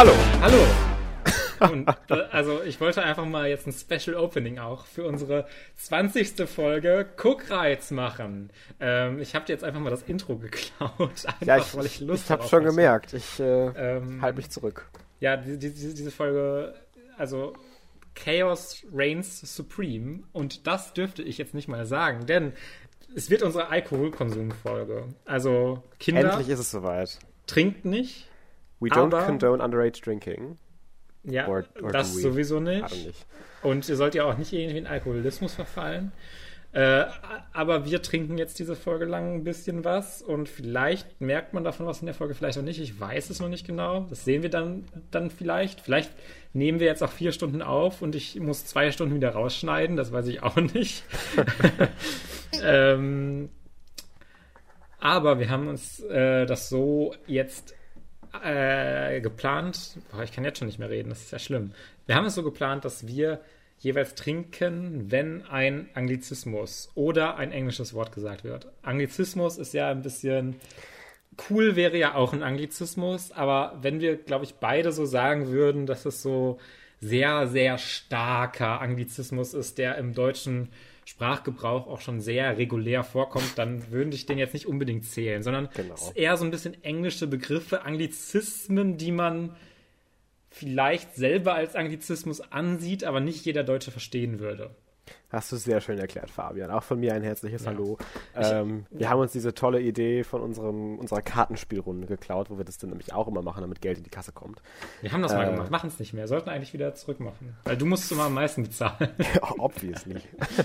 Hallo. 0.00 0.12
Hallo. 0.40 0.56
Und, 1.72 1.86
da, 2.06 2.14
also 2.30 2.62
ich 2.62 2.80
wollte 2.80 3.02
einfach 3.02 3.26
mal 3.26 3.50
jetzt 3.50 3.66
ein 3.66 3.72
Special 3.74 4.16
Opening 4.16 4.58
auch 4.58 4.86
für 4.86 5.04
unsere 5.04 5.46
20. 5.76 6.48
Folge 6.48 7.04
Cookreiz 7.22 7.90
machen. 7.90 8.48
Ähm, 8.80 9.18
ich 9.20 9.34
habe 9.34 9.44
dir 9.44 9.52
jetzt 9.52 9.62
einfach 9.62 9.78
mal 9.78 9.90
das 9.90 10.02
Intro 10.04 10.36
geklaut, 10.36 10.96
einfach 11.26 11.46
Ja, 11.46 11.58
ich, 11.58 11.76
weil 11.76 11.84
ich 11.84 12.00
Lust 12.00 12.24
ich 12.24 12.30
habe 12.30 12.44
schon 12.44 12.60
hatte. 12.60 12.70
gemerkt. 12.70 13.12
Ich 13.12 13.40
äh, 13.40 13.66
Ähm, 13.96 14.22
halte 14.22 14.38
mich 14.38 14.48
zurück. 14.48 14.88
Ja, 15.20 15.36
die, 15.36 15.58
die, 15.58 15.68
diese 15.70 15.92
diese 15.92 16.10
Folge, 16.10 16.72
also 17.18 17.52
Chaos 18.14 18.82
reigns 18.94 19.54
supreme 19.54 20.20
und 20.32 20.66
das 20.66 20.94
dürfte 20.94 21.22
ich 21.22 21.36
jetzt 21.36 21.52
nicht 21.52 21.68
mal 21.68 21.84
sagen, 21.84 22.24
denn 22.24 22.54
es 23.14 23.28
wird 23.28 23.42
unsere 23.42 23.68
Alkoholkonsumfolge. 23.68 25.08
Also 25.26 25.82
Kinder 25.98 26.22
Endlich 26.22 26.48
ist 26.48 26.60
es 26.60 26.70
soweit. 26.70 27.18
trinkt 27.46 27.84
nicht. 27.84 28.29
We 28.80 28.88
don't 28.88 29.14
Aber- 29.14 29.24
condone 29.26 29.62
underage 29.62 30.00
drinking. 30.02 30.58
Ja, 31.22 31.48
Or- 31.48 31.64
or 31.82 31.92
das 31.92 32.14
sowieso 32.14 32.60
nicht. 32.60 32.90
nicht. 33.06 33.26
Und 33.62 33.86
ihr 33.88 33.96
sollt 33.96 34.14
ja 34.14 34.24
auch 34.24 34.38
nicht 34.38 34.52
irgendwie 34.54 34.78
in 34.78 34.86
Alkoholismus 34.86 35.54
verfallen. 35.54 36.12
Äh, 36.72 37.04
aber 37.52 37.84
wir 37.84 38.00
trinken 38.00 38.38
jetzt 38.38 38.58
diese 38.60 38.76
Folge 38.76 39.04
lang 39.04 39.34
ein 39.34 39.44
bisschen 39.44 39.84
was 39.84 40.22
und 40.22 40.48
vielleicht 40.48 41.20
merkt 41.20 41.52
man 41.52 41.64
davon 41.64 41.84
was 41.84 41.98
in 42.00 42.06
der 42.06 42.14
Folge, 42.14 42.34
vielleicht 42.34 42.58
auch 42.58 42.62
nicht. 42.62 42.80
Ich 42.80 42.98
weiß 43.00 43.28
es 43.28 43.40
noch 43.40 43.48
nicht 43.48 43.66
genau. 43.66 44.06
Das 44.08 44.24
sehen 44.24 44.42
wir 44.42 44.50
dann, 44.50 44.84
dann 45.10 45.30
vielleicht. 45.30 45.80
Vielleicht 45.80 46.12
nehmen 46.52 46.78
wir 46.78 46.86
jetzt 46.86 47.02
auch 47.02 47.10
vier 47.10 47.32
Stunden 47.32 47.60
auf 47.60 48.02
und 48.02 48.14
ich 48.14 48.38
muss 48.38 48.64
zwei 48.66 48.92
Stunden 48.92 49.16
wieder 49.16 49.30
rausschneiden. 49.30 49.96
Das 49.96 50.12
weiß 50.12 50.28
ich 50.28 50.42
auch 50.44 50.56
nicht. 50.74 51.02
ähm, 52.62 53.50
aber 54.98 55.38
wir 55.38 55.48
haben 55.50 55.68
uns 55.68 56.00
äh, 56.04 56.46
das 56.46 56.68
so 56.68 57.14
jetzt 57.26 57.74
äh, 58.44 59.20
geplant. 59.20 59.96
Boah, 60.10 60.22
ich 60.22 60.32
kann 60.32 60.44
jetzt 60.44 60.58
schon 60.58 60.66
nicht 60.66 60.78
mehr 60.78 60.90
reden, 60.90 61.10
das 61.10 61.22
ist 61.22 61.32
ja 61.32 61.38
schlimm. 61.38 61.72
Wir 62.06 62.14
haben 62.14 62.26
es 62.26 62.34
so 62.34 62.42
geplant, 62.42 62.84
dass 62.84 63.06
wir 63.06 63.40
jeweils 63.80 64.14
trinken, 64.14 65.10
wenn 65.10 65.42
ein 65.46 65.88
Anglizismus 65.94 66.90
oder 66.94 67.36
ein 67.36 67.50
englisches 67.50 67.94
Wort 67.94 68.12
gesagt 68.12 68.44
wird. 68.44 68.66
Anglizismus 68.82 69.58
ist 69.58 69.72
ja 69.72 69.90
ein 69.90 70.02
bisschen 70.02 70.56
cool, 71.48 71.76
wäre 71.76 71.96
ja 71.96 72.14
auch 72.14 72.32
ein 72.32 72.42
Anglizismus, 72.42 73.32
aber 73.32 73.78
wenn 73.80 74.00
wir, 74.00 74.16
glaube 74.16 74.44
ich, 74.44 74.56
beide 74.56 74.92
so 74.92 75.06
sagen 75.06 75.48
würden, 75.48 75.86
dass 75.86 76.04
es 76.04 76.22
so 76.22 76.58
sehr, 77.00 77.46
sehr 77.46 77.78
starker 77.78 78.80
Anglizismus 78.80 79.54
ist, 79.54 79.78
der 79.78 79.96
im 79.96 80.12
deutschen 80.12 80.68
Sprachgebrauch 81.10 81.88
auch 81.88 82.00
schon 82.00 82.20
sehr 82.20 82.56
regulär 82.56 83.02
vorkommt, 83.02 83.56
dann 83.56 83.90
würde 83.90 84.14
ich 84.14 84.26
den 84.26 84.38
jetzt 84.38 84.54
nicht 84.54 84.66
unbedingt 84.66 85.04
zählen, 85.04 85.42
sondern 85.42 85.68
Genau. 85.74 85.94
es 85.94 86.02
ist 86.02 86.16
eher 86.16 86.36
so 86.36 86.44
ein 86.44 86.52
bisschen 86.52 86.82
englische 86.84 87.26
Begriffe, 87.26 87.84
Anglizismen, 87.84 88.96
die 88.96 89.10
man 89.10 89.56
vielleicht 90.50 91.16
selber 91.16 91.54
als 91.54 91.74
Anglizismus 91.74 92.40
ansieht, 92.40 93.02
aber 93.04 93.20
nicht 93.20 93.44
jeder 93.44 93.64
Deutsche 93.64 93.90
verstehen 93.90 94.38
würde. 94.38 94.74
Hast 95.32 95.52
du 95.52 95.56
sehr 95.56 95.80
schön 95.80 95.96
erklärt, 95.98 96.28
Fabian. 96.28 96.70
Auch 96.72 96.82
von 96.82 96.98
mir 96.98 97.14
ein 97.14 97.22
herzliches 97.22 97.64
Hallo. 97.66 97.98
Ähm, 98.34 98.86
wir 98.90 99.08
haben 99.08 99.20
uns 99.20 99.30
diese 99.30 99.54
tolle 99.54 99.80
Idee 99.80 100.24
von 100.24 100.40
unserem, 100.40 100.98
unserer 100.98 101.22
Kartenspielrunde 101.22 102.08
geklaut, 102.08 102.50
wo 102.50 102.58
wir 102.58 102.64
das 102.64 102.78
dann 102.78 102.90
nämlich 102.90 103.12
auch 103.14 103.28
immer 103.28 103.40
machen, 103.40 103.60
damit 103.60 103.80
Geld 103.80 103.98
in 103.98 104.02
die 104.04 104.10
Kasse 104.10 104.32
kommt. 104.32 104.60
Wir 105.02 105.12
haben 105.12 105.22
das 105.22 105.32
mal 105.32 105.46
Äh. 105.46 105.52
gemacht, 105.52 105.70
machen 105.70 105.86
es 105.88 106.00
nicht 106.00 106.12
mehr, 106.14 106.26
sollten 106.26 106.50
eigentlich 106.50 106.72
wieder 106.72 106.94
zurückmachen. 106.94 107.54
Weil 107.62 107.76
du 107.76 107.86
musst 107.86 108.10
immer 108.10 108.24
am 108.24 108.34
meisten 108.34 108.64
bezahlen. 108.64 109.10
Obviously. 109.58 110.20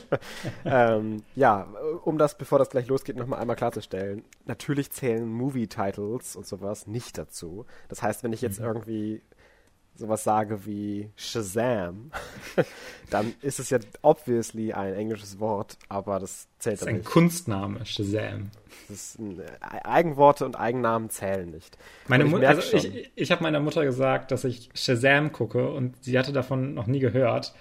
ähm, 0.65 1.23
ja, 1.35 1.67
um 2.03 2.17
das, 2.17 2.35
bevor 2.37 2.57
das 2.59 2.69
gleich 2.71 2.87
losgeht, 2.87 3.17
nochmal 3.17 3.39
einmal 3.39 3.55
klarzustellen. 3.55 4.23
Natürlich 4.45 4.91
zählen 4.91 5.27
Movie-Titles 5.27 6.35
und 6.35 6.47
sowas 6.47 6.87
nicht 6.87 7.17
dazu. 7.17 7.65
Das 7.87 8.01
heißt, 8.01 8.23
wenn 8.23 8.33
ich 8.33 8.41
jetzt 8.41 8.59
Mhm. 8.59 8.65
irgendwie 8.65 9.21
sowas 9.95 10.23
sage 10.23 10.65
wie 10.65 11.09
Shazam, 11.15 12.11
dann 13.09 13.33
ist 13.41 13.59
es 13.59 13.69
ja 13.69 13.79
obviously 14.01 14.73
ein 14.73 14.93
englisches 14.93 15.39
Wort, 15.39 15.77
aber 15.89 16.19
das 16.19 16.47
zählt 16.59 16.73
Das 16.75 16.81
ist 16.81 16.85
dann 16.85 16.89
ein 16.89 16.97
nicht. 16.97 17.09
Kunstname, 17.09 17.85
Shazam. 17.85 18.51
Ist 18.89 19.19
ein, 19.19 19.39
äh, 19.39 19.45
Eigenworte 19.61 20.45
und 20.45 20.59
Eigennamen 20.59 21.09
zählen 21.09 21.49
nicht. 21.49 21.77
Meine 22.07 22.25
Mutter, 22.25 22.49
also 22.49 22.75
ich, 22.75 23.11
ich 23.15 23.31
habe 23.31 23.41
meiner 23.41 23.59
Mutter 23.59 23.85
gesagt, 23.85 24.31
dass 24.31 24.43
ich 24.43 24.69
Shazam 24.73 25.31
gucke 25.31 25.69
und 25.69 26.03
sie 26.03 26.19
hatte 26.19 26.33
davon 26.33 26.73
noch 26.73 26.87
nie 26.87 26.99
gehört. 26.99 27.53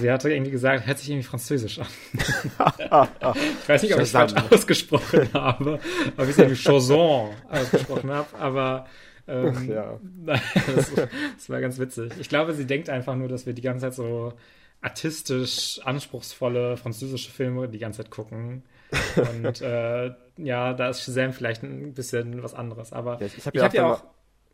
Sie 0.00 0.10
hatte 0.10 0.32
irgendwie 0.32 0.50
gesagt, 0.50 0.86
hört 0.86 0.98
sich 0.98 1.10
irgendwie 1.10 1.26
französisch 1.26 1.78
an. 1.78 1.86
ich 2.14 3.68
weiß 3.68 3.82
nicht, 3.82 3.94
ob 3.94 4.00
ich 4.00 4.06
es 4.06 4.10
falsch 4.10 4.34
ausgesprochen 4.50 5.28
habe, 5.34 5.78
ob 6.16 6.24
ich 6.24 6.30
es 6.30 6.38
irgendwie 6.38 6.56
Chazon 6.56 7.30
ausgesprochen 7.48 8.10
habe, 8.10 8.36
aber 8.38 8.86
ähm, 9.28 9.70
Ja. 9.70 10.00
das, 10.26 10.92
das 10.94 11.50
war 11.50 11.60
ganz 11.60 11.78
witzig. 11.78 12.12
Ich 12.20 12.28
glaube, 12.28 12.54
sie 12.54 12.66
denkt 12.66 12.88
einfach 12.90 13.14
nur, 13.16 13.28
dass 13.28 13.46
wir 13.46 13.52
die 13.52 13.62
ganze 13.62 13.86
Zeit 13.86 13.94
so 13.94 14.32
artistisch 14.80 15.80
anspruchsvolle 15.84 16.76
französische 16.76 17.30
Filme 17.30 17.68
die 17.68 17.78
ganze 17.78 18.02
Zeit 18.02 18.10
gucken. 18.10 18.62
Und 19.16 19.60
äh, 19.62 20.12
ja, 20.36 20.74
da 20.74 20.88
ist 20.90 21.02
Shazam 21.02 21.32
vielleicht 21.32 21.62
ein 21.64 21.92
bisschen 21.94 22.42
was 22.42 22.54
anderes. 22.54 22.92
Aber 22.92 23.18
Ja, 23.20 23.26
ich- 23.26 23.38
ich 23.38 23.46
hab 23.46 23.54
ich 23.54 23.60
ja 23.60 23.64
habe 23.66 23.72
auch 23.72 23.88
ja 23.88 23.94
auch. 23.94 24.04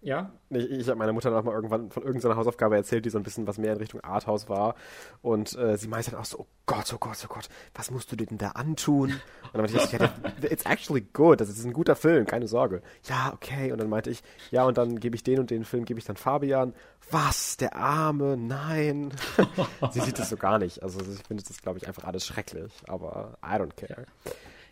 Ja? 0.02 0.32
Ich, 0.50 0.70
ich 0.70 0.88
habe 0.88 0.98
meiner 0.98 1.12
Mutter 1.12 1.30
noch 1.30 1.44
mal 1.44 1.54
irgendwann 1.54 1.90
von 1.90 2.02
irgendeiner 2.02 2.36
Hausaufgabe 2.36 2.76
erzählt, 2.76 3.04
die 3.04 3.10
so 3.10 3.18
ein 3.18 3.22
bisschen 3.22 3.46
was 3.46 3.56
mehr 3.56 3.72
in 3.72 3.78
Richtung 3.78 4.00
Arthouse 4.00 4.48
war. 4.48 4.74
Und 5.22 5.56
äh, 5.56 5.78
sie 5.78 5.88
meinte 5.88 6.10
dann 6.10 6.20
auch 6.20 6.24
so, 6.24 6.40
oh 6.40 6.46
Gott, 6.66 6.92
oh 6.92 6.98
Gott, 6.98 7.16
oh 7.24 7.32
Gott, 7.32 7.48
was 7.74 7.90
musst 7.90 8.10
du 8.10 8.16
dir 8.16 8.26
denn 8.26 8.38
da 8.38 8.50
antun? 8.50 9.10
Und 9.10 9.20
dann 9.52 9.62
meinte 9.62 9.78
ich, 9.78 9.92
ja, 9.92 10.10
it's 10.42 10.64
actually 10.64 11.06
good, 11.12 11.40
das 11.40 11.48
ist 11.48 11.64
ein 11.64 11.72
guter 11.72 11.94
Film, 11.94 12.26
keine 12.26 12.48
Sorge. 12.48 12.82
Ja, 13.04 13.32
okay. 13.32 13.70
Und 13.72 13.78
dann 13.78 13.88
meinte 13.88 14.10
ich, 14.10 14.22
ja, 14.50 14.64
und 14.64 14.76
dann 14.76 14.98
gebe 14.98 15.14
ich 15.14 15.22
den 15.22 15.38
und 15.38 15.50
den 15.50 15.64
Film, 15.64 15.84
gebe 15.84 16.00
ich 16.00 16.04
dann 16.04 16.16
Fabian. 16.16 16.74
Was, 17.10 17.56
der 17.56 17.76
Arme, 17.76 18.36
nein. 18.36 19.12
sie 19.92 20.00
sieht 20.00 20.18
das 20.18 20.30
so 20.30 20.36
gar 20.36 20.58
nicht. 20.58 20.82
Also 20.82 21.00
ich 21.00 21.22
finde 21.26 21.44
das, 21.46 21.62
glaube 21.62 21.78
ich, 21.78 21.86
einfach 21.86 22.04
alles 22.04 22.26
schrecklich. 22.26 22.72
Aber 22.88 23.38
I 23.44 23.54
don't 23.54 23.74
care. 23.76 24.06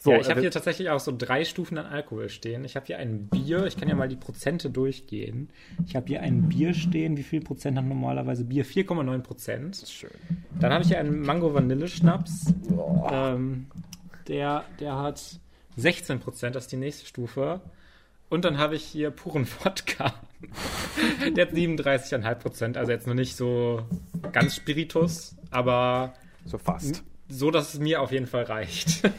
So, 0.03 0.12
ja, 0.12 0.19
ich 0.21 0.28
äh, 0.28 0.31
habe 0.31 0.41
hier 0.41 0.50
tatsächlich 0.50 0.88
auch 0.88 0.99
so 0.99 1.15
drei 1.16 1.44
Stufen 1.44 1.77
an 1.77 1.84
Alkohol 1.84 2.31
stehen. 2.31 2.65
Ich 2.65 2.75
habe 2.75 2.87
hier 2.87 2.97
ein 2.97 3.28
Bier, 3.28 3.66
ich 3.66 3.77
kann 3.77 3.87
ja 3.87 3.94
mal 3.94 4.09
die 4.09 4.16
Prozente 4.16 4.71
durchgehen. 4.71 5.50
Ich 5.87 5.94
habe 5.94 6.06
hier 6.06 6.22
ein 6.22 6.49
Bier 6.49 6.72
stehen. 6.72 7.19
Wie 7.19 7.22
viel 7.22 7.43
Prozent 7.43 7.77
hat 7.77 7.84
normalerweise 7.84 8.44
Bier? 8.44 8.65
4,9 8.65 9.19
Prozent. 9.19 9.84
schön. 9.87 10.11
Dann 10.59 10.72
habe 10.72 10.83
ich 10.83 10.88
hier 10.88 10.99
einen 10.99 11.21
Mango-Vanille-Schnaps. 11.21 12.55
Ähm, 13.11 13.66
der, 14.27 14.65
der 14.81 14.97
hat 14.97 15.38
16 15.77 16.19
Prozent, 16.19 16.56
das 16.56 16.65
ist 16.65 16.72
die 16.72 16.78
nächste 16.78 17.05
Stufe. 17.05 17.61
Und 18.31 18.47
dann 18.47 18.56
habe 18.56 18.77
ich 18.77 18.84
hier 18.84 19.11
puren 19.11 19.47
Wodka. 19.62 20.15
der 21.37 21.47
hat 21.47 21.53
37,5 21.53 22.34
Prozent. 22.37 22.77
Also 22.78 22.91
jetzt 22.91 23.06
noch 23.06 23.12
nicht 23.12 23.37
so 23.37 23.82
ganz 24.32 24.56
Spiritus, 24.56 25.37
aber 25.50 26.15
So 26.47 26.56
fast. 26.56 27.05
So, 27.30 27.50
dass 27.50 27.72
es 27.74 27.80
mir 27.80 28.00
auf 28.02 28.12
jeden 28.12 28.26
Fall 28.26 28.42
reicht. 28.44 29.02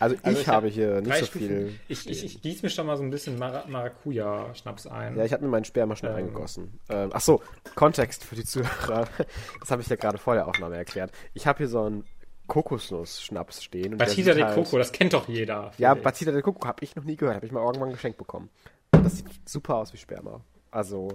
Also 0.00 0.14
ich, 0.16 0.24
Also 0.24 0.40
ich 0.40 0.48
habe 0.48 0.66
hab 0.68 0.72
hier 0.72 1.00
nicht 1.02 1.14
so 1.18 1.26
Stufen. 1.26 1.38
viel. 1.48 1.74
Ich, 1.88 2.08
ich, 2.08 2.24
ich 2.24 2.40
gieße 2.42 2.64
mir 2.64 2.70
schon 2.70 2.86
mal 2.86 2.96
so 2.96 3.02
ein 3.02 3.10
bisschen 3.10 3.38
Mara 3.38 3.64
Maracuja-Schnaps 3.68 4.86
ein. 4.86 5.14
Ja, 5.16 5.24
ich 5.26 5.32
habe 5.34 5.44
mir 5.44 5.50
meinen 5.50 5.64
Sperma 5.64 5.94
schon 5.94 6.08
Ähm. 6.08 6.16
eingegossen. 6.16 6.80
Ähm, 6.88 7.10
ach 7.12 7.20
so, 7.20 7.42
Kontext 7.74 8.24
für 8.24 8.34
die 8.34 8.44
Zuhörer. 8.44 9.06
Das 9.60 9.70
habe 9.70 9.82
ich 9.82 9.88
ja 9.88 9.96
gerade 9.96 10.16
vor 10.18 10.34
der 10.34 10.48
Aufnahme 10.48 10.76
erklärt. 10.76 11.12
Ich 11.34 11.46
habe 11.46 11.58
hier 11.58 11.68
so 11.68 11.82
einen 11.82 12.04
Kokosnuss-Schnaps 12.46 13.62
stehen. 13.62 13.96
Batida 13.98 14.34
de 14.34 14.44
halt- 14.44 14.54
Coco, 14.54 14.78
das 14.78 14.92
kennt 14.92 15.12
doch 15.12 15.28
jeder. 15.28 15.72
Ja, 15.78 15.94
ich. 15.94 16.02
Batida 16.02 16.32
de 16.32 16.42
Coco 16.42 16.66
habe 16.66 16.82
ich 16.82 16.96
noch 16.96 17.04
nie 17.04 17.16
gehört. 17.16 17.36
Habe 17.36 17.46
ich 17.46 17.52
mal 17.52 17.64
irgendwann 17.64 17.90
geschenkt 17.92 18.18
bekommen. 18.18 18.48
Das 18.92 19.18
sieht 19.18 19.26
super 19.48 19.76
aus 19.76 19.92
wie 19.92 19.98
Sperma. 19.98 20.40
Also, 20.70 21.08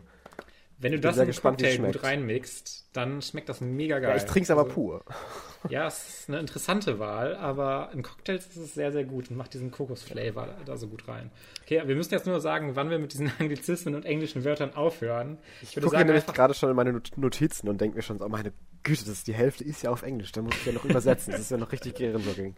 Wenn 0.78 0.91
du 0.91 1.00
das 1.00 1.18
in 1.18 1.30
es 1.30 1.41
Cocktail 1.41 1.78
gut 1.78 2.03
reinmixt, 2.03 2.90
dann 2.91 3.22
schmeckt 3.22 3.47
das 3.47 3.62
mega 3.62 4.00
geil. 4.00 4.10
ja, 4.12 4.16
ich 4.18 4.25
trinke 4.25 4.44
es 4.44 4.51
aber 4.51 4.63
Also, 4.63 4.74
pur. 4.74 5.06
Ja, 5.69 5.88
es 5.88 6.19
ist 6.19 6.30
eine 6.30 6.39
interessante 6.39 7.00
Wahl, 7.00 7.36
aber 7.38 7.89
in 7.94 8.04
Cocktails 8.04 8.45
ist 8.45 8.57
es 8.57 8.74
sehr, 8.75 8.92
sehr 8.92 9.04
gut 9.04 9.31
und 9.31 9.36
macht 9.38 9.54
diesen 9.56 9.72
Kokos-Flavor 9.72 10.50
da 10.66 10.77
so 10.77 10.88
gut 10.88 11.07
rein. 11.07 11.31
Okay, 11.63 11.81
wir 11.86 11.95
müssen 11.95 12.13
jetzt 12.13 12.27
nur 12.27 12.39
sagen, 12.39 12.75
wann 12.75 12.89
wir 12.92 13.00
mit 13.00 13.13
diesen 13.13 13.31
Anglizismen 13.39 13.95
und 13.95 14.06
englischen 14.06 14.44
Wörtern 14.44 14.75
aufhören. 14.75 15.39
Ich 15.63 15.75
Ich 15.75 15.83
gucke 15.83 15.98
nämlich 15.98 16.25
gerade 16.27 16.54
schon 16.54 16.69
in 16.69 16.75
meine 16.75 16.94
Not- 16.94 17.18
Notizen 17.18 17.68
und 17.69 17.81
denke 17.81 17.95
mir 17.98 18.04
schon, 18.04 18.19
so, 18.19 18.25
oh 18.25 18.30
meine 18.30 18.51
Güte, 18.83 19.06
das 19.06 19.24
die 19.24 19.33
Hälfte 19.33 19.63
ist 19.63 19.81
ja 19.81 19.89
auf 19.89 20.04
Englisch. 20.04 20.31
Da 20.33 20.42
muss 20.44 20.56
ich 20.56 20.66
ja 20.68 20.74
noch 20.74 20.86
übersetzen. 20.86 21.31
Das 21.31 21.42
ist 21.42 21.50
ja 21.51 21.57
noch 21.57 21.71
richtig 21.71 21.95
Gehirnjogging. 21.98 22.56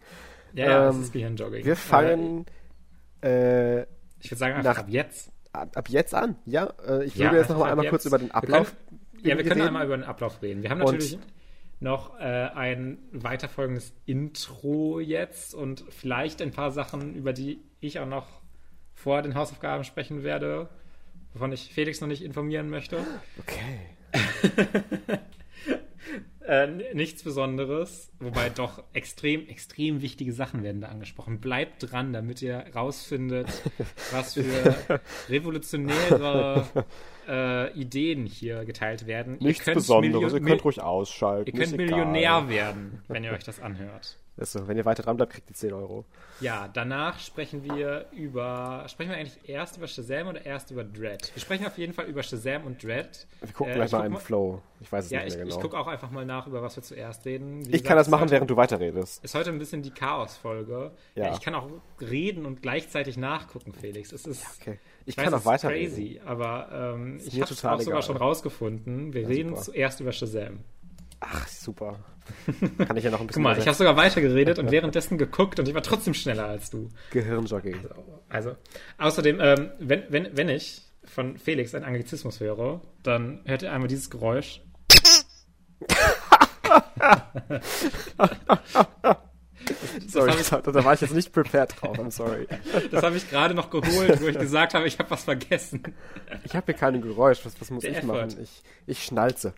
ja, 0.52 0.66
ja, 0.66 0.88
ähm, 0.90 0.96
es 0.96 1.04
ist 1.06 1.12
Gehirnjogging. 1.14 1.64
Wir 1.64 1.76
fangen 1.76 2.44
äh, 3.22 3.82
Ich 4.20 4.30
würde 4.30 4.36
sagen, 4.36 4.54
einfach 4.56 4.74
nach- 4.74 4.78
ab 4.80 4.88
jetzt. 4.90 5.30
Ab, 5.58 5.76
ab 5.76 5.88
jetzt 5.88 6.14
an. 6.14 6.36
Ja, 6.46 6.72
äh, 6.86 7.04
ich 7.04 7.14
Ja, 7.16 7.26
würde 7.26 7.36
jetzt 7.38 7.44
einfach 7.50 7.54
noch 7.54 7.58
mal 7.60 7.64
ab 7.66 7.70
einmal 7.72 7.84
jetzt. 7.86 7.90
kurz 7.90 8.04
über 8.06 8.18
den 8.18 8.28
Wir 8.28 8.34
Ablauf. 8.36 8.74
Ja, 9.22 9.36
wir 9.36 9.36
können 9.44 9.52
reden. 9.52 9.62
einmal 9.68 9.86
über 9.86 9.96
den 9.96 10.04
Ablauf 10.04 10.40
reden. 10.42 10.62
Wir 10.62 10.70
haben 10.70 10.80
Und- 10.80 10.86
natürlich 10.92 11.18
noch 11.80 12.18
äh, 12.18 12.22
ein 12.24 12.98
weiterfolgendes 13.12 13.92
Intro 14.06 14.98
jetzt 15.00 15.54
und 15.54 15.84
vielleicht 15.90 16.42
ein 16.42 16.50
paar 16.50 16.70
Sachen, 16.72 17.14
über 17.14 17.32
die 17.32 17.60
ich 17.80 18.00
auch 18.00 18.06
noch 18.06 18.26
vor 18.94 19.22
den 19.22 19.34
Hausaufgaben 19.36 19.84
sprechen 19.84 20.24
werde, 20.24 20.68
wovon 21.34 21.52
ich 21.52 21.72
Felix 21.72 22.00
noch 22.00 22.08
nicht 22.08 22.22
informieren 22.24 22.68
möchte. 22.68 22.98
Okay. 23.38 23.80
Äh, 26.48 26.94
nichts 26.94 27.22
Besonderes, 27.22 28.10
wobei 28.20 28.48
doch 28.54 28.82
extrem, 28.94 29.46
extrem 29.48 30.00
wichtige 30.00 30.32
Sachen 30.32 30.62
werden 30.62 30.80
da 30.80 30.88
angesprochen. 30.88 31.40
Bleibt 31.40 31.92
dran, 31.92 32.14
damit 32.14 32.40
ihr 32.40 32.64
rausfindet, 32.74 33.48
was 34.12 34.32
für 34.32 34.74
revolutionäre 35.28 36.64
äh, 37.28 37.78
Ideen 37.78 38.24
hier 38.24 38.64
geteilt 38.64 39.06
werden. 39.06 39.36
Nichts 39.40 39.66
Besonderes, 39.66 40.32
ihr 40.32 40.40
könnt 40.40 40.64
ruhig 40.64 40.80
ausschalten. 40.80 41.54
Ihr 41.54 41.62
könnt 41.64 41.76
Millionär 41.76 42.38
egal. 42.38 42.48
werden, 42.48 43.02
wenn 43.08 43.24
ihr 43.24 43.32
euch 43.32 43.44
das 43.44 43.60
anhört. 43.60 44.16
Ist 44.38 44.52
so, 44.52 44.68
wenn 44.68 44.76
ihr 44.76 44.84
weiter 44.84 45.02
dran 45.02 45.16
bleibt, 45.16 45.32
kriegt 45.32 45.50
ihr 45.50 45.56
10 45.56 45.72
Euro. 45.72 46.04
Ja, 46.40 46.68
danach 46.72 47.18
sprechen 47.18 47.64
wir 47.64 48.06
über. 48.12 48.84
Sprechen 48.86 49.10
wir 49.10 49.16
eigentlich 49.16 49.48
erst 49.48 49.76
über 49.76 49.88
Shazam 49.88 50.28
oder 50.28 50.46
erst 50.46 50.70
über 50.70 50.84
Dread? 50.84 51.32
Wir 51.34 51.42
sprechen 51.42 51.66
auf 51.66 51.76
jeden 51.76 51.92
Fall 51.92 52.06
über 52.06 52.22
Shazam 52.22 52.64
und 52.64 52.80
Dread. 52.80 53.26
Wir 53.40 53.52
gucken 53.52 53.72
äh, 53.72 53.76
gleich 53.76 53.90
mal 53.90 54.06
im 54.06 54.16
Flow. 54.16 54.62
Ich 54.80 54.92
weiß 54.92 55.06
es 55.06 55.10
ja, 55.10 55.24
nicht 55.24 55.34
mehr 55.34 55.38
ich, 55.38 55.50
genau. 55.50 55.56
Ich 55.56 55.62
gucke 55.62 55.76
auch 55.76 55.88
einfach 55.88 56.12
mal 56.12 56.24
nach, 56.24 56.46
über 56.46 56.62
was 56.62 56.76
wir 56.76 56.84
zuerst 56.84 57.26
reden. 57.26 57.56
Wie 57.56 57.62
ich 57.62 57.72
gesagt, 57.72 57.86
kann 57.86 57.96
das 57.96 58.08
machen, 58.08 58.30
während 58.30 58.48
du 58.48 58.56
weiterredest. 58.56 59.24
Ist 59.24 59.34
heute 59.34 59.50
ein 59.50 59.58
bisschen 59.58 59.82
die 59.82 59.90
Chaos-Folge. 59.90 60.92
Ja. 61.16 61.26
ja. 61.26 61.34
Ich 61.34 61.40
kann 61.40 61.56
auch 61.56 61.68
reden 62.00 62.46
und 62.46 62.62
gleichzeitig 62.62 63.16
nachgucken, 63.16 63.72
Felix. 63.72 64.12
Es 64.12 64.24
ist. 64.24 64.42
Ja, 64.42 64.48
okay. 64.60 64.78
Ich, 65.04 65.08
ich 65.08 65.16
kann 65.16 65.32
weiß, 65.32 65.40
auch 65.40 65.44
weiterreden. 65.46 65.94
crazy, 65.94 66.20
aber 66.24 66.94
ähm, 66.94 67.20
ich 67.26 67.40
habe 67.40 67.52
es 67.52 67.64
auch 67.64 67.80
sogar 67.80 68.02
schon 68.02 68.16
rausgefunden. 68.16 69.12
Wir 69.12 69.26
reden 69.26 69.50
super. 69.50 69.62
zuerst 69.62 70.00
über 70.00 70.12
Shazam. 70.12 70.60
Ach, 71.20 71.48
super. 71.48 71.98
Kann 72.86 72.96
ich 72.96 73.04
ja 73.04 73.10
noch 73.10 73.20
ein 73.20 73.26
bisschen. 73.26 73.42
Guck 73.42 73.52
mal, 73.52 73.58
ich 73.58 73.66
habe 73.66 73.76
sogar 73.76 73.96
weitergeredet 73.96 74.58
und 74.58 74.70
währenddessen 74.70 75.18
geguckt 75.18 75.58
und 75.58 75.68
ich 75.68 75.74
war 75.74 75.82
trotzdem 75.82 76.14
schneller 76.14 76.46
als 76.46 76.70
du. 76.70 76.88
Gehirnjogging. 77.10 77.76
Also, 78.28 78.28
also 78.28 78.56
außerdem, 78.98 79.40
ähm, 79.40 79.70
wenn, 79.78 80.04
wenn, 80.08 80.36
wenn 80.36 80.48
ich 80.48 80.82
von 81.04 81.38
Felix 81.38 81.74
einen 81.74 81.84
Anglizismus 81.84 82.40
höre, 82.40 82.80
dann 83.02 83.40
hört 83.44 83.62
ihr 83.62 83.72
einmal 83.72 83.88
dieses 83.88 84.10
Geräusch. 84.10 84.62
sorry, 90.08 90.32
ich, 90.40 90.48
da 90.48 90.84
war 90.84 90.94
ich 90.94 91.00
jetzt 91.00 91.14
nicht 91.14 91.32
prepared 91.32 91.74
drauf, 91.80 91.98
I'm 91.98 92.10
sorry. 92.10 92.46
Das 92.90 93.02
habe 93.02 93.16
ich 93.16 93.28
gerade 93.30 93.54
noch 93.54 93.70
geholt, 93.70 94.20
wo 94.20 94.28
ich 94.28 94.38
gesagt 94.38 94.74
habe, 94.74 94.86
ich 94.86 94.98
habe 94.98 95.10
was 95.10 95.24
vergessen. 95.24 95.82
Ich 96.44 96.54
habe 96.54 96.66
hier 96.66 96.74
kein 96.74 97.00
Geräusch, 97.00 97.40
was, 97.44 97.60
was 97.60 97.70
muss 97.70 97.82
Der 97.82 97.92
ich 97.92 97.98
Effort. 97.98 98.26
machen? 98.26 98.38
Ich, 98.42 98.62
ich 98.86 99.04
schnalze. 99.04 99.54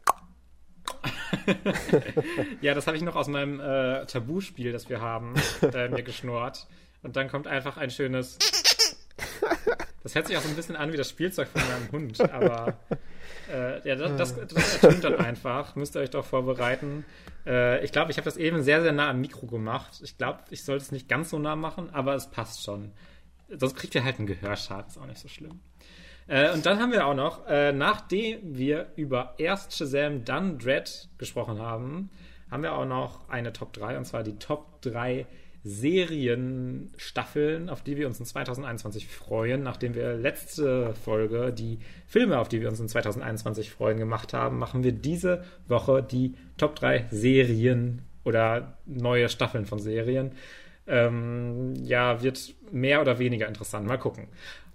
ja, 2.60 2.74
das 2.74 2.86
habe 2.86 2.96
ich 2.96 3.02
noch 3.02 3.16
aus 3.16 3.28
meinem 3.28 3.60
äh, 3.60 4.06
Tabuspiel, 4.06 4.72
das 4.72 4.88
wir 4.88 5.00
haben, 5.00 5.34
äh, 5.62 5.88
mir 5.88 6.02
geschnurrt. 6.02 6.66
Und 7.02 7.16
dann 7.16 7.28
kommt 7.28 7.46
einfach 7.46 7.76
ein 7.76 7.90
schönes. 7.90 8.38
Das 10.02 10.14
hört 10.14 10.26
sich 10.26 10.36
auch 10.36 10.42
so 10.42 10.48
ein 10.48 10.56
bisschen 10.56 10.76
an 10.76 10.92
wie 10.92 10.96
das 10.96 11.10
Spielzeug 11.10 11.48
von 11.48 11.62
meinem 11.62 11.92
Hund, 11.92 12.32
aber 12.32 12.78
äh, 13.52 13.86
ja, 13.86 13.96
das, 13.96 14.16
das, 14.16 14.48
das 14.48 14.74
ertönt 14.82 15.04
dann 15.04 15.16
einfach. 15.16 15.76
Müsst 15.76 15.94
ihr 15.96 16.00
euch 16.00 16.10
doch 16.10 16.24
vorbereiten. 16.24 17.04
Äh, 17.46 17.84
ich 17.84 17.92
glaube, 17.92 18.10
ich 18.10 18.16
habe 18.16 18.24
das 18.24 18.36
eben 18.36 18.62
sehr, 18.62 18.82
sehr 18.82 18.92
nah 18.92 19.10
am 19.10 19.20
Mikro 19.20 19.46
gemacht. 19.46 20.00
Ich 20.02 20.16
glaube, 20.16 20.40
ich 20.50 20.64
sollte 20.64 20.84
es 20.84 20.92
nicht 20.92 21.08
ganz 21.08 21.30
so 21.30 21.38
nah 21.38 21.56
machen, 21.56 21.90
aber 21.92 22.14
es 22.14 22.30
passt 22.30 22.64
schon. 22.64 22.92
Sonst 23.48 23.76
kriegt 23.76 23.94
ihr 23.94 24.04
halt 24.04 24.18
einen 24.18 24.26
Gehörschaden, 24.26 24.86
ist 24.88 24.98
auch 24.98 25.06
nicht 25.06 25.20
so 25.20 25.28
schlimm. 25.28 25.60
Äh, 26.30 26.52
und 26.52 26.64
dann 26.64 26.80
haben 26.80 26.92
wir 26.92 27.06
auch 27.06 27.14
noch, 27.14 27.46
äh, 27.48 27.72
nachdem 27.72 28.56
wir 28.56 28.92
über 28.94 29.34
erst 29.38 29.76
Shazam, 29.76 30.24
dann 30.24 30.58
Dread 30.58 31.08
gesprochen 31.18 31.58
haben, 31.58 32.10
haben 32.50 32.62
wir 32.62 32.72
auch 32.72 32.86
noch 32.86 33.28
eine 33.28 33.52
Top 33.52 33.72
3, 33.72 33.98
und 33.98 34.04
zwar 34.04 34.22
die 34.22 34.38
Top 34.38 34.80
3 34.82 35.26
Serienstaffeln, 35.64 37.68
auf 37.68 37.82
die 37.82 37.96
wir 37.96 38.06
uns 38.06 38.20
in 38.20 38.26
2021 38.26 39.08
freuen. 39.08 39.64
Nachdem 39.64 39.96
wir 39.96 40.14
letzte 40.14 40.94
Folge 40.94 41.52
die 41.52 41.80
Filme, 42.06 42.38
auf 42.38 42.48
die 42.48 42.60
wir 42.60 42.68
uns 42.68 42.78
in 42.80 42.88
2021 42.88 43.70
freuen, 43.70 43.98
gemacht 43.98 44.32
haben, 44.32 44.58
machen 44.58 44.84
wir 44.84 44.92
diese 44.92 45.44
Woche 45.66 46.02
die 46.02 46.36
Top 46.56 46.76
3 46.76 47.06
Serien 47.10 48.02
oder 48.24 48.78
neue 48.86 49.28
Staffeln 49.28 49.66
von 49.66 49.80
Serien. 49.80 50.32
Ähm, 50.86 51.74
ja, 51.84 52.22
wird 52.22 52.54
mehr 52.70 53.00
oder 53.00 53.18
weniger 53.18 53.48
interessant. 53.48 53.84
Mal 53.86 53.98
gucken. 53.98 54.28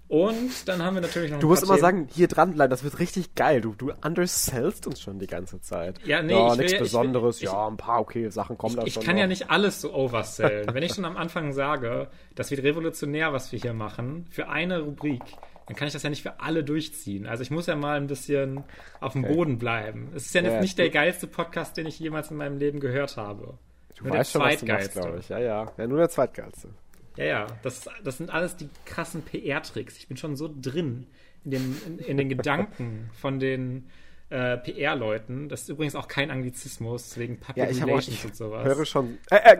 Und 0.08 0.68
dann 0.68 0.82
haben 0.82 0.94
wir 0.94 1.00
natürlich 1.00 1.32
noch. 1.32 1.40
Du 1.40 1.48
musst 1.48 1.64
immer 1.64 1.78
sagen, 1.78 2.06
hier 2.12 2.28
dranbleiben, 2.28 2.70
das 2.70 2.84
wird 2.84 3.00
richtig 3.00 3.34
geil. 3.34 3.60
Du, 3.60 3.74
du 3.74 3.92
undersellst 4.04 4.86
uns 4.86 5.00
schon 5.00 5.18
die 5.18 5.26
ganze 5.26 5.60
Zeit. 5.60 5.98
Ja, 6.04 6.22
nee, 6.22 6.32
ja, 6.32 6.52
ich 6.52 6.58
nichts 6.58 6.72
will, 6.74 6.78
Besonderes. 6.80 7.36
Ich 7.38 7.42
will, 7.42 7.48
ja, 7.48 7.66
ein 7.66 7.76
paar 7.76 8.00
okay 8.00 8.28
Sachen 8.30 8.56
kommen 8.56 8.74
ich, 8.74 8.80
da 8.80 8.86
ich 8.86 8.94
schon. 8.94 9.02
Ich 9.02 9.06
kann 9.06 9.16
noch. 9.16 9.22
ja 9.22 9.26
nicht 9.26 9.50
alles 9.50 9.80
so 9.80 9.92
oversellen. 9.92 10.72
Wenn 10.72 10.82
ich 10.82 10.94
schon 10.94 11.04
am 11.04 11.16
Anfang 11.16 11.52
sage, 11.52 12.08
das 12.36 12.50
wird 12.52 12.62
revolutionär, 12.62 13.32
was 13.32 13.50
wir 13.50 13.58
hier 13.58 13.72
machen, 13.72 14.26
für 14.30 14.48
eine 14.48 14.80
Rubrik, 14.80 15.22
dann 15.66 15.74
kann 15.74 15.88
ich 15.88 15.92
das 15.92 16.04
ja 16.04 16.10
nicht 16.10 16.22
für 16.22 16.38
alle 16.38 16.62
durchziehen. 16.62 17.26
Also 17.26 17.42
ich 17.42 17.50
muss 17.50 17.66
ja 17.66 17.74
mal 17.74 17.96
ein 17.96 18.06
bisschen 18.06 18.62
auf 19.00 19.14
dem 19.14 19.24
okay. 19.24 19.34
Boden 19.34 19.58
bleiben. 19.58 20.12
Es 20.14 20.26
ist 20.26 20.34
ja, 20.34 20.42
ja 20.42 20.52
jetzt 20.52 20.62
nicht 20.62 20.78
der 20.78 20.90
geilste 20.90 21.26
Podcast, 21.26 21.76
den 21.76 21.86
ich 21.86 21.98
jemals 21.98 22.30
in 22.30 22.36
meinem 22.36 22.58
Leben 22.58 22.78
gehört 22.78 23.16
habe. 23.16 23.58
Du 23.96 24.04
nur 24.04 24.14
weißt 24.14 24.34
der 24.34 24.40
schon, 24.40 24.48
zweitgeilste. 24.50 25.00
glaube 25.00 25.18
ich. 25.18 25.28
Ja, 25.28 25.38
ja. 25.38 25.72
Ja, 25.76 25.86
nur 25.88 25.98
der 25.98 26.10
zweitgeilste. 26.10 26.68
Ja, 27.16 27.24
ja, 27.24 27.46
das, 27.62 27.88
das 28.04 28.18
sind 28.18 28.30
alles 28.30 28.56
die 28.56 28.68
krassen 28.84 29.22
PR-Tricks. 29.22 29.96
Ich 29.96 30.08
bin 30.08 30.16
schon 30.16 30.36
so 30.36 30.52
drin 30.60 31.06
in, 31.44 31.50
dem, 31.50 31.76
in, 31.86 31.98
in 31.98 32.16
den 32.16 32.28
Gedanken 32.28 33.10
von 33.20 33.38
den 33.38 33.88
äh, 34.28 34.56
PR-Leuten. 34.58 35.48
Das 35.48 35.62
ist 35.62 35.68
übrigens 35.68 35.94
auch 35.94 36.08
kein 36.08 36.30
Anglizismus 36.30 37.16
wegen 37.16 37.38
Public 37.38 37.56
ja, 37.56 37.70
ich 37.70 37.82
Relations 37.82 38.20
auch, 38.20 38.24
und 38.24 38.36
sowas. 38.36 38.66
Ich 38.66 38.76
höre 38.76 38.84
schon. 38.84 39.18
Äh, 39.30 39.54
äh, 39.54 39.56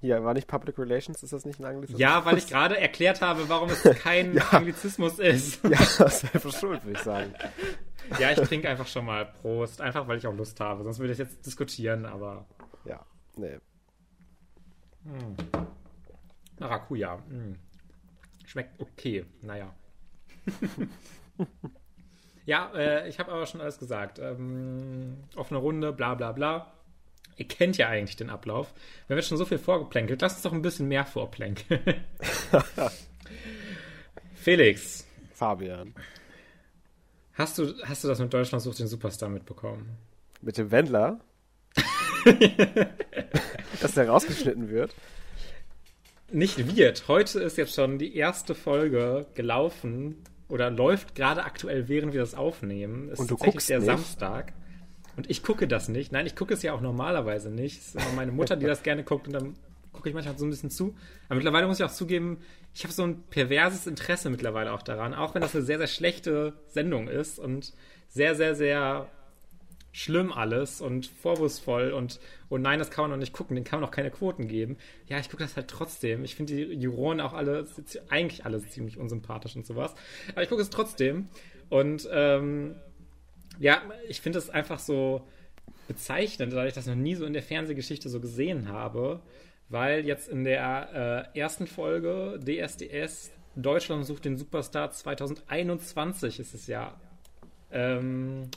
hier, 0.00 0.22
war 0.22 0.34
nicht 0.34 0.46
Public 0.46 0.78
Relations? 0.78 1.22
Ist 1.22 1.32
das 1.32 1.46
nicht 1.46 1.58
ein 1.58 1.64
Anglizismus? 1.64 2.00
Ja, 2.00 2.24
weil 2.24 2.36
ich 2.36 2.46
gerade 2.46 2.78
erklärt 2.78 3.22
habe, 3.22 3.48
warum 3.48 3.70
es 3.70 3.82
kein 4.02 4.34
ja. 4.36 4.42
Anglizismus 4.50 5.18
ist. 5.18 5.64
ja, 5.68 6.08
selber 6.08 6.52
schuld, 6.52 6.84
würde 6.84 6.98
ich 6.98 7.04
sagen. 7.04 7.32
Ja, 8.18 8.30
ich 8.30 8.40
trinke 8.40 8.68
einfach 8.68 8.86
schon 8.86 9.06
mal 9.06 9.24
Prost, 9.24 9.80
einfach 9.80 10.06
weil 10.06 10.18
ich 10.18 10.26
auch 10.26 10.34
Lust 10.34 10.60
habe. 10.60 10.84
Sonst 10.84 10.98
würde 10.98 11.12
ich 11.12 11.18
jetzt 11.18 11.44
diskutieren, 11.46 12.04
aber. 12.04 12.46
Ja, 12.84 13.04
nee. 13.36 13.58
Hm. 15.06 15.36
Maracuja. 16.58 17.22
Hm. 17.28 17.56
Schmeckt 18.44 18.80
okay. 18.80 19.24
Naja. 19.42 19.74
ja, 22.46 22.72
äh, 22.74 23.08
ich 23.08 23.18
habe 23.18 23.32
aber 23.32 23.46
schon 23.46 23.60
alles 23.60 23.78
gesagt. 23.78 24.18
Ähm, 24.18 25.16
offene 25.34 25.58
Runde, 25.58 25.92
bla 25.92 26.14
bla 26.14 26.32
bla. 26.32 26.72
Ihr 27.36 27.48
kennt 27.48 27.76
ja 27.76 27.88
eigentlich 27.88 28.16
den 28.16 28.30
Ablauf. 28.30 28.72
Wir 29.06 29.14
haben 29.14 29.18
jetzt 29.18 29.28
schon 29.28 29.36
so 29.36 29.44
viel 29.44 29.58
vorgeplänkelt. 29.58 30.22
Lass 30.22 30.34
uns 30.34 30.42
doch 30.42 30.52
ein 30.52 30.62
bisschen 30.62 30.88
mehr 30.88 31.04
vorplänkeln. 31.04 31.82
Felix. 34.34 35.06
Fabian. 35.34 35.94
Hast 37.34 37.58
du, 37.58 37.74
hast 37.84 38.02
du 38.02 38.08
das 38.08 38.18
mit 38.18 38.32
Deutschland 38.32 38.62
sucht 38.62 38.78
den 38.78 38.86
Superstar 38.86 39.28
mitbekommen? 39.28 39.98
Mit 40.40 40.56
dem 40.56 40.70
Wendler? 40.70 41.20
dass 43.80 43.94
der 43.94 44.08
rausgeschnitten 44.08 44.70
wird. 44.70 44.94
Nicht 46.32 46.76
wird. 46.76 47.08
Heute 47.08 47.40
ist 47.40 47.56
jetzt 47.56 47.74
schon 47.74 47.98
die 47.98 48.16
erste 48.16 48.54
Folge 48.54 49.26
gelaufen 49.34 50.16
oder 50.48 50.70
läuft 50.70 51.14
gerade 51.14 51.44
aktuell, 51.44 51.88
während 51.88 52.12
wir 52.12 52.20
das 52.20 52.34
aufnehmen. 52.34 53.10
Es 53.12 53.20
und 53.20 53.30
du 53.30 53.36
ist 53.36 53.40
guckst 53.40 53.68
der 53.68 53.78
nicht? 53.78 53.86
Samstag. 53.86 54.52
Und 55.16 55.30
ich 55.30 55.42
gucke 55.42 55.68
das 55.68 55.88
nicht. 55.88 56.12
Nein, 56.12 56.26
ich 56.26 56.36
gucke 56.36 56.52
es 56.54 56.62
ja 56.62 56.72
auch 56.72 56.80
normalerweise 56.80 57.50
nicht. 57.50 57.80
Es 57.80 57.86
ist 57.88 57.94
immer 57.94 58.16
meine 58.16 58.32
Mutter, 58.32 58.56
die 58.56 58.66
das 58.66 58.82
gerne 58.82 59.04
guckt 59.04 59.26
und 59.28 59.32
dann 59.32 59.54
gucke 59.92 60.08
ich 60.08 60.14
manchmal 60.14 60.36
so 60.36 60.44
ein 60.44 60.50
bisschen 60.50 60.70
zu. 60.70 60.94
Aber 61.28 61.36
mittlerweile 61.36 61.66
muss 61.66 61.78
ich 61.78 61.84
auch 61.84 61.92
zugeben, 61.92 62.38
ich 62.74 62.84
habe 62.84 62.92
so 62.92 63.04
ein 63.04 63.22
perverses 63.30 63.86
Interesse 63.86 64.28
mittlerweile 64.28 64.72
auch 64.72 64.82
daran, 64.82 65.14
auch 65.14 65.34
wenn 65.34 65.40
das 65.42 65.54
eine 65.54 65.64
sehr, 65.64 65.78
sehr 65.78 65.86
schlechte 65.86 66.52
Sendung 66.66 67.08
ist 67.08 67.38
und 67.38 67.72
sehr, 68.08 68.34
sehr, 68.34 68.54
sehr 68.54 69.08
schlimm 69.96 70.30
alles 70.30 70.82
und 70.82 71.06
vorwurfsvoll 71.06 71.92
und 71.92 72.20
oh 72.50 72.58
nein, 72.58 72.78
das 72.78 72.90
kann 72.90 73.04
man 73.04 73.12
noch 73.12 73.16
nicht 73.16 73.32
gucken, 73.32 73.54
den 73.54 73.64
kann 73.64 73.80
man 73.80 73.88
noch 73.88 73.94
keine 73.94 74.10
Quoten 74.10 74.46
geben. 74.46 74.76
Ja, 75.08 75.18
ich 75.18 75.30
gucke 75.30 75.42
das 75.42 75.56
halt 75.56 75.68
trotzdem. 75.68 76.22
Ich 76.22 76.34
finde 76.34 76.54
die 76.54 76.74
Juroren 76.74 77.18
auch 77.18 77.32
alle, 77.32 77.66
eigentlich 78.10 78.44
alle 78.44 78.60
ziemlich 78.60 78.98
unsympathisch 78.98 79.56
und 79.56 79.64
sowas. 79.64 79.94
Aber 80.32 80.42
ich 80.42 80.50
gucke 80.50 80.60
es 80.60 80.68
trotzdem. 80.68 81.28
Und 81.70 82.06
ähm, 82.12 82.74
ja, 83.58 83.80
ich 84.06 84.20
finde 84.20 84.38
es 84.38 84.50
einfach 84.50 84.80
so 84.80 85.26
bezeichnend, 85.88 86.52
da 86.52 86.66
ich 86.66 86.74
das 86.74 86.86
noch 86.86 86.94
nie 86.94 87.14
so 87.14 87.24
in 87.24 87.32
der 87.32 87.42
Fernsehgeschichte 87.42 88.10
so 88.10 88.20
gesehen 88.20 88.68
habe, 88.68 89.22
weil 89.70 90.04
jetzt 90.04 90.28
in 90.28 90.44
der 90.44 91.30
äh, 91.34 91.38
ersten 91.38 91.66
Folge 91.66 92.38
DSDS 92.44 93.32
Deutschland 93.54 94.04
sucht 94.04 94.26
den 94.26 94.36
Superstar 94.36 94.90
2021 94.90 96.38
ist 96.38 96.52
es 96.52 96.66
ja. 96.66 97.00
Ähm, 97.72 98.50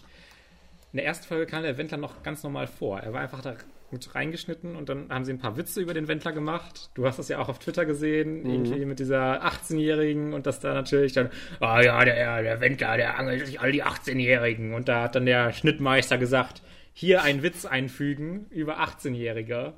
in 0.91 0.97
der 0.97 1.05
ersten 1.05 1.27
Folge 1.27 1.45
kam 1.45 1.63
der 1.63 1.77
Wendler 1.77 1.97
noch 1.97 2.23
ganz 2.23 2.43
normal 2.43 2.67
vor. 2.67 2.99
Er 2.99 3.13
war 3.13 3.21
einfach 3.21 3.41
da 3.41 3.55
mit 3.91 4.13
reingeschnitten 4.13 4.75
und 4.75 4.89
dann 4.89 5.09
haben 5.09 5.25
sie 5.25 5.33
ein 5.33 5.39
paar 5.39 5.57
Witze 5.57 5.81
über 5.81 5.93
den 5.93 6.07
Wendler 6.07 6.31
gemacht. 6.31 6.91
Du 6.93 7.05
hast 7.05 7.17
das 7.17 7.27
ja 7.27 7.39
auch 7.39 7.49
auf 7.49 7.59
Twitter 7.59 7.85
gesehen, 7.85 8.43
mhm. 8.43 8.49
irgendwie 8.49 8.85
mit 8.85 8.99
dieser 8.99 9.43
18-Jährigen 9.43 10.33
und 10.33 10.45
das 10.45 10.59
da 10.59 10.73
natürlich 10.73 11.13
dann, 11.13 11.29
ah 11.59 11.77
oh 11.77 11.81
ja, 11.81 12.05
der, 12.05 12.43
der 12.43 12.61
Wendler, 12.61 12.97
der 12.97 13.17
angelt 13.17 13.45
sich 13.45 13.59
all 13.59 13.71
die 13.71 13.83
18-Jährigen. 13.83 14.73
Und 14.73 14.87
da 14.87 15.03
hat 15.03 15.15
dann 15.15 15.25
der 15.25 15.53
Schnittmeister 15.53 16.17
gesagt, 16.17 16.61
hier 16.93 17.23
einen 17.23 17.43
Witz 17.43 17.65
einfügen 17.65 18.47
über 18.49 18.79
18-Jährige. 18.79 19.73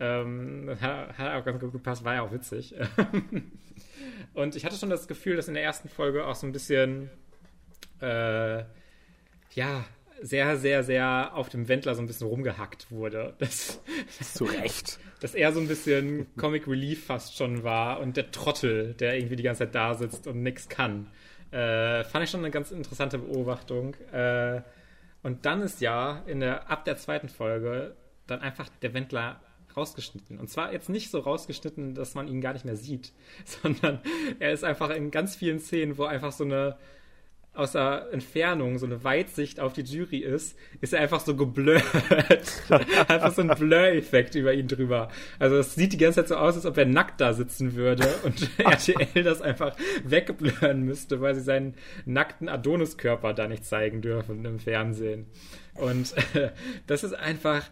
Ähm, 0.00 0.76
hat, 0.80 1.16
hat 1.18 1.34
auch 1.34 1.44
ganz 1.44 1.60
gut 1.60 1.72
gepasst, 1.72 2.04
war 2.04 2.14
ja 2.14 2.22
auch 2.22 2.32
witzig. 2.32 2.74
und 4.34 4.56
ich 4.56 4.64
hatte 4.64 4.76
schon 4.76 4.90
das 4.90 5.06
Gefühl, 5.06 5.36
dass 5.36 5.46
in 5.46 5.54
der 5.54 5.62
ersten 5.62 5.88
Folge 5.88 6.26
auch 6.26 6.34
so 6.34 6.46
ein 6.46 6.52
bisschen, 6.52 7.10
äh, 8.00 8.64
ja, 9.52 9.84
sehr, 10.22 10.56
sehr, 10.56 10.84
sehr 10.84 11.34
auf 11.34 11.48
dem 11.48 11.68
Wendler 11.68 11.94
so 11.94 12.02
ein 12.02 12.06
bisschen 12.06 12.26
rumgehackt 12.26 12.90
wurde. 12.90 13.34
Das, 13.38 13.80
Zu 14.34 14.44
Recht. 14.44 14.98
Dass 15.20 15.34
er 15.34 15.52
so 15.52 15.60
ein 15.60 15.68
bisschen 15.68 16.26
Comic 16.36 16.66
Relief 16.66 17.06
fast 17.06 17.36
schon 17.36 17.62
war 17.62 18.00
und 18.00 18.16
der 18.16 18.30
Trottel, 18.30 18.94
der 18.94 19.16
irgendwie 19.16 19.36
die 19.36 19.42
ganze 19.42 19.60
Zeit 19.60 19.74
da 19.74 19.94
sitzt 19.94 20.26
und 20.26 20.42
nichts 20.42 20.68
kann. 20.68 21.08
Äh, 21.50 22.04
fand 22.04 22.24
ich 22.24 22.30
schon 22.30 22.40
eine 22.40 22.50
ganz 22.50 22.70
interessante 22.70 23.18
Beobachtung. 23.18 23.94
Äh, 24.12 24.62
und 25.22 25.46
dann 25.46 25.62
ist 25.62 25.80
ja 25.80 26.22
in 26.26 26.40
der, 26.40 26.70
ab 26.70 26.84
der 26.84 26.96
zweiten 26.96 27.28
Folge 27.28 27.94
dann 28.26 28.40
einfach 28.40 28.68
der 28.82 28.92
Wendler 28.94 29.40
rausgeschnitten. 29.76 30.38
Und 30.38 30.48
zwar 30.48 30.72
jetzt 30.72 30.88
nicht 30.88 31.10
so 31.10 31.18
rausgeschnitten, 31.18 31.94
dass 31.94 32.14
man 32.14 32.28
ihn 32.28 32.40
gar 32.40 32.52
nicht 32.52 32.64
mehr 32.64 32.76
sieht, 32.76 33.12
sondern 33.44 34.00
er 34.38 34.52
ist 34.52 34.64
einfach 34.64 34.90
in 34.90 35.10
ganz 35.10 35.36
vielen 35.36 35.60
Szenen, 35.60 35.98
wo 35.98 36.04
einfach 36.04 36.32
so 36.32 36.44
eine 36.44 36.76
aus 37.54 37.72
der 37.72 38.08
Entfernung 38.10 38.78
so 38.78 38.86
eine 38.86 39.04
Weitsicht 39.04 39.60
auf 39.60 39.72
die 39.72 39.82
Jury 39.82 40.18
ist, 40.18 40.58
ist 40.80 40.92
er 40.92 41.00
einfach 41.00 41.20
so 41.20 41.36
geblurrt. 41.36 41.84
einfach 43.08 43.32
so 43.32 43.42
ein 43.42 43.48
Blur-Effekt 43.48 44.34
über 44.34 44.52
ihn 44.52 44.66
drüber. 44.66 45.08
Also 45.38 45.56
es 45.56 45.74
sieht 45.74 45.92
die 45.92 45.98
ganze 45.98 46.20
Zeit 46.20 46.28
so 46.28 46.36
aus, 46.36 46.56
als 46.56 46.66
ob 46.66 46.76
er 46.76 46.86
nackt 46.86 47.20
da 47.20 47.32
sitzen 47.32 47.74
würde 47.74 48.12
und 48.24 48.48
RTL 48.58 49.22
das 49.22 49.40
einfach 49.40 49.76
wegblurren 50.02 50.82
müsste, 50.82 51.20
weil 51.20 51.34
sie 51.36 51.42
seinen 51.42 51.74
nackten 52.04 52.48
Adoniskörper 52.48 53.34
da 53.34 53.46
nicht 53.46 53.64
zeigen 53.64 54.02
dürfen 54.02 54.44
im 54.44 54.58
Fernsehen. 54.58 55.26
Und 55.74 56.14
das 56.88 57.04
ist 57.04 57.14
einfach, 57.14 57.62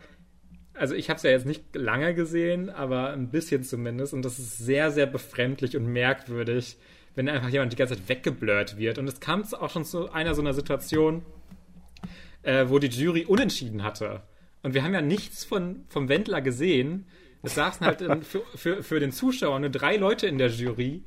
also 0.75 0.95
ich 0.95 1.11
habe 1.11 1.17
es 1.17 1.25
ja 1.25 1.31
jetzt 1.31 1.47
nicht 1.47 1.75
lange 1.75 2.15
gesehen, 2.15 2.71
aber 2.71 3.11
ein 3.11 3.31
bisschen 3.31 3.65
zumindest 3.65 4.15
und 4.15 4.25
das 4.25 4.39
ist 4.39 4.59
sehr, 4.59 4.93
sehr 4.93 5.07
befremdlich 5.07 5.77
und 5.77 5.87
merkwürdig, 5.87 6.77
wenn 7.15 7.29
einfach 7.29 7.49
jemand 7.49 7.73
die 7.73 7.77
ganze 7.77 7.97
Zeit 7.97 8.09
weggeblurrt 8.09 8.77
wird. 8.77 8.99
Und 8.99 9.09
es 9.09 9.21
kam 9.21 9.45
auch 9.55 9.71
schon 9.71 9.85
zu 9.85 10.11
einer 10.13 10.35
so 10.35 10.43
einer 10.43 10.55
Situation, 10.55 11.23
äh, 12.43 12.67
wo 12.69 12.79
die 12.79 12.89
Jury 12.89 13.25
unentschieden 13.25 13.83
hatte. 13.83 14.23
Und 14.63 14.75
wir 14.75 14.83
haben 14.83 14.95
ja 14.95 15.03
nichts 15.03 15.45
von, 15.45 15.85
vom 15.89 16.09
Wendler 16.09 16.41
gesehen. 16.41 17.07
Es 17.43 17.55
saßen 17.55 17.85
halt 17.85 18.25
für, 18.25 18.43
für, 18.55 18.83
für 18.83 19.01
den 19.01 19.13
Zuschauer 19.13 19.59
nur 19.59 19.71
drei 19.71 19.97
Leute 19.97 20.27
in 20.27 20.39
der 20.39 20.49
Jury. 20.49 21.03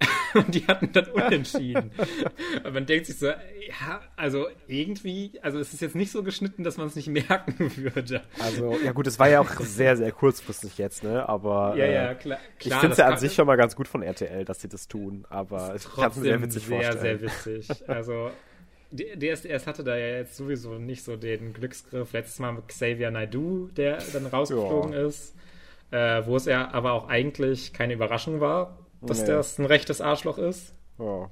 und 0.34 0.54
die 0.54 0.66
hatten 0.66 0.92
dann 0.92 1.06
unentschieden. 1.08 1.90
Und 2.64 2.72
man 2.72 2.86
denkt 2.86 3.06
sich 3.06 3.18
so, 3.18 3.26
ja, 3.26 4.00
also 4.16 4.46
irgendwie, 4.66 5.38
also 5.42 5.58
es 5.58 5.74
ist 5.74 5.80
jetzt 5.80 5.94
nicht 5.94 6.10
so 6.10 6.22
geschnitten, 6.22 6.64
dass 6.64 6.76
man 6.76 6.86
es 6.86 6.96
nicht 6.96 7.08
merken 7.08 7.54
würde. 7.76 8.22
Also, 8.38 8.76
ja 8.82 8.92
gut, 8.92 9.06
es 9.06 9.18
war 9.18 9.28
ja 9.28 9.40
auch 9.40 9.50
sehr, 9.60 9.96
sehr 9.96 10.12
kurzfristig 10.12 10.78
jetzt, 10.78 11.04
ne? 11.04 11.28
Aber 11.28 11.74
ja, 11.76 11.86
ja, 11.86 12.14
klar, 12.14 12.38
äh, 12.38 12.58
klar, 12.58 12.72
ich 12.72 12.74
finde 12.74 12.92
es 12.92 12.98
ja 12.98 13.06
an 13.08 13.18
sich 13.18 13.34
schon 13.34 13.46
mal 13.46 13.56
ganz 13.56 13.76
gut 13.76 13.88
von 13.88 14.02
RTL, 14.02 14.44
dass 14.44 14.60
sie 14.60 14.68
das 14.68 14.88
tun, 14.88 15.26
aber 15.28 15.74
ich 15.74 15.84
kann 15.84 16.10
es 16.10 16.16
mir 16.16 16.22
sehr 16.22 16.42
witzig 16.42 16.64
sehr, 16.64 16.76
vorstellen. 16.76 17.18
Sehr, 17.18 17.18
sehr 17.18 17.56
witzig. 17.56 17.88
Also, 17.88 18.30
DSDS 18.92 19.66
hatte 19.66 19.84
da 19.84 19.96
ja 19.96 20.16
jetzt 20.16 20.36
sowieso 20.36 20.74
nicht 20.74 21.04
so 21.04 21.16
den 21.16 21.52
Glücksgriff. 21.52 22.12
Letztes 22.12 22.38
Mal 22.40 22.52
mit 22.52 22.68
Xavier 22.68 23.10
Naidoo, 23.10 23.68
der 23.68 23.98
dann 24.12 24.26
rausgeflogen 24.26 24.92
ja. 24.92 25.06
ist. 25.06 25.34
Äh, 25.92 26.24
wo 26.26 26.36
es 26.36 26.44
ja 26.44 26.70
aber 26.72 26.92
auch 26.92 27.08
eigentlich 27.08 27.72
keine 27.72 27.94
Überraschung 27.94 28.40
war, 28.40 28.78
dass 29.02 29.20
nee. 29.20 29.26
das 29.26 29.58
ein 29.58 29.66
rechtes 29.66 30.00
Arschloch 30.00 30.38
ist. 30.38 30.74
Oh. 30.98 31.26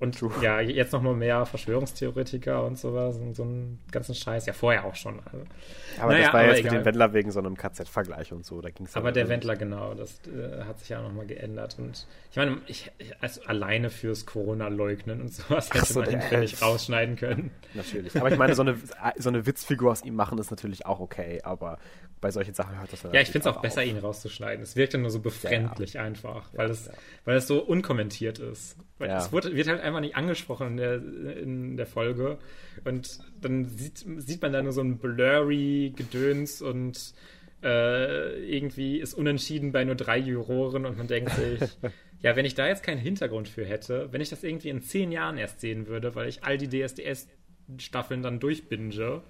Und 0.00 0.18
True. 0.18 0.32
ja, 0.40 0.60
jetzt 0.60 0.92
noch 0.92 1.02
mal 1.02 1.14
mehr 1.14 1.44
Verschwörungstheoretiker 1.44 2.64
und 2.64 2.78
sowas 2.78 3.16
und 3.18 3.36
so 3.36 3.42
einen 3.42 3.80
ganzen 3.92 4.14
Scheiß. 4.14 4.46
Ja, 4.46 4.54
vorher 4.54 4.86
auch 4.86 4.94
schon. 4.94 5.20
Also. 5.26 5.44
Aber 6.00 6.12
naja, 6.12 6.24
das 6.24 6.32
war 6.32 6.40
aber 6.40 6.48
jetzt 6.48 6.60
egal. 6.60 6.72
mit 6.72 6.80
dem 6.80 6.84
Wendler 6.86 7.12
wegen 7.12 7.30
so 7.30 7.38
einem 7.38 7.54
KZ-Vergleich 7.54 8.32
und 8.32 8.46
so. 8.46 8.62
Da 8.62 8.70
ging's 8.70 8.96
aber 8.96 9.12
der 9.12 9.28
Wendler, 9.28 9.56
genau, 9.56 9.92
das 9.92 10.22
äh, 10.26 10.64
hat 10.64 10.78
sich 10.78 10.88
ja 10.88 11.02
noch 11.02 11.12
mal 11.12 11.26
geändert. 11.26 11.76
Und 11.78 12.06
ich 12.30 12.36
meine, 12.38 12.62
ich, 12.66 12.90
also 13.20 13.42
alleine 13.42 13.90
fürs 13.90 14.24
Corona-Leugnen 14.24 15.20
und 15.20 15.34
sowas 15.34 15.68
hätte 15.70 15.92
so, 15.92 16.00
man 16.00 16.10
ihn 16.10 16.22
völlig 16.22 16.62
rausschneiden 16.62 17.16
können. 17.16 17.50
Natürlich. 17.74 18.16
Aber 18.16 18.32
ich 18.32 18.38
meine, 18.38 18.54
so 18.54 18.62
eine, 18.62 18.76
so 19.18 19.28
eine 19.28 19.44
Witzfigur 19.44 19.92
aus 19.92 20.02
ihm 20.02 20.14
machen 20.14 20.38
ist 20.38 20.50
natürlich 20.50 20.86
auch 20.86 21.00
okay. 21.00 21.40
Aber 21.42 21.78
bei 22.20 22.30
solchen 22.30 22.54
Sachen 22.54 22.78
hört 22.78 22.92
das 22.92 23.02
dann 23.02 23.12
Ja, 23.12 23.20
ich 23.20 23.30
finde 23.30 23.48
es 23.48 23.54
auch 23.54 23.60
besser, 23.60 23.80
auf. 23.80 23.86
ihn 23.86 23.98
rauszuschneiden. 23.98 24.62
Es 24.62 24.76
wirkt 24.76 24.94
dann 24.94 25.02
nur 25.02 25.10
so 25.10 25.20
befremdlich 25.20 25.94
ja, 25.94 26.00
ja. 26.02 26.06
einfach, 26.06 26.48
weil, 26.54 26.68
ja, 26.68 26.72
es, 26.72 26.90
weil 27.24 27.36
es 27.36 27.46
so 27.46 27.60
unkommentiert 27.60 28.38
ist. 28.38 28.76
Weil 28.98 29.10
Es 29.10 29.32
wird, 29.32 29.54
wird, 29.54 29.66
halt 29.66 29.80
einfach 29.80 29.89
nicht 29.98 30.14
angesprochen 30.14 30.68
in 30.68 30.76
der, 30.76 30.94
in 31.38 31.76
der 31.76 31.86
Folge. 31.86 32.38
Und 32.84 33.18
dann 33.40 33.64
sieht, 33.64 34.04
sieht 34.18 34.40
man 34.40 34.52
da 34.52 34.62
nur 34.62 34.72
so 34.72 34.82
ein 34.82 34.98
blurry 34.98 35.92
Gedöns 35.96 36.62
und 36.62 37.14
äh, 37.62 38.38
irgendwie 38.44 38.98
ist 38.98 39.14
unentschieden 39.14 39.72
bei 39.72 39.84
nur 39.84 39.96
drei 39.96 40.18
Juroren 40.18 40.86
und 40.86 40.96
man 40.96 41.08
denkt 41.08 41.32
sich, 41.32 41.60
ja, 42.22 42.36
wenn 42.36 42.44
ich 42.44 42.54
da 42.54 42.66
jetzt 42.68 42.82
keinen 42.82 43.00
Hintergrund 43.00 43.48
für 43.48 43.64
hätte, 43.64 44.12
wenn 44.12 44.20
ich 44.20 44.30
das 44.30 44.44
irgendwie 44.44 44.68
in 44.68 44.82
zehn 44.82 45.10
Jahren 45.12 45.36
erst 45.36 45.60
sehen 45.60 45.86
würde, 45.86 46.14
weil 46.14 46.28
ich 46.28 46.44
all 46.44 46.56
die 46.56 46.68
DSDS-Staffeln 46.68 48.22
dann 48.22 48.38
durchbinge, 48.38 49.22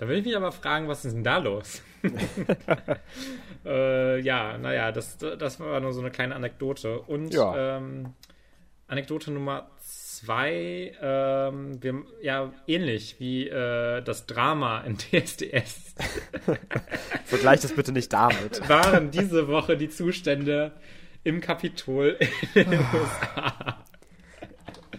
da 0.00 0.06
würde 0.06 0.20
ich 0.20 0.24
mich 0.24 0.36
aber 0.36 0.50
fragen, 0.50 0.88
was 0.88 1.04
ist 1.04 1.14
denn 1.14 1.24
da 1.24 1.36
los? 1.36 1.82
äh, 3.66 4.20
ja, 4.20 4.56
naja, 4.56 4.92
das, 4.92 5.18
das 5.18 5.60
war 5.60 5.78
nur 5.80 5.92
so 5.92 6.00
eine 6.00 6.10
kleine 6.10 6.34
Anekdote. 6.34 7.00
Und 7.00 7.34
ja. 7.34 7.76
ähm, 7.76 8.14
Anekdote 8.86 9.30
Nummer 9.30 9.70
zwei, 10.24 10.92
ähm, 11.00 11.82
wir, 11.82 12.02
ja, 12.22 12.52
ähnlich 12.66 13.16
wie 13.18 13.48
äh, 13.48 14.02
das 14.02 14.26
Drama 14.26 14.80
in 14.80 14.96
DSDS. 14.98 15.94
Vergleich 17.24 17.60
das 17.60 17.74
bitte 17.74 17.92
nicht 17.92 18.12
damit. 18.12 18.68
Waren 18.68 19.10
diese 19.10 19.48
Woche 19.48 19.76
die 19.76 19.88
Zustände 19.88 20.72
im 21.24 21.40
Kapitol 21.40 22.18
in 22.54 22.70
den 22.70 22.80
USA. 22.94 23.84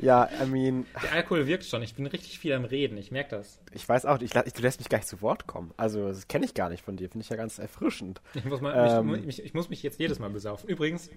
Ja, 0.02 0.30
I 0.42 0.48
mean. 0.48 0.86
Der 1.02 1.14
Alkohol 1.14 1.48
wirkt 1.48 1.64
schon. 1.64 1.82
Ich 1.84 1.96
bin 1.96 2.08
richtig 2.08 2.40
viel 2.40 2.54
am 2.54 2.66
Reden. 2.66 2.98
Ich 2.98 3.12
merke 3.12 3.38
das. 3.38 3.60
Ich 3.72 3.88
weiß 3.88 4.06
auch, 4.06 4.20
ich, 4.22 4.36
ich, 4.36 4.54
du 4.54 4.62
lässt 4.62 4.80
mich 4.80 4.90
gar 4.90 4.98
nicht 4.98 5.08
zu 5.08 5.22
Wort 5.22 5.48
kommen. 5.48 5.74
Also, 5.78 6.08
das 6.08 6.28
kenne 6.28 6.46
ich 6.46 6.54
gar 6.54 6.70
nicht 6.70 6.84
von 6.84 6.98
dir. 6.98 7.10
Finde 7.10 7.24
ich 7.24 7.30
ja 7.30 7.36
ganz 7.36 7.60
erfrischend. 7.60 8.22
Ich 8.34 8.46
muss, 8.46 8.62
mal, 8.62 9.00
ähm, 9.00 9.26
mich, 9.26 9.44
ich 9.44 9.54
muss 9.54 9.70
mich 9.70 9.84
jetzt 9.84 10.00
jedes 10.00 10.18
Mal 10.18 10.30
besaufen. 10.30 10.68
Übrigens, 10.68 11.10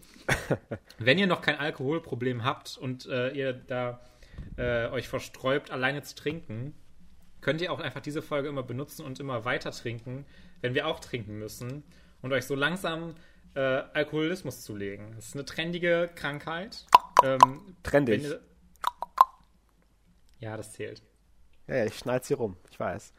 wenn 0.99 1.17
ihr 1.17 1.27
noch 1.27 1.41
kein 1.41 1.57
Alkoholproblem 1.57 2.45
habt 2.45 2.77
und 2.77 3.07
äh, 3.07 3.31
ihr 3.31 3.55
da 3.55 4.01
äh, 4.57 4.89
euch 4.89 5.09
versträubt, 5.09 5.71
alleine 5.71 6.03
zu 6.03 6.15
trinken, 6.15 6.75
könnt 7.41 7.61
ihr 7.63 7.73
auch 7.73 7.81
einfach 7.81 8.01
diese 8.01 8.21
Folge 8.21 8.49
immer 8.49 8.63
benutzen 8.63 9.05
und 9.05 9.21
immer 9.21 9.45
weiter 9.45 9.71
trinken, 9.71 10.27
wenn 10.61 10.75
wir 10.75 10.87
auch 10.87 11.01
trinken 11.01 11.39
müssen 11.39 11.83
und 12.21 12.33
euch 12.33 12.45
so 12.45 12.55
langsam 12.55 13.15
äh, 13.55 13.61
Alkoholismus 13.61 14.63
zulegen. 14.63 15.13
Das 15.17 15.29
ist 15.29 15.35
eine 15.35 15.45
trendige 15.45 16.11
Krankheit. 16.15 16.85
Ähm, 17.23 17.77
Trendig. 17.83 18.23
Ihr, 18.25 18.41
ja, 20.45 20.57
das 20.57 20.73
zählt. 20.73 21.03
Ja, 21.67 21.77
ja 21.77 21.85
ich 21.87 21.97
schneid's 21.97 22.29
hier 22.29 22.37
rum, 22.37 22.57
ich 22.71 22.79
weiß. 22.79 23.13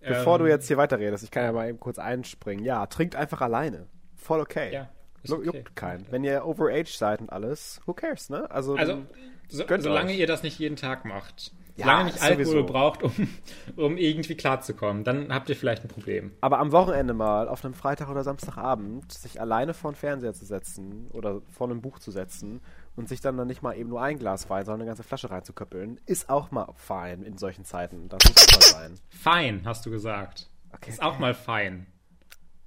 Bevor 0.00 0.36
ähm, 0.36 0.44
du 0.44 0.50
jetzt 0.50 0.66
hier 0.66 0.78
weiterredest, 0.78 1.22
ich 1.22 1.30
kann 1.30 1.44
ja 1.44 1.52
mal 1.52 1.68
eben 1.68 1.78
kurz 1.78 1.98
einspringen. 1.98 2.64
Ja, 2.64 2.86
trinkt 2.86 3.14
einfach 3.14 3.40
alleine. 3.40 3.86
Voll 4.16 4.40
okay. 4.40 4.72
Ja. 4.72 4.90
Okay. 5.28 5.44
Juckt 5.44 5.76
keinen. 5.76 6.10
Wenn 6.10 6.24
ihr 6.24 6.44
overage 6.44 6.96
seid 6.96 7.20
und 7.20 7.30
alles, 7.30 7.80
who 7.86 7.92
cares, 7.92 8.28
ne? 8.28 8.50
Also, 8.50 8.74
also 8.74 9.06
so, 9.46 9.64
solange 9.78 10.10
euch. 10.10 10.18
ihr 10.18 10.26
das 10.26 10.42
nicht 10.42 10.58
jeden 10.58 10.74
Tag 10.74 11.04
macht. 11.04 11.52
Ja, 11.76 11.84
solange 11.84 12.00
ihr 12.00 12.12
nicht 12.14 12.22
Alkohol 12.22 12.44
sowieso. 12.44 12.66
braucht, 12.66 13.02
um, 13.04 13.28
um 13.76 13.96
irgendwie 13.96 14.34
klarzukommen, 14.34 15.04
dann 15.04 15.32
habt 15.32 15.48
ihr 15.48 15.54
vielleicht 15.54 15.84
ein 15.84 15.88
Problem. 15.88 16.32
Aber 16.40 16.58
am 16.58 16.72
Wochenende 16.72 17.14
mal, 17.14 17.46
auf 17.46 17.64
einem 17.64 17.74
Freitag 17.74 18.08
oder 18.08 18.24
Samstagabend, 18.24 19.12
sich 19.12 19.40
alleine 19.40 19.74
vor 19.74 19.92
den 19.92 19.96
Fernseher 19.96 20.32
zu 20.32 20.44
setzen 20.44 21.08
oder 21.12 21.40
vor 21.48 21.68
einem 21.68 21.82
Buch 21.82 22.00
zu 22.00 22.10
setzen 22.10 22.60
und 22.96 23.08
sich 23.08 23.20
dann, 23.20 23.36
dann 23.36 23.48
nicht 23.48 23.62
mal 23.62 23.76
eben 23.76 23.88
nur 23.88 24.02
ein 24.02 24.18
Glas 24.18 24.50
Wein, 24.50 24.64
sondern 24.64 24.82
eine 24.82 24.88
ganze 24.88 25.02
Flasche 25.02 25.30
reinzuköppeln, 25.30 26.00
ist 26.06 26.28
auch 26.28 26.50
mal 26.50 26.68
fein 26.76 27.22
in 27.22 27.38
solchen 27.38 27.64
Zeiten. 27.64 28.08
Das 28.08 28.20
muss 28.24 28.36
auch 28.36 28.52
mal 28.52 28.88
sein. 28.88 29.00
Fein, 29.10 29.62
hast 29.64 29.86
du 29.86 29.90
gesagt. 29.90 30.48
Okay. 30.72 30.90
Ist 30.90 31.02
auch 31.02 31.18
mal 31.18 31.34
fein. 31.34 31.86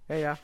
Ja, 0.08 0.16
ja. 0.16 0.38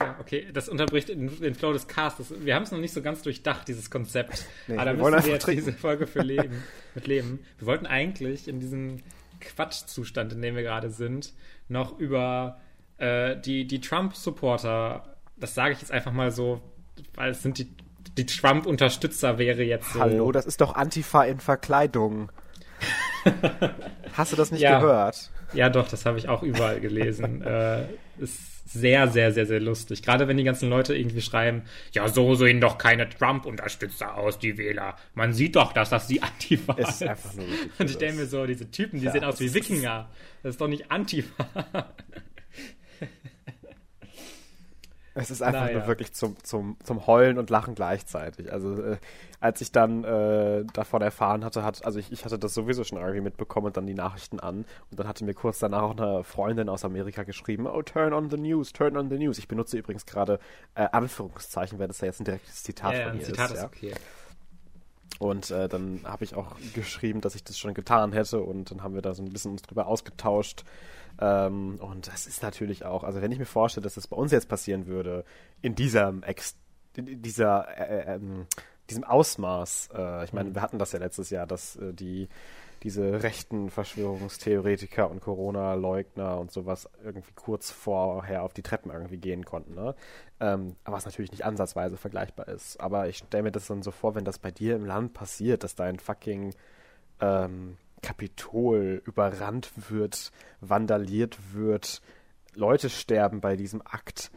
Ja, 0.00 0.16
okay, 0.20 0.48
das 0.52 0.68
unterbricht 0.68 1.08
den, 1.08 1.40
den 1.40 1.54
Flow 1.54 1.72
des 1.72 1.86
Castes. 1.86 2.34
Wir 2.44 2.56
haben 2.56 2.64
es 2.64 2.72
noch 2.72 2.80
nicht 2.80 2.92
so 2.92 3.02
ganz 3.02 3.22
durchdacht, 3.22 3.68
dieses 3.68 3.90
Konzept. 3.90 4.46
Nee, 4.66 4.76
Aber 4.76 4.86
da 4.86 4.92
müssen 4.94 5.26
wir 5.26 5.32
jetzt 5.34 5.44
trinken. 5.44 5.64
diese 5.64 5.76
Folge 5.76 6.08
für 6.08 6.22
leben, 6.22 6.62
mit 6.94 7.06
leben. 7.06 7.38
Wir 7.58 7.66
wollten 7.68 7.86
eigentlich 7.86 8.48
in 8.48 8.58
diesem 8.58 9.00
Quatschzustand, 9.40 10.32
in 10.32 10.42
dem 10.42 10.56
wir 10.56 10.62
gerade 10.62 10.90
sind, 10.90 11.32
noch 11.68 11.98
über 11.98 12.60
äh, 12.98 13.40
die, 13.40 13.66
die 13.66 13.80
Trump-Supporter 13.80 15.11
das 15.42 15.54
sage 15.54 15.72
ich 15.72 15.80
jetzt 15.80 15.90
einfach 15.90 16.12
mal 16.12 16.30
so, 16.30 16.62
weil 17.14 17.32
es 17.32 17.42
sind 17.42 17.58
die, 17.58 17.68
die 18.16 18.26
Trump-Unterstützer 18.26 19.38
wäre 19.38 19.62
jetzt 19.64 19.92
so. 19.92 20.00
Hallo, 20.00 20.30
das 20.30 20.46
ist 20.46 20.60
doch 20.60 20.74
Antifa 20.76 21.24
in 21.24 21.40
Verkleidung. 21.40 22.30
Hast 24.14 24.32
du 24.32 24.36
das 24.36 24.52
nicht 24.52 24.60
ja. 24.60 24.78
gehört? 24.78 25.30
Ja, 25.52 25.68
doch, 25.68 25.88
das 25.88 26.06
habe 26.06 26.18
ich 26.18 26.28
auch 26.28 26.42
überall 26.42 26.80
gelesen. 26.80 27.42
äh, 27.46 27.86
ist 28.18 28.70
sehr, 28.72 29.08
sehr, 29.08 29.32
sehr, 29.32 29.46
sehr 29.46 29.60
lustig. 29.60 30.02
Gerade 30.02 30.28
wenn 30.28 30.36
die 30.36 30.44
ganzen 30.44 30.70
Leute 30.70 30.96
irgendwie 30.96 31.20
schreiben, 31.20 31.62
ja, 31.92 32.08
so 32.08 32.34
sehen 32.36 32.60
doch 32.60 32.78
keine 32.78 33.08
Trump-Unterstützer 33.08 34.16
aus, 34.16 34.38
die 34.38 34.56
Wähler. 34.56 34.96
Man 35.14 35.32
sieht 35.32 35.56
doch, 35.56 35.72
dass 35.72 35.90
das 35.90 36.06
die 36.06 36.22
Antifa 36.22 36.74
ist. 36.74 36.88
ist. 36.88 37.02
Einfach 37.02 37.34
nur 37.34 37.46
Und 37.78 37.90
ich 37.90 37.98
denke 37.98 38.20
mir 38.20 38.26
so, 38.26 38.46
diese 38.46 38.70
Typen, 38.70 39.00
die 39.00 39.06
ja, 39.06 39.12
sehen 39.12 39.24
aus 39.24 39.40
wie 39.40 39.52
Wikinger. 39.52 40.08
Das 40.42 40.50
ist 40.50 40.60
doch 40.60 40.68
nicht 40.68 40.90
Antifa. 40.90 41.48
Es 45.14 45.30
ist 45.30 45.42
einfach 45.42 45.64
Naja. 45.64 45.78
nur 45.78 45.86
wirklich 45.86 46.12
zum, 46.12 46.36
zum, 46.42 46.76
zum 46.84 47.06
Heulen 47.06 47.38
und 47.38 47.50
Lachen 47.50 47.74
gleichzeitig. 47.74 48.50
Also 48.50 48.82
äh, 48.82 48.96
als 49.40 49.60
ich 49.60 49.72
dann 49.72 50.04
äh, 50.04 50.64
davon 50.72 51.02
erfahren 51.02 51.44
hatte, 51.44 51.62
hat, 51.62 51.84
also 51.84 51.98
ich, 51.98 52.10
ich 52.12 52.24
hatte 52.24 52.38
das 52.38 52.54
sowieso 52.54 52.84
schon 52.84 52.98
irgendwie 52.98 53.20
mitbekommen 53.20 53.66
und 53.66 53.76
dann 53.76 53.86
die 53.86 53.94
Nachrichten 53.94 54.40
an. 54.40 54.64
Und 54.90 55.00
dann 55.00 55.06
hatte 55.06 55.24
mir 55.24 55.34
kurz 55.34 55.58
danach 55.58 55.82
auch 55.82 55.96
eine 55.96 56.24
Freundin 56.24 56.68
aus 56.68 56.84
Amerika 56.84 57.24
geschrieben, 57.24 57.66
oh, 57.66 57.82
turn 57.82 58.12
on 58.12 58.30
the 58.30 58.38
news, 58.38 58.72
turn 58.72 58.96
on 58.96 59.10
the 59.10 59.18
news. 59.18 59.38
Ich 59.38 59.48
benutze 59.48 59.76
übrigens 59.76 60.06
gerade 60.06 60.38
äh, 60.74 60.86
Anführungszeichen, 60.90 61.78
weil 61.78 61.88
das 61.88 62.00
ja 62.00 62.06
jetzt 62.06 62.20
ein 62.20 62.24
direktes 62.24 62.62
Zitat 62.62 62.94
ja, 62.94 63.08
von 63.08 63.18
ihr 63.18 63.24
Zitat 63.24 63.50
ist. 63.50 63.56
ist 63.56 63.60
ja. 63.60 63.66
okay. 63.66 63.94
Und 65.18 65.50
äh, 65.50 65.68
dann 65.68 66.00
habe 66.04 66.24
ich 66.24 66.34
auch 66.34 66.56
geschrieben, 66.74 67.20
dass 67.20 67.34
ich 67.34 67.44
das 67.44 67.58
schon 67.58 67.74
getan 67.74 68.12
hätte 68.12 68.40
und 68.40 68.70
dann 68.70 68.82
haben 68.82 68.94
wir 68.94 69.02
da 69.02 69.14
so 69.14 69.22
ein 69.22 69.30
bisschen 69.30 69.52
uns 69.52 69.62
drüber 69.62 69.86
ausgetauscht. 69.86 70.64
Ähm, 71.22 71.78
und 71.80 72.08
das 72.08 72.26
ist 72.26 72.42
natürlich 72.42 72.84
auch, 72.84 73.04
also 73.04 73.22
wenn 73.22 73.30
ich 73.30 73.38
mir 73.38 73.46
vorstelle, 73.46 73.84
dass 73.84 73.94
das 73.94 74.08
bei 74.08 74.16
uns 74.16 74.32
jetzt 74.32 74.48
passieren 74.48 74.86
würde, 74.88 75.24
in 75.60 75.76
diesem 75.76 76.24
Ex 76.24 76.56
in 76.96 77.22
dieser 77.22 77.68
äh, 77.78 78.16
ähm, 78.16 78.46
diesem 78.90 79.04
Ausmaß, 79.04 79.90
äh, 79.94 80.24
ich 80.24 80.32
meine, 80.32 80.50
Mhm. 80.50 80.54
wir 80.56 80.62
hatten 80.62 80.78
das 80.78 80.90
ja 80.92 80.98
letztes 80.98 81.30
Jahr, 81.30 81.46
dass 81.46 81.76
äh, 81.76 81.94
die 81.94 82.28
diese 82.82 83.22
rechten 83.22 83.70
Verschwörungstheoretiker 83.70 85.08
und 85.08 85.20
Corona-Leugner 85.20 86.40
und 86.40 86.50
sowas 86.50 86.90
irgendwie 87.04 87.30
kurz 87.36 87.70
vorher 87.70 88.42
auf 88.42 88.52
die 88.52 88.62
Treppen 88.62 88.90
irgendwie 88.90 89.18
gehen 89.18 89.44
konnten. 89.44 89.76
Ne? 89.76 89.94
Ähm, 90.40 90.74
aber 90.82 90.96
was 90.96 91.04
natürlich 91.04 91.30
nicht 91.30 91.44
ansatzweise 91.44 91.96
vergleichbar 91.96 92.48
ist. 92.48 92.80
Aber 92.80 93.08
ich 93.08 93.18
stelle 93.18 93.44
mir 93.44 93.52
das 93.52 93.68
dann 93.68 93.82
so 93.84 93.92
vor, 93.92 94.16
wenn 94.16 94.24
das 94.24 94.40
bei 94.40 94.50
dir 94.50 94.74
im 94.74 94.84
Land 94.84 95.14
passiert, 95.14 95.62
dass 95.62 95.76
dein 95.76 96.00
fucking 96.00 96.54
ähm, 97.20 97.76
Kapitol 98.02 99.02
überrannt 99.06 99.70
wird, 99.90 100.32
vandaliert 100.60 101.38
wird, 101.54 102.02
Leute 102.54 102.90
sterben 102.90 103.40
bei 103.40 103.56
diesem 103.56 103.80
Akt. 103.82 104.30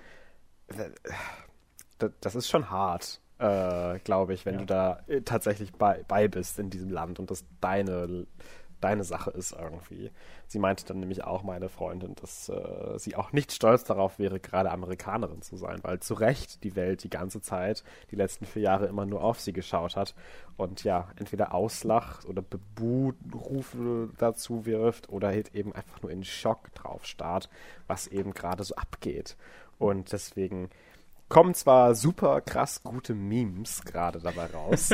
Das, 1.97 2.35
ist 2.35 2.49
schon 2.49 2.69
hart, 2.69 3.21
äh, 3.39 3.99
glaube 3.99 4.33
ich, 4.33 4.45
wenn 4.45 4.55
Ja. 4.55 4.59
du 4.59 4.65
da 4.65 4.99
äh, 5.07 5.21
tatsächlich 5.21 5.73
bei, 5.73 6.03
bei 6.07 6.27
bist 6.27 6.59
in 6.59 6.69
diesem 6.69 6.89
Land 6.89 7.19
und 7.19 7.31
das 7.31 7.45
deine, 7.61 8.27
deine 8.81 9.03
Sache 9.03 9.31
ist 9.31 9.53
irgendwie. 9.53 10.11
Sie 10.47 10.59
meinte 10.59 10.85
dann 10.85 10.99
nämlich 10.99 11.23
auch, 11.23 11.43
meine 11.43 11.69
Freundin, 11.69 12.15
dass 12.15 12.49
äh, 12.49 12.97
sie 12.97 13.15
auch 13.15 13.31
nicht 13.31 13.51
stolz 13.51 13.83
darauf 13.83 14.19
wäre, 14.19 14.39
gerade 14.39 14.71
Amerikanerin 14.71 15.41
zu 15.41 15.57
sein, 15.57 15.79
weil 15.83 15.99
zu 15.99 16.13
Recht 16.13 16.63
die 16.63 16.75
Welt 16.75 17.03
die 17.03 17.09
ganze 17.09 17.41
Zeit, 17.41 17.83
die 18.11 18.15
letzten 18.15 18.45
vier 18.45 18.61
Jahre 18.61 18.85
immer 18.85 19.05
nur 19.05 19.23
auf 19.23 19.39
sie 19.39 19.53
geschaut 19.53 19.95
hat 19.95 20.13
und 20.57 20.83
ja, 20.83 21.09
entweder 21.17 21.53
auslacht 21.53 22.25
oder 22.25 22.41
Bebuhrufe 22.41 24.09
dazu 24.17 24.65
wirft 24.65 25.09
oder 25.09 25.29
halt 25.29 25.53
eben 25.55 25.73
einfach 25.73 26.01
nur 26.01 26.11
in 26.11 26.23
Schock 26.23 26.73
drauf 26.75 27.05
starrt, 27.05 27.49
was 27.87 28.07
eben 28.07 28.33
gerade 28.33 28.63
so 28.63 28.75
abgeht. 28.75 29.35
Und 29.77 30.11
deswegen 30.11 30.69
kommen 31.27 31.53
zwar 31.53 31.95
super 31.95 32.41
krass 32.41 32.83
gute 32.83 33.15
Memes 33.15 33.83
gerade 33.83 34.19
dabei 34.19 34.45
raus, 34.47 34.89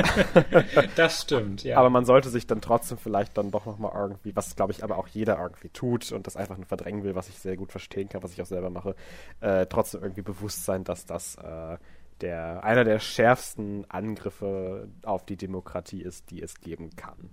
Das 0.95 1.21
stimmt, 1.21 1.63
ja. 1.63 1.77
aber 1.77 1.89
man 1.89 2.05
sollte 2.05 2.29
sich 2.29 2.47
dann 2.47 2.61
trotzdem 2.61 2.97
vielleicht 2.97 3.37
dann 3.37 3.51
doch 3.51 3.65
nochmal 3.65 3.91
irgendwie, 3.95 4.35
was 4.35 4.55
glaube 4.55 4.71
ich 4.71 4.83
aber 4.83 4.97
auch 4.97 5.07
jeder 5.07 5.37
irgendwie 5.39 5.69
tut 5.69 6.11
und 6.11 6.27
das 6.27 6.37
einfach 6.37 6.57
nur 6.57 6.65
verdrängen 6.65 7.03
will, 7.03 7.15
was 7.15 7.29
ich 7.29 7.37
sehr 7.37 7.57
gut 7.57 7.71
verstehen 7.71 8.09
kann, 8.09 8.23
was 8.23 8.33
ich 8.33 8.41
auch 8.41 8.45
selber 8.45 8.69
mache, 8.69 8.95
äh, 9.41 9.65
trotzdem 9.65 10.01
irgendwie 10.01 10.21
bewusst 10.21 10.65
sein, 10.65 10.83
dass 10.83 11.05
das 11.05 11.35
äh, 11.35 11.77
der, 12.21 12.63
einer 12.63 12.83
der 12.83 12.99
schärfsten 12.99 13.89
Angriffe 13.89 14.87
auf 15.03 15.25
die 15.25 15.37
Demokratie 15.37 16.01
ist, 16.01 16.29
die 16.31 16.41
es 16.41 16.61
geben 16.61 16.95
kann. 16.95 17.31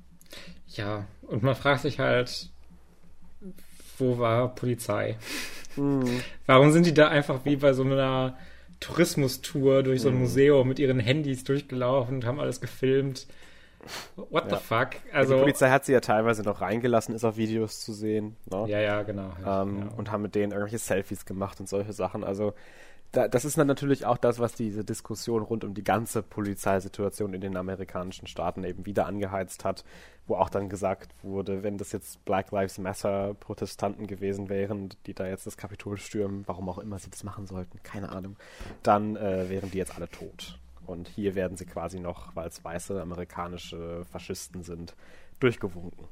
ja, 0.67 1.07
und 1.23 1.43
man 1.43 1.55
fragt 1.55 1.83
sich 1.83 2.01
halt, 2.01 2.51
wo 3.99 4.19
war 4.19 4.55
Polizei? 4.55 5.17
Mhm. 5.77 6.23
Warum 6.47 6.73
sind 6.73 6.87
die 6.87 6.95
da 6.95 7.09
einfach 7.09 7.45
wie 7.45 7.57
bei 7.57 7.73
so 7.73 7.83
einer 7.83 8.37
Tourismustour 8.81 9.83
durch 9.83 10.01
Mhm. 10.01 10.03
so 10.03 10.09
ein 10.11 10.19
Museum 10.21 10.69
mit 10.69 10.79
ihren 10.79 11.01
Handys 11.01 11.45
durchgelaufen 11.45 12.17
und 12.17 12.27
haben 12.27 12.41
alles 12.41 12.61
gefilmt? 12.61 13.27
What 14.17 14.51
Ja. 14.51 14.57
the 14.59 14.63
fuck? 14.65 14.91
die 15.09 15.13
Also, 15.13 15.39
Polizei 15.39 15.71
hat 15.71 15.85
sie 15.85 15.93
ja 15.93 16.01
teilweise 16.01 16.43
noch 16.43 16.61
reingelassen, 16.61 17.15
ist 17.15 17.25
auf 17.25 17.37
Videos 17.37 17.81
zu 17.81 17.93
sehen. 17.93 18.37
Ne? 18.51 18.65
ja, 18.69 18.81
ja, 18.81 19.03
genau. 19.03 19.33
ähm, 19.47 19.79
ja. 19.79 19.89
und 19.97 20.11
haben 20.11 20.23
mit 20.23 20.35
denen 20.35 20.53
irgendwelche 20.53 20.79
Selfies 20.79 21.25
gemacht 21.25 21.61
und 21.61 21.69
solche 21.69 21.93
Sachen. 21.93 22.25
Also 22.25 22.55
da, 23.13 23.27
das 23.27 23.45
ist 23.45 23.57
dann 23.57 23.67
natürlich 23.67 24.05
auch 24.05 24.19
das, 24.19 24.39
was 24.39 24.55
diese 24.55 24.85
Diskussion 24.85 25.43
rund 25.43 25.65
um 25.65 25.75
die 25.75 25.85
ganze 25.85 26.23
Polizeisituation 26.23 27.33
in 27.33 27.41
den 27.41 27.57
amerikanischen 27.57 28.27
Staaten 28.27 28.65
eben 28.65 28.85
wieder 28.85 29.07
angeheizt 29.07 29.65
hat, 29.65 29.85
wo 30.27 30.37
auch 30.37 30.51
dann 30.51 30.69
gesagt 30.69 31.15
wurde, 31.23 31.63
wenn 31.63 31.79
das 31.79 31.93
jetzt 31.93 32.25
Black 32.25 32.51
Lives 32.51 32.79
Matter 32.79 33.35
Protestanten 33.35 34.07
gewesen 34.07 34.49
wären, 34.49 34.91
die 35.07 35.15
da 35.15 35.27
jetzt 35.27 35.47
das 35.47 35.57
Kapitol 35.57 35.97
stürmen, 35.97 36.45
warum 36.47 36.69
auch 36.69 36.79
immer 36.79 36.99
sie 36.99 37.11
das 37.11 37.25
machen 37.25 37.47
sollten, 37.47 37.83
keine 37.83 38.11
Ahnung, 38.11 38.37
dann 38.83 39.17
äh, 39.17 39.49
wären 39.49 39.71
die 39.71 39.79
jetzt 39.79 39.95
alle 39.97 40.09
tot. 40.09 40.59
Und 40.87 41.09
hier 41.09 41.35
werden 41.35 41.57
sie 41.57 41.67
quasi 41.67 42.01
noch, 42.01 42.35
weil 42.35 42.49
es 42.49 42.65
weiße 42.65 43.01
amerikanische 43.01 44.05
Faschisten 44.11 44.63
sind, 44.63 44.95
durchgewunken. 45.39 46.09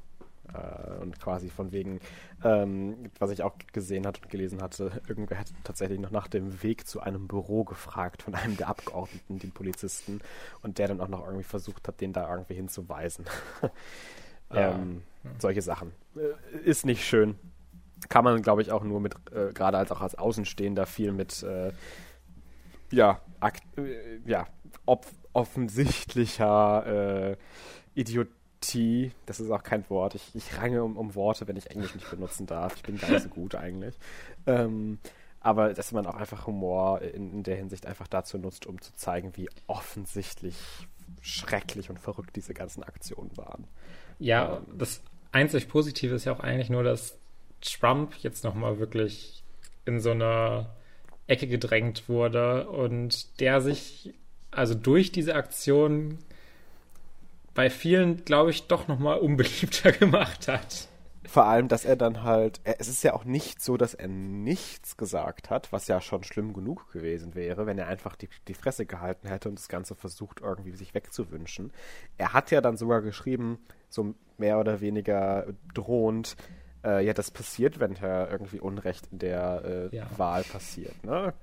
Äh, 0.53 1.01
und 1.01 1.19
quasi 1.19 1.49
von 1.49 1.71
wegen, 1.71 1.99
ähm, 2.43 3.09
was 3.19 3.31
ich 3.31 3.43
auch 3.43 3.55
gesehen 3.73 4.05
hatte 4.07 4.21
und 4.21 4.29
gelesen 4.29 4.61
hatte, 4.61 5.01
irgendwer 5.07 5.39
hat 5.39 5.53
tatsächlich 5.63 5.99
noch 5.99 6.11
nach 6.11 6.27
dem 6.27 6.63
Weg 6.63 6.87
zu 6.87 7.01
einem 7.01 7.27
Büro 7.27 7.63
gefragt 7.63 8.23
von 8.23 8.35
einem 8.35 8.57
der 8.57 8.69
Abgeordneten, 8.69 9.39
den 9.39 9.51
Polizisten, 9.51 10.21
und 10.61 10.77
der 10.77 10.87
dann 10.87 11.01
auch 11.01 11.07
noch 11.09 11.25
irgendwie 11.25 11.43
versucht 11.43 11.87
hat, 11.87 12.01
den 12.01 12.13
da 12.13 12.29
irgendwie 12.29 12.55
hinzuweisen. 12.55 13.25
Ja. 14.49 14.75
ähm, 14.75 15.03
solche 15.39 15.61
Sachen. 15.61 15.91
Äh, 16.15 16.57
ist 16.59 16.85
nicht 16.85 17.03
schön. 17.03 17.35
Kann 18.07 18.23
man, 18.23 18.41
glaube 18.41 18.61
ich, 18.61 18.71
auch 18.71 18.85
nur 18.85 19.01
mit, 19.01 19.13
äh, 19.33 19.51
gerade 19.51 19.77
als 19.77 19.91
auch 19.91 19.99
als 19.99 20.15
Außenstehender 20.15 20.85
viel 20.85 21.11
mit, 21.11 21.43
äh, 21.43 21.73
ja, 22.89 23.19
äh, 23.41 24.19
ja, 24.25 24.47
offensichtlicher 25.33 27.31
äh, 27.31 27.37
Idiotie, 28.57 29.11
das 29.25 29.39
ist 29.39 29.51
auch 29.51 29.63
kein 29.63 29.89
Wort, 29.89 30.15
ich, 30.15 30.35
ich 30.35 30.57
range 30.57 30.83
um, 30.83 30.97
um 30.97 31.15
Worte, 31.15 31.47
wenn 31.47 31.57
ich 31.57 31.69
Englisch 31.71 31.95
nicht 31.95 32.09
benutzen 32.09 32.45
darf. 32.45 32.75
Ich 32.75 32.83
bin 32.83 32.97
gar 32.97 33.09
nicht 33.09 33.23
so 33.23 33.29
gut 33.29 33.55
eigentlich. 33.55 33.95
Ähm, 34.45 34.99
aber 35.39 35.73
dass 35.73 35.91
man 35.91 36.05
auch 36.05 36.15
einfach 36.15 36.47
Humor 36.47 37.01
in, 37.01 37.31
in 37.31 37.43
der 37.43 37.55
Hinsicht 37.55 37.85
einfach 37.85 38.07
dazu 38.07 38.37
nutzt, 38.37 38.65
um 38.65 38.81
zu 38.81 38.93
zeigen, 38.95 39.35
wie 39.35 39.49
offensichtlich 39.67 40.57
schrecklich 41.21 41.89
und 41.89 41.99
verrückt 41.99 42.35
diese 42.35 42.53
ganzen 42.53 42.83
Aktionen 42.83 43.35
waren. 43.37 43.65
Ja, 44.19 44.57
Ähm, 44.57 44.77
das 44.77 45.01
einzig 45.31 45.67
Positive 45.67 46.15
ist 46.15 46.25
ja 46.25 46.33
auch 46.33 46.39
eigentlich 46.39 46.69
nur, 46.69 46.83
dass 46.83 47.17
Trump 47.61 48.15
jetzt 48.21 48.43
nochmal 48.43 48.79
wirklich 48.79 49.43
in 49.85 49.99
so 49.99 50.11
eine 50.11 50.69
Ecke 51.27 51.47
gedrängt 51.47 52.09
wurde 52.09 52.67
und 52.69 53.39
der 53.39 53.61
sich 53.61 54.13
also 54.51 54.73
durch 54.73 55.11
diese 55.11 55.35
Aktion 55.35 56.19
bei 57.57 57.71
vielen, 57.71 58.23
glaube 58.23 58.51
ich, 58.51 58.67
doch 58.67 58.87
nochmal 58.87 59.17
unbeliebter 59.17 59.91
gemacht 59.91 60.47
hat. 60.47 60.87
Vor 61.27 61.45
allem, 61.45 61.67
dass 61.67 61.85
er 61.85 61.95
dann 61.95 62.21
halt, 62.21 62.61
es 62.63 62.87
ist 62.87 63.03
ja 63.03 63.13
auch 63.13 63.25
nicht 63.25 63.63
so, 63.63 63.77
dass 63.77 63.95
er 63.95 64.07
nichts 64.07 64.95
gesagt 64.95 65.49
hat, 65.49 65.73
was 65.73 65.87
ja 65.87 65.99
schon 65.99 66.23
schlimm 66.23 66.53
genug 66.53 66.91
gewesen 66.93 67.33
wäre, 67.33 67.65
wenn 67.65 67.79
er 67.79 67.87
einfach 67.87 68.15
die, 68.15 68.29
die 68.47 68.53
Fresse 68.53 68.85
gehalten 68.85 69.27
hätte 69.27 69.49
und 69.49 69.57
das 69.57 69.69
Ganze 69.69 69.95
versucht, 69.95 70.39
irgendwie 70.39 70.73
sich 70.73 70.93
wegzuwünschen. 70.93 71.73
Er 72.19 72.33
hat 72.33 72.51
ja 72.51 72.61
dann 72.61 72.77
sogar 72.77 73.01
geschrieben, 73.01 73.57
so 73.89 74.13
mehr 74.37 74.59
oder 74.59 74.79
weniger 74.79 75.47
drohend, 75.73 76.37
äh, 76.87 77.05
ja, 77.05 77.13
das 77.13 77.31
passiert, 77.31 77.79
wenn 77.79 77.95
er 77.97 78.31
irgendwie 78.31 78.59
Unrecht 78.59 79.07
in 79.11 79.19
der 79.19 79.89
äh, 79.91 79.95
Ja. 79.95 80.07
Wahl 80.17 80.43
passiert. 80.43 81.03
Ne? 81.03 81.33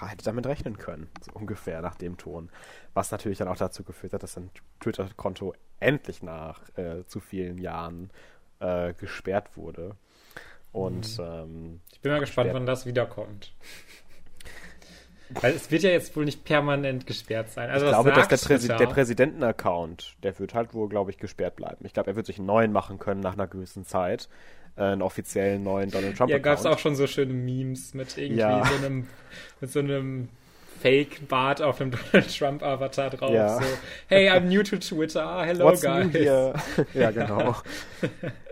Hätte 0.00 0.24
damit 0.24 0.46
rechnen 0.46 0.78
können, 0.78 1.08
so 1.20 1.32
ungefähr 1.34 1.82
nach 1.82 1.96
dem 1.96 2.16
Ton. 2.16 2.48
Was 2.94 3.10
natürlich 3.10 3.38
dann 3.38 3.48
auch 3.48 3.56
dazu 3.56 3.84
geführt 3.84 4.12
hat, 4.12 4.22
dass 4.22 4.32
sein 4.34 4.50
Twitter-Konto 4.80 5.54
endlich 5.80 6.22
nach 6.22 6.62
äh, 6.76 7.04
zu 7.06 7.20
vielen 7.20 7.58
Jahren 7.58 8.10
äh, 8.60 8.94
gesperrt 8.94 9.56
wurde. 9.56 9.96
Und 10.72 11.18
ähm, 11.20 11.80
Ich 11.92 12.00
bin 12.00 12.12
mal 12.12 12.20
gespannt, 12.20 12.50
wann 12.52 12.66
das 12.66 12.86
wiederkommt. 12.86 13.52
Weil 15.30 15.54
es 15.54 15.70
wird 15.70 15.82
ja 15.82 15.90
jetzt 15.90 16.16
wohl 16.16 16.24
nicht 16.24 16.44
permanent 16.44 17.06
gesperrt 17.06 17.50
sein. 17.50 17.68
Also 17.68 17.86
ich 17.86 17.92
glaube, 17.92 18.12
dass 18.12 18.28
der, 18.28 18.36
Präsi 18.38 18.68
der 18.68 18.86
Präsidenten-Account, 18.86 20.16
der 20.22 20.38
wird 20.38 20.54
halt 20.54 20.72
wohl, 20.72 20.88
glaube 20.88 21.10
ich, 21.10 21.18
gesperrt 21.18 21.56
bleiben. 21.56 21.84
Ich 21.84 21.92
glaube, 21.92 22.10
er 22.10 22.16
wird 22.16 22.26
sich 22.26 22.38
einen 22.38 22.46
neuen 22.46 22.72
machen 22.72 22.98
können 22.98 23.20
nach 23.20 23.34
einer 23.34 23.46
gewissen 23.46 23.84
Zeit. 23.84 24.28
Äh, 24.78 24.82
einen 24.82 25.02
offiziellen 25.02 25.62
neuen 25.64 25.90
Donald 25.90 26.12
Ja, 26.12 26.16
Trump-Account. 26.18 26.42
gab 26.44 26.58
es 26.58 26.66
auch 26.66 26.78
schon 26.78 26.94
so 26.94 27.06
schöne 27.06 27.32
Memes 27.34 27.94
mit 27.94 28.16
irgendwie 28.16 28.40
Ja. 28.40 28.64
so 28.64 28.74
einem, 28.76 29.08
mit 29.60 29.70
so 29.72 29.80
einem 29.80 30.28
Fake-Bart 30.80 31.60
auf 31.60 31.78
dem 31.78 31.90
Donald 32.12 32.38
Trump-Avatar 32.38 33.10
drauf. 33.10 33.32
Ja. 33.32 33.58
So, 33.60 33.64
hey, 34.06 34.30
I'm 34.30 34.42
new 34.42 34.62
to 34.62 34.76
Twitter. 34.76 35.42
Hello, 35.44 35.64
What's 35.66 35.82
guys. 35.82 36.12
ja, 36.94 37.10
genau. 37.10 37.56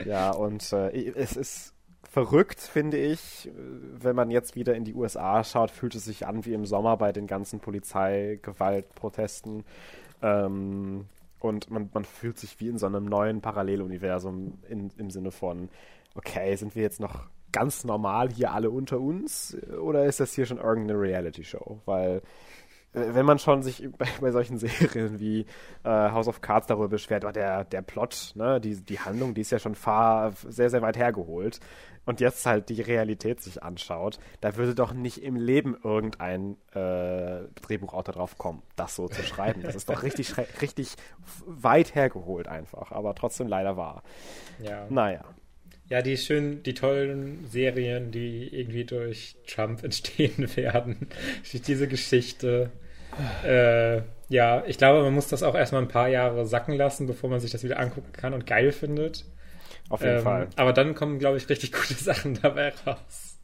ja, 0.05 0.31
und 0.33 0.73
äh, 0.73 0.91
es 1.15 1.37
ist 1.37 1.73
verrückt, 2.11 2.59
finde 2.61 2.97
ich. 2.97 3.49
Wenn 3.55 4.17
man 4.17 4.33
jetzt 4.33 4.57
wieder 4.57 4.75
in 4.75 4.85
die 4.85 4.95
USA 4.95 5.45
schaut, 5.45 5.71
fühlt 5.71 5.95
es 5.95 6.07
sich 6.07 6.27
an 6.27 6.45
wie 6.45 6.55
im 6.55 6.67
Sommer 6.67 6.97
bei 6.97 7.13
den 7.13 7.29
ganzen 7.29 7.61
Polizeigewaltprotesten. 7.61 9.65
Ähm, 10.23 11.07
und 11.41 11.71
man, 11.71 11.91
man 11.93 12.05
fühlt 12.05 12.39
sich 12.39 12.59
wie 12.61 12.69
in 12.69 12.79
so 12.79 12.87
einem 12.87 13.05
neuen 13.05 13.41
Paralleluniversum 13.41 14.59
in, 14.69 14.91
im 14.97 15.11
Sinne 15.11 15.31
von, 15.31 15.69
okay, 16.17 16.55
sind 16.57 16.75
wir 16.75 16.83
jetzt 16.83 17.01
noch 17.01 17.27
ganz 17.53 17.85
normal 17.85 18.31
hier 18.31 18.53
alle 18.53 18.71
unter 18.71 19.01
uns 19.01 19.57
oder 19.81 20.05
ist 20.05 20.21
das 20.21 20.35
hier 20.35 20.47
schon 20.47 20.59
irgendeine 20.59 21.01
Reality-Show? 21.01 21.81
Weil 21.87 22.23
äh, 22.97 23.15
wenn 23.15 23.27
man 23.27 23.39
schon 23.39 23.63
sich 23.63 23.89
bei, 23.97 24.07
bei 24.21 24.31
solchen 24.31 24.59
Serien 24.59 25.21
wie 25.21 25.47
äh, 25.85 25.89
House 25.89 26.29
of 26.29 26.41
Cards 26.41 26.67
darüber 26.67 26.89
beschwert, 26.89 27.25
oh, 27.25 27.31
der, 27.31 27.65
der 27.65 27.83
Plot, 27.83 28.33
ne, 28.35 28.61
die, 28.61 28.83
die 28.83 28.99
Handlung, 28.99 29.35
die 29.35 29.43
ist 29.43 29.53
ja 29.53 29.59
schon 29.59 29.75
fahr, 29.75 30.33
sehr, 30.49 30.71
sehr 30.71 30.83
weit 30.83 30.97
hergeholt. 30.97 31.61
Und 32.05 32.21
jetzt 32.21 32.47
halt 32.47 32.69
die 32.69 32.81
Realität 32.81 33.41
sich 33.41 33.65
anschaut, 33.65 34.21
da 34.41 34.55
würde 34.57 34.77
doch 34.77 34.93
nicht 34.93 35.25
im 35.25 35.35
Leben 35.35 35.77
irgendein 35.83 36.57
äh, 36.73 37.49
Drehbuchautor 37.63 38.15
drauf 38.15 38.39
kommen, 38.39 38.63
das 38.77 38.95
so 38.95 39.09
zu 39.09 39.25
schreiben. 39.25 39.63
Das 39.63 39.75
ist 39.75 39.91
doch 39.91 40.05
richtig, 40.05 40.37
richtig 40.63 40.95
weit 41.47 41.97
hergeholt 41.97 42.47
einfach, 42.47 42.93
aber 42.93 43.17
trotzdem 43.17 43.49
leider 43.49 43.77
wahr. 43.77 44.05
Ja. 44.61 44.87
Naja. 44.89 45.25
Ja, 45.89 46.03
die 46.03 46.17
schönen, 46.17 46.63
die 46.65 46.75
tollen 46.75 47.47
Serien, 47.47 48.11
die 48.11 48.49
irgendwie 48.53 48.85
durch 48.85 49.37
Trump 49.47 49.83
entstehen 49.85 50.55
werden, 50.57 51.09
durch 51.51 51.63
diese 51.63 51.87
Geschichte. 51.89 52.71
Äh, 53.45 54.03
ja, 54.29 54.65
ich 54.67 54.79
glaube, 54.79 55.03
man 55.05 55.15
muss 55.15 55.29
das 55.29 55.43
auch 55.45 55.55
erstmal 55.55 55.83
ein 55.83 55.89
paar 55.89 56.09
Jahre 56.09 56.45
sacken 56.47 56.75
lassen, 56.75 57.07
bevor 57.07 57.31
man 57.31 57.41
sich 57.41 57.53
das 57.53 57.63
wieder 57.63 57.79
angucken 57.79 58.13
kann 58.13 58.35
und 58.35 58.47
geil 58.47 58.73
findet. 58.73 59.25
Auf 59.89 60.01
jeden 60.03 60.17
Ähm, 60.17 60.25
Fall. 60.25 60.49
Aber 60.57 60.73
dann 60.73 60.95
kommen, 60.95 61.19
glaube 61.19 61.37
ich, 61.37 61.49
richtig 61.49 61.73
gute 61.73 61.95
Sachen 61.95 62.35
dabei 62.43 62.73
raus. 62.85 63.39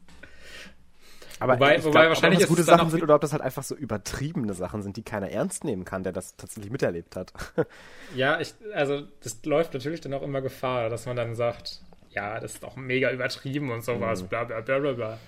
Aber 1.39 1.53
wobei- 1.55 1.75
ich 1.77 1.83
wobei 1.85 1.91
glaub, 1.91 2.09
wahrscheinlich 2.09 2.37
ob 2.39 2.41
das 2.41 2.49
gute 2.49 2.63
Sachen 2.63 2.89
sind 2.89 3.03
oder 3.03 3.15
ob 3.15 3.21
das 3.21 3.33
halt 3.33 3.41
einfach 3.41 3.63
so 3.63 3.75
übertriebene 3.75 4.53
Sachen 4.53 4.81
sind, 4.83 4.97
die 4.97 5.03
keiner 5.03 5.29
ernst 5.29 5.63
nehmen 5.63 5.83
kann, 5.85 6.03
der 6.03 6.13
das 6.13 6.35
tatsächlich 6.35 6.71
miterlebt 6.71 7.15
hat. 7.15 7.33
Ja, 8.09 8.39
ich, 8.39 8.53
also 8.73 9.01
das 9.21 9.43
läuft 9.45 9.73
natürlich 9.73 10.01
dann 10.01 10.13
auch 10.13 10.21
immer 10.21 10.41
Gefahr, 10.41 10.89
dass 10.89 11.05
man 11.05 11.15
dann 11.15 11.35
sagt, 11.35 11.81
ja, 12.13 12.39
das 12.39 12.53
ist 12.55 12.63
doch 12.63 12.75
mega 12.75 13.11
übertrieben 13.11 13.71
und 13.71 13.83
sowas, 13.83 14.21
Mhm. 14.23 14.27
bla 14.27 14.43
bla 14.43 14.61
bla 14.61 14.79
bla 14.79 14.91
bla. 14.93 15.19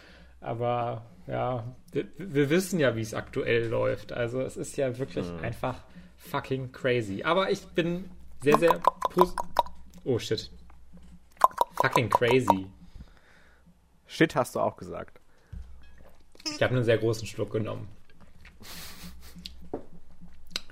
Aber 0.42 1.06
ja, 1.28 1.76
wir, 1.92 2.06
wir 2.18 2.50
wissen 2.50 2.80
ja, 2.80 2.96
wie 2.96 3.02
es 3.02 3.14
aktuell 3.14 3.68
läuft. 3.68 4.12
Also 4.14 4.42
es 4.42 4.58
ist 4.58 4.78
ja 4.78 4.98
wirklich 4.98 5.28
Mhm. 5.32 5.40
einfach 5.40 5.84
fucking 6.18 6.72
crazy. 6.72 7.24
Aber 7.24 7.50
ich 7.52 7.66
bin 7.68 8.10
sehr, 8.42 8.58
sehr 8.60 8.80
pos 9.10 9.36
Oh 10.04 10.20
shit. 10.20 10.52
Fucking 11.82 12.10
crazy. 12.10 12.68
Shit 14.08 14.36
hast 14.36 14.54
du 14.56 14.60
auch 14.60 14.78
gesagt. 14.78 15.20
Ich 16.56 16.62
habe 16.62 16.76
einen 16.76 16.84
sehr 16.84 17.00
großen 17.00 17.26
Schluck 17.28 17.52
genommen. 17.52 17.88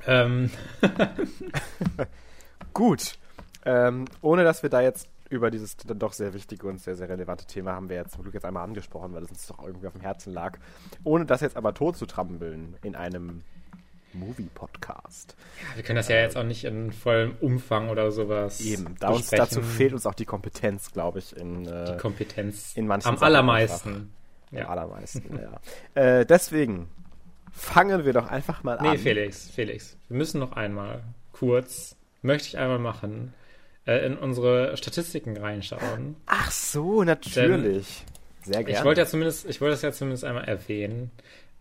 Ähm, 0.05 0.51
Gut. 2.73 3.13
Ähm, 3.65 4.05
ohne 4.21 4.43
dass 4.43 4.61
wir 4.61 4.69
da 4.69 4.81
jetzt 4.81 5.07
über 5.33 5.51
dieses 5.51 5.75
dann 5.77 5.99
doch 5.99 6.13
sehr 6.13 6.33
wichtige 6.33 6.67
und 6.67 6.79
sehr, 6.79 6.95
sehr 6.95 7.09
relevante 7.09 7.45
Thema 7.45 7.73
haben 7.73 7.89
wir 7.89 7.95
jetzt 7.97 8.13
zum 8.13 8.21
Glück 8.23 8.33
jetzt 8.33 8.45
einmal 8.45 8.63
angesprochen, 8.63 9.13
weil 9.13 9.23
es 9.23 9.29
uns 9.31 9.47
doch 9.47 9.63
irgendwie 9.65 9.87
auf 9.87 9.93
dem 9.93 10.01
Herzen 10.01 10.31
lag. 10.33 10.57
Ohne 11.03 11.25
das 11.25 11.41
jetzt 11.41 11.57
aber 11.57 11.73
tot 11.73 11.97
zu 11.97 12.05
trampeln 12.05 12.75
in 12.83 12.95
einem 12.95 13.41
Movie-Podcast. 14.13 15.35
wir 15.75 15.83
können 15.83 15.97
das 15.97 16.07
ja 16.07 16.17
jetzt 16.17 16.37
auch 16.37 16.43
nicht 16.43 16.63
in 16.65 16.91
vollem 16.91 17.35
Umfang 17.41 17.89
oder 17.89 18.11
sowas. 18.11 18.61
Eben. 18.61 18.95
Da 18.99 19.09
uns, 19.09 19.29
dazu 19.29 19.61
fehlt 19.61 19.93
uns 19.93 20.05
auch 20.05 20.13
die 20.13 20.25
Kompetenz, 20.25 20.91
glaube 20.91 21.19
ich, 21.19 21.35
in, 21.35 21.65
äh, 21.65 21.93
die 21.93 21.97
Kompetenz. 21.97 22.73
in 22.75 22.85
manchen 22.87 23.07
Am 23.09 23.15
Sachen 23.15 23.25
allermeisten. 23.25 24.13
am 24.51 24.57
Ja. 24.57 24.67
allermeisten. 24.69 25.39
ja. 25.39 25.59
Äh, 26.19 26.25
deswegen 26.25 26.89
fangen 27.51 28.05
wir 28.05 28.13
doch 28.13 28.27
einfach 28.27 28.63
mal 28.63 28.77
Nee, 28.81 28.89
an. 28.89 28.97
Felix, 28.97 29.49
Felix. 29.49 29.97
Wir 30.09 30.17
müssen 30.17 30.39
noch 30.39 30.53
einmal 30.53 31.03
kurz, 31.31 31.95
möchte 32.21 32.47
ich 32.49 32.57
einmal 32.57 32.79
machen, 32.79 33.33
äh, 33.85 34.05
in 34.05 34.17
unsere 34.17 34.75
Statistiken 34.77 35.37
reinschauen. 35.37 36.15
Ach 36.25 36.51
so, 36.51 37.03
natürlich. 37.03 38.03
sehr 38.43 38.63
gerne. 38.63 38.77
Ich 38.79 38.83
wollte 38.85 39.01
ja 39.01 39.07
zumindest, 39.07 39.49
ich 39.49 39.61
wollte 39.61 39.71
das 39.73 39.81
ja 39.81 39.91
zumindest 39.91 40.23
einmal 40.23 40.45
erwähnen. 40.45 41.11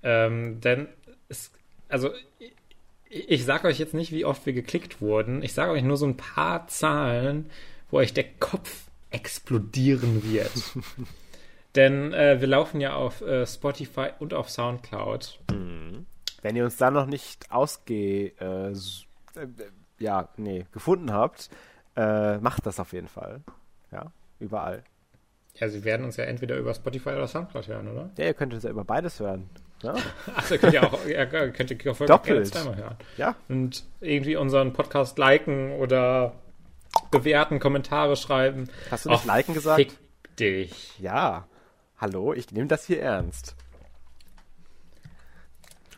Ähm, 0.03 0.61
denn 0.61 0.89
es, 1.29 1.51
also 1.89 2.11
ich, 2.39 3.31
ich 3.31 3.45
sage 3.45 3.69
euch 3.69 3.79
jetzt 3.79 3.95
nicht, 3.95 4.11
wie 4.13 4.25
oft 4.25 4.47
wir 4.47 4.53
geklickt 4.53 5.01
wurden. 5.01 5.43
Ich 5.43 5.53
sage 5.55 5.73
euch 5.73 5.83
nur 5.83 5.97
so 5.97 6.07
ein 6.07 6.17
paar 6.17 6.67
Zahlen, 6.69 7.51
wo 7.91 7.99
euch 7.99 8.13
der 8.15 8.25
Kopf 8.41 8.87
explodieren 9.11 10.23
wird. 10.33 10.51
Denn 11.75 12.13
äh, 12.13 12.41
wir 12.41 12.49
laufen 12.49 12.81
ja 12.81 12.95
auf 12.95 13.23
äh, 13.23 13.47
Spotify 13.47 14.09
und 14.19 14.35
auf 14.35 14.51
Soundcloud. 14.51 15.39
Wenn 16.43 16.57
ihr 16.57 16.65
uns 16.65 16.77
da 16.77 16.91
noch 16.91 17.07
nicht 17.07 17.51
ausge... 17.51 18.33
Äh, 18.41 18.71
s- 18.73 19.05
äh, 19.37 19.47
ja, 19.99 20.29
nee, 20.37 20.67
gefunden 20.73 21.13
habt, 21.13 21.49
äh, 21.97 22.39
macht 22.39 22.67
das 22.67 22.81
auf 22.81 22.93
jeden 22.93 23.09
Fall. 23.09 23.41
Ja, 23.91 24.11
überall. 24.39 24.83
Ja, 25.57 25.69
sie 25.69 25.85
werden 25.85 26.05
uns 26.05 26.17
ja 26.17 26.25
entweder 26.25 26.57
über 26.57 26.73
Spotify 26.75 27.11
oder 27.11 27.29
Soundcloud 27.29 27.69
hören, 27.69 27.89
oder? 27.89 28.11
Ja, 28.17 28.25
ihr 28.27 28.35
könnt 28.35 28.55
uns 28.55 28.63
ja 28.63 28.71
über 28.71 28.85
beides 28.85 29.21
hören. 29.21 29.51
Ja, 29.83 29.95
Achso, 30.37 30.57
könnt 30.57 30.73
ihr 30.75 30.83
auch, 30.83 31.07
ja, 31.07 31.27
könnt 31.27 31.71
ihr 31.71 31.93
auch 31.93 31.99
Doppelt. 32.07 32.47
zweimal 32.47 32.77
hören. 32.77 32.97
ja. 33.17 33.35
Und 33.49 33.85
irgendwie 34.01 34.37
unseren 34.37 34.73
Podcast 34.73 35.19
liken 35.19 35.73
oder 35.73 36.35
bewerten, 37.11 37.59
Kommentare 37.59 38.17
schreiben. 38.17 38.69
Hast 38.91 39.05
du 39.05 39.11
nicht 39.11 39.21
Ach, 39.23 39.27
liken 39.27 39.55
gesagt? 39.55 39.77
Fick 39.77 39.99
dich. 40.37 40.99
Ja. 40.99 41.47
Hallo, 41.99 42.33
ich 42.33 42.51
nehme 42.53 42.67
das 42.69 42.87
hier 42.87 43.03
ernst. 43.03 43.55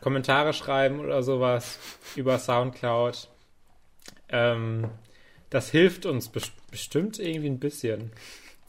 Kommentare 0.01 0.53
schreiben 0.53 0.99
oder 0.99 1.23
sowas 1.23 1.79
über 2.15 2.37
Soundcloud. 2.37 3.29
Ähm, 4.29 4.89
das 5.49 5.69
hilft 5.71 6.05
uns 6.05 6.31
bes- 6.31 6.51
bestimmt 6.71 7.19
irgendwie 7.19 7.49
ein 7.49 7.59
bisschen. 7.59 8.11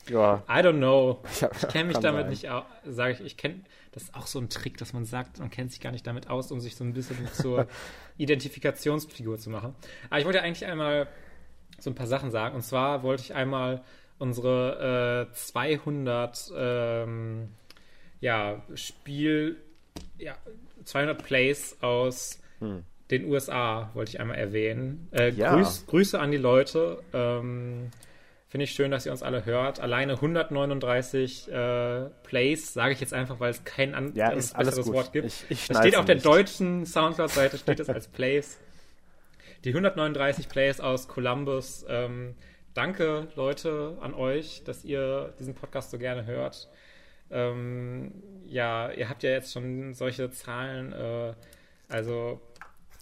Ja. 0.08 0.44
I 0.48 0.58
don't 0.60 0.76
know. 0.76 1.22
Ich, 1.32 1.68
kenne 1.68 1.88
mich 1.88 1.98
damit 1.98 2.22
sein. 2.22 2.30
nicht 2.30 2.48
aus. 2.48 2.64
Sage 2.84 3.14
ich, 3.14 3.20
ich 3.20 3.36
kenne. 3.36 3.60
Das 3.92 4.04
ist 4.04 4.14
auch 4.14 4.26
so 4.26 4.38
ein 4.38 4.48
Trick, 4.50 4.76
dass 4.76 4.92
man 4.92 5.04
sagt, 5.04 5.38
man 5.38 5.50
kennt 5.50 5.72
sich 5.72 5.80
gar 5.80 5.90
nicht 5.90 6.06
damit 6.06 6.28
aus, 6.28 6.52
um 6.52 6.60
sich 6.60 6.76
so 6.76 6.84
ein 6.84 6.92
bisschen 6.92 7.16
zur 7.32 7.66
Identifikationsfigur 8.18 9.38
zu 9.38 9.50
machen. 9.50 9.74
Aber 10.10 10.18
ich 10.20 10.26
wollte 10.26 10.42
eigentlich 10.42 10.66
einmal 10.66 11.08
so 11.80 11.90
ein 11.90 11.94
paar 11.94 12.06
Sachen 12.06 12.30
sagen. 12.30 12.54
Und 12.54 12.62
zwar 12.62 13.02
wollte 13.02 13.22
ich 13.22 13.34
einmal 13.34 13.82
unsere 14.18 15.28
äh, 15.30 15.34
200 15.34 16.52
ähm, 16.56 17.48
ja, 18.20 18.62
Spiel, 18.74 19.56
ja, 20.18 20.36
200 20.84 21.22
Plays 21.22 21.76
aus 21.80 22.40
den 23.10 23.24
USA 23.26 23.90
wollte 23.94 24.10
ich 24.10 24.20
einmal 24.20 24.36
erwähnen. 24.38 25.08
Äh, 25.12 25.30
Ja. 25.30 25.54
Grüß, 25.54 25.86
Grüße 25.86 26.18
an 26.18 26.30
die 26.30 26.36
Leute. 26.38 26.98
Ähm, 27.12 27.90
Finde 28.48 28.64
ich 28.64 28.70
schön, 28.72 28.90
dass 28.92 29.04
ihr 29.06 29.12
uns 29.12 29.22
alle 29.24 29.44
hört. 29.44 29.80
Alleine 29.80 30.14
139 30.14 31.50
äh, 31.50 32.04
Plays, 32.22 32.72
sage 32.72 32.92
ich 32.94 33.00
jetzt 33.00 33.12
einfach, 33.12 33.40
weil 33.40 33.50
es 33.50 33.64
kein 33.64 33.94
an 33.94 34.12
Ja, 34.14 34.26
anderes 34.26 34.52
besseres. 34.54 34.92
Wort 34.92 35.12
gibt. 35.12 35.26
Ich- 35.26 35.44
ich 35.48 35.66
das 35.68 35.78
steht 35.78 35.96
auf 35.96 36.04
der 36.04 36.14
nicht. 36.16 36.26
deutschen 36.26 36.86
Soundcloud-Seite 36.86 37.58
steht 37.58 37.80
es 37.80 37.88
als 37.88 38.08
Plays. 38.08 38.58
Die 39.64 39.70
139 39.70 40.48
Plays 40.48 40.80
aus 40.80 41.08
Columbus. 41.08 41.84
Ähm, 41.88 42.34
danke, 42.72 43.26
Leute, 43.34 43.98
an 44.00 44.14
euch, 44.14 44.62
dass 44.64 44.84
ihr 44.84 45.34
diesen 45.40 45.54
Podcast 45.54 45.90
so 45.90 45.98
gerne 45.98 46.24
hört. 46.26 46.68
Ähm, 47.30 48.12
ja, 48.46 48.90
ihr 48.92 49.08
habt 49.08 49.22
ja 49.24 49.30
jetzt 49.30 49.52
schon 49.52 49.92
solche 49.94 50.30
Zahlen. 50.30 50.92
Äh, 50.92 51.34
also, 51.88 52.40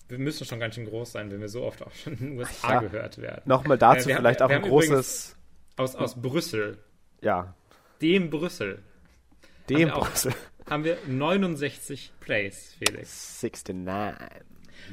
wir 0.08 0.18
müssen 0.18 0.44
schon 0.46 0.60
ganz 0.60 0.74
schön 0.74 0.84
groß 0.86 1.12
sein, 1.12 1.30
wenn 1.30 1.40
wir 1.40 1.48
so 1.48 1.62
oft 1.64 1.82
auch 1.82 1.92
schon 1.94 2.12
in 2.14 2.18
den 2.30 2.38
USA 2.38 2.74
Ja. 2.74 2.80
gehört 2.80 3.18
werden. 3.18 3.42
Nochmal 3.46 3.78
dazu 3.78 4.04
Äh, 4.04 4.06
wir 4.08 4.14
haben- 4.16 4.20
vielleicht 4.22 4.42
auch 4.42 4.48
wir 4.48 4.56
ein 4.56 4.62
haben 4.62 4.68
großes, 4.70 5.36
Aus, 5.76 5.96
aus 5.96 6.20
Brüssel, 6.20 6.78
ja, 7.20 7.54
dem 8.02 8.30
Brüssel, 8.30 8.82
dem 9.68 9.78
wir 9.88 9.96
auch. 9.96 10.08
Brüssel. 10.08 10.34
haben 10.68 10.84
wir 10.84 10.98
69 11.06 12.12
Plays, 12.20 12.74
Felix. 12.78 13.42
69. 13.42 14.42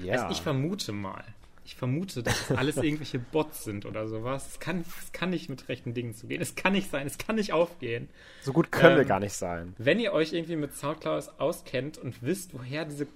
Ja. 0.04 0.13
Also 0.24 0.32
ich 0.32 0.41
vermute 0.41 0.91
mal, 0.93 1.24
ich 1.65 1.76
vermute, 1.76 2.24
dass 2.24 2.47
das 2.47 2.58
alles 2.58 2.78
irgendwelche 2.84 3.19
Bots 3.19 3.63
sind 3.65 3.86
oder 3.86 4.08
sowas. 4.08 4.47
Es 4.47 4.60
kann, 4.60 4.84
es 5.04 5.12
kann 5.12 5.30
nicht 5.32 5.50
mit 5.50 5.67
rechten 5.69 5.93
Dingen 5.93 6.13
zugehen. 6.13 6.41
Es 6.41 6.56
kann 6.56 6.74
nicht 6.74 6.89
sein, 6.89 7.06
es 7.06 7.17
kann 7.17 7.36
nicht 7.36 7.52
aufgehen. 7.54 8.10
so 8.41 8.54
gut 8.54 8.71
können 8.71 8.95
wir 8.95 9.02
ähm, 9.04 9.08
gar 9.08 9.19
nicht 9.19 9.34
sein. 9.34 9.76
Wenn 9.78 10.00
ihr 10.00 10.13
euch 10.13 10.34
irgendwie 10.34 10.56
mit 10.56 10.76
Soundcloud 10.76 11.30
auskennt 11.39 11.97
und 11.97 12.24
wisst, 12.24 12.54
woher 12.54 12.86
diese 12.86 13.08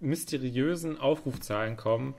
mysteriösen 0.00 0.98
Aufrufzahlen 0.98 1.76
kommen, 1.76 2.14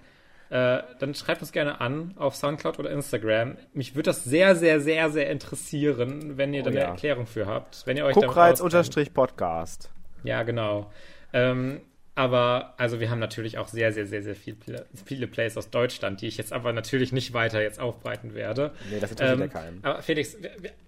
äh, 0.49 0.83
dann 0.99 1.15
schreibt 1.15 1.41
uns 1.41 1.53
gerne 1.53 1.79
an 1.79 2.13
auf 2.17 2.35
Soundcloud 2.35 2.77
oder 2.77 2.91
Instagram. 2.91 3.57
Mich 3.73 3.95
würde 3.95 4.09
das 4.09 4.25
sehr, 4.25 4.55
sehr, 4.55 4.81
sehr, 4.81 5.09
sehr 5.09 5.29
interessieren, 5.29 6.37
wenn 6.37 6.53
ihr 6.53 6.61
Oh 6.61 6.65
da 6.65 6.69
eine 6.71 6.79
ja. 6.79 6.85
Erklärung 6.87 7.25
für 7.25 7.47
habt. 7.47 7.83
Wenn 7.85 7.95
ihr 7.95 8.05
euch 8.05 8.15
damit 8.15 8.27
Guckreiz 8.27 8.53
auskennt. 8.53 8.65
unterstrich 8.73 9.13
Podcast. 9.13 9.89
Ja, 10.23 10.43
genau. 10.43 10.91
Ähm, 11.31 11.79
aber, 12.15 12.73
also 12.77 12.99
wir 12.99 13.09
haben 13.09 13.19
natürlich 13.19 13.57
auch 13.57 13.69
sehr, 13.69 13.93
sehr, 13.93 14.05
sehr, 14.05 14.21
sehr 14.21 14.35
viel, 14.35 14.57
viele 15.05 15.27
Plays 15.27 15.55
aus 15.55 15.69
Deutschland, 15.69 16.19
die 16.21 16.27
ich 16.27 16.35
jetzt 16.37 16.51
aber 16.51 16.73
natürlich 16.73 17.13
nicht 17.13 17.33
weiter 17.33 17.61
jetzt 17.61 17.79
aufbreiten 17.79 18.33
werde. 18.33 18.73
Nee, 18.91 18.99
das 18.99 19.11
interessiert 19.11 19.39
Ähm, 19.39 19.41
ja 19.41 19.47
keinen. 19.47 19.83
Aber 19.83 20.01
Felix, 20.01 20.37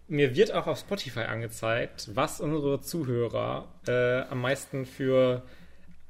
mir 0.10 0.36
wird 0.36 0.53
auch 0.53 0.67
auf 0.67 0.79
Spotify 0.79 1.21
angezeigt, 1.21 2.10
was 2.13 2.41
unsere 2.41 2.82
Zuhörer 2.82 3.69
äh, 3.88 4.23
am 4.29 4.41
meisten 4.41 4.86
für 4.86 5.43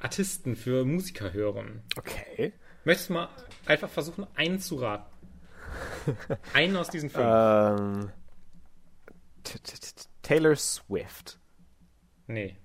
Artisten, 0.04 0.56
für 0.58 0.84
Musiker 0.84 1.32
hören. 1.32 1.82
Okay. 1.98 2.52
Möchtest 2.84 3.10
du 3.10 3.14
mal 3.14 3.30
einfach 3.66 3.90
versuchen, 3.90 4.28
einen 4.36 4.60
zu 4.60 4.76
raten? 4.76 5.06
einen 6.54 6.76
aus 6.76 6.90
diesen 6.90 7.10
fünf. 7.10 7.26
Ähm, 7.26 8.12
Taylor 10.22 10.56
Swift. 10.58 11.40
Nee. 12.28 12.58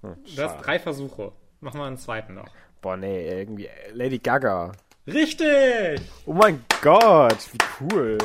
Hm, 0.00 0.16
Du 0.34 0.42
hast 0.42 0.64
drei 0.64 0.78
Versuche. 0.78 1.32
Mach 1.60 1.74
mal 1.74 1.86
einen 1.86 1.98
zweiten 1.98 2.34
noch. 2.34 2.48
Boah, 2.80 2.96
nee, 2.96 3.28
irgendwie 3.28 3.68
Lady 3.92 4.18
Gaga. 4.18 4.72
Richtig! 5.06 6.00
Oh 6.24 6.32
mein 6.32 6.64
Gott, 6.82 7.38
wie 7.52 7.58
cool. 7.94 8.18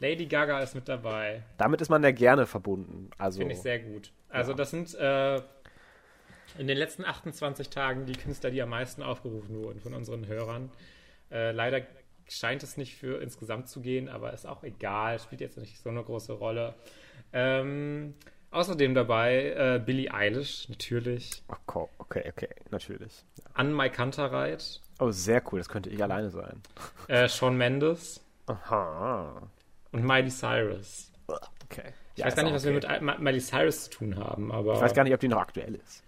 Lady 0.00 0.26
Gaga 0.26 0.58
ist 0.60 0.74
mit 0.74 0.88
dabei. 0.88 1.42
Damit 1.56 1.80
ist 1.80 1.88
man 1.88 2.02
ja 2.02 2.10
gerne 2.10 2.46
verbunden. 2.46 3.10
Also, 3.16 3.38
Finde 3.38 3.54
ich 3.54 3.62
sehr 3.62 3.78
gut. 3.78 4.10
Also 4.28 4.54
das 4.54 4.70
sind 4.70 4.92
äh, 4.94 5.40
in 6.58 6.66
den 6.66 6.76
letzten 6.76 7.04
28 7.04 7.70
Tagen 7.70 8.06
die 8.06 8.12
Künstler, 8.12 8.50
die 8.50 8.62
am 8.62 8.68
meisten 8.70 9.02
aufgerufen 9.02 9.62
wurden 9.62 9.80
von 9.80 9.94
unseren 9.94 10.26
Hörern. 10.26 10.70
Äh, 11.30 11.52
leider 11.52 11.82
scheint 12.28 12.62
es 12.62 12.76
nicht 12.76 12.94
für 12.96 13.20
insgesamt 13.22 13.68
zu 13.68 13.80
gehen, 13.80 14.08
aber 14.08 14.32
ist 14.32 14.46
auch 14.46 14.62
egal, 14.62 15.18
spielt 15.18 15.40
jetzt 15.40 15.58
nicht 15.58 15.78
so 15.78 15.88
eine 15.90 16.02
große 16.02 16.32
Rolle. 16.32 16.74
Ähm, 17.32 18.14
außerdem 18.50 18.94
dabei 18.94 19.50
äh, 19.56 19.82
Billie 19.84 20.12
Eilish, 20.12 20.68
natürlich. 20.68 21.42
okay, 21.48 21.88
okay, 21.98 22.24
okay, 22.28 22.48
natürlich. 22.70 23.24
An 23.54 23.72
Mai 23.72 23.88
Kantereit, 23.88 24.80
Oh, 25.00 25.10
sehr 25.10 25.42
cool, 25.50 25.58
das 25.58 25.68
könnte 25.68 25.90
ich 25.90 26.00
alleine 26.02 26.30
sein. 26.30 26.62
äh, 27.08 27.28
Shawn 27.28 27.56
Mendes 27.56 28.20
Aha. 28.46 29.48
und 29.90 30.04
Miley 30.04 30.30
Cyrus. 30.30 31.10
Okay. 31.64 31.92
Ich 32.14 32.24
weiß 32.24 32.36
gar 32.36 32.44
nicht, 32.44 32.52
was 32.54 32.64
wir 32.64 32.72
mit 32.72 32.86
Miley 33.20 33.40
Cyrus 33.40 33.84
zu 33.84 33.90
tun 33.90 34.16
haben, 34.16 34.52
aber 34.52 34.74
Ich 34.74 34.80
weiß 34.80 34.94
gar 34.94 35.02
nicht, 35.04 35.14
ob 35.14 35.20
die 35.20 35.28
noch 35.28 35.40
aktuell 35.40 35.74
ist. 35.74 36.04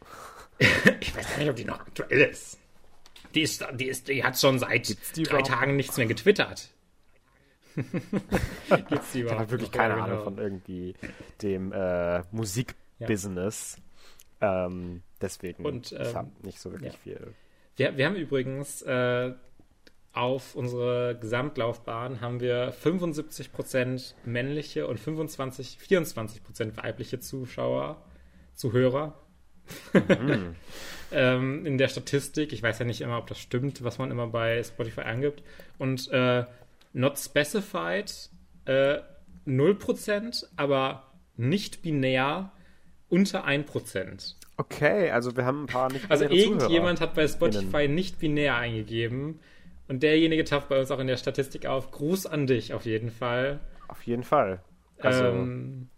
Ich 1.00 1.16
weiß 1.16 1.30
gar 1.30 1.38
nicht, 1.38 1.50
ob 1.50 1.56
die 1.56 1.64
noch 1.64 1.80
aktuell 1.80 2.20
ist. 2.30 2.58
Die 3.34 3.42
ist, 3.42 3.66
die 3.74 3.86
ist, 3.86 4.08
die 4.08 4.22
hat 4.22 4.38
schon 4.38 4.58
seit 4.58 4.88
drei 5.16 5.22
überhaupt? 5.22 5.46
Tagen 5.48 5.76
nichts 5.76 5.96
mehr 5.96 6.06
getwittert. 6.06 6.70
Gibt's 7.74 9.12
die 9.12 9.18
Ich 9.18 9.24
überhaupt 9.24 9.40
habe 9.40 9.50
wirklich 9.50 9.72
keine 9.72 9.96
Ja, 9.96 10.04
Ahnung 10.04 10.18
genau. 10.18 10.24
von 10.24 10.38
irgendwie 10.38 10.94
dem 11.42 11.72
äh, 11.72 12.22
Musikbusiness. 12.30 13.76
Ähm, 14.40 15.02
deswegen, 15.20 15.64
Und, 15.64 15.92
ich 15.92 15.98
ähm, 15.98 16.14
habe 16.14 16.30
nicht 16.42 16.60
so 16.60 16.70
wirklich 16.70 16.92
ja. 16.92 16.98
viel. 16.98 17.34
Wir, 17.76 17.96
wir 17.96 18.06
haben 18.06 18.14
übrigens 18.14 18.82
äh, 18.82 19.32
auf 20.12 20.54
unsere 20.54 21.18
Gesamtlaufbahn 21.18 22.20
haben 22.20 22.38
wir 22.38 22.72
75% 22.72 24.14
männliche 24.24 24.86
und 24.86 25.00
25, 25.00 25.78
24% 25.84 26.76
weibliche 26.76 27.18
Zuschauer, 27.18 28.00
Zuhörer. 28.54 29.18
Mhm. 29.92 30.54
ähm, 31.12 31.66
in 31.66 31.78
der 31.78 31.88
Statistik. 31.88 32.52
Ich 32.52 32.62
weiß 32.62 32.78
ja 32.78 32.84
nicht 32.84 33.00
immer, 33.00 33.18
ob 33.18 33.26
das 33.26 33.38
stimmt, 33.38 33.84
was 33.84 33.98
man 33.98 34.10
immer 34.10 34.26
bei 34.26 34.62
Spotify 34.62 35.02
angibt. 35.02 35.42
Und 35.78 36.10
äh, 36.10 36.44
not 36.92 37.18
specified 37.18 38.30
äh, 38.66 38.98
0%, 39.46 40.46
aber 40.56 41.04
nicht 41.36 41.82
binär 41.82 42.52
unter 43.08 43.46
1%. 43.46 44.34
Okay, 44.56 45.10
also 45.10 45.36
wir 45.36 45.44
haben 45.44 45.64
ein 45.64 45.66
paar 45.66 45.92
nicht 45.92 46.10
Also 46.10 46.24
irgendjemand 46.24 46.98
Zuhörer. 46.98 47.00
hat 47.00 47.14
bei 47.14 47.26
Spotify 47.26 47.88
nicht 47.88 48.18
binär 48.18 48.56
eingegeben. 48.56 49.40
Und 49.88 50.02
derjenige 50.02 50.44
taucht 50.44 50.68
bei 50.68 50.80
uns 50.80 50.90
auch 50.90 50.98
in 50.98 51.06
der 51.06 51.16
Statistik 51.16 51.66
auf. 51.66 51.90
Gruß 51.90 52.26
an 52.26 52.46
dich 52.46 52.72
auf 52.72 52.86
jeden 52.86 53.10
Fall. 53.10 53.60
Auf 53.88 54.02
jeden 54.04 54.22
Fall. 54.22 54.62
Also, 54.98 55.24
ähm, 55.24 55.88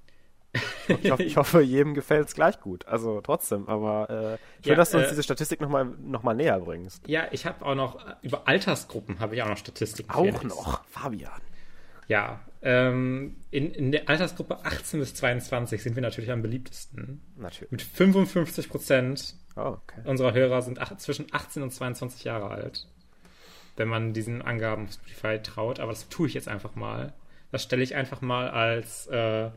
ich, 1.03 1.11
hoffe, 1.11 1.23
ich 1.23 1.37
hoffe, 1.37 1.61
jedem 1.63 1.95
gefällt 1.95 2.29
es 2.29 2.35
gleich 2.35 2.61
gut. 2.61 2.87
Also 2.87 3.21
trotzdem, 3.21 3.69
aber 3.69 4.09
äh, 4.11 4.63
schön, 4.63 4.71
Ja, 4.71 4.75
dass 4.75 4.91
du 4.91 4.99
uns 4.99 5.07
äh, 5.07 5.11
diese 5.11 5.23
Statistik 5.23 5.61
nochmal 5.61 5.85
noch 5.85 6.23
mal 6.23 6.35
näher 6.35 6.59
bringst. 6.61 7.07
ja, 7.09 7.25
ich 7.31 7.47
habe 7.47 7.65
auch 7.65 7.75
noch, 7.75 8.05
über 8.23 8.47
Altersgruppen 8.49 9.19
habe 9.21 9.35
ich 9.35 9.43
auch 9.43 9.49
noch 9.49 9.57
Statistiken. 9.57 10.11
Auch 10.11 10.43
noch, 10.43 10.85
Fabian. 10.89 11.41
Ja, 12.09 12.41
ähm, 12.63 13.37
in, 13.51 13.73
in 13.73 13.93
der 13.93 14.09
Altersgruppe 14.09 14.65
18 14.65 15.01
bis 15.01 15.15
22 15.15 15.83
sind 15.83 15.97
wir 15.97 16.03
natürlich 16.03 16.31
am 16.31 16.43
beliebtesten. 16.43 17.21
Natürlich. 17.37 17.71
Mit 17.73 17.83
55 17.83 18.69
Prozent 18.69 19.35
Oh, 19.57 19.79
okay. 19.83 20.03
unserer 20.05 20.35
Hörer 20.35 20.61
sind 20.63 20.79
ach, 20.81 20.95
zwischen 20.99 21.27
18 21.33 21.63
und 21.63 21.71
22 21.73 22.25
Jahre 22.25 22.51
alt. 22.51 22.87
Wenn 23.77 23.89
man 23.89 24.13
diesen 24.13 24.43
Angaben 24.43 24.85
auf 24.85 24.93
Spotify 24.93 25.41
traut. 25.43 25.81
Aber 25.81 25.93
das 25.93 26.09
tue 26.09 26.29
ich 26.29 26.35
jetzt 26.35 26.49
einfach 26.49 26.75
mal. 26.75 27.13
Das 27.53 27.63
stelle 27.63 27.83
ich 27.83 27.95
einfach 27.95 28.21
mal 28.21 28.51
als, 28.51 29.07
äh, 29.07 29.51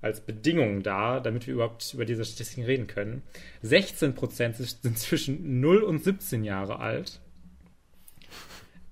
als 0.00 0.20
Bedingung 0.20 0.82
dar, 0.82 1.20
damit 1.20 1.46
wir 1.46 1.54
überhaupt 1.54 1.92
über 1.92 2.04
diese 2.04 2.24
Statistiken 2.24 2.64
reden 2.64 2.86
können. 2.86 3.22
16 3.62 4.14
Prozent 4.14 4.56
sind 4.56 4.98
zwischen 4.98 5.60
0 5.60 5.82
und 5.82 6.02
17 6.02 6.44
Jahre 6.44 6.78
alt. 6.78 7.20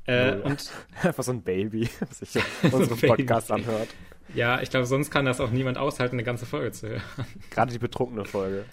Äh, 0.07 0.37
und 0.37 0.71
Einfach 1.03 1.25
so 1.25 1.33
ein 1.33 1.43
Baby, 1.43 1.89
das 2.01 2.19
sich 2.19 2.43
unseren. 2.63 2.99
Podcast 2.99 3.51
anhört. 3.51 3.89
ja, 4.35 4.61
ich 4.61 4.71
glaube, 4.71 4.87
sonst 4.87 5.11
kann 5.11 5.25
das 5.25 5.41
auch 5.41 5.51
niemand 5.51 5.79
aushalten, 5.79 6.17
eine 6.17 6.25
ganze 6.25 6.47
Folge 6.47 6.73
zu 6.73 6.89
hören. 6.89 7.03
Gerade 7.51 7.73
die 7.73 7.79
betrunkene 7.79 8.25
Folge. 8.25 8.65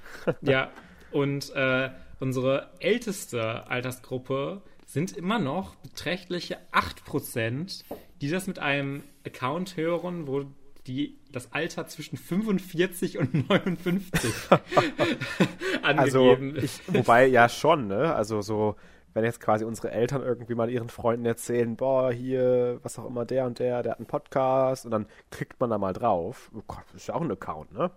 Ja, 0.41 0.72
und 1.12 1.54
äh, 1.56 1.89
unsere 2.19 2.72
älteste 2.80 3.67
Altersgruppe 3.67 4.62
sind 4.86 5.17
immer 5.17 5.39
noch 5.39 5.76
beträchtliche 5.76 6.58
8%, 6.72 7.84
die 8.22 8.30
das 8.30 8.48
mit 8.48 8.60
einem 8.60 9.04
Account 9.26 9.76
hören, 9.76 10.28
wo 10.28 10.46
die 10.88 11.17
das 11.32 11.52
Alter 11.54 11.88
zwischen 11.88 12.17
45 12.17 13.17
und 13.17 13.50
59 13.50 14.32
Also, 15.82 16.32
angegeben 16.32 16.63
ich, 16.63 16.82
wobei 16.88 17.26
ja 17.28 17.50
schon, 17.50 17.88
ne? 17.88 18.13
Also 18.13 18.41
so, 18.41 18.76
wenn 19.13 19.24
jetzt 19.24 19.39
quasi 19.39 19.63
unsere 19.65 19.91
Eltern 19.91 20.22
irgendwie 20.22 20.56
mal 20.56 20.69
ihren 20.69 20.89
Freunden 20.89 21.26
erzählen, 21.26 21.76
boah, 21.76 22.12
hier, 22.12 22.80
was 22.84 23.00
auch 23.00 23.06
immer, 23.06 23.26
der 23.26 23.46
und 23.46 23.60
der, 23.60 23.84
der 23.84 23.93
hat 23.93 24.00
einen 24.00 24.08
Podcast 24.08 24.86
und 24.86 24.91
dann 24.91 25.08
klickt 25.32 25.60
man 25.60 25.69
da 25.69 25.78
mal 25.78 25.93
drauf. 25.93 26.52
Oh 26.54 26.63
Gott, 26.67 26.84
das 26.91 27.02
ist 27.02 27.08
ja 27.08 27.15
auch 27.15 27.22
ein 27.22 27.32
Account, 27.32 27.72
ne? 27.74 27.91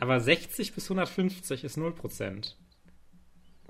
Aber 0.00 0.18
60 0.18 0.74
bis 0.74 0.84
150 0.84 1.64
ist 1.64 1.78
0%. 1.78 2.54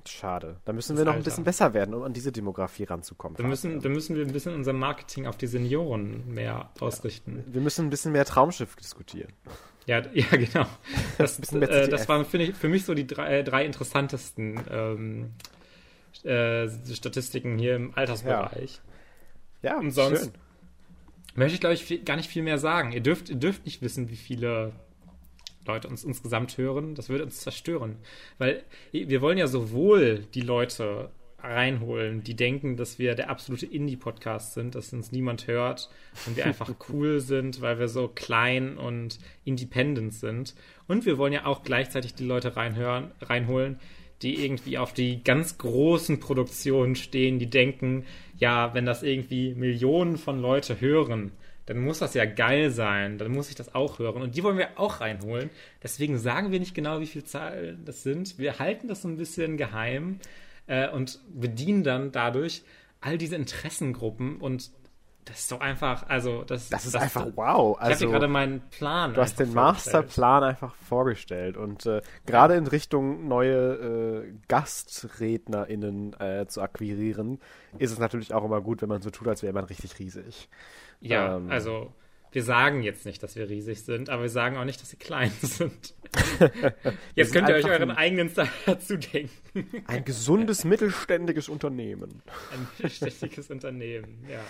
Schade. 0.08 0.56
Da 0.64 0.72
müssen 0.72 0.92
Das 0.94 1.00
wir 1.00 1.04
noch 1.04 1.12
ein 1.12 1.18
Alter. 1.18 1.24
bisschen 1.30 1.44
besser 1.44 1.74
werden, 1.74 1.94
um 1.94 2.02
an 2.02 2.12
diese 2.12 2.32
Demografie 2.32 2.84
ranzukommen. 2.84 3.36
Da 3.36 3.44
müssen, 3.44 3.80
da 3.80 3.88
müssen 3.88 4.16
wir 4.16 4.24
ein 4.26 4.32
bisschen 4.32 4.54
unser 4.54 4.72
Marketing 4.72 5.26
auf 5.26 5.36
die 5.36 5.46
Senioren 5.46 6.32
mehr 6.32 6.70
ausrichten. 6.80 7.44
wir 7.46 7.60
müssen 7.60 7.86
ein 7.86 7.90
bisschen 7.90 8.12
mehr 8.12 8.24
Traumschiff 8.24 8.74
diskutieren. 8.76 9.32
Ja, 9.86 10.02
ja, 10.12 10.26
genau. 10.30 10.66
Das, 11.18 11.38
äh, 11.52 11.88
das 11.88 12.08
waren 12.08 12.24
ich, 12.32 12.54
für 12.54 12.68
mich 12.68 12.84
so 12.84 12.94
die 12.94 13.06
drei, 13.06 13.38
äh, 13.38 13.44
drei 13.44 13.64
interessantesten 13.64 14.60
ähm, 14.70 15.30
äh, 16.24 16.68
Statistiken 16.94 17.58
hier 17.58 17.76
im 17.76 17.94
Altersbereich. 17.96 18.80
Ja, 19.62 19.78
Und 19.78 19.90
sonst- 19.92 20.20
schön. 20.24 20.32
Möchte 21.34 21.54
ich, 21.54 21.60
glaube 21.60 21.74
ich, 21.74 21.84
viel, 21.84 22.02
gar 22.04 22.16
nicht 22.16 22.28
viel 22.28 22.42
mehr 22.42 22.58
sagen. 22.58 22.92
Ihr 22.92 23.00
dürft, 23.00 23.30
ihr 23.30 23.36
dürft 23.36 23.64
nicht 23.64 23.80
wissen, 23.80 24.10
wie 24.10 24.16
viele 24.16 24.72
Leute 25.66 25.88
uns 25.88 26.04
insgesamt 26.04 26.58
hören. 26.58 26.94
Das 26.94 27.08
würde 27.08 27.24
uns 27.24 27.40
zerstören. 27.40 27.96
Weil 28.38 28.64
wir 28.92 29.20
wollen 29.20 29.38
ja 29.38 29.46
sowohl 29.46 30.26
die 30.34 30.40
Leute 30.40 31.10
reinholen, 31.42 32.22
die 32.22 32.36
denken, 32.36 32.76
dass 32.76 32.98
wir 32.98 33.14
der 33.14 33.28
absolute 33.28 33.66
Indie-Podcast 33.66 34.54
sind, 34.54 34.74
dass 34.74 34.92
uns 34.92 35.10
niemand 35.10 35.46
hört 35.46 35.90
und 36.26 36.36
wir 36.36 36.46
einfach 36.46 36.72
cool 36.88 37.20
sind, 37.20 37.60
weil 37.60 37.78
wir 37.78 37.88
so 37.88 38.08
klein 38.08 38.78
und 38.78 39.18
independent 39.44 40.14
sind. 40.14 40.54
Und 40.86 41.04
wir 41.04 41.18
wollen 41.18 41.32
ja 41.32 41.46
auch 41.46 41.64
gleichzeitig 41.64 42.14
die 42.14 42.24
Leute 42.24 42.56
reinhören, 42.56 43.10
reinholen, 43.20 43.80
die 44.22 44.44
irgendwie 44.44 44.78
auf 44.78 44.92
die 44.92 45.24
ganz 45.24 45.58
großen 45.58 46.20
Produktionen 46.20 46.94
stehen, 46.94 47.40
die 47.40 47.50
denken, 47.50 48.04
ja, 48.38 48.72
wenn 48.72 48.86
das 48.86 49.02
irgendwie 49.02 49.54
Millionen 49.54 50.16
von 50.16 50.40
Leute 50.40 50.80
hören, 50.80 51.32
dann 51.66 51.78
muss 51.78 52.00
das 52.00 52.14
ja 52.14 52.24
geil 52.24 52.70
sein, 52.70 53.18
dann 53.18 53.30
muss 53.32 53.48
ich 53.48 53.54
das 53.54 53.74
auch 53.74 53.98
hören. 53.98 54.22
Und 54.22 54.36
die 54.36 54.42
wollen 54.42 54.58
wir 54.58 54.70
auch 54.80 55.00
reinholen. 55.00 55.50
Deswegen 55.82 56.18
sagen 56.18 56.50
wir 56.50 56.58
nicht 56.60 56.74
genau, 56.74 57.00
wie 57.00 57.06
viel 57.06 57.24
Zahlen 57.24 57.84
das 57.84 58.02
sind. 58.02 58.38
Wir 58.38 58.58
halten 58.58 58.88
das 58.88 59.02
so 59.02 59.08
ein 59.08 59.16
bisschen 59.16 59.56
geheim 59.56 60.18
äh, 60.66 60.88
und 60.88 61.20
bedienen 61.32 61.84
dann 61.84 62.12
dadurch 62.12 62.62
all 63.00 63.18
diese 63.18 63.36
Interessengruppen 63.36 64.36
und 64.40 64.70
das 65.24 65.38
ist 65.40 65.52
doch 65.52 65.60
einfach, 65.60 66.08
also 66.08 66.42
das, 66.42 66.68
Das 66.68 66.84
ist 66.84 66.96
einfach 66.96 67.28
wow. 67.36 67.76
Ich 67.76 67.80
habe 67.80 67.92
Also, 67.92 68.10
gerade 68.10 68.26
meinen 68.26 68.60
Plan. 68.70 69.14
du 69.14 69.20
hast 69.20 69.38
den. 69.38 69.54
Masterplan 69.54 70.42
einfach 70.42 70.74
vorgestellt 70.74 71.56
und 71.56 71.86
äh, 71.86 72.02
gerade 72.26 72.54
in 72.56 72.66
Richtung 72.66 73.28
neue 73.28 74.24
äh, 74.26 74.32
GastrednerInnen 74.48 76.18
äh, 76.18 76.46
zu 76.48 76.60
akquirieren, 76.60 77.38
ist 77.78 77.92
es 77.92 77.98
natürlich 78.00 78.34
auch 78.34 78.44
immer 78.44 78.60
gut, 78.60 78.82
wenn 78.82 78.88
man 78.88 79.00
so 79.00 79.10
tut, 79.10 79.28
als 79.28 79.44
wäre 79.44 79.52
man 79.52 79.64
richtig 79.64 79.96
riesig. 80.00 80.48
Ja, 81.02 81.36
Ähm, 81.36 81.50
also 81.50 81.92
wir 82.32 82.42
sagen 82.42 82.82
jetzt 82.82 83.04
nicht, 83.04 83.22
dass 83.22 83.36
wir 83.36 83.48
riesig 83.48 83.82
sind, 83.82 84.08
aber 84.08 84.22
wir 84.22 84.30
sagen 84.30 84.56
auch 84.56 84.64
nicht, 84.64 84.80
dass 84.80 84.90
sie 84.90 84.96
klein 84.96 85.30
sind. 85.42 85.94
jetzt 87.14 87.32
könnt 87.32 87.48
ihr 87.48 87.54
euch 87.54 87.64
euren 87.64 87.90
eigenen 87.90 88.28
Style 88.30 88.48
dazu 88.66 88.96
denken. 88.96 89.82
Ein 89.86 90.04
gesundes, 90.04 90.64
mittelständiges 90.64 91.48
Unternehmen. 91.48 92.22
Ein 92.50 92.66
mittelständiges 92.78 93.50
Unternehmen, 93.50 94.24
ja. 94.28 94.40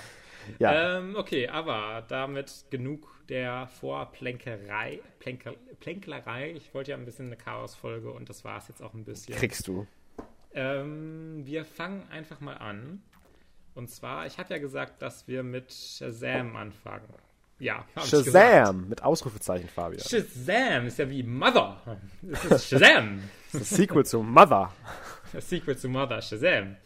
Ja, 0.59 0.99
Ähm, 0.99 1.15
okay, 1.17 1.49
aber 1.49 2.05
damit 2.09 2.67
genug 2.71 3.09
der 3.29 3.69
Vorplänkerei, 3.69 5.01
Plänker, 5.21 5.55
Plänklerei. 5.79 6.53
Ich 6.57 6.75
wollte 6.75 6.91
ja 6.91 6.97
ein 6.97 7.05
bisschen 7.05 7.27
eine 7.27 7.37
Chaosfolge 7.37 8.11
und 8.11 8.29
das 8.29 8.45
war 8.45 8.59
es 8.59 8.67
jetzt 8.69 8.83
auch 8.83 8.93
ein 8.95 9.05
bisschen. 9.05 9.37
kriegst 9.37 9.69
du. 9.69 9.87
Ähm, 10.53 11.47
wir 11.47 11.65
fangen 11.65 12.09
einfach 12.11 12.41
mal 12.41 12.55
an. 12.55 13.03
Und 13.75 13.89
zwar, 13.91 14.27
ich 14.27 14.39
habe 14.39 14.53
ja 14.55 14.59
gesagt, 14.59 15.01
dass 15.03 15.27
wir 15.29 15.43
mit 15.43 15.73
Shazam 15.73 16.57
anfangen. 16.57 17.09
Ja. 17.59 17.85
Shazam 18.05 18.89
mit 18.89 19.03
Ausrufezeichen, 19.03 19.69
Fabian. 19.69 20.01
Shazam 20.03 20.87
ist 20.87 20.99
ja 20.99 21.09
wie 21.09 21.23
Mother. 21.23 21.81
Das 22.23 22.45
ist 22.45 22.69
Shazam. 22.69 23.23
Das 23.53 23.69
Sequel 23.69 24.07
zu 24.07 24.23
Mother. 24.23 24.73
Das 25.35 25.49
Sequel 25.51 25.77
zu 25.77 25.89
Mother, 25.91 26.23
Shazam. 26.23 26.77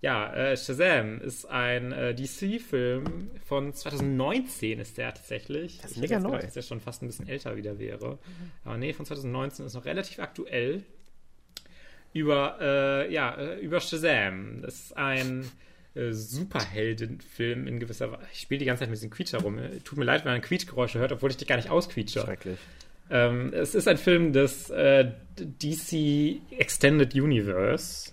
Ja, 0.00 0.32
äh, 0.34 0.56
Shazam 0.56 1.20
ist 1.20 1.44
ein 1.46 1.92
äh, 1.92 2.14
DC-Film 2.14 3.30
von 3.46 3.72
2019 3.72 4.78
ist 4.80 4.98
der 4.98 5.14
tatsächlich. 5.14 5.78
Das 5.80 5.92
ist 5.92 5.96
Ich 5.96 6.02
mega 6.02 6.18
neu. 6.20 6.30
gedacht, 6.30 6.44
dass 6.44 6.54
der 6.54 6.62
schon 6.62 6.80
fast 6.80 7.02
ein 7.02 7.06
bisschen 7.06 7.28
älter 7.28 7.56
wieder 7.56 7.78
wäre. 7.78 8.18
Aber 8.64 8.76
nee, 8.76 8.92
von 8.92 9.06
2019 9.06 9.66
ist 9.66 9.74
noch 9.74 9.84
relativ 9.84 10.18
aktuell. 10.18 10.84
Über, 12.12 12.58
äh, 12.60 13.12
ja, 13.12 13.34
äh, 13.36 13.58
über 13.60 13.80
Shazam. 13.80 14.62
Das 14.62 14.74
ist 14.74 14.96
ein 14.96 15.48
äh, 15.94 16.12
Superheldenfilm 16.12 17.66
in 17.66 17.80
gewisser 17.80 18.12
Weise. 18.12 18.22
Ich 18.32 18.40
spiele 18.40 18.58
die 18.58 18.64
ganze 18.64 18.80
Zeit 18.80 18.90
mit 18.90 18.98
diesem 18.98 19.10
Quietscher 19.10 19.38
rum. 19.38 19.58
Äh, 19.58 19.80
Tut 19.80 19.98
mir 19.98 20.04
leid, 20.04 20.24
wenn 20.24 20.32
man 20.32 20.40
Quietschgeräusche 20.40 20.98
hört, 20.98 21.12
obwohl 21.12 21.30
ich 21.30 21.36
dich 21.36 21.48
gar 21.48 21.56
nicht 21.56 21.70
ausquietsche. 21.70 22.20
Schrecklich. 22.20 22.58
Ähm, 23.10 23.52
es 23.54 23.74
ist 23.74 23.88
ein 23.88 23.96
Film 23.96 24.32
des 24.32 24.68
äh, 24.70 25.12
DC 25.38 26.40
Extended 26.58 27.14
Universe, 27.14 28.12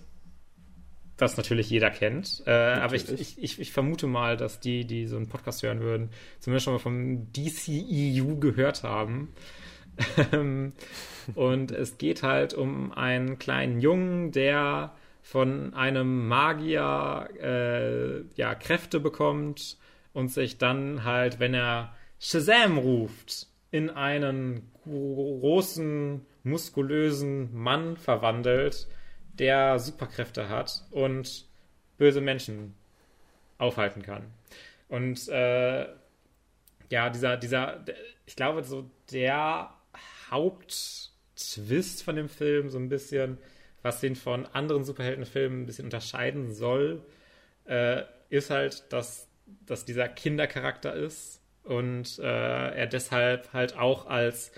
das 1.18 1.36
natürlich 1.36 1.68
jeder 1.68 1.90
kennt. 1.90 2.42
Äh, 2.46 2.50
aber 2.50 2.94
ich, 2.94 3.02
Natürlich. 3.02 3.36
ich, 3.38 3.60
ich, 3.60 3.72
vermute 3.72 4.06
mal, 4.06 4.36
dass 4.36 4.60
die, 4.60 4.86
die 4.86 5.06
so 5.06 5.16
einen 5.16 5.28
Podcast 5.28 5.62
hören 5.62 5.80
würden, 5.80 6.10
zumindest 6.40 6.64
schon 6.64 6.74
mal 6.74 6.78
vom 6.78 7.32
DCEU 7.32 8.36
gehört 8.36 8.82
haben. 8.82 9.32
Ähm, 10.30 10.74
Und 11.34 11.72
es 11.72 11.98
geht 11.98 12.22
halt 12.22 12.54
um 12.54 12.92
einen 12.92 13.38
kleinen 13.38 13.80
Jungen, 13.80 14.30
der 14.30 14.94
von 15.26 15.74
einem 15.74 16.28
Magier 16.28 17.28
äh, 17.42 18.22
ja, 18.36 18.54
Kräfte 18.54 19.00
bekommt 19.00 19.76
und 20.12 20.28
sich 20.28 20.56
dann 20.56 21.02
halt, 21.02 21.40
wenn 21.40 21.52
er 21.52 21.92
Shazam 22.20 22.78
ruft, 22.78 23.48
in 23.72 23.90
einen 23.90 24.70
großen, 24.84 26.24
muskulösen 26.44 27.52
Mann 27.52 27.96
verwandelt, 27.96 28.86
der 29.32 29.80
Superkräfte 29.80 30.48
hat 30.48 30.84
und 30.92 31.46
böse 31.98 32.20
Menschen 32.20 32.76
aufhalten 33.58 34.02
kann. 34.02 34.26
Und 34.88 35.26
äh, 35.28 35.88
ja, 36.88 37.10
dieser, 37.10 37.36
dieser, 37.36 37.84
ich 38.26 38.36
glaube, 38.36 38.62
so 38.62 38.88
der 39.10 39.74
Haupttwist 40.30 42.04
von 42.04 42.14
dem 42.14 42.28
Film, 42.28 42.70
so 42.70 42.78
ein 42.78 42.88
bisschen, 42.88 43.38
was 43.86 44.00
den 44.00 44.16
von 44.16 44.46
anderen 44.46 44.82
Superheldenfilmen 44.84 45.62
ein 45.62 45.66
bisschen 45.66 45.84
unterscheiden 45.84 46.52
soll, 46.52 47.02
äh, 47.66 48.02
ist 48.30 48.50
halt, 48.50 48.92
dass, 48.92 49.28
dass 49.64 49.84
dieser 49.84 50.08
Kindercharakter 50.08 50.92
ist 50.92 51.40
und 51.62 52.18
äh, 52.18 52.22
er 52.22 52.86
deshalb 52.88 53.52
halt 53.52 53.78
auch 53.78 54.06
als 54.06 54.50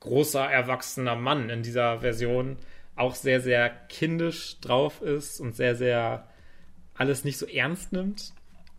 großer 0.00 0.50
erwachsener 0.50 1.14
Mann 1.14 1.50
in 1.50 1.62
dieser 1.62 2.00
Version 2.00 2.56
auch 2.96 3.14
sehr, 3.14 3.42
sehr 3.42 3.68
kindisch 3.68 4.60
drauf 4.60 5.02
ist 5.02 5.40
und 5.40 5.54
sehr, 5.54 5.74
sehr 5.76 6.26
alles 6.94 7.24
nicht 7.24 7.36
so 7.36 7.46
ernst 7.46 7.92
nimmt. 7.92 8.32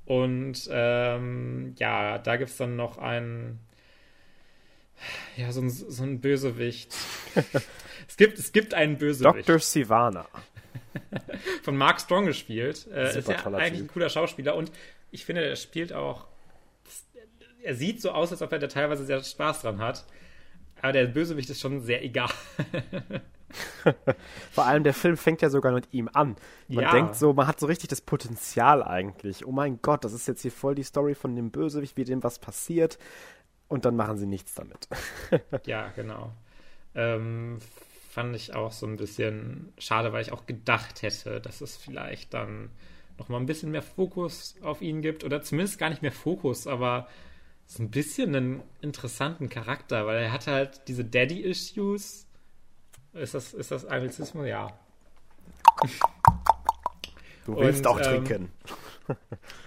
Und 0.05 0.67
ähm, 0.71 1.75
ja, 1.77 2.17
da 2.17 2.37
gibt 2.37 2.49
es 2.49 2.57
dann 2.57 2.75
noch 2.75 2.97
einen, 2.97 3.59
ja, 5.37 5.51
so 5.51 5.61
ein, 5.61 5.69
so 5.69 6.03
ein 6.03 6.21
Bösewicht. 6.21 6.95
es, 8.11 8.17
gibt, 8.17 8.37
es 8.37 8.51
gibt 8.51 8.73
einen 8.73 8.97
Bösewicht 8.97 9.47
Dr. 9.47 9.59
Sivana. 9.59 10.25
von 11.63 11.77
Mark 11.77 12.01
Strong 12.01 12.25
gespielt. 12.25 12.87
Äh, 12.93 13.17
ist 13.17 13.27
ja 13.27 13.37
eigentlich 13.45 13.79
Typ. 13.79 13.81
ein 13.81 13.87
cooler 13.87 14.09
Schauspieler 14.09 14.55
und 14.55 14.71
ich 15.11 15.25
finde, 15.25 15.43
er 15.45 15.55
spielt 15.55 15.93
auch. 15.93 16.27
Er 17.63 17.75
sieht 17.75 18.01
so 18.01 18.11
aus, 18.11 18.31
als 18.31 18.41
ob 18.41 18.51
er 18.51 18.59
da 18.59 18.67
teilweise 18.67 19.05
sehr 19.05 19.23
Spaß 19.23 19.61
dran 19.61 19.79
hat. 19.79 20.03
Aber 20.81 20.91
der 20.91 21.05
Bösewicht 21.05 21.49
ist 21.49 21.61
schon 21.61 21.79
sehr 21.81 22.03
egal. 22.03 22.29
Vor 24.51 24.65
allem 24.65 24.83
der 24.83 24.93
Film 24.93 25.15
fängt 25.15 25.41
ja 25.41 25.49
sogar 25.49 25.71
mit 25.71 25.93
ihm 25.93 26.09
an. 26.11 26.35
Man 26.67 26.83
Ja. 26.83 26.91
denkt 26.91 27.15
so, 27.15 27.33
man 27.33 27.47
hat 27.47 27.59
so 27.59 27.67
richtig 27.67 27.89
das 27.89 28.01
Potenzial 28.01 28.83
eigentlich. 28.83 29.45
Oh 29.45 29.51
mein 29.51 29.79
Gott, 29.81 30.03
das 30.03 30.13
ist 30.13 30.27
jetzt 30.27 30.41
hier 30.41 30.51
voll 30.51 30.75
die 30.75 30.83
Story 30.83 31.15
von 31.15 31.35
dem 31.35 31.51
Bösewicht, 31.51 31.97
wie 31.97 32.03
dem 32.03 32.23
was 32.23 32.39
passiert. 32.39 32.97
Und 33.67 33.85
dann 33.85 33.95
machen 33.95 34.17
sie 34.17 34.25
nichts 34.25 34.55
damit. 34.55 34.87
ja, 35.65 35.89
genau. 35.95 36.33
Ähm, 36.95 37.59
fand 38.11 38.35
ich 38.35 38.53
auch 38.53 38.73
so 38.73 38.85
ein 38.85 38.97
bisschen 38.97 39.71
schade, 39.77 40.11
weil 40.11 40.21
ich 40.21 40.33
auch 40.33 40.45
gedacht 40.45 41.01
hätte, 41.01 41.39
dass 41.39 41.61
es 41.61 41.77
vielleicht 41.77 42.33
dann 42.33 42.69
noch 43.17 43.29
mal 43.29 43.37
ein 43.37 43.45
bisschen 43.45 43.71
mehr 43.71 43.81
Fokus 43.81 44.55
auf 44.61 44.81
ihn 44.81 45.01
gibt. 45.01 45.23
Oder 45.23 45.41
zumindest 45.41 45.79
gar 45.79 45.89
nicht 45.89 46.01
mehr 46.01 46.11
Fokus, 46.11 46.67
aber 46.67 47.07
so 47.65 47.81
ein 47.81 47.89
bisschen 47.89 48.35
einen 48.35 48.63
interessanten 48.81 49.47
Charakter, 49.47 50.05
weil 50.07 50.23
er 50.23 50.33
hat 50.33 50.47
halt 50.47 50.89
diese 50.89 51.05
Daddy-Issues. 51.05 52.27
Ist 53.13 53.33
das, 53.33 53.53
ist 53.53 53.71
das 53.71 53.85
Anglizismus? 53.85 54.45
Ja. 54.45 54.77
Du 57.45 57.55
willst 57.55 57.79
Und, 57.79 57.87
auch 57.87 57.97
ähm, 57.97 58.25
trinken. 58.25 58.51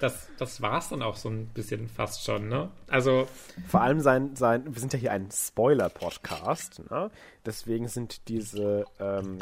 Das, 0.00 0.28
das 0.38 0.60
war 0.60 0.78
es 0.78 0.88
dann 0.88 1.02
auch 1.02 1.16
so 1.16 1.28
ein 1.28 1.46
bisschen 1.48 1.88
fast 1.88 2.24
schon, 2.24 2.48
ne? 2.48 2.70
Also, 2.88 3.26
Vor 3.68 3.80
allem 3.80 4.00
sein, 4.00 4.36
sein, 4.36 4.64
wir 4.66 4.80
sind 4.80 4.92
ja 4.92 4.98
hier 4.98 5.12
ein 5.12 5.30
Spoiler-Podcast, 5.30 6.82
ne? 6.90 7.10
Deswegen 7.46 7.88
sind 7.88 8.28
diese 8.28 8.84
ähm, 8.98 9.38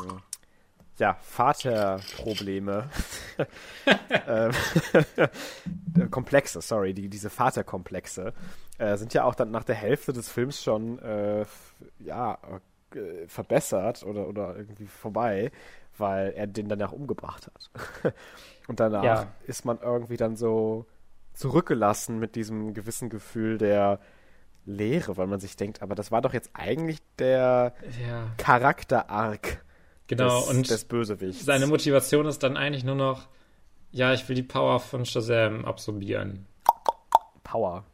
ja, 0.99 1.15
Vaterprobleme 1.15 2.89
ähm, 4.27 4.51
Komplexe, 6.11 6.61
sorry, 6.61 6.95
die, 6.95 7.09
diese 7.09 7.31
Vaterkomplexe 7.31 8.33
äh, 8.79 8.97
sind 8.97 9.15
ja 9.15 9.25
auch 9.25 9.35
dann 9.35 9.51
nach 9.51 9.65
der 9.65 9.75
Hälfte 9.75 10.13
des 10.13 10.29
Films 10.29 10.63
schon 10.63 10.99
äh, 11.01 11.45
ja, 11.99 12.39
äh, 12.95 13.27
verbessert 13.27 14.05
oder, 14.05 14.29
oder 14.29 14.57
irgendwie 14.57 14.87
vorbei, 14.87 15.51
weil 15.97 16.33
er 16.33 16.47
den 16.47 16.69
danach 16.69 16.93
umgebracht 16.93 17.47
hat. 17.47 18.15
Und 18.69 18.81
danach 18.81 19.03
Ja. 19.05 19.33
ist 19.47 19.65
man 19.65 19.79
irgendwie 19.81 20.17
dann 20.17 20.37
so 20.37 20.87
zurückgelassen 21.35 22.19
mit 22.19 22.37
diesem 22.37 22.75
gewissen 22.75 23.09
Gefühl 23.09 23.59
der 23.59 24.01
Leere, 24.65 25.17
weil 25.17 25.27
man 25.27 25.41
sich 25.41 25.57
denkt, 25.57 25.83
aber 25.83 25.95
das 25.95 26.13
war 26.13 26.21
doch 26.23 26.33
jetzt 26.33 26.51
eigentlich 26.55 26.99
der 27.19 27.75
ja, 28.07 28.31
Charakter-Arc 28.37 29.65
genau. 30.07 30.41
des, 30.41 30.49
und 30.51 30.71
des 30.71 30.85
Bösewichts. 30.85 31.45
seine 31.45 31.67
Motivation 31.67 32.27
ist 32.27 32.43
dann 32.43 32.57
eigentlich 32.57 32.85
nur 32.85 32.95
noch, 32.95 33.29
ja, 33.91 34.13
ich 34.13 34.29
will 34.29 34.37
die 34.37 34.43
Power 34.43 34.79
von 34.79 35.05
Shazam 35.05 35.65
absorbieren. 35.65 36.47
Power. 37.43 37.85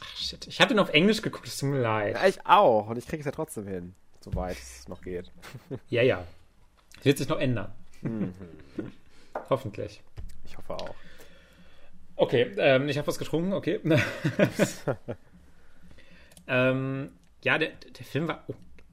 Ach, 0.00 0.16
shit. 0.16 0.46
Ich 0.46 0.60
habe 0.60 0.68
den 0.68 0.78
auf 0.78 0.90
Englisch 0.90 1.22
geguckt, 1.22 1.46
es 1.46 1.56
tut 1.56 1.70
mir 1.70 1.80
leid. 1.80 2.14
Ja, 2.14 2.26
ich 2.26 2.44
auch. 2.46 2.88
Und 2.88 2.98
ich 2.98 3.06
kriege 3.06 3.20
es 3.20 3.26
ja 3.26 3.32
trotzdem 3.32 3.66
hin, 3.66 3.94
soweit 4.20 4.56
es 4.58 4.86
noch 4.86 5.00
geht. 5.00 5.32
Ja, 5.88 6.02
ja. 6.02 6.24
Wird 7.02 7.18
sich 7.18 7.28
noch 7.28 7.38
ändern. 7.38 7.72
Mhm. 8.02 8.34
Hoffentlich. 9.48 10.02
Ich 10.44 10.56
hoffe 10.56 10.74
auch. 10.74 10.94
Okay, 12.16 12.52
ähm, 12.56 12.88
ich 12.88 12.96
habe 12.96 13.06
was 13.06 13.18
getrunken, 13.18 13.52
okay. 13.52 13.80
ähm, 16.48 17.10
ja, 17.42 17.58
der, 17.58 17.70
der 17.70 18.04
Film 18.04 18.28
war 18.28 18.44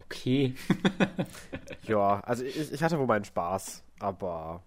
okay. 0.03 0.53
Ja, 1.83 2.21
also 2.21 2.45
ich, 2.45 2.71
ich 2.71 2.81
hatte 2.81 2.97
wohl 2.97 3.07
meinen 3.07 3.25
Spaß, 3.25 3.83
aber 3.99 4.63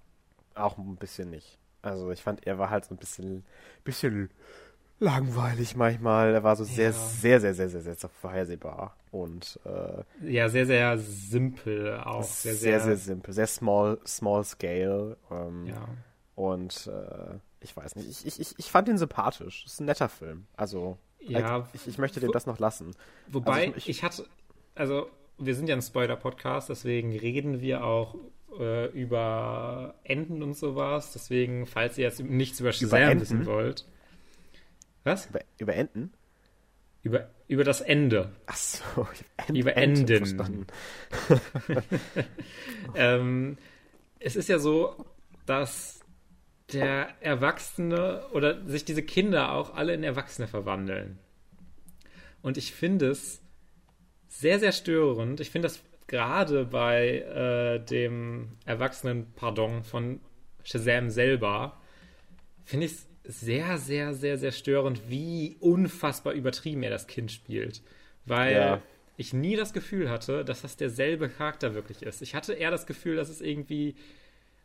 auch 0.55 0.77
ein 0.77 0.97
bisschen 0.97 1.31
nicht. 1.31 1.59
Also 1.81 2.11
ich 2.11 2.23
fand, 2.23 2.47
er 2.47 2.59
war 2.59 2.69
halt 2.69 2.85
so 2.85 2.95
ein 2.95 2.99
bisschen, 2.99 3.45
bisschen 3.85 4.31
langweilig 4.99 5.77
manchmal. 5.77 6.35
Er 6.35 6.43
war 6.45 6.57
so 6.57 6.65
sehr, 6.65 6.87
Ja. 6.87 6.93
sehr, 6.93 7.41
sehr, 7.41 7.55
sehr, 7.55 7.69
sehr, 7.69 7.81
sehr, 7.83 7.95
sehr 7.95 8.11
vorhersehbar. 8.11 8.97
Und 9.11 9.59
äh, 9.65 10.03
Ja, 10.33 10.49
sehr, 10.49 10.67
sehr 10.67 10.99
simpel 10.99 11.99
auch. 11.99 12.23
sehr, 12.23 12.55
Sehr, 12.55 12.81
sehr, 12.81 12.97
simpel. 12.97 13.33
Sehr 13.35 13.47
small, 13.47 13.99
small 14.07 14.45
scale. 14.45 15.17
Ähm, 15.31 15.67
Ja. 15.67 15.87
Und 16.35 16.87
äh, 16.87 17.39
ich 17.61 17.75
weiß 17.77 17.97
nicht, 17.97 18.09
ich, 18.11 18.27
ich, 18.27 18.41
ich, 18.41 18.55
ich 18.59 18.71
fand 18.71 18.89
ihn 18.89 18.99
sympathisch. 18.99 19.65
Ist 19.65 19.81
ein 19.81 19.87
netter 19.87 20.09
Film. 20.09 20.47
Also, 20.57 20.99
Ja, 21.21 21.67
ich, 21.73 21.87
ich 21.89 21.99
möchte 21.99 22.21
dem 22.21 22.31
das 22.33 22.47
noch 22.47 22.59
lassen. 22.59 22.93
Wobei, 23.29 23.67
Also 23.69 23.77
ich- 23.79 23.89
ich, 23.89 24.03
hatte, 24.03 24.27
also 24.75 25.09
wir 25.39 25.55
sind 25.55 25.69
ja 25.69 25.75
ein 25.75 25.83
Spoiler-Podcast, 25.83 26.69
deswegen 26.69 27.11
reden 27.17 27.61
wir 27.61 27.85
auch 27.85 28.15
äh, 28.59 28.87
über 28.91 29.95
Enden 30.05 30.43
und 30.43 30.55
sowas. 30.57 31.13
Deswegen, 31.13 31.67
falls 31.67 31.99
ihr 31.99 32.05
jetzt 32.05 32.21
nichts 32.23 32.61
über 32.61 32.73
Shazam 32.73 33.21
wissen 33.21 33.45
wollt. 33.47 33.87
Was? 35.07 35.27
Über, 35.27 35.41
über 35.59 35.75
Enten? 35.75 36.13
Über, 37.03 37.31
über 37.47 37.63
das 37.63 37.81
Ende. 37.81 38.33
Ach 38.47 38.57
so, 38.57 39.07
Ent- 39.49 39.57
Über 39.57 39.77
Enten 39.77 40.01
Enden. 40.01 40.17
verstanden. 40.19 40.67
Ähm, 42.95 43.59
es 44.19 44.37
ist 44.37 44.49
ja 44.49 44.59
so, 44.59 45.05
dass 45.45 46.01
der 46.73 47.09
Erwachsene 47.21 48.27
oder 48.33 48.65
sich 48.69 48.85
diese 48.85 49.03
Kinder 49.03 49.53
auch 49.53 49.75
alle 49.75 49.95
in 49.95 50.03
Erwachsene 50.03 50.49
verwandeln. 50.49 51.19
Und 52.43 52.57
ich 52.57 52.73
finde 52.73 53.11
es 53.11 53.41
sehr, 54.29 54.59
sehr 54.59 54.73
störend. 54.73 55.41
Ich 55.41 55.51
finde 55.51 55.67
das 55.69 55.83
gerade 56.07 56.65
bei 56.65 57.19
äh, 57.21 57.79
dem 57.85 58.53
Erwachsenen, 58.65 59.33
pardon, 59.37 59.85
von 59.85 60.21
Shazam 60.65 61.11
selber, 61.11 61.81
finde 62.65 62.87
ich 62.87 62.93
es 62.93 63.07
sehr, 63.29 63.79
sehr, 63.79 64.15
sehr, 64.15 64.39
sehr 64.39 64.53
störend, 64.53 65.03
wie 65.09 65.57
unfassbar 65.61 66.33
übertrieben 66.33 66.83
er 66.83 66.91
das 66.91 67.07
Kind 67.07 67.33
spielt. 67.33 67.83
Weil 68.25 68.55
ja. 68.55 68.83
ich 69.17 69.33
nie 69.33 69.57
das 69.57 69.73
Gefühl 69.73 70.11
hatte, 70.11 70.45
dass 70.45 70.63
das 70.63 70.77
derselbe 70.77 71.29
Charakter 71.29 71.75
wirklich 71.75 72.03
ist. 72.03 72.23
Ich 72.23 72.35
hatte 72.35 72.55
eher 72.55 72.71
das 72.71 72.87
Gefühl, 72.87 73.17
dass 73.17 73.29
es 73.29 73.41
irgendwie 73.41 73.95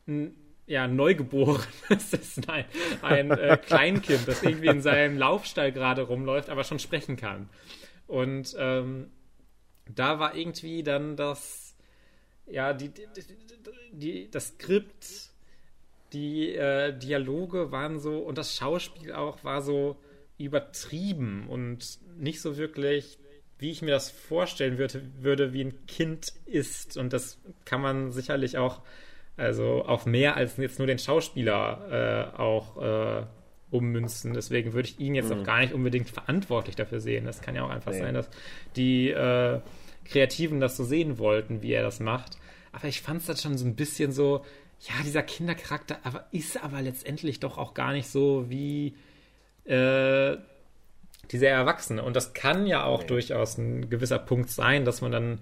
ein 0.07 0.35
ja, 0.67 0.87
Neugeborenes 0.87 1.67
ist, 2.13 2.49
ein, 2.49 2.65
ein 3.01 3.31
äh, 3.31 3.57
Kleinkind, 3.65 4.27
das 4.27 4.43
irgendwie 4.43 4.67
in 4.67 4.81
seinem 4.81 5.17
Laufstall 5.17 5.71
gerade 5.71 6.03
rumläuft, 6.03 6.49
aber 6.49 6.63
schon 6.63 6.79
sprechen 6.79 7.17
kann. 7.17 7.49
Und 8.07 8.55
ähm, 8.57 9.11
da 9.89 10.19
war 10.19 10.35
irgendwie 10.35 10.83
dann 10.83 11.15
das, 11.15 11.75
ja, 12.45 12.73
die, 12.73 12.89
die, 12.89 13.07
die 13.91 14.31
das 14.31 14.49
Skript 14.49 15.30
die 16.13 16.55
äh, 16.55 16.97
Dialoge 16.97 17.71
waren 17.71 17.99
so 17.99 18.19
und 18.19 18.37
das 18.37 18.55
Schauspiel 18.55 19.13
auch 19.13 19.43
war 19.43 19.61
so 19.61 19.97
übertrieben 20.37 21.47
und 21.47 21.99
nicht 22.17 22.41
so 22.41 22.57
wirklich, 22.57 23.17
wie 23.59 23.71
ich 23.71 23.81
mir 23.81 23.91
das 23.91 24.09
vorstellen 24.09 24.77
würde, 24.77 25.01
würde 25.19 25.53
wie 25.53 25.63
ein 25.63 25.85
Kind 25.85 26.33
ist. 26.45 26.97
Und 26.97 27.13
das 27.13 27.39
kann 27.63 27.81
man 27.81 28.11
sicherlich 28.11 28.57
auch, 28.57 28.81
also 29.37 29.83
auf 29.85 30.05
mehr 30.05 30.35
als 30.35 30.57
jetzt 30.57 30.79
nur 30.79 30.87
den 30.87 30.99
Schauspieler 30.99 32.31
äh, 32.35 32.37
auch 32.37 32.81
äh, 32.81 33.25
ummünzen. 33.69 34.33
Deswegen 34.33 34.73
würde 34.73 34.89
ich 34.89 34.99
ihn 34.99 35.15
jetzt 35.15 35.29
mhm. 35.29 35.41
auch 35.41 35.43
gar 35.43 35.59
nicht 35.59 35.73
unbedingt 35.73 36.09
verantwortlich 36.09 36.75
dafür 36.75 36.99
sehen. 36.99 37.25
Das 37.25 37.41
kann 37.41 37.55
ja 37.55 37.63
auch 37.63 37.69
einfach 37.69 37.91
nee. 37.91 37.99
sein, 37.99 38.15
dass 38.15 38.29
die 38.75 39.11
äh, 39.11 39.61
Kreativen 40.05 40.59
das 40.59 40.75
so 40.75 40.83
sehen 40.83 41.19
wollten, 41.19 41.61
wie 41.61 41.71
er 41.71 41.83
das 41.83 41.99
macht. 41.99 42.37
Aber 42.71 42.87
ich 42.87 43.01
fand 43.01 43.21
es 43.21 43.27
dann 43.27 43.37
schon 43.37 43.57
so 43.57 43.65
ein 43.65 43.75
bisschen 43.75 44.11
so, 44.11 44.45
ja, 44.87 45.03
dieser 45.03 45.23
Kindercharakter 45.23 45.99
aber 46.03 46.27
ist 46.31 46.61
aber 46.63 46.81
letztendlich 46.81 47.39
doch 47.39 47.57
auch 47.57 47.73
gar 47.73 47.93
nicht 47.93 48.07
so 48.07 48.49
wie 48.49 48.95
äh, 49.65 50.37
dieser 51.31 51.49
Erwachsene. 51.49 52.03
Und 52.03 52.15
das 52.15 52.33
kann 52.33 52.65
ja 52.65 52.83
auch 52.83 53.01
nee. 53.01 53.07
durchaus 53.07 53.57
ein 53.57 53.89
gewisser 53.89 54.19
Punkt 54.19 54.49
sein, 54.49 54.83
dass 54.85 55.01
man 55.01 55.11
dann 55.11 55.39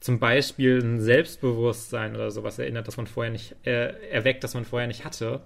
zum 0.00 0.18
Beispiel 0.20 0.80
ein 0.80 1.00
Selbstbewusstsein 1.00 2.14
oder 2.14 2.30
sowas 2.30 2.58
erinnert, 2.58 2.86
das 2.86 2.96
man 2.96 3.06
vorher 3.06 3.32
nicht 3.32 3.56
äh, 3.64 4.10
erweckt, 4.10 4.44
das 4.44 4.54
man 4.54 4.64
vorher 4.64 4.86
nicht 4.86 5.04
hatte. 5.04 5.42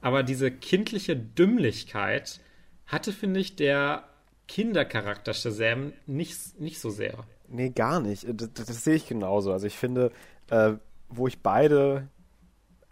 Aber 0.00 0.22
diese 0.22 0.50
kindliche 0.50 1.16
Dümmlichkeit 1.16 2.40
hatte, 2.86 3.12
finde 3.12 3.40
ich, 3.40 3.56
der 3.56 4.04
Kindercharakter 4.48 5.34
Shazam 5.34 5.92
nicht, 6.06 6.58
nicht 6.58 6.80
so 6.80 6.88
sehr. 6.88 7.24
Nee, 7.48 7.70
gar 7.70 8.00
nicht. 8.00 8.26
Das, 8.32 8.52
das 8.52 8.84
sehe 8.84 8.94
ich 8.94 9.06
genauso. 9.06 9.52
Also 9.52 9.66
ich 9.66 9.76
finde, 9.76 10.12
äh, 10.50 10.72
wo 11.08 11.26
ich 11.26 11.42
beide 11.42 12.08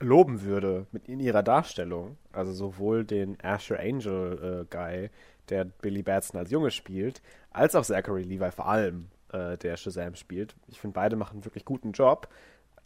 loben 0.01 0.43
würde 0.43 0.87
mit 0.93 1.09
in 1.09 1.21
ihrer 1.21 1.43
Darstellung, 1.43 2.17
also 2.33 2.53
sowohl 2.53 3.05
den 3.05 3.37
Asher 3.43 3.81
Angel 3.81 4.67
äh, 4.71 4.75
Guy, 4.75 5.11
der 5.49 5.65
Billy 5.65 6.03
Batson 6.03 6.39
als 6.39 6.51
Junge 6.51 6.71
spielt, 6.71 7.23
als 7.51 7.75
auch 7.75 7.85
Zachary 7.85 8.23
Levi 8.23 8.51
vor 8.51 8.69
allem, 8.69 9.09
äh, 9.33 9.57
der 9.57 9.77
Shazam 9.77 10.15
spielt. 10.15 10.55
Ich 10.69 10.81
finde, 10.81 10.95
beide 10.95 11.17
machen 11.17 11.35
einen 11.35 11.45
wirklich 11.45 11.65
guten 11.65 11.93
Job, 11.93 12.29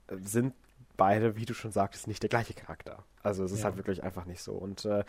sind 0.09 0.55
beide, 0.97 1.37
wie 1.37 1.45
du 1.45 1.55
schon 1.55 1.73
sagtest, 1.73 2.07
nicht 2.07 2.23
der 2.23 2.31
gleiche 2.31 2.55
Charakter. 2.55 3.05
Also 3.23 3.45
es 3.45 3.53
ist 3.53 3.61
ja. 3.61 3.65
halt 3.67 3.77
wirklich 3.77 4.03
einfach 4.03 4.25
nicht 4.25 4.43
so. 4.43 4.53
Und 4.53 4.85
äh, 4.85 5.05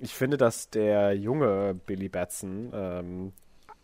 ich 0.00 0.14
finde, 0.14 0.36
dass 0.36 0.70
der 0.70 1.14
junge 1.14 1.74
Billy 1.86 2.08
Batson 2.08 2.70
ähm, 2.72 3.32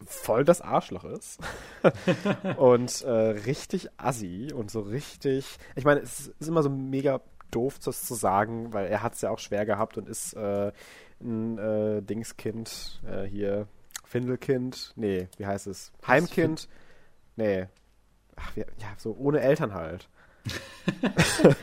voll 0.06 0.44
das 0.44 0.60
Arschloch 0.60 1.04
ist 1.04 1.40
und 2.56 3.02
äh, 3.02 3.10
richtig 3.10 3.88
assi 3.96 4.52
und 4.54 4.70
so 4.70 4.80
richtig. 4.80 5.58
Ich 5.76 5.84
meine, 5.84 6.00
es 6.00 6.32
ist 6.38 6.48
immer 6.48 6.62
so 6.62 6.70
mega 6.70 7.20
doof, 7.52 7.78
das 7.78 8.04
zu 8.04 8.14
sagen, 8.14 8.72
weil 8.72 8.86
er 8.86 9.02
hat 9.02 9.14
es 9.14 9.20
ja 9.20 9.30
auch 9.30 9.38
schwer 9.38 9.64
gehabt 9.64 9.96
und 9.96 10.08
ist 10.08 10.34
äh, 10.34 10.72
ein 11.20 11.58
äh, 11.58 12.02
Dingskind, 12.02 13.00
äh, 13.06 13.22
hier, 13.22 13.68
Findelkind, 14.04 14.92
nee, 14.96 15.28
wie 15.38 15.46
heißt 15.46 15.66
es? 15.68 15.92
Heimkind? 16.06 16.68
Nee. 17.36 17.66
Ach, 18.36 18.56
ja, 18.56 18.66
so 18.96 19.16
ohne 19.18 19.40
Eltern 19.40 19.74
halt. 19.74 20.08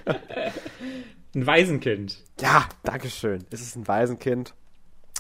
ein 1.35 1.45
Waisenkind. 1.45 2.23
Ja, 2.39 2.67
dankeschön. 2.83 3.45
Es 3.51 3.61
ist 3.61 3.75
ein 3.75 3.87
Waisenkind. 3.87 4.53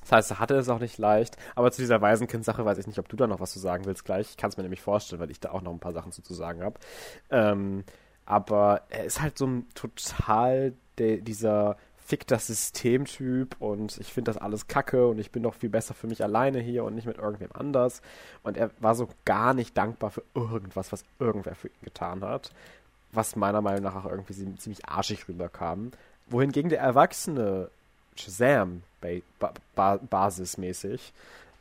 Das 0.01 0.11
heißt, 0.11 0.31
er 0.31 0.39
hatte 0.39 0.55
es 0.55 0.69
auch 0.69 0.79
nicht 0.79 0.97
leicht. 0.97 1.37
Aber 1.55 1.71
zu 1.71 1.81
dieser 1.81 2.01
Waisenkind-Sache 2.01 2.65
weiß 2.65 2.79
ich 2.79 2.87
nicht, 2.87 2.99
ob 2.99 3.09
du 3.09 3.15
da 3.15 3.27
noch 3.27 3.39
was 3.39 3.51
zu 3.51 3.59
sagen 3.59 3.85
willst 3.85 4.05
gleich. 4.05 4.29
Ich 4.31 4.37
kann 4.37 4.49
es 4.49 4.57
mir 4.57 4.63
nämlich 4.63 4.81
vorstellen, 4.81 5.21
weil 5.21 5.29
ich 5.29 5.39
da 5.39 5.51
auch 5.51 5.61
noch 5.61 5.71
ein 5.71 5.79
paar 5.79 5.93
Sachen 5.93 6.11
zu, 6.11 6.23
zu 6.23 6.33
sagen 6.33 6.63
habe. 6.63 6.79
Ähm, 7.29 7.83
aber 8.29 8.83
er 8.89 9.05
ist 9.05 9.21
halt 9.21 9.39
so 9.39 9.47
ein 9.47 9.67
total 9.73 10.73
de, 10.99 11.19
dieser 11.19 11.77
Fick 11.97 12.27
das 12.27 12.45
System-Typ 12.45 13.55
und 13.59 13.97
ich 13.97 14.13
finde 14.13 14.29
das 14.31 14.37
alles 14.37 14.67
kacke 14.67 15.07
und 15.07 15.17
ich 15.17 15.31
bin 15.31 15.41
doch 15.41 15.55
viel 15.55 15.69
besser 15.69 15.95
für 15.95 16.05
mich 16.05 16.23
alleine 16.23 16.59
hier 16.59 16.83
und 16.83 16.93
nicht 16.93 17.07
mit 17.07 17.17
irgendwem 17.17 17.49
anders. 17.53 18.03
Und 18.43 18.55
er 18.55 18.69
war 18.79 18.93
so 18.93 19.09
gar 19.25 19.55
nicht 19.55 19.75
dankbar 19.75 20.11
für 20.11 20.21
irgendwas, 20.35 20.91
was 20.91 21.03
irgendwer 21.17 21.55
für 21.55 21.69
ihn 21.69 21.83
getan 21.83 22.23
hat. 22.23 22.51
Was 23.11 23.35
meiner 23.35 23.61
Meinung 23.61 23.81
nach 23.81 23.95
auch 23.95 24.09
irgendwie 24.09 24.55
ziemlich 24.57 24.87
arschig 24.87 25.27
rüberkam. 25.27 25.91
Wohingegen 26.27 26.69
der 26.69 26.81
erwachsene 26.81 27.71
Shazam 28.15 28.83
ba 29.01 29.53
ba 29.75 29.97
basismäßig, 29.97 31.13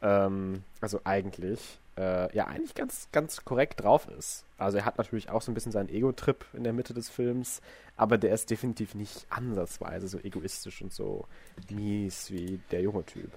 ähm, 0.03 0.65
also 0.83 1.01
eigentlich, 1.05 1.79
äh, 1.99 2.35
ja 2.35 2.47
eigentlich 2.47 2.75
ganz, 2.75 3.09
ganz 3.13 3.45
korrekt 3.45 3.83
drauf 3.83 4.09
ist. 4.17 4.45
Also 4.57 4.79
er 4.79 4.85
hat 4.85 4.99
natürlich 4.99 5.31
auch 5.31 5.43
so 5.43 5.51
ein 5.51 5.55
bisschen 5.55 5.73
seinen 5.73 5.89
Ego-Trip 5.89 6.45
in 6.53 6.65
der 6.65 6.73
Mitte 6.73 6.95
des 6.95 7.09
Films, 7.09 7.61
aber 7.97 8.19
der 8.19 8.33
ist 8.33 8.51
definitiv 8.51 8.95
nicht 8.95 9.27
ansatzweise 9.31 10.07
so 10.07 10.19
egoistisch 10.19 10.81
und 10.83 10.93
so 10.93 11.27
mies 11.71 12.31
wie 12.31 12.61
der 12.71 12.83
junge 12.83 13.05
Typ. 13.05 13.31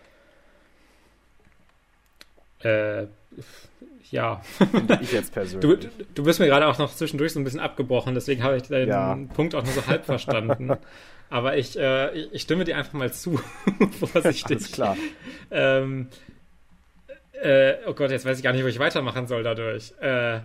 Äh, 2.63 3.07
ja. 4.11 4.41
ich 5.01 5.11
jetzt 5.11 5.33
persönlich. 5.33 5.89
Du, 5.89 6.05
du 6.13 6.23
bist 6.23 6.39
mir 6.39 6.45
gerade 6.45 6.67
auch 6.67 6.77
noch 6.77 6.93
zwischendurch 6.93 7.33
so 7.33 7.39
ein 7.39 7.43
bisschen 7.43 7.59
abgebrochen, 7.59 8.13
deswegen 8.13 8.43
habe 8.43 8.57
ich 8.57 8.63
den 8.63 8.87
ja. 8.87 9.17
Punkt 9.33 9.55
auch 9.55 9.63
nur 9.63 9.73
so 9.73 9.87
halb 9.87 10.05
verstanden. 10.05 10.71
Aber 11.31 11.57
ich, 11.57 11.79
äh, 11.79 12.11
ich 12.11 12.41
stimme 12.41 12.65
dir 12.65 12.75
einfach 12.77 12.93
mal 12.93 13.11
zu, 13.13 13.39
vorsichtig. 13.99 14.51
Alles 14.51 14.71
klar. 14.73 14.97
Ähm, 15.49 16.09
äh, 17.33 17.77
oh 17.85 17.93
Gott, 17.93 18.11
jetzt 18.11 18.25
weiß 18.25 18.37
ich 18.37 18.43
gar 18.43 18.53
nicht, 18.53 18.63
wo 18.63 18.67
ich 18.67 18.79
weitermachen 18.79 19.27
soll 19.27 19.43
dadurch. 19.43 19.93
Äh, 20.01 20.37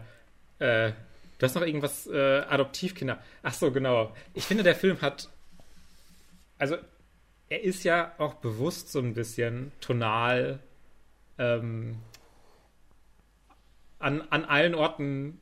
äh, 0.59 0.93
du 1.39 1.43
hast 1.43 1.55
noch 1.55 1.62
irgendwas 1.62 2.07
äh, 2.07 2.41
Adoptivkinder. 2.49 3.18
Ach 3.43 3.53
so, 3.53 3.70
genau. 3.70 4.12
Ich 4.34 4.45
finde, 4.45 4.62
der 4.62 4.74
Film 4.74 5.01
hat. 5.01 5.28
Also, 6.59 6.76
er 7.49 7.62
ist 7.62 7.84
ja 7.84 8.12
auch 8.18 8.34
bewusst 8.34 8.91
so 8.91 8.99
ein 8.99 9.14
bisschen 9.14 9.72
tonal 9.80 10.59
ähm, 11.39 11.97
an, 13.99 14.22
an 14.30 14.45
allen 14.45 14.74
Orten 14.74 15.41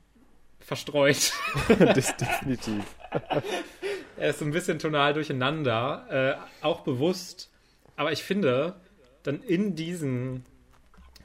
verstreut. 0.60 1.32
das 1.78 2.16
definitiv. 2.16 2.84
er 4.16 4.30
ist 4.30 4.38
so 4.38 4.44
ein 4.44 4.52
bisschen 4.52 4.78
tonal 4.78 5.14
durcheinander, 5.14 6.40
äh, 6.62 6.64
auch 6.64 6.80
bewusst. 6.80 7.50
Aber 7.96 8.12
ich 8.12 8.24
finde, 8.24 8.74
dann 9.22 9.42
in 9.42 9.76
diesen 9.76 10.44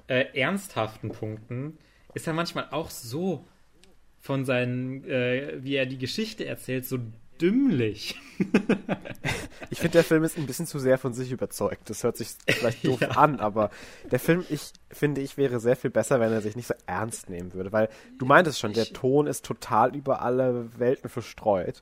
äh, 0.10 0.26
ernsthaften 0.34 1.12
Punkten 1.12 1.78
ist 2.16 2.28
er 2.28 2.34
manchmal 2.34 2.68
auch 2.72 2.90
so 2.90 3.46
von 4.20 4.44
seinen, 4.44 5.06
äh, 5.06 5.60
wie 5.60 5.76
er 5.76 5.86
die 5.86 6.00
Geschichte 6.00 6.46
erzählt, 6.46 6.86
so 6.86 6.98
dümmlich. 7.40 8.16
ich 9.70 9.78
finde, 9.78 9.94
der 9.94 10.04
Film 10.04 10.24
ist 10.24 10.38
ein 10.38 10.48
bisschen 10.48 10.66
zu 10.66 10.80
sehr 10.80 10.98
von 10.98 11.14
sich 11.14 11.32
überzeugt. 11.32 11.90
Das 11.90 12.04
hört 12.04 12.18
sich 12.18 12.30
vielleicht 12.48 12.86
doof 12.86 13.00
ja. 13.02 13.10
an, 13.10 13.40
aber 13.40 13.70
der 14.12 14.20
Film, 14.20 14.44
ich 14.50 14.74
finde, 14.90 15.22
ich 15.22 15.38
wäre 15.38 15.60
sehr 15.60 15.76
viel 15.76 15.92
besser, 15.92 16.20
wenn 16.20 16.34
er 16.34 16.42
sich 16.42 16.56
nicht 16.56 16.68
so 16.68 16.74
ernst 16.88 17.30
nehmen 17.30 17.54
würde, 17.54 17.72
weil 17.72 17.88
du 18.18 18.26
meintest 18.26 18.60
schon, 18.60 18.74
der 18.74 18.88
Ton 18.88 19.28
ist 19.28 19.46
total 19.46 19.96
über 19.96 20.22
alle 20.22 20.78
Welten 20.78 21.10
verstreut 21.10 21.82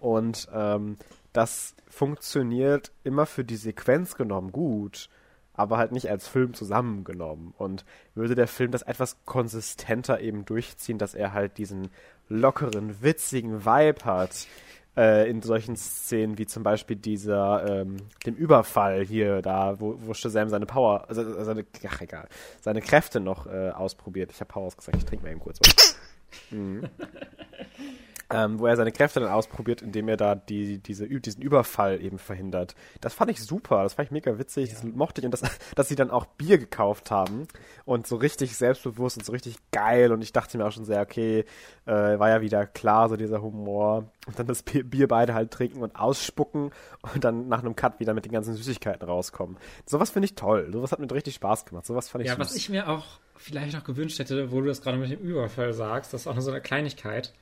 und 0.00 0.48
ähm, 0.52 0.96
das 1.32 1.74
funktioniert 1.88 2.90
immer 3.04 3.26
für 3.26 3.44
die 3.44 3.56
Sequenz 3.56 4.16
genommen 4.16 4.50
gut 4.50 5.08
aber 5.56 5.78
halt 5.78 5.92
nicht 5.92 6.10
als 6.10 6.28
Film 6.28 6.54
zusammengenommen. 6.54 7.54
Und 7.56 7.84
würde 8.14 8.34
der 8.34 8.48
Film 8.48 8.70
das 8.70 8.82
etwas 8.82 9.16
konsistenter 9.24 10.20
eben 10.20 10.44
durchziehen, 10.44 10.98
dass 10.98 11.14
er 11.14 11.32
halt 11.32 11.58
diesen 11.58 11.88
lockeren, 12.28 13.02
witzigen 13.02 13.64
Vibe 13.64 14.04
hat, 14.04 14.46
äh, 14.96 15.28
in 15.28 15.42
solchen 15.42 15.76
Szenen 15.76 16.38
wie 16.38 16.46
zum 16.46 16.62
Beispiel 16.62 16.96
dieser, 16.96 17.82
ähm, 17.82 17.96
dem 18.24 18.34
Überfall 18.34 19.04
hier, 19.04 19.42
da, 19.42 19.78
wo, 19.78 19.98
wo 20.00 20.14
Shazam 20.14 20.48
seine 20.48 20.66
Power, 20.66 21.04
also 21.08 21.44
seine, 21.44 21.64
ach 21.86 22.00
egal, 22.00 22.28
seine 22.60 22.80
Kräfte 22.80 23.20
noch 23.20 23.46
äh, 23.46 23.70
ausprobiert. 23.70 24.30
Ich 24.32 24.40
habe 24.40 24.52
Power 24.52 24.70
gesagt, 24.70 24.96
ich 24.96 25.04
trinke 25.04 25.24
mal 25.24 25.30
eben 25.30 25.40
kurz 25.40 25.60
was. 25.60 25.96
Mhm. 26.50 26.86
Ähm, 28.30 28.58
wo 28.58 28.66
er 28.66 28.76
seine 28.76 28.92
Kräfte 28.92 29.20
dann 29.20 29.30
ausprobiert, 29.30 29.82
indem 29.82 30.08
er 30.08 30.16
da 30.16 30.34
die, 30.34 30.78
diese, 30.78 31.06
diesen 31.08 31.42
Überfall 31.42 32.02
eben 32.02 32.18
verhindert. 32.18 32.74
Das 33.00 33.14
fand 33.14 33.30
ich 33.30 33.42
super, 33.42 33.82
das 33.84 33.94
fand 33.94 34.06
ich 34.06 34.12
mega 34.12 34.38
witzig, 34.38 34.70
ja. 34.70 34.74
das 34.74 34.84
mochte 34.84 35.20
ich 35.20 35.24
und 35.24 35.30
das, 35.30 35.42
dass 35.74 35.88
sie 35.88 35.94
dann 35.94 36.10
auch 36.10 36.26
Bier 36.26 36.58
gekauft 36.58 37.10
haben 37.10 37.46
und 37.84 38.06
so 38.06 38.16
richtig 38.16 38.56
selbstbewusst 38.56 39.16
und 39.16 39.24
so 39.24 39.32
richtig 39.32 39.56
geil 39.70 40.12
und 40.12 40.22
ich 40.22 40.32
dachte 40.32 40.58
mir 40.58 40.66
auch 40.66 40.72
schon 40.72 40.84
sehr, 40.84 41.02
okay, 41.02 41.44
äh, 41.86 41.92
war 41.92 42.28
ja 42.28 42.40
wieder 42.40 42.66
klar, 42.66 43.08
so 43.08 43.16
dieser 43.16 43.42
Humor 43.42 44.10
und 44.26 44.38
dann 44.38 44.46
das 44.46 44.62
Bier 44.62 45.06
beide 45.06 45.34
halt 45.34 45.52
trinken 45.52 45.82
und 45.82 45.94
ausspucken 45.94 46.72
und 47.14 47.24
dann 47.24 47.48
nach 47.48 47.60
einem 47.60 47.76
Cut 47.76 48.00
wieder 48.00 48.12
mit 48.12 48.24
den 48.24 48.32
ganzen 48.32 48.54
Süßigkeiten 48.54 49.06
rauskommen. 49.06 49.56
Sowas 49.84 50.10
finde 50.10 50.26
ich 50.26 50.34
toll, 50.34 50.68
sowas 50.72 50.90
hat 50.90 50.98
mir 50.98 51.10
richtig 51.12 51.36
Spaß 51.36 51.64
gemacht, 51.64 51.86
sowas 51.86 52.08
fand 52.08 52.24
ich 52.24 52.28
Ja, 52.28 52.34
süß. 52.34 52.40
was 52.40 52.56
ich 52.56 52.68
mir 52.70 52.88
auch 52.88 53.04
vielleicht 53.36 53.74
noch 53.74 53.84
gewünscht 53.84 54.18
hätte, 54.18 54.50
wo 54.50 54.60
du 54.60 54.66
das 54.66 54.82
gerade 54.82 54.98
mit 54.98 55.10
dem 55.10 55.20
Überfall 55.20 55.72
sagst, 55.72 56.12
das 56.12 56.22
ist 56.22 56.26
auch 56.26 56.34
nur 56.34 56.42
so 56.42 56.50
eine 56.50 56.60
Kleinigkeit, 56.60 57.32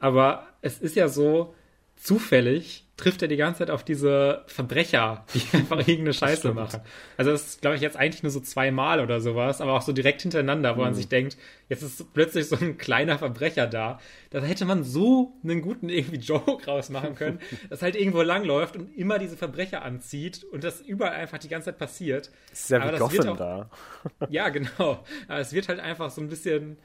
aber 0.00 0.48
es 0.62 0.78
ist 0.78 0.96
ja 0.96 1.08
so, 1.08 1.54
zufällig 1.96 2.86
trifft 2.96 3.22
er 3.22 3.28
die 3.28 3.36
ganze 3.36 3.60
Zeit 3.60 3.70
auf 3.70 3.82
diese 3.82 4.42
Verbrecher, 4.46 5.24
die 5.34 5.42
einfach 5.56 5.78
irgendeine 5.78 6.12
Scheiße 6.12 6.52
machen. 6.52 6.80
Also 7.16 7.30
das 7.30 7.46
ist, 7.46 7.60
glaube 7.62 7.76
ich, 7.76 7.82
jetzt 7.82 7.96
eigentlich 7.96 8.22
nur 8.22 8.30
so 8.30 8.40
zweimal 8.40 9.00
oder 9.00 9.20
sowas, 9.20 9.60
aber 9.60 9.72
auch 9.72 9.82
so 9.82 9.92
direkt 9.92 10.22
hintereinander, 10.22 10.76
wo 10.76 10.80
mhm. 10.80 10.86
man 10.86 10.94
sich 10.94 11.08
denkt, 11.08 11.36
jetzt 11.68 11.82
ist 11.82 12.12
plötzlich 12.12 12.46
so 12.46 12.56
ein 12.56 12.76
kleiner 12.78 13.18
Verbrecher 13.18 13.66
da. 13.66 14.00
Da 14.30 14.40
hätte 14.40 14.64
man 14.66 14.84
so 14.84 15.32
einen 15.42 15.62
guten 15.62 15.88
irgendwie 15.88 16.18
Joke 16.20 16.66
rausmachen 16.66 17.14
können, 17.14 17.40
dass 17.68 17.82
halt 17.82 17.96
irgendwo 17.96 18.22
langläuft 18.22 18.76
und 18.76 18.94
immer 18.96 19.18
diese 19.18 19.36
Verbrecher 19.36 19.82
anzieht 19.82 20.44
und 20.44 20.64
das 20.64 20.80
überall 20.80 21.14
einfach 21.14 21.38
die 21.38 21.48
ganze 21.48 21.66
Zeit 21.66 21.78
passiert. 21.78 22.30
Das 22.50 22.60
ist 22.60 22.70
ja 22.70 22.82
aber 22.82 23.12
wie 23.12 23.20
auch, 23.20 23.36
da. 23.36 23.70
ja, 24.28 24.48
genau. 24.50 25.04
Aber 25.28 25.40
es 25.40 25.52
wird 25.52 25.68
halt 25.68 25.80
einfach 25.80 26.10
so 26.10 26.20
ein 26.20 26.28
bisschen 26.28 26.78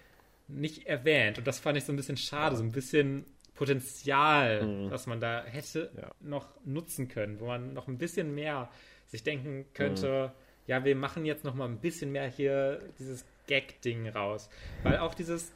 nicht 0.47 0.85
erwähnt. 0.85 1.37
Und 1.37 1.47
das 1.47 1.59
fand 1.59 1.77
ich 1.77 1.85
so 1.85 1.93
ein 1.93 1.95
bisschen 1.95 2.17
schade, 2.17 2.55
so 2.55 2.63
ein 2.63 2.71
bisschen 2.71 3.25
Potenzial, 3.55 4.65
mhm. 4.65 4.91
was 4.91 5.07
man 5.07 5.19
da 5.19 5.43
hätte 5.45 5.89
ja. 5.95 6.11
noch 6.19 6.47
nutzen 6.65 7.07
können, 7.07 7.39
wo 7.39 7.47
man 7.47 7.73
noch 7.73 7.87
ein 7.87 7.97
bisschen 7.97 8.35
mehr 8.35 8.69
sich 9.07 9.23
denken 9.23 9.65
könnte, 9.73 10.33
mhm. 10.33 10.41
ja, 10.67 10.83
wir 10.83 10.95
machen 10.95 11.25
jetzt 11.25 11.45
noch 11.45 11.55
mal 11.55 11.67
ein 11.67 11.79
bisschen 11.79 12.11
mehr 12.11 12.27
hier 12.27 12.81
dieses 12.99 13.25
Gag-Ding 13.47 14.09
raus. 14.09 14.49
Weil 14.83 14.97
auch 14.97 15.13
dieses, 15.13 15.53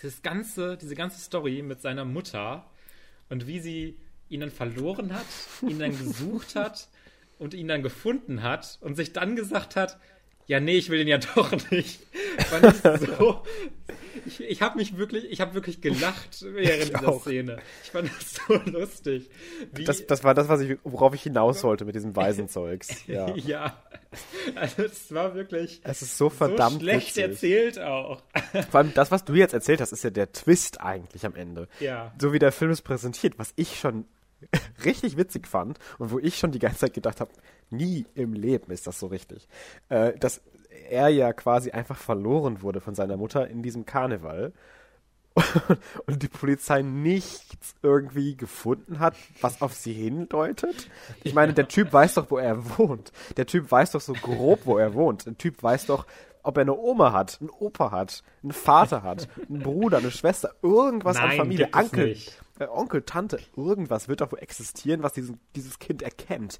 dieses 0.00 0.22
ganze, 0.22 0.76
diese 0.76 0.94
ganze 0.94 1.20
Story 1.20 1.62
mit 1.62 1.80
seiner 1.80 2.04
Mutter 2.04 2.64
und 3.28 3.46
wie 3.46 3.60
sie 3.60 3.96
ihn 4.28 4.40
dann 4.40 4.50
verloren 4.50 5.12
hat, 5.12 5.26
ihn 5.62 5.78
dann 5.78 5.90
gesucht 5.90 6.54
hat 6.54 6.88
und 7.38 7.54
ihn 7.54 7.66
dann 7.66 7.82
gefunden 7.82 8.42
hat 8.42 8.78
und 8.82 8.94
sich 8.94 9.12
dann 9.12 9.34
gesagt 9.34 9.74
hat, 9.74 9.98
ja, 10.50 10.58
nee, 10.58 10.78
ich 10.78 10.90
will 10.90 10.98
den 10.98 11.06
ja 11.06 11.18
doch 11.36 11.52
nicht. 11.70 12.00
So. 13.18 13.42
Ich, 14.26 14.40
ich 14.40 14.62
habe 14.62 14.78
mich 14.78 14.96
wirklich, 14.96 15.30
ich 15.30 15.40
habe 15.40 15.54
wirklich 15.54 15.80
gelacht 15.80 16.42
während 16.42 16.82
ich 16.82 16.92
dieser 16.92 17.08
auch. 17.08 17.20
Szene. 17.20 17.58
Ich 17.84 17.90
fand 17.90 18.10
das 18.10 18.34
so 18.34 18.54
lustig. 18.68 19.30
Das, 19.86 20.04
das, 20.06 20.24
war 20.24 20.34
das, 20.34 20.48
was 20.48 20.62
ich, 20.62 20.76
worauf 20.82 21.14
ich 21.14 21.22
hinaus 21.22 21.62
wollte 21.62 21.84
mit 21.84 21.94
diesem 21.94 22.16
Waisenzeugs. 22.16 22.88
Ja. 23.06 23.32
ja. 23.36 23.82
Also 24.56 24.82
es 24.82 25.14
war 25.14 25.34
wirklich. 25.36 25.80
Es 25.84 26.02
ist 26.02 26.18
so 26.18 26.30
verdammt 26.30 26.74
so 26.74 26.80
schlecht 26.80 27.16
witzig. 27.16 27.22
erzählt 27.22 27.78
auch. 27.78 28.20
Vor 28.70 28.80
allem 28.80 28.92
das, 28.94 29.12
was 29.12 29.24
du 29.24 29.34
jetzt 29.34 29.54
erzählt 29.54 29.80
hast, 29.80 29.92
ist 29.92 30.02
ja 30.02 30.10
der 30.10 30.32
Twist 30.32 30.80
eigentlich 30.80 31.24
am 31.24 31.36
Ende. 31.36 31.68
Ja. 31.78 32.12
So 32.20 32.32
wie 32.32 32.40
der 32.40 32.50
Film 32.50 32.72
es 32.72 32.82
präsentiert, 32.82 33.38
was 33.38 33.52
ich 33.54 33.78
schon 33.78 34.04
richtig 34.84 35.16
witzig 35.16 35.46
fand 35.46 35.78
und 35.98 36.10
wo 36.10 36.18
ich 36.18 36.38
schon 36.38 36.50
die 36.50 36.58
ganze 36.58 36.80
Zeit 36.80 36.94
gedacht 36.94 37.20
habe, 37.20 37.30
nie 37.70 38.06
im 38.14 38.32
Leben 38.32 38.72
ist 38.72 38.86
das 38.86 38.98
so 38.98 39.06
richtig, 39.06 39.48
äh, 39.88 40.12
dass 40.18 40.40
er 40.88 41.08
ja 41.08 41.32
quasi 41.32 41.70
einfach 41.70 41.96
verloren 41.96 42.62
wurde 42.62 42.80
von 42.80 42.94
seiner 42.94 43.16
Mutter 43.16 43.48
in 43.48 43.62
diesem 43.62 43.86
Karneval 43.86 44.52
und 46.06 46.22
die 46.22 46.28
Polizei 46.28 46.82
nichts 46.82 47.74
irgendwie 47.82 48.36
gefunden 48.36 48.98
hat, 48.98 49.14
was 49.40 49.62
auf 49.62 49.74
sie 49.74 49.92
hindeutet. 49.92 50.88
Ich 51.22 51.34
meine, 51.34 51.52
der 51.54 51.68
Typ 51.68 51.92
weiß 51.92 52.14
doch, 52.14 52.30
wo 52.30 52.38
er 52.38 52.78
wohnt. 52.78 53.12
Der 53.36 53.46
Typ 53.46 53.70
weiß 53.70 53.92
doch 53.92 54.00
so 54.00 54.12
grob, 54.12 54.60
wo 54.64 54.78
er 54.78 54.94
wohnt. 54.94 55.26
Der 55.26 55.38
Typ 55.38 55.62
weiß 55.62 55.86
doch, 55.86 56.06
ob 56.42 56.56
er 56.56 56.62
eine 56.62 56.76
Oma 56.76 57.12
hat, 57.12 57.38
einen 57.40 57.50
Opa 57.50 57.90
hat, 57.90 58.22
einen 58.42 58.52
Vater 58.52 59.02
hat, 59.02 59.28
einen 59.48 59.62
Bruder, 59.62 59.98
eine 59.98 60.10
Schwester, 60.10 60.54
irgendwas 60.62 61.16
Nein, 61.16 61.30
an 61.30 61.36
Familie, 61.36 61.68
Onkel, 61.72 62.16
äh, 62.58 62.66
Onkel, 62.66 63.02
Tante, 63.02 63.38
irgendwas 63.56 64.08
wird 64.08 64.20
doch 64.20 64.32
wohl 64.32 64.38
existieren, 64.38 65.02
was 65.02 65.12
diesen, 65.12 65.38
dieses 65.54 65.78
Kind 65.78 66.02
erkennt. 66.02 66.58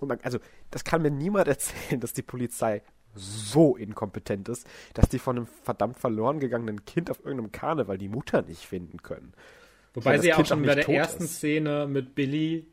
Man, 0.00 0.18
also, 0.22 0.38
das 0.70 0.84
kann 0.84 1.02
mir 1.02 1.10
niemand 1.10 1.48
erzählen, 1.48 2.00
dass 2.00 2.12
die 2.12 2.22
Polizei 2.22 2.82
so 3.14 3.76
inkompetent 3.76 4.48
ist, 4.48 4.66
dass 4.94 5.08
die 5.08 5.18
von 5.18 5.36
einem 5.36 5.46
verdammt 5.64 5.98
verloren 5.98 6.40
gegangenen 6.40 6.84
Kind 6.84 7.10
auf 7.10 7.18
irgendeinem 7.20 7.52
Karneval 7.52 7.98
die 7.98 8.08
Mutter 8.08 8.42
nicht 8.42 8.64
finden 8.64 9.02
können. 9.02 9.32
Wobei 9.94 10.18
sie 10.18 10.28
ja 10.28 10.36
auch 10.36 10.46
schon 10.46 10.62
bei 10.62 10.74
der 10.74 10.88
ersten 10.88 11.24
ist. 11.24 11.36
Szene 11.36 11.86
mit 11.88 12.14
Billy 12.14 12.66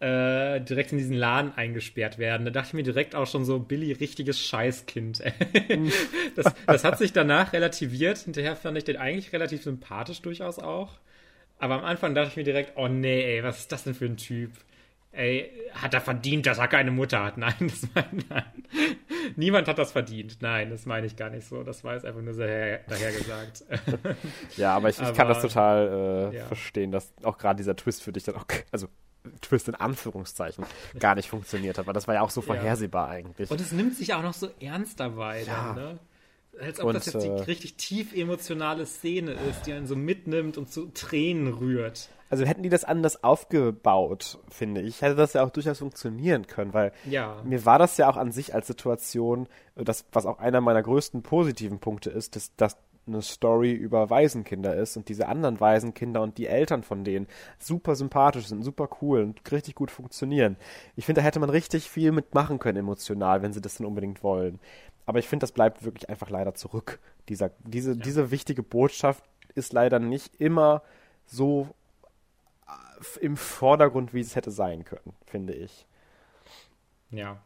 äh, 0.00 0.60
direkt 0.60 0.92
in 0.92 0.98
diesen 0.98 1.16
Laden 1.16 1.52
eingesperrt 1.54 2.18
werden. 2.18 2.44
Da 2.44 2.50
dachte 2.50 2.68
ich 2.68 2.74
mir 2.74 2.82
direkt 2.82 3.14
auch 3.14 3.26
schon 3.26 3.44
so, 3.44 3.58
Billy, 3.58 3.92
richtiges 3.92 4.38
Scheißkind. 4.40 5.22
das, 6.34 6.52
das 6.66 6.84
hat 6.84 6.98
sich 6.98 7.12
danach 7.12 7.52
relativiert. 7.52 8.18
Hinterher 8.18 8.56
fand 8.56 8.76
ich 8.76 8.84
den 8.84 8.98
eigentlich 8.98 9.32
relativ 9.32 9.62
sympathisch 9.62 10.20
durchaus 10.20 10.58
auch. 10.58 10.98
Aber 11.58 11.78
am 11.78 11.84
Anfang 11.84 12.14
dachte 12.14 12.30
ich 12.30 12.36
mir 12.36 12.44
direkt, 12.44 12.72
oh 12.76 12.88
nee, 12.88 13.36
ey, 13.36 13.42
was 13.42 13.60
ist 13.60 13.72
das 13.72 13.84
denn 13.84 13.94
für 13.94 14.04
ein 14.04 14.18
Typ? 14.18 14.50
Ey, 15.16 15.50
hat 15.72 15.94
er 15.94 16.02
verdient, 16.02 16.44
dass 16.44 16.58
er 16.58 16.68
keine 16.68 16.90
Mutter 16.90 17.24
hat? 17.24 17.38
Nein, 17.38 17.54
das 17.60 17.88
meine 17.94 18.24
nein. 18.28 18.44
Niemand 19.36 19.66
hat 19.66 19.78
das 19.78 19.92
verdient. 19.92 20.38
Nein, 20.40 20.70
das 20.70 20.84
meine 20.84 21.06
ich 21.06 21.16
gar 21.16 21.30
nicht 21.30 21.46
so. 21.46 21.62
Das 21.62 21.84
war 21.84 21.94
jetzt 21.94 22.04
einfach 22.04 22.20
nur 22.20 22.34
so 22.34 22.40
daher, 22.40 22.78
gesagt. 22.86 23.64
ja, 24.56 24.76
aber 24.76 24.90
ich, 24.90 24.96
ich 24.96 25.02
aber, 25.02 25.16
kann 25.16 25.28
das 25.28 25.40
total 25.40 26.30
äh, 26.32 26.36
ja. 26.36 26.44
verstehen, 26.44 26.92
dass 26.92 27.12
auch 27.22 27.38
gerade 27.38 27.56
dieser 27.56 27.74
Twist 27.76 28.02
für 28.02 28.12
dich 28.12 28.24
dann 28.24 28.36
auch, 28.36 28.44
also 28.72 28.88
Twist 29.40 29.68
in 29.68 29.74
Anführungszeichen, 29.74 30.64
gar 30.98 31.14
nicht 31.14 31.30
funktioniert 31.30 31.78
hat, 31.78 31.86
weil 31.86 31.94
das 31.94 32.06
war 32.06 32.14
ja 32.14 32.20
auch 32.20 32.30
so 32.30 32.42
vorhersehbar 32.42 33.08
ja. 33.08 33.14
eigentlich. 33.14 33.50
Und 33.50 33.60
es 33.60 33.72
nimmt 33.72 33.96
sich 33.96 34.12
auch 34.12 34.22
noch 34.22 34.34
so 34.34 34.50
ernst 34.60 35.00
dabei. 35.00 35.42
Ja. 35.44 35.74
Dann, 35.74 35.74
ne? 35.74 35.98
Als 36.60 36.80
ob 36.80 36.86
und, 36.86 36.94
das 36.94 37.06
jetzt 37.06 37.22
die 37.22 37.28
äh, 37.28 37.40
richtig 37.42 37.76
tief 37.76 38.14
emotionale 38.14 38.86
Szene 38.86 39.32
ist, 39.50 39.66
die 39.66 39.72
einen 39.72 39.86
so 39.86 39.96
mitnimmt 39.96 40.56
und 40.56 40.72
zu 40.72 40.86
Tränen 40.86 41.52
rührt. 41.52 42.08
Also 42.28 42.44
hätten 42.44 42.62
die 42.62 42.68
das 42.68 42.84
anders 42.84 43.22
aufgebaut, 43.22 44.38
finde 44.50 44.80
ich, 44.80 45.00
hätte 45.02 45.14
das 45.14 45.34
ja 45.34 45.44
auch 45.44 45.50
durchaus 45.50 45.78
funktionieren 45.78 46.46
können, 46.48 46.74
weil 46.74 46.92
ja. 47.08 47.40
mir 47.44 47.64
war 47.64 47.78
das 47.78 47.96
ja 47.98 48.08
auch 48.08 48.16
an 48.16 48.32
sich 48.32 48.52
als 48.52 48.66
Situation, 48.66 49.48
das, 49.76 50.04
was 50.10 50.26
auch 50.26 50.40
einer 50.40 50.60
meiner 50.60 50.82
größten 50.82 51.22
positiven 51.22 51.78
Punkte 51.78 52.10
ist, 52.10 52.34
dass, 52.34 52.54
dass 52.56 52.76
eine 53.06 53.22
Story 53.22 53.72
über 53.72 54.10
Waisenkinder 54.10 54.74
ist 54.74 54.96
und 54.96 55.08
diese 55.08 55.28
anderen 55.28 55.60
Waisenkinder 55.60 56.22
und 56.22 56.38
die 56.38 56.46
Eltern 56.46 56.82
von 56.82 57.04
denen 57.04 57.26
super 57.58 57.94
sympathisch 57.94 58.46
sind, 58.46 58.64
super 58.64 58.88
cool 59.00 59.22
und 59.22 59.52
richtig 59.52 59.74
gut 59.74 59.90
funktionieren. 59.90 60.56
Ich 60.96 61.06
finde, 61.06 61.20
da 61.20 61.24
hätte 61.24 61.40
man 61.40 61.50
richtig 61.50 61.88
viel 61.88 62.12
mitmachen 62.12 62.58
können 62.58 62.78
emotional, 62.78 63.42
wenn 63.42 63.52
sie 63.52 63.60
das 63.60 63.76
denn 63.76 63.86
unbedingt 63.86 64.22
wollen. 64.22 64.58
Aber 65.06 65.20
ich 65.20 65.28
finde, 65.28 65.44
das 65.44 65.52
bleibt 65.52 65.84
wirklich 65.84 66.08
einfach 66.08 66.30
leider 66.30 66.54
zurück. 66.54 66.98
Dieser, 67.28 67.50
diese, 67.64 67.92
ja. 67.92 67.96
diese 67.96 68.30
wichtige 68.30 68.62
Botschaft 68.62 69.24
ist 69.54 69.72
leider 69.72 69.98
nicht 69.98 70.40
immer 70.40 70.82
so 71.26 71.74
äh, 72.66 73.24
im 73.24 73.36
Vordergrund, 73.36 74.12
wie 74.12 74.20
es 74.20 74.36
hätte 74.36 74.50
sein 74.50 74.84
können, 74.84 75.14
finde 75.24 75.54
ich. 75.54 75.86
Ja. 77.10 77.40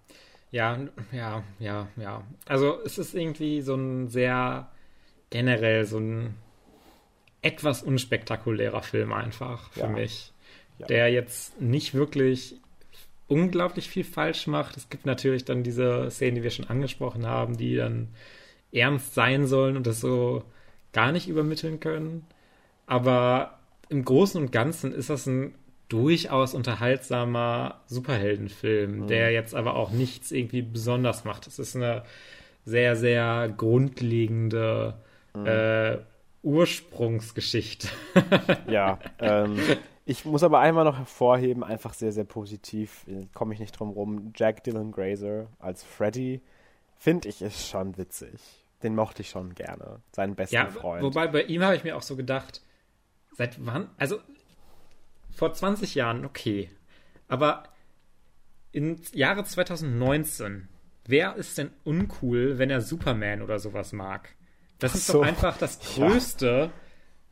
Ja, 0.50 0.78
ja, 1.12 1.44
ja, 1.60 1.86
ja. 1.96 2.24
Also 2.46 2.80
es 2.84 2.98
ist 2.98 3.14
irgendwie 3.14 3.60
so 3.62 3.76
ein 3.76 4.08
sehr 4.08 4.68
generell 5.28 5.84
so 5.84 5.98
ein 5.98 6.34
etwas 7.42 7.82
unspektakulärer 7.82 8.82
Film 8.82 9.12
einfach 9.12 9.70
für 9.70 9.80
ja. 9.80 9.88
mich. 9.88 10.32
Ja. 10.78 10.86
Der 10.86 11.12
jetzt 11.12 11.60
nicht 11.60 11.94
wirklich 11.94 12.60
unglaublich 13.30 13.88
viel 13.88 14.04
falsch 14.04 14.46
macht. 14.48 14.76
Es 14.76 14.90
gibt 14.90 15.06
natürlich 15.06 15.44
dann 15.44 15.62
diese 15.62 16.10
Szenen, 16.10 16.34
die 16.34 16.42
wir 16.42 16.50
schon 16.50 16.68
angesprochen 16.68 17.26
haben, 17.26 17.56
die 17.56 17.76
dann 17.76 18.08
ernst 18.72 19.14
sein 19.14 19.46
sollen 19.46 19.76
und 19.76 19.86
das 19.86 20.00
so 20.00 20.42
gar 20.92 21.12
nicht 21.12 21.28
übermitteln 21.28 21.78
können. 21.78 22.26
Aber 22.86 23.58
im 23.88 24.04
Großen 24.04 24.40
und 24.40 24.50
Ganzen 24.50 24.92
ist 24.92 25.10
das 25.10 25.26
ein 25.26 25.54
durchaus 25.88 26.54
unterhaltsamer 26.54 27.80
Superheldenfilm, 27.86 29.00
mhm. 29.00 29.06
der 29.06 29.30
jetzt 29.30 29.54
aber 29.54 29.76
auch 29.76 29.90
nichts 29.90 30.32
irgendwie 30.32 30.62
besonders 30.62 31.24
macht. 31.24 31.46
Es 31.46 31.60
ist 31.60 31.76
eine 31.76 32.02
sehr, 32.64 32.96
sehr 32.96 33.52
grundlegende 33.56 34.94
mhm. 35.34 35.46
äh, 35.46 35.98
Ursprungsgeschichte. 36.42 37.88
ja, 38.68 38.98
ähm, 39.20 39.56
ich 40.04 40.24
muss 40.24 40.42
aber 40.42 40.60
einmal 40.60 40.84
noch 40.84 40.98
hervorheben, 40.98 41.62
einfach 41.62 41.94
sehr, 41.94 42.12
sehr 42.12 42.24
positiv, 42.24 43.06
äh, 43.06 43.26
komme 43.34 43.54
ich 43.54 43.60
nicht 43.60 43.78
drum 43.78 43.90
rum, 43.90 44.32
Jack 44.34 44.64
Dylan 44.64 44.92
Grazer 44.92 45.48
als 45.58 45.82
Freddy, 45.82 46.40
finde 46.96 47.28
ich, 47.28 47.42
ist 47.42 47.68
schon 47.68 47.96
witzig. 47.96 48.40
Den 48.82 48.94
mochte 48.94 49.22
ich 49.22 49.28
schon 49.28 49.54
gerne, 49.54 50.00
seinen 50.12 50.34
besten 50.34 50.54
ja, 50.54 50.70
Freund. 50.70 51.02
Wobei 51.02 51.28
bei 51.28 51.42
ihm 51.42 51.62
habe 51.62 51.76
ich 51.76 51.84
mir 51.84 51.96
auch 51.96 52.02
so 52.02 52.16
gedacht, 52.16 52.62
seit 53.32 53.64
wann, 53.64 53.90
also 53.98 54.18
vor 55.30 55.52
20 55.52 55.94
Jahren, 55.94 56.24
okay, 56.24 56.70
aber 57.28 57.64
im 58.72 59.00
Jahre 59.12 59.44
2019, 59.44 60.68
wer 61.06 61.36
ist 61.36 61.58
denn 61.58 61.70
uncool, 61.84 62.58
wenn 62.58 62.70
er 62.70 62.80
Superman 62.80 63.42
oder 63.42 63.58
sowas 63.58 63.92
mag? 63.92 64.34
Das 64.78 64.94
ist 64.94 65.06
so, 65.06 65.20
doch 65.20 65.26
einfach 65.26 65.58
das 65.58 65.78
Größte, 65.94 66.70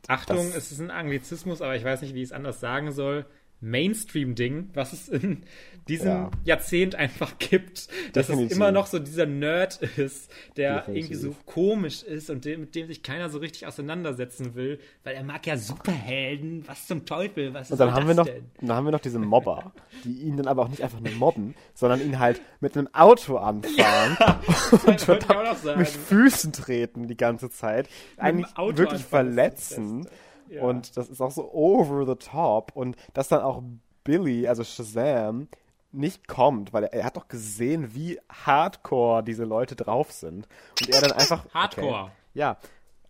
Achtung, 0.07 0.37
Das- 0.37 0.55
es 0.55 0.71
ist 0.71 0.79
ein 0.79 0.91
Anglizismus, 0.91 1.61
aber 1.61 1.75
ich 1.75 1.83
weiß 1.83 2.01
nicht, 2.01 2.13
wie 2.13 2.19
ich 2.21 2.29
es 2.29 2.31
anders 2.31 2.59
sagen 2.59 2.91
soll. 2.91 3.25
Mainstream-Ding, 3.61 4.69
was 4.73 4.93
es 4.93 5.09
in 5.09 5.43
diesem 5.87 6.07
Ja. 6.07 6.31
Jahrzehnt 6.43 6.95
einfach 6.95 7.37
gibt, 7.39 7.87
dass 8.13 8.27
Definitiv. 8.27 8.51
es 8.51 8.55
immer 8.57 8.71
noch 8.71 8.85
so 8.87 8.99
dieser 8.99 9.25
Nerd 9.25 9.81
ist, 9.97 10.31
der 10.55 10.77
Definitiv. 10.81 11.03
irgendwie 11.11 11.15
so 11.21 11.35
komisch 11.45 12.03
ist 12.03 12.29
und 12.29 12.45
dem, 12.45 12.61
mit 12.61 12.75
dem 12.75 12.87
sich 12.87 13.01
keiner 13.01 13.29
so 13.29 13.39
richtig 13.39 13.65
auseinandersetzen 13.65 14.53
will, 14.55 14.79
weil 15.03 15.15
er 15.15 15.23
mag 15.23 15.45
ja 15.47 15.57
Superhelden. 15.57 16.63
Was 16.67 16.85
zum 16.87 17.05
Teufel? 17.05 17.53
Was 17.53 17.67
ist 17.67 17.71
Und 17.71 17.79
dann 17.79 17.93
haben 17.93 18.07
wir 18.07 18.13
noch, 18.13 18.25
denn? 18.25 18.45
dann 18.61 18.71
haben 18.75 18.85
wir 18.85 18.91
noch 18.91 18.99
diese 18.99 19.19
Mobber, 19.19 19.73
die 20.03 20.13
ihn 20.21 20.37
dann 20.37 20.47
aber 20.47 20.63
auch 20.63 20.69
nicht 20.69 20.83
einfach 20.83 20.99
nur 20.99 21.13
mobben, 21.13 21.55
sondern 21.73 22.01
ihn 22.01 22.19
halt 22.19 22.41
mit 22.59 22.77
einem 22.77 22.87
Auto 22.93 23.37
anfahren 23.37 24.17
und 24.85 25.07
noch 25.07 25.57
sagen. 25.57 25.79
mit 25.79 25.87
Füßen 25.87 26.53
treten 26.53 27.07
die 27.07 27.17
ganze 27.17 27.49
Zeit, 27.49 27.89
eigentlich 28.17 28.55
Auto 28.57 28.77
wirklich 28.77 29.01
anfahren, 29.01 29.27
verletzen. 29.33 30.07
Ja. 30.49 30.63
Und 30.63 30.97
das 30.97 31.09
ist 31.09 31.21
auch 31.21 31.31
so 31.31 31.51
over 31.51 32.05
the 32.05 32.15
top 32.15 32.71
und 32.75 32.95
dass 33.13 33.27
dann 33.27 33.41
auch 33.41 33.61
Billy, 34.03 34.47
also 34.47 34.63
Shazam, 34.63 35.47
nicht 35.91 36.27
kommt, 36.27 36.73
weil 36.73 36.83
er, 36.83 36.93
er 36.93 37.03
hat 37.05 37.17
doch 37.17 37.27
gesehen, 37.27 37.93
wie 37.95 38.19
hardcore 38.29 39.23
diese 39.23 39.43
Leute 39.43 39.75
drauf 39.75 40.11
sind. 40.11 40.47
Und 40.79 40.89
er 40.89 41.01
dann 41.01 41.11
einfach. 41.13 41.45
Hardcore. 41.53 42.03
Okay, 42.03 42.11
ja, 42.33 42.57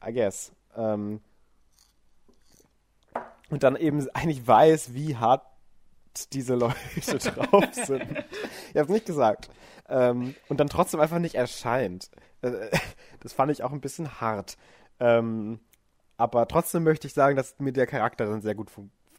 I 0.05 0.13
guess. 0.13 0.51
Ähm, 0.75 1.21
und 3.49 3.63
dann 3.63 3.75
eben 3.75 4.07
eigentlich 4.13 4.47
weiß, 4.47 4.93
wie 4.93 5.17
hart 5.17 5.43
diese 6.33 6.55
Leute 6.55 6.75
drauf 7.17 7.65
sind. 7.73 8.25
Ich 8.73 8.77
hab's 8.77 8.89
nicht 8.89 9.05
gesagt. 9.05 9.49
Ähm, 9.87 10.35
und 10.47 10.59
dann 10.59 10.67
trotzdem 10.67 10.99
einfach 10.99 11.19
nicht 11.19 11.35
erscheint. 11.35 12.09
Äh, 12.41 12.69
Das 13.21 13.33
fand 13.33 13.51
ich 13.51 13.63
auch 13.63 13.73
ein 13.73 13.81
bisschen 13.81 14.21
hart. 14.21 14.57
Ähm, 15.01 15.59
aber 16.19 16.47
trotzdem 16.49 16.83
möchte 16.83 17.07
ich 17.07 17.13
sagen, 17.13 17.37
dass 17.37 17.57
mir 17.59 17.71
der 17.71 17.87
Charakter 17.87 18.25
dann 18.25 18.41
sehr 18.41 18.53
gut 18.53 18.69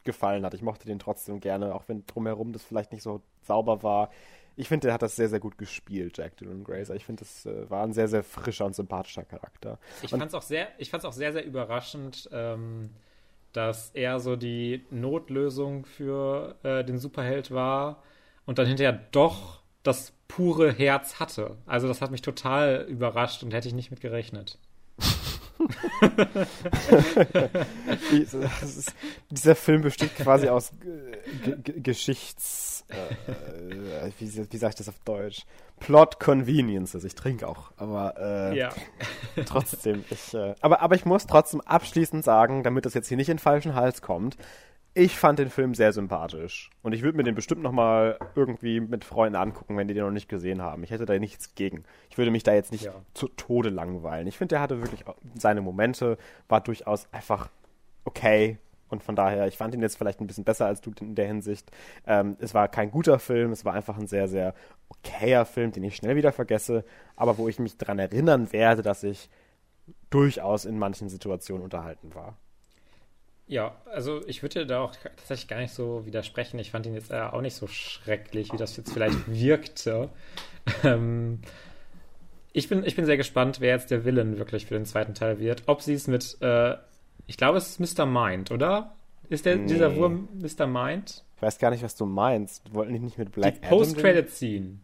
gefallen 0.03 0.45
hat. 0.45 0.53
Ich 0.53 0.61
mochte 0.61 0.85
den 0.85 0.99
trotzdem 0.99 1.39
gerne, 1.39 1.73
auch 1.73 1.85
wenn 1.87 2.05
drumherum 2.05 2.53
das 2.53 2.63
vielleicht 2.63 2.91
nicht 2.91 3.01
so 3.01 3.21
sauber 3.41 3.81
war. 3.81 4.11
Ich 4.55 4.67
finde, 4.67 4.87
der 4.87 4.93
hat 4.93 5.01
das 5.01 5.15
sehr, 5.15 5.27
sehr 5.27 5.39
gut 5.39 5.57
gespielt, 5.57 6.15
Jack 6.19 6.37
Dylan 6.37 6.63
Grazer. 6.63 6.93
Ich 6.93 7.05
finde, 7.05 7.23
das 7.23 7.47
äh, 7.47 7.67
war 7.71 7.83
ein 7.83 7.93
sehr, 7.93 8.07
sehr 8.07 8.23
frischer 8.23 8.67
und 8.67 8.75
sympathischer 8.75 9.23
Charakter. 9.23 9.79
Ich 10.03 10.11
fand 10.11 10.23
es 10.23 10.35
auch 10.35 10.43
sehr, 10.43 10.67
auch 11.03 11.11
sehr, 11.11 11.33
sehr 11.33 11.43
überraschend, 11.43 12.29
ähm, 12.31 12.91
dass 13.51 13.89
er 13.95 14.19
so 14.19 14.35
die 14.35 14.85
Notlösung 14.91 15.85
für 15.85 16.55
äh, 16.61 16.83
den 16.83 16.99
Superheld 16.99 17.49
war 17.49 18.03
und 18.45 18.59
dann 18.59 18.67
hinterher 18.67 18.99
doch 19.11 19.63
das 19.81 20.13
pure 20.27 20.71
Herz 20.71 21.19
hatte. 21.19 21.57
Also 21.65 21.87
das 21.87 21.99
hat 21.99 22.11
mich 22.11 22.21
total 22.21 22.85
überrascht 22.87 23.41
und 23.41 23.55
hätte 23.55 23.67
ich 23.67 23.73
nicht 23.73 23.89
mit 23.89 24.01
gerechnet. 24.01 24.59
Ist, 28.11 28.93
dieser 29.29 29.55
Film 29.55 29.81
besteht 29.81 30.15
quasi 30.15 30.49
aus 30.49 30.71
äh, 30.83 31.17
G 31.43 31.55
G 31.73 31.79
Geschichts... 31.81 32.83
Äh, 32.89 34.07
äh, 34.07 34.11
wie, 34.19 34.25
wie 34.51 34.57
sage 34.57 34.71
ich 34.71 34.75
das 34.75 34.89
auf 34.89 34.99
Deutsch? 35.05 35.45
Plot 35.79 36.19
Conveniences. 36.19 37.03
Ich 37.05 37.15
trinke 37.15 37.47
auch, 37.47 37.71
aber 37.77 38.15
äh, 38.51 38.57
Ja. 38.57 38.69
trotzdem. 39.45 40.03
Ich, 40.09 40.33
äh, 40.33 40.55
aber, 40.61 40.81
aber 40.81 40.95
ich 40.95 41.05
muss 41.05 41.25
trotzdem 41.25 41.61
abschließend 41.61 42.23
sagen, 42.23 42.63
damit 42.63 42.85
das 42.85 42.93
jetzt 42.93 43.07
hier 43.07 43.17
nicht 43.17 43.29
in 43.29 43.37
den 43.37 43.39
falschen 43.39 43.75
Hals 43.75 44.01
kommt, 44.01 44.35
ich 44.93 45.17
fand 45.17 45.39
den 45.39 45.49
Film 45.49 45.73
sehr 45.73 45.93
sympathisch. 45.93 46.69
Und 46.81 46.93
ich 46.93 47.01
würde 47.01 47.17
mir 47.17 47.23
den 47.23 47.35
bestimmt 47.35 47.61
nochmal 47.61 48.17
irgendwie 48.35 48.79
mit 48.81 49.05
Freunden 49.05 49.35
angucken, 49.37 49.77
wenn 49.77 49.87
die 49.87 49.93
den 49.93 50.03
noch 50.03 50.11
nicht 50.11 50.27
gesehen 50.27 50.61
haben. 50.61 50.83
Ich 50.83 50.91
hätte 50.91 51.05
da 51.05 51.17
nichts 51.17 51.55
gegen. 51.55 51.85
Ich 52.09 52.17
würde 52.17 52.31
mich 52.31 52.43
da 52.43 52.53
jetzt 52.53 52.71
nicht 52.71 52.85
Ja. 52.85 52.93
zu 53.13 53.27
Tode 53.29 53.69
langweilen. 53.69 54.27
Ich 54.27 54.37
finde, 54.37 54.55
der 54.55 54.61
hatte 54.61 54.81
wirklich 54.81 55.05
seine 55.35 55.61
Momente, 55.61 56.17
war 56.49 56.61
durchaus 56.61 57.07
einfach 57.13 57.49
okay. 58.03 58.57
Und 58.89 59.01
von 59.03 59.15
daher, 59.15 59.47
ich 59.47 59.55
fand 59.57 59.73
ihn 59.73 59.81
jetzt 59.81 59.97
vielleicht 59.97 60.19
ein 60.19 60.27
bisschen 60.27 60.43
besser 60.43 60.65
als 60.65 60.81
du 60.81 60.91
in 60.99 61.15
der 61.15 61.25
Hinsicht. 61.25 61.71
Ähm, 62.05 62.35
es 62.39 62.53
war 62.53 62.67
kein 62.67 62.91
guter 62.91 63.19
Film, 63.19 63.53
es 63.53 63.63
war 63.63 63.73
einfach 63.73 63.97
ein 63.97 64.07
sehr, 64.07 64.27
sehr 64.27 64.53
okayer 64.89 65.45
Film, 65.45 65.71
den 65.71 65.83
ich 65.85 65.95
schnell 65.95 66.17
wieder 66.17 66.33
vergesse, 66.33 66.83
aber 67.15 67.37
wo 67.37 67.47
ich 67.47 67.57
mich 67.59 67.77
daran 67.77 67.99
erinnern 67.99 68.51
werde, 68.51 68.81
dass 68.81 69.03
ich 69.03 69.29
durchaus 70.09 70.65
in 70.65 70.77
manchen 70.77 71.07
Situationen 71.07 71.63
unterhalten 71.63 72.13
war. 72.13 72.35
Ja, 73.51 73.75
also 73.91 74.25
ich 74.27 74.43
würde 74.43 74.61
dir 74.61 74.65
da 74.65 74.79
auch 74.79 74.95
tatsächlich 74.95 75.49
gar 75.49 75.59
nicht 75.59 75.73
so 75.73 76.05
widersprechen. 76.05 76.57
Ich 76.57 76.71
fand 76.71 76.85
ihn 76.85 76.93
jetzt 76.93 77.11
äh, 77.11 77.19
auch 77.19 77.41
nicht 77.41 77.55
so 77.57 77.67
schrecklich, 77.67 78.53
wie 78.53 78.57
das 78.57 78.77
jetzt 78.77 78.93
vielleicht 78.93 79.17
wirkte. 79.27 80.07
Ähm, 80.85 81.39
ich, 82.53 82.69
bin, 82.69 82.85
ich 82.85 82.95
bin 82.95 83.05
sehr 83.05 83.17
gespannt, 83.17 83.59
wer 83.59 83.75
jetzt 83.75 83.91
der 83.91 84.05
Villain 84.05 84.37
wirklich 84.37 84.67
für 84.67 84.75
den 84.75 84.85
zweiten 84.85 85.15
Teil 85.15 85.39
wird. 85.39 85.63
Ob 85.65 85.81
sie 85.81 85.93
es 85.93 86.07
mit, 86.07 86.37
äh, 86.39 86.77
ich 87.27 87.35
glaube, 87.35 87.57
es 87.57 87.77
ist 87.77 87.97
Mr. 87.99 88.05
Mind, 88.05 88.51
oder? 88.51 88.95
Ist 89.27 89.45
der, 89.45 89.57
dieser 89.57 89.89
Nee. 89.89 89.97
Wurm 89.97 90.29
Mr. 90.41 90.65
Mind? 90.65 91.25
Ich 91.35 91.41
weiß 91.41 91.59
gar 91.59 91.71
nicht, 91.71 91.83
was 91.83 91.97
du 91.97 92.05
meinst. 92.05 92.73
Wollten 92.73 92.93
die 92.93 92.99
nicht 92.99 93.17
mit 93.17 93.33
Black 93.33 93.61
Die? 93.61 93.67
Post-Credit-Scene. 93.67 94.77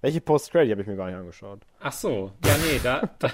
Welche 0.00 0.20
Post-Credit? 0.20 0.70
Habe 0.70 0.82
ich 0.82 0.86
mir 0.86 0.96
gar 0.96 1.06
nicht 1.06 1.16
angeschaut. 1.16 1.60
Ach 1.80 1.92
so, 1.92 2.32
ja, 2.44 2.56
nee, 2.58 2.80
da, 2.82 3.08
da, 3.18 3.28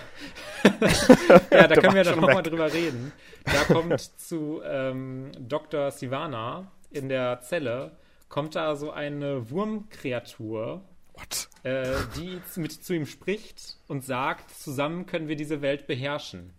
ja, 1.51 1.69
da 1.69 1.75
können 1.75 1.95
wir 1.95 2.05
dann 2.05 2.15
schon 2.15 2.23
nochmal 2.23 2.43
drüber 2.43 2.73
reden. 2.73 3.13
Da 3.45 3.65
kommt 3.73 4.01
zu 4.01 4.63
ähm, 4.65 5.31
Dr. 5.39 5.91
Sivana 5.91 6.71
in 6.91 7.11
der 7.11 7.41
Zelle, 7.43 7.97
kommt 8.31 8.55
da 8.55 8.77
so 8.77 8.91
eine 8.91 9.51
Wurmkreatur, 9.51 10.83
What? 11.13 11.49
äh, 11.65 11.97
die 12.17 12.41
mit 12.59 12.73
zu 12.73 12.95
ihm 12.95 13.05
spricht 13.05 13.77
und 13.87 14.03
sagt, 14.03 14.51
zusammen 14.51 15.05
können 15.05 15.29
wir 15.29 15.37
diese 15.37 15.61
Welt 15.61 15.87
beherrschen. 15.87 16.55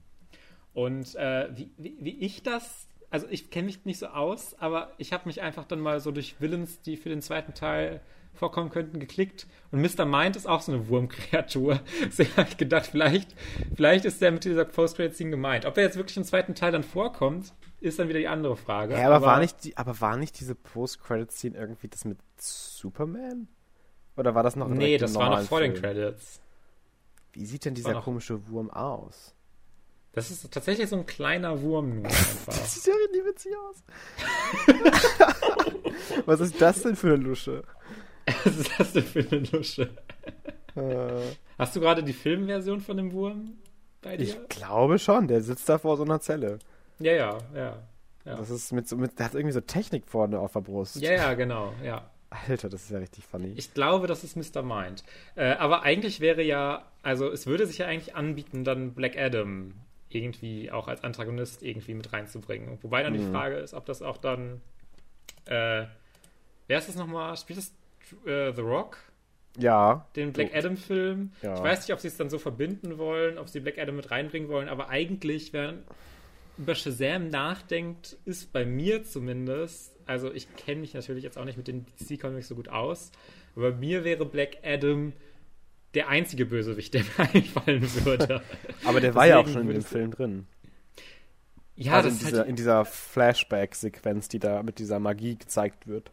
Und 0.73 1.15
äh, 1.15 1.49
wie, 1.55 1.71
wie, 1.77 1.97
wie 1.99 2.19
ich 2.19 2.43
das, 2.43 2.87
also 3.09 3.25
ich 3.29 3.49
kenne 3.49 3.67
mich 3.67 3.85
nicht 3.85 3.97
so 3.97 4.07
aus, 4.07 4.55
aber 4.59 4.91
ich 4.99 5.13
habe 5.13 5.23
mich 5.25 5.41
einfach 5.41 5.65
dann 5.65 5.79
mal 5.79 5.99
so 5.99 6.11
durch 6.11 6.39
Villains, 6.39 6.81
die 6.81 6.95
für 6.95 7.09
den 7.09 7.23
zweiten 7.23 7.55
Teil 7.55 8.01
vorkommen 8.35 8.69
könnten, 8.69 8.99
geklickt. 8.99 9.47
Und 9.71 9.81
Mr. 9.81 10.05
Mind 10.05 10.35
ist 10.35 10.47
auch 10.47 10.61
so 10.61 10.71
eine 10.71 10.87
Wurmkreatur. 10.87 11.79
Deswegen 12.05 12.35
habe 12.37 12.49
ich 12.49 12.57
gedacht, 12.57 12.87
vielleicht, 12.87 13.35
vielleicht 13.75 14.05
ist 14.05 14.21
der 14.21 14.31
mit 14.31 14.43
dieser 14.43 14.65
Post-Credit-Scene 14.65 15.31
gemeint. 15.31 15.65
Ob 15.65 15.77
er 15.77 15.83
jetzt 15.83 15.97
wirklich 15.97 16.17
im 16.17 16.23
zweiten 16.23 16.55
Teil 16.55 16.71
dann 16.71 16.83
vorkommt, 16.83 17.53
ist 17.81 17.99
dann 17.99 18.09
wieder 18.09 18.19
die 18.19 18.27
andere 18.27 18.55
Frage. 18.55 18.93
Ja, 18.93 19.09
aber, 19.09 19.25
war 19.25 19.39
nicht 19.39 19.63
die, 19.63 19.77
aber 19.77 19.99
war 20.01 20.17
nicht 20.17 20.39
diese 20.39 20.55
Post-Credit-Scene 20.55 21.57
irgendwie 21.57 21.87
das 21.87 22.05
mit 22.05 22.17
Superman? 22.37 23.47
Oder 24.17 24.33
war 24.35 24.43
das 24.43 24.55
noch 24.55 24.67
Nee, 24.67 24.97
das 24.97 25.15
war 25.15 25.29
noch 25.29 25.41
vor 25.41 25.59
den 25.59 25.71
Film? 25.71 25.83
Credits. 25.83 26.39
Wie 27.33 27.45
sieht 27.45 27.65
denn 27.65 27.73
dieser 27.73 28.01
komische 28.01 28.47
Wurm 28.47 28.69
aus? 28.69 29.35
Das 30.15 30.31
ist 30.31 30.49
tatsächlich 30.49 30.87
so 30.87 30.95
ein 30.95 31.05
kleiner 31.05 31.61
Wurm 31.61 31.95
nur 31.95 32.05
einfach. 32.05 32.45
Das 32.57 32.75
sieht 32.75 32.87
ja 32.87 32.93
richtig 32.93 33.25
witzig 33.25 33.51
aus. 33.57 33.83
Was 36.25 36.39
ist 36.39 36.61
das 36.61 36.81
denn 36.83 36.95
für 36.95 37.07
eine 37.07 37.17
Lusche? 37.17 37.63
Was 38.43 38.57
ist 38.57 38.79
das 38.79 38.93
denn 38.93 39.03
für 39.03 39.19
eine 39.19 39.39
Lusche? 39.51 39.89
Äh, 40.75 41.21
Hast 41.57 41.75
du 41.75 41.79
gerade 41.79 42.03
die 42.03 42.13
Filmversion 42.13 42.81
von 42.81 42.97
dem 42.97 43.11
Wurm 43.13 43.53
bei 44.01 44.17
dir? 44.17 44.23
ich 44.23 44.49
glaube 44.49 44.99
schon, 44.99 45.27
der 45.27 45.41
sitzt 45.41 45.69
da 45.69 45.77
vor 45.77 45.95
so 45.97 46.03
einer 46.03 46.19
Zelle. 46.19 46.59
Ja, 46.99 47.13
ja, 47.13 47.37
ja. 47.53 47.77
Ja. 48.25 48.35
Das 48.37 48.49
ist 48.49 48.71
mit 48.71 48.87
so, 48.87 48.97
mit, 48.97 49.19
der 49.19 49.27
hat 49.27 49.35
irgendwie 49.35 49.53
so 49.53 49.61
Technik 49.61 50.07
vorne 50.07 50.39
auf 50.39 50.53
der 50.53 50.61
Brust. 50.61 50.95
ja, 50.95 51.11
ja, 51.11 51.33
genau, 51.35 51.73
ja. 51.83 52.09
Alter, 52.31 52.67
das 52.69 52.83
ist 52.83 52.89
ja 52.89 52.97
richtig 52.97 53.23
funny. 53.25 53.53
Ich 53.55 53.73
glaube, 53.75 54.07
das 54.07 54.23
ist 54.23 54.35
Mr. 54.35 54.63
Mind. 54.63 55.03
Äh, 55.35 55.51
aber 55.53 55.83
eigentlich 55.83 56.19
wäre 56.19 56.41
ja, 56.41 56.83
also 57.03 57.31
es 57.31 57.45
würde 57.45 57.67
sich 57.67 57.77
ja 57.77 57.85
eigentlich 57.85 58.15
anbieten, 58.15 58.63
dann 58.63 58.93
Black 58.93 59.15
Adam 59.17 59.75
irgendwie 60.09 60.71
auch 60.71 60.87
als 60.87 61.03
Antagonist 61.03 61.61
irgendwie 61.61 61.93
mit 61.93 62.11
reinzubringen. 62.13 62.79
Wobei 62.81 63.03
dann 63.03 63.13
die 63.13 63.19
Mhm. 63.19 63.31
Frage 63.31 63.55
ist, 63.57 63.73
ob 63.75 63.85
das 63.85 64.01
auch 64.01 64.17
dann, 64.17 64.61
äh, 65.45 65.85
wer 66.67 66.77
ist 66.79 66.89
das 66.89 66.95
nochmal? 66.95 67.37
Spielt 67.37 67.59
das 67.59 67.71
äh, 68.25 68.51
The 68.53 68.61
Rock? 68.61 68.97
ja, 69.57 70.05
den 70.17 70.33
Black 70.33 70.51
Oh. 70.53 70.57
Adam-Film. 70.57 71.31
Ja. 71.41 71.53
Ich 71.55 71.63
weiß 71.63 71.79
nicht, 71.87 71.93
ob 71.93 71.99
sie 72.01 72.09
es 72.09 72.17
dann 72.17 72.29
so 72.29 72.37
verbinden 72.39 72.97
wollen, 72.97 73.37
ob 73.37 73.47
sie 73.47 73.61
Black 73.61 73.77
Adam 73.79 73.95
mit 73.95 74.11
reinbringen 74.11 74.49
wollen, 74.49 74.67
aber 74.67 74.89
eigentlich, 74.89 75.53
wenn 75.53 75.83
über 76.57 76.75
Shazam 76.75 77.29
nachdenkt, 77.29 78.17
ist 78.25 78.51
bei 78.51 78.65
mir 78.65 79.03
zumindest, 79.03 79.93
also 80.05 80.31
ich 80.33 80.53
kenne 80.57 80.81
mich 80.81 80.93
natürlich 80.93 81.23
jetzt 81.23 81.37
auch 81.37 81.45
nicht 81.45 81.55
mit 81.57 81.67
den 81.69 81.85
DC-Comics 81.85 82.49
so 82.49 82.55
gut 82.55 82.67
aus, 82.69 83.11
aber 83.55 83.71
mir 83.71 84.03
wäre 84.03 84.25
Black 84.25 84.57
Adam 84.63 85.13
der 85.93 86.09
einzige 86.09 86.45
Bösewicht, 86.45 86.93
der 86.93 87.03
mir 87.17 87.29
einfallen 87.33 88.05
würde. 88.05 88.41
aber 88.83 88.99
der 88.99 89.15
war 89.15 89.25
ja 89.25 89.37
auch 89.39 89.47
schon 89.47 89.61
in 89.61 89.69
dem 89.69 89.81
Film 89.83 90.11
drin. 90.11 90.47
ja, 91.77 91.93
also 91.93 92.09
das 92.09 92.17
in 92.17 92.19
ist 92.19 92.27
dieser, 92.27 92.37
halt, 92.39 92.49
in 92.49 92.55
dieser 92.57 92.83
Flashback-Sequenz, 92.85 94.27
die 94.27 94.39
da 94.39 94.63
mit 94.63 94.79
dieser 94.79 94.99
Magie 94.99 95.37
gezeigt 95.37 95.87
wird. 95.87 96.11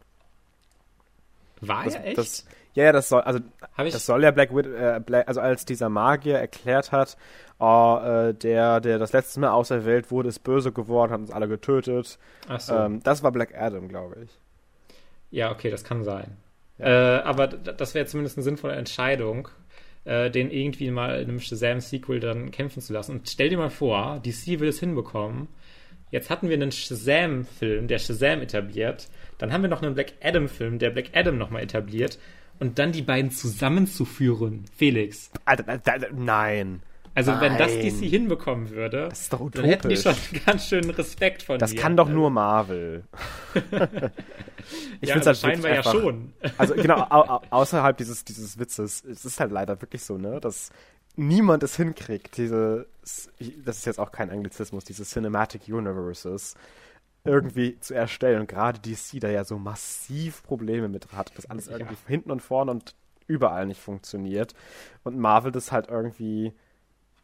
War 1.67 1.85
Das, 1.85 1.95
er 1.95 2.05
echt? 2.05 2.17
das, 2.17 2.45
ja, 2.73 2.85
ja, 2.85 2.91
das 2.91 3.09
soll, 3.09 3.21
also 3.21 3.39
das 3.77 4.05
soll 4.05 4.23
ja 4.23 4.31
Black 4.31 4.55
Widow, 4.55 4.71
äh, 4.71 4.99
Black, 4.99 5.27
also 5.27 5.41
als 5.41 5.65
dieser 5.65 5.89
Magier 5.89 6.39
erklärt 6.39 6.91
hat, 6.91 7.17
oh, 7.59 7.99
äh, 8.03 8.33
der, 8.33 8.81
der 8.81 8.99
das 8.99 9.13
letzte 9.13 9.39
Mal 9.39 9.51
auserwählt 9.51 10.11
wurde, 10.11 10.29
ist 10.29 10.39
böse 10.39 10.71
geworden, 10.71 11.11
hat 11.11 11.19
uns 11.19 11.31
alle 11.31 11.47
getötet. 11.47 12.17
ach 12.47 12.59
so. 12.59 12.75
Ähm, 12.75 13.01
das 13.03 13.23
war 13.23 13.31
Black 13.31 13.53
Adam, 13.55 13.87
glaube 13.87 14.17
ich. 14.23 14.31
Ja, 15.29 15.51
okay, 15.51 15.69
das 15.69 15.83
kann 15.83 16.03
sein. 16.03 16.37
Ja. 16.77 17.19
Äh, 17.19 17.21
aber 17.23 17.47
das 17.47 17.93
wäre 17.93 18.05
zumindest 18.05 18.37
eine 18.37 18.43
sinnvolle 18.43 18.73
Entscheidung, 18.73 19.49
äh, 20.05 20.31
den 20.31 20.51
irgendwie 20.51 20.89
mal 20.91 21.19
in 21.21 21.29
einem 21.29 21.39
Shazam-Sequel 21.39 22.19
dann 22.19 22.51
kämpfen 22.51 22.81
zu 22.81 22.93
lassen. 22.93 23.13
Und 23.13 23.29
stell 23.29 23.49
dir 23.49 23.57
mal 23.57 23.69
vor, 23.69 24.19
DC 24.19 24.59
will 24.59 24.69
es 24.69 24.79
hinbekommen, 24.79 25.47
Jetzt 26.13 26.29
hatten 26.29 26.47
wir 26.47 26.53
einen 26.53 26.71
Shazam-Film, 26.71 27.87
der 27.87 27.97
Shazam 27.97 28.41
etabliert. 28.41 29.07
Dann 29.37 29.51
haben 29.51 29.61
wir 29.61 29.69
noch 29.69 29.81
einen 29.81 29.93
Black 29.93 30.13
Adam-Film, 30.21 30.79
der 30.79 30.89
Black 30.89 31.07
Adam 31.13 31.37
nochmal 31.37 31.63
etabliert. 31.63 32.19
Und 32.59 32.79
dann 32.79 32.91
die 32.91 33.01
beiden 33.01 33.31
zusammenzuführen, 33.31 34.65
Felix. 34.75 35.31
Alter, 35.45 35.67
Alter, 35.67 36.07
nein. 36.13 36.81
Also 37.15 37.31
Nein. 37.31 37.41
wenn 37.41 37.57
das 37.57 37.71
DC 37.73 38.09
hinbekommen 38.09 38.71
würde, 38.71 39.09
Das 39.09 39.21
ist 39.21 39.33
doch 39.33 39.51
dann 39.51 39.65
hätten 39.65 39.89
die 39.89 39.97
schon 39.97 40.15
ganz 40.45 40.67
schön 40.67 40.89
Respekt 40.89 41.43
von 41.43 41.59
Das 41.59 41.73
mir. 41.73 41.79
kann 41.79 41.95
doch 41.95 42.09
nur 42.09 42.31
Marvel. 42.31 43.03
ich 45.01 45.09
ja, 45.09 45.13
find's 45.13 45.27
halt 45.27 45.37
scheinbar 45.37 45.71
wirklich 45.71 45.85
ja 45.85 45.91
schon. 45.91 46.33
Also 46.57 46.73
genau, 46.73 47.01
au, 47.11 47.21
au, 47.21 47.41
außerhalb 47.51 47.95
dieses, 47.97 48.25
dieses 48.25 48.57
Witzes, 48.57 49.03
es 49.03 49.25
ist 49.25 49.39
halt 49.39 49.51
leider 49.51 49.79
wirklich 49.79 50.03
so, 50.03 50.17
ne, 50.17 50.39
dass 50.39 50.71
niemand 51.15 51.61
es 51.61 51.75
hinkriegt, 51.75 52.35
diese, 52.37 52.87
das 53.03 53.77
ist 53.77 53.85
jetzt 53.85 53.99
auch 53.99 54.11
kein 54.11 54.31
Anglizismus, 54.31 54.83
diese 54.83 55.03
Cinematic 55.03 55.67
Universes 55.67 56.55
irgendwie 57.25 57.79
zu 57.79 57.93
erstellen. 57.93 58.41
Und 58.41 58.47
gerade 58.47 58.79
DC 58.79 59.19
da 59.19 59.29
ja 59.29 59.43
so 59.43 59.57
massiv 59.57 60.43
Probleme 60.43 60.89
mit 60.89 61.11
hat, 61.13 61.37
dass 61.37 61.45
alles 61.49 61.67
Ja. 61.67 61.73
irgendwie 61.73 61.95
hinten 62.07 62.31
und 62.31 62.41
vorne 62.41 62.71
und 62.71 62.95
überall 63.27 63.65
nicht 63.65 63.81
funktioniert. 63.81 64.53
Und 65.03 65.17
Marvel 65.17 65.51
das 65.51 65.71
halt 65.71 65.87
irgendwie, 65.87 66.53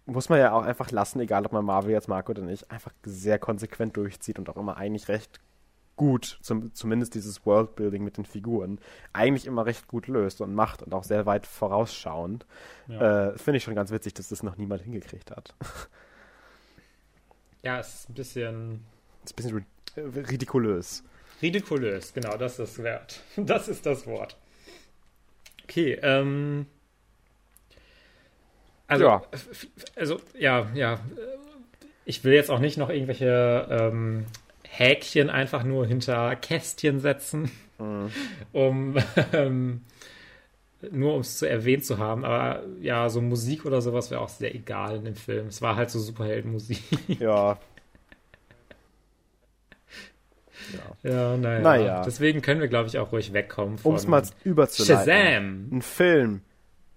muss 0.05 0.29
man 0.29 0.39
ja 0.39 0.53
auch 0.53 0.63
einfach 0.63 0.91
lassen, 0.91 1.19
egal 1.19 1.45
ob 1.45 1.51
man 1.51 1.65
Marvel 1.65 1.91
jetzt 1.91 2.07
mag 2.07 2.29
oder 2.29 2.41
nicht, 2.41 2.71
einfach 2.71 2.93
sehr 3.03 3.39
konsequent 3.39 3.97
durchzieht 3.97 4.39
und 4.39 4.49
auch 4.49 4.57
immer 4.57 4.77
eigentlich 4.77 5.07
recht 5.09 5.39
gut, 5.97 6.39
zum, 6.41 6.73
zumindest 6.73 7.13
dieses 7.13 7.45
Worldbuilding 7.45 8.01
mit 8.01 8.15
den 8.15 8.23
Figuren, 8.23 8.79
eigentlich 9.11 9.45
immer 9.45 9.65
recht 9.65 9.89
gut 9.89 10.07
löst 10.07 10.39
und 10.39 10.55
macht 10.55 10.81
und 10.81 10.93
auch 10.93 11.03
sehr 11.03 11.25
weit 11.25 11.45
vorausschauend. 11.45 12.45
Ja. 12.87 13.31
Äh, 13.31 13.37
Finde 13.37 13.57
ich 13.57 13.65
schon 13.65 13.75
ganz 13.75 13.91
witzig, 13.91 14.13
dass 14.13 14.29
das 14.29 14.41
noch 14.41 14.55
niemand 14.55 14.81
hingekriegt 14.81 15.31
hat. 15.31 15.53
Ja, 17.61 17.79
es 17.79 17.93
ist 17.93 18.09
ein 18.09 18.13
bisschen 18.13 18.85
Das 19.23 19.31
ist 19.31 19.33
ein 19.33 19.35
bisschen 19.35 19.65
ridikulös. 19.97 21.03
ridikulös. 21.41 22.13
Genau, 22.13 22.37
das 22.37 22.53
ist 22.53 22.77
das 22.77 22.83
Wert. 22.83 23.21
Das 23.37 23.67
ist 23.67 23.85
das 23.85 24.05
Wort. 24.07 24.35
Okay, 25.63 25.99
ähm. 26.01 26.65
Also, 28.87 29.05
Ja. 29.05 29.21
also, 29.95 30.19
ja, 30.37 30.67
ja. 30.73 30.93
äh, 30.95 30.97
Ich 32.05 32.23
will 32.23 32.33
jetzt 32.33 32.49
auch 32.49 32.59
nicht 32.59 32.77
noch 32.77 32.89
irgendwelche 32.89 33.67
ähm, 33.69 34.25
Häkchen 34.67 35.29
einfach 35.29 35.63
nur 35.63 35.85
hinter 35.85 36.35
Kästchen 36.35 36.99
setzen, 36.99 37.51
um 38.51 38.97
ähm, 39.33 39.81
nur 40.91 41.13
um 41.15 41.21
es 41.21 41.37
zu 41.37 41.47
erwähnt 41.47 41.85
zu 41.85 41.97
haben. 41.99 42.25
Aber 42.25 42.63
ja, 42.81 43.09
so 43.09 43.21
Musik 43.21 43.65
oder 43.65 43.81
sowas 43.81 44.09
wäre 44.11 44.21
auch 44.21 44.29
sehr 44.29 44.55
egal 44.55 44.95
in 44.97 45.05
dem 45.05 45.15
Film. 45.15 45.47
Es 45.47 45.61
war 45.61 45.75
halt 45.75 45.89
so 45.91 45.99
Superheldenmusik. 45.99 46.81
Ja. 47.19 47.59
ja. 51.03 51.09
ja, 51.11 51.37
naja. 51.37 51.59
Naja. 51.61 52.01
Deswegen 52.03 52.41
können 52.41 52.61
wir, 52.61 52.67
glaube 52.67 52.87
ich, 52.87 52.97
auch 52.99 53.11
ruhig 53.11 53.33
wegkommen 53.33 53.77
von 53.77 53.91
Um 53.91 53.95
es 53.95 54.07
mal 54.07 54.23
überzuleiten. 54.43 55.05
Shazam. 55.05 55.69
Ein 55.77 55.81
Film, 55.81 56.41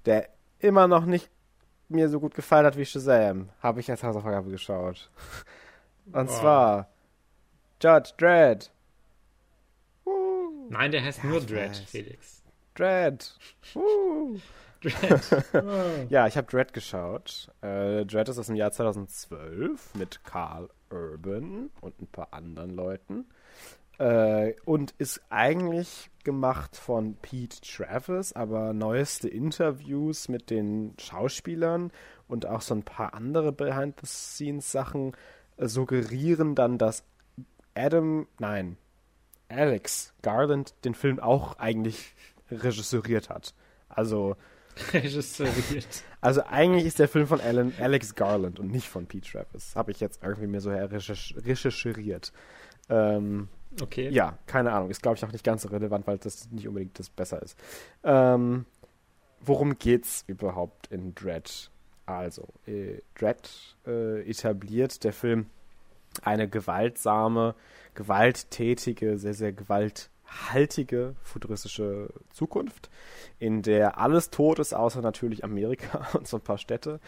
der 0.06 0.28
immer 0.58 0.88
noch 0.88 1.04
nicht 1.06 1.28
mir 1.88 2.08
so 2.08 2.20
gut 2.20 2.34
gefallen 2.34 2.64
hat 2.66 2.76
wie 2.76 2.84
Shazam, 2.86 3.50
habe 3.60 3.80
ich 3.80 3.90
als 3.90 4.02
Hausaufgabe 4.02 4.50
geschaut. 4.50 5.10
Und 6.12 6.28
Oh. 6.28 6.32
zwar 6.32 6.88
Judge 7.82 8.12
Dredd. 8.16 8.70
Nein, 10.68 10.90
der 10.90 11.04
heißt 11.04 11.22
nur 11.24 11.38
ich 11.38 11.46
Dread, 11.46 11.70
weiß. 11.70 11.78
Felix. 11.80 12.42
Dredd. 12.74 13.34
Dread. 14.80 15.46
Ja, 16.08 16.26
ich 16.26 16.36
habe 16.36 16.46
Dredd 16.50 16.72
geschaut. 16.72 17.48
Äh, 17.60 18.04
Dredd 18.06 18.28
ist 18.28 18.38
aus 18.38 18.46
dem 18.46 18.56
Jahr 18.56 18.72
2012 18.72 19.94
mit 19.94 20.24
Carl 20.24 20.68
Urban 20.90 21.70
und 21.80 22.00
ein 22.00 22.06
paar 22.06 22.32
anderen 22.32 22.70
Leuten. 22.70 23.26
Äh, 23.98 24.54
und 24.64 24.92
ist 24.98 25.20
eigentlich 25.28 26.10
gemacht 26.24 26.76
von 26.76 27.16
Pete 27.16 27.60
Travis, 27.60 28.32
aber 28.32 28.72
neueste 28.72 29.28
Interviews 29.28 30.28
mit 30.28 30.50
den 30.50 30.94
Schauspielern 30.98 31.90
und 32.28 32.46
auch 32.46 32.62
so 32.62 32.74
ein 32.74 32.84
paar 32.84 33.14
andere 33.14 33.52
Behind-the-Scenes-Sachen 33.52 35.12
äh, 35.56 35.66
suggerieren 35.66 36.54
dann, 36.54 36.78
dass 36.78 37.04
Adam, 37.74 38.26
nein, 38.38 38.76
Alex 39.48 40.14
Garland 40.22 40.74
den 40.84 40.94
Film 40.94 41.20
auch 41.20 41.58
eigentlich 41.58 42.14
regisseuriert 42.50 43.28
hat. 43.28 43.54
Also 43.88 44.36
Regisseuriert. 44.92 46.04
also 46.20 46.42
eigentlich 46.44 46.86
ist 46.86 46.98
der 46.98 47.08
Film 47.08 47.26
von 47.26 47.40
Alan, 47.40 47.74
Alex 47.78 48.14
Garland 48.14 48.58
und 48.58 48.70
nicht 48.70 48.88
von 48.88 49.06
Pete 49.06 49.30
Travis. 49.30 49.76
Habe 49.76 49.90
ich 49.90 50.00
jetzt 50.00 50.22
irgendwie 50.22 50.46
mir 50.46 50.60
so 50.60 50.70
her 50.70 50.90
recherch 50.90 51.34
recherchiert. 51.44 52.32
Ähm, 52.88 53.48
Okay. 53.80 54.08
ja, 54.10 54.38
keine 54.46 54.72
Ahnung. 54.72 54.90
Ist, 54.90 55.02
glaube 55.02 55.16
ich, 55.16 55.24
auch 55.24 55.32
nicht 55.32 55.44
ganz 55.44 55.62
so 55.62 55.68
relevant, 55.68 56.06
weil 56.06 56.18
das 56.18 56.50
nicht 56.50 56.68
unbedingt 56.68 56.98
das 56.98 57.08
besser 57.08 57.42
ist. 57.42 57.58
Ähm, 58.04 58.66
worum 59.40 59.78
geht's 59.78 60.24
überhaupt 60.26 60.88
in 60.88 61.14
Dread? 61.14 61.70
Also, 62.06 62.48
äh, 62.66 62.98
Dread 63.14 63.48
äh, 63.86 64.28
etabliert 64.28 65.04
der 65.04 65.12
Film 65.12 65.46
eine 66.22 66.48
gewaltsame, 66.48 67.54
gewalttätige, 67.94 69.18
sehr, 69.18 69.34
sehr 69.34 69.52
gewalthaltige 70.32 71.14
futuristische 71.22 72.08
Zukunft, 72.32 72.90
in 73.38 73.62
der 73.62 73.98
alles 73.98 74.30
tot 74.30 74.58
ist, 74.58 74.72
außer 74.74 75.00
natürlich 75.00 75.44
Amerika 75.44 76.06
und 76.14 76.26
so 76.26 76.38
ein 76.38 76.42
paar 76.42 76.58
Städte. 76.58 77.00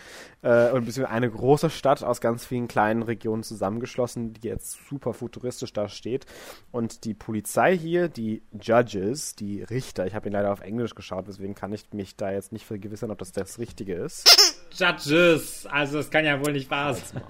Äh, 0.42 0.70
und 0.70 0.84
beziehungsweise 0.84 1.10
eine 1.10 1.30
große 1.30 1.70
Stadt 1.70 2.02
aus 2.02 2.20
ganz 2.20 2.44
vielen 2.44 2.68
kleinen 2.68 3.02
Regionen 3.02 3.42
zusammengeschlossen, 3.42 4.34
die 4.34 4.48
jetzt 4.48 4.78
super 4.88 5.14
futuristisch 5.14 5.72
da 5.72 5.88
steht. 5.88 6.26
Und 6.70 7.04
die 7.04 7.14
Polizei 7.14 7.76
hier, 7.76 8.08
die 8.08 8.42
Judges, 8.60 9.34
die 9.34 9.62
Richter, 9.62 10.06
ich 10.06 10.14
habe 10.14 10.28
ihn 10.28 10.32
leider 10.32 10.52
auf 10.52 10.60
Englisch 10.60 10.94
geschaut, 10.94 11.26
deswegen 11.28 11.54
kann 11.54 11.72
ich 11.72 11.92
mich 11.92 12.16
da 12.16 12.30
jetzt 12.30 12.52
nicht 12.52 12.66
vergewissern, 12.66 13.10
ob 13.10 13.18
das 13.18 13.32
das 13.32 13.58
Richtige 13.58 13.94
ist. 13.94 14.28
Judges. 14.72 15.66
Also, 15.66 15.98
das 15.98 16.10
kann 16.10 16.24
ja 16.24 16.44
wohl 16.44 16.52
nicht 16.52 16.70
wahr 16.70 16.94
sein. 16.94 17.22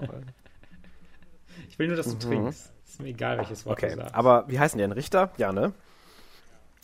Ich 1.69 1.77
will 1.79 1.87
nur, 1.87 1.97
dass 1.97 2.07
du 2.07 2.17
trinkst. 2.17 2.71
Ist 2.87 3.01
mir 3.01 3.09
egal, 3.09 3.37
welches 3.37 3.65
Wort 3.65 3.81
Mhm. 3.81 3.85
Okay, 3.87 3.95
du 3.95 4.01
sagst. 4.01 4.15
aber 4.15 4.45
wie 4.47 4.57
heißen 4.59 4.77
die 4.77 4.83
denn? 4.83 4.91
Richter? 4.93 5.31
Ja, 5.37 5.51
ne? 5.51 5.73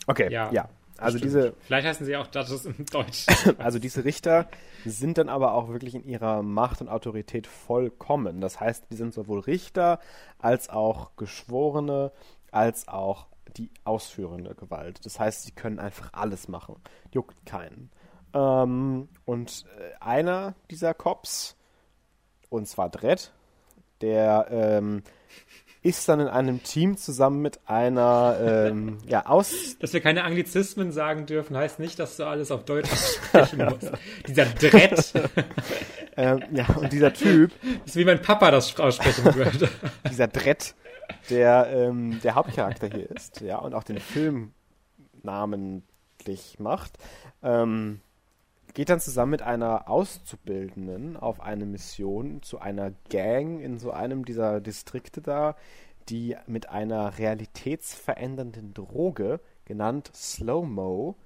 Okay, 0.06 0.30
Ja, 0.32 0.50
ja. 0.52 0.68
Also 0.98 1.18
Stimmt. 1.18 1.34
diese, 1.34 1.54
Vielleicht 1.62 1.86
heißen 1.88 2.06
sie 2.06 2.16
auch 2.16 2.28
Judges 2.32 2.64
im 2.64 2.86
Deutsch. 2.92 3.26
also 3.58 3.78
diese 3.78 4.04
Richter 4.04 4.48
sind 4.84 5.18
dann 5.18 5.28
aber 5.28 5.54
auch 5.54 5.68
wirklich 5.68 5.94
in 5.94 6.04
ihrer 6.04 6.42
Macht 6.42 6.80
und 6.80 6.88
Autorität 6.88 7.46
vollkommen. 7.46 8.40
Das 8.40 8.60
heißt, 8.60 8.84
die 8.90 8.96
sind 8.96 9.12
sowohl 9.12 9.40
Richter 9.40 9.98
als 10.38 10.68
auch 10.68 11.16
Geschworene, 11.16 12.12
als 12.52 12.86
auch 12.88 13.26
die 13.56 13.70
ausführende 13.84 14.54
Gewalt. 14.54 15.04
Das 15.04 15.18
heißt, 15.18 15.42
sie 15.42 15.52
können 15.52 15.78
einfach 15.78 16.10
alles 16.12 16.46
machen. 16.48 16.76
Juckt 17.10 17.44
keinen. 17.46 17.90
Ähm, 18.32 19.08
und 19.24 19.64
äh, 19.78 19.92
einer 20.00 20.54
dieser 20.70 20.94
Cops, 20.94 21.56
und 22.48 22.66
zwar 22.66 22.90
Dredd, 22.90 23.32
der 24.00 24.46
ähm, 24.50 25.02
ist 25.82 26.08
dann 26.08 26.20
in 26.20 26.28
einem 26.28 26.62
Team 26.62 26.96
zusammen 26.96 27.42
mit 27.42 27.60
einer 27.66 28.38
ähm, 28.40 28.98
ja, 29.06 29.26
aus 29.26 29.76
Dass 29.80 29.92
wir 29.92 30.00
keine 30.00 30.24
Anglizismen 30.24 30.92
sagen 30.92 31.26
dürfen, 31.26 31.56
heißt 31.56 31.80
nicht, 31.80 31.98
dass 31.98 32.16
du 32.16 32.24
alles 32.24 32.50
auf 32.50 32.64
Deutsch 32.64 32.88
sprechen 32.90 33.64
musst. 33.70 33.90
Dieser 34.26 34.46
Dread 34.46 35.12
ähm, 36.16 36.42
ja, 36.52 36.66
und 36.76 36.92
dieser 36.92 37.12
Typ, 37.12 37.50
ist 37.84 37.96
wie 37.96 38.04
mein 38.04 38.22
Papa 38.22 38.50
das 38.50 38.78
aussprechen 38.78 39.34
würde. 39.34 39.68
dieser 40.08 40.28
Dredd, 40.28 40.74
der 41.30 41.68
ähm, 41.72 42.20
der 42.22 42.36
Hauptcharakter 42.36 42.88
hier 42.88 43.10
ist, 43.10 43.40
ja, 43.40 43.58
und 43.58 43.74
auch 43.74 43.84
den 43.84 43.98
Film 43.98 44.52
namentlich 45.22 46.58
macht, 46.58 46.92
ähm, 47.42 48.00
geht 48.74 48.88
dann 48.88 49.00
zusammen 49.00 49.30
mit 49.30 49.42
einer 49.42 49.88
Auszubildenden 49.88 51.16
auf 51.16 51.40
eine 51.40 51.66
Mission 51.66 52.42
zu 52.42 52.58
einer 52.58 52.92
Gang 53.10 53.60
in 53.60 53.78
so 53.78 53.90
einem 53.90 54.24
dieser 54.24 54.60
Distrikte 54.60 55.20
da, 55.20 55.56
die 56.08 56.36
mit 56.46 56.68
einer 56.68 57.18
realitätsverändernden 57.18 58.74
Droge, 58.74 59.40
genannt 59.64 60.10
Slow-Mo, 60.14 61.16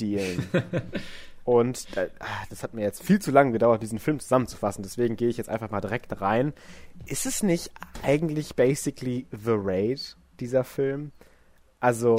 dealen. 0.00 0.46
Und 1.44 1.96
äh, 1.96 2.08
ah, 2.20 2.44
das 2.50 2.62
hat 2.62 2.72
mir 2.72 2.82
jetzt 2.82 3.02
viel 3.02 3.20
zu 3.20 3.32
lange 3.32 3.52
gedauert, 3.52 3.82
diesen 3.82 3.98
Film 3.98 4.20
zusammenzufassen. 4.20 4.84
Deswegen 4.84 5.16
gehe 5.16 5.28
ich 5.28 5.36
jetzt 5.36 5.48
einfach 5.48 5.70
mal 5.70 5.80
direkt 5.80 6.20
rein. 6.20 6.52
Ist 7.06 7.26
es 7.26 7.42
nicht 7.42 7.72
eigentlich 8.02 8.54
basically 8.54 9.26
The 9.32 9.54
Raid, 9.56 10.16
dieser 10.38 10.62
Film? 10.62 11.10
Also, 11.80 12.16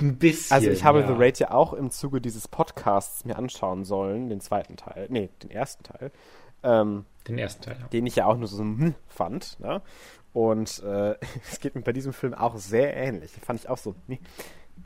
Ein 0.00 0.16
bisschen. 0.16 0.54
also 0.54 0.70
ich 0.70 0.84
habe 0.84 1.00
ja. 1.00 1.06
The 1.06 1.14
Raid 1.16 1.38
ja 1.38 1.50
auch 1.52 1.72
im 1.72 1.90
Zuge 1.90 2.20
dieses 2.20 2.48
Podcasts 2.48 3.24
mir 3.24 3.36
anschauen 3.36 3.84
sollen, 3.84 4.28
den 4.28 4.40
zweiten 4.40 4.76
Teil, 4.76 5.06
nee, 5.10 5.30
den 5.42 5.50
ersten 5.50 5.84
Teil, 5.84 6.10
ähm, 6.62 7.04
Den 7.26 7.38
ersten 7.38 7.62
Teil. 7.62 7.76
ja. 7.80 7.86
den 7.88 8.06
ich 8.06 8.16
ja 8.16 8.26
auch 8.26 8.36
nur 8.36 8.48
so 8.48 8.58
hm, 8.58 8.94
fand. 9.08 9.58
Ne? 9.60 9.82
Und 10.32 10.82
äh, 10.82 11.14
es 11.50 11.60
geht 11.60 11.74
mir 11.74 11.82
bei 11.82 11.92
diesem 11.92 12.12
Film 12.12 12.34
auch 12.34 12.56
sehr 12.56 12.96
ähnlich. 12.96 13.32
Fand 13.32 13.60
ich 13.60 13.68
auch 13.68 13.78
so, 13.78 13.94
nee, 14.06 14.20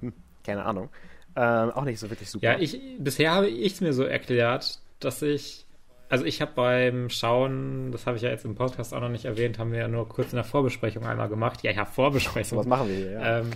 hm, 0.01 0.13
keine 0.45 0.65
Ahnung. 0.65 0.89
Ähm, 1.37 1.71
auch 1.71 1.85
nicht 1.85 1.99
so 1.99 2.11
wirklich 2.11 2.31
super. 2.31 2.45
Ja, 2.45 2.59
ich, 2.59 2.81
bisher 2.99 3.33
habe 3.33 3.49
ich 3.49 3.75
es 3.75 3.81
mir 3.81 3.93
so 3.93 4.05
erklärt, 4.05 4.79
dass 5.01 5.21
ich, 5.23 5.67
also 6.09 6.25
ich 6.25 6.41
habe 6.41 6.53
beim 6.55 7.11
Schauen, 7.11 7.91
das 7.91 8.07
habe 8.07 8.17
ich 8.17 8.23
ja 8.23 8.31
jetzt 8.31 8.45
im 8.45 8.55
Podcast 8.55 8.95
auch 8.95 9.01
noch 9.01 9.09
nicht 9.09 9.25
erwähnt, 9.25 9.59
haben 9.59 9.73
wir 9.73 9.81
ja 9.81 9.89
nur 9.89 10.09
kurz 10.09 10.33
in 10.33 10.37
der 10.37 10.45
Vorbesprechung 10.45 11.05
einmal 11.05 11.29
gemacht. 11.29 11.65
Ja, 11.65 11.73
ja, 11.73 11.85
Vorbesprechung. 11.85 12.59
Was 12.59 12.67
machen 12.67 12.89
wir 12.89 12.95
hier? 12.95 13.11
Ja. 13.13 13.41
Ähm, 13.41 13.51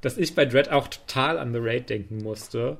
dass 0.00 0.16
ich 0.18 0.34
bei 0.34 0.44
Dread 0.44 0.70
auch 0.70 0.88
total 0.88 1.38
an 1.38 1.52
The 1.52 1.60
Raid 1.60 1.90
denken 1.90 2.18
musste. 2.22 2.78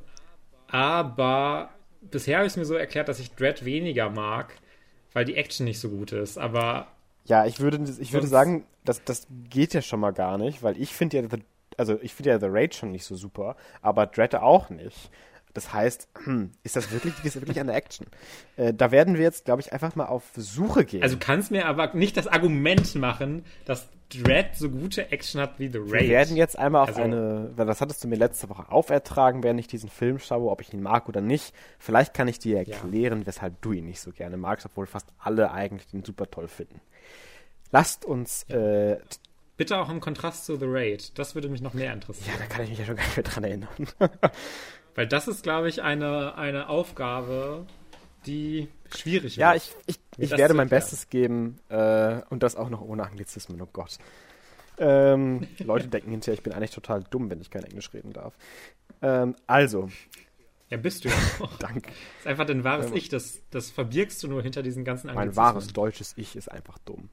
Aber 0.68 1.70
bisher 2.00 2.38
habe 2.38 2.46
ich 2.46 2.52
es 2.52 2.56
mir 2.56 2.64
so 2.64 2.74
erklärt, 2.74 3.08
dass 3.08 3.20
ich 3.20 3.32
Dread 3.32 3.64
weniger 3.64 4.10
mag, 4.10 4.54
weil 5.12 5.24
die 5.24 5.36
Action 5.36 5.64
nicht 5.64 5.80
so 5.80 5.88
gut 5.88 6.12
ist. 6.12 6.38
Aber 6.38 6.88
ja, 7.24 7.44
ich 7.44 7.60
würde, 7.60 7.80
ich 7.98 8.12
würde 8.12 8.26
sagen, 8.26 8.64
das, 8.84 9.02
das 9.04 9.26
geht 9.50 9.74
ja 9.74 9.82
schon 9.82 10.00
mal 10.00 10.12
gar 10.12 10.38
nicht, 10.38 10.62
weil 10.62 10.80
ich 10.80 10.94
finde 10.94 11.16
ja, 11.16 11.28
The, 11.28 11.42
also 11.76 11.98
ich 12.00 12.14
finde 12.14 12.30
ja 12.30 12.38
The 12.38 12.46
Raid 12.48 12.74
schon 12.74 12.92
nicht 12.92 13.04
so 13.04 13.16
super, 13.16 13.56
aber 13.82 14.06
Dread 14.06 14.34
auch 14.36 14.70
nicht. 14.70 15.10
Das 15.52 15.72
heißt, 15.72 16.08
hm, 16.24 16.52
ist 16.64 16.76
das 16.76 16.92
wirklich, 16.92 17.14
ist 17.24 17.34
das 17.34 17.42
wirklich 17.42 17.58
eine 17.58 17.72
Action? 17.72 18.06
Äh, 18.56 18.74
da 18.74 18.90
werden 18.90 19.14
wir 19.14 19.22
jetzt, 19.22 19.46
glaube 19.46 19.62
ich, 19.62 19.72
einfach 19.72 19.96
mal 19.96 20.04
auf 20.04 20.24
Suche 20.36 20.84
gehen. 20.84 21.02
Also 21.02 21.16
kannst 21.18 21.50
mir 21.50 21.66
aber 21.66 21.94
nicht 21.94 22.16
das 22.18 22.26
Argument 22.26 22.94
machen, 22.94 23.42
dass 23.64 23.88
Dread 24.08 24.54
so 24.54 24.70
gute 24.70 25.10
Action 25.10 25.40
hat 25.40 25.58
wie 25.58 25.68
The 25.68 25.78
Raid. 25.78 26.02
Wir 26.02 26.08
werden 26.10 26.36
jetzt 26.36 26.58
einmal 26.58 26.82
auf 26.82 26.88
also, 26.88 27.02
eine, 27.02 27.50
weil 27.56 27.66
das 27.66 27.80
hattest 27.80 28.04
du 28.04 28.08
mir 28.08 28.16
letzte 28.16 28.48
Woche 28.48 28.70
aufertragen, 28.70 29.42
während 29.42 29.60
ich 29.60 29.66
diesen 29.66 29.90
Film 29.90 30.18
schaue, 30.18 30.50
ob 30.50 30.60
ich 30.60 30.72
ihn 30.72 30.82
mag 30.82 31.08
oder 31.08 31.20
nicht. 31.20 31.54
Vielleicht 31.78 32.14
kann 32.14 32.28
ich 32.28 32.38
dir 32.38 32.58
erklären, 32.58 33.20
ja. 33.20 33.26
weshalb 33.26 33.60
du 33.62 33.72
ihn 33.72 33.86
nicht 33.86 34.00
so 34.00 34.12
gerne 34.12 34.36
magst, 34.36 34.66
obwohl 34.66 34.86
fast 34.86 35.08
alle 35.18 35.50
eigentlich 35.50 35.88
den 35.88 36.04
super 36.04 36.30
toll 36.30 36.48
finden. 36.48 36.80
Lasst 37.72 38.04
uns 38.04 38.46
ja. 38.48 38.92
äh, 38.92 38.98
Bitte 39.56 39.78
auch 39.78 39.88
im 39.88 40.00
Kontrast 40.00 40.44
zu 40.44 40.56
The 40.56 40.66
Raid. 40.68 41.18
Das 41.18 41.34
würde 41.34 41.48
mich 41.48 41.62
noch 41.62 41.72
mehr 41.72 41.92
interessieren. 41.92 42.34
Ja, 42.34 42.46
da 42.46 42.46
kann 42.46 42.64
ich 42.64 42.70
mich 42.70 42.78
ja 42.78 42.84
schon 42.84 42.96
gar 42.96 43.04
nicht 43.04 43.16
mehr 43.16 43.24
dran 43.24 43.44
erinnern. 43.44 43.68
Weil 44.94 45.06
das 45.06 45.28
ist, 45.28 45.42
glaube 45.42 45.68
ich, 45.68 45.82
eine, 45.82 46.36
eine 46.36 46.68
Aufgabe, 46.68 47.66
die 48.26 48.68
schwierig 48.94 49.32
ist. 49.32 49.36
Ja, 49.36 49.54
ich, 49.54 49.70
ich, 49.86 49.98
ich 50.18 50.30
werde 50.30 50.54
mein 50.54 50.68
Bestes 50.68 51.08
geben 51.08 51.58
äh, 51.68 52.20
und 52.30 52.42
das 52.42 52.56
auch 52.56 52.68
noch 52.68 52.80
ohne 52.80 53.04
Anglizismen, 53.04 53.60
oh 53.60 53.68
Gott. 53.72 53.98
Ähm, 54.78 55.46
Leute 55.58 55.88
denken 55.88 56.10
hinterher, 56.10 56.34
ich 56.34 56.42
bin 56.42 56.52
eigentlich 56.52 56.70
total 56.70 57.02
dumm, 57.10 57.30
wenn 57.30 57.40
ich 57.40 57.50
kein 57.50 57.64
Englisch 57.64 57.92
reden 57.94 58.12
darf. 58.12 58.34
Ähm, 59.02 59.34
also. 59.46 59.88
Ja, 60.68 60.76
bist 60.76 61.04
du 61.04 61.08
ja 61.08 61.14
auch. 61.40 61.56
Danke. 61.58 61.90
Das 61.90 62.20
ist 62.20 62.26
einfach 62.26 62.46
dein 62.46 62.64
wahres 62.64 62.88
ähm, 62.88 62.96
Ich, 62.96 63.08
das, 63.08 63.40
das 63.50 63.70
verbirgst 63.70 64.22
du 64.22 64.28
nur 64.28 64.42
hinter 64.42 64.62
diesen 64.62 64.84
ganzen 64.84 65.08
Anglizismen. 65.08 65.36
Mein 65.44 65.54
wahres 65.54 65.68
deutsches 65.68 66.14
Ich 66.16 66.36
ist 66.36 66.50
einfach 66.50 66.78
dumm. 66.78 67.08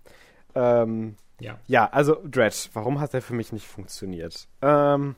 Ähm, 0.55 1.15
ja. 1.39 1.59
Ja, 1.67 1.89
also 1.89 2.17
Dredge, 2.25 2.69
warum 2.73 2.99
hat 2.99 3.13
der 3.13 3.21
für 3.21 3.33
mich 3.33 3.51
nicht 3.51 3.67
funktioniert? 3.67 4.47
Ähm, 4.61 5.15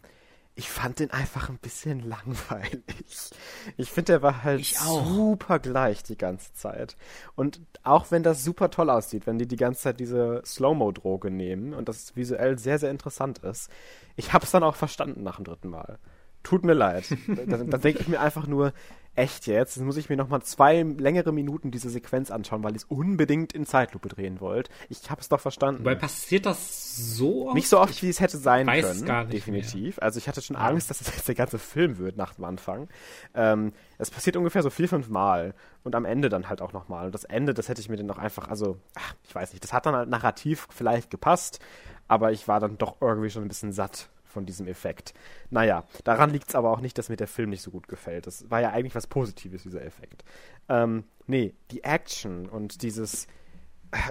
ich 0.57 0.69
fand 0.69 0.99
den 0.99 1.11
einfach 1.11 1.49
ein 1.49 1.57
bisschen 1.57 1.99
langweilig. 1.99 3.31
Ich 3.75 3.91
finde, 3.91 4.13
der 4.13 4.21
war 4.21 4.43
halt 4.43 4.65
super 4.65 5.59
gleich 5.59 6.01
die 6.03 6.17
ganze 6.17 6.53
Zeit. 6.53 6.95
Und 7.35 7.59
auch 7.83 8.09
wenn 8.09 8.23
das 8.23 8.43
super 8.43 8.69
toll 8.69 8.89
aussieht, 8.89 9.27
wenn 9.27 9.37
die 9.37 9.47
die 9.47 9.57
ganze 9.57 9.81
Zeit 9.81 9.99
diese 9.99 10.41
Slow-Mo-Droge 10.45 11.29
nehmen 11.29 11.73
und 11.73 11.89
das 11.89 12.15
visuell 12.15 12.57
sehr, 12.57 12.79
sehr 12.79 12.89
interessant 12.89 13.39
ist, 13.39 13.69
ich 14.15 14.31
habe 14.31 14.45
es 14.45 14.51
dann 14.51 14.63
auch 14.63 14.75
verstanden 14.75 15.23
nach 15.23 15.35
dem 15.35 15.45
dritten 15.45 15.69
Mal. 15.69 15.99
Tut 16.41 16.63
mir 16.63 16.73
leid. 16.73 17.05
da, 17.47 17.57
da 17.57 17.77
denke 17.77 17.99
ich 17.99 18.07
mir 18.07 18.21
einfach 18.21 18.47
nur, 18.47 18.71
echt 19.15 19.47
jetzt? 19.47 19.75
Jetzt 19.75 19.85
muss 19.85 19.97
ich 19.97 20.09
mir 20.09 20.17
nochmal 20.17 20.41
zwei 20.41 20.81
längere 20.81 21.31
Minuten 21.31 21.71
diese 21.71 21.89
Sequenz 21.89 22.31
anschauen, 22.31 22.63
weil 22.63 22.75
ich 22.75 22.83
es 22.83 22.83
unbedingt 22.85 23.53
in 23.53 23.65
Zeitlupe 23.65 24.09
drehen 24.09 24.41
wollt. 24.41 24.69
Ich 24.89 25.09
habe 25.09 25.21
es 25.21 25.29
doch 25.29 25.39
verstanden. 25.39 25.85
Weil 25.85 25.95
passiert 25.95 26.45
das 26.45 26.95
so 27.17 27.47
oft? 27.47 27.55
Nicht 27.55 27.69
so 27.69 27.79
oft, 27.79 28.01
wie 28.03 28.09
es 28.09 28.19
hätte 28.19 28.37
sein 28.37 28.67
weiß 28.67 28.85
können. 28.85 29.05
Gar 29.05 29.23
nicht 29.23 29.33
definitiv. 29.33 29.97
Mehr. 29.97 30.03
Also 30.03 30.17
ich 30.17 30.27
hatte 30.27 30.41
schon 30.41 30.55
Angst, 30.55 30.89
dass 30.89 31.01
es 31.01 31.07
jetzt 31.15 31.27
der 31.27 31.35
ganze 31.35 31.59
Film 31.59 31.97
wird 31.97 32.17
nach 32.17 32.33
dem 32.33 32.45
Anfang. 32.45 32.89
Ähm, 33.33 33.73
es 33.97 34.11
passiert 34.11 34.35
ungefähr 34.35 34.63
so 34.63 34.69
vier, 34.69 34.89
fünf 34.89 35.09
Mal. 35.09 35.53
Und 35.83 35.95
am 35.95 36.05
Ende 36.05 36.29
dann 36.29 36.49
halt 36.49 36.61
auch 36.61 36.73
nochmal. 36.73 37.05
Und 37.07 37.15
das 37.15 37.23
Ende, 37.23 37.53
das 37.53 37.69
hätte 37.69 37.79
ich 37.79 37.89
mir 37.89 37.97
dann 37.97 38.07
noch 38.07 38.17
einfach, 38.17 38.49
also, 38.49 38.77
ach, 38.95 39.13
ich 39.23 39.33
weiß 39.33 39.53
nicht, 39.53 39.63
das 39.63 39.71
hat 39.71 39.85
dann 39.85 39.95
halt 39.95 40.09
narrativ 40.09 40.67
vielleicht 40.71 41.11
gepasst, 41.11 41.59
aber 42.07 42.31
ich 42.31 42.47
war 42.47 42.59
dann 42.59 42.77
doch 42.77 42.97
irgendwie 43.01 43.29
schon 43.29 43.43
ein 43.43 43.47
bisschen 43.47 43.71
satt 43.71 44.09
von 44.35 44.45
diesem 44.45 44.67
Effekt. 44.67 45.13
Naja, 45.49 45.85
daran 46.03 46.29
liegt 46.29 46.49
es 46.49 46.55
aber 46.55 46.71
auch 46.71 46.81
nicht, 46.81 46.97
dass 46.97 47.07
mir 47.07 47.15
der 47.15 47.27
Film 47.27 47.49
nicht 47.49 47.61
so 47.61 47.71
gut 47.71 47.87
gefällt. 47.87 48.27
Das 48.27 48.51
war 48.51 48.59
ja 48.59 48.71
eigentlich 48.71 48.93
was 48.93 49.07
Positives, 49.07 49.63
dieser 49.63 49.83
Effekt. 49.83 50.25
Ähm, 50.67 51.05
nee, 51.25 51.53
die 51.71 51.85
Action 51.85 52.49
und 52.49 52.81
dieses, 52.81 53.27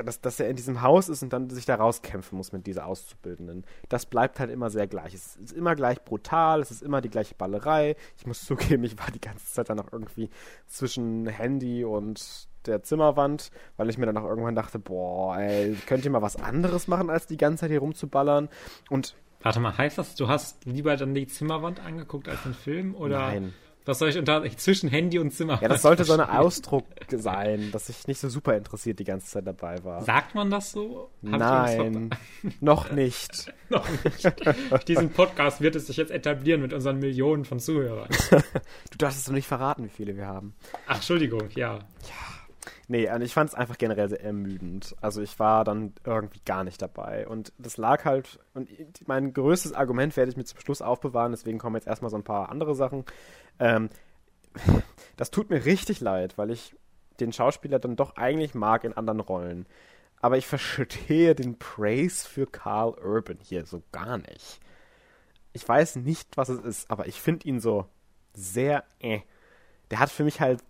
dass, 0.03 0.23
dass 0.23 0.41
er 0.41 0.49
in 0.49 0.57
diesem 0.57 0.81
Haus 0.81 1.11
ist 1.11 1.23
und 1.23 1.35
dann 1.35 1.51
sich 1.51 1.67
da 1.67 1.75
rauskämpfen 1.75 2.39
muss 2.39 2.53
mit 2.53 2.67
dieser 2.67 2.87
Auszubildenden, 2.87 3.67
das 3.91 4.07
bleibt 4.07 4.41
halt 4.41 4.51
immer 4.51 4.71
sehr 4.71 4.87
gleich. 4.87 5.13
Es 5.13 5.37
ist 5.37 5.53
immer 5.53 5.77
gleich 5.77 6.03
brutal, 6.03 6.63
es 6.63 6.71
ist 6.71 6.83
immer 6.83 7.03
die 7.03 7.11
gleiche 7.11 7.35
Ballerei. 7.35 7.95
Ich 8.17 8.27
muss 8.27 8.45
zugeben, 8.47 8.85
ich 8.85 8.99
war 8.99 9.11
die 9.11 9.21
ganze 9.21 9.45
Zeit 9.53 9.69
dann 9.69 9.79
auch 9.79 9.93
irgendwie 9.93 10.31
zwischen 10.67 11.27
Handy 11.27 11.85
und 11.85 12.49
der 12.67 12.83
Zimmerwand, 12.83 13.51
weil 13.77 13.91
ich 13.91 13.99
mir 13.99 14.07
dann 14.07 14.17
auch 14.17 14.25
irgendwann 14.25 14.55
dachte, 14.55 14.79
boah, 14.79 15.37
ey, 15.37 15.77
könnt 15.87 16.07
ihr 16.07 16.11
mal 16.11 16.23
was 16.23 16.37
anderes 16.37 16.89
machen, 16.89 17.11
als 17.11 17.27
die 17.27 17.37
ganze 17.37 17.63
Zeit 17.63 17.71
hier 17.71 17.81
rumzuballern? 17.81 18.49
Und 18.89 19.15
Warte 19.45 19.61
mal, 19.61 19.77
heißt 19.77 19.99
das, 19.99 20.15
du 20.15 20.27
hast 20.27 20.65
lieber 20.65 20.97
dann 20.97 21.15
die 21.15 21.27
Zimmerwand 21.27 21.79
angeguckt 21.79 22.31
als 22.31 22.43
den 22.45 22.55
Film? 22.55 22.95
Oder 22.95 23.19
Nein. 23.19 23.55
Was 23.85 23.99
soll 23.99 24.09
ich 24.09 24.17
unter 24.17 24.43
zwischen 24.57 24.89
Handy 24.89 25.19
und 25.19 25.33
Zimmerwand? 25.33 25.61
Ja, 25.61 25.69
das 25.69 25.83
sollte 25.83 26.05
so 26.05 26.15
ein 26.15 26.21
Ausdruck 26.21 26.87
sein, 27.11 27.71
dass 27.71 27.91
ich 27.91 28.07
nicht 28.07 28.19
so 28.19 28.31
super 28.31 28.57
interessiert 28.57 28.99
die 28.99 29.05
ganze 29.05 29.27
Zeit 29.27 29.47
dabei 29.47 29.85
war. 29.85 30.01
Sagt 30.01 30.35
man 30.35 30.51
das 30.51 30.73
so? 30.73 31.11
Hab 31.31 31.41
Nein, 31.41 32.09
noch 32.63 32.91
nicht. 32.91 33.53
noch 33.69 33.87
nicht. 34.03 34.89
Diesen 34.89 35.11
Podcast 35.11 35.61
wird 35.61 35.77
es 35.77 35.89
sich 35.89 35.99
jetzt 35.99 36.11
etablieren 36.11 36.63
mit 36.63 36.73
unseren 36.73 36.99
Millionen 36.99 37.45
von 37.45 37.61
Zuhörern. 37.61 38.09
du 38.31 38.97
darfst 38.97 39.19
es 39.19 39.25
doch 39.27 39.35
nicht 39.35 39.47
verraten, 39.47 39.85
wie 39.85 39.91
viele 39.91 40.17
wir 40.17 40.27
haben. 40.27 40.55
Ach, 40.87 40.95
Entschuldigung, 40.97 41.51
ja. 41.55 41.75
Ja. 41.75 41.85
Nee, 42.87 43.11
und 43.11 43.23
ich 43.23 43.33
fand 43.33 43.49
es 43.49 43.55
einfach 43.55 43.79
generell 43.79 44.09
sehr 44.09 44.23
ermüdend. 44.23 44.95
Also 45.01 45.23
ich 45.23 45.39
war 45.39 45.65
dann 45.65 45.95
irgendwie 46.05 46.41
gar 46.45 46.65
nicht 46.65 46.83
dabei. 46.83 47.27
Und 47.27 47.53
das 47.59 47.79
lag 47.79 48.05
halt, 48.05 48.39
und 48.53 48.69
mein 49.07 49.33
größtes 49.33 49.73
Argument 49.73 50.17
werde 50.17 50.31
ich 50.31 50.37
mir 50.37 50.45
zum 50.45 50.61
Schluss 50.61 50.83
aufbewahren, 50.83 51.33
deswegen 51.33 51.59
kommen 51.59 51.77
jetzt 51.77 51.87
erstmal 51.87 52.11
so 52.11 52.17
ein 52.17 52.25
paar 52.25 52.51
andere 52.51 52.75
Sachen. 52.75 53.05
Ähm, 53.59 53.89
das 55.17 55.31
tut 55.31 55.49
mir 55.49 55.65
richtig 55.65 56.01
leid, 56.01 56.37
weil 56.37 56.51
ich 56.51 56.77
den 57.21 57.33
Schauspieler 57.33 57.79
dann 57.79 57.97
doch 57.97 58.17
eigentlich 58.17 58.55
mag 58.55 58.85
in 58.85 58.97
anderen 58.97 59.21
Rollen. 59.21 59.67
Aber 60.21 60.37
ich 60.37 60.47
verstehe 60.47 61.35
den 61.35 61.59
Praise 61.59 62.27
für 62.27 62.47
Carl 62.47 62.95
Urban 62.95 63.39
hier 63.41 63.67
so 63.67 63.83
gar 63.93 64.19
nicht. 64.19 64.61
Ich 65.53 65.67
weiß 65.67 65.97
nicht, 65.97 66.37
was 66.37 66.49
es 66.49 66.61
ist, 66.61 66.91
aber 66.91 67.07
ich 67.07 67.21
finde 67.21 67.47
ihn 67.47 67.61
so 67.61 67.87
sehr 68.35 68.85
äh. 68.99 69.21
Der 69.91 70.01
hat 70.01 70.11
für 70.11 70.25
mich 70.25 70.41
halt 70.41 70.65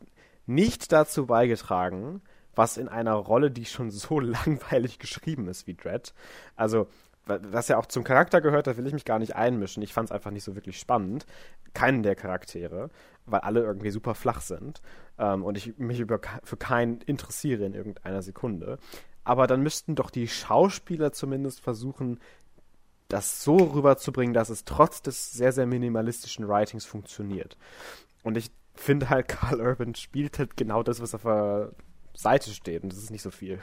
nicht 0.47 0.93
dazu 0.93 1.27
beigetragen, 1.27 2.23
was 2.55 2.77
in 2.77 2.89
einer 2.89 3.15
Rolle, 3.15 3.51
die 3.51 3.65
schon 3.65 3.91
so 3.91 4.21
langweilig 4.21 4.99
geschrieben 4.99 5.49
ist 5.49 5.67
wie 5.67 5.75
Dread. 5.75 6.15
Also, 6.57 6.87
was 7.27 7.69
ja 7.69 7.79
auch 7.79 7.87
zum 7.87 8.05
Charakter 8.05 8.43
gehört, 8.43 8.67
da 8.67 8.77
will 8.77 8.87
ich 8.87 8.93
mich 8.93 9.07
gar 9.07 9.19
nicht 9.19 9.35
einmischen. 9.35 9.83
Ich 9.83 9.95
fand 9.95 10.09
es 10.09 10.13
einfach 10.13 10.31
nicht 10.31 10.45
so 10.45 10.55
wirklich 10.55 10.79
spannend. 10.79 11.25
Keinen 11.73 12.03
der 12.03 12.17
Charaktere, 12.17 12.91
weil 13.25 13.41
alle 13.41 13.61
irgendwie 13.63 13.91
super 13.91 14.15
flach 14.15 14.43
sind 14.43 14.83
ähm, 15.19 15.43
und 15.43 15.57
ich 15.57 15.79
mich 15.79 16.01
über, 16.01 16.21
für 16.43 16.59
keinen 16.59 17.01
interessiere 17.01 17.65
in 17.65 17.73
irgendeiner 17.73 18.21
Sekunde. 18.21 18.79
Aber 19.25 19.47
dann 19.47 19.63
müssten 19.63 19.95
doch 19.95 20.11
die 20.11 20.29
Schauspieler 20.29 21.13
zumindest 21.13 21.61
versuchen, 21.61 22.21
das 23.09 23.43
so 23.43 23.57
rüberzubringen, 23.57 24.35
dass 24.35 24.51
es 24.51 24.65
trotz 24.65 25.01
des 25.01 25.33
sehr, 25.33 25.53
sehr 25.53 25.67
minimalistischen 25.67 26.47
Writings 26.47 26.85
funktioniert. 26.85 27.57
Und 28.23 28.37
ich 28.37 28.51
finde 28.75 29.11
halt, 29.11 29.29
Carl 29.29 29.61
Urban 29.61 29.95
spielt 29.95 30.39
halt 30.39 30.57
genau 30.57 30.83
das, 30.83 31.01
was 31.01 31.15
auf 31.15 31.23
der 31.23 31.73
Seite 32.15 32.51
steht. 32.51 32.83
Und 32.83 32.93
das 32.93 32.99
ist 32.99 33.11
nicht 33.11 33.23
so 33.23 33.31
viel. 33.31 33.59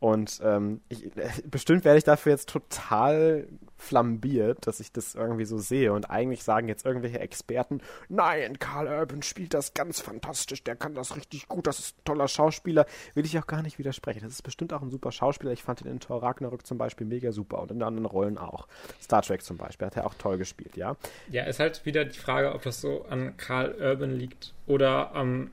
Und 0.00 0.40
ähm, 0.42 0.80
ich, 0.88 1.10
bestimmt 1.50 1.84
werde 1.84 1.98
ich 1.98 2.04
dafür 2.04 2.32
jetzt 2.32 2.48
total 2.48 3.48
flambiert, 3.76 4.66
dass 4.66 4.80
ich 4.80 4.92
das 4.92 5.14
irgendwie 5.14 5.44
so 5.44 5.58
sehe. 5.58 5.92
Und 5.92 6.10
eigentlich 6.10 6.42
sagen 6.42 6.68
jetzt 6.68 6.84
irgendwelche 6.84 7.20
Experten, 7.20 7.80
nein, 8.08 8.58
Carl 8.58 8.86
Urban 8.86 9.22
spielt 9.22 9.54
das 9.54 9.74
ganz 9.74 10.00
fantastisch, 10.00 10.62
der 10.64 10.76
kann 10.76 10.94
das 10.94 11.16
richtig 11.16 11.48
gut, 11.48 11.66
das 11.66 11.78
ist 11.78 11.98
ein 11.98 12.04
toller 12.04 12.28
Schauspieler. 12.28 12.86
Will 13.14 13.24
ich 13.24 13.38
auch 13.38 13.46
gar 13.46 13.62
nicht 13.62 13.78
widersprechen. 13.78 14.22
Das 14.22 14.32
ist 14.32 14.42
bestimmt 14.42 14.72
auch 14.72 14.82
ein 14.82 14.90
super 14.90 15.12
Schauspieler. 15.12 15.52
Ich 15.52 15.62
fand 15.62 15.82
ihn 15.82 15.88
in 15.88 16.00
Thor 16.00 16.22
Ragnarök 16.22 16.66
zum 16.66 16.78
Beispiel 16.78 17.06
mega 17.06 17.32
super 17.32 17.60
und 17.60 17.70
in 17.70 17.82
anderen 17.82 18.06
Rollen 18.06 18.38
auch. 18.38 18.66
Star 19.02 19.22
Trek 19.22 19.42
zum 19.42 19.56
Beispiel 19.56 19.86
hat 19.86 19.96
er 19.96 20.06
auch 20.06 20.14
toll 20.14 20.38
gespielt, 20.38 20.76
ja. 20.76 20.96
Ja, 21.30 21.44
ist 21.44 21.60
halt 21.60 21.84
wieder 21.84 22.04
die 22.04 22.18
Frage, 22.18 22.54
ob 22.54 22.62
das 22.62 22.80
so 22.80 23.04
an 23.08 23.36
Carl 23.36 23.74
Urban 23.80 24.12
liegt 24.12 24.54
oder 24.66 25.14
am 25.14 25.50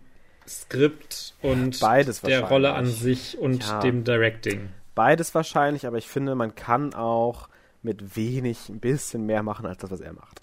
Skript 0.47 1.35
und 1.41 1.79
Beides 1.79 2.21
der 2.21 2.43
Rolle 2.43 2.73
an 2.73 2.85
sich 2.85 3.37
und 3.37 3.67
ja. 3.67 3.79
dem 3.79 4.03
Directing. 4.03 4.69
Beides 4.95 5.33
wahrscheinlich, 5.33 5.87
aber 5.87 5.97
ich 5.97 6.07
finde, 6.07 6.35
man 6.35 6.55
kann 6.55 6.93
auch 6.93 7.47
mit 7.83 8.15
wenig 8.15 8.69
ein 8.69 8.79
bisschen 8.79 9.25
mehr 9.25 9.43
machen 9.43 9.65
als 9.65 9.79
das, 9.79 9.91
was 9.91 10.01
er 10.01 10.13
macht. 10.13 10.41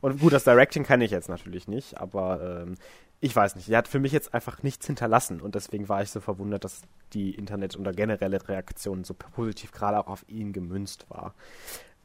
Und 0.00 0.20
gut, 0.20 0.32
das 0.32 0.44
Directing 0.44 0.84
kann 0.84 1.00
ich 1.00 1.10
jetzt 1.10 1.28
natürlich 1.28 1.68
nicht, 1.68 1.98
aber 1.98 2.62
ähm, 2.62 2.74
ich 3.20 3.34
weiß 3.34 3.54
nicht. 3.54 3.68
Er 3.68 3.78
hat 3.78 3.88
für 3.88 4.00
mich 4.00 4.12
jetzt 4.12 4.34
einfach 4.34 4.62
nichts 4.62 4.86
hinterlassen 4.86 5.40
und 5.40 5.54
deswegen 5.54 5.88
war 5.88 6.02
ich 6.02 6.10
so 6.10 6.20
verwundert, 6.20 6.64
dass 6.64 6.82
die 7.12 7.30
Internet- 7.30 7.78
oder 7.78 7.92
generelle 7.92 8.48
Reaktion 8.48 9.04
so 9.04 9.14
positiv 9.14 9.70
gerade 9.70 9.98
auch 9.98 10.08
auf 10.08 10.24
ihn 10.28 10.52
gemünzt 10.52 11.06
war. 11.08 11.34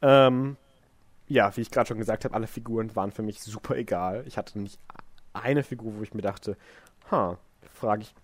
Ähm, 0.01 0.57
ja, 1.27 1.55
wie 1.57 1.61
ich 1.61 1.71
gerade 1.71 1.87
schon 1.87 1.97
gesagt 1.97 2.23
habe, 2.23 2.35
alle 2.35 2.47
Figuren 2.47 2.95
waren 2.95 3.11
für 3.11 3.23
mich 3.23 3.41
super 3.41 3.75
egal. 3.75 4.23
Ich 4.27 4.37
hatte 4.37 4.59
nicht 4.59 4.79
eine 5.33 5.63
Figur, 5.63 5.97
wo 5.97 6.03
ich 6.03 6.13
mir 6.13 6.21
dachte, 6.21 6.55
ha, 7.11 7.37
frage 7.73 8.03
ich, 8.03 8.15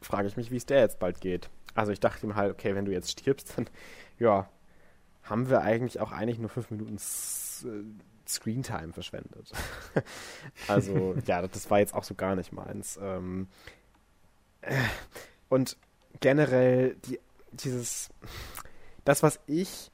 frage 0.00 0.28
ich 0.28 0.36
mich, 0.36 0.50
wie 0.50 0.56
es 0.56 0.66
der 0.66 0.80
jetzt 0.80 0.98
bald 0.98 1.20
geht. 1.20 1.50
Also 1.74 1.92
ich 1.92 2.00
dachte 2.00 2.26
ihm 2.26 2.34
halt, 2.34 2.52
okay, 2.52 2.74
wenn 2.74 2.84
du 2.84 2.92
jetzt 2.92 3.10
stirbst, 3.10 3.54
dann 3.56 3.68
ja, 4.18 4.48
haben 5.22 5.48
wir 5.48 5.62
eigentlich 5.62 6.00
auch 6.00 6.12
eigentlich 6.12 6.38
nur 6.38 6.48
fünf 6.48 6.70
Minuten 6.70 6.96
äh, 6.96 8.28
Screentime 8.28 8.92
verschwendet. 8.92 9.52
also 10.68 11.14
ja, 11.26 11.46
das 11.46 11.70
war 11.70 11.78
jetzt 11.78 11.94
auch 11.94 12.04
so 12.04 12.14
gar 12.14 12.36
nicht 12.36 12.52
meins. 12.52 12.98
Ähm, 13.00 13.48
äh, 14.60 14.74
und 15.48 15.76
generell 16.20 16.96
die, 17.06 17.20
dieses, 17.52 18.10
das, 19.04 19.22
was 19.22 19.40
ich 19.46 19.90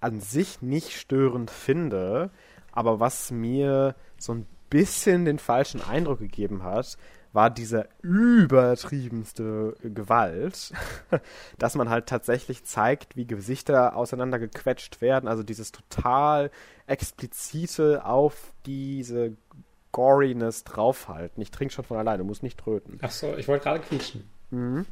an 0.00 0.20
sich 0.20 0.62
nicht 0.62 0.98
störend 0.98 1.50
finde, 1.50 2.30
aber 2.72 3.00
was 3.00 3.30
mir 3.30 3.94
so 4.18 4.34
ein 4.34 4.46
bisschen 4.70 5.24
den 5.24 5.38
falschen 5.38 5.82
Eindruck 5.82 6.20
gegeben 6.20 6.62
hat, 6.62 6.96
war 7.32 7.50
diese 7.50 7.88
übertriebenste 8.02 9.76
Gewalt, 9.82 10.72
dass 11.58 11.74
man 11.76 11.88
halt 11.88 12.06
tatsächlich 12.06 12.64
zeigt, 12.64 13.16
wie 13.16 13.26
Gesichter 13.26 13.96
auseinandergequetscht 13.96 15.00
werden, 15.00 15.28
also 15.28 15.42
dieses 15.42 15.72
total 15.72 16.50
explizite 16.86 18.04
auf 18.04 18.52
diese 18.66 19.36
Goriness 19.92 20.64
draufhalten. 20.64 21.42
Ich 21.42 21.50
trinke 21.50 21.74
schon 21.74 21.84
von 21.84 21.98
alleine, 21.98 22.24
muss 22.24 22.42
nicht 22.42 22.58
tröten. 22.58 22.98
Ach 23.02 23.10
so, 23.10 23.36
ich 23.36 23.48
wollte 23.48 23.64
gerade 23.64 23.80
quietschen. 23.80 24.28
Mhm. 24.50 24.86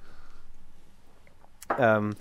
Ähm, 1.79 2.15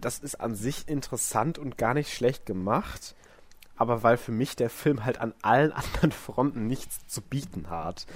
das 0.00 0.18
ist 0.18 0.36
an 0.36 0.54
sich 0.54 0.88
interessant 0.88 1.58
und 1.58 1.78
gar 1.78 1.94
nicht 1.94 2.12
schlecht 2.12 2.46
gemacht 2.46 3.14
aber 3.82 4.04
weil 4.04 4.16
für 4.16 4.30
mich 4.30 4.54
der 4.54 4.70
Film 4.70 5.04
halt 5.04 5.20
an 5.20 5.34
allen 5.42 5.72
anderen 5.72 6.12
Fronten 6.12 6.68
nichts 6.68 7.04
zu 7.08 7.20
bieten 7.20 7.68
hat, 7.68 8.06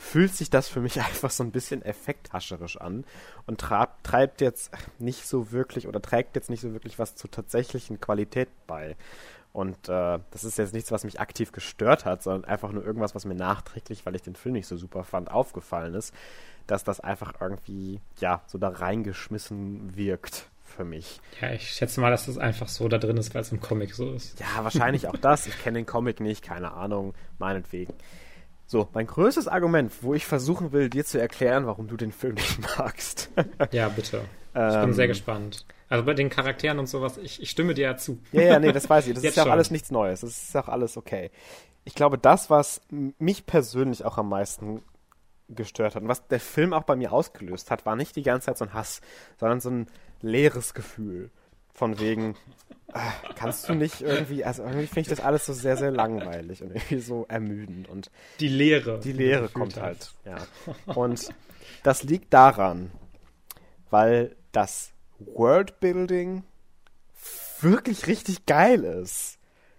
fühlt 0.00 0.32
sich 0.32 0.50
das 0.50 0.68
für 0.68 0.80
mich 0.80 1.00
einfach 1.02 1.30
so 1.30 1.42
ein 1.42 1.50
bisschen 1.50 1.82
effekthascherisch 1.82 2.80
an 2.80 3.04
und 3.46 3.58
treibt 3.58 4.40
jetzt 4.40 4.70
nicht 5.00 5.26
so 5.26 5.50
wirklich 5.50 5.88
oder 5.88 6.00
trägt 6.00 6.36
jetzt 6.36 6.48
nicht 6.48 6.60
so 6.60 6.72
wirklich 6.72 7.00
was 7.00 7.16
zur 7.16 7.30
tatsächlichen 7.30 8.00
Qualität 8.00 8.48
bei. 8.68 8.96
Und 9.52 9.88
äh, 9.88 10.18
das 10.30 10.44
ist 10.44 10.58
jetzt 10.58 10.74
nichts, 10.74 10.92
was 10.92 11.02
mich 11.02 11.18
aktiv 11.18 11.50
gestört 11.50 12.04
hat, 12.04 12.22
sondern 12.22 12.44
einfach 12.44 12.70
nur 12.70 12.84
irgendwas, 12.84 13.14
was 13.14 13.24
mir 13.24 13.34
nachträglich, 13.34 14.06
weil 14.06 14.14
ich 14.14 14.22
den 14.22 14.36
Film 14.36 14.52
nicht 14.52 14.68
so 14.68 14.76
super 14.76 15.02
fand, 15.02 15.30
aufgefallen 15.30 15.94
ist, 15.94 16.14
dass 16.68 16.84
das 16.84 17.00
einfach 17.00 17.32
irgendwie, 17.40 18.00
ja, 18.20 18.42
so 18.46 18.58
da 18.58 18.68
reingeschmissen 18.68 19.96
wirkt 19.96 20.50
für 20.66 20.84
mich. 20.84 21.20
Ja, 21.40 21.52
ich 21.52 21.70
schätze 21.70 22.00
mal, 22.00 22.10
dass 22.10 22.26
das 22.26 22.38
einfach 22.38 22.68
so 22.68 22.88
da 22.88 22.98
drin 22.98 23.16
ist, 23.16 23.34
weil 23.34 23.42
es 23.42 23.52
im 23.52 23.60
Comic 23.60 23.94
so 23.94 24.12
ist. 24.12 24.38
Ja, 24.40 24.64
wahrscheinlich 24.64 25.08
auch 25.08 25.16
das. 25.16 25.46
Ich 25.46 25.62
kenne 25.62 25.78
den 25.78 25.86
Comic 25.86 26.20
nicht, 26.20 26.42
keine 26.42 26.72
Ahnung, 26.72 27.14
meinetwegen. 27.38 27.94
So, 28.66 28.88
mein 28.94 29.06
größtes 29.06 29.46
Argument, 29.46 29.92
wo 30.02 30.14
ich 30.14 30.26
versuchen 30.26 30.72
will, 30.72 30.90
dir 30.90 31.04
zu 31.04 31.20
erklären, 31.20 31.66
warum 31.66 31.86
du 31.86 31.96
den 31.96 32.12
Film 32.12 32.34
nicht 32.34 32.58
magst. 32.78 33.30
ja, 33.70 33.88
bitte. 33.88 34.22
Ich 34.54 34.60
ähm, 34.60 34.86
bin 34.86 34.94
sehr 34.94 35.08
gespannt. 35.08 35.66
Also 35.88 36.04
bei 36.04 36.14
den 36.14 36.30
Charakteren 36.30 36.78
und 36.78 36.88
sowas, 36.88 37.16
ich, 37.18 37.40
ich 37.40 37.50
stimme 37.50 37.74
dir 37.74 37.82
ja 37.82 37.96
zu. 37.96 38.18
Ja, 38.32 38.42
ja, 38.42 38.58
nee, 38.58 38.72
das 38.72 38.90
weiß 38.90 39.06
ich. 39.06 39.14
Das 39.14 39.22
ist 39.22 39.36
ja 39.36 39.44
auch 39.44 39.50
alles 39.50 39.70
nichts 39.70 39.90
Neues. 39.90 40.22
Das 40.22 40.30
ist 40.30 40.56
auch 40.56 40.68
alles 40.68 40.96
okay. 40.96 41.30
Ich 41.84 41.94
glaube, 41.94 42.18
das, 42.18 42.50
was 42.50 42.80
mich 42.90 43.46
persönlich 43.46 44.04
auch 44.04 44.18
am 44.18 44.28
meisten 44.28 44.82
gestört 45.48 45.94
hat 45.94 46.02
und 46.02 46.08
was 46.08 46.26
der 46.26 46.40
Film 46.40 46.72
auch 46.72 46.82
bei 46.82 46.96
mir 46.96 47.12
ausgelöst 47.12 47.70
hat, 47.70 47.86
war 47.86 47.94
nicht 47.94 48.16
die 48.16 48.22
ganze 48.22 48.46
Zeit 48.46 48.58
so 48.58 48.64
ein 48.64 48.74
Hass, 48.74 49.00
sondern 49.38 49.60
so 49.60 49.70
ein 49.70 49.86
leeres 50.20 50.74
Gefühl. 50.74 51.30
Von 51.72 52.00
wegen, 52.00 52.36
äh, 52.94 53.00
kannst 53.34 53.68
du 53.68 53.74
nicht 53.74 54.00
irgendwie, 54.00 54.44
also 54.44 54.62
irgendwie 54.62 54.86
finde 54.86 55.00
ich 55.00 55.08
das 55.08 55.20
alles 55.20 55.44
so 55.44 55.52
sehr, 55.52 55.76
sehr 55.76 55.90
langweilig 55.90 56.62
und 56.62 56.70
irgendwie 56.70 57.00
so 57.00 57.26
ermüdend. 57.28 57.88
Und 57.88 58.10
die 58.40 58.48
Leere. 58.48 59.00
Die 59.00 59.12
Leere 59.12 59.48
kommt 59.48 59.80
halt, 59.80 60.14
ja. 60.24 60.36
Und 60.94 61.28
das 61.82 62.02
liegt 62.02 62.32
daran, 62.32 62.90
weil 63.90 64.34
das 64.52 64.92
Worldbuilding 65.18 66.44
wirklich 67.60 68.06
richtig 68.06 68.46
geil 68.46 68.84
ist. 68.84 69.38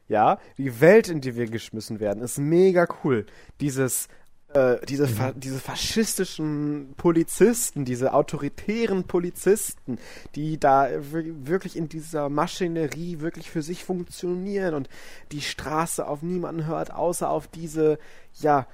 Ja, 0.10 0.40
die 0.58 0.80
Welt, 0.80 1.10
in 1.10 1.20
die 1.20 1.36
wir 1.36 1.48
geschmissen 1.48 2.00
werden, 2.00 2.24
ist 2.24 2.38
mega 2.38 2.88
cool. 3.04 3.26
Dieses 3.60 4.08
äh, 4.54 4.78
diese, 4.86 5.08
mhm. 5.08 5.34
diese 5.40 5.60
faschistischen 5.60 6.94
Polizisten, 6.96 7.86
diese 7.86 8.14
autoritären 8.14 9.04
Polizisten, 9.04 9.98
die 10.36 10.58
da 10.60 10.90
wirklich 11.02 11.76
in 11.76 11.90
dieser 11.90 12.30
Maschinerie 12.30 13.20
wirklich 13.20 13.50
für 13.50 13.62
sich 13.62 13.84
funktionieren 13.84 14.74
und 14.74 14.90
die 15.32 15.42
Straße 15.42 16.08
auf 16.08 16.22
niemanden 16.22 16.66
hört, 16.66 16.94
außer 16.94 17.30
auf 17.30 17.48
diese, 17.48 18.00
ja, 18.36 18.68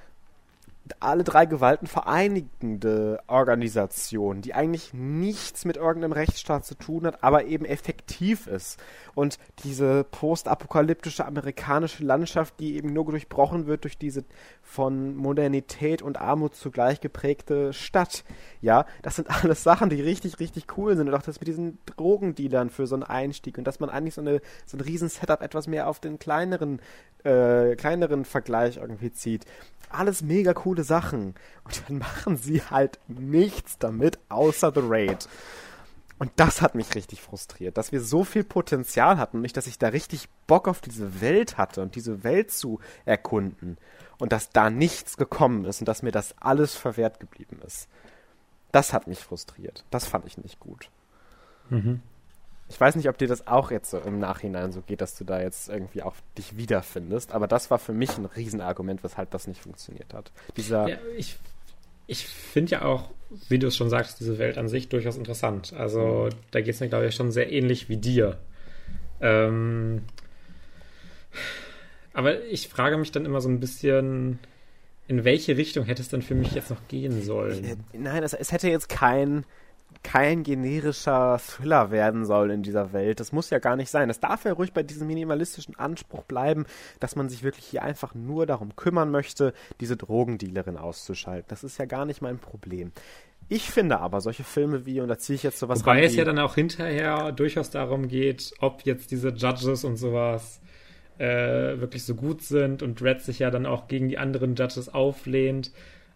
alle 1.00 1.24
drei 1.24 1.46
Gewalten 1.46 1.86
vereinigende 1.86 3.20
Organisation, 3.26 4.42
die 4.42 4.52
eigentlich 4.52 4.92
nichts 4.92 5.64
mit 5.64 5.76
irgendeinem 5.76 6.12
Rechtsstaat 6.12 6.66
zu 6.66 6.74
tun 6.74 7.06
hat, 7.06 7.22
aber 7.24 7.44
eben 7.46 7.64
effektiv 7.64 8.46
ist. 8.46 8.78
Und 9.14 9.38
diese 9.62 10.04
postapokalyptische 10.04 11.24
amerikanische 11.24 12.04
Landschaft, 12.04 12.60
die 12.60 12.76
eben 12.76 12.92
nur 12.92 13.06
durchbrochen 13.06 13.66
wird 13.66 13.84
durch 13.84 13.96
diese 13.96 14.24
von 14.62 15.16
Modernität 15.16 16.02
und 16.02 16.20
Armut 16.20 16.54
zugleich 16.54 17.00
geprägte 17.00 17.72
Stadt. 17.72 18.24
Ja, 18.60 18.84
das 19.02 19.16
sind 19.16 19.30
alles 19.30 19.62
Sachen, 19.62 19.88
die 19.88 20.02
richtig, 20.02 20.38
richtig 20.38 20.66
cool 20.76 20.96
sind. 20.96 21.08
Und 21.08 21.14
auch 21.14 21.22
das 21.22 21.40
mit 21.40 21.48
diesen 21.48 21.78
Drogendealern 21.86 22.68
für 22.68 22.86
so 22.86 22.94
einen 22.94 23.04
Einstieg 23.04 23.56
und 23.56 23.64
dass 23.64 23.80
man 23.80 23.88
eigentlich 23.88 24.14
so, 24.14 24.20
eine, 24.20 24.42
so 24.66 24.76
ein 24.76 24.80
riesen 24.80 25.08
Setup 25.08 25.40
etwas 25.40 25.66
mehr 25.66 25.88
auf 25.88 26.00
den 26.00 26.18
kleineren, 26.18 26.80
äh, 27.24 27.74
kleineren 27.76 28.26
Vergleich 28.26 28.76
irgendwie 28.76 29.12
zieht 29.12 29.46
alles 29.94 30.22
mega 30.22 30.52
coole 30.74 30.84
Sachen. 30.84 31.34
Und 31.64 31.82
dann 31.88 31.98
machen 31.98 32.36
sie 32.36 32.62
halt 32.62 32.98
nichts 33.06 33.78
damit, 33.78 34.18
außer 34.28 34.72
The 34.74 34.80
Raid. 34.82 35.28
Und 36.18 36.30
das 36.36 36.62
hat 36.62 36.74
mich 36.74 36.94
richtig 36.94 37.20
frustriert, 37.22 37.76
dass 37.76 37.92
wir 37.92 38.00
so 38.00 38.24
viel 38.24 38.44
Potenzial 38.44 39.18
hatten 39.18 39.38
und 39.38 39.42
nicht, 39.42 39.56
dass 39.56 39.66
ich 39.66 39.78
da 39.78 39.88
richtig 39.88 40.28
Bock 40.46 40.68
auf 40.68 40.80
diese 40.80 41.20
Welt 41.20 41.58
hatte 41.58 41.82
und 41.82 41.96
diese 41.96 42.22
Welt 42.22 42.52
zu 42.52 42.78
erkunden. 43.04 43.78
Und 44.18 44.32
dass 44.32 44.50
da 44.50 44.70
nichts 44.70 45.16
gekommen 45.16 45.64
ist 45.64 45.80
und 45.80 45.88
dass 45.88 46.02
mir 46.02 46.12
das 46.12 46.34
alles 46.40 46.74
verwehrt 46.76 47.18
geblieben 47.18 47.60
ist. 47.66 47.88
Das 48.70 48.92
hat 48.92 49.06
mich 49.06 49.18
frustriert. 49.18 49.84
Das 49.90 50.06
fand 50.06 50.26
ich 50.26 50.38
nicht 50.38 50.60
gut. 50.60 50.88
Mhm. 51.68 52.00
Ich 52.68 52.80
weiß 52.80 52.96
nicht, 52.96 53.08
ob 53.08 53.18
dir 53.18 53.28
das 53.28 53.46
auch 53.46 53.70
jetzt 53.70 53.90
so 53.90 53.98
im 53.98 54.18
Nachhinein 54.18 54.72
so 54.72 54.80
geht, 54.80 55.00
dass 55.00 55.16
du 55.16 55.24
da 55.24 55.40
jetzt 55.40 55.68
irgendwie 55.68 56.02
auch 56.02 56.14
dich 56.38 56.56
wiederfindest, 56.56 57.32
aber 57.32 57.46
das 57.46 57.70
war 57.70 57.78
für 57.78 57.92
mich 57.92 58.16
ein 58.16 58.24
Riesenargument, 58.24 59.04
weshalb 59.04 59.30
das 59.30 59.46
nicht 59.46 59.60
funktioniert 59.60 60.14
hat. 60.14 60.32
Dieser 60.56 60.88
ja, 60.88 60.96
ich 61.16 61.36
ich 62.06 62.26
finde 62.26 62.72
ja 62.72 62.82
auch, 62.82 63.10
wie 63.48 63.58
du 63.58 63.66
es 63.68 63.76
schon 63.76 63.90
sagst, 63.90 64.20
diese 64.20 64.38
Welt 64.38 64.58
an 64.58 64.68
sich 64.68 64.88
durchaus 64.88 65.16
interessant. 65.16 65.72
Also 65.72 66.28
da 66.50 66.60
geht 66.60 66.74
es 66.74 66.80
mir, 66.80 66.88
glaube 66.88 67.06
ich, 67.06 67.14
schon 67.14 67.32
sehr 67.32 67.50
ähnlich 67.50 67.88
wie 67.88 67.96
dir. 67.96 68.38
Ähm, 69.20 70.02
aber 72.12 72.44
ich 72.44 72.68
frage 72.68 72.96
mich 72.96 73.10
dann 73.10 73.24
immer 73.24 73.40
so 73.40 73.48
ein 73.48 73.60
bisschen, 73.60 74.38
in 75.08 75.24
welche 75.24 75.56
Richtung 75.56 75.84
hätte 75.84 76.02
es 76.02 76.08
denn 76.08 76.22
für 76.22 76.34
mich 76.34 76.52
jetzt 76.52 76.70
noch 76.70 76.86
gehen 76.88 77.22
sollen? 77.22 77.64
Äh, 77.64 77.76
nein, 77.92 78.22
es, 78.22 78.34
es 78.34 78.52
hätte 78.52 78.68
jetzt 78.68 78.88
kein 78.88 79.44
kein 80.02 80.42
generischer 80.42 81.38
Thriller 81.38 81.90
werden 81.90 82.24
soll 82.24 82.50
in 82.50 82.62
dieser 82.62 82.92
Welt. 82.92 83.20
Das 83.20 83.32
muss 83.32 83.50
ja 83.50 83.58
gar 83.58 83.76
nicht 83.76 83.90
sein. 83.90 84.08
Das 84.08 84.20
darf 84.20 84.44
ja 84.44 84.52
ruhig 84.52 84.72
bei 84.72 84.82
diesem 84.82 85.06
minimalistischen 85.06 85.78
Anspruch 85.78 86.24
bleiben, 86.24 86.66
dass 87.00 87.16
man 87.16 87.28
sich 87.28 87.42
wirklich 87.42 87.66
hier 87.66 87.82
einfach 87.82 88.14
nur 88.14 88.46
darum 88.46 88.76
kümmern 88.76 89.10
möchte, 89.10 89.52
diese 89.80 89.96
Drogendealerin 89.96 90.76
auszuschalten. 90.76 91.46
Das 91.48 91.64
ist 91.64 91.78
ja 91.78 91.84
gar 91.84 92.04
nicht 92.04 92.22
mein 92.22 92.38
Problem. 92.38 92.92
Ich 93.48 93.70
finde 93.70 94.00
aber 94.00 94.20
solche 94.20 94.44
Filme 94.44 94.86
wie, 94.86 95.00
und 95.00 95.08
da 95.08 95.18
ziehe 95.18 95.34
ich 95.34 95.42
jetzt 95.42 95.58
sowas 95.58 95.80
Wobei 95.80 96.02
es 96.02 96.16
ja 96.16 96.24
dann 96.24 96.38
auch 96.38 96.54
hinterher 96.54 97.30
durchaus 97.32 97.70
darum 97.70 98.08
geht, 98.08 98.54
ob 98.60 98.82
jetzt 98.82 99.10
diese 99.10 99.28
Judges 99.28 99.84
und 99.84 99.96
sowas 99.96 100.60
äh, 101.18 101.78
wirklich 101.78 102.04
so 102.04 102.14
gut 102.14 102.42
sind 102.42 102.82
und 102.82 103.02
Red 103.02 103.20
sich 103.20 103.40
ja 103.40 103.50
dann 103.50 103.66
auch 103.66 103.86
gegen 103.86 104.08
die 104.08 104.18
anderen 104.18 104.54
Judges 104.54 104.88
auflehnt. 104.88 105.72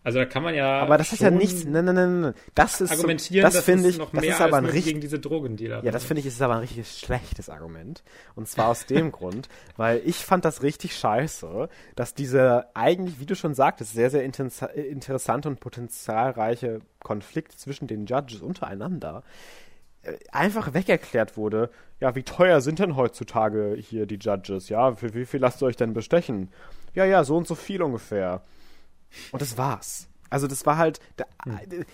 Also 0.09 0.20
da 0.20 0.24
kann 0.24 0.42
man 0.42 0.54
ja. 0.54 0.80
Aber 0.80 0.96
das 0.96 1.12
ist 1.12 1.20
ja 1.20 1.30
nichts. 1.30 1.66
Nein, 1.66 1.84
nein, 1.84 1.94
nein, 1.94 2.20
nein. 2.22 2.34
Das 2.54 2.80
ist 2.80 2.92
argumentieren, 2.92 3.50
so, 3.50 3.59
das 3.59 3.62
finde 3.62 3.90
ich. 3.90 3.98
Noch 3.98 4.11
das 4.11 4.22
mehr 4.22 4.30
ist 4.30 4.40
aber 4.40 4.56
ein 4.56 4.64
richtig 4.64 4.86
gegen 4.86 5.00
diese 5.02 5.18
Drogendealer. 5.18 5.84
Ja, 5.84 5.90
das 5.90 6.04
finde 6.04 6.20
ich 6.20 6.26
ist 6.26 6.40
aber 6.40 6.54
ein 6.54 6.61
richtig 6.61 6.88
schlechtes 6.88 7.50
Argument. 7.50 8.02
Und 8.34 8.48
zwar 8.48 8.68
aus 8.68 8.86
dem 8.86 9.12
Grund, 9.12 9.50
weil 9.76 10.00
ich 10.06 10.16
fand 10.16 10.46
das 10.46 10.62
richtig 10.62 10.96
scheiße, 10.96 11.68
dass 11.94 12.14
diese 12.14 12.74
eigentlich, 12.74 13.20
wie 13.20 13.26
du 13.26 13.36
schon 13.36 13.52
sagtest, 13.52 13.92
sehr 13.92 14.09
sehr 14.09 14.24
interessante 14.24 15.46
und 15.46 15.61
potenzialreiche 15.61 16.80
Konflikt 17.00 17.61
zwischen 17.61 17.86
den 17.86 18.06
Judges 18.06 18.40
untereinander 18.40 19.24
äh, 20.00 20.14
einfach 20.32 20.72
wegerklärt 20.72 21.36
wurde. 21.36 21.68
Ja, 22.00 22.14
wie 22.14 22.22
teuer 22.22 22.62
sind 22.62 22.78
denn 22.78 22.96
heutzutage 22.96 23.76
hier 23.78 24.06
die 24.06 24.16
Judges? 24.16 24.70
Ja, 24.70 24.94
für 24.94 25.12
wie 25.12 25.26
viel 25.26 25.40
lasst 25.40 25.61
ihr 25.61 25.66
euch 25.66 25.76
denn 25.76 25.92
bestechen? 25.92 26.48
Ja, 26.94 27.04
ja, 27.04 27.24
so 27.24 27.36
und 27.36 27.46
so 27.46 27.54
viel 27.54 27.82
ungefähr. 27.82 28.40
Und 29.32 29.42
das 29.42 29.59
war's. 29.59 30.09
Also 30.30 30.46
das 30.46 30.66
war 30.66 30.76
halt, 30.76 31.00
der, 31.18 31.26
hm. 31.44 31.84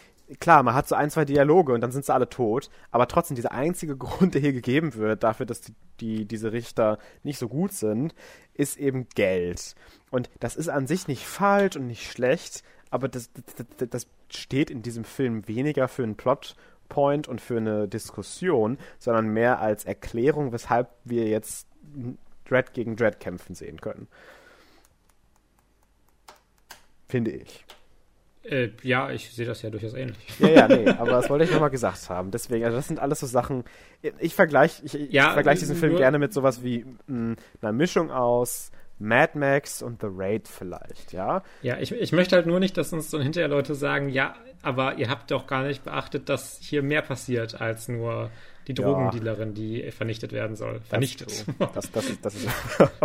klar, 0.41 0.63
man 0.63 0.75
hat 0.75 0.89
so 0.89 0.95
ein, 0.95 1.11
zwei 1.11 1.25
Dialoge 1.25 1.73
und 1.73 1.81
dann 1.81 1.93
sind 1.93 2.05
sie 2.05 2.13
alle 2.13 2.29
tot, 2.29 2.71
aber 2.91 3.09
trotzdem 3.09 3.37
dieser 3.37 3.53
einzige 3.53 3.97
Grund, 3.99 4.35
der 4.35 4.41
hier 4.41 4.53
gegeben 4.53 4.95
wird 4.95 5.23
dafür, 5.23 5.47
dass 5.47 5.61
die, 5.61 5.75
die, 6.01 6.25
diese 6.25 6.53
Richter 6.53 6.99
nicht 7.23 7.39
so 7.39 7.49
gut 7.49 7.73
sind, 7.73 8.15
ist 8.55 8.77
eben 8.77 9.09
Geld. 9.15 9.75
Und 10.11 10.31
das 10.41 10.57
ist 10.57 10.69
an 10.69 10.87
sich 10.87 11.09
nicht 11.09 11.27
falsch 11.27 11.77
und 11.77 11.87
nicht 11.87 12.11
schlecht, 12.11 12.63
aber 12.91 13.09
das, 13.09 13.31
das, 13.77 13.89
das 13.91 14.07
steht 14.31 14.71
in 14.71 14.83
diesem 14.83 15.05
Film 15.05 15.49
weniger 15.49 15.89
für 15.89 16.05
einen 16.05 16.17
Plotpoint 16.17 17.27
und 17.27 17.41
für 17.41 17.57
eine 17.57 17.89
Diskussion, 17.89 18.79
sondern 18.99 19.29
mehr 19.29 19.61
als 19.61 19.85
Erklärung, 19.85 20.53
weshalb 20.53 20.91
wir 21.05 21.27
jetzt 21.27 21.67
Dread 22.45 22.73
gegen 22.73 22.97
Dread 22.97 23.21
kämpfen 23.21 23.55
sehen 23.55 23.81
können. 23.81 24.09
Finde 27.15 27.31
ich. 27.31 27.65
Äh, 28.43 28.71
ja, 28.83 29.09
ich 29.13 29.31
sehe 29.33 29.47
das 29.47 29.63
ja 29.63 29.71
durchaus 29.71 29.95
ähnlich. 29.95 30.17
Ja, 30.41 30.49
ja, 30.49 30.69
nee, 30.69 30.89
aber 30.99 31.13
das 31.13 31.31
wollte 31.31 31.45
ich 31.45 31.53
nochmal 31.53 31.71
gesagt 31.71 32.11
haben. 32.11 32.33
Deswegen, 32.33 32.65
also 32.65 32.77
das 32.77 32.89
sind 32.89 32.99
alles 32.99 33.21
so 33.21 33.27
Sachen. 33.27 33.63
Ich 34.19 34.35
vergleiche 34.35 34.85
ich, 34.85 34.95
Ja, 35.13 35.29
ich 35.29 35.33
vergleich 35.35 35.61
diesen 35.61 35.77
Film 35.77 35.93
nur- 35.93 36.01
gerne 36.01 36.19
mit 36.19 36.33
sowas 36.33 36.65
wie 36.65 36.85
mh, 37.07 37.37
einer 37.63 37.71
Mischung 37.73 38.11
aus 38.11 38.73
Mad 38.99 39.39
Max 39.39 39.81
und 39.81 40.01
The 40.01 40.09
Raid 40.11 40.49
vielleicht, 40.49 41.13
ja. 41.13 41.45
Ja, 41.63 41.79
ich, 41.79 41.93
ich 41.93 42.11
möchte 42.11 42.35
halt 42.35 42.47
nur 42.47 42.59
nicht, 42.59 42.77
dass 42.77 42.93
uns 42.93 43.11
dann 43.11 43.23
hinterher 43.23 43.49
Leute 43.49 43.77
sagen, 43.77 44.09
ja, 44.09 44.35
aber 44.63 44.97
ihr 44.97 45.09
habt 45.09 45.31
doch 45.31 45.47
gar 45.47 45.63
nicht 45.63 45.85
beachtet, 45.85 46.29
dass 46.29 46.59
hier 46.61 46.83
mehr 46.83 47.03
passiert 47.03 47.61
als 47.61 47.87
nur 47.89 48.31
die 48.69 48.73
Ja. 48.73 48.85
Drogendealerin, 48.85 49.55
die 49.55 49.91
vernichtet 49.91 50.33
werden 50.33 50.57
soll. 50.57 50.81
Vernichtet. 50.81 51.45
Das, 51.75 51.91
das, 51.91 52.09
ist, 52.09 52.25
das, 52.25 52.35
ist, 52.35 52.49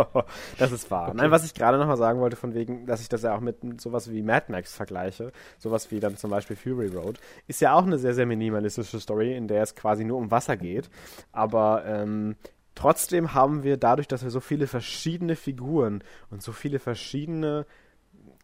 das 0.58 0.72
ist 0.72 0.90
wahr. 0.90 1.12
Nein, 1.14 1.30
was 1.30 1.44
ich 1.44 1.54
gerade 1.54 1.78
nochmal 1.78 1.96
sagen 1.96 2.20
wollte, 2.20 2.36
von 2.36 2.54
wegen, 2.54 2.86
dass 2.86 3.00
ich 3.00 3.08
das 3.08 3.22
ja 3.22 3.34
auch 3.34 3.40
mit 3.40 3.80
sowas 3.80 4.10
wie 4.10 4.22
Mad 4.22 4.46
Max 4.50 4.74
vergleiche, 4.74 5.32
sowas 5.58 5.90
wie 5.90 6.00
dann 6.00 6.16
zum 6.16 6.30
Beispiel 6.30 6.56
Fury 6.56 6.88
Road, 6.88 7.18
ist 7.46 7.60
ja 7.60 7.74
auch 7.74 7.84
eine 7.84 7.98
sehr, 7.98 8.14
sehr 8.14 8.26
minimalistische 8.26 9.00
Story, 9.00 9.36
in 9.36 9.48
der 9.48 9.62
es 9.62 9.74
quasi 9.74 10.04
nur 10.04 10.18
um 10.18 10.30
Wasser 10.30 10.56
geht. 10.56 10.90
Aber 11.32 11.84
ähm, 11.86 12.36
trotzdem 12.74 13.34
haben 13.34 13.62
wir 13.62 13.76
dadurch, 13.76 14.08
dass 14.08 14.22
wir 14.22 14.30
so 14.30 14.40
viele 14.40 14.66
verschiedene 14.66 15.36
Figuren 15.36 16.02
und 16.30 16.42
so 16.42 16.52
viele 16.52 16.78
verschiedene 16.78 17.66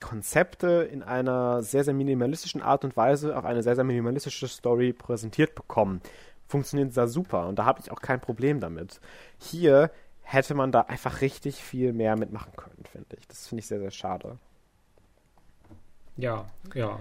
Konzepte 0.00 0.88
in 0.90 1.02
einer 1.02 1.62
sehr, 1.62 1.84
sehr 1.84 1.94
minimalistischen 1.94 2.60
Art 2.60 2.84
und 2.84 2.96
Weise 2.96 3.36
auch 3.36 3.44
eine 3.44 3.62
sehr, 3.62 3.74
sehr 3.74 3.84
minimalistische 3.84 4.48
Story 4.48 4.92
präsentiert 4.92 5.54
bekommen. 5.54 6.00
Funktioniert 6.48 6.96
da 6.96 7.06
super 7.08 7.48
und 7.48 7.58
da 7.58 7.64
habe 7.64 7.80
ich 7.80 7.90
auch 7.90 8.00
kein 8.00 8.20
Problem 8.20 8.60
damit. 8.60 9.00
Hier 9.38 9.90
hätte 10.22 10.54
man 10.54 10.72
da 10.72 10.82
einfach 10.82 11.20
richtig 11.20 11.56
viel 11.56 11.92
mehr 11.92 12.16
mitmachen 12.16 12.52
können, 12.56 12.84
finde 12.90 13.16
ich. 13.18 13.26
Das 13.28 13.46
finde 13.48 13.60
ich 13.60 13.66
sehr, 13.66 13.78
sehr 13.80 13.90
schade. 13.90 14.38
Ja, 16.16 16.46
ja. 16.74 16.98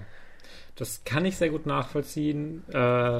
Das 0.75 1.03
kann 1.05 1.25
ich 1.25 1.37
sehr 1.37 1.49
gut 1.49 1.65
nachvollziehen. 1.65 2.63
Äh, 2.69 3.19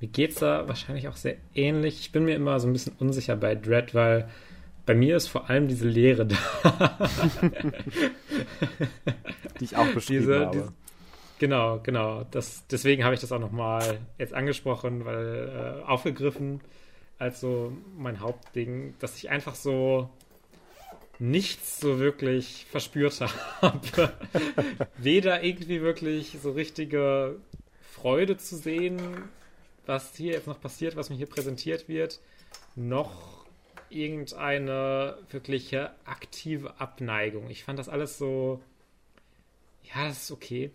mir 0.00 0.08
geht's 0.12 0.36
da 0.40 0.68
wahrscheinlich 0.68 1.08
auch 1.08 1.16
sehr 1.16 1.36
ähnlich. 1.54 1.98
Ich 2.00 2.12
bin 2.12 2.24
mir 2.24 2.34
immer 2.36 2.60
so 2.60 2.66
ein 2.68 2.72
bisschen 2.72 2.94
unsicher 2.98 3.34
bei 3.36 3.54
Dread, 3.54 3.94
weil 3.94 4.28
bei 4.86 4.94
mir 4.94 5.16
ist 5.16 5.28
vor 5.28 5.48
allem 5.50 5.66
diese 5.68 5.88
Leere 5.88 6.26
da. 6.26 6.36
Die 9.60 9.64
ich 9.64 9.76
auch 9.76 9.86
beschrieben 9.92 10.20
Diese- 10.26 10.40
habe. 10.46 10.56
diese- 10.56 10.72
Genau, 11.38 11.80
genau. 11.82 12.24
Das, 12.30 12.66
deswegen 12.66 13.04
habe 13.04 13.14
ich 13.14 13.20
das 13.20 13.32
auch 13.32 13.38
nochmal 13.38 14.00
jetzt 14.18 14.34
angesprochen, 14.34 15.04
weil 15.04 15.82
äh, 15.82 15.86
aufgegriffen 15.86 16.60
als 17.18 17.40
so 17.40 17.72
mein 17.96 18.20
Hauptding, 18.20 18.94
dass 19.00 19.16
ich 19.16 19.30
einfach 19.30 19.54
so 19.54 20.08
nichts 21.18 21.80
so 21.80 21.98
wirklich 21.98 22.66
verspürt 22.70 23.20
habe. 23.60 24.12
Weder 24.98 25.42
irgendwie 25.42 25.80
wirklich 25.80 26.36
so 26.42 26.52
richtige 26.52 27.36
Freude 27.80 28.36
zu 28.36 28.56
sehen, 28.56 29.00
was 29.86 30.14
hier 30.16 30.32
jetzt 30.32 30.46
noch 30.46 30.60
passiert, 30.60 30.96
was 30.96 31.10
mir 31.10 31.16
hier 31.16 31.26
präsentiert 31.26 31.88
wird, 31.88 32.20
noch 32.76 33.46
irgendeine 33.90 35.18
wirkliche 35.30 35.90
aktive 36.04 36.78
Abneigung. 36.80 37.50
Ich 37.50 37.64
fand 37.64 37.78
das 37.78 37.88
alles 37.88 38.18
so, 38.18 38.60
ja, 39.94 40.08
das 40.08 40.24
ist 40.24 40.30
okay. 40.30 40.70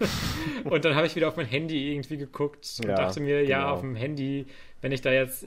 und 0.64 0.84
dann 0.84 0.94
habe 0.94 1.06
ich 1.06 1.16
wieder 1.16 1.28
auf 1.28 1.36
mein 1.36 1.46
Handy 1.46 1.92
irgendwie 1.92 2.16
geguckt 2.16 2.66
und 2.78 2.88
Ja, 2.88 2.94
dachte 2.96 3.20
mir, 3.20 3.44
ja, 3.44 3.60
genau. 3.60 3.72
auf 3.72 3.80
dem 3.80 3.96
Handy, 3.96 4.46
wenn 4.80 4.92
ich 4.92 5.00
da 5.00 5.12
jetzt 5.12 5.46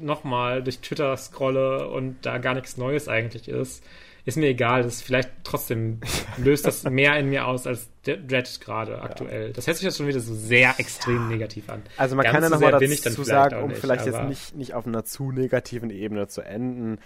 nochmal 0.00 0.62
durch 0.62 0.78
Twitter 0.78 1.16
scrolle 1.16 1.88
und 1.88 2.18
da 2.22 2.38
gar 2.38 2.54
nichts 2.54 2.76
Neues 2.76 3.08
eigentlich 3.08 3.48
ist, 3.48 3.84
ist 4.26 4.36
mir 4.36 4.48
egal. 4.48 4.82
Das 4.82 4.96
ist 4.96 5.02
vielleicht 5.02 5.30
trotzdem 5.44 6.00
löst 6.36 6.66
das 6.66 6.84
mehr 6.84 7.18
in 7.18 7.30
mir 7.30 7.46
aus 7.46 7.66
als 7.66 7.88
Dread 8.04 8.60
gerade 8.60 9.00
aktuell. 9.00 9.52
Das 9.52 9.66
hört 9.66 9.76
sich 9.76 9.84
jetzt 9.84 9.96
schon 9.96 10.08
wieder 10.08 10.20
so 10.20 10.34
sehr 10.34 10.74
extrem 10.78 11.28
negativ 11.28 11.70
an. 11.70 11.82
Also 11.96 12.16
man 12.16 12.24
Ganz 12.24 12.34
kann 12.34 12.42
ja 12.42 12.50
nochmal 12.50 12.72
dazu 12.72 13.24
sagen, 13.24 13.62
um 13.62 13.68
nicht, 13.70 13.80
vielleicht 13.80 14.06
jetzt 14.06 14.22
nicht, 14.24 14.54
nicht 14.54 14.74
auf 14.74 14.86
einer 14.86 15.04
zu 15.04 15.32
negativen 15.32 15.90
Ebene 15.90 16.28
zu 16.28 16.42
enden. 16.42 16.98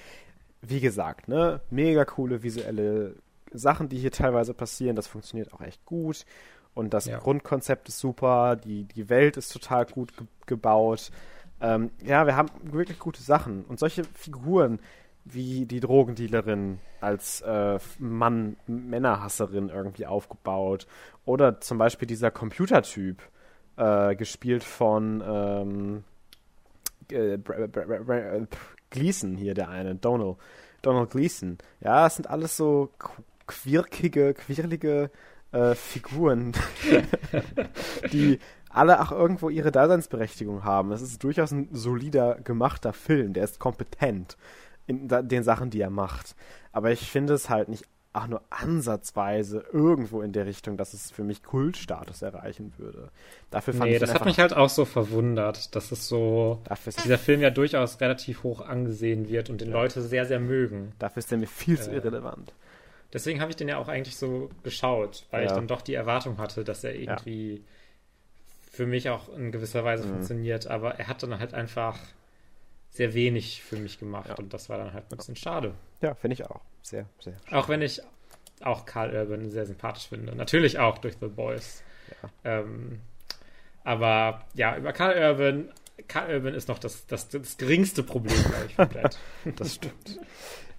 Wie 0.62 0.80
gesagt, 0.80 1.28
ne, 1.28 1.60
mega 1.70 2.04
coole 2.04 2.42
visuelle 2.42 3.14
Sachen, 3.52 3.88
die 3.88 3.98
hier 3.98 4.12
teilweise 4.12 4.54
passieren. 4.54 4.96
Das 4.96 5.06
funktioniert 5.06 5.52
auch 5.52 5.60
echt 5.60 5.84
gut. 5.86 6.24
Und 6.74 6.94
das 6.94 7.06
Ja. 7.06 7.18
Grundkonzept 7.18 7.88
ist 7.88 7.98
super. 7.98 8.56
Die, 8.56 8.84
die 8.84 9.08
Welt 9.08 9.36
ist 9.36 9.52
total 9.52 9.86
gut 9.86 10.16
ge 10.16 10.26
gebaut. 10.46 11.10
Ähm, 11.60 11.90
ja, 12.02 12.26
wir 12.26 12.36
haben 12.36 12.48
wirklich 12.62 12.98
gute 12.98 13.22
Sachen. 13.22 13.64
Und 13.64 13.78
solche 13.78 14.04
Figuren 14.04 14.80
wie 15.24 15.66
die 15.66 15.80
Drogendealerin 15.80 16.78
als 17.00 17.40
äh, 17.42 17.78
Mann, 17.98 18.56
Männerhasserin 18.66 19.68
irgendwie 19.68 20.06
aufgebaut. 20.06 20.86
Oder 21.24 21.60
zum 21.60 21.78
Beispiel 21.78 22.08
dieser 22.08 22.30
Computertyp, 22.30 23.22
äh, 23.76 24.16
gespielt 24.16 24.64
von 24.64 25.22
ähm, 25.24 26.04
äh, 27.12 27.34
äh, 27.34 28.46
Gleason 28.90 29.36
hier, 29.36 29.54
der 29.54 29.68
eine, 29.68 29.94
Donald. 29.94 30.36
Donald 30.82 31.10
Gleason. 31.10 31.58
Ja, 31.80 32.04
das 32.04 32.16
sind 32.16 32.28
alles 32.28 32.56
so 32.56 32.90
quirkige, 33.50 34.34
quirlige 34.34 35.10
äh, 35.52 35.74
Figuren, 35.74 36.52
die 38.12 38.38
alle 38.68 39.00
auch 39.00 39.10
irgendwo 39.10 39.50
ihre 39.50 39.72
Daseinsberechtigung 39.72 40.64
haben. 40.64 40.92
Es 40.92 41.02
ist 41.02 41.22
durchaus 41.24 41.50
ein 41.50 41.68
solider 41.72 42.36
gemachter 42.36 42.92
Film, 42.92 43.32
der 43.32 43.44
ist 43.44 43.58
kompetent 43.58 44.36
in 44.86 45.08
den 45.08 45.42
Sachen, 45.42 45.70
die 45.70 45.80
er 45.80 45.90
macht. 45.90 46.36
Aber 46.72 46.90
ich 46.92 47.10
finde 47.10 47.34
es 47.34 47.50
halt 47.50 47.68
nicht 47.68 47.84
auch 48.12 48.26
nur 48.26 48.42
ansatzweise 48.50 49.64
irgendwo 49.72 50.20
in 50.22 50.32
der 50.32 50.46
Richtung, 50.46 50.76
dass 50.76 50.94
es 50.94 51.12
für 51.12 51.22
mich 51.22 51.44
Kultstatus 51.44 52.22
erreichen 52.22 52.72
würde. 52.76 53.10
Dafür 53.50 53.72
fand 53.72 53.84
Nee, 53.84 53.96
ich 53.96 54.00
das 54.00 54.14
hat 54.14 54.24
mich 54.24 54.40
halt 54.40 54.52
auch 54.52 54.68
so 54.68 54.84
verwundert, 54.84 55.74
dass 55.76 55.92
es 55.92 56.08
so, 56.08 56.60
dafür 56.64 56.90
ist, 56.90 57.04
dieser 57.04 57.18
Film 57.18 57.40
ja 57.40 57.50
durchaus 57.50 58.00
relativ 58.00 58.42
hoch 58.42 58.62
angesehen 58.62 59.28
wird 59.28 59.48
und 59.48 59.60
den 59.60 59.70
Leute 59.70 60.02
sehr, 60.02 60.26
sehr 60.26 60.40
mögen. 60.40 60.92
dafür 60.98 61.20
ist 61.20 61.30
er 61.30 61.38
mir 61.38 61.46
viel 61.46 61.80
zu 61.80 61.90
Äh, 61.90 61.96
irrelevant. 61.96 62.52
Deswegen 63.12 63.40
habe 63.40 63.50
ich 63.50 63.56
den 63.56 63.68
ja 63.68 63.78
auch 63.78 63.88
eigentlich 63.88 64.16
so 64.16 64.50
geschaut, 64.62 65.26
weil 65.30 65.44
ich 65.44 65.50
Ja. 65.50 65.56
dann 65.56 65.66
doch 65.66 65.82
die 65.82 65.94
Erwartung 65.94 66.38
hatte, 66.38 66.62
dass 66.64 66.84
er 66.84 66.94
irgendwie 66.94 67.64
für 68.70 68.86
mich 68.86 69.08
auch 69.10 69.28
in 69.34 69.50
gewisser 69.52 69.84
Weise 69.84 70.04
Mhm. 70.04 70.10
funktioniert, 70.10 70.66
aber 70.68 70.94
er 70.94 71.08
hat 71.08 71.22
dann 71.22 71.38
halt 71.38 71.52
einfach 71.54 71.98
sehr 72.90 73.14
wenig 73.14 73.62
für 73.62 73.76
mich 73.76 73.98
gemacht 73.98 74.28
Ja. 74.28 74.34
und 74.36 74.52
das 74.54 74.68
war 74.68 74.78
dann 74.78 74.92
halt 74.92 75.04
ein 75.10 75.16
bisschen 75.16 75.36
schade. 75.36 75.74
Ja, 76.00 76.14
finde 76.14 76.34
ich 76.34 76.44
auch. 76.44 76.60
Sehr, 76.82 77.06
sehr. 77.20 77.34
Auch 77.50 77.68
wenn 77.68 77.82
ich 77.82 78.00
auch 78.62 78.84
Karl 78.86 79.14
Urban 79.14 79.50
sehr 79.50 79.66
sympathisch 79.66 80.06
finde. 80.08 80.34
Natürlich 80.36 80.78
auch 80.78 80.98
durch 80.98 81.14
The 81.20 81.26
Boys. 81.28 81.82
Ähm, 82.44 83.00
aber 83.84 84.44
ja, 84.54 84.76
über 84.76 84.92
Karl 84.92 85.16
Urban, 85.18 85.72
Karl 86.08 86.34
Urban 86.34 86.54
ist 86.54 86.68
noch 86.68 86.78
das, 86.78 87.06
das, 87.06 87.28
das 87.28 87.56
geringste 87.56 88.02
Problem, 88.02 88.36
glaube 88.36 88.66
ich, 88.68 88.76
Brad. 88.76 89.18
Das 89.56 89.74
stimmt. 89.76 90.18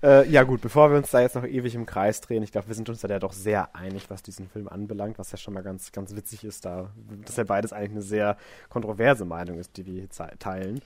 Äh, 0.04 0.28
ja 0.30 0.43
gut, 0.43 0.62
bevor 0.62 0.89
wir 0.91 0.97
uns 0.97 1.12
da 1.12 1.22
jetzt 1.22 1.36
noch 1.36 1.45
ewig 1.45 1.76
im 1.76 1.86
Kreis 1.86 2.22
drehen, 2.22 2.43
ich 2.43 2.52
glaube, 2.52 2.68
wir 2.68 2.76
sind 2.76 2.89
uns 2.89 3.02
da 3.02 3.08
ja 3.08 3.20
doch 3.20 3.34
sehr 3.34 3.76
einig, 3.76 4.10
was 4.10 4.24
diesen 4.24 4.47
Film 4.47 4.68
anbelangt, 4.68 5.20
was 5.20 5.32
ja 5.32 5.38
schon 5.38 5.54
mal 5.54 5.64
ganz, 5.64 5.91
ganz 5.91 6.16
witzig 6.16 6.43
ist, 6.43 6.66
da, 6.66 6.91
dass 7.26 7.36
ja 7.36 7.43
beides 7.43 7.74
eigentlich 7.74 7.91
eine 7.91 8.02
sehr 8.02 8.38
kontroverse 8.70 9.26
Meinung 9.26 9.58
ist, 9.60 9.78
die 9.78 9.86
wir 9.86 10.08
teilen. 10.39 10.82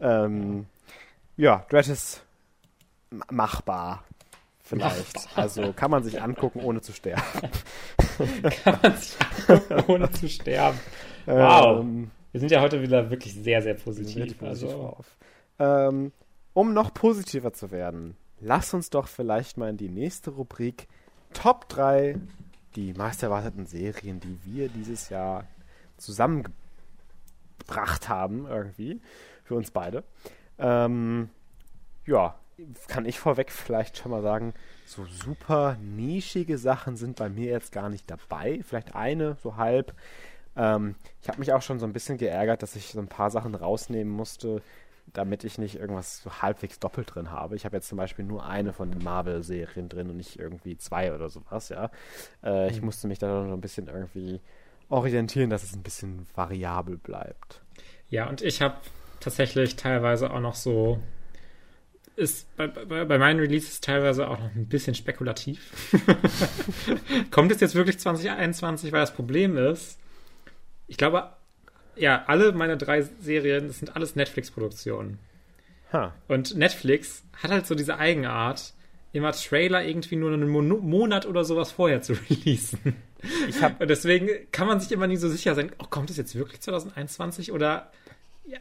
Ähm, 0.00 0.66
ja, 1.36 1.64
Dread 1.68 1.88
ist 1.88 2.22
ma- 3.10 3.26
machbar. 3.30 4.04
Vielleicht. 4.60 5.28
Also 5.34 5.72
kann 5.72 5.90
man 5.90 6.02
sich 6.04 6.20
angucken, 6.20 6.60
ohne 6.60 6.82
zu 6.82 6.92
sterben. 6.92 7.22
Kann 8.64 8.78
man 8.82 8.96
sich 8.96 9.16
angucken, 9.48 9.84
ohne 9.90 10.10
zu 10.10 10.28
sterben. 10.28 10.78
Wow. 11.24 11.80
Ähm, 11.80 12.10
Wir 12.32 12.40
sind 12.40 12.50
ja 12.50 12.60
heute 12.60 12.82
wieder 12.82 13.08
wirklich 13.10 13.32
sehr, 13.32 13.62
sehr 13.62 13.72
positiv. 13.72 14.16
richtig 14.16 14.38
positiv 14.38 14.68
also, 14.68 14.78
drauf. 14.78 15.06
Ähm, 15.58 16.12
um 16.52 16.74
noch 16.74 16.92
positiver 16.92 17.54
zu 17.54 17.70
werden, 17.70 18.14
lass 18.40 18.74
uns 18.74 18.90
doch 18.90 19.08
vielleicht 19.08 19.56
mal 19.56 19.70
in 19.70 19.76
die 19.76 19.88
nächste 19.88 20.30
Rubrik 20.30 20.88
Top 21.32 21.68
3, 21.68 22.16
die 22.74 22.94
meist 22.94 23.22
erwarteten 23.22 23.66
Serien, 23.66 24.20
die 24.20 24.38
wir 24.44 24.68
dieses 24.68 25.08
Jahr 25.08 25.44
zusammengebracht 25.96 28.08
haben, 28.08 28.46
irgendwie, 28.46 29.00
für 29.44 29.54
uns 29.54 29.70
beide. 29.70 30.04
Ähm, 30.58 31.30
ja, 32.06 32.34
kann 32.88 33.04
ich 33.04 33.18
vorweg 33.18 33.52
vielleicht 33.52 33.98
schon 33.98 34.10
mal 34.10 34.22
sagen, 34.22 34.54
so 34.86 35.04
super 35.06 35.76
nischige 35.80 36.58
Sachen 36.58 36.96
sind 36.96 37.16
bei 37.16 37.28
mir 37.28 37.50
jetzt 37.50 37.72
gar 37.72 37.88
nicht 37.88 38.10
dabei. 38.10 38.60
Vielleicht 38.64 38.94
eine, 38.94 39.36
so 39.42 39.56
halb. 39.56 39.94
Ähm, 40.56 40.96
ich 41.22 41.28
habe 41.28 41.38
mich 41.38 41.52
auch 41.52 41.62
schon 41.62 41.78
so 41.78 41.86
ein 41.86 41.92
bisschen 41.92 42.18
geärgert, 42.18 42.62
dass 42.62 42.74
ich 42.74 42.88
so 42.88 42.98
ein 42.98 43.08
paar 43.08 43.30
Sachen 43.30 43.54
rausnehmen 43.54 44.12
musste, 44.12 44.62
damit 45.12 45.44
ich 45.44 45.58
nicht 45.58 45.76
irgendwas 45.76 46.22
so 46.22 46.30
halbwegs 46.42 46.78
doppelt 46.78 47.14
drin 47.14 47.30
habe. 47.30 47.56
Ich 47.56 47.64
habe 47.64 47.76
jetzt 47.76 47.88
zum 47.88 47.98
Beispiel 47.98 48.24
nur 48.24 48.44
eine 48.46 48.72
von 48.72 48.90
den 48.90 49.02
Marvel-Serien 49.02 49.88
drin 49.88 50.10
und 50.10 50.16
nicht 50.16 50.38
irgendwie 50.38 50.76
zwei 50.76 51.12
oder 51.14 51.28
sowas, 51.28 51.68
ja. 51.70 51.90
Äh, 52.42 52.70
ich 52.70 52.80
Mhm. 52.80 52.86
musste 52.86 53.08
mich 53.08 53.18
da 53.18 53.44
noch 53.44 53.52
ein 53.52 53.60
bisschen 53.60 53.88
irgendwie 53.88 54.40
orientieren, 54.88 55.50
dass 55.50 55.62
es 55.64 55.74
ein 55.74 55.82
bisschen 55.82 56.26
variabel 56.34 56.96
bleibt. 56.98 57.60
Ja, 58.10 58.28
und 58.28 58.40
ich 58.42 58.62
habe 58.62 58.76
tatsächlich 59.20 59.76
teilweise 59.76 60.30
auch 60.30 60.40
noch 60.40 60.54
so. 60.54 60.98
Ist 62.16 62.54
bei, 62.56 62.66
bei, 62.66 63.04
bei 63.04 63.16
meinen 63.18 63.38
Releases 63.38 63.80
teilweise 63.80 64.28
auch 64.28 64.40
noch 64.40 64.52
ein 64.54 64.66
bisschen 64.68 64.94
spekulativ. 64.96 65.70
Kommt 67.30 67.52
es 67.52 67.60
jetzt 67.60 67.74
wirklich 67.76 67.98
2021, 68.00 68.90
weil 68.92 69.00
das 69.00 69.14
Problem 69.14 69.56
ist, 69.56 69.98
ich 70.88 70.96
glaube, 70.96 71.30
ja, 71.98 72.24
alle 72.26 72.52
meine 72.52 72.76
drei 72.76 73.02
Serien, 73.02 73.68
das 73.68 73.78
sind 73.78 73.94
alles 73.96 74.16
Netflix-Produktionen. 74.16 75.18
Ha. 75.92 76.14
Und 76.28 76.56
Netflix 76.56 77.24
hat 77.42 77.50
halt 77.50 77.66
so 77.66 77.74
diese 77.74 77.98
Eigenart, 77.98 78.74
immer 79.12 79.32
Trailer 79.32 79.84
irgendwie 79.84 80.16
nur 80.16 80.32
einen 80.32 80.48
Mon 80.48 80.68
Monat 80.68 81.26
oder 81.26 81.44
sowas 81.44 81.72
vorher 81.72 82.02
zu 82.02 82.12
releasen. 82.30 82.96
Ich 83.48 83.62
habe 83.62 83.76
Und 83.80 83.88
deswegen 83.88 84.28
kann 84.52 84.66
man 84.66 84.80
sich 84.80 84.92
immer 84.92 85.06
nie 85.06 85.16
so 85.16 85.28
sicher 85.28 85.54
sein, 85.54 85.72
oh, 85.78 85.86
kommt 85.88 86.10
es 86.10 86.16
jetzt 86.16 86.34
wirklich 86.34 86.60
2021 86.60 87.52
oder 87.52 87.90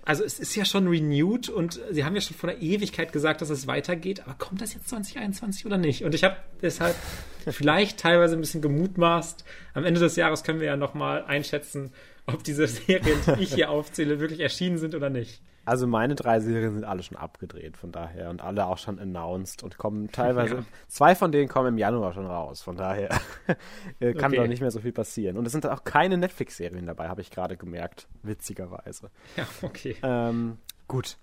also 0.04 0.24
es 0.24 0.40
ist 0.40 0.56
ja 0.56 0.66
schon 0.66 0.88
renewed 0.88 1.50
und 1.50 1.80
sie 1.92 2.04
haben 2.04 2.16
ja 2.16 2.22
schon 2.22 2.36
vor 2.36 2.50
der 2.50 2.62
Ewigkeit 2.62 3.14
gesagt, 3.14 3.42
dass 3.42 3.50
es 3.50 3.68
weitergeht, 3.68 4.22
aber 4.22 4.34
kommt 4.34 4.62
das 4.62 4.74
jetzt 4.74 4.90
2021 4.90 5.66
oder 5.66 5.78
nicht? 5.78 6.04
Und 6.04 6.14
ich 6.14 6.24
habe 6.24 6.36
deshalb 6.62 6.96
vielleicht 7.48 8.00
teilweise 8.00 8.36
ein 8.36 8.42
bisschen 8.42 8.62
gemutmaßt. 8.62 9.46
Am 9.74 9.86
Ende 9.86 10.00
des 10.00 10.16
Jahres 10.16 10.44
können 10.44 10.60
wir 10.60 10.68
ja 10.68 10.78
nochmal 10.78 11.24
einschätzen, 11.24 11.92
ob 12.28 12.44
diese 12.44 12.68
Serien, 12.68 13.20
die 13.38 13.44
ich 13.44 13.54
hier 13.54 13.70
aufzähle, 13.70 14.20
wirklich 14.20 14.40
erschienen 14.42 14.78
sind 14.78 14.94
oder 14.96 15.10
nicht. 15.10 15.42
Also 15.66 15.86
meine 15.86 16.16
drei 16.16 16.40
Serien 16.40 16.74
sind 16.76 16.86
alle 16.86 17.04
schon 17.04 17.18
abgedreht, 17.18 17.76
von 17.76 17.92
daher 17.92 18.30
und 18.30 18.42
alle 18.42 18.66
auch 18.68 18.78
schon 18.78 19.00
announced 19.00 19.64
und 19.64 19.78
kommen 19.78 20.10
teilweise, 20.12 20.56
Ja. 20.56 20.64
zwei 20.88 21.14
von 21.14 21.34
denen 21.34 21.50
kommen 21.50 21.68
im 21.70 21.78
Januar 21.78 22.14
schon 22.14 22.26
raus, 22.26 22.62
von 22.62 22.78
daher 22.78 23.10
äh, 24.00 24.14
kann 24.14 24.32
Okay. 24.32 24.38
doch 24.38 24.48
nicht 24.48 24.62
mehr 24.62 24.72
so 24.72 24.80
viel 24.80 24.94
passieren. 24.94 25.36
Und 25.38 25.46
es 25.46 25.52
sind 25.52 25.66
auch 25.66 25.84
keine 25.84 26.18
Netflix-Serien 26.18 26.86
dabei, 26.86 27.10
habe 27.10 27.20
ich 27.20 27.32
gerade 27.32 27.58
gemerkt, 27.58 28.08
witzigerweise. 28.24 29.10
Ja, 29.36 29.46
okay. 29.62 29.98
Ähm, 30.04 30.58
gut. 30.88 31.18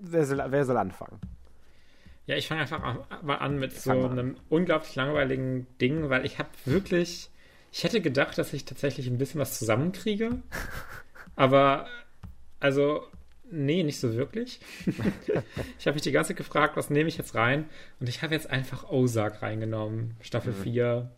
Wer, 0.00 0.24
soll, 0.26 0.42
wer 0.48 0.64
soll 0.64 0.76
anfangen? 0.76 1.20
Ja, 2.26 2.36
ich 2.36 2.48
fange 2.48 2.62
einfach 2.62 3.22
mal 3.22 3.36
an 3.36 3.58
mit 3.58 3.72
so 3.78 3.90
einem 3.92 4.36
unglaublich 4.48 4.94
langweiligen 4.94 5.66
Ding, 5.80 6.08
weil 6.10 6.24
ich 6.24 6.38
habe 6.38 6.48
wirklich, 6.64 7.30
ich 7.72 7.84
hätte 7.84 8.00
gedacht, 8.00 8.38
dass 8.38 8.52
ich 8.52 8.64
tatsächlich 8.64 9.06
ein 9.08 9.18
bisschen 9.18 9.40
was 9.40 9.58
zusammenkriege, 9.58 10.42
aber 11.34 11.86
also 12.60 13.06
nee, 13.50 13.82
nicht 13.82 14.00
so 14.00 14.14
wirklich. 14.14 14.60
ich 15.78 15.86
habe 15.86 15.94
mich 15.94 16.02
die 16.02 16.12
ganze 16.12 16.28
Zeit 16.28 16.38
gefragt, 16.38 16.76
was 16.76 16.90
nehme 16.90 17.08
ich 17.08 17.18
jetzt 17.18 17.34
rein 17.34 17.66
und 18.00 18.08
ich 18.08 18.22
habe 18.22 18.34
jetzt 18.34 18.50
einfach 18.50 18.90
Ozark 18.90 19.42
reingenommen, 19.42 20.16
Staffel 20.20 20.52
4. 20.52 21.10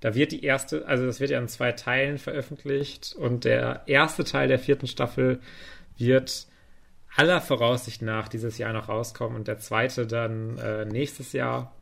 Da 0.00 0.14
wird 0.14 0.32
die 0.32 0.44
erste, 0.44 0.86
also 0.86 1.06
das 1.06 1.20
wird 1.20 1.30
ja 1.30 1.38
in 1.38 1.48
zwei 1.48 1.72
Teilen 1.72 2.18
veröffentlicht 2.18 3.14
und 3.16 3.44
der 3.44 3.82
erste 3.86 4.24
Teil 4.24 4.48
der 4.48 4.58
vierten 4.58 4.86
Staffel 4.86 5.40
wird 5.96 6.46
aller 7.14 7.40
Voraussicht 7.40 8.02
nach 8.02 8.28
dieses 8.28 8.58
Jahr 8.58 8.72
noch 8.72 8.88
rauskommen 8.88 9.36
und 9.36 9.48
der 9.48 9.58
zweite 9.58 10.06
dann 10.06 10.58
äh, 10.58 10.84
nächstes 10.84 11.32
Jahr. 11.32 11.75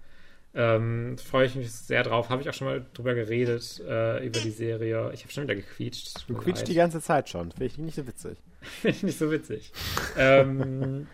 Ähm, 0.55 1.17
Freue 1.19 1.47
ich 1.47 1.55
mich 1.57 1.73
sehr 1.73 2.03
drauf. 2.05 2.29
Habe 2.29 2.43
ich 2.43 2.49
auch 2.49 2.55
schon 2.55 2.69
mal 2.69 2.87
drüber 2.95 3.15
geredet, 3.15 3.83
äh, 3.87 4.25
über 4.25 4.39
die 4.41 4.51
Serie. 4.51 5.11
Ich 5.13 5.23
habe 5.23 5.33
schon 5.33 5.45
wieder 5.45 5.57
gequietscht. 5.57 6.29
Du 6.29 6.35
quietscht 6.35 6.69
die 6.69 6.75
ganze 6.75 7.01
Zeit 7.01 7.29
schon. 7.29 7.51
Finde 7.51 7.67
ich 7.67 7.79
nicht 7.79 7.97
so 7.97 8.07
witzig. 8.07 8.39
Finde 8.61 8.97
ich 8.97 9.03
nicht 9.03 9.19
so 9.19 9.31
witzig. 9.31 9.73
ähm, 10.17 11.09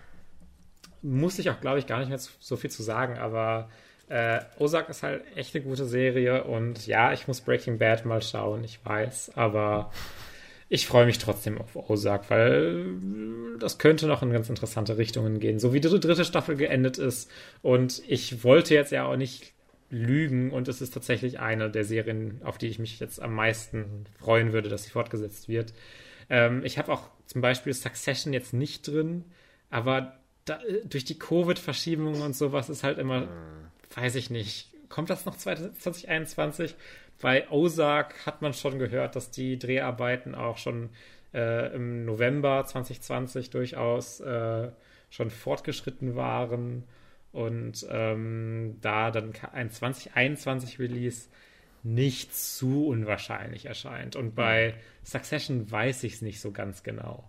muss 1.02 1.38
ich 1.38 1.48
auch, 1.48 1.60
glaube 1.60 1.78
ich, 1.78 1.86
gar 1.86 1.98
nicht 2.00 2.08
mehr 2.08 2.18
so 2.18 2.56
viel 2.56 2.70
zu 2.70 2.82
sagen, 2.82 3.16
aber 3.18 3.70
äh, 4.08 4.40
Ozark 4.58 4.88
ist 4.88 5.02
halt 5.02 5.22
echt 5.36 5.54
eine 5.54 5.64
gute 5.64 5.86
Serie 5.86 6.44
und 6.44 6.86
ja, 6.86 7.12
ich 7.12 7.28
muss 7.28 7.40
Breaking 7.40 7.78
Bad 7.78 8.04
mal 8.04 8.20
schauen, 8.20 8.64
ich 8.64 8.84
weiß, 8.84 9.32
aber 9.36 9.92
ich 10.70 10.86
freue 10.86 11.04
mich 11.04 11.18
trotzdem 11.18 11.58
auf 11.58 11.74
Ozark, 11.74 12.30
weil 12.30 12.86
äh, 13.56 13.58
das 13.58 13.78
könnte 13.78 14.06
noch 14.06 14.22
in 14.22 14.32
ganz 14.32 14.48
interessante 14.48 14.96
Richtungen 14.96 15.40
gehen, 15.40 15.58
so 15.58 15.74
wie 15.74 15.80
die 15.80 15.88
dritte 15.88 16.24
Staffel 16.24 16.56
geendet 16.56 16.96
ist 16.96 17.30
und 17.60 18.02
ich 18.06 18.44
wollte 18.44 18.74
jetzt 18.74 18.92
ja 18.92 19.04
auch 19.04 19.16
nicht 19.16 19.52
lügen 19.90 20.52
und 20.52 20.68
es 20.68 20.80
ist 20.80 20.94
tatsächlich 20.94 21.40
eine 21.40 21.68
der 21.70 21.84
Serien, 21.84 22.40
auf 22.44 22.56
die 22.56 22.68
ich 22.68 22.78
mich 22.78 23.00
jetzt 23.00 23.20
am 23.20 23.34
meisten 23.34 24.04
freuen 24.20 24.52
würde, 24.52 24.68
dass 24.68 24.84
sie 24.84 24.90
fortgesetzt 24.90 25.48
wird. 25.48 25.74
Ähm, 26.30 26.64
ich 26.64 26.78
habe 26.78 26.92
auch 26.92 27.10
zum 27.26 27.40
Beispiel 27.40 27.74
Succession 27.74 28.32
jetzt 28.32 28.54
nicht 28.54 28.86
drin, 28.86 29.24
aber 29.70 30.20
da, 30.44 30.62
äh, 30.62 30.86
durch 30.86 31.04
die 31.04 31.18
Covid-Verschiebungen 31.18 32.22
und 32.22 32.36
sowas 32.36 32.68
ist 32.70 32.84
halt 32.84 32.98
immer, 32.98 33.26
weiß 33.96 34.14
ich 34.14 34.30
nicht, 34.30 34.70
kommt 34.88 35.10
das 35.10 35.24
noch 35.24 35.36
2021? 35.36 36.76
Bei 37.20 37.48
Ozark 37.50 38.26
hat 38.26 38.42
man 38.42 38.54
schon 38.54 38.78
gehört, 38.78 39.16
dass 39.16 39.30
die 39.30 39.58
Dreharbeiten 39.58 40.34
auch 40.34 40.56
schon 40.56 40.90
äh, 41.34 41.74
im 41.74 42.04
November 42.04 42.64
2020 42.64 43.50
durchaus 43.50 44.20
äh, 44.20 44.70
schon 45.10 45.30
fortgeschritten 45.30 46.16
waren 46.16 46.84
und 47.32 47.86
ähm, 47.90 48.78
da 48.80 49.10
dann 49.10 49.32
ein 49.52 49.70
2021 49.70 50.78
Release 50.78 51.28
nicht 51.82 52.34
zu 52.34 52.86
unwahrscheinlich 52.86 53.66
erscheint. 53.66 54.16
Und 54.16 54.34
bei 54.34 54.74
Succession 55.04 55.70
weiß 55.70 56.04
ich 56.04 56.14
es 56.14 56.22
nicht 56.22 56.40
so 56.40 56.52
ganz 56.52 56.82
genau. 56.82 57.28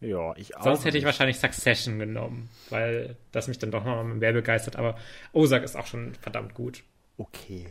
Ja, 0.00 0.34
ich 0.36 0.56
auch. 0.56 0.64
Sonst 0.64 0.84
hätte 0.84 0.98
ich 0.98 1.02
nicht. 1.02 1.06
wahrscheinlich 1.06 1.38
Succession 1.38 1.98
genommen, 1.98 2.50
weil 2.70 3.16
das 3.32 3.48
mich 3.48 3.58
dann 3.58 3.70
doch 3.70 3.84
noch 3.84 4.02
mehr 4.04 4.32
begeistert. 4.32 4.76
Aber 4.76 4.96
Ozark 5.32 5.62
ist 5.62 5.76
auch 5.76 5.86
schon 5.86 6.14
verdammt 6.16 6.54
gut. 6.54 6.82
Okay. 7.16 7.66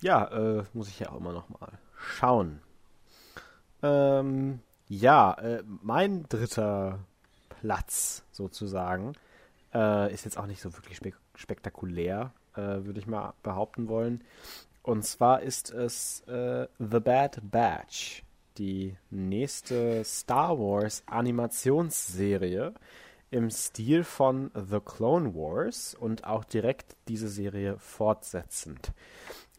Ja, 0.00 0.24
äh, 0.26 0.64
muss 0.72 0.88
ich 0.88 0.98
ja 1.00 1.10
auch 1.10 1.16
immer 1.16 1.32
noch 1.32 1.48
mal 1.48 1.72
schauen. 1.96 2.60
Ähm, 3.82 4.60
ja, 4.88 5.34
äh, 5.34 5.62
mein 5.82 6.24
dritter 6.28 7.00
Platz 7.60 8.24
sozusagen 8.32 9.12
äh, 9.74 10.12
ist 10.12 10.24
jetzt 10.24 10.38
auch 10.38 10.46
nicht 10.46 10.60
so 10.60 10.74
wirklich 10.74 10.96
spek 10.96 11.16
spektakulär, 11.34 12.32
äh, 12.54 12.60
würde 12.60 12.98
ich 12.98 13.06
mal 13.06 13.34
behaupten 13.42 13.88
wollen. 13.88 14.22
Und 14.82 15.04
zwar 15.04 15.42
ist 15.42 15.70
es 15.70 16.20
äh, 16.22 16.66
The 16.78 17.00
Bad 17.00 17.40
Batch, 17.42 18.24
die 18.58 18.96
nächste 19.10 20.04
Star 20.04 20.58
Wars 20.58 21.02
Animationsserie 21.06 22.74
im 23.30 23.50
Stil 23.50 24.04
von 24.04 24.50
The 24.54 24.80
Clone 24.80 25.34
Wars 25.34 25.94
und 25.94 26.24
auch 26.24 26.44
direkt 26.44 26.96
diese 27.08 27.28
Serie 27.28 27.78
fortsetzend. 27.78 28.92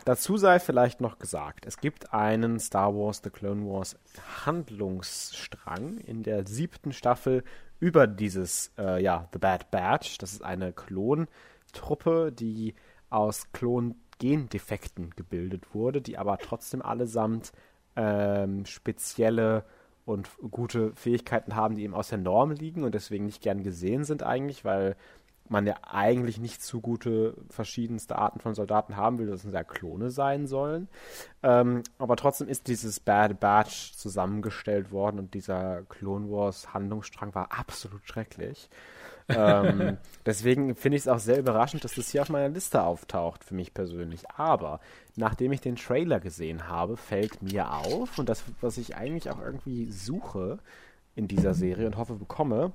Dazu 0.05 0.37
sei 0.37 0.59
vielleicht 0.59 0.99
noch 0.99 1.19
gesagt, 1.19 1.65
es 1.67 1.77
gibt 1.77 2.13
einen 2.13 2.59
Star 2.59 2.95
Wars 2.95 3.21
The 3.23 3.29
Clone 3.29 3.67
Wars 3.67 3.97
Handlungsstrang 4.45 5.99
in 5.99 6.23
der 6.23 6.47
siebten 6.47 6.91
Staffel 6.91 7.43
über 7.79 8.07
dieses, 8.07 8.71
äh, 8.77 9.01
ja, 9.01 9.27
The 9.31 9.39
Bad 9.39 9.69
Batch. 9.69 10.17
Das 10.17 10.33
ist 10.33 10.43
eine 10.43 10.73
Klontruppe, 10.73 12.31
die 12.31 12.73
aus 13.11 13.51
Klon-Gendefekten 13.51 15.11
gebildet 15.15 15.75
wurde, 15.75 16.01
die 16.01 16.17
aber 16.17 16.39
trotzdem 16.39 16.81
allesamt 16.81 17.51
ähm, 17.95 18.65
spezielle 18.65 19.65
und 20.05 20.29
gute 20.49 20.93
Fähigkeiten 20.95 21.55
haben, 21.55 21.75
die 21.75 21.83
eben 21.83 21.93
aus 21.93 22.09
der 22.09 22.17
Norm 22.17 22.51
liegen 22.51 22.83
und 22.83 22.95
deswegen 22.95 23.25
nicht 23.25 23.41
gern 23.41 23.61
gesehen 23.61 24.03
sind 24.03 24.23
eigentlich, 24.23 24.65
weil 24.65 24.95
man 25.51 25.67
ja 25.67 25.75
eigentlich 25.83 26.39
nicht 26.39 26.63
zu 26.63 26.81
gute 26.81 27.35
verschiedenste 27.49 28.17
Arten 28.17 28.39
von 28.39 28.55
Soldaten 28.55 28.95
haben 28.95 29.19
will, 29.19 29.27
dass 29.27 29.43
es 29.43 29.53
ja 29.53 29.63
Klone 29.63 30.09
sein 30.09 30.47
sollen. 30.47 30.87
Ähm, 31.43 31.83
aber 31.97 32.15
trotzdem 32.15 32.47
ist 32.47 32.67
dieses 32.67 32.99
Bad 32.99 33.39
Batch 33.39 33.93
zusammengestellt 33.93 34.91
worden 34.91 35.19
und 35.19 35.33
dieser 35.33 35.83
Clone 35.83 36.31
Wars 36.31 36.73
Handlungsstrang 36.73 37.35
war 37.35 37.51
absolut 37.51 38.01
schrecklich. 38.07 38.69
ähm, 39.29 39.97
deswegen 40.25 40.75
finde 40.75 40.97
ich 40.97 41.03
es 41.03 41.07
auch 41.07 41.19
sehr 41.19 41.39
überraschend, 41.39 41.83
dass 41.83 41.95
das 41.95 42.09
hier 42.09 42.21
auf 42.21 42.29
meiner 42.29 42.49
Liste 42.49 42.83
auftaucht, 42.83 43.43
für 43.43 43.55
mich 43.55 43.73
persönlich. 43.73 44.29
Aber 44.31 44.79
nachdem 45.15 45.51
ich 45.51 45.61
den 45.61 45.75
Trailer 45.75 46.19
gesehen 46.19 46.67
habe, 46.67 46.97
fällt 46.97 47.41
mir 47.41 47.71
auf, 47.71 48.17
und 48.17 48.29
das, 48.29 48.43
was 48.61 48.77
ich 48.77 48.95
eigentlich 48.95 49.29
auch 49.29 49.41
irgendwie 49.41 49.91
suche 49.91 50.59
in 51.15 51.27
dieser 51.27 51.53
Serie 51.53 51.87
und 51.87 51.97
hoffe 51.97 52.15
bekomme, 52.15 52.71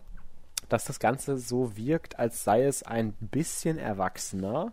dass 0.68 0.84
das 0.84 0.98
Ganze 0.98 1.38
so 1.38 1.76
wirkt, 1.76 2.18
als 2.18 2.44
sei 2.44 2.64
es 2.64 2.82
ein 2.82 3.12
bisschen 3.20 3.78
erwachsener 3.78 4.72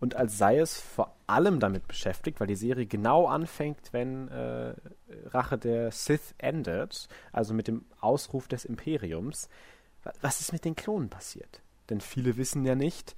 und 0.00 0.14
als 0.14 0.36
sei 0.38 0.58
es 0.58 0.78
vor 0.78 1.14
allem 1.26 1.58
damit 1.60 1.88
beschäftigt, 1.88 2.38
weil 2.40 2.46
die 2.46 2.54
Serie 2.56 2.86
genau 2.86 3.26
anfängt, 3.26 3.92
wenn 3.92 4.28
äh, 4.28 4.74
Rache 5.26 5.56
der 5.58 5.90
Sith 5.90 6.34
endet, 6.38 7.08
also 7.32 7.54
mit 7.54 7.66
dem 7.68 7.84
Ausruf 8.00 8.46
des 8.48 8.64
Imperiums. 8.64 9.48
Wa- 10.04 10.12
Was 10.20 10.40
ist 10.40 10.52
mit 10.52 10.64
den 10.64 10.76
Klonen 10.76 11.08
passiert? 11.08 11.62
Denn 11.88 12.00
viele 12.00 12.36
wissen 12.36 12.64
ja 12.64 12.74
nicht, 12.74 13.16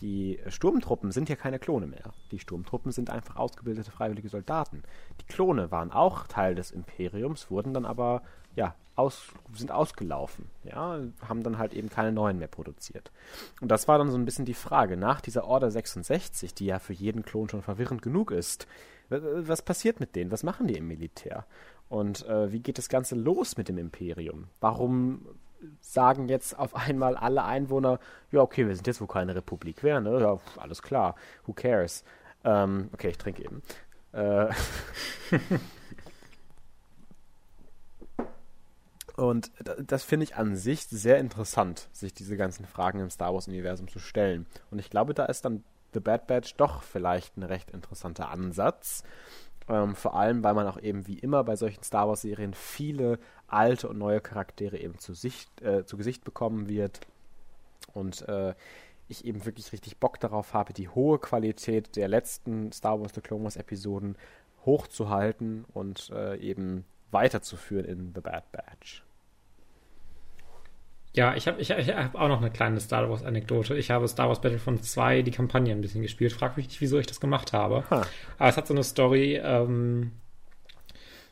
die 0.00 0.38
Sturmtruppen 0.46 1.10
sind 1.12 1.28
ja 1.28 1.36
keine 1.36 1.58
Klone 1.58 1.86
mehr. 1.86 2.14
Die 2.30 2.38
Sturmtruppen 2.38 2.92
sind 2.92 3.10
einfach 3.10 3.36
ausgebildete 3.36 3.90
freiwillige 3.90 4.28
Soldaten. 4.28 4.82
Die 5.20 5.26
Klone 5.26 5.70
waren 5.70 5.90
auch 5.90 6.26
Teil 6.26 6.54
des 6.54 6.70
Imperiums, 6.70 7.50
wurden 7.50 7.74
dann 7.74 7.84
aber 7.84 8.22
ja 8.56 8.74
aus, 9.00 9.28
sind 9.54 9.72
ausgelaufen. 9.72 10.46
Ja, 10.64 11.00
haben 11.26 11.42
dann 11.42 11.58
halt 11.58 11.74
eben 11.74 11.88
keine 11.88 12.12
neuen 12.12 12.38
mehr 12.38 12.48
produziert. 12.48 13.10
Und 13.60 13.68
das 13.68 13.88
war 13.88 13.98
dann 13.98 14.10
so 14.10 14.18
ein 14.18 14.24
bisschen 14.24 14.44
die 14.44 14.54
Frage. 14.54 14.96
Nach 14.96 15.20
dieser 15.20 15.44
Order 15.44 15.70
66, 15.70 16.54
die 16.54 16.66
ja 16.66 16.78
für 16.78 16.92
jeden 16.92 17.22
Klon 17.22 17.48
schon 17.48 17.62
verwirrend 17.62 18.02
genug 18.02 18.30
ist, 18.30 18.66
was 19.08 19.62
passiert 19.62 19.98
mit 19.98 20.14
denen? 20.14 20.30
Was 20.30 20.44
machen 20.44 20.68
die 20.68 20.76
im 20.76 20.86
Militär? 20.86 21.44
Und 21.88 22.24
äh, 22.26 22.52
wie 22.52 22.60
geht 22.60 22.78
das 22.78 22.88
Ganze 22.88 23.16
los 23.16 23.56
mit 23.56 23.68
dem 23.68 23.78
Imperium? 23.78 24.46
Warum 24.60 25.26
sagen 25.80 26.28
jetzt 26.28 26.58
auf 26.58 26.74
einmal 26.74 27.16
alle 27.16 27.44
Einwohner, 27.44 27.98
ja, 28.30 28.40
okay, 28.40 28.66
wir 28.66 28.74
sind 28.74 28.86
jetzt 28.86 29.00
wohl 29.00 29.08
keine 29.08 29.34
Republik 29.34 29.82
mehr, 29.82 30.00
ne? 30.00 30.20
Ja, 30.20 30.38
alles 30.56 30.82
klar, 30.82 31.16
who 31.46 31.52
cares? 31.52 32.04
Ähm, 32.44 32.88
okay, 32.92 33.08
ich 33.08 33.18
trinke 33.18 33.44
eben. 33.44 33.62
Äh, 34.12 34.48
Und 39.20 39.52
das 39.86 40.02
finde 40.02 40.24
ich 40.24 40.36
an 40.36 40.56
sich 40.56 40.86
sehr 40.86 41.18
interessant, 41.18 41.90
sich 41.92 42.14
diese 42.14 42.38
ganzen 42.38 42.64
Fragen 42.64 43.00
im 43.00 43.10
Star 43.10 43.34
Wars-Universum 43.34 43.86
zu 43.86 43.98
stellen. 43.98 44.46
Und 44.70 44.78
ich 44.78 44.88
glaube, 44.88 45.12
da 45.12 45.26
ist 45.26 45.44
dann 45.44 45.62
The 45.92 46.00
Bad 46.00 46.26
Batch 46.26 46.54
doch 46.56 46.82
vielleicht 46.82 47.36
ein 47.36 47.42
recht 47.42 47.70
interessanter 47.70 48.30
Ansatz. 48.30 49.04
Ähm, 49.68 49.94
vor 49.94 50.14
allem, 50.14 50.42
weil 50.42 50.54
man 50.54 50.66
auch 50.66 50.80
eben 50.80 51.06
wie 51.06 51.18
immer 51.18 51.44
bei 51.44 51.54
solchen 51.56 51.82
Star 51.82 52.08
Wars-Serien 52.08 52.54
viele 52.54 53.18
alte 53.46 53.90
und 53.90 53.98
neue 53.98 54.22
Charaktere 54.22 54.78
eben 54.78 54.98
zu, 54.98 55.12
Sicht, 55.12 55.60
äh, 55.60 55.84
zu 55.84 55.98
Gesicht 55.98 56.24
bekommen 56.24 56.70
wird. 56.70 57.00
Und 57.92 58.26
äh, 58.26 58.54
ich 59.08 59.26
eben 59.26 59.44
wirklich 59.44 59.70
richtig 59.72 59.98
Bock 59.98 60.18
darauf 60.18 60.54
habe, 60.54 60.72
die 60.72 60.88
hohe 60.88 61.18
Qualität 61.18 61.94
der 61.96 62.08
letzten 62.08 62.72
Star 62.72 62.98
Wars 62.98 63.12
The 63.14 63.20
Clone 63.20 63.44
Wars 63.44 63.56
Episoden 63.56 64.16
hochzuhalten 64.64 65.66
und 65.74 66.08
äh, 66.08 66.36
eben 66.38 66.86
weiterzuführen 67.10 67.84
in 67.84 68.12
The 68.14 68.22
Bad 68.22 68.50
Batch. 68.50 69.04
Ja, 71.12 71.34
ich 71.34 71.48
habe 71.48 71.60
ich, 71.60 71.70
ich 71.70 71.88
hab 71.92 72.14
auch 72.14 72.28
noch 72.28 72.40
eine 72.40 72.50
kleine 72.50 72.78
Star 72.80 73.10
Wars-Anekdote. 73.10 73.76
Ich 73.76 73.90
habe 73.90 74.06
Star 74.06 74.28
Wars 74.28 74.40
Battlefront 74.40 74.84
2 74.84 75.22
die 75.22 75.32
Kampagne 75.32 75.72
ein 75.72 75.80
bisschen 75.80 76.02
gespielt. 76.02 76.32
Frag 76.32 76.56
mich 76.56 76.68
nicht, 76.68 76.80
wieso 76.80 76.98
ich 76.98 77.06
das 77.06 77.20
gemacht 77.20 77.52
habe. 77.52 77.84
Huh. 77.90 78.02
Aber 78.38 78.48
es 78.48 78.56
hat 78.56 78.68
so 78.68 78.74
eine 78.74 78.84
Story, 78.84 79.40
ähm, 79.42 80.12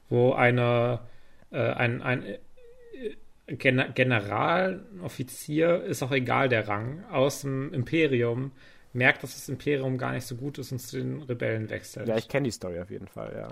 wo 0.09 0.33
eine, 0.33 1.01
äh, 1.53 1.59
ein, 1.59 2.03
ein 2.03 2.25
äh, 2.25 2.39
Gen 3.55 3.85
Generaloffizier, 3.95 5.85
ist 5.85 6.03
auch 6.03 6.11
egal 6.13 6.49
der 6.49 6.67
Rang, 6.67 7.05
aus 7.11 7.43
dem 7.43 7.73
Imperium, 7.73 8.51
merkt, 8.93 9.23
dass 9.23 9.35
das 9.35 9.49
Imperium 9.49 9.97
gar 9.97 10.13
nicht 10.13 10.27
so 10.27 10.35
gut 10.35 10.59
ist 10.59 10.73
und 10.73 10.81
zu 10.81 10.99
den 10.99 11.23
Rebellen 11.23 11.71
wechselt. 11.71 12.09
Ja, 12.09 12.17
ich 12.17 12.29
kenne 12.29 12.45
die 12.47 12.51
Story 12.51 12.81
auf 12.81 12.91
jeden 12.91 13.07
Fall, 13.07 13.33
ja. 13.37 13.49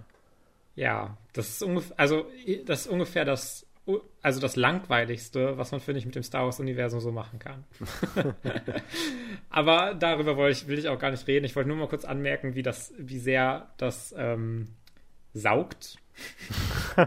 Ja, 0.75 1.17
das 1.33 1.49
ist 1.49 1.63
ungefähr, 1.63 1.99
also 1.99 2.27
das 2.67 2.81
ist 2.81 2.89
ungefähr 2.89 3.25
das 3.25 3.66
also 4.21 4.41
das 4.41 4.57
langweiligste, 4.57 5.57
was 5.59 5.71
man, 5.71 5.81
finde 5.81 6.01
ich, 6.01 6.07
mit 6.07 6.17
dem 6.17 6.25
Star 6.25 6.45
Wars-Universum 6.45 7.01
so 7.01 7.13
machen 7.13 7.39
kann. 7.39 7.65
Aber 9.51 9.95
darüber 9.95 10.37
wollte 10.37 10.59
ich, 10.59 10.67
will 10.67 10.79
ich 10.79 10.89
auch 10.89 10.99
gar 10.99 11.13
nicht 11.13 11.27
reden. 11.29 11.45
Ich 11.45 11.55
wollte 11.55 11.69
nur 11.69 11.79
mal 11.79 11.89
kurz 11.89 12.05
anmerken, 12.05 12.57
wie 12.57 12.63
das, 12.63 12.93
wie 12.99 13.19
sehr 13.19 13.71
das 13.77 14.13
ähm, 14.19 14.75
saugt. 15.35 15.99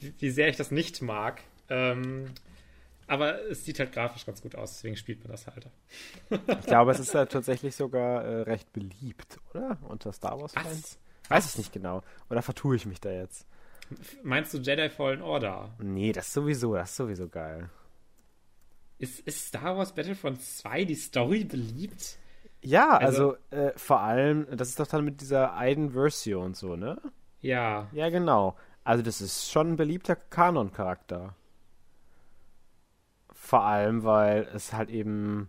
wie, 0.00 0.14
wie, 0.18 0.30
sehr 0.30 0.48
ich 0.48 0.56
das 0.56 0.70
nicht 0.70 1.00
mag. 1.00 1.40
Ähm, 1.70 2.26
aber 3.06 3.42
es 3.48 3.64
sieht 3.64 3.78
halt 3.78 3.92
grafisch 3.92 4.26
ganz 4.26 4.42
gut 4.42 4.54
aus, 4.54 4.74
deswegen 4.74 4.96
spielt 4.96 5.24
man 5.24 5.32
das 5.32 5.46
halt. 5.46 5.66
ich 6.30 6.66
glaube, 6.66 6.92
es 6.92 7.00
ist 7.00 7.14
ja 7.14 7.26
tatsächlich 7.26 7.74
sogar 7.74 8.24
äh, 8.24 8.42
recht 8.42 8.72
beliebt, 8.72 9.40
oder? 9.52 9.78
Unter 9.88 10.12
Star 10.12 10.40
Wars-Fans. 10.40 10.98
Weiß 11.28 11.48
ich 11.48 11.58
nicht 11.58 11.72
genau. 11.72 12.02
Oder 12.28 12.42
vertue 12.42 12.76
ich 12.76 12.86
mich 12.86 13.00
da 13.00 13.10
jetzt? 13.10 13.46
Meinst 14.22 14.54
du 14.54 14.58
Jedi 14.58 14.88
Fallen 14.88 15.22
Order? 15.22 15.74
Nee, 15.78 16.12
das 16.12 16.28
ist 16.28 16.32
sowieso, 16.34 16.74
das 16.74 16.90
ist 16.90 16.96
sowieso 16.96 17.28
geil. 17.28 17.70
Ist, 18.98 19.20
ist 19.20 19.46
Star 19.48 19.76
Wars 19.76 19.94
Battlefront 19.94 20.42
2 20.42 20.84
die 20.84 20.94
Story 20.94 21.44
beliebt? 21.44 22.18
Ja, 22.62 22.98
also, 22.98 23.36
also 23.50 23.66
äh, 23.68 23.72
vor 23.76 24.00
allem, 24.00 24.46
das 24.56 24.68
ist 24.68 24.80
doch 24.80 24.86
dann 24.86 25.04
mit 25.04 25.20
dieser 25.20 25.56
Aiden-Versio 25.56 26.42
und 26.42 26.56
so, 26.56 26.76
ne? 26.76 27.00
Ja. 27.40 27.88
Ja, 27.92 28.10
genau. 28.10 28.56
Also 28.84 29.02
das 29.02 29.20
ist 29.20 29.50
schon 29.50 29.72
ein 29.72 29.76
beliebter 29.76 30.16
Kanon-Charakter. 30.16 31.34
Vor 33.32 33.64
allem, 33.64 34.04
weil 34.04 34.48
es 34.54 34.72
halt 34.72 34.90
eben 34.90 35.48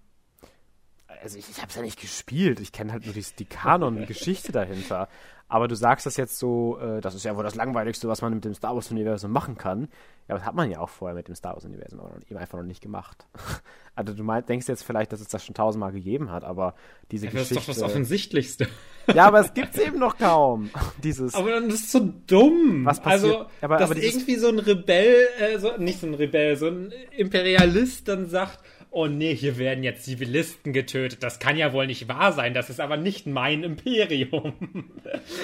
also 1.22 1.38
ich, 1.38 1.50
ich 1.50 1.58
habe 1.58 1.70
es 1.70 1.76
ja 1.76 1.82
nicht 1.82 2.00
gespielt, 2.00 2.60
ich 2.60 2.72
kenne 2.72 2.92
halt 2.92 3.06
nur 3.06 3.14
die, 3.14 3.26
die 3.38 3.46
Kanon-Geschichte 3.46 4.52
dahinter. 4.52 5.08
Aber 5.52 5.68
du 5.68 5.76
sagst 5.76 6.06
das 6.06 6.16
jetzt 6.16 6.40
so, 6.40 6.80
äh, 6.80 7.02
das 7.02 7.14
ist 7.14 7.26
ja 7.26 7.36
wohl 7.36 7.44
das 7.44 7.56
Langweiligste, 7.56 8.08
was 8.08 8.22
man 8.22 8.34
mit 8.34 8.46
dem 8.46 8.54
Star 8.54 8.74
Wars-Universum 8.74 9.32
machen 9.32 9.58
kann. 9.58 9.90
Ja, 10.30 10.36
das 10.36 10.46
hat 10.46 10.56
man 10.56 10.72
ja 10.72 10.80
auch 10.80 10.88
vorher 10.88 11.14
mit 11.14 11.28
dem 11.28 11.36
Star 11.36 11.56
Wars-Universum, 11.56 12.00
aber 12.00 12.16
eben 12.30 12.38
einfach 12.38 12.58
noch 12.58 12.66
nicht 12.66 12.82
gemacht. 12.82 13.26
also 13.96 14.14
du 14.14 14.24
meinst, 14.24 14.48
denkst 14.48 14.70
jetzt 14.70 14.84
vielleicht, 14.84 15.12
dass 15.12 15.20
es 15.20 15.28
das 15.28 15.44
schon 15.44 15.54
tausendmal 15.54 15.92
gegeben 15.92 16.32
hat, 16.32 16.46
aber 16.46 16.74
diese 17.12 17.26
ja, 17.26 17.34
Geschichte... 17.34 17.56
Das 17.56 17.64
ist 17.64 17.68
doch 17.68 17.74
das 17.74 17.84
Offensichtlichste. 17.84 18.68
ja, 19.14 19.26
aber 19.26 19.42
es 19.42 19.54
gibt's 19.54 19.78
eben 19.78 20.00
noch 20.00 20.18
kaum. 20.18 20.70
Dieses... 21.04 21.36
Aber 21.36 21.52
dann 21.52 21.68
ist 21.68 21.84
es 21.84 21.92
so 21.92 22.14
dumm. 22.28 22.86
Was 22.86 23.02
passiert? 23.02 23.36
Also, 23.36 23.46
aber, 23.60 23.78
dass 23.78 23.92
aber 23.92 24.02
irgendwie 24.02 24.36
so 24.38 24.48
ein 24.48 24.60
Rebell, 24.60 25.28
äh, 25.38 25.60
so, 25.60 25.76
nicht 25.76 26.00
so 26.00 26.08
ein 26.08 26.14
Rebell, 26.14 26.56
so 26.56 26.68
ein 26.68 26.94
Imperialist 27.12 28.08
dann 28.08 28.30
sagt, 28.30 28.60
oh 28.92 29.08
nee, 29.08 29.34
hier 29.34 29.58
werden 29.58 29.84
jetzt 29.84 30.04
Zivilisten 30.04 30.74
getötet. 30.74 31.24
Das 31.24 31.40
kann 31.40 31.58
ja 31.58 31.72
wohl 31.72 31.88
nicht 31.88 32.08
wahr 32.10 32.34
sein. 32.34 32.54
Das 32.54 32.70
ist 32.70 32.82
aber 32.82 32.98
nicht 32.98 33.26
mein 33.26 33.64
Imperium. 33.64 34.54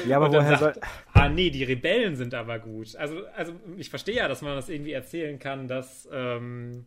Ja, 0.07 0.17
aber 0.17 0.31
woher 0.31 0.57
sagt, 0.57 0.75
soll... 0.75 0.83
Ah 1.13 1.29
nee, 1.29 1.49
die 1.49 1.63
Rebellen 1.63 2.17
sind 2.17 2.33
aber 2.33 2.59
gut. 2.59 2.95
Also, 2.97 3.25
also 3.35 3.53
ich 3.77 3.89
verstehe 3.89 4.15
ja, 4.15 4.27
dass 4.27 4.41
man 4.41 4.55
das 4.55 4.67
irgendwie 4.67 4.91
erzählen 4.91 5.39
kann, 5.39 5.67
dass 5.67 6.07
ähm, 6.11 6.85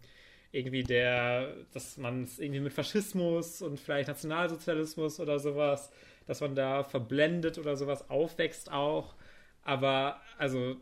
irgendwie 0.53 0.83
der, 0.83 1.55
dass 1.73 1.97
man 1.97 2.25
es 2.25 2.39
irgendwie 2.39 2.61
mit 2.61 2.75
Faschismus 2.75 3.63
und 3.63 3.81
vielleicht 3.81 4.09
Nationalsozialismus 4.09 5.19
oder 5.19 5.39
sowas, 5.39 5.91
dass 6.27 6.43
man 6.43 6.55
da 6.55 6.85
verblendet 6.85 7.57
oder 7.59 7.77
sowas 7.77 8.11
aufwächst 8.11 8.71
auch. 8.71 9.15
Aber 9.63 10.21
also 10.37 10.77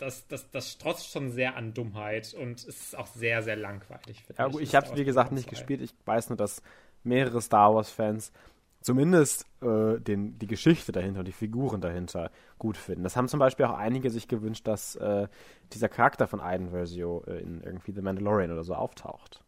das, 0.00 0.26
das, 0.28 0.50
das 0.50 0.72
strotzt 0.72 1.10
schon 1.10 1.30
sehr 1.30 1.56
an 1.56 1.74
Dummheit 1.74 2.34
und 2.34 2.58
es 2.60 2.64
ist 2.66 2.98
auch 2.98 3.06
sehr, 3.06 3.42
sehr 3.42 3.56
langweilig. 3.56 4.24
Ja, 4.38 4.48
gut, 4.48 4.62
ich 4.62 4.74
habe 4.74 4.86
es 4.86 4.96
wie 4.96 5.04
gesagt 5.04 5.32
nicht 5.32 5.48
gespielt. 5.48 5.80
Ich 5.80 5.94
weiß 6.04 6.30
nur, 6.30 6.36
dass 6.36 6.62
mehrere 7.04 7.40
Star 7.40 7.74
Wars-Fans 7.74 8.32
zumindest 8.80 9.44
äh, 9.62 10.00
den, 10.00 10.38
die 10.38 10.46
Geschichte 10.46 10.92
dahinter 10.92 11.20
und 11.20 11.28
die 11.28 11.32
Figuren 11.32 11.80
dahinter 11.80 12.30
gut 12.58 12.76
finden. 12.76 13.02
Das 13.02 13.16
haben 13.16 13.28
zum 13.28 13.38
Beispiel 13.38 13.66
auch 13.66 13.76
einige 13.76 14.10
sich 14.10 14.26
gewünscht, 14.26 14.66
dass 14.66 14.96
äh, 14.96 15.28
dieser 15.72 15.88
Charakter 15.88 16.26
von 16.26 16.40
Aiden 16.40 16.70
Versio 16.70 17.22
äh, 17.26 17.40
in 17.40 17.60
irgendwie 17.62 17.92
The 17.92 18.00
Mandalorian 18.00 18.52
oder 18.52 18.64
so 18.64 18.74
auftaucht. 18.74 19.42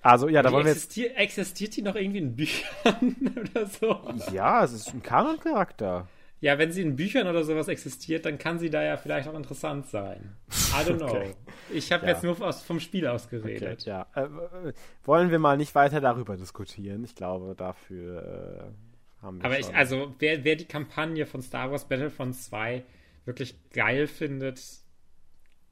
Also, 0.00 0.28
ja, 0.28 0.42
da 0.42 0.50
die 0.50 0.54
wollen 0.54 0.66
wir 0.66 0.72
jetzt. 0.72 0.96
Existiert 0.98 1.76
die 1.76 1.82
noch 1.82 1.94
irgendwie 1.94 2.18
in 2.18 2.36
Büchern 2.36 3.16
oder 3.40 3.66
so? 3.66 4.00
Ja, 4.32 4.62
es 4.62 4.72
ist 4.72 4.92
ein 4.92 5.02
Kanon-Charakter. 5.02 6.08
Ja, 6.44 6.58
wenn 6.58 6.72
sie 6.72 6.82
in 6.82 6.94
Büchern 6.94 7.26
oder 7.26 7.42
sowas 7.42 7.68
existiert, 7.68 8.26
dann 8.26 8.36
kann 8.36 8.58
sie 8.58 8.68
da 8.68 8.82
ja 8.82 8.98
vielleicht 8.98 9.26
auch 9.28 9.34
interessant 9.34 9.86
sein. 9.86 10.36
I 10.50 10.86
don't 10.86 10.98
know. 10.98 11.06
Okay. 11.14 11.34
Ich 11.72 11.90
habe 11.90 12.04
ja. 12.04 12.12
jetzt 12.12 12.22
nur 12.22 12.38
aus, 12.42 12.62
vom 12.62 12.80
Spiel 12.80 13.06
aus 13.06 13.30
geredet. 13.30 13.80
Okay, 13.80 13.88
ja. 13.88 14.06
Äh, 14.14 14.74
wollen 15.04 15.30
wir 15.30 15.38
mal 15.38 15.56
nicht 15.56 15.74
weiter 15.74 16.02
darüber 16.02 16.36
diskutieren? 16.36 17.02
Ich 17.02 17.14
glaube, 17.14 17.54
dafür 17.56 18.74
äh, 19.22 19.22
haben 19.22 19.38
wir. 19.38 19.44
Aber 19.46 19.58
ich, 19.58 19.74
also, 19.74 20.14
wer, 20.18 20.44
wer 20.44 20.56
die 20.56 20.66
Kampagne 20.66 21.24
von 21.24 21.40
Star 21.40 21.70
Wars 21.70 21.88
Battlefront 21.88 22.36
2 22.36 22.84
wirklich 23.24 23.54
geil 23.70 24.06
findet, 24.06 24.60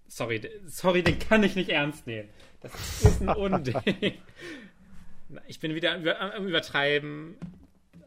sorry, 0.09 0.41
sorry, 0.65 1.03
den 1.03 1.19
kann 1.19 1.43
ich 1.43 1.55
nicht 1.55 1.69
ernst 1.69 2.07
nehmen. 2.07 2.31
Das 2.63 2.73
ist 3.03 3.21
ein 3.21 3.29
Unding. 3.37 3.75
ich 5.49 5.61
bin 5.61 5.75
wieder 5.75 5.93
am 5.93 6.47
Übertreiben 6.47 7.37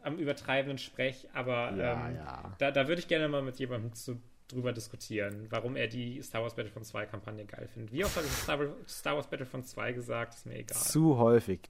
am 0.06 0.18
übertreibenden 0.18 0.78
Sprech, 0.78 1.28
aber 1.34 1.72
ja, 1.76 2.08
ähm, 2.08 2.16
ja. 2.16 2.54
Da, 2.58 2.70
da 2.70 2.86
würde 2.86 3.00
ich 3.00 3.08
gerne 3.08 3.28
mal 3.28 3.42
mit 3.42 3.58
jemandem 3.58 3.92
zu, 3.92 4.20
drüber 4.48 4.72
diskutieren, 4.72 5.46
warum 5.50 5.74
er 5.74 5.88
die 5.88 6.22
Star 6.22 6.42
Wars 6.42 6.54
Battlefront 6.54 6.86
2 6.86 7.06
Kampagne 7.06 7.44
geil 7.44 7.66
findet. 7.66 7.92
Wie 7.92 8.04
oft 8.04 8.16
habe 8.16 8.26
ich 8.26 8.32
Star, 8.32 8.58
Star 8.86 9.16
Wars 9.16 9.26
Battlefront 9.26 9.66
2 9.66 9.92
gesagt? 9.92 10.34
Ist 10.34 10.46
mir 10.46 10.58
egal. 10.58 10.78
Zu 10.78 11.18
häufig. 11.18 11.60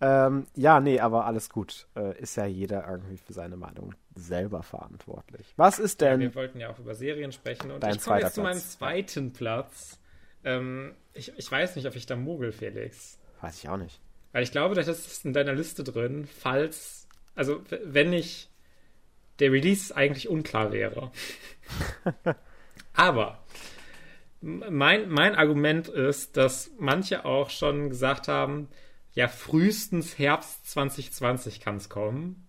Ähm, 0.00 0.46
ja, 0.54 0.80
nee, 0.80 1.00
aber 1.00 1.26
alles 1.26 1.50
gut. 1.50 1.88
Äh, 1.96 2.20
ist 2.20 2.36
ja 2.36 2.46
jeder 2.46 2.86
irgendwie 2.88 3.16
für 3.16 3.32
seine 3.32 3.56
Meinung 3.56 3.94
selber 4.14 4.62
verantwortlich. 4.62 5.52
Was 5.56 5.80
ist 5.80 6.00
denn. 6.00 6.20
Ja, 6.20 6.28
wir 6.28 6.34
wollten 6.36 6.60
ja 6.60 6.70
auch 6.70 6.78
über 6.78 6.94
Serien 6.94 7.32
sprechen 7.32 7.72
und 7.72 7.84
ich 7.84 8.00
komme 8.00 8.20
jetzt 8.20 8.34
zu 8.34 8.42
meinem 8.42 8.60
zweiten 8.60 9.32
Platz. 9.32 9.98
Ähm, 10.44 10.94
ich, 11.12 11.32
ich 11.36 11.50
weiß 11.50 11.74
nicht, 11.74 11.86
ob 11.86 11.96
ich 11.96 12.06
da 12.06 12.14
mogel, 12.14 12.52
Felix. 12.52 13.18
Weiß 13.40 13.62
ich 13.62 13.68
auch 13.68 13.76
nicht. 13.76 14.00
Weil 14.32 14.42
ich 14.42 14.52
glaube, 14.52 14.74
das 14.74 14.88
ist 14.88 15.24
in 15.24 15.32
deiner 15.32 15.54
Liste 15.54 15.84
drin, 15.84 16.26
falls 16.26 17.03
also 17.34 17.62
wenn 17.84 18.10
nicht 18.10 18.50
der 19.38 19.52
Release 19.52 19.94
eigentlich 19.94 20.28
unklar 20.28 20.72
wäre. 20.72 21.10
Aber 22.92 23.44
mein, 24.40 25.08
mein 25.08 25.34
Argument 25.34 25.88
ist, 25.88 26.36
dass 26.36 26.70
manche 26.78 27.24
auch 27.24 27.50
schon 27.50 27.88
gesagt 27.88 28.28
haben, 28.28 28.68
ja, 29.14 29.28
frühestens 29.28 30.18
Herbst 30.18 30.70
2020 30.70 31.60
kann 31.60 31.76
es 31.76 31.88
kommen. 31.88 32.48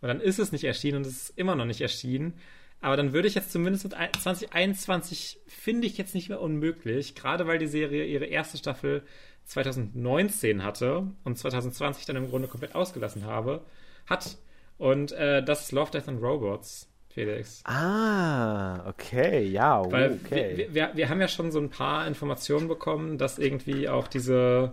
Und 0.00 0.08
dann 0.08 0.20
ist 0.20 0.38
es 0.38 0.52
nicht 0.52 0.64
erschienen 0.64 0.98
und 0.98 1.06
es 1.06 1.28
ist 1.28 1.38
immer 1.38 1.54
noch 1.54 1.64
nicht 1.64 1.80
erschienen. 1.80 2.34
Aber 2.80 2.96
dann 2.96 3.12
würde 3.12 3.28
ich 3.28 3.34
jetzt 3.34 3.52
zumindest 3.52 3.84
mit 3.84 3.94
2021 3.94 5.40
finde 5.46 5.86
ich 5.86 5.96
jetzt 5.96 6.14
nicht 6.14 6.28
mehr 6.28 6.40
unmöglich, 6.40 7.14
gerade 7.14 7.46
weil 7.46 7.58
die 7.58 7.66
Serie 7.66 8.04
ihre 8.04 8.26
erste 8.26 8.58
Staffel 8.58 9.02
2019 9.44 10.62
hatte 10.62 11.06
und 11.24 11.38
2020 11.38 12.04
dann 12.04 12.16
im 12.16 12.28
Grunde 12.28 12.48
komplett 12.48 12.74
ausgelassen 12.74 13.24
habe, 13.24 13.64
hat. 14.06 14.36
Und 14.78 15.12
äh, 15.12 15.42
das 15.42 15.62
ist 15.62 15.72
Love, 15.72 15.90
Death 15.90 16.08
and 16.08 16.22
Robots, 16.22 16.88
Felix. 17.08 17.62
Ah, 17.64 18.88
okay, 18.88 19.42
ja, 19.44 19.80
oh, 19.80 19.90
Weil 19.90 20.18
okay. 20.24 20.56
wir, 20.56 20.74
wir, 20.74 20.90
wir 20.94 21.08
haben 21.08 21.20
ja 21.20 21.28
schon 21.28 21.50
so 21.50 21.58
ein 21.58 21.70
paar 21.70 22.06
Informationen 22.06 22.68
bekommen, 22.68 23.16
dass 23.16 23.38
irgendwie 23.38 23.88
auch 23.88 24.06
diese 24.06 24.72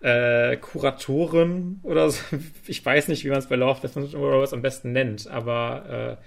äh, 0.00 0.56
Kuratorin 0.56 1.80
oder 1.82 2.10
so, 2.10 2.20
ich 2.66 2.84
weiß 2.84 3.08
nicht, 3.08 3.24
wie 3.24 3.30
man 3.30 3.38
es 3.38 3.48
bei 3.48 3.56
Love, 3.56 3.80
Death 3.80 3.96
and 3.96 4.14
Robots 4.14 4.52
am 4.52 4.62
besten 4.62 4.92
nennt, 4.92 5.28
aber 5.28 6.18
äh, 6.20 6.24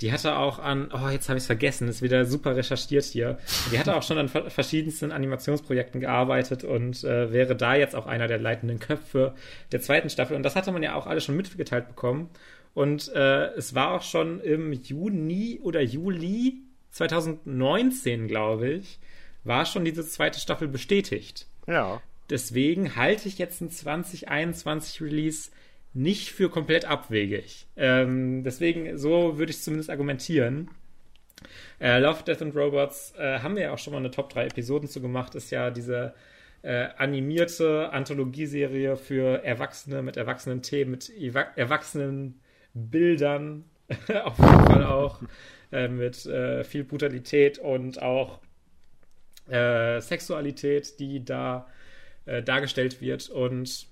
die 0.00 0.12
hatte 0.12 0.36
auch 0.36 0.58
an, 0.58 0.90
oh, 0.92 1.08
jetzt 1.08 1.28
habe 1.28 1.36
ich 1.36 1.42
es 1.42 1.46
vergessen, 1.46 1.88
ist 1.88 2.00
wieder 2.00 2.24
super 2.24 2.56
recherchiert 2.56 3.04
hier. 3.04 3.38
Die 3.70 3.78
hatte 3.78 3.94
auch 3.94 4.02
schon 4.02 4.18
an 4.18 4.28
verschiedensten 4.28 5.12
Animationsprojekten 5.12 6.00
gearbeitet 6.00 6.64
und 6.64 7.04
äh, 7.04 7.32
wäre 7.32 7.54
da 7.54 7.74
jetzt 7.74 7.94
auch 7.94 8.06
einer 8.06 8.26
der 8.26 8.38
leitenden 8.38 8.78
Köpfe 8.78 9.34
der 9.72 9.80
zweiten 9.80 10.08
Staffel. 10.08 10.36
Und 10.36 10.42
das 10.42 10.56
hatte 10.56 10.72
man 10.72 10.82
ja 10.82 10.94
auch 10.94 11.06
alle 11.06 11.20
schon 11.20 11.36
mitgeteilt 11.36 11.88
bekommen. 11.88 12.30
Und 12.72 13.12
äh, 13.14 13.48
es 13.54 13.74
war 13.74 13.92
auch 13.92 14.02
schon 14.02 14.40
im 14.40 14.72
Juni 14.72 15.60
oder 15.62 15.82
Juli 15.82 16.62
2019, 16.92 18.26
glaube 18.26 18.70
ich, 18.70 19.00
war 19.44 19.66
schon 19.66 19.84
diese 19.84 20.06
zweite 20.06 20.40
Staffel 20.40 20.68
bestätigt. 20.68 21.46
Ja. 21.66 22.00
Deswegen 22.30 22.96
halte 22.96 23.28
ich 23.28 23.38
jetzt 23.38 23.60
ein 23.60 23.70
2021 23.70 25.02
Release 25.02 25.50
nicht 25.92 26.30
für 26.30 26.48
komplett 26.50 26.84
abwegig. 26.84 27.66
Ähm, 27.76 28.44
deswegen, 28.44 28.96
so 28.96 29.38
würde 29.38 29.50
ich 29.50 29.62
zumindest 29.62 29.90
argumentieren. 29.90 30.70
Äh, 31.80 31.98
Love, 31.98 32.22
Death 32.24 32.42
and 32.42 32.54
Robots 32.54 33.14
äh, 33.16 33.38
haben 33.40 33.56
wir 33.56 33.62
ja 33.62 33.72
auch 33.72 33.78
schon 33.78 33.92
mal 33.92 33.98
eine 33.98 34.10
Top 34.10 34.30
3 34.30 34.46
Episoden 34.46 34.88
zu 34.88 35.00
gemacht. 35.00 35.34
Ist 35.34 35.50
ja 35.50 35.70
diese 35.70 36.14
äh, 36.62 36.88
animierte 36.96 37.90
Anthologieserie 37.92 38.96
für 38.96 39.42
Erwachsene 39.42 40.02
mit 40.02 40.16
erwachsenen 40.16 40.62
Themen, 40.62 40.92
mit 40.92 41.10
erwachsenen 41.56 42.40
Bildern. 42.74 43.64
Auf 44.24 44.38
jeden 44.38 44.66
Fall 44.66 44.84
auch 44.84 45.20
äh, 45.72 45.88
mit 45.88 46.26
äh, 46.26 46.64
viel 46.64 46.84
Brutalität 46.84 47.58
und 47.58 48.00
auch 48.00 48.40
äh, 49.48 50.00
Sexualität, 50.00 51.00
die 51.00 51.24
da 51.24 51.66
dargestellt 52.44 53.00
wird. 53.00 53.28
Und 53.28 53.88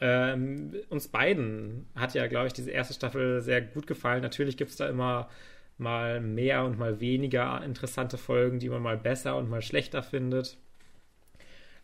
ähm, 0.00 0.74
uns 0.90 1.08
beiden 1.08 1.86
hat 1.94 2.14
ja, 2.14 2.26
glaube 2.26 2.48
ich, 2.48 2.52
diese 2.52 2.70
erste 2.70 2.94
Staffel 2.94 3.40
sehr 3.40 3.62
gut 3.62 3.86
gefallen. 3.86 4.22
Natürlich 4.22 4.56
gibt 4.56 4.70
es 4.70 4.76
da 4.76 4.88
immer 4.88 5.28
mal 5.78 6.20
mehr 6.20 6.64
und 6.64 6.78
mal 6.78 7.00
weniger 7.00 7.62
interessante 7.64 8.18
Folgen, 8.18 8.58
die 8.58 8.68
man 8.68 8.82
mal 8.82 8.96
besser 8.96 9.36
und 9.36 9.48
mal 9.48 9.62
schlechter 9.62 10.02
findet. 10.02 10.58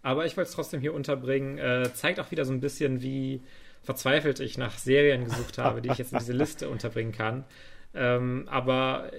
Aber 0.03 0.27
ich 0.27 0.37
wollte 0.37 0.49
es 0.49 0.55
trotzdem 0.55 0.81
hier 0.81 0.95
unterbringen. 0.95 1.59
Äh, 1.59 1.91
zeigt 1.95 2.21
auch 2.21 2.31
wieder 2.31 2.45
so 2.45 2.53
ein 2.53 2.61
bisschen, 2.61 3.03
wie 3.03 3.43
verzweifelt 3.83 4.41
ich 4.41 4.59
nach 4.59 4.77
Serien 4.79 5.25
gesucht 5.25 5.59
habe, 5.59 5.83
die 5.83 5.91
ich 5.91 5.99
jetzt 5.99 6.13
in 6.13 6.19
diese 6.19 6.33
Liste 6.33 6.69
unterbringen 6.69 7.13
kann. 7.13 7.45
Ähm, 7.95 8.47
aber 8.49 9.13
äh, 9.13 9.17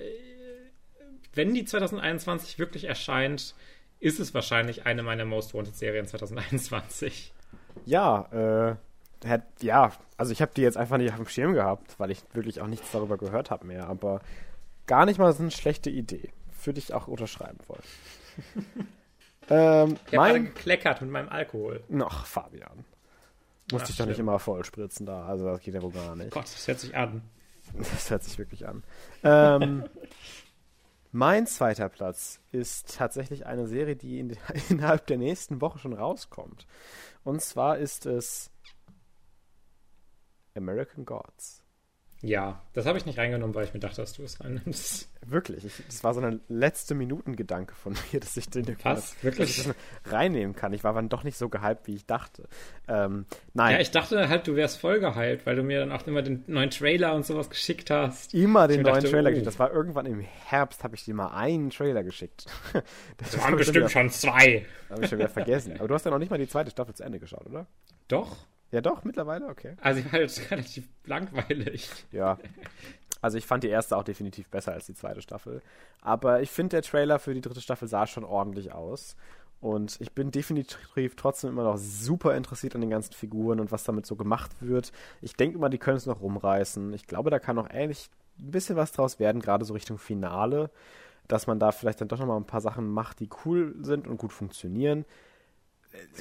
wenn 1.33 1.53
die 1.53 1.65
2021 1.65 2.59
wirklich 2.59 2.85
erscheint, 2.85 3.55
ist 3.99 4.19
es 4.19 4.33
wahrscheinlich 4.33 4.85
eine 4.85 5.03
meiner 5.03 5.25
Most 5.25 5.53
Wanted 5.53 5.75
Serien 5.75 6.05
2021. 6.05 7.32
Ja, 7.85 8.75
äh, 9.25 9.39
ja, 9.61 9.91
also 10.17 10.31
ich 10.31 10.41
habe 10.41 10.51
die 10.55 10.61
jetzt 10.61 10.77
einfach 10.77 10.97
nicht 10.97 11.11
auf 11.11 11.17
dem 11.17 11.27
Schirm 11.27 11.53
gehabt, 11.53 11.99
weil 11.99 12.11
ich 12.11 12.23
wirklich 12.33 12.61
auch 12.61 12.67
nichts 12.67 12.91
darüber 12.91 13.17
gehört 13.17 13.51
habe 13.51 13.65
mehr, 13.65 13.87
aber 13.87 14.21
gar 14.87 15.05
nicht 15.05 15.17
mal 15.19 15.31
so 15.33 15.43
eine 15.43 15.51
schlechte 15.51 15.89
Idee. 15.89 16.29
Würde 16.63 16.79
ich 16.79 16.93
auch 16.93 17.07
unterschreiben 17.07 17.59
wollen. 17.67 18.87
ähm, 19.49 19.97
ich 20.09 20.17
habe 20.17 20.41
gekleckert 20.41 21.01
mit 21.01 21.11
meinem 21.11 21.29
Alkohol. 21.29 21.83
Noch, 21.89 22.25
Fabian. 22.25 22.85
Musste 23.71 23.91
ich 23.91 23.97
doch 23.97 24.05
nicht 24.05 24.19
immer 24.19 24.39
voll 24.39 24.63
spritzen 24.65 25.05
da, 25.05 25.25
also 25.25 25.45
das 25.45 25.61
geht 25.61 25.73
ja 25.73 25.81
wohl 25.81 25.91
gar 25.91 26.15
nicht. 26.15 26.31
Gott, 26.31 26.43
das 26.43 26.67
hört 26.67 26.79
sich 26.79 26.95
an. 26.95 27.21
Das 27.77 28.09
hört 28.09 28.23
sich 28.23 28.37
wirklich 28.37 28.67
an. 28.67 28.83
ähm, 29.23 29.85
mein 31.13 31.45
zweiter 31.45 31.89
Platz 31.89 32.39
ist 32.51 32.97
tatsächlich 32.97 33.45
eine 33.45 33.67
Serie, 33.67 33.95
die 33.95 34.19
in, 34.19 34.35
innerhalb 34.69 35.05
der 35.07 35.17
nächsten 35.17 35.61
Woche 35.61 35.77
schon 35.77 35.93
rauskommt. 35.93 36.65
Und 37.23 37.41
zwar 37.41 37.77
ist 37.77 38.07
es 38.07 38.51
American 40.55 41.05
Gods. 41.05 41.62
Ja, 42.25 42.61
das 42.71 42.85
habe 42.85 42.97
ich 42.97 43.05
nicht 43.05 43.19
reingenommen, 43.19 43.53
weil 43.53 43.65
ich 43.65 43.73
mir 43.73 43.81
dachte, 43.81 43.97
dass 43.97 44.13
du 44.13 44.23
es 44.23 44.39
reinnimmst. 44.39 45.09
Wirklich, 45.25 45.65
ich, 45.65 45.73
das 45.85 46.05
war 46.05 46.13
so 46.13 46.21
ein 46.21 46.39
letzte 46.47 46.95
Minuten-Gedanke 46.95 47.75
von 47.75 47.97
mir, 48.13 48.21
dass 48.21 48.37
ich 48.37 48.49
den 48.49 48.65
Was? 48.81 49.21
Wirklich? 49.21 49.57
Dass 49.57 49.67
ich 49.67 49.73
das 49.73 50.11
reinnehmen 50.11 50.55
kann. 50.55 50.71
Ich 50.71 50.85
war 50.85 50.93
dann 50.93 51.09
doch 51.09 51.25
nicht 51.25 51.37
so 51.37 51.49
gehypt, 51.49 51.85
wie 51.85 51.95
ich 51.95 52.05
dachte. 52.05 52.47
Ähm, 52.87 53.25
nein. 53.53 53.73
Ja, 53.73 53.81
ich 53.81 53.91
dachte 53.91 54.29
halt, 54.29 54.47
du 54.47 54.55
wärst 54.55 54.79
voll 54.79 55.01
gehypt, 55.01 55.45
weil 55.45 55.57
du 55.57 55.63
mir 55.63 55.81
dann 55.81 55.91
auch 55.91 56.07
immer 56.07 56.21
den 56.21 56.45
neuen 56.47 56.69
Trailer 56.69 57.13
und 57.13 57.25
sowas 57.25 57.49
geschickt 57.49 57.89
hast. 57.89 58.33
Immer 58.33 58.69
den 58.69 58.83
neuen 58.83 58.95
dachte, 58.95 59.09
Trailer 59.09 59.27
oh. 59.27 59.31
geschickt. 59.31 59.47
Das 59.47 59.59
war 59.59 59.73
irgendwann 59.73 60.05
im 60.05 60.21
Herbst, 60.21 60.85
habe 60.85 60.95
ich 60.95 61.03
dir 61.03 61.13
mal 61.13 61.35
einen 61.35 61.71
Trailer 61.71 62.03
geschickt. 62.03 62.45
Das, 63.17 63.31
das 63.31 63.41
waren 63.41 63.55
bestimmt 63.55 63.77
wieder, 63.77 63.89
schon 63.89 64.09
zwei. 64.09 64.65
Habe 64.89 65.03
ich 65.03 65.09
schon 65.09 65.19
wieder 65.19 65.29
vergessen. 65.29 65.75
Aber 65.77 65.87
du 65.87 65.93
hast 65.93 66.05
ja 66.05 66.11
noch 66.11 66.19
nicht 66.19 66.31
mal 66.31 66.37
die 66.37 66.47
zweite 66.47 66.71
Staffel 66.71 66.93
zu 66.95 67.03
Ende 67.03 67.19
geschaut, 67.19 67.45
oder? 67.45 67.67
Doch. 68.07 68.35
Ja, 68.73 68.81
doch, 68.81 69.03
mittlerweile, 69.03 69.49
okay. 69.49 69.75
Also 69.81 69.99
ich 69.99 70.11
war 70.11 70.19
jetzt 70.19 70.49
relativ 70.51 70.89
langweilig. 71.05 71.91
Ja. 72.11 72.39
Also 73.21 73.37
ich 73.37 73.45
fand 73.45 73.63
die 73.63 73.69
erste 73.69 73.95
auch 73.95 74.03
definitiv 74.03 74.49
besser 74.49 74.73
als 74.73 74.87
die 74.87 74.95
zweite 74.95 75.21
Staffel. 75.21 75.61
Aber 76.01 76.41
ich 76.41 76.49
finde, 76.49 76.69
der 76.69 76.81
Trailer 76.81 77.19
für 77.19 77.35
die 77.35 77.41
dritte 77.41 77.61
Staffel 77.61 77.87
sah 77.87 78.07
schon 78.07 78.23
ordentlich 78.23 78.71
aus. 78.71 79.15
Und 79.61 80.01
ich 80.01 80.13
bin 80.13 80.31
definitiv 80.31 81.15
trotzdem 81.15 81.51
immer 81.51 81.63
noch 81.63 81.77
super 81.77 82.35
interessiert 82.35 82.73
an 82.73 82.81
den 82.81 82.89
ganzen 82.89 83.13
Figuren 83.13 83.59
und 83.59 83.71
was 83.71 83.83
damit 83.83 84.07
so 84.07 84.15
gemacht 84.15 84.49
wird. 84.59 84.91
Ich 85.21 85.35
denke 85.35 85.59
immer, 85.59 85.69
die 85.69 85.77
können 85.77 85.97
es 85.97 86.07
noch 86.07 86.21
rumreißen. 86.21 86.93
Ich 86.93 87.05
glaube, 87.05 87.29
da 87.29 87.37
kann 87.37 87.55
noch 87.55 87.69
ähnlich 87.69 88.09
ein 88.39 88.49
bisschen 88.49 88.75
was 88.75 88.91
draus 88.91 89.19
werden, 89.19 89.39
gerade 89.39 89.65
so 89.65 89.75
Richtung 89.75 89.99
Finale. 89.99 90.71
Dass 91.27 91.45
man 91.45 91.59
da 91.59 91.71
vielleicht 91.71 92.01
dann 92.01 92.07
doch 92.07 92.17
nochmal 92.17 92.37
ein 92.37 92.47
paar 92.47 92.59
Sachen 92.59 92.89
macht, 92.89 93.19
die 93.19 93.29
cool 93.45 93.75
sind 93.81 94.07
und 94.07 94.17
gut 94.17 94.33
funktionieren 94.33 95.05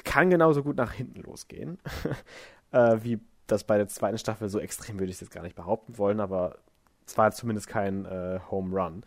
kann 0.04 0.30
genauso 0.30 0.62
gut 0.62 0.76
nach 0.76 0.92
hinten 0.92 1.22
losgehen, 1.22 1.78
äh, 2.72 2.98
wie 3.02 3.20
das 3.46 3.64
bei 3.64 3.76
der 3.76 3.88
zweiten 3.88 4.18
Staffel 4.18 4.48
so 4.48 4.58
extrem 4.58 4.98
würde 4.98 5.12
ich 5.12 5.20
jetzt 5.20 5.30
gar 5.30 5.42
nicht 5.42 5.56
behaupten 5.56 5.98
wollen, 5.98 6.20
aber 6.20 6.58
es 7.06 7.18
war 7.18 7.30
zumindest 7.32 7.68
kein 7.68 8.04
äh, 8.04 8.40
Home 8.50 8.74
Run. 8.74 9.02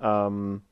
Ähm, 0.00 0.62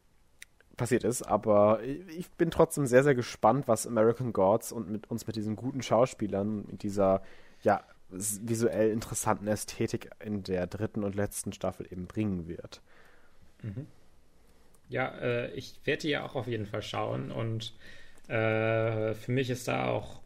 passiert 0.76 1.04
ist, 1.04 1.22
aber 1.22 1.82
ich 1.82 2.30
bin 2.30 2.50
trotzdem 2.50 2.86
sehr, 2.86 3.02
sehr 3.02 3.14
gespannt, 3.14 3.66
was 3.66 3.86
American 3.86 4.32
Gods 4.32 4.72
und 4.72 4.88
mit 4.88 5.10
uns 5.10 5.26
mit 5.26 5.36
diesen 5.36 5.56
guten 5.56 5.82
Schauspielern, 5.82 6.64
mit 6.70 6.82
dieser 6.82 7.22
ja 7.62 7.82
visuell 8.10 8.90
interessanten 8.90 9.48
Ästhetik 9.48 10.10
in 10.24 10.42
der 10.42 10.66
dritten 10.66 11.04
und 11.04 11.14
letzten 11.14 11.52
Staffel 11.52 11.86
eben 11.90 12.06
bringen 12.06 12.48
wird. 12.48 12.80
Mhm. 13.62 13.86
Ja, 14.88 15.08
äh, 15.18 15.52
ich 15.52 15.80
werde 15.84 16.02
die 16.02 16.10
ja 16.10 16.24
auch 16.24 16.34
auf 16.34 16.46
jeden 16.46 16.64
Fall 16.64 16.80
schauen 16.80 17.30
und 17.30 17.74
äh, 18.28 19.14
für 19.14 19.32
mich 19.32 19.50
ist 19.50 19.68
da 19.68 19.88
auch 19.88 20.20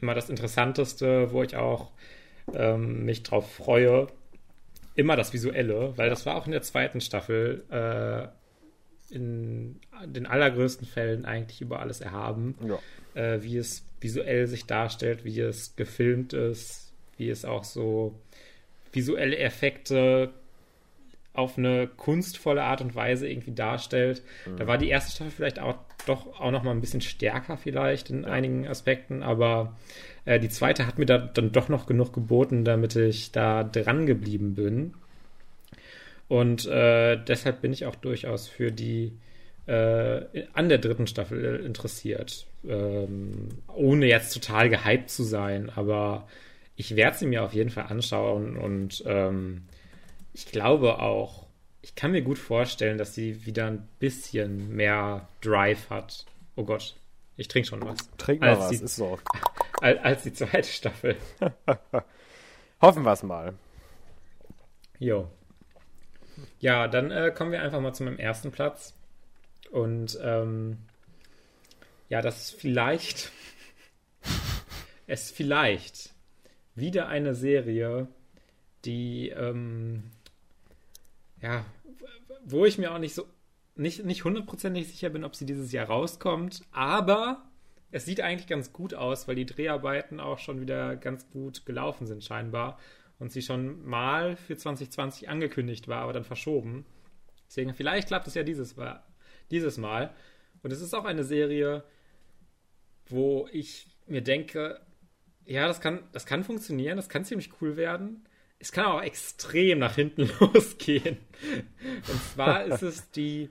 immer 0.00 0.14
das 0.14 0.28
Interessanteste, 0.28 1.32
wo 1.32 1.42
ich 1.42 1.56
auch 1.56 1.90
ähm, 2.54 3.04
mich 3.04 3.22
drauf 3.22 3.50
freue, 3.50 4.08
immer 4.94 5.16
das 5.16 5.32
Visuelle, 5.32 5.92
weil 5.96 6.10
das 6.10 6.26
war 6.26 6.36
auch 6.36 6.46
in 6.46 6.52
der 6.52 6.62
zweiten 6.62 7.00
Staffel 7.00 7.64
äh, 7.70 9.14
in 9.14 9.80
den 10.04 10.26
allergrößten 10.26 10.86
Fällen 10.86 11.24
eigentlich 11.24 11.60
über 11.60 11.80
alles 11.80 12.00
erhaben, 12.00 12.56
ja. 12.66 12.78
äh, 13.20 13.42
wie 13.42 13.56
es 13.56 13.84
visuell 14.00 14.46
sich 14.46 14.66
darstellt, 14.66 15.24
wie 15.24 15.40
es 15.40 15.76
gefilmt 15.76 16.32
ist, 16.32 16.92
wie 17.16 17.30
es 17.30 17.44
auch 17.44 17.64
so 17.64 18.18
visuelle 18.92 19.38
Effekte 19.38 20.30
auf 21.32 21.58
eine 21.58 21.86
kunstvolle 21.86 22.62
Art 22.62 22.80
und 22.80 22.94
Weise 22.94 23.28
irgendwie 23.28 23.52
darstellt. 23.52 24.22
Mhm. 24.46 24.56
Da 24.56 24.66
war 24.66 24.78
die 24.78 24.88
erste 24.88 25.12
Staffel 25.12 25.30
vielleicht 25.30 25.58
auch 25.58 25.76
doch 26.08 26.40
auch 26.40 26.50
noch 26.50 26.62
mal 26.62 26.70
ein 26.70 26.80
bisschen 26.80 27.00
stärker 27.00 27.56
vielleicht 27.56 28.10
in 28.10 28.22
ja. 28.22 28.28
einigen 28.28 28.66
Aspekten, 28.66 29.22
aber 29.22 29.76
äh, 30.24 30.38
die 30.40 30.48
zweite 30.48 30.86
hat 30.86 30.98
mir 30.98 31.06
da 31.06 31.18
dann 31.18 31.52
doch 31.52 31.68
noch 31.68 31.86
genug 31.86 32.12
geboten, 32.12 32.64
damit 32.64 32.96
ich 32.96 33.32
da 33.32 33.64
dran 33.64 34.06
geblieben 34.06 34.54
bin. 34.54 34.94
Und 36.28 36.66
äh, 36.66 37.16
deshalb 37.16 37.60
bin 37.60 37.72
ich 37.72 37.86
auch 37.86 37.94
durchaus 37.94 38.48
für 38.48 38.72
die 38.72 39.12
äh, 39.66 40.44
an 40.52 40.68
der 40.68 40.78
dritten 40.78 41.06
Staffel 41.06 41.60
interessiert. 41.64 42.46
Ähm, 42.66 43.48
ohne 43.68 44.06
jetzt 44.06 44.32
total 44.32 44.68
gehypt 44.68 45.10
zu 45.10 45.22
sein, 45.22 45.70
aber 45.74 46.26
ich 46.76 46.96
werde 46.96 47.16
sie 47.16 47.26
mir 47.26 47.42
auf 47.42 47.54
jeden 47.54 47.70
Fall 47.70 47.86
anschauen 47.88 48.56
und 48.56 49.02
ähm, 49.06 49.62
ich 50.34 50.46
glaube 50.46 51.00
auch, 51.00 51.45
ich 51.82 51.94
kann 51.94 52.12
mir 52.12 52.22
gut 52.22 52.38
vorstellen, 52.38 52.98
dass 52.98 53.14
sie 53.14 53.46
wieder 53.46 53.66
ein 53.66 53.88
bisschen 53.98 54.74
mehr 54.74 55.28
Drive 55.40 55.90
hat. 55.90 56.26
Oh 56.56 56.64
Gott, 56.64 56.96
ich 57.36 57.48
trinke 57.48 57.68
schon 57.68 57.82
was. 57.82 57.98
Trink 58.16 58.40
mal 58.40 58.50
als 58.50 58.58
was, 58.58 58.68
die, 58.70 58.76
ist 58.76 58.96
so. 58.96 59.18
Als, 59.82 60.02
als 60.02 60.22
die 60.22 60.32
zweite 60.32 60.68
Staffel. 60.68 61.16
Hoffen 62.80 63.02
wir 63.02 63.12
es 63.12 63.22
mal. 63.22 63.52
Jo. 64.98 65.30
Ja, 66.60 66.88
dann 66.88 67.10
äh, 67.10 67.30
kommen 67.30 67.52
wir 67.52 67.60
einfach 67.60 67.80
mal 67.80 67.92
zu 67.92 68.04
meinem 68.04 68.18
ersten 68.18 68.52
Platz. 68.52 68.94
Und 69.70 70.18
ähm, 70.22 70.78
ja, 72.08 72.22
das 72.22 72.40
ist 72.40 72.60
vielleicht, 72.60 73.32
es 75.06 75.30
vielleicht 75.30 76.14
wieder 76.74 77.08
eine 77.08 77.34
Serie, 77.34 78.08
die, 78.86 79.28
ähm, 79.28 80.04
ja, 81.40 81.64
wo 82.44 82.64
ich 82.64 82.78
mir 82.78 82.92
auch 82.92 82.98
nicht 82.98 83.14
so, 83.14 83.26
nicht, 83.74 84.04
nicht 84.04 84.24
hundertprozentig 84.24 84.88
sicher 84.88 85.10
bin, 85.10 85.24
ob 85.24 85.34
sie 85.34 85.46
dieses 85.46 85.72
Jahr 85.72 85.86
rauskommt, 85.86 86.62
aber 86.70 87.44
es 87.90 88.04
sieht 88.04 88.20
eigentlich 88.20 88.48
ganz 88.48 88.72
gut 88.72 88.94
aus, 88.94 89.28
weil 89.28 89.36
die 89.36 89.46
Dreharbeiten 89.46 90.20
auch 90.20 90.38
schon 90.38 90.60
wieder 90.60 90.96
ganz 90.96 91.30
gut 91.30 91.66
gelaufen 91.66 92.06
sind, 92.06 92.24
scheinbar. 92.24 92.78
Und 93.18 93.32
sie 93.32 93.40
schon 93.40 93.84
mal 93.86 94.36
für 94.36 94.56
2020 94.56 95.28
angekündigt 95.28 95.88
war, 95.88 96.02
aber 96.02 96.12
dann 96.12 96.24
verschoben. 96.24 96.84
Deswegen, 97.48 97.72
vielleicht 97.74 98.08
klappt 98.08 98.26
es 98.26 98.34
ja 98.34 98.42
dieses 98.42 98.76
Mal. 98.76 99.02
Dieses 99.50 99.78
Mal. 99.78 100.12
Und 100.62 100.72
es 100.72 100.82
ist 100.82 100.92
auch 100.92 101.06
eine 101.06 101.24
Serie, 101.24 101.84
wo 103.06 103.48
ich 103.52 103.86
mir 104.06 104.22
denke, 104.22 104.80
ja, 105.46 105.66
das 105.66 105.80
kann, 105.80 106.02
das 106.12 106.26
kann 106.26 106.44
funktionieren, 106.44 106.96
das 106.96 107.08
kann 107.08 107.24
ziemlich 107.24 107.50
cool 107.60 107.76
werden. 107.76 108.28
Es 108.58 108.72
kann 108.72 108.86
auch 108.86 109.02
extrem 109.02 109.78
nach 109.80 109.94
hinten 109.94 110.30
losgehen. 110.40 111.18
Und 112.08 112.22
zwar 112.32 112.64
ist 112.64 112.82
es 112.82 113.10
die 113.12 113.50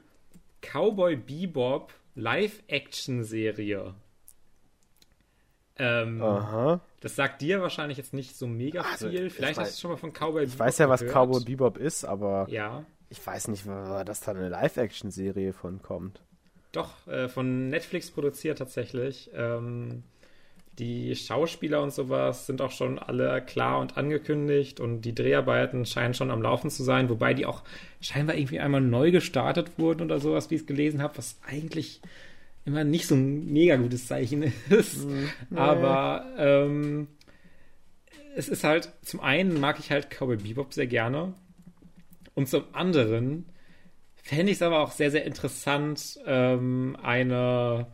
Cowboy 0.62 1.16
Bebop 1.16 1.94
Live-Action-Serie. 2.16 3.94
Ähm, 5.78 6.22
Aha. 6.22 6.80
Das 7.02 7.16
sagt 7.16 7.42
dir 7.42 7.62
wahrscheinlich 7.62 7.98
jetzt 7.98 8.14
nicht 8.14 8.36
so 8.38 8.48
mega 8.48 8.82
Also, 8.82 9.10
viel. 9.10 9.28
ich 9.28 9.34
Vielleicht 9.34 9.60
weiß- 9.60 9.64
hast 9.64 9.78
du 9.78 9.82
schon 9.82 9.92
mal 9.92 9.98
von 9.98 10.12
Cowboy 10.14 10.42
Bebop 10.46 10.54
Ich 10.54 10.60
weiß 10.60 10.78
ja, 10.78 10.90
was 10.90 11.02
gehört. 11.02 11.16
Cowboy 11.16 11.44
Bebop 11.44 11.78
ist, 11.78 12.06
aber 12.06 12.48
Ja, 12.50 12.86
ich 13.10 13.26
weiß 13.26 13.50
nicht, 13.50 13.66
dass 13.68 14.22
da 14.22 14.32
eine 14.32 14.50
Live-Action-Serie 14.50 15.54
von 15.54 15.82
kommt. 15.82 16.22
doch, 16.72 17.08
äh, 17.08 17.28
von 17.30 17.70
Netflix 17.70 18.10
produziert 18.12 18.58
tatsächlich. 18.58 19.30
Ähm, 19.34 20.04
die 20.80 21.16
Schauspieler 21.16 21.82
und 21.82 21.94
sowas 21.94 22.48
sind 22.48 22.62
auch 22.62 22.72
schon 22.72 23.00
alle 23.00 23.42
klar 23.42 23.80
und 23.80 23.98
angekündigt 23.98 24.80
und 24.80 25.02
die 25.02 25.16
Dreharbeiten 25.16 25.86
scheinen 25.86 26.14
schon 26.14 26.32
am 26.32 26.42
Laufen 26.42 26.70
zu 26.70 26.84
sein, 26.84 27.10
wobei 27.10 27.34
die 27.34 27.46
auch 27.46 27.64
scheinbar 28.02 28.36
irgendwie 28.36 28.60
einmal 28.60 28.82
neu 28.82 29.12
gestartet 29.12 29.78
wurden 29.78 30.04
oder 30.04 30.20
sowas, 30.20 30.50
wie 30.50 30.56
ich 30.56 30.62
es 30.62 30.68
gelesen 30.68 31.02
habe, 31.02 31.18
was 31.18 31.40
eigentlich 31.48 32.02
immer 32.66 32.84
nicht 32.84 33.08
so 33.08 33.16
ein 33.16 33.52
mega 33.54 33.78
gutes 33.78 34.08
Zeichen 34.08 34.44
ist. 34.70 35.08
Aber 35.54 36.26
ähm, 36.38 37.08
es 38.36 38.50
ist 38.50 38.64
halt, 38.64 38.92
zum 39.02 39.22
einen 39.22 39.60
mag 39.60 39.80
ich 39.80 39.92
halt 39.92 40.10
Cowboy 40.10 40.38
Bebop 40.38 40.74
sehr 40.74 40.88
gerne 40.88 41.34
und 42.34 42.50
zum 42.50 42.64
anderen 42.74 43.46
fände 44.16 44.52
ich 44.52 44.58
es 44.58 44.62
aber 44.62 44.80
auch 44.80 44.92
sehr, 44.92 45.12
sehr 45.12 45.26
interessant, 45.26 46.20
ähm, 46.26 46.98
eine 47.02 47.88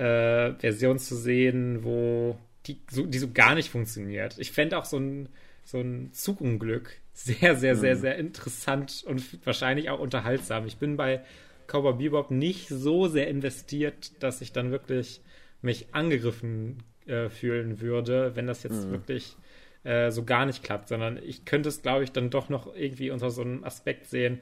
äh, 0.00 0.54
Version 0.58 0.98
zu 0.98 1.14
sehen, 1.14 1.84
wo 1.84 2.38
die 2.66 2.80
so, 2.90 3.04
die 3.04 3.18
so 3.18 3.30
gar 3.32 3.54
nicht 3.54 3.68
funktioniert. 3.68 4.38
Ich 4.38 4.52
fände 4.52 4.78
auch 4.78 4.86
so 4.86 4.98
ein, 4.98 5.28
so 5.64 5.78
ein 5.78 6.10
Zugunglück 6.12 6.96
sehr, 7.12 7.54
sehr, 7.54 7.76
sehr, 7.76 7.96
sehr 7.96 8.16
interessant 8.16 9.04
und 9.06 9.44
wahrscheinlich 9.44 9.90
auch 9.90 10.00
unterhaltsam. 10.00 10.66
Ich 10.66 10.78
bin 10.78 10.96
bei 10.96 11.20
Cowboy 11.66 11.94
Bebop 11.94 12.30
nicht 12.30 12.68
so 12.68 13.08
sehr 13.08 13.28
investiert, 13.28 14.22
dass 14.22 14.40
ich 14.40 14.52
dann 14.52 14.70
wirklich 14.70 15.20
mich 15.60 15.88
angegriffen 15.92 16.82
äh, 17.06 17.28
fühlen 17.28 17.80
würde, 17.80 18.34
wenn 18.34 18.46
das 18.46 18.62
jetzt 18.62 18.90
wirklich 18.90 19.36
äh, 19.84 20.10
so 20.10 20.24
gar 20.24 20.46
nicht 20.46 20.62
klappt, 20.62 20.88
sondern 20.88 21.18
ich 21.22 21.44
könnte 21.44 21.68
es, 21.68 21.82
glaube 21.82 22.04
ich, 22.04 22.12
dann 22.12 22.30
doch 22.30 22.48
noch 22.48 22.74
irgendwie 22.74 23.10
unter 23.10 23.30
so 23.30 23.42
einem 23.42 23.64
Aspekt 23.64 24.06
sehen. 24.06 24.40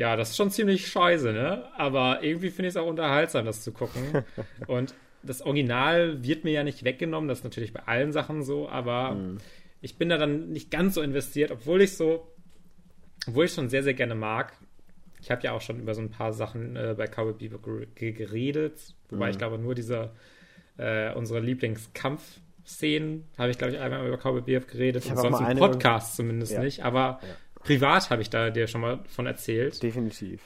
Ja, 0.00 0.16
das 0.16 0.30
ist 0.30 0.36
schon 0.36 0.50
ziemlich 0.50 0.86
scheiße, 0.86 1.30
ne? 1.32 1.64
Aber 1.76 2.22
irgendwie 2.22 2.48
finde 2.48 2.68
ich 2.68 2.72
es 2.74 2.76
auch 2.78 2.86
unterhaltsam, 2.86 3.44
das 3.44 3.62
zu 3.62 3.70
gucken. 3.70 4.24
Und 4.66 4.94
das 5.22 5.42
Original 5.42 6.24
wird 6.24 6.44
mir 6.44 6.52
ja 6.52 6.64
nicht 6.64 6.84
weggenommen, 6.84 7.28
das 7.28 7.38
ist 7.40 7.44
natürlich 7.44 7.74
bei 7.74 7.82
allen 7.86 8.10
Sachen 8.12 8.42
so, 8.42 8.66
aber 8.70 9.14
ich 9.82 9.98
bin 9.98 10.08
da 10.08 10.16
dann 10.16 10.48
nicht 10.50 10.70
ganz 10.70 10.94
so 10.94 11.02
investiert, 11.02 11.50
obwohl 11.50 11.82
ich 11.82 11.96
so, 11.98 12.26
obwohl 13.28 13.44
ich 13.44 13.52
schon 13.52 13.68
sehr, 13.68 13.82
sehr 13.82 13.92
gerne 13.94 14.14
mag. 14.14 14.54
Ich 15.20 15.30
habe 15.30 15.42
ja 15.42 15.52
auch 15.52 15.60
schon 15.60 15.78
über 15.80 15.92
so 15.92 16.00
ein 16.00 16.10
paar 16.10 16.32
Sachen 16.32 16.76
äh, 16.76 16.94
bei 16.96 17.06
Cowboy 17.06 17.34
Bebop 17.34 17.66
ger- 17.66 17.86
ge- 17.94 18.12
geredet, 18.12 18.94
wobei 19.10 19.28
ich 19.28 19.36
glaube 19.36 19.58
nur 19.58 19.74
diese 19.74 20.12
äh, 20.78 21.12
unsere 21.12 21.40
Lieblingskampfszenen 21.40 23.24
habe 23.36 23.50
ich 23.50 23.58
glaube 23.58 23.74
ich 23.74 23.78
einmal 23.80 24.06
über 24.06 24.16
Cowboy 24.16 24.40
Bebop 24.40 24.68
geredet 24.68 25.04
Ich 25.04 25.10
und 25.10 25.18
sonst 25.18 25.40
im 25.40 25.58
Podcast 25.58 26.16
zumindest 26.16 26.52
Ja. 26.52 26.62
nicht, 26.62 26.82
aber 26.84 27.20
privat 27.60 28.10
habe 28.10 28.22
ich 28.22 28.30
da 28.30 28.50
dir 28.50 28.66
schon 28.66 28.80
mal 28.80 29.00
von 29.08 29.26
erzählt. 29.26 29.82
Definitiv. 29.82 30.42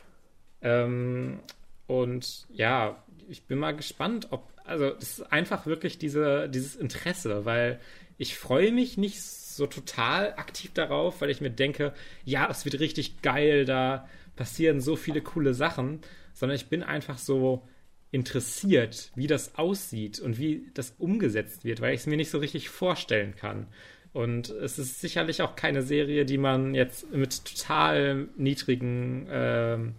Ähm, 0.62 1.40
und 1.86 2.46
ja, 2.50 3.02
ich 3.28 3.44
bin 3.44 3.58
mal 3.58 3.74
gespannt, 3.74 4.28
ob, 4.30 4.52
also 4.64 4.86
es 4.86 5.18
ist 5.18 5.32
einfach 5.32 5.66
wirklich 5.66 5.98
diese, 5.98 6.48
dieses 6.48 6.76
Interesse, 6.76 7.44
weil 7.44 7.80
ich 8.18 8.36
freue 8.36 8.72
mich 8.72 8.96
nicht 8.96 9.22
so 9.22 9.66
total 9.66 10.34
aktiv 10.34 10.72
darauf, 10.72 11.20
weil 11.20 11.30
ich 11.30 11.40
mir 11.40 11.50
denke, 11.50 11.92
ja, 12.24 12.48
es 12.50 12.64
wird 12.64 12.80
richtig 12.80 13.22
geil, 13.22 13.64
da 13.64 14.08
passieren 14.36 14.80
so 14.80 14.96
viele 14.96 15.20
coole 15.20 15.54
Sachen, 15.54 16.00
sondern 16.32 16.56
ich 16.56 16.66
bin 16.66 16.82
einfach 16.82 17.18
so 17.18 17.66
interessiert, 18.10 19.10
wie 19.16 19.26
das 19.26 19.56
aussieht 19.56 20.20
und 20.20 20.38
wie 20.38 20.70
das 20.74 20.94
umgesetzt 20.98 21.64
wird, 21.64 21.80
weil 21.80 21.94
ich 21.94 22.00
es 22.00 22.06
mir 22.06 22.16
nicht 22.16 22.30
so 22.30 22.38
richtig 22.38 22.68
vorstellen 22.68 23.34
kann. 23.34 23.66
Und 24.14 24.48
es 24.48 24.78
ist 24.78 25.00
sicherlich 25.00 25.42
auch 25.42 25.56
keine 25.56 25.82
Serie, 25.82 26.24
die 26.24 26.38
man 26.38 26.72
jetzt 26.74 27.12
mit 27.12 27.44
total 27.44 28.28
niedrigen 28.36 29.26
ähm, 29.28 29.94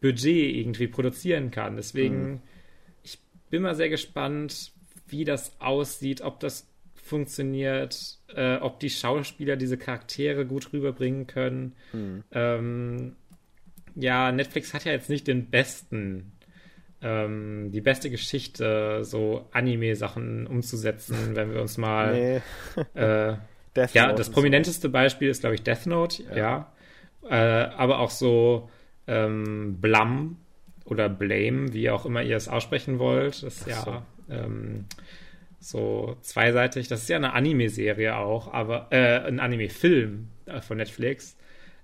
Budget 0.00 0.56
irgendwie 0.56 0.86
produzieren 0.88 1.50
kann. 1.50 1.76
Deswegen, 1.76 2.40
ich 3.02 3.18
bin 3.50 3.60
mal 3.60 3.74
sehr 3.74 3.90
gespannt, 3.90 4.72
wie 5.08 5.24
das 5.24 5.60
aussieht, 5.60 6.22
ob 6.22 6.40
das 6.40 6.66
funktioniert, 6.94 8.18
äh, 8.34 8.56
ob 8.56 8.80
die 8.80 8.88
Schauspieler 8.88 9.56
diese 9.56 9.76
Charaktere 9.76 10.46
gut 10.46 10.72
rüberbringen 10.72 11.26
können. 11.26 11.74
Ähm, 12.32 13.16
ja, 13.94 14.32
Netflix 14.32 14.72
hat 14.72 14.86
ja 14.86 14.92
jetzt 14.92 15.10
nicht 15.10 15.26
den 15.26 15.50
besten, 15.50 16.32
ähm, 17.02 17.70
die 17.72 17.80
beste 17.80 18.10
Geschichte, 18.10 19.04
so 19.04 19.46
Anime-Sachen 19.52 20.46
umzusetzen, 20.46 21.16
wenn 21.34 21.52
wir 21.52 21.60
uns 21.60 21.78
mal 21.78 22.12
Nee, 22.12 23.00
äh, 23.00 23.36
ja, 23.92 24.06
Note 24.06 24.18
das 24.18 24.30
prominenteste 24.30 24.88
Beispiel 24.88 25.28
ist, 25.28 25.40
glaube 25.40 25.54
ich, 25.54 25.62
Death 25.62 25.86
Note, 25.86 26.22
ja. 26.34 26.72
Äh, 27.28 27.34
aber 27.34 28.00
auch 28.00 28.10
so 28.10 28.68
ähm, 29.06 29.80
Blum 29.80 30.36
oder 30.84 31.08
Blame, 31.08 31.72
wie 31.72 31.90
auch 31.90 32.04
immer 32.04 32.22
ihr 32.22 32.36
es 32.36 32.48
aussprechen 32.48 32.98
wollt. 32.98 33.42
Das 33.42 33.58
ist 33.58 33.66
ja 33.66 34.02
ähm, 34.28 34.86
so 35.60 36.16
zweiseitig. 36.22 36.88
Das 36.88 37.02
ist 37.02 37.08
ja 37.08 37.16
eine 37.16 37.32
Anime-Serie 37.32 38.16
auch, 38.16 38.52
aber 38.52 38.88
äh, 38.90 39.20
ein 39.26 39.40
Anime-Film 39.40 40.28
äh, 40.46 40.60
von 40.60 40.78
Netflix, 40.78 41.36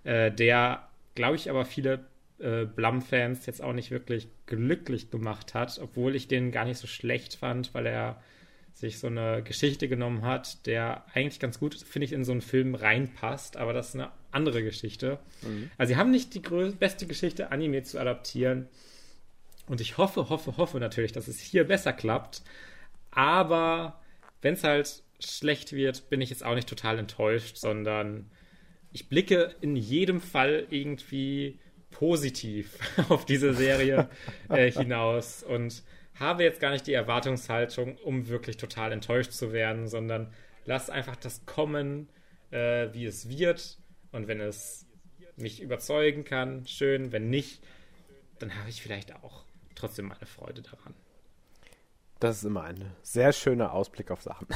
äh, 0.04 0.32
der, 0.32 0.88
glaube 1.14 1.36
ich, 1.36 1.50
aber 1.50 1.64
viele 1.64 2.00
äh, 2.38 2.64
Blum-Fans 2.64 3.46
jetzt 3.46 3.62
auch 3.62 3.72
nicht 3.72 3.90
wirklich 3.90 4.28
glücklich 4.46 5.10
gemacht 5.10 5.54
hat, 5.54 5.78
obwohl 5.82 6.14
ich 6.14 6.28
den 6.28 6.52
gar 6.52 6.64
nicht 6.64 6.78
so 6.78 6.86
schlecht 6.86 7.34
fand, 7.34 7.74
weil 7.74 7.86
er 7.86 8.22
sich 8.74 8.98
so 8.98 9.06
eine 9.06 9.42
Geschichte 9.42 9.88
genommen 9.88 10.20
hat, 10.22 10.66
der 10.66 11.06
eigentlich 11.14 11.40
ganz 11.40 11.58
gut, 11.58 11.74
finde 11.74 12.04
ich, 12.04 12.12
in 12.12 12.24
so 12.24 12.32
einen 12.32 12.42
Film 12.42 12.74
reinpasst, 12.74 13.56
aber 13.56 13.72
das 13.72 13.88
ist 13.88 13.94
eine 13.94 14.10
andere 14.32 14.62
Geschichte. 14.62 15.18
Also 15.78 15.94
sie 15.94 15.96
haben 15.98 16.10
nicht 16.10 16.34
die 16.34 16.40
beste 16.40 17.06
Geschichte, 17.06 17.50
Anime 17.50 17.82
zu 17.84 17.98
adaptieren. 17.98 18.68
Und 19.66 19.80
ich 19.80 19.96
hoffe, 19.96 20.28
hoffe, 20.28 20.58
hoffe 20.58 20.78
natürlich, 20.78 21.12
dass 21.12 21.26
es 21.26 21.40
hier 21.40 21.64
besser 21.64 21.94
klappt. 21.94 22.42
Aber 23.10 24.02
wenn 24.42 24.54
es 24.54 24.62
halt 24.62 25.02
schlecht 25.20 25.72
wird, 25.72 26.10
bin 26.10 26.20
ich 26.20 26.28
jetzt 26.28 26.44
auch 26.44 26.54
nicht 26.54 26.68
total 26.68 26.98
enttäuscht, 26.98 27.56
sondern 27.56 28.30
ich 28.92 29.08
blicke 29.08 29.54
in 29.62 29.74
jedem 29.74 30.20
Fall 30.20 30.66
irgendwie 30.68 31.58
positiv 31.98 32.78
auf 33.08 33.24
diese 33.24 33.54
Serie 33.54 34.08
äh, 34.50 34.70
hinaus 34.70 35.42
und 35.42 35.82
habe 36.14 36.44
jetzt 36.44 36.60
gar 36.60 36.70
nicht 36.70 36.86
die 36.86 36.92
Erwartungshaltung, 36.92 37.96
um 37.98 38.28
wirklich 38.28 38.56
total 38.56 38.92
enttäuscht 38.92 39.32
zu 39.32 39.52
werden, 39.52 39.88
sondern 39.88 40.32
lass 40.64 40.90
einfach 40.90 41.16
das 41.16 41.44
kommen, 41.46 42.08
äh, 42.50 42.88
wie 42.92 43.04
es 43.06 43.28
wird. 43.28 43.78
Und 44.12 44.28
wenn 44.28 44.40
es 44.40 44.86
mich 45.36 45.60
überzeugen 45.62 46.24
kann, 46.24 46.66
schön. 46.66 47.12
Wenn 47.12 47.28
nicht, 47.28 47.62
dann 48.38 48.54
habe 48.58 48.68
ich 48.68 48.82
vielleicht 48.82 49.14
auch 49.14 49.44
trotzdem 49.74 50.06
meine 50.06 50.26
Freude 50.26 50.62
daran. 50.62 50.94
Das 52.18 52.38
ist 52.38 52.44
immer 52.44 52.64
ein 52.64 52.92
sehr 53.02 53.32
schöner 53.32 53.72
Ausblick 53.72 54.10
auf 54.10 54.22
Sachen. 54.22 54.46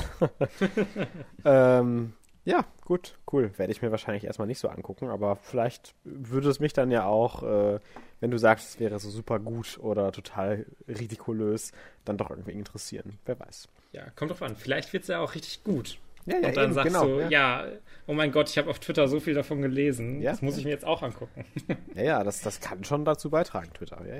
ähm, 1.44 2.14
ja, 2.51 2.64
gut, 2.85 3.16
cool. 3.32 3.52
Werde 3.56 3.72
ich 3.72 3.81
mir 3.81 3.90
wahrscheinlich 3.90 4.24
erstmal 4.24 4.48
nicht 4.48 4.59
so 4.59 4.68
angucken, 4.68 5.09
aber 5.09 5.36
vielleicht 5.36 5.94
würde 6.05 6.48
es 6.48 6.59
mich 6.59 6.72
dann 6.72 6.90
ja 6.90 7.05
auch, 7.05 7.43
äh, 7.43 7.78
wenn 8.20 8.31
du 8.31 8.39
sagst, 8.39 8.70
es 8.70 8.81
wäre 8.81 8.98
so 8.98 9.09
super 9.09 9.39
gut 9.39 9.78
oder 9.81 10.10
total 10.10 10.66
ridikulös, 10.89 11.72
dann 12.05 12.16
doch 12.16 12.31
irgendwie 12.31 12.52
interessieren. 12.52 13.18
Wer 13.24 13.39
weiß. 13.39 13.68
Ja, 13.93 14.10
kommt 14.16 14.32
drauf 14.32 14.43
an. 14.43 14.56
Vielleicht 14.56 14.93
wird 14.93 15.05
es 15.05 15.09
ja 15.09 15.20
auch 15.20 15.35
richtig 15.35 15.62
gut. 15.64 15.98
Ja, 16.27 16.39
ja, 16.39 16.48
und 16.48 16.56
dann 16.56 16.64
eben, 16.64 16.72
sagst 16.74 16.93
genau, 16.93 17.06
du, 17.06 17.20
ja. 17.20 17.28
ja. 17.28 17.66
oh 18.06 18.12
mein 18.12 18.31
Gott, 18.31 18.51
ich 18.51 18.59
habe 18.59 18.68
auf 18.68 18.78
Twitter 18.78 19.09
so 19.09 19.20
viel 19.20 19.35
davon 19.35 19.62
gelesen, 19.62 20.20
ja, 20.20 20.32
das 20.32 20.43
muss 20.43 20.59
ich 20.59 20.64
mir 20.64 20.70
jetzt 20.70 20.85
auch 20.85 21.02
angucken. 21.02 21.47
Ja, 21.94 22.02
ja, 22.02 22.24
das, 22.24 22.43
das 22.43 22.60
kann 22.60 22.85
schon 22.85 23.05
dazu 23.06 23.31
beitragen, 23.31 23.72
Twitter, 23.72 24.05
ja, 24.06 24.16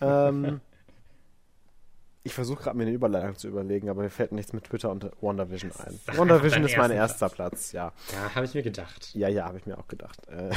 ja. 0.00 0.28
Ähm, 0.28 0.60
ich 2.26 2.32
versuche 2.32 2.62
gerade 2.62 2.76
mir 2.76 2.84
eine 2.84 2.92
Überleitung 2.92 3.36
zu 3.36 3.48
überlegen, 3.48 3.90
aber 3.90 4.02
mir 4.02 4.10
fällt 4.10 4.32
nichts 4.32 4.54
mit 4.54 4.64
Twitter 4.64 4.90
und 4.90 5.10
WandaVision 5.20 5.70
ein. 5.72 6.00
Sag 6.06 6.16
WandaVision 6.16 6.64
ist 6.64 6.76
mein 6.78 6.90
erster 6.90 7.28
Platz, 7.28 7.50
Platz 7.50 7.72
ja. 7.72 7.92
Ja, 8.12 8.34
habe 8.34 8.46
ich 8.46 8.54
mir 8.54 8.62
gedacht. 8.62 9.14
Ja, 9.14 9.28
ja, 9.28 9.44
habe 9.44 9.58
ich 9.58 9.66
mir 9.66 9.78
auch 9.78 9.86
gedacht, 9.88 10.26
äh, 10.28 10.50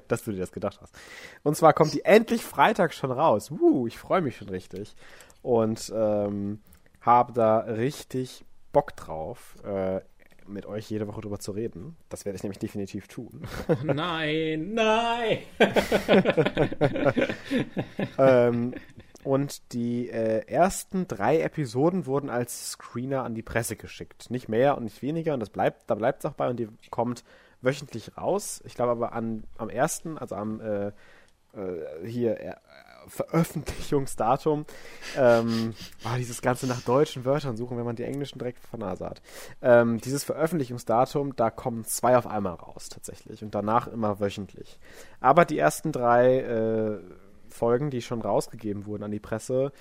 dass 0.08 0.24
du 0.24 0.32
dir 0.32 0.40
das 0.40 0.50
gedacht 0.50 0.80
hast. 0.82 0.92
Und 1.44 1.56
zwar 1.56 1.74
kommt 1.74 1.94
die 1.94 2.04
endlich 2.04 2.44
Freitag 2.44 2.92
schon 2.92 3.12
raus. 3.12 3.52
Uh, 3.52 3.86
ich 3.86 3.98
freue 3.98 4.20
mich 4.20 4.36
schon 4.36 4.48
richtig. 4.48 4.96
Und 5.42 5.92
ähm, 5.94 6.60
habe 7.00 7.32
da 7.32 7.58
richtig 7.60 8.44
Bock 8.72 8.96
drauf, 8.96 9.54
äh, 9.64 10.00
mit 10.48 10.66
euch 10.66 10.90
jede 10.90 11.06
Woche 11.06 11.20
drüber 11.20 11.38
zu 11.38 11.52
reden. 11.52 11.96
Das 12.08 12.24
werde 12.24 12.36
ich 12.36 12.42
nämlich 12.42 12.58
definitiv 12.58 13.06
tun. 13.06 13.46
Oh 13.68 13.76
nein, 13.84 14.74
nein! 14.74 15.38
ähm, 18.18 18.74
und 19.26 19.72
die 19.72 20.08
äh, 20.08 20.46
ersten 20.46 21.08
drei 21.08 21.40
Episoden 21.40 22.06
wurden 22.06 22.30
als 22.30 22.70
Screener 22.70 23.24
an 23.24 23.34
die 23.34 23.42
Presse 23.42 23.74
geschickt. 23.74 24.30
Nicht 24.30 24.48
mehr 24.48 24.76
und 24.76 24.84
nicht 24.84 25.02
weniger. 25.02 25.34
Und 25.34 25.40
das 25.40 25.50
bleibt, 25.50 25.90
da 25.90 25.96
bleibt 25.96 26.20
es 26.20 26.30
auch 26.30 26.34
bei. 26.34 26.48
Und 26.48 26.60
die 26.60 26.68
kommt 26.90 27.24
wöchentlich 27.60 28.16
raus. 28.16 28.62
Ich 28.64 28.76
glaube 28.76 28.92
aber 28.92 29.14
an, 29.14 29.42
am 29.58 29.68
ersten, 29.68 30.16
also 30.16 30.36
am 30.36 30.60
äh, 30.60 30.86
äh, 30.86 32.06
hier 32.06 32.38
äh, 32.38 32.54
Veröffentlichungsdatum. 33.08 34.64
Ähm, 35.16 35.74
oh, 36.04 36.16
dieses 36.18 36.40
Ganze 36.40 36.68
nach 36.68 36.82
deutschen 36.82 37.24
Wörtern 37.24 37.56
suchen, 37.56 37.76
wenn 37.78 37.84
man 37.84 37.96
die 37.96 38.04
englischen 38.04 38.38
direkt 38.38 38.60
vor 38.60 38.78
Nase 38.78 39.06
hat. 39.06 39.22
Ähm, 39.60 40.00
dieses 40.00 40.22
Veröffentlichungsdatum, 40.22 41.34
da 41.34 41.50
kommen 41.50 41.84
zwei 41.84 42.16
auf 42.16 42.28
einmal 42.28 42.54
raus 42.54 42.90
tatsächlich 42.90 43.42
und 43.42 43.56
danach 43.56 43.88
immer 43.88 44.20
wöchentlich. 44.20 44.78
Aber 45.18 45.44
die 45.44 45.58
ersten 45.58 45.90
drei 45.90 46.38
äh, 46.38 46.98
Folgen, 47.52 47.90
die 47.90 48.02
schon 48.02 48.20
rausgegeben 48.20 48.86
wurden 48.86 49.04
an 49.04 49.10
die 49.10 49.20
Presse. 49.20 49.72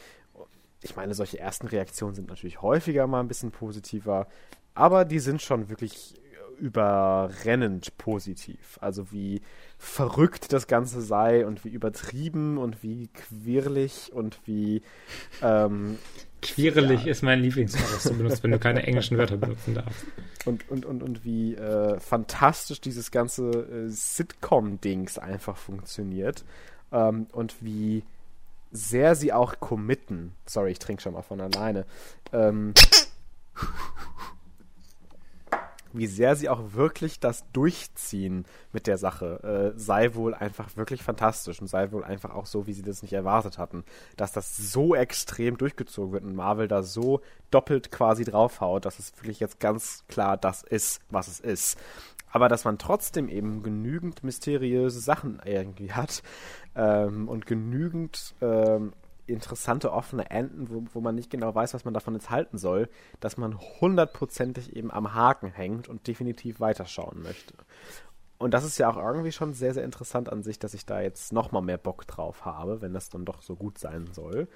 Ich 0.82 0.96
meine, 0.96 1.14
solche 1.14 1.40
ersten 1.40 1.68
Reaktionen 1.68 2.16
sind 2.16 2.30
natürlich 2.30 2.62
häufiger 2.62 3.08
mal 3.08 3.20
ein 3.20 3.28
bisschen 3.28 3.52
positiver, 3.52 4.28
aber 4.74 5.06
die 5.06 5.20
sind 5.20 5.42
schon 5.42 5.70
wirklich 5.70 6.16
überrennend 6.58 7.98
positiv. 7.98 8.78
Also 8.82 9.12
wie 9.12 9.42
verrückt 9.78 10.54
das 10.54 10.68
Ganze 10.68 11.02
sei 11.02 11.46
und 11.46 11.66
wie 11.66 11.70
übertrieben 11.70 12.58
und 12.58 12.84
wie 12.84 13.08
quirlig 13.08 14.12
und 14.14 14.40
wie 14.46 14.82
ähm, 15.42 15.98
Quirlig 16.42 17.06
ja. 17.06 17.12
ist 17.12 17.24
mein 17.24 17.40
Lieblingswort, 17.40 17.96
das 17.96 18.04
du 18.04 18.18
benutzt, 18.18 18.44
wenn 18.44 18.52
du 18.52 18.60
keine 18.60 18.84
englischen 18.84 19.18
Wörter 19.18 19.38
benutzen 19.38 19.74
darfst. 19.74 20.06
Und, 20.46 20.70
und, 20.70 20.86
und, 20.86 21.02
und 21.02 21.26
wie 21.26 21.56
äh, 21.56 22.00
fantastisch 22.00 22.80
dieses 22.80 23.10
ganze 23.10 23.50
äh, 23.50 23.90
Sitcom-Dings 23.90 25.18
einfach 25.18 25.58
funktioniert 25.58 26.46
ähm, 26.96 27.28
und 27.34 27.62
wie 27.62 28.04
sehr 28.72 29.16
sie 29.16 29.34
auch 29.34 29.60
committen. 29.60 30.34
Sorry, 30.46 30.72
ich 30.72 30.80
trinke 30.80 31.04
schon 31.04 31.14
mal 31.14 31.22
von 31.22 31.42
alleine. 31.42 31.86
Ähm, 32.32 32.74
wie 35.94 36.08
sehr 36.08 36.36
sie 36.36 36.50
auch 36.50 36.74
wirklich 36.74 37.20
das 37.22 37.46
durchziehen 37.54 38.46
mit 38.74 38.86
der 38.86 38.98
Sache, 38.98 39.74
äh, 39.76 39.80
sei 39.80 40.14
wohl 40.14 40.34
einfach 40.34 40.76
wirklich 40.76 41.04
fantastisch 41.04 41.62
und 41.62 41.68
sei 41.68 41.92
wohl 41.92 42.04
einfach 42.04 42.32
auch 42.36 42.46
so, 42.46 42.68
wie 42.68 42.74
sie 42.74 42.82
das 42.82 43.02
nicht 43.02 43.14
erwartet 43.14 43.58
hatten. 43.58 43.86
Dass 44.18 44.34
das 44.34 44.58
so 44.58 44.94
extrem 44.94 45.58
durchgezogen 45.58 46.12
wird 46.12 46.24
und 46.24 46.36
Marvel 46.36 46.68
da 46.68 46.84
so 46.84 47.22
doppelt 47.50 47.92
quasi 47.92 48.26
draufhaut, 48.26 48.86
dass 48.86 49.00
es 49.00 49.14
wirklich 49.18 49.40
jetzt 49.40 49.60
ganz 49.60 50.04
klar 50.10 50.36
das 50.36 50.64
ist, 50.64 51.02
was 51.10 51.28
es 51.28 51.40
ist 51.40 51.78
aber 52.36 52.50
dass 52.50 52.66
man 52.66 52.78
trotzdem 52.78 53.30
eben 53.30 53.64
genügend 53.64 54.26
mysteriöse 54.26 55.00
Sachen 55.00 55.42
irgendwie 55.46 55.94
hat 55.94 56.22
ähm, 56.76 57.30
und 57.30 57.46
genügend 57.46 58.36
ähm, 58.42 58.92
interessante 59.26 59.94
offene 59.94 60.30
Enden, 60.32 60.70
wo, 60.70 60.84
wo 60.94 61.00
man 61.00 61.16
nicht 61.16 61.30
genau 61.30 61.56
weiß, 61.56 61.74
was 61.74 61.86
man 61.86 61.94
davon 61.94 62.14
jetzt 62.14 62.32
halten 62.32 62.58
soll, 62.58 62.90
dass 63.22 63.38
man 63.38 63.58
hundertprozentig 63.80 64.76
eben 64.76 64.92
am 64.92 65.14
Haken 65.14 65.50
hängt 65.50 65.88
und 65.88 66.08
definitiv 66.08 66.60
weiterschauen 66.60 67.24
möchte. 67.24 67.54
Und 68.38 68.54
das 68.54 68.66
ist 68.66 68.78
ja 68.80 68.90
auch 68.90 68.98
irgendwie 68.98 69.32
schon 69.32 69.54
sehr, 69.54 69.74
sehr 69.74 69.86
interessant 69.86 70.28
an 70.30 70.44
sich, 70.44 70.60
dass 70.60 70.74
ich 70.74 70.86
da 70.86 71.00
jetzt 71.00 71.32
nochmal 71.32 71.62
mehr 71.62 71.78
Bock 71.78 72.06
drauf 72.06 72.44
habe, 72.44 72.82
wenn 72.82 72.94
das 72.94 73.10
dann 73.10 73.24
doch 73.24 73.44
so 73.44 73.56
gut 73.56 73.78
sein 73.78 74.10
soll. 74.12 74.50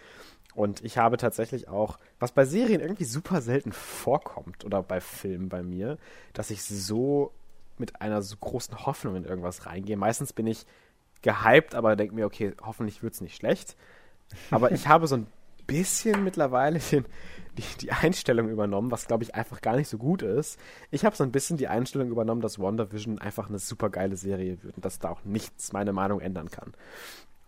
Und 0.53 0.83
ich 0.83 0.97
habe 0.97 1.15
tatsächlich 1.15 1.69
auch, 1.69 1.97
was 2.19 2.33
bei 2.33 2.43
Serien 2.43 2.81
irgendwie 2.81 3.05
super 3.05 3.39
selten 3.39 3.71
vorkommt 3.71 4.65
oder 4.65 4.83
bei 4.83 4.99
Filmen 4.99 5.47
bei 5.47 5.63
mir, 5.63 5.97
dass 6.33 6.49
ich 6.49 6.61
so 6.61 7.31
mit 7.79 8.01
einer 8.01 8.21
so 8.21 8.35
großen 8.37 8.85
Hoffnung 8.85 9.15
in 9.15 9.25
irgendwas 9.25 9.65
reingehe. 9.65 9.97
Meistens 9.97 10.33
bin 10.33 10.47
ich 10.47 10.65
gehypt, 11.21 11.75
aber 11.75 11.95
denke 11.95 12.15
mir, 12.15 12.25
okay, 12.25 12.53
hoffentlich 12.61 13.03
wird 13.03 13.13
es 13.13 13.21
nicht 13.21 13.35
schlecht. 13.35 13.75
Aber 14.51 14.71
ich 14.71 14.87
habe 14.87 15.07
so 15.07 15.15
ein 15.15 15.27
bisschen 15.67 16.23
mittlerweile 16.23 16.79
den, 16.79 17.05
die, 17.57 17.77
die 17.81 17.91
Einstellung 17.91 18.49
übernommen, 18.49 18.91
was 18.91 19.07
glaube 19.07 19.23
ich 19.23 19.35
einfach 19.35 19.61
gar 19.61 19.75
nicht 19.75 19.87
so 19.87 19.97
gut 19.97 20.21
ist. 20.21 20.59
Ich 20.91 21.05
habe 21.05 21.15
so 21.15 21.23
ein 21.23 21.31
bisschen 21.31 21.57
die 21.57 21.67
Einstellung 21.67 22.09
übernommen, 22.09 22.41
dass 22.41 22.59
WandaVision 22.59 23.19
einfach 23.19 23.49
eine 23.49 23.59
super 23.59 23.89
geile 23.89 24.17
Serie 24.17 24.63
wird 24.63 24.75
und 24.75 24.85
dass 24.85 24.99
da 24.99 25.09
auch 25.09 25.23
nichts 25.23 25.73
meine 25.73 25.93
Meinung 25.93 26.21
ändern 26.21 26.49
kann. 26.49 26.73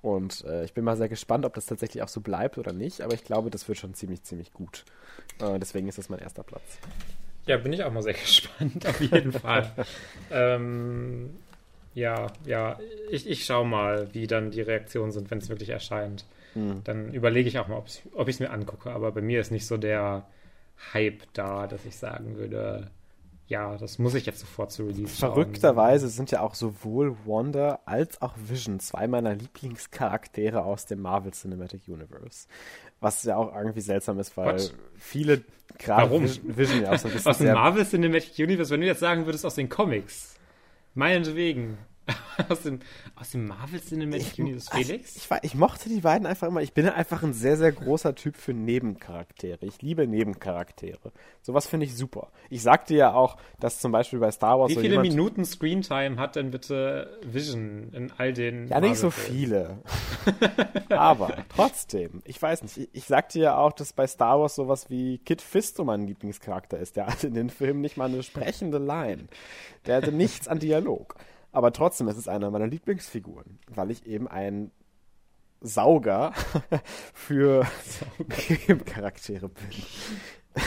Und 0.02 0.44
äh, 0.46 0.64
ich 0.64 0.74
bin 0.74 0.84
mal 0.84 0.98
sehr 0.98 1.10
gespannt, 1.10 1.46
ob 1.46 1.54
das 1.54 1.68
tatsächlich 1.68 2.02
auch 2.04 2.08
so 2.08 2.22
bleibt 2.22 2.58
oder 2.58 2.74
nicht, 2.74 3.02
aber 3.02 3.14
ich 3.14 3.24
glaube, 3.24 3.50
das 3.50 3.68
wird 3.68 3.78
schon 3.78 3.94
ziemlich, 3.94 4.24
ziemlich 4.24 4.52
gut. 4.52 4.84
Äh, 5.40 5.60
deswegen 5.60 5.88
ist 5.88 5.98
das 5.98 6.10
mein 6.10 6.20
erster 6.20 6.44
Platz. 6.44 6.80
Ja, 7.46 7.58
bin 7.58 7.74
ich 7.74 7.84
auch 7.84 7.92
mal 7.92 8.04
sehr 8.04 8.14
gespannt, 8.26 8.86
auf 8.88 9.02
jeden 9.12 9.32
Fall. 9.32 9.72
ähm, 10.32 11.32
ja, 11.94 12.28
ja, 12.46 12.80
ich, 13.10 13.30
ich 13.30 13.46
schau 13.46 13.64
mal, 13.64 14.14
wie 14.14 14.28
dann 14.28 14.52
die 14.52 14.62
Reaktionen 14.62 15.12
sind, 15.12 15.30
wenn 15.30 15.40
es 15.40 15.50
wirklich 15.50 15.70
erscheint. 15.70 16.26
Hm. 16.54 16.82
Dann 16.84 17.14
überlege 17.14 17.50
ich 17.50 17.60
auch 17.60 17.68
mal, 17.68 17.78
ob 17.78 18.28
ich 18.28 18.36
es 18.36 18.40
mir 18.40 18.52
angucke. 18.52 18.92
Aber 18.92 19.12
bei 19.12 19.22
mir 19.22 19.42
ist 19.42 19.52
nicht 19.52 19.66
so 19.66 19.78
der 19.78 20.26
Hype 20.94 21.24
da, 21.34 21.68
dass 21.68 21.86
ich 21.86 21.96
sagen 21.96 22.38
würde, 22.38 22.90
ja, 23.48 23.76
das 23.76 24.00
muss 24.00 24.14
ich 24.14 24.26
jetzt 24.26 24.40
sofort 24.40 24.72
zu 24.72 24.86
Release 24.86 25.18
Verrückterweise 25.18 26.08
sind 26.08 26.32
ja 26.32 26.40
auch 26.40 26.56
sowohl 26.56 27.18
Wanda 27.26 27.80
als 27.86 28.22
auch 28.22 28.34
Vision 28.38 28.80
zwei 28.80 29.08
meiner 29.08 29.36
Lieblingscharaktere 29.36 30.64
aus 30.64 30.86
dem 30.86 31.02
Marvel 31.02 31.34
Cinematic 31.34 31.82
Universe. 31.88 32.48
Was 33.02 33.24
ja 33.24 33.36
auch 33.36 33.54
irgendwie 33.56 33.82
seltsam 33.82 34.20
ist, 34.20 34.38
weil 34.38 34.54
What? 34.54 34.74
viele 34.96 35.42
gerade 35.78 36.22
Vision, 36.22 36.56
Vision 36.58 36.82
ja 36.84 36.92
auch 36.94 36.98
so 36.98 37.08
ein 37.08 37.14
bisschen. 37.16 37.32
Aus 37.32 37.38
dem 37.40 37.54
Marvel 37.54 37.86
Cinematic 37.86 38.38
Universe, 38.38 38.72
wenn 38.72 38.82
du 38.82 38.88
jetzt 38.88 39.00
sagen 39.00 39.26
würdest, 39.26 39.46
aus 39.46 39.56
den 39.56 39.70
Comics. 39.70 40.36
Meinetwegen. 40.94 41.78
aus 42.50 42.64
dem, 42.64 42.80
aus 43.16 43.32
dem 43.32 43.48
Marvel 43.48 43.80
Cinematic 43.80 44.40
Universe 44.40 44.70
Felix? 44.72 45.16
Ich, 45.16 45.30
ich, 45.30 45.44
ich, 45.44 45.56
mochte 45.56 45.90
die 45.90 46.02
beiden 46.02 46.26
einfach 46.26 46.48
immer. 46.48 46.62
Ich 46.62 46.74
bin 46.74 46.88
einfach 46.88 47.24
ein 47.24 47.34
sehr, 47.34 47.58
sehr 47.58 47.72
großer 47.72 48.16
Typ 48.16 48.38
für 48.38 48.54
Nebencharaktere. 48.54 49.66
Ich 49.66 49.82
liebe 49.82 50.08
Nebencharaktere. 50.08 51.12
Sowas 51.42 51.68
finde 51.68 51.86
ich 51.86 51.96
super. 51.96 52.32
Ich 52.50 52.62
sagte 52.64 52.96
ja 52.96 53.14
auch, 53.14 53.38
dass 53.60 53.80
zum 53.80 53.92
Beispiel 53.92 54.20
bei 54.20 54.32
Star 54.32 54.60
Wars. 54.60 54.72
Wie 54.72 54.76
viele 54.76 54.96
so 54.96 55.02
Minuten 55.02 55.46
Screentime 55.46 56.18
hat 56.18 56.36
denn 56.36 56.52
bitte 56.52 57.20
Vision 57.24 57.90
in 57.94 58.12
all 58.18 58.34
den. 58.34 58.68
Ja, 58.68 58.80
nicht 58.80 58.98
so 58.98 59.12
viele. 59.12 59.80
Aber 60.90 61.38
trotzdem, 61.56 62.22
ich 62.26 62.42
weiß 62.42 62.64
nicht. 62.64 62.78
Ich, 62.78 62.90
ich 62.94 63.04
sagte 63.06 63.40
ja 63.40 63.58
auch, 63.58 63.74
dass 63.74 63.94
bei 63.94 64.08
Star 64.08 64.40
Wars 64.40 64.56
sowas 64.56 64.90
wie 64.90 65.20
Kid 65.20 65.42
Fisto 65.42 65.84
mein 65.84 66.08
Lieblingscharakter 66.08 66.80
ist. 66.80 66.96
Der 66.96 67.08
hatte 67.08 67.28
in 67.28 67.34
den 67.34 67.50
Filmen 67.50 67.82
nicht 67.82 67.98
mal 67.98 68.10
eine 68.10 68.24
sprechende 68.24 68.80
Line. 68.80 69.28
Der 69.86 69.98
hatte 69.98 70.12
nichts 70.12 70.48
an 70.48 70.60
Dialog. 70.60 71.16
Aber 71.52 71.74
trotzdem 71.74 72.08
ist 72.08 72.18
es 72.18 72.28
einer 72.28 72.50
meiner 72.52 72.68
Lieblingsfiguren, 72.68 73.60
weil 73.68 73.92
ich 73.92 74.06
eben 74.06 74.28
ein 74.28 74.72
Sauger 75.62 76.34
für 77.14 77.68
Charaktere 78.86 79.50
bin. 79.50 80.64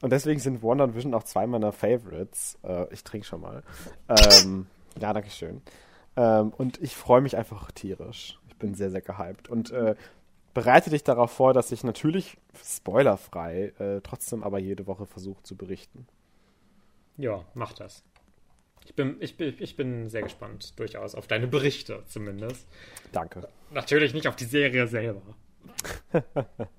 und 0.00 0.10
deswegen 0.12 0.38
sind 0.40 0.62
Wonder 0.62 0.84
und 0.84 0.94
Vision 0.94 1.14
auch 1.14 1.24
zwei 1.24 1.46
meiner 1.46 1.72
Favorites. 1.72 2.58
Äh, 2.62 2.92
ich 2.92 3.02
trinke 3.04 3.26
schon 3.26 3.40
mal. 3.40 3.62
Ähm, 4.08 4.66
ja, 5.00 5.12
danke 5.12 5.30
schön. 5.30 5.62
Ähm, 6.16 6.52
und 6.56 6.80
ich 6.80 6.94
freue 6.94 7.20
mich 7.20 7.36
einfach 7.36 7.70
tierisch. 7.72 8.38
Ich 8.48 8.56
bin 8.56 8.74
sehr, 8.74 8.90
sehr 8.90 9.00
gehypt. 9.00 9.48
Und 9.48 9.70
äh, 9.70 9.96
bereite 10.54 10.90
dich 10.90 11.04
darauf 11.04 11.30
vor, 11.30 11.52
dass 11.52 11.72
ich 11.72 11.84
natürlich 11.84 12.36
spoilerfrei 12.62 13.72
äh, 13.78 14.00
trotzdem 14.02 14.42
aber 14.42 14.58
jede 14.58 14.86
Woche 14.86 15.06
versuche 15.06 15.42
zu 15.42 15.56
berichten. 15.56 16.06
Ja, 17.16 17.44
mach 17.54 17.72
das. 17.72 18.04
Ich 18.84 18.94
bin, 18.94 19.16
ich, 19.20 19.36
bin, 19.36 19.54
ich 19.58 19.76
bin 19.76 20.08
sehr 20.08 20.22
gespannt, 20.22 20.78
durchaus, 20.78 21.14
auf 21.14 21.26
deine 21.26 21.46
Berichte 21.46 22.02
zumindest. 22.06 22.66
Danke. 23.12 23.48
Natürlich 23.70 24.14
nicht 24.14 24.26
auf 24.26 24.36
die 24.36 24.44
Serie 24.44 24.86
selber. 24.86 25.22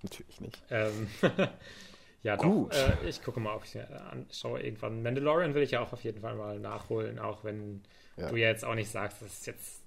Natürlich 0.02 0.42
nicht. 0.42 0.62
Ähm, 0.70 1.08
ja, 2.24 2.36
Gut. 2.36 2.74
doch. 2.74 3.04
Äh, 3.04 3.10
ich 3.10 3.24
gucke 3.24 3.40
mal, 3.40 3.56
ob 3.56 3.64
ich 3.64 3.78
anschaue 3.80 4.62
irgendwann. 4.62 5.04
Mandalorian 5.04 5.54
will 5.54 5.64
ich 5.64 5.72
ja 5.72 5.82
auch 5.82 5.94
auf 5.94 6.04
jeden 6.04 6.22
Fall 6.22 6.36
mal 6.36 6.60
nachholen, 6.60 7.20
auch 7.20 7.44
wenn 7.44 7.82
ja. 8.18 8.30
du 8.30 8.36
ja 8.36 8.50
jetzt 8.50 8.66
auch 8.66 8.76
nicht 8.76 8.90
sagst, 8.90 9.22
dass 9.22 9.40
es 9.40 9.46
jetzt 9.46 9.82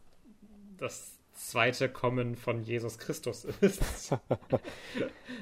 das 0.79 1.19
zweite 1.35 1.89
Kommen 1.89 2.37
von 2.37 2.63
Jesus 2.63 2.99
Christus 2.99 3.45
ist. 3.61 4.11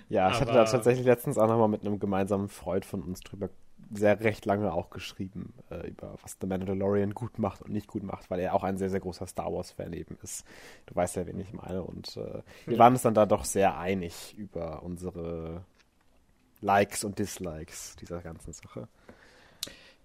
ja, 0.08 0.30
ich 0.30 0.36
Aber, 0.36 0.40
hatte 0.40 0.52
da 0.52 0.64
tatsächlich 0.64 1.06
letztens 1.06 1.38
auch 1.38 1.46
nochmal 1.46 1.68
mit 1.68 1.82
einem 1.82 2.00
gemeinsamen 2.00 2.48
Freund 2.48 2.84
von 2.84 3.02
uns 3.02 3.20
drüber 3.20 3.50
sehr 3.94 4.20
recht 4.20 4.44
lange 4.46 4.72
auch 4.72 4.90
geschrieben 4.90 5.52
äh, 5.70 5.88
über 5.88 6.14
was 6.22 6.36
The 6.40 6.46
Mandalorian 6.46 7.14
gut 7.14 7.38
macht 7.38 7.62
und 7.62 7.72
nicht 7.72 7.86
gut 7.86 8.02
macht, 8.02 8.30
weil 8.30 8.40
er 8.40 8.54
auch 8.54 8.64
ein 8.64 8.76
sehr, 8.76 8.90
sehr 8.90 9.00
großer 9.00 9.26
Star 9.26 9.52
Wars-Fan 9.52 9.92
eben 9.92 10.18
ist. 10.22 10.44
Du 10.86 10.94
weißt 10.94 11.16
ja, 11.16 11.26
wen 11.26 11.38
ich 11.40 11.52
meine. 11.52 11.82
Und 11.82 12.16
äh, 12.16 12.42
wir 12.66 12.78
waren 12.78 12.94
uns 12.94 13.02
dann 13.02 13.14
da 13.14 13.26
doch 13.26 13.44
sehr 13.44 13.78
einig 13.78 14.34
über 14.36 14.82
unsere 14.82 15.64
Likes 16.60 17.04
und 17.04 17.18
Dislikes 17.18 17.96
dieser 17.96 18.20
ganzen 18.20 18.52
Sache. 18.52 18.88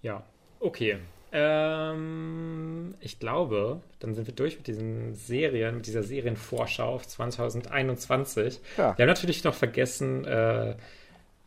Ja, 0.02 0.24
okay. 0.60 0.98
Ähm, 1.32 2.96
ich 3.02 3.20
glaube, 3.20 3.82
dann 4.00 4.16
sind 4.16 4.28
wir 4.28 4.34
durch 4.34 4.58
mit 4.58 4.68
diesen 4.68 5.14
Serien, 5.14 5.78
mit 5.78 5.88
dieser 5.88 6.04
Serienvorschau 6.04 6.96
auf 6.96 7.08
2021. 7.08 8.60
Ja. 8.78 8.98
Wir 8.98 9.04
haben 9.04 9.10
natürlich 9.10 9.44
noch 9.44 9.54
vergessen, 9.54 10.26
äh, 10.26 10.76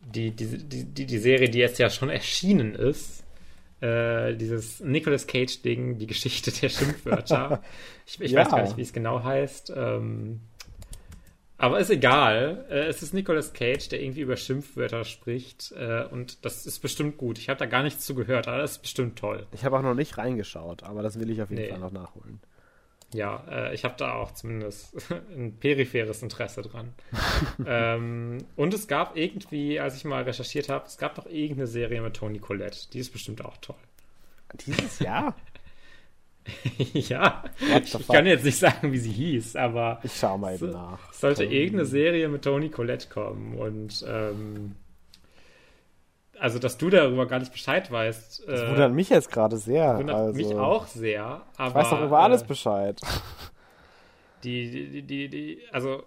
die, 0.01 0.31
die, 0.31 0.85
die, 0.85 1.05
die 1.05 1.17
Serie, 1.17 1.49
die 1.49 1.59
jetzt 1.59 1.79
ja 1.79 1.89
schon 1.89 2.09
erschienen 2.09 2.75
ist. 2.75 3.23
Äh, 3.81 4.35
dieses 4.35 4.79
Nicolas 4.79 5.25
Cage-Ding, 5.25 5.97
die 5.97 6.07
Geschichte 6.07 6.51
der 6.51 6.69
Schimpfwörter. 6.69 7.63
ich, 8.05 8.21
ich 8.21 8.31
ja. 8.31 8.41
weiß 8.41 8.49
gar 8.49 8.61
nicht, 8.63 8.77
wie 8.77 8.81
es 8.81 8.93
genau 8.93 9.23
heißt. 9.23 9.73
Ähm, 9.75 10.41
aber 11.57 11.79
ist 11.79 11.89
egal. 11.89 12.65
Äh, 12.69 12.87
es 12.87 13.01
ist 13.03 13.13
Nicolas 13.13 13.53
Cage, 13.53 13.89
der 13.89 14.01
irgendwie 14.01 14.21
über 14.21 14.37
Schimpfwörter 14.37 15.03
spricht. 15.03 15.71
Äh, 15.73 16.05
und 16.11 16.43
das 16.45 16.65
ist 16.65 16.79
bestimmt 16.79 17.17
gut. 17.17 17.37
Ich 17.37 17.49
habe 17.49 17.59
da 17.59 17.65
gar 17.65 17.83
nichts 17.83 18.05
zu 18.05 18.13
gehört, 18.13 18.47
aber 18.47 18.59
das 18.59 18.73
ist 18.73 18.81
bestimmt 18.81 19.17
toll. 19.17 19.47
Ich 19.51 19.65
habe 19.65 19.77
auch 19.77 19.83
noch 19.83 19.95
nicht 19.95 20.17
reingeschaut, 20.17 20.83
aber 20.83 21.01
das 21.03 21.19
will 21.19 21.29
ich 21.29 21.41
auf 21.41 21.49
jeden 21.49 21.61
nee. 21.63 21.69
Fall 21.69 21.79
noch 21.79 21.91
nachholen. 21.91 22.39
Ja, 23.13 23.43
äh, 23.49 23.73
ich 23.73 23.83
habe 23.83 23.95
da 23.97 24.13
auch 24.13 24.31
zumindest 24.31 24.95
ein 25.35 25.57
peripheres 25.59 26.21
Interesse 26.23 26.61
dran. 26.61 26.93
ähm, 27.65 28.37
und 28.55 28.73
es 28.73 28.87
gab 28.87 29.17
irgendwie, 29.17 29.79
als 29.79 29.95
ich 29.95 30.05
mal 30.05 30.23
recherchiert 30.23 30.69
habe, 30.69 30.85
es 30.87 30.97
gab 30.97 31.17
noch 31.17 31.25
irgendeine 31.25 31.67
Serie 31.67 32.01
mit 32.01 32.15
Toni 32.15 32.39
Collette. 32.39 32.89
Die 32.93 32.99
ist 32.99 33.11
bestimmt 33.11 33.43
auch 33.43 33.57
toll. 33.57 33.75
Dieses 34.65 34.99
Jahr? 34.99 35.35
ja, 36.93 37.43
ich 37.83 38.07
kann 38.07 38.25
jetzt 38.25 38.43
nicht 38.43 38.57
sagen, 38.57 38.91
wie 38.91 38.97
sie 38.97 39.11
hieß, 39.11 39.55
aber 39.55 39.99
ich 40.03 40.17
schau 40.17 40.37
mal 40.37 40.55
eben 40.55 40.71
nach. 40.71 41.11
Es 41.11 41.21
sollte 41.21 41.43
Tony. 41.43 41.55
irgendeine 41.55 41.85
Serie 41.85 42.29
mit 42.29 42.43
Toni 42.43 42.69
Collette 42.69 43.09
kommen 43.09 43.57
und 43.57 44.03
ähm, 44.07 44.75
also 46.41 46.57
dass 46.57 46.75
du 46.79 46.89
darüber 46.89 47.27
gar 47.27 47.37
nicht 47.37 47.51
Bescheid 47.51 47.91
weißt. 47.91 48.47
Das 48.47 48.61
äh, 48.61 48.69
wundert 48.69 48.93
mich 48.93 49.09
jetzt 49.09 49.31
gerade 49.31 49.57
sehr. 49.57 49.99
Wundert 49.99 50.15
also, 50.15 50.33
mich 50.33 50.55
auch 50.55 50.87
sehr. 50.87 51.43
Aber, 51.55 51.67
ich 51.67 51.75
weiß 51.75 51.89
doch 51.91 52.01
über 52.01 52.19
alles 52.19 52.41
äh, 52.41 52.45
Bescheid. 52.45 52.99
Die, 54.43 54.71
die, 54.71 55.03
die, 55.03 55.29
die, 55.29 55.61
also 55.71 56.01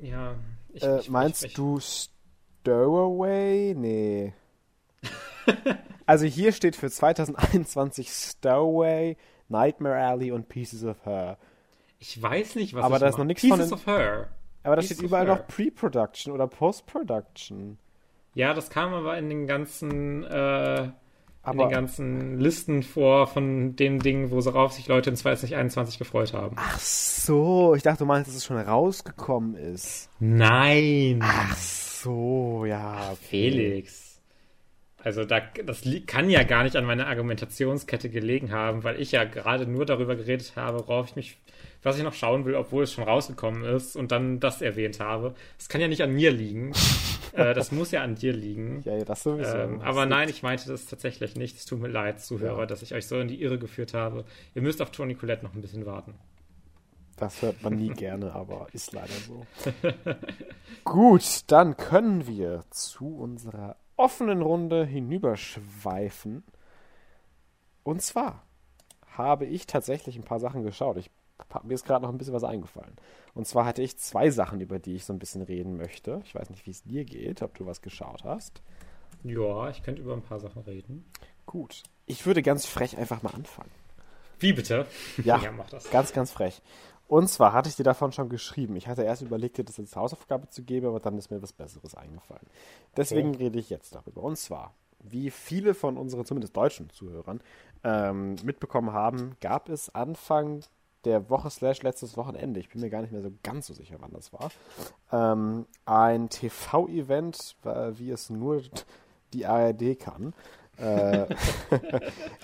ja. 0.00 0.34
Ich, 0.72 0.82
äh, 0.82 0.98
ich, 0.98 1.10
meinst 1.10 1.44
ich, 1.44 1.54
du 1.54 1.78
Stowaway? 1.78 3.72
Nee. 3.76 4.32
also 6.04 6.26
hier 6.26 6.50
steht 6.50 6.74
für 6.74 6.90
2021 6.90 8.08
Stowaway 8.08 9.16
Nightmare 9.46 10.04
Alley 10.04 10.32
und 10.32 10.48
Pieces 10.48 10.82
of 10.82 10.96
Her. 11.06 11.38
Ich 12.00 12.20
weiß 12.20 12.56
nicht, 12.56 12.74
was 12.74 12.84
Aber 12.84 12.98
da 12.98 13.10
ist 13.10 13.16
noch 13.16 13.24
nichts 13.24 13.42
Pieces 13.42 13.68
von. 13.68 13.78
Pieces 13.78 13.86
of 13.86 13.86
Her. 13.86 14.28
Aber 14.64 14.74
da 14.74 14.82
steht 14.82 15.00
überall 15.00 15.26
noch 15.26 15.46
Pre-Production 15.46 16.32
oder 16.32 16.48
Post-Production. 16.48 17.78
Ja, 18.38 18.54
das 18.54 18.70
kam 18.70 18.94
aber 18.94 19.18
in 19.18 19.28
den 19.28 19.48
ganzen, 19.48 20.22
äh, 20.22 20.82
in 20.84 21.58
den 21.58 21.70
ganzen 21.70 22.38
Listen 22.38 22.84
vor 22.84 23.26
von 23.26 23.74
den 23.74 23.98
Dingen, 23.98 24.30
worauf 24.30 24.72
sich 24.72 24.86
Leute 24.86 25.10
in 25.10 25.16
2021 25.16 25.98
gefreut 25.98 26.34
haben. 26.34 26.54
Ach 26.56 26.78
so, 26.78 27.74
ich 27.74 27.82
dachte, 27.82 27.98
du 27.98 28.04
meinst, 28.04 28.28
dass 28.28 28.36
es 28.36 28.44
schon 28.44 28.56
rausgekommen 28.56 29.56
ist. 29.56 30.08
Nein. 30.20 31.18
Ach 31.20 31.56
so, 31.56 32.64
ja. 32.64 33.10
Okay. 33.10 33.50
Felix. 33.50 34.07
Also 35.02 35.24
da, 35.24 35.40
das 35.64 35.82
kann 36.06 36.28
ja 36.28 36.42
gar 36.42 36.64
nicht 36.64 36.74
an 36.74 36.84
meiner 36.84 37.06
Argumentationskette 37.06 38.10
gelegen 38.10 38.50
haben, 38.50 38.82
weil 38.82 39.00
ich 39.00 39.12
ja 39.12 39.24
gerade 39.24 39.66
nur 39.66 39.86
darüber 39.86 40.16
geredet 40.16 40.54
habe, 40.56 40.80
worauf 40.80 41.10
ich 41.10 41.16
mich, 41.16 41.38
was 41.84 41.96
ich 41.96 42.02
noch 42.02 42.14
schauen 42.14 42.44
will, 42.44 42.56
obwohl 42.56 42.82
es 42.82 42.92
schon 42.92 43.04
rausgekommen 43.04 43.62
ist 43.64 43.94
und 43.94 44.10
dann 44.10 44.40
das 44.40 44.60
erwähnt 44.60 44.98
habe. 44.98 45.34
Das 45.56 45.68
kann 45.68 45.80
ja 45.80 45.86
nicht 45.86 46.02
an 46.02 46.12
mir 46.12 46.32
liegen. 46.32 46.72
äh, 47.32 47.54
das 47.54 47.70
muss 47.70 47.92
ja 47.92 48.02
an 48.02 48.16
dir 48.16 48.32
liegen. 48.32 48.82
Ja, 48.84 48.96
ja 48.96 49.04
das 49.04 49.22
sowieso. 49.22 49.56
Ähm, 49.56 49.80
aber 49.82 50.04
nein, 50.04 50.28
ich 50.28 50.42
meinte 50.42 50.68
das 50.68 50.86
tatsächlich 50.86 51.36
nicht. 51.36 51.56
Es 51.56 51.64
tut 51.64 51.80
mir 51.80 51.88
leid, 51.88 52.20
Zuhörer, 52.20 52.60
ja. 52.60 52.66
dass 52.66 52.82
ich 52.82 52.92
euch 52.92 53.06
so 53.06 53.20
in 53.20 53.28
die 53.28 53.40
Irre 53.40 53.58
geführt 53.58 53.94
habe. 53.94 54.24
Ihr 54.56 54.62
müsst 54.62 54.82
auf 54.82 54.90
Toni 54.90 55.14
Colette 55.14 55.44
noch 55.44 55.54
ein 55.54 55.60
bisschen 55.60 55.86
warten. 55.86 56.14
Das 57.18 57.40
hört 57.42 57.62
man 57.62 57.76
nie 57.76 57.88
gerne, 57.94 58.32
aber 58.34 58.66
ist 58.72 58.92
leider 58.92 59.14
so. 59.26 59.46
Gut, 60.84 61.42
dann 61.46 61.76
können 61.76 62.26
wir 62.26 62.64
zu 62.70 63.16
unserer 63.16 63.76
offenen 63.98 64.42
Runde 64.42 64.84
hinüberschweifen. 64.84 66.44
Und 67.82 68.02
zwar 68.02 68.42
habe 69.16 69.46
ich 69.46 69.66
tatsächlich 69.66 70.16
ein 70.16 70.24
paar 70.24 70.40
Sachen 70.40 70.62
geschaut. 70.62 70.96
Ich, 70.96 71.10
mir 71.62 71.74
ist 71.74 71.84
gerade 71.84 72.04
noch 72.04 72.12
ein 72.12 72.18
bisschen 72.18 72.34
was 72.34 72.44
eingefallen. 72.44 72.96
Und 73.34 73.46
zwar 73.46 73.64
hatte 73.64 73.82
ich 73.82 73.98
zwei 73.98 74.30
Sachen, 74.30 74.60
über 74.60 74.78
die 74.78 74.94
ich 74.94 75.04
so 75.04 75.12
ein 75.12 75.18
bisschen 75.18 75.42
reden 75.42 75.76
möchte. 75.76 76.20
Ich 76.24 76.34
weiß 76.34 76.50
nicht, 76.50 76.66
wie 76.66 76.70
es 76.70 76.82
dir 76.82 77.04
geht, 77.04 77.42
ob 77.42 77.56
du 77.56 77.66
was 77.66 77.82
geschaut 77.82 78.24
hast. 78.24 78.62
Ja, 79.24 79.68
ich 79.68 79.82
könnte 79.82 80.02
über 80.02 80.14
ein 80.14 80.22
paar 80.22 80.38
Sachen 80.38 80.62
reden. 80.62 81.04
Gut. 81.46 81.82
Ich 82.06 82.24
würde 82.26 82.42
ganz 82.42 82.66
frech 82.66 82.96
einfach 82.96 83.22
mal 83.22 83.34
anfangen. 83.34 83.70
Wie 84.38 84.52
bitte? 84.52 84.86
Ja, 85.24 85.40
ja 85.42 85.50
mach 85.50 85.68
das. 85.70 85.90
ganz, 85.90 86.12
ganz 86.12 86.30
frech. 86.30 86.62
Und 87.08 87.28
zwar 87.28 87.54
hatte 87.54 87.70
ich 87.70 87.76
dir 87.76 87.84
davon 87.84 88.12
schon 88.12 88.28
geschrieben. 88.28 88.76
Ich 88.76 88.86
hatte 88.86 89.02
erst 89.02 89.22
überlegt, 89.22 89.56
dir 89.56 89.64
das 89.64 89.78
als 89.78 89.96
Hausaufgabe 89.96 90.48
zu 90.50 90.62
geben, 90.62 90.86
aber 90.86 91.00
dann 91.00 91.16
ist 91.16 91.30
mir 91.30 91.42
was 91.42 91.54
Besseres 91.54 91.94
eingefallen. 91.94 92.46
Deswegen 92.96 93.30
okay. 93.30 93.44
rede 93.44 93.58
ich 93.58 93.70
jetzt 93.70 93.94
darüber. 93.94 94.22
Und 94.22 94.36
zwar, 94.36 94.74
wie 95.00 95.30
viele 95.30 95.72
von 95.72 95.96
unseren, 95.96 96.26
zumindest 96.26 96.54
deutschen 96.54 96.90
Zuhörern, 96.90 97.40
ähm, 97.82 98.36
mitbekommen 98.44 98.92
haben, 98.92 99.36
gab 99.40 99.70
es 99.70 99.94
Anfang 99.94 100.60
der 101.04 101.30
Woche 101.30 101.48
slash 101.48 101.82
letztes 101.82 102.16
Wochenende, 102.16 102.60
ich 102.60 102.68
bin 102.68 102.80
mir 102.82 102.90
gar 102.90 103.00
nicht 103.00 103.12
mehr 103.12 103.22
so 103.22 103.30
ganz 103.42 103.68
so 103.68 103.72
sicher, 103.72 103.96
wann 104.00 104.12
das 104.12 104.32
war, 104.32 104.50
ähm, 105.12 105.64
ein 105.86 106.28
TV-Event, 106.28 107.56
wie 107.92 108.10
es 108.10 108.28
nur 108.28 108.62
die 109.32 109.46
ARD 109.46 109.98
kann, 109.98 110.34
äh, 110.78 111.26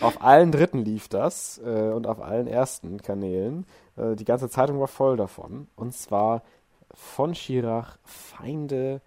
auf 0.01 0.23
allen 0.23 0.53
Dritten 0.53 0.85
lief 0.85 1.09
das 1.09 1.61
äh, 1.65 1.91
und 1.91 2.07
auf 2.07 2.21
allen 2.21 2.47
ersten 2.47 3.01
Kanälen. 3.01 3.67
Äh, 3.97 4.17
die 4.17 4.25
ganze 4.25 4.49
Zeitung 4.49 4.81
war 4.81 4.89
voll 4.89 5.17
davon. 5.17 5.69
Und 5.77 5.95
zwar 5.95 6.43
von 6.93 7.35
Schirach 7.35 7.99
Feinde 8.05 9.01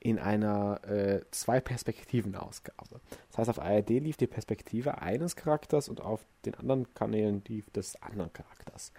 in 0.00 0.18
einer 0.18 0.80
äh, 0.88 1.20
Zwei-Perspektiven-Ausgabe. 1.30 3.00
Das 3.28 3.38
heißt, 3.38 3.50
auf 3.50 3.60
ARD 3.60 3.90
lief 3.90 4.16
die 4.16 4.26
Perspektive 4.26 5.02
eines 5.02 5.36
Charakters 5.36 5.88
und 5.88 6.00
auf 6.00 6.20
den 6.46 6.54
anderen 6.54 6.92
Kanälen 6.94 7.42
lief 7.46 7.68
des 7.70 8.00
anderen 8.02 8.32
Charakters. 8.32 8.92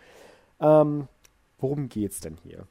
Ähm, 0.60 1.08
worum 1.58 1.90
geht's 1.90 2.20
denn 2.20 2.38
hier? 2.44 2.68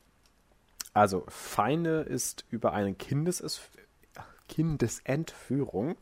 Also, 0.95 1.25
Feinde 1.29 2.01
ist 2.01 2.45
über 2.51 2.73
eine 2.73 2.95
Kindes 2.95 3.41
Kindesentführung 4.49 5.97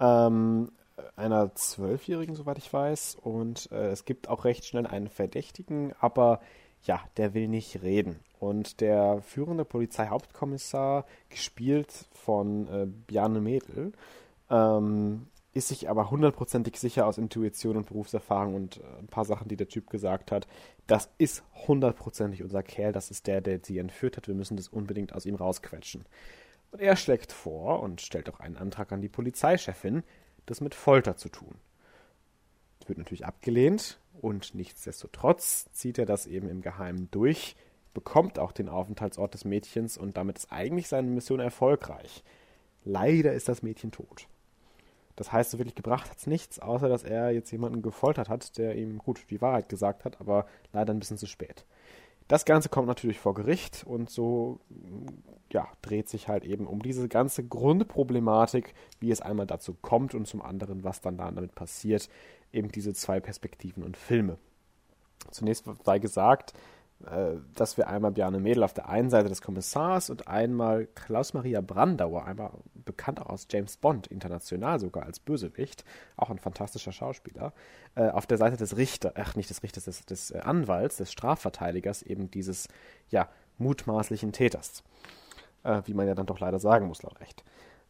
ähm, 0.00 0.72
einer 1.16 1.54
Zwölfjährigen, 1.54 2.34
soweit 2.34 2.58
ich 2.58 2.72
weiß. 2.72 3.16
Und 3.20 3.70
äh, 3.72 3.90
es 3.90 4.04
gibt 4.04 4.28
auch 4.28 4.44
recht 4.44 4.64
schnell 4.64 4.86
einen 4.86 5.08
Verdächtigen, 5.08 5.92
aber 6.00 6.40
ja, 6.82 7.00
der 7.16 7.34
will 7.34 7.48
nicht 7.48 7.82
reden. 7.82 8.20
Und 8.38 8.80
der 8.80 9.20
führende 9.20 9.64
Polizeihauptkommissar, 9.64 11.04
gespielt 11.28 11.92
von 12.12 12.66
äh, 12.68 12.86
Bjarne 12.86 13.40
Mädel, 13.40 13.92
ähm, 14.48 15.26
ist 15.52 15.68
sich 15.68 15.90
aber 15.90 16.10
hundertprozentig 16.10 16.78
sicher 16.78 17.06
aus 17.06 17.18
Intuition 17.18 17.76
und 17.76 17.88
Berufserfahrung 17.88 18.54
und 18.54 18.78
äh, 18.78 18.98
ein 19.00 19.08
paar 19.08 19.24
Sachen, 19.24 19.48
die 19.48 19.56
der 19.56 19.68
Typ 19.68 19.90
gesagt 19.90 20.32
hat. 20.32 20.46
Das 20.86 21.10
ist 21.18 21.42
hundertprozentig 21.66 22.42
unser 22.42 22.62
Kerl, 22.62 22.92
das 22.92 23.10
ist 23.10 23.26
der, 23.26 23.40
der 23.40 23.60
sie 23.62 23.78
entführt 23.78 24.16
hat. 24.16 24.28
Wir 24.28 24.34
müssen 24.34 24.56
das 24.56 24.68
unbedingt 24.68 25.12
aus 25.12 25.26
ihm 25.26 25.34
rausquetschen. 25.34 26.06
Und 26.70 26.80
er 26.80 26.96
schlägt 26.96 27.32
vor 27.32 27.80
und 27.80 28.00
stellt 28.00 28.28
auch 28.30 28.40
einen 28.40 28.56
Antrag 28.56 28.92
an 28.92 29.00
die 29.00 29.08
Polizeichefin, 29.08 30.04
das 30.46 30.60
mit 30.60 30.74
Folter 30.74 31.16
zu 31.16 31.28
tun. 31.28 31.56
Das 32.78 32.88
wird 32.88 32.98
natürlich 32.98 33.26
abgelehnt 33.26 33.98
und 34.20 34.54
nichtsdestotrotz 34.54 35.70
zieht 35.72 35.98
er 35.98 36.06
das 36.06 36.26
eben 36.26 36.48
im 36.48 36.62
Geheimen 36.62 37.10
durch, 37.10 37.56
bekommt 37.94 38.38
auch 38.38 38.52
den 38.52 38.68
Aufenthaltsort 38.68 39.34
des 39.34 39.44
Mädchens 39.44 39.98
und 39.98 40.16
damit 40.16 40.38
ist 40.38 40.52
eigentlich 40.52 40.88
seine 40.88 41.08
Mission 41.08 41.40
erfolgreich. 41.40 42.22
Leider 42.84 43.32
ist 43.32 43.48
das 43.48 43.62
Mädchen 43.62 43.90
tot. 43.90 44.26
Das 45.16 45.32
heißt, 45.32 45.50
so 45.50 45.58
wirklich 45.58 45.74
gebracht 45.74 46.08
hat 46.08 46.18
es 46.18 46.26
nichts, 46.26 46.60
außer 46.60 46.88
dass 46.88 47.02
er 47.02 47.30
jetzt 47.30 47.50
jemanden 47.50 47.82
gefoltert 47.82 48.28
hat, 48.28 48.56
der 48.56 48.76
ihm 48.76 48.98
gut 48.98 49.26
die 49.28 49.42
Wahrheit 49.42 49.68
gesagt 49.68 50.04
hat, 50.04 50.20
aber 50.20 50.46
leider 50.72 50.94
ein 50.94 50.98
bisschen 50.98 51.18
zu 51.18 51.26
spät. 51.26 51.66
Das 52.30 52.44
Ganze 52.44 52.68
kommt 52.68 52.86
natürlich 52.86 53.18
vor 53.18 53.34
Gericht 53.34 53.82
und 53.84 54.08
so 54.08 54.60
ja, 55.50 55.66
dreht 55.82 56.08
sich 56.08 56.28
halt 56.28 56.44
eben 56.44 56.68
um 56.68 56.80
diese 56.80 57.08
ganze 57.08 57.42
Grundproblematik, 57.42 58.72
wie 59.00 59.10
es 59.10 59.20
einmal 59.20 59.48
dazu 59.48 59.74
kommt 59.74 60.14
und 60.14 60.28
zum 60.28 60.40
anderen, 60.40 60.84
was 60.84 61.00
dann 61.00 61.16
damit 61.16 61.56
passiert, 61.56 62.08
eben 62.52 62.70
diese 62.70 62.94
zwei 62.94 63.18
Perspektiven 63.18 63.82
und 63.82 63.96
Filme. 63.96 64.38
Zunächst 65.32 65.64
sei 65.82 65.98
gesagt, 65.98 66.52
dass 67.54 67.78
wir 67.78 67.88
einmal 67.88 68.12
Bjarne 68.12 68.40
Mädel 68.40 68.62
auf 68.62 68.74
der 68.74 68.88
einen 68.88 69.08
Seite 69.08 69.30
des 69.30 69.40
Kommissars 69.40 70.10
und 70.10 70.28
einmal 70.28 70.86
Klaus-Maria 70.94 71.62
Brandauer, 71.62 72.26
einmal 72.26 72.50
bekannt 72.84 73.20
auch 73.20 73.30
aus 73.30 73.46
James 73.50 73.78
Bond, 73.78 74.06
international 74.08 74.78
sogar 74.78 75.04
als 75.04 75.18
Bösewicht, 75.18 75.84
auch 76.16 76.28
ein 76.28 76.38
fantastischer 76.38 76.92
Schauspieler, 76.92 77.54
äh, 77.94 78.10
auf 78.10 78.26
der 78.26 78.36
Seite 78.36 78.58
des 78.58 78.76
Richters, 78.76 79.14
ach 79.16 79.34
nicht 79.34 79.48
des 79.48 79.62
Richters, 79.62 79.84
des, 79.84 80.04
des 80.04 80.30
äh, 80.30 80.40
Anwalts, 80.40 80.98
des 80.98 81.10
Strafverteidigers 81.10 82.02
eben 82.02 82.30
dieses, 82.30 82.68
ja, 83.08 83.28
mutmaßlichen 83.60 84.32
Täters. 84.32 84.82
Äh, 85.62 85.82
wie 85.84 85.94
man 85.94 86.06
ja 86.06 86.14
dann 86.14 86.26
doch 86.26 86.40
leider 86.40 86.58
sagen 86.58 86.86
muss, 86.86 87.02
laut 87.02 87.20
Recht. 87.20 87.44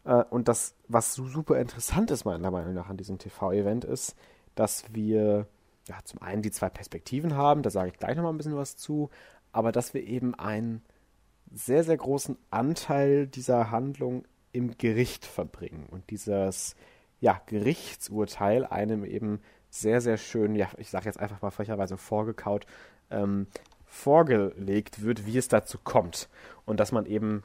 Äh, 0.05 0.25
und 0.31 0.49
das, 0.49 0.75
was 0.89 1.15
super 1.15 1.59
interessant 1.59 2.11
ist, 2.11 2.25
meiner 2.25 2.51
Meinung 2.51 2.75
nach, 2.75 2.89
an 2.89 2.97
diesem 2.97 3.19
TV-Event 3.19 3.85
ist, 3.85 4.17
dass 4.55 4.93
wir 4.93 5.47
ja, 5.91 5.99
zum 6.05 6.23
einen 6.23 6.41
die 6.41 6.53
zwei 6.53 6.69
Perspektiven 6.71 7.35
haben, 7.35 7.63
da 7.63 7.71
sage 7.71 7.91
ich 7.91 7.99
gleich 7.99 8.17
nochmal 8.17 8.33
ein 8.33 8.37
bisschen 8.37 8.57
was 8.57 8.77
zu, 8.77 9.11
aber 9.51 9.73
dass 9.73 9.93
wir 9.93 10.05
eben 10.05 10.37
einen 10.37 10.83
sehr, 11.53 11.83
sehr 11.83 11.97
großen 11.97 12.39
Anteil 12.51 13.27
dieser 13.27 13.73
Handlung 13.73 14.25
im 14.53 14.79
Gericht 14.79 15.27
verbringen 15.27 15.87
und 15.91 16.09
dieses 16.11 16.77
ja, 17.19 17.41
Gerichtsurteil 17.47 18.65
einem 18.65 19.05
eben 19.05 19.41
sehr, 19.69 20.01
sehr 20.01 20.17
schön, 20.17 20.55
ja, 20.55 20.69
ich 20.79 20.91
sage 20.91 21.07
jetzt 21.07 21.19
einfach 21.19 21.43
mal 21.43 21.51
frecherweise 21.51 21.97
vorgekaut, 21.97 22.67
ähm, 23.11 23.49
vorgelegt 23.85 25.03
wird, 25.03 25.27
wie 25.27 25.39
es 25.39 25.49
dazu 25.49 25.77
kommt. 25.83 26.29
Und 26.67 26.79
dass 26.79 26.93
man 26.93 27.07
eben 27.07 27.43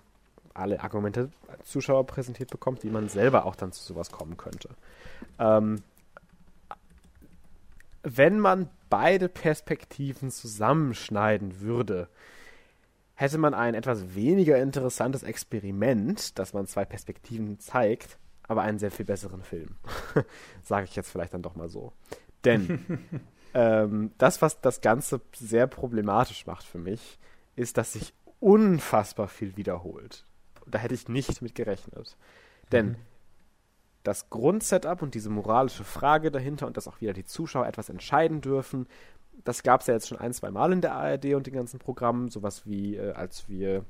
alle 0.53 0.81
Argumente 0.81 1.31
Zuschauer 1.63 2.05
präsentiert 2.05 2.51
bekommt, 2.51 2.83
wie 2.83 2.89
man 2.89 3.09
selber 3.09 3.45
auch 3.45 3.55
dann 3.55 3.71
zu 3.71 3.83
sowas 3.83 4.11
kommen 4.11 4.37
könnte. 4.37 4.69
Ähm, 5.39 5.81
wenn 8.05 8.39
man 8.39 8.69
beide 8.89 9.27
Perspektiven 9.27 10.29
zusammenschneiden 10.29 11.59
würde, 11.59 12.07
hätte 13.15 13.39
man 13.39 13.53
ein 13.53 13.73
etwas 13.73 14.13
weniger 14.13 14.57
interessantes 14.61 15.23
Experiment, 15.23 16.37
dass 16.37 16.53
man 16.53 16.67
zwei 16.67 16.85
Perspektiven 16.85 17.59
zeigt, 17.59 18.19
aber 18.47 18.61
einen 18.61 18.77
sehr 18.77 18.91
viel 18.91 19.05
besseren 19.05 19.41
Film. 19.41 19.75
Sage 20.63 20.85
ich 20.85 20.95
jetzt 20.95 21.09
vielleicht 21.09 21.33
dann 21.33 21.41
doch 21.41 21.55
mal 21.55 21.67
so. 21.67 21.93
Denn 22.43 22.99
ähm, 23.55 24.11
das, 24.19 24.41
was 24.41 24.61
das 24.61 24.81
Ganze 24.81 25.19
sehr 25.35 25.65
problematisch 25.65 26.45
macht 26.45 26.65
für 26.65 26.77
mich, 26.77 27.17
ist, 27.55 27.77
dass 27.77 27.93
sich 27.93 28.13
unfassbar 28.39 29.27
viel 29.27 29.57
wiederholt. 29.57 30.25
Da 30.67 30.77
hätte 30.77 30.93
ich 30.93 31.09
nicht 31.09 31.41
mit 31.41 31.55
gerechnet. 31.55 32.17
Denn 32.71 32.89
mhm. 32.89 32.95
Das 34.05 34.29
Grundsetup 34.29 35.01
und 35.01 35.15
diese 35.15 35.29
moralische 35.29 35.83
Frage 35.83 36.31
dahinter 36.31 36.67
und 36.67 36.77
dass 36.77 36.87
auch 36.87 37.01
wieder 37.01 37.13
die 37.13 37.25
Zuschauer 37.25 37.67
etwas 37.67 37.89
entscheiden 37.89 38.41
dürfen, 38.41 38.87
das 39.43 39.63
gab 39.63 39.81
es 39.81 39.87
ja 39.87 39.93
jetzt 39.93 40.07
schon 40.07 40.19
ein, 40.19 40.33
zwei 40.33 40.51
Mal 40.51 40.71
in 40.71 40.81
der 40.81 40.93
ARD 40.93 41.33
und 41.35 41.45
den 41.45 41.53
ganzen 41.53 41.79
Programmen. 41.79 42.29
Sowas 42.29 42.65
wie, 42.65 42.95
äh, 42.95 43.11
als 43.11 43.49
wir 43.49 43.83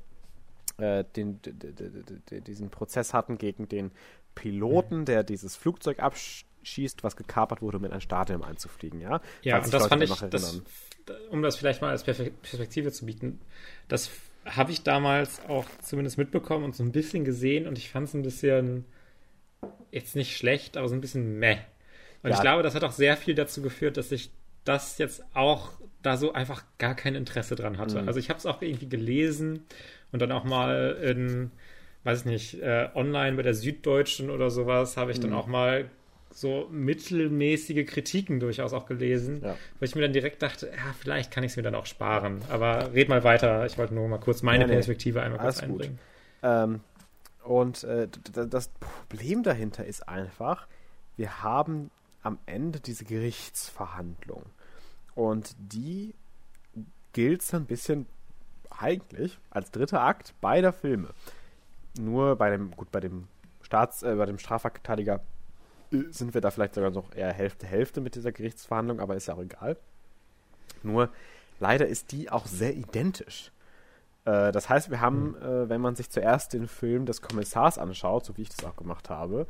äh, 0.78 1.04
den, 1.16 1.40
diesen 2.30 2.70
Prozess 2.70 3.14
hatten 3.14 3.38
gegen 3.38 3.68
den 3.68 3.92
Piloten, 4.34 5.00
mhm. 5.00 5.04
der 5.04 5.22
dieses 5.22 5.56
Flugzeug 5.56 6.00
abschießt, 6.00 7.04
was 7.04 7.16
gekapert 7.16 7.62
wurde, 7.62 7.78
um 7.78 7.84
in 7.84 7.92
ein 7.92 8.00
Stadion 8.00 8.42
einzufliegen. 8.42 9.00
Ja, 9.00 9.20
ja 9.42 9.58
und 9.62 9.72
das 9.72 9.86
fand 9.86 10.02
ich, 10.02 10.10
das, 10.10 10.62
um 11.30 11.42
das 11.42 11.56
vielleicht 11.56 11.80
mal 11.80 11.90
als 11.90 12.04
Perspektive 12.04 12.90
zu 12.92 13.06
bieten, 13.06 13.40
das 13.88 14.10
habe 14.44 14.70
ich 14.72 14.82
damals 14.82 15.40
auch 15.48 15.66
zumindest 15.82 16.18
mitbekommen 16.18 16.64
und 16.64 16.74
so 16.74 16.82
ein 16.82 16.92
bisschen 16.92 17.24
gesehen 17.24 17.66
und 17.66 17.78
ich 17.78 17.90
fand 17.90 18.08
es 18.08 18.14
ein 18.14 18.22
bisschen 18.22 18.84
jetzt 19.90 20.16
nicht 20.16 20.36
schlecht, 20.36 20.76
aber 20.76 20.88
so 20.88 20.94
ein 20.94 21.00
bisschen 21.00 21.38
meh. 21.38 21.58
Und 22.22 22.30
ja. 22.30 22.36
ich 22.36 22.42
glaube, 22.42 22.62
das 22.62 22.74
hat 22.74 22.84
auch 22.84 22.92
sehr 22.92 23.16
viel 23.16 23.34
dazu 23.34 23.62
geführt, 23.62 23.96
dass 23.96 24.12
ich 24.12 24.30
das 24.64 24.98
jetzt 24.98 25.24
auch 25.34 25.70
da 26.02 26.16
so 26.16 26.32
einfach 26.32 26.64
gar 26.78 26.94
kein 26.94 27.14
Interesse 27.14 27.54
dran 27.54 27.78
hatte. 27.78 28.02
Mhm. 28.02 28.08
Also 28.08 28.20
ich 28.20 28.28
habe 28.28 28.38
es 28.38 28.46
auch 28.46 28.62
irgendwie 28.62 28.88
gelesen 28.88 29.64
und 30.12 30.22
dann 30.22 30.32
auch 30.32 30.44
mal 30.44 30.96
in, 31.02 31.50
weiß 32.04 32.20
ich 32.20 32.24
nicht, 32.26 32.62
äh, 32.62 32.88
online 32.94 33.36
bei 33.36 33.42
der 33.42 33.54
Süddeutschen 33.54 34.30
oder 34.30 34.50
sowas 34.50 34.96
habe 34.96 35.12
ich 35.12 35.18
mhm. 35.18 35.22
dann 35.22 35.32
auch 35.34 35.46
mal 35.46 35.90
so 36.30 36.68
mittelmäßige 36.70 37.86
Kritiken 37.86 38.40
durchaus 38.40 38.74
auch 38.74 38.86
gelesen, 38.86 39.40
ja. 39.42 39.56
wo 39.78 39.84
ich 39.84 39.94
mir 39.94 40.02
dann 40.02 40.12
direkt 40.12 40.42
dachte, 40.42 40.66
ja, 40.66 40.94
vielleicht 40.98 41.30
kann 41.30 41.42
ich 41.44 41.52
es 41.52 41.56
mir 41.56 41.62
dann 41.62 41.74
auch 41.74 41.86
sparen. 41.86 42.42
Aber 42.50 42.92
red 42.92 43.08
mal 43.08 43.24
weiter. 43.24 43.64
Ich 43.64 43.78
wollte 43.78 43.94
nur 43.94 44.06
mal 44.06 44.18
kurz 44.18 44.42
meine 44.42 44.66
nee, 44.66 44.74
Perspektive 44.74 45.22
einmal 45.22 45.40
kurz 45.40 45.60
einbringen. 45.60 45.98
Ähm, 46.42 46.80
und 47.46 47.84
äh, 47.84 48.08
das 48.32 48.68
Problem 49.08 49.42
dahinter 49.42 49.84
ist 49.84 50.08
einfach, 50.08 50.66
wir 51.16 51.42
haben 51.42 51.90
am 52.22 52.38
Ende 52.46 52.80
diese 52.80 53.04
Gerichtsverhandlung. 53.04 54.42
Und 55.14 55.54
die 55.58 56.14
gilt 57.12 57.42
so 57.42 57.56
ein 57.56 57.66
bisschen 57.66 58.06
eigentlich 58.70 59.38
als 59.50 59.70
dritter 59.70 60.02
Akt 60.02 60.34
beider 60.40 60.72
Filme. 60.72 61.10
Nur 61.98 62.36
bei 62.36 62.50
dem, 62.50 62.72
gut, 62.72 62.90
bei 62.90 63.00
dem 63.00 63.28
Staats, 63.62 64.02
äh, 64.02 64.14
bei 64.16 64.26
dem 64.26 64.38
Strafverteidiger 64.38 65.20
äh, 65.92 66.02
sind 66.10 66.34
wir 66.34 66.40
da 66.40 66.50
vielleicht 66.50 66.74
sogar 66.74 66.90
noch 66.90 67.14
eher 67.14 67.32
Hälfte, 67.32 67.66
Hälfte 67.66 68.00
mit 68.00 68.16
dieser 68.16 68.32
Gerichtsverhandlung, 68.32 69.00
aber 69.00 69.16
ist 69.16 69.26
ja 69.26 69.34
auch 69.34 69.42
egal. 69.42 69.76
Nur 70.82 71.10
leider 71.60 71.86
ist 71.86 72.12
die 72.12 72.30
auch 72.30 72.46
sehr 72.46 72.74
identisch. 72.74 73.52
Äh, 74.26 74.52
das 74.52 74.68
heißt, 74.68 74.90
wir 74.90 75.00
haben, 75.00 75.30
mhm. 75.30 75.36
äh, 75.36 75.68
wenn 75.70 75.80
man 75.80 75.94
sich 75.94 76.10
zuerst 76.10 76.52
den 76.52 76.68
Film 76.68 77.06
des 77.06 77.22
Kommissars 77.22 77.78
anschaut, 77.78 78.26
so 78.26 78.36
wie 78.36 78.42
ich 78.42 78.50
das 78.50 78.66
auch 78.66 78.76
gemacht 78.76 79.08
habe, 79.08 79.46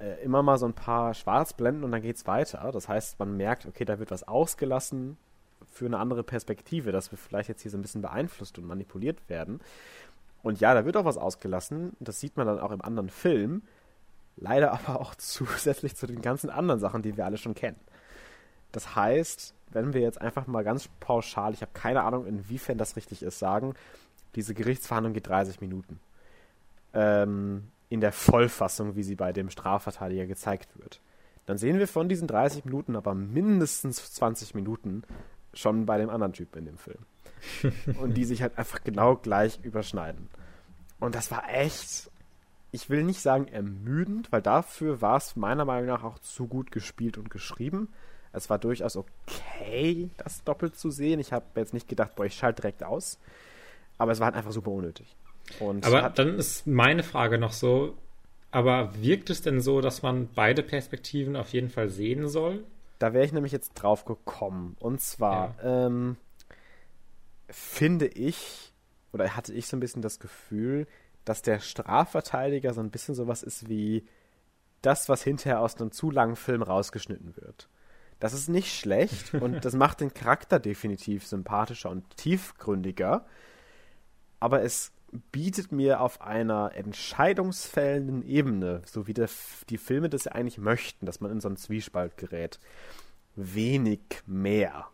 äh, 0.00 0.22
immer 0.24 0.42
mal 0.42 0.58
so 0.58 0.66
ein 0.66 0.74
paar 0.74 1.14
Schwarzblenden 1.14 1.84
und 1.84 1.92
dann 1.92 2.02
geht's 2.02 2.26
weiter. 2.26 2.70
Das 2.72 2.88
heißt, 2.88 3.18
man 3.20 3.36
merkt, 3.36 3.66
okay, 3.66 3.84
da 3.84 3.98
wird 3.98 4.10
was 4.10 4.26
ausgelassen 4.26 5.16
für 5.72 5.86
eine 5.86 5.98
andere 5.98 6.22
Perspektive, 6.22 6.92
dass 6.92 7.12
wir 7.12 7.18
vielleicht 7.18 7.48
jetzt 7.48 7.62
hier 7.62 7.70
so 7.70 7.78
ein 7.78 7.82
bisschen 7.82 8.02
beeinflusst 8.02 8.58
und 8.58 8.66
manipuliert 8.66 9.28
werden. 9.28 9.60
Und 10.42 10.60
ja, 10.60 10.74
da 10.74 10.84
wird 10.84 10.96
auch 10.96 11.04
was 11.04 11.18
ausgelassen. 11.18 11.96
Das 12.00 12.20
sieht 12.20 12.36
man 12.36 12.46
dann 12.46 12.60
auch 12.60 12.72
im 12.72 12.82
anderen 12.82 13.10
Film. 13.10 13.62
Leider 14.36 14.72
aber 14.72 15.00
auch 15.00 15.14
zusätzlich 15.18 15.96
zu 15.96 16.06
den 16.06 16.22
ganzen 16.22 16.50
anderen 16.50 16.80
Sachen, 16.80 17.02
die 17.02 17.16
wir 17.16 17.24
alle 17.24 17.38
schon 17.38 17.54
kennen. 17.54 17.80
Das 18.72 18.94
heißt, 18.94 19.54
wenn 19.70 19.94
wir 19.94 20.00
jetzt 20.00 20.20
einfach 20.20 20.46
mal 20.46 20.64
ganz 20.64 20.88
pauschal, 21.00 21.52
ich 21.52 21.62
habe 21.62 21.72
keine 21.72 22.02
Ahnung, 22.02 22.26
inwiefern 22.26 22.78
das 22.78 22.96
richtig 22.96 23.22
ist, 23.22 23.38
sagen, 23.38 23.74
diese 24.36 24.54
Gerichtsverhandlung 24.54 25.14
geht 25.14 25.26
30 25.28 25.60
Minuten. 25.60 25.98
Ähm, 26.92 27.64
in 27.88 28.00
der 28.00 28.12
Vollfassung, 28.12 28.96
wie 28.96 29.02
sie 29.02 29.14
bei 29.14 29.32
dem 29.32 29.50
Strafverteidiger 29.50 30.26
gezeigt 30.26 30.68
wird. 30.78 31.00
Dann 31.46 31.58
sehen 31.58 31.78
wir 31.78 31.86
von 31.86 32.08
diesen 32.08 32.26
30 32.26 32.64
Minuten 32.64 32.96
aber 32.96 33.14
mindestens 33.14 34.12
20 34.14 34.54
Minuten 34.54 35.04
schon 35.54 35.86
bei 35.86 35.98
dem 35.98 36.10
anderen 36.10 36.32
Typen 36.32 36.58
in 36.58 36.64
dem 36.64 36.78
Film. 36.78 36.98
Und 38.00 38.14
die 38.14 38.24
sich 38.24 38.42
halt 38.42 38.58
einfach 38.58 38.82
genau 38.82 39.16
gleich 39.16 39.60
überschneiden. 39.62 40.28
Und 40.98 41.14
das 41.14 41.30
war 41.30 41.48
echt, 41.48 42.10
ich 42.72 42.90
will 42.90 43.04
nicht 43.04 43.20
sagen 43.20 43.46
ermüdend, 43.48 44.32
weil 44.32 44.42
dafür 44.42 45.00
war 45.00 45.18
es 45.18 45.36
meiner 45.36 45.64
Meinung 45.64 45.86
nach 45.86 46.02
auch 46.02 46.18
zu 46.18 46.46
gut 46.46 46.72
gespielt 46.72 47.18
und 47.18 47.30
geschrieben. 47.30 47.88
Es 48.32 48.50
war 48.50 48.58
durchaus 48.58 48.96
okay, 48.96 50.10
das 50.16 50.42
doppelt 50.42 50.76
zu 50.76 50.90
sehen. 50.90 51.20
Ich 51.20 51.32
habe 51.32 51.46
jetzt 51.54 51.72
nicht 51.72 51.88
gedacht, 51.88 52.16
boah, 52.16 52.26
ich 52.26 52.34
schalte 52.34 52.62
direkt 52.62 52.82
aus. 52.82 53.18
Aber 53.98 54.12
es 54.12 54.20
war 54.20 54.26
halt 54.26 54.36
einfach 54.36 54.52
super 54.52 54.70
unnötig. 54.70 55.16
Und 55.60 55.86
aber 55.86 56.10
dann 56.10 56.38
ist 56.38 56.66
meine 56.66 57.02
Frage 57.02 57.38
noch 57.38 57.52
so, 57.52 57.96
aber 58.50 58.90
wirkt 59.00 59.30
es 59.30 59.42
denn 59.42 59.60
so, 59.60 59.80
dass 59.80 60.02
man 60.02 60.28
beide 60.34 60.62
Perspektiven 60.62 61.36
auf 61.36 61.50
jeden 61.50 61.70
Fall 61.70 61.88
sehen 61.88 62.28
soll? 62.28 62.64
Da 62.98 63.12
wäre 63.12 63.24
ich 63.24 63.32
nämlich 63.32 63.52
jetzt 63.52 63.74
drauf 63.74 64.04
gekommen. 64.04 64.76
Und 64.80 65.00
zwar 65.00 65.54
ja. 65.62 65.86
ähm, 65.86 66.16
finde 67.48 68.06
ich, 68.06 68.72
oder 69.12 69.36
hatte 69.36 69.52
ich 69.52 69.66
so 69.66 69.76
ein 69.76 69.80
bisschen 69.80 70.02
das 70.02 70.18
Gefühl, 70.18 70.86
dass 71.24 71.42
der 71.42 71.60
Strafverteidiger 71.60 72.72
so 72.72 72.80
ein 72.80 72.90
bisschen 72.90 73.14
sowas 73.14 73.42
ist 73.42 73.68
wie 73.68 74.06
das, 74.82 75.08
was 75.08 75.22
hinterher 75.22 75.60
aus 75.60 75.80
einem 75.80 75.90
zu 75.90 76.10
langen 76.10 76.36
Film 76.36 76.62
rausgeschnitten 76.62 77.36
wird. 77.36 77.68
Das 78.20 78.32
ist 78.32 78.48
nicht 78.48 78.74
schlecht 78.74 79.34
und 79.40 79.64
das 79.64 79.74
macht 79.74 80.00
den 80.00 80.14
Charakter 80.14 80.58
definitiv 80.58 81.26
sympathischer 81.26 81.90
und 81.90 82.16
tiefgründiger. 82.16 83.26
Aber 84.40 84.62
es 84.62 84.92
bietet 85.32 85.72
mir 85.72 86.00
auf 86.00 86.20
einer 86.20 86.72
entscheidungsfällenden 86.74 88.22
Ebene, 88.22 88.82
so 88.84 89.06
wie 89.06 89.14
der, 89.14 89.28
die 89.68 89.78
Filme 89.78 90.08
das 90.08 90.24
ja 90.24 90.32
eigentlich 90.32 90.58
möchten, 90.58 91.06
dass 91.06 91.20
man 91.20 91.30
in 91.30 91.40
so 91.40 91.48
einen 91.48 91.56
Zwiespalt 91.56 92.16
gerät, 92.16 92.58
wenig 93.34 94.00
mehr, 94.26 94.86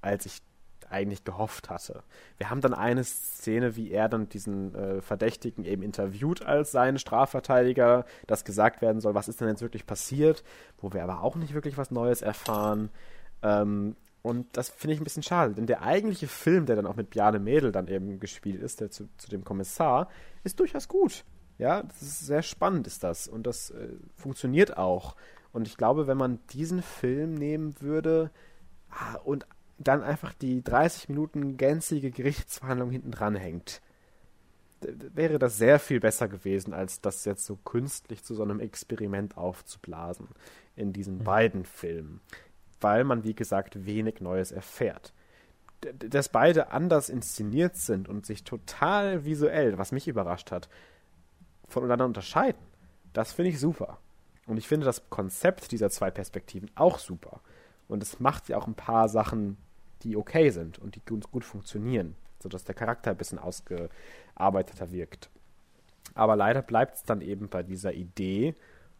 als 0.00 0.26
ich 0.26 0.42
eigentlich 0.90 1.24
gehofft 1.24 1.68
hatte. 1.68 2.02
Wir 2.38 2.48
haben 2.50 2.60
dann 2.60 2.72
eine 2.72 3.04
Szene, 3.04 3.76
wie 3.76 3.90
er 3.90 4.08
dann 4.08 4.28
diesen 4.28 4.74
äh, 4.74 5.02
Verdächtigen 5.02 5.64
eben 5.64 5.82
interviewt 5.82 6.42
als 6.42 6.72
seinen 6.72 6.98
Strafverteidiger, 6.98 8.04
dass 8.26 8.44
gesagt 8.44 8.80
werden 8.80 9.00
soll, 9.00 9.14
was 9.14 9.28
ist 9.28 9.40
denn 9.40 9.48
jetzt 9.48 9.62
wirklich 9.62 9.86
passiert, 9.86 10.44
wo 10.78 10.92
wir 10.92 11.02
aber 11.02 11.22
auch 11.22 11.36
nicht 11.36 11.54
wirklich 11.54 11.76
was 11.76 11.90
Neues 11.90 12.22
erfahren. 12.22 12.90
Ähm, 13.42 13.96
und 14.28 14.46
das 14.58 14.68
finde 14.68 14.92
ich 14.92 15.00
ein 15.00 15.04
bisschen 15.04 15.22
schade, 15.22 15.54
denn 15.54 15.66
der 15.66 15.80
eigentliche 15.80 16.28
Film, 16.28 16.66
der 16.66 16.76
dann 16.76 16.84
auch 16.84 16.96
mit 16.96 17.08
Bjarne 17.08 17.38
Mädel 17.38 17.72
dann 17.72 17.88
eben 17.88 18.20
gespielt 18.20 18.62
ist, 18.62 18.78
der 18.82 18.90
zu, 18.90 19.08
zu 19.16 19.30
dem 19.30 19.42
Kommissar, 19.42 20.10
ist 20.44 20.60
durchaus 20.60 20.86
gut. 20.86 21.24
Ja, 21.56 21.82
das 21.82 22.02
ist 22.02 22.26
sehr 22.26 22.42
spannend 22.42 22.86
ist 22.86 23.02
das 23.02 23.26
und 23.26 23.46
das 23.46 23.70
äh, 23.70 23.88
funktioniert 24.16 24.76
auch. 24.76 25.16
Und 25.50 25.66
ich 25.66 25.78
glaube, 25.78 26.06
wenn 26.06 26.18
man 26.18 26.40
diesen 26.50 26.82
Film 26.82 27.36
nehmen 27.36 27.80
würde 27.80 28.30
ah, 28.90 29.14
und 29.24 29.46
dann 29.78 30.02
einfach 30.02 30.34
die 30.34 30.62
30 30.62 31.08
Minuten 31.08 31.56
gänzige 31.56 32.10
Gerichtsverhandlung 32.10 32.90
hinten 32.90 33.12
dran 33.12 33.34
hängt, 33.34 33.80
wäre 34.82 35.38
das 35.38 35.56
sehr 35.56 35.78
viel 35.78 36.00
besser 36.00 36.28
gewesen, 36.28 36.74
als 36.74 37.00
das 37.00 37.24
jetzt 37.24 37.46
so 37.46 37.56
künstlich 37.56 38.22
zu 38.24 38.34
so 38.34 38.42
einem 38.42 38.60
Experiment 38.60 39.38
aufzublasen 39.38 40.28
in 40.76 40.92
diesen 40.92 41.18
mhm. 41.18 41.24
beiden 41.24 41.64
Filmen. 41.64 42.20
Weil 42.80 43.04
man, 43.04 43.24
wie 43.24 43.34
gesagt, 43.34 43.86
wenig 43.86 44.20
Neues 44.20 44.52
erfährt. 44.52 45.12
Dass 45.80 46.28
beide 46.28 46.72
anders 46.72 47.08
inszeniert 47.08 47.76
sind 47.76 48.08
und 48.08 48.26
sich 48.26 48.44
total 48.44 49.24
visuell, 49.24 49.78
was 49.78 49.92
mich 49.92 50.08
überrascht 50.08 50.50
hat, 50.50 50.68
voneinander 51.68 52.04
unterscheiden, 52.04 52.60
das 53.12 53.32
finde 53.32 53.50
ich 53.50 53.60
super. 53.60 53.98
Und 54.46 54.56
ich 54.56 54.66
finde 54.66 54.86
das 54.86 55.08
Konzept 55.10 55.70
dieser 55.72 55.90
zwei 55.90 56.10
Perspektiven 56.10 56.70
auch 56.74 56.98
super. 56.98 57.40
Und 57.86 58.02
es 58.02 58.18
macht 58.18 58.48
ja 58.48 58.56
auch 58.56 58.66
ein 58.66 58.74
paar 58.74 59.08
Sachen, 59.08 59.56
die 60.02 60.16
okay 60.16 60.50
sind 60.50 60.78
und 60.78 60.94
die 60.94 61.04
gut, 61.04 61.30
gut 61.30 61.44
funktionieren, 61.44 62.14
sodass 62.42 62.64
der 62.64 62.74
Charakter 62.74 63.10
ein 63.10 63.16
bisschen 63.16 63.38
ausgearbeiteter 63.38 64.90
wirkt. 64.92 65.30
Aber 66.14 66.36
leider 66.36 66.62
bleibt 66.62 66.96
es 66.96 67.02
dann 67.02 67.20
eben 67.20 67.48
bei 67.48 67.62
dieser 67.62 67.92
Idee 67.92 68.54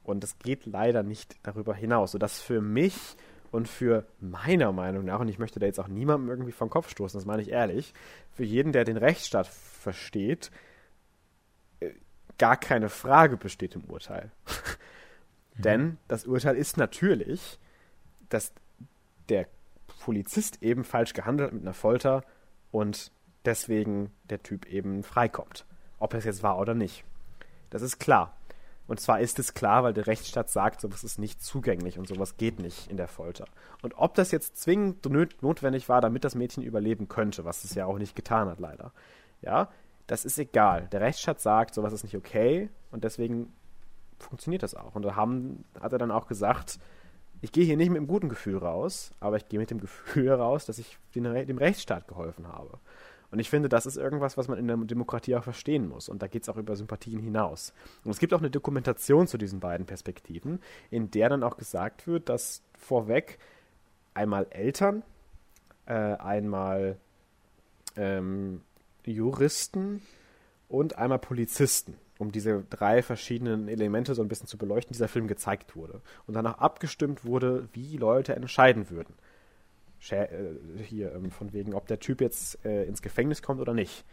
und 0.05 0.25
es 0.25 0.39
geht 0.39 0.67
leider 0.67 1.03
nicht 1.03 1.37
darüber 1.43 1.75
hinaus, 1.75 2.13
sodass 2.13 2.41
für 2.41 2.61
mich 2.61 3.17
und 3.51 3.69
für 3.69 4.07
meiner 4.21 4.73
Meinung 4.73 5.05
nach, 5.05 5.21
und 5.21 5.29
ich 5.29 5.39
möchte 5.39 5.59
da 5.59 5.67
jetzt 5.67 5.81
auch 5.81 5.89
niemandem 5.89 6.29
irgendwie 6.29 6.53
vom 6.53 6.71
Kopf 6.71 6.91
stoßen, 6.91 7.19
das 7.19 7.27
meine 7.27 7.43
ich 7.43 7.51
ehrlich, 7.51 7.95
für 8.33 8.45
jeden, 8.45 8.73
der 8.73 8.85
den 8.85 8.97
Rechtsstaat 8.97 9.47
versteht, 9.47 10.51
äh, 11.81 11.91
gar 12.39 12.57
keine 12.57 12.89
Frage 12.89 13.37
besteht 13.37 13.75
im 13.75 13.85
Urteil. 13.85 14.31
Mhm. 15.57 15.63
Denn 15.63 15.99
das 16.09 16.27
Urteil 16.27 16.57
ist 16.57 16.77
natürlich, 16.77 17.59
dass 18.29 18.53
der 19.29 19.47
Polizist 20.01 20.63
eben 20.63 20.85
falsch 20.85 21.13
gehandelt 21.13 21.49
hat 21.49 21.55
mit 21.55 21.63
einer 21.63 21.75
Folter 21.75 22.25
und 22.71 23.11
deswegen 23.45 24.13
der 24.31 24.43
Typ 24.43 24.67
eben 24.67 25.03
freikommt. 25.03 25.65
Ob 25.99 26.15
es 26.15 26.25
jetzt 26.25 26.43
war 26.43 26.59
oder 26.59 26.75
nicht. 26.75 27.05
Das 27.71 27.83
ist 27.83 27.99
klar. 27.99 28.38
Und 28.89 28.99
zwar 28.99 29.21
ist 29.21 29.39
es 29.39 29.53
klar, 29.53 29.85
weil 29.85 29.93
der 29.93 30.07
Rechtsstaat 30.07 30.49
sagt, 30.49 30.81
sowas 30.81 31.05
ist 31.05 31.19
nicht 31.19 31.43
zugänglich 31.43 31.99
und 31.99 32.09
sowas 32.09 32.39
geht 32.39 32.59
nicht 32.59 32.91
in 32.91 32.97
der 32.97 33.07
Folter. 33.07 33.45
Und 33.83 33.95
ob 33.99 34.15
das 34.15 34.33
jetzt 34.33 34.57
zwingend 34.57 35.07
notwendig 35.43 35.89
war, 35.91 36.01
damit 36.01 36.25
das 36.25 36.35
Mädchen 36.35 36.63
überleben 36.63 37.07
könnte, 37.07 37.45
was 37.45 37.65
es 37.65 37.75
ja 37.75 37.85
auch 37.85 37.99
nicht 37.99 38.17
getan 38.17 38.49
hat, 38.49 38.59
leider. 38.59 38.93
Ja, 39.43 39.69
das 40.07 40.25
ist 40.25 40.39
egal. 40.39 40.89
Der 40.91 41.03
Rechtsstaat 41.03 41.39
sagt, 41.39 41.75
sowas 41.75 41.93
ist 41.93 42.03
nicht 42.03 42.17
okay 42.17 42.71
und 42.91 43.05
deswegen 43.05 43.53
funktioniert 44.19 44.63
das 44.63 44.75
auch. 44.75 44.95
Und 44.95 45.03
da 45.03 45.15
haben, 45.15 45.65
hat 45.79 45.93
er 45.93 45.99
dann 45.99 46.11
auch 46.11 46.27
gesagt, 46.27 46.81
ich 47.41 47.53
gehe 47.53 47.65
hier 47.65 47.77
nicht 47.77 47.91
mit 47.91 47.99
einem 47.99 48.09
guten 48.09 48.31
Gefühl 48.31 48.57
raus, 48.57 49.13
aber 49.21 49.37
ich 49.37 49.49
gehe 49.49 49.61
mit 49.61 49.71
dem 49.71 49.81
Gefühl 49.81 50.33
raus, 50.33 50.65
dass 50.65 50.79
ich 50.79 50.99
dem 51.15 51.27
Rechtsstaat 51.59 52.09
geholfen 52.09 52.49
habe. 52.49 52.79
Und 53.31 53.39
ich 53.39 53.51
finde, 53.51 53.69
das 53.69 53.87
ist 53.87 53.97
irgendwas, 53.97 54.37
was 54.37 54.49
man 54.49 54.59
in 54.59 54.67
der 54.67 54.77
Demokratie 54.77 55.37
auch 55.37 55.45
verstehen 55.45 55.89
muss. 55.89 56.09
Und 56.09 56.23
da 56.23 56.29
geht 56.29 56.43
es 56.43 56.49
auch 56.49 56.57
über 56.57 56.77
Sympathien 56.77 57.21
hinaus. 57.21 57.75
Und 58.05 58.11
es 58.11 58.19
gibt 58.19 58.33
auch 58.33 58.39
eine 58.39 58.51
Dokumentation 58.51 59.27
zu 59.27 59.37
diesen 59.37 59.61
beiden 59.61 59.87
Perspektiven, 59.87 60.61
in 60.91 61.11
der 61.11 61.29
dann 61.29 61.43
auch 61.43 61.57
gesagt 61.57 62.07
wird, 62.07 62.29
dass 62.29 62.63
vorweg 62.77 63.39
einmal 64.15 64.47
Eltern, 64.51 65.03
äh, 65.87 65.93
einmal 65.93 66.97
ähm, 67.97 68.63
Juristen 69.05 70.03
und 70.69 70.97
einmal 70.97 71.19
Polizisten 71.19 71.97
um 72.19 72.33
diese 72.33 72.65
drei 72.69 73.03
verschiedenen 73.03 73.69
Elemente 73.69 74.15
so 74.15 74.23
ein 74.23 74.29
bisschen 74.29 74.49
zu 74.49 74.59
beleuchten, 74.59 74.93
dieser 74.93 75.09
Film 75.09 75.29
gezeigt 75.29 75.77
wurde. 75.77 76.03
Und 76.27 76.35
danach 76.35 76.59
abgestimmt 76.59 77.25
wurde, 77.25 77.69
wie 77.73 77.97
Leute 77.97 78.35
entscheiden 78.35 78.91
würden. 78.91 79.15
Äh, 80.11 80.27
hier, 80.83 81.15
ähm, 81.15 81.31
von 81.31 81.53
wegen, 81.53 81.75
ob 81.75 81.87
der 81.87 81.99
Typ 81.99 82.21
jetzt 82.21 82.65
äh, 82.65 82.85
ins 82.85 83.03
Gefängnis 83.03 83.43
kommt 83.43 83.61
oder 83.61 83.75
nicht. 83.75 84.05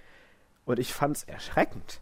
Und 0.66 0.80
ich 0.80 0.94
fand 0.94 1.18
es 1.18 1.24
erschreckend, 1.24 2.02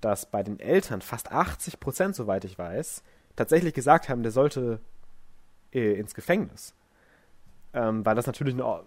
dass 0.00 0.26
bei 0.26 0.42
den 0.42 0.60
Eltern 0.60 1.02
fast 1.02 1.30
80 1.30 1.78
Prozent, 1.80 2.16
soweit 2.16 2.44
ich 2.44 2.58
weiß, 2.58 3.02
tatsächlich 3.36 3.74
gesagt 3.74 4.08
haben, 4.08 4.22
der 4.22 4.32
sollte 4.32 4.80
äh, 5.72 5.94
ins 5.94 6.14
Gefängnis. 6.14 6.74
Ähm, 7.74 8.04
weil 8.04 8.14
das 8.14 8.26
natürlich 8.26 8.54
eine 8.54 8.82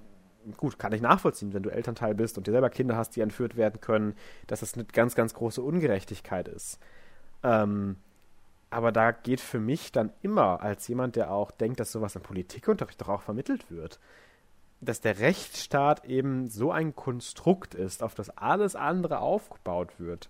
gut, 0.58 0.80
kann 0.80 0.92
ich 0.92 1.02
nachvollziehen, 1.02 1.54
wenn 1.54 1.64
du 1.64 1.70
Elternteil 1.70 2.16
bist 2.16 2.38
und 2.38 2.48
dir 2.48 2.52
selber 2.52 2.70
Kinder 2.70 2.98
hast, 2.98 3.16
die 3.16 3.22
entführt 3.22 3.56
werden 3.58 3.80
können, 3.80 4.16
dass 4.48 4.62
das 4.62 4.74
eine 4.74 4.86
ganz, 4.86 5.16
ganz 5.16 5.34
große 5.34 5.62
Ungerechtigkeit 5.62 6.48
ist. 6.48 6.80
Ähm, 7.44 7.98
aber 8.70 8.92
da 8.92 9.12
geht 9.12 9.42
für 9.42 9.60
mich 9.60 9.92
dann 9.92 10.12
immer, 10.22 10.62
als 10.62 10.88
jemand, 10.88 11.16
der 11.16 11.32
auch 11.32 11.52
denkt, 11.52 11.80
dass 11.80 11.92
sowas 11.92 12.16
im 12.16 12.22
Politikunterricht 12.22 13.02
doch 13.02 13.10
auch 13.10 13.22
vermittelt 13.22 13.70
wird, 13.70 14.00
dass 14.82 15.00
der 15.00 15.20
Rechtsstaat 15.20 16.06
eben 16.06 16.50
so 16.50 16.72
ein 16.72 16.96
Konstrukt 16.96 17.76
ist, 17.76 18.02
auf 18.04 18.16
das 18.16 18.30
alles 18.32 18.76
andere 18.76 19.20
aufgebaut 19.20 20.00
wird, 20.00 20.30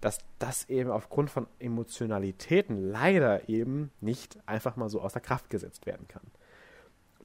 dass 0.00 0.18
das 0.38 0.68
eben 0.68 0.90
aufgrund 0.90 1.30
von 1.30 1.46
Emotionalitäten 1.58 2.90
leider 2.90 3.48
eben 3.48 3.90
nicht 4.00 4.38
einfach 4.46 4.76
mal 4.76 4.88
so 4.88 5.00
außer 5.00 5.20
Kraft 5.20 5.50
gesetzt 5.50 5.86
werden 5.86 6.06
kann. 6.08 6.22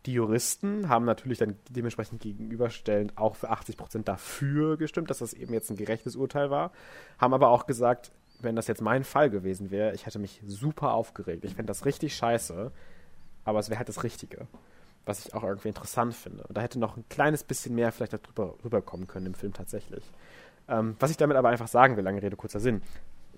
Die 0.05 0.13
Juristen 0.13 0.89
haben 0.89 1.05
natürlich 1.05 1.37
dann 1.37 1.57
dementsprechend 1.69 2.21
gegenüberstellend 2.21 3.17
auch 3.17 3.35
für 3.35 3.49
80 3.49 3.77
Prozent 3.77 4.07
dafür 4.07 4.77
gestimmt, 4.77 5.09
dass 5.09 5.19
das 5.19 5.33
eben 5.33 5.53
jetzt 5.53 5.69
ein 5.69 5.77
gerechtes 5.77 6.15
Urteil 6.15 6.49
war, 6.49 6.71
haben 7.19 7.33
aber 7.33 7.49
auch 7.49 7.67
gesagt, 7.67 8.11
wenn 8.39 8.55
das 8.55 8.67
jetzt 8.67 8.81
mein 8.81 9.03
Fall 9.03 9.29
gewesen 9.29 9.69
wäre, 9.69 9.93
ich 9.93 10.07
hätte 10.07 10.17
mich 10.17 10.41
super 10.45 10.93
aufgeregt. 10.93 11.45
Ich 11.45 11.53
fände 11.53 11.67
das 11.67 11.85
richtig 11.85 12.15
scheiße, 12.15 12.71
aber 13.45 13.59
es 13.59 13.69
wäre 13.69 13.77
halt 13.77 13.89
das 13.89 14.03
Richtige. 14.03 14.47
Was 15.05 15.25
ich 15.25 15.33
auch 15.33 15.43
irgendwie 15.43 15.69
interessant 15.69 16.13
finde. 16.13 16.43
Und 16.43 16.55
da 16.55 16.61
hätte 16.61 16.79
noch 16.79 16.95
ein 16.95 17.05
kleines 17.09 17.43
bisschen 17.43 17.75
mehr 17.75 17.91
vielleicht 17.91 18.13
darüber 18.13 18.55
rüberkommen 18.63 19.07
können 19.07 19.27
im 19.27 19.33
Film 19.33 19.53
tatsächlich. 19.53 20.03
Ähm, 20.67 20.95
was 20.99 21.11
ich 21.11 21.17
damit 21.17 21.37
aber 21.37 21.49
einfach 21.49 21.67
sagen 21.67 21.97
will, 21.97 22.03
lange 22.03 22.21
Rede, 22.21 22.35
kurzer 22.35 22.59
Sinn. 22.59 22.81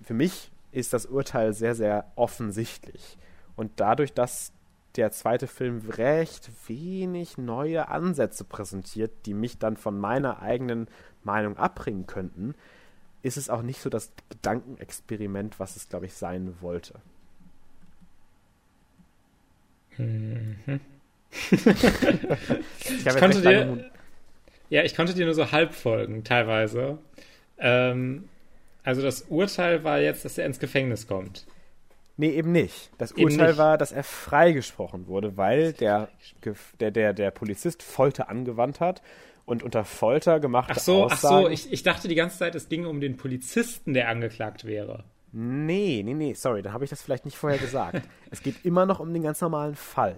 Für 0.02 0.14
mich 0.14 0.50
ist 0.72 0.92
das 0.92 1.06
Urteil 1.06 1.54
sehr, 1.54 1.74
sehr 1.74 2.12
offensichtlich. 2.16 3.16
Und 3.56 3.72
dadurch, 3.76 4.12
dass 4.12 4.52
der 4.96 5.10
zweite 5.10 5.46
Film 5.46 5.82
recht 5.88 6.50
wenig 6.68 7.38
neue 7.38 7.88
Ansätze 7.88 8.44
präsentiert, 8.44 9.10
die 9.26 9.34
mich 9.34 9.58
dann 9.58 9.76
von 9.76 9.98
meiner 9.98 10.40
eigenen 10.42 10.88
Meinung 11.22 11.56
abbringen 11.56 12.06
könnten, 12.06 12.54
ist 13.22 13.36
es 13.36 13.50
auch 13.50 13.62
nicht 13.62 13.80
so 13.80 13.90
das 13.90 14.12
Gedankenexperiment, 14.28 15.58
was 15.58 15.76
es, 15.76 15.88
glaube 15.88 16.06
ich, 16.06 16.14
sein 16.14 16.54
wollte. 16.60 17.00
Mhm. 19.96 20.80
ich, 21.50 23.06
ich 23.06 23.16
konnte 23.16 23.40
dir, 23.40 23.90
ja, 24.70 24.82
ich 24.82 24.94
konnte 24.94 25.14
dir 25.14 25.24
nur 25.24 25.34
so 25.34 25.52
halb 25.52 25.74
folgen, 25.74 26.24
teilweise. 26.24 26.98
Ähm, 27.58 28.28
also 28.82 29.02
das 29.02 29.22
Urteil 29.22 29.84
war 29.84 30.00
jetzt, 30.00 30.24
dass 30.24 30.38
er 30.38 30.46
ins 30.46 30.58
Gefängnis 30.58 31.06
kommt. 31.06 31.46
Nee, 32.16 32.30
eben 32.30 32.52
nicht. 32.52 32.90
Das 32.98 33.12
eben 33.12 33.32
Urteil 33.32 33.48
nicht. 33.48 33.58
war, 33.58 33.78
dass 33.78 33.90
er 33.90 34.04
freigesprochen 34.04 35.08
wurde, 35.08 35.36
weil 35.36 35.72
der, 35.72 36.08
der, 36.80 36.90
der, 36.90 37.12
der 37.12 37.30
Polizist 37.30 37.82
Folter 37.82 38.28
angewandt 38.28 38.80
hat 38.80 39.02
und 39.46 39.62
unter 39.62 39.84
Folter 39.84 40.38
gemacht 40.38 40.70
Ach 40.72 40.78
so, 40.78 41.04
Aussagen, 41.04 41.34
ach 41.34 41.42
so, 41.42 41.48
ich, 41.48 41.72
ich 41.72 41.82
dachte 41.82 42.06
die 42.06 42.14
ganze 42.14 42.38
Zeit, 42.38 42.54
es 42.54 42.68
ging 42.68 42.86
um 42.86 43.00
den 43.00 43.16
Polizisten, 43.16 43.94
der 43.94 44.08
angeklagt 44.08 44.64
wäre. 44.64 45.04
Nee, 45.32 46.02
nee, 46.04 46.14
nee, 46.14 46.34
sorry, 46.34 46.62
dann 46.62 46.72
habe 46.72 46.84
ich 46.84 46.90
das 46.90 47.02
vielleicht 47.02 47.24
nicht 47.24 47.36
vorher 47.36 47.58
gesagt. 47.58 48.02
es 48.30 48.42
geht 48.42 48.64
immer 48.64 48.86
noch 48.86 49.00
um 49.00 49.12
den 49.12 49.22
ganz 49.22 49.40
normalen 49.40 49.74
Fall. 49.74 50.14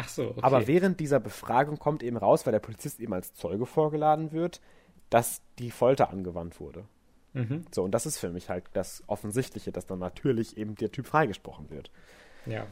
Ach 0.00 0.08
so, 0.08 0.30
okay. 0.30 0.40
Aber 0.40 0.66
während 0.66 0.98
dieser 0.98 1.20
Befragung 1.20 1.78
kommt 1.78 2.02
eben 2.02 2.16
raus, 2.16 2.46
weil 2.46 2.52
der 2.52 2.60
Polizist 2.60 3.00
eben 3.00 3.12
als 3.12 3.34
Zeuge 3.34 3.66
vorgeladen 3.66 4.32
wird, 4.32 4.62
dass 5.10 5.42
die 5.58 5.70
Folter 5.70 6.08
angewandt 6.08 6.58
wurde. 6.58 6.84
Mhm. 7.34 7.66
So, 7.70 7.84
und 7.84 7.92
das 7.92 8.06
ist 8.06 8.18
für 8.18 8.30
mich 8.30 8.48
halt 8.48 8.64
das 8.72 9.04
Offensichtliche, 9.08 9.72
dass 9.72 9.86
dann 9.86 9.98
natürlich 9.98 10.56
eben 10.56 10.74
der 10.74 10.90
Typ 10.90 11.06
freigesprochen 11.06 11.68
wird. 11.70 11.90
Ja. 12.46 12.66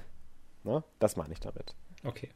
Ne? 0.64 0.82
Das 0.98 1.16
meine 1.16 1.34
ich 1.34 1.40
damit. 1.40 1.74
Okay. 2.02 2.30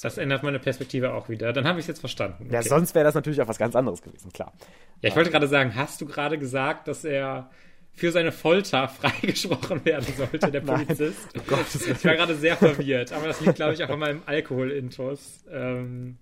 Das 0.00 0.16
ändert 0.16 0.42
meine 0.42 0.58
Perspektive 0.58 1.12
auch 1.12 1.28
wieder. 1.28 1.52
Dann 1.52 1.66
habe 1.66 1.78
ich 1.78 1.84
es 1.84 1.88
jetzt 1.88 2.00
verstanden. 2.00 2.44
Okay. 2.46 2.54
Ja, 2.54 2.62
sonst 2.62 2.94
wäre 2.94 3.04
das 3.04 3.14
natürlich 3.14 3.42
auch 3.42 3.48
was 3.48 3.58
ganz 3.58 3.76
anderes 3.76 4.00
gewesen, 4.00 4.32
klar. 4.32 4.54
Ja, 5.02 5.10
ich 5.10 5.16
wollte 5.16 5.30
gerade 5.30 5.46
sagen, 5.46 5.76
hast 5.76 6.00
du 6.00 6.06
gerade 6.06 6.38
gesagt, 6.38 6.88
dass 6.88 7.04
er 7.04 7.50
für 7.94 8.12
seine 8.12 8.32
Folter 8.32 8.88
freigesprochen 8.88 9.84
werden 9.84 10.14
sollte, 10.14 10.50
der 10.50 10.60
Polizist? 10.62 11.28
oh 11.36 11.42
Gott, 11.46 11.66
ich 11.74 12.04
war 12.04 12.14
gerade 12.14 12.34
sehr 12.34 12.56
verwirrt, 12.56 13.12
aber 13.12 13.28
das 13.28 13.40
liegt, 13.40 13.56
glaube 13.56 13.74
ich, 13.74 13.84
auch 13.84 13.90
an 13.90 13.98
meinem 13.98 14.22
Alkohol-Intus. 14.26 15.44
Ähm, 15.50 16.18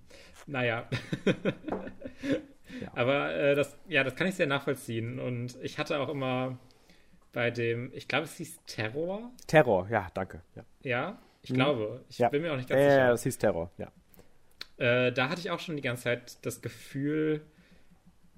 naja. 0.47 0.88
Ja. 2.80 2.88
Aber 2.94 3.34
äh, 3.34 3.55
das, 3.55 3.76
ja, 3.88 4.05
das 4.05 4.14
kann 4.14 4.26
ich 4.26 4.34
sehr 4.34 4.47
nachvollziehen. 4.47 5.18
Und 5.18 5.56
ich 5.62 5.78
hatte 5.78 5.98
auch 5.98 6.09
immer 6.09 6.59
bei 7.32 7.51
dem, 7.51 7.90
ich 7.94 8.09
glaube, 8.09 8.24
es 8.24 8.36
hieß 8.36 8.60
Terror. 8.66 9.30
Terror, 9.47 9.88
ja, 9.90 10.09
danke. 10.14 10.42
Ja, 10.55 10.64
ja 10.82 11.18
ich 11.42 11.51
mhm. 11.51 11.55
glaube. 11.55 12.05
Ich 12.09 12.18
ja. 12.18 12.28
bin 12.28 12.42
mir 12.42 12.52
auch 12.52 12.56
nicht 12.56 12.68
ganz 12.68 12.80
ja, 12.80 12.90
sicher. 12.90 13.01
Ja, 13.02 13.10
das 13.10 13.22
hieß 13.22 13.38
Terror, 13.38 13.70
ja. 13.78 13.92
Äh, 14.76 15.12
da 15.12 15.28
hatte 15.28 15.40
ich 15.40 15.51
auch 15.51 15.60
schon 15.60 15.76
die 15.76 15.82
ganze 15.82 16.05
Zeit 16.05 16.44
das 16.44 16.62
Gefühl, 16.62 17.42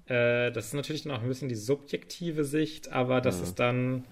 äh, 0.07 0.51
das 0.51 0.67
ist 0.67 0.73
natürlich 0.73 1.03
dann 1.03 1.11
auch 1.11 1.21
ein 1.21 1.27
bisschen 1.27 1.49
die 1.49 1.55
subjektive 1.55 2.43
Sicht, 2.43 2.91
aber 2.91 3.21
dass 3.21 3.37
mhm. 3.37 3.43
es 3.43 3.55
dann 3.55 4.05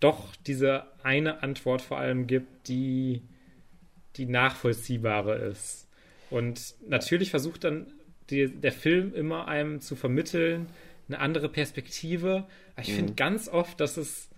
doch 0.00 0.34
diese 0.46 0.84
eine 1.02 1.42
Antwort 1.42 1.82
vor 1.82 1.98
allem 1.98 2.26
gibt, 2.26 2.68
die 2.68 3.22
die 4.16 4.26
nachvollziehbare 4.26 5.36
ist. 5.36 5.88
Und 6.30 6.74
natürlich 6.86 7.30
versucht 7.30 7.64
dann 7.64 7.86
die, 8.30 8.48
der 8.48 8.72
Film 8.72 9.14
immer 9.14 9.48
einem 9.48 9.80
zu 9.80 9.96
vermitteln, 9.96 10.66
eine 11.08 11.20
andere 11.20 11.48
Perspektive. 11.48 12.46
Aber 12.74 12.82
ich 12.82 12.90
mhm. 12.92 12.96
finde 12.96 13.14
ganz 13.14 13.48
oft, 13.48 13.80
dass 13.80 13.96
es 13.96 14.28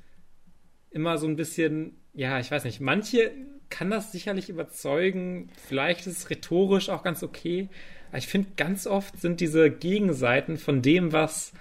immer 0.91 1.19
so 1.19 1.27
ein 1.27 1.37
bisschen, 1.37 1.97
ja, 2.15 2.39
ich 2.39 2.51
weiß 2.51 2.65
nicht, 2.65 2.81
manche 2.81 3.33
kann 3.71 3.91
das 3.91 4.13
sicherlich 4.13 4.49
überzeugen, 4.49 5.49
vielleicht 5.69 6.07
ist 6.07 6.19
es 6.19 6.31
rhetorisch 6.31 6.89
auch 6.91 7.03
ganz 7.03 7.23
okay, 7.23 7.69
ich 8.13 8.27
finde 8.27 8.51
ganz 8.57 8.87
oft 8.87 9.21
sind 9.21 9.41
diese 9.41 9.71
Gegenseiten 9.71 10.57
von 10.57 10.83
dem, 10.83 11.13
was 11.13 11.53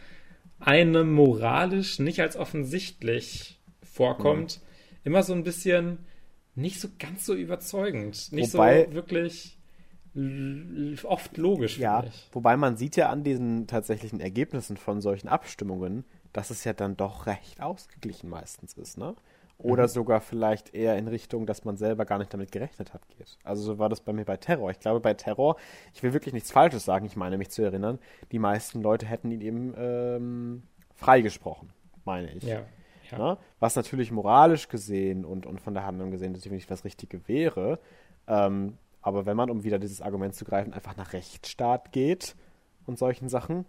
einem 0.59 1.13
moralisch 1.13 1.99
nicht 1.99 2.19
als 2.19 2.35
offensichtlich 2.35 3.59
vorkommt, 3.81 4.59
mhm. 4.61 4.97
immer 5.03 5.23
so 5.23 5.33
ein 5.33 5.43
bisschen 5.43 5.99
nicht 6.55 6.79
so 6.79 6.89
ganz 6.99 7.25
so 7.25 7.33
überzeugend, 7.33 8.31
nicht 8.31 8.53
wobei, 8.53 8.85
so 8.85 8.93
wirklich 8.93 9.57
oft 11.03 11.37
logisch. 11.37 11.77
Ja, 11.77 12.03
wobei 12.31 12.57
man 12.57 12.77
sieht 12.77 12.95
ja 12.95 13.09
an 13.09 13.23
diesen 13.23 13.67
tatsächlichen 13.67 14.19
Ergebnissen 14.19 14.75
von 14.75 15.01
solchen 15.01 15.27
Abstimmungen, 15.27 16.03
dass 16.33 16.49
es 16.49 16.63
ja 16.63 16.73
dann 16.73 16.97
doch 16.97 17.25
recht 17.27 17.61
ausgeglichen 17.61 18.29
meistens 18.29 18.73
ist, 18.73 18.97
ne? 18.97 19.15
Oder 19.61 19.83
mhm. 19.83 19.87
sogar 19.89 20.21
vielleicht 20.21 20.73
eher 20.73 20.97
in 20.97 21.09
Richtung, 21.09 21.45
dass 21.45 21.65
man 21.65 21.75
selber 21.75 22.05
gar 22.05 22.17
nicht 22.17 22.33
damit 22.33 22.51
gerechnet 22.51 22.93
hat, 22.93 23.07
geht. 23.09 23.37
Also 23.43 23.61
so 23.61 23.77
war 23.77 23.89
das 23.89 23.99
bei 23.99 24.13
mir 24.13 24.23
bei 24.23 24.37
Terror. 24.37 24.71
Ich 24.71 24.79
glaube, 24.79 25.01
bei 25.01 25.13
Terror, 25.13 25.57
ich 25.93 26.01
will 26.01 26.13
wirklich 26.13 26.33
nichts 26.33 26.49
Falsches 26.49 26.85
sagen, 26.85 27.05
ich 27.05 27.17
meine 27.17 27.37
mich 27.37 27.49
zu 27.49 27.61
erinnern, 27.61 27.99
die 28.31 28.39
meisten 28.39 28.81
Leute 28.81 29.05
hätten 29.05 29.29
ihn 29.31 29.41
eben 29.41 29.73
ähm, 29.77 30.63
freigesprochen, 30.95 31.73
meine 32.05 32.31
ich. 32.31 32.43
Ja. 32.43 32.61
ja. 33.11 33.17
Ne? 33.17 33.37
Was 33.59 33.75
natürlich 33.75 34.11
moralisch 34.11 34.69
gesehen 34.69 35.25
und, 35.25 35.45
und 35.45 35.59
von 35.59 35.73
der 35.73 35.85
Handlung 35.85 36.11
gesehen 36.11 36.33
definitiv 36.33 36.67
das 36.67 36.85
Richtige 36.85 37.27
wäre. 37.27 37.79
Ähm, 38.27 38.77
aber 39.01 39.25
wenn 39.25 39.35
man, 39.35 39.49
um 39.49 39.65
wieder 39.65 39.77
dieses 39.77 40.01
Argument 40.01 40.35
zu 40.35 40.45
greifen, 40.45 40.73
einfach 40.73 40.95
nach 40.95 41.11
Rechtsstaat 41.11 41.91
geht 41.91 42.35
und 42.85 42.97
solchen 42.97 43.27
Sachen, 43.27 43.65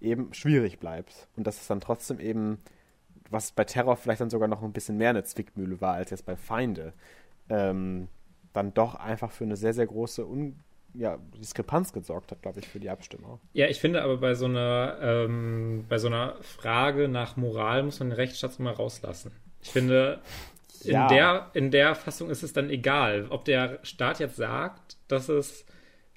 eben 0.00 0.32
schwierig 0.32 0.78
bleibt. 0.78 1.28
Und 1.36 1.46
dass 1.46 1.60
es 1.60 1.66
dann 1.66 1.80
trotzdem 1.80 2.20
eben 2.20 2.58
was 3.30 3.52
bei 3.52 3.64
Terror 3.64 3.96
vielleicht 3.96 4.20
dann 4.20 4.30
sogar 4.30 4.48
noch 4.48 4.62
ein 4.62 4.72
bisschen 4.72 4.96
mehr 4.96 5.10
eine 5.10 5.24
Zwickmühle 5.24 5.80
war 5.80 5.94
als 5.94 6.10
jetzt 6.10 6.26
bei 6.26 6.36
Feinde, 6.36 6.92
ähm, 7.48 8.08
dann 8.52 8.74
doch 8.74 8.94
einfach 8.94 9.30
für 9.30 9.44
eine 9.44 9.56
sehr, 9.56 9.74
sehr 9.74 9.86
große 9.86 10.26
Un 10.26 10.58
ja, 10.94 11.18
Diskrepanz 11.38 11.92
gesorgt 11.92 12.30
hat, 12.32 12.40
glaube 12.40 12.60
ich, 12.60 12.68
für 12.68 12.80
die 12.80 12.88
Abstimmung. 12.88 13.38
Ja, 13.52 13.66
ich 13.66 13.80
finde 13.80 14.02
aber 14.02 14.16
bei 14.16 14.34
so 14.34 14.46
einer, 14.46 14.96
ähm, 15.02 15.84
bei 15.88 15.98
so 15.98 16.06
einer 16.06 16.36
Frage 16.40 17.08
nach 17.08 17.36
Moral 17.36 17.82
muss 17.82 18.00
man 18.00 18.10
den 18.10 18.16
Rechtsstaat 18.16 18.58
immer 18.58 18.72
rauslassen. 18.72 19.30
Ich 19.60 19.70
finde, 19.70 20.20
in, 20.84 20.92
ja. 20.92 21.08
der, 21.08 21.50
in 21.52 21.70
der 21.70 21.94
Fassung 21.94 22.30
ist 22.30 22.42
es 22.42 22.52
dann 22.52 22.70
egal, 22.70 23.26
ob 23.28 23.44
der 23.44 23.80
Staat 23.82 24.20
jetzt 24.20 24.36
sagt, 24.36 24.96
dass 25.08 25.28
es, 25.28 25.66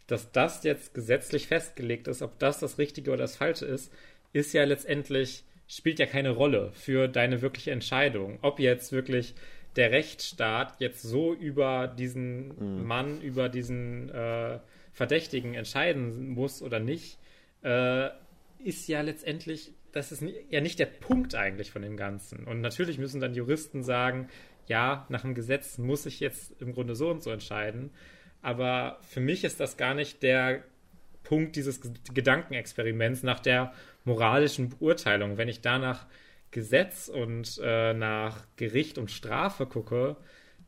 dass 0.07 0.31
das 0.31 0.63
jetzt 0.63 0.93
gesetzlich 0.93 1.47
festgelegt 1.47 2.07
ist, 2.07 2.21
ob 2.21 2.39
das 2.39 2.59
das 2.59 2.77
Richtige 2.77 3.11
oder 3.11 3.23
das 3.23 3.35
Falsche 3.35 3.65
ist, 3.65 3.91
ist 4.31 4.53
ja 4.53 4.63
letztendlich 4.63 5.43
spielt 5.69 5.99
ja 5.99 6.07
keine 6.07 6.31
Rolle 6.31 6.71
für 6.73 7.07
deine 7.07 7.41
wirkliche 7.41 7.71
Entscheidung. 7.71 8.39
Ob 8.41 8.59
jetzt 8.59 8.91
wirklich 8.91 9.35
der 9.75 9.91
Rechtsstaat 9.91 10.75
jetzt 10.79 11.03
so 11.03 11.33
über 11.33 11.87
diesen 11.87 12.79
mhm. 12.79 12.85
Mann, 12.85 13.21
über 13.21 13.47
diesen 13.47 14.09
äh, 14.09 14.59
Verdächtigen 14.91 15.53
entscheiden 15.53 16.29
muss 16.29 16.61
oder 16.61 16.79
nicht, 16.79 17.19
äh, 17.63 18.09
ist 18.57 18.87
ja 18.87 19.01
letztendlich, 19.01 19.71
das 19.91 20.11
ist 20.11 20.23
ja 20.49 20.59
nicht 20.59 20.79
der 20.79 20.87
Punkt 20.87 21.35
eigentlich 21.35 21.71
von 21.71 21.83
dem 21.83 21.97
Ganzen. 21.97 22.45
Und 22.45 22.61
natürlich 22.61 22.97
müssen 22.97 23.21
dann 23.21 23.35
Juristen 23.35 23.83
sagen, 23.83 24.27
ja, 24.65 25.05
nach 25.09 25.21
dem 25.21 25.35
Gesetz 25.35 25.77
muss 25.77 26.05
ich 26.05 26.19
jetzt 26.19 26.59
im 26.61 26.73
Grunde 26.73 26.95
so 26.95 27.09
und 27.09 27.21
so 27.21 27.29
entscheiden. 27.29 27.91
Aber 28.41 28.97
für 29.01 29.19
mich 29.19 29.43
ist 29.43 29.59
das 29.59 29.77
gar 29.77 29.93
nicht 29.93 30.23
der 30.23 30.63
Punkt 31.23 31.55
dieses 31.55 31.81
Gedankenexperiments 32.13 33.23
nach 33.23 33.39
der 33.39 33.73
moralischen 34.09 34.69
Beurteilung. 34.69 35.37
Wenn 35.37 35.47
ich 35.47 35.61
da 35.61 35.77
nach 35.77 36.05
Gesetz 36.51 37.07
und 37.07 37.59
äh, 37.63 37.93
nach 37.93 38.45
Gericht 38.55 38.97
und 38.97 39.11
Strafe 39.11 39.65
gucke, 39.65 40.17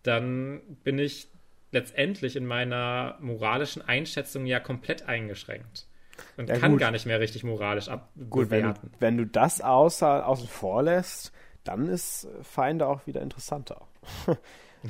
dann 0.04 0.62
bin 0.84 1.00
ich 1.00 1.28
letztendlich 1.72 2.36
in 2.36 2.46
meiner 2.46 3.18
moralischen 3.20 3.82
Einschätzung 3.82 4.46
ja 4.46 4.60
komplett 4.60 5.08
eingeschränkt. 5.08 5.88
Und 6.38 6.50
ja, 6.50 6.58
kann 6.58 6.72
gut. 6.72 6.82
gar 6.82 6.92
nicht 6.92 7.06
mehr 7.06 7.20
richtig 7.20 7.44
moralisch 7.44 7.90
abbewerten. 7.90 8.30
Gut, 8.30 8.52
wenn, 8.52 8.76
wenn 9.00 9.18
du 9.18 9.26
das 9.26 9.62
außer, 9.62 10.28
außen 10.28 10.48
vor 10.48 10.84
lässt, 10.84 11.32
dann 11.64 11.88
ist 11.88 12.28
Feinde 12.44 12.88
auch 12.88 13.08
wieder 13.08 13.22
interessanter. 13.22 13.88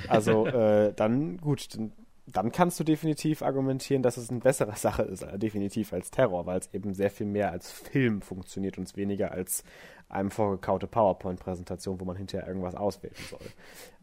also 0.08 0.46
äh, 0.48 0.94
dann, 0.94 1.38
gut, 1.38 1.76
dann 1.76 1.94
dann 2.32 2.52
kannst 2.52 2.80
du 2.80 2.84
definitiv 2.84 3.42
argumentieren, 3.42 4.04
dass 4.04 4.18
es 4.18 4.30
eine 4.30 4.40
bessere 4.40 4.76
Sache 4.76 5.04
ist, 5.04 5.24
äh, 5.24 5.38
definitiv 5.38 5.94
als 5.94 6.12
Terror, 6.12 6.46
weil 6.46 6.60
es 6.60 6.74
eben 6.74 6.94
sehr 6.94 7.10
viel 7.10 7.28
mehr 7.28 7.52
als 7.52 7.72
Film 7.72 8.22
funktioniert 8.22 8.78
und 8.78 8.96
weniger 8.96 9.32
als 9.32 9.64
einem 10.10 10.32
vorgekaute 10.32 10.88
PowerPoint-Präsentation, 10.88 12.00
wo 12.00 12.06
man 12.06 12.18
hinterher 12.18 12.48
irgendwas 12.48 12.76
auswählen 12.76 13.16
soll. 13.30 13.40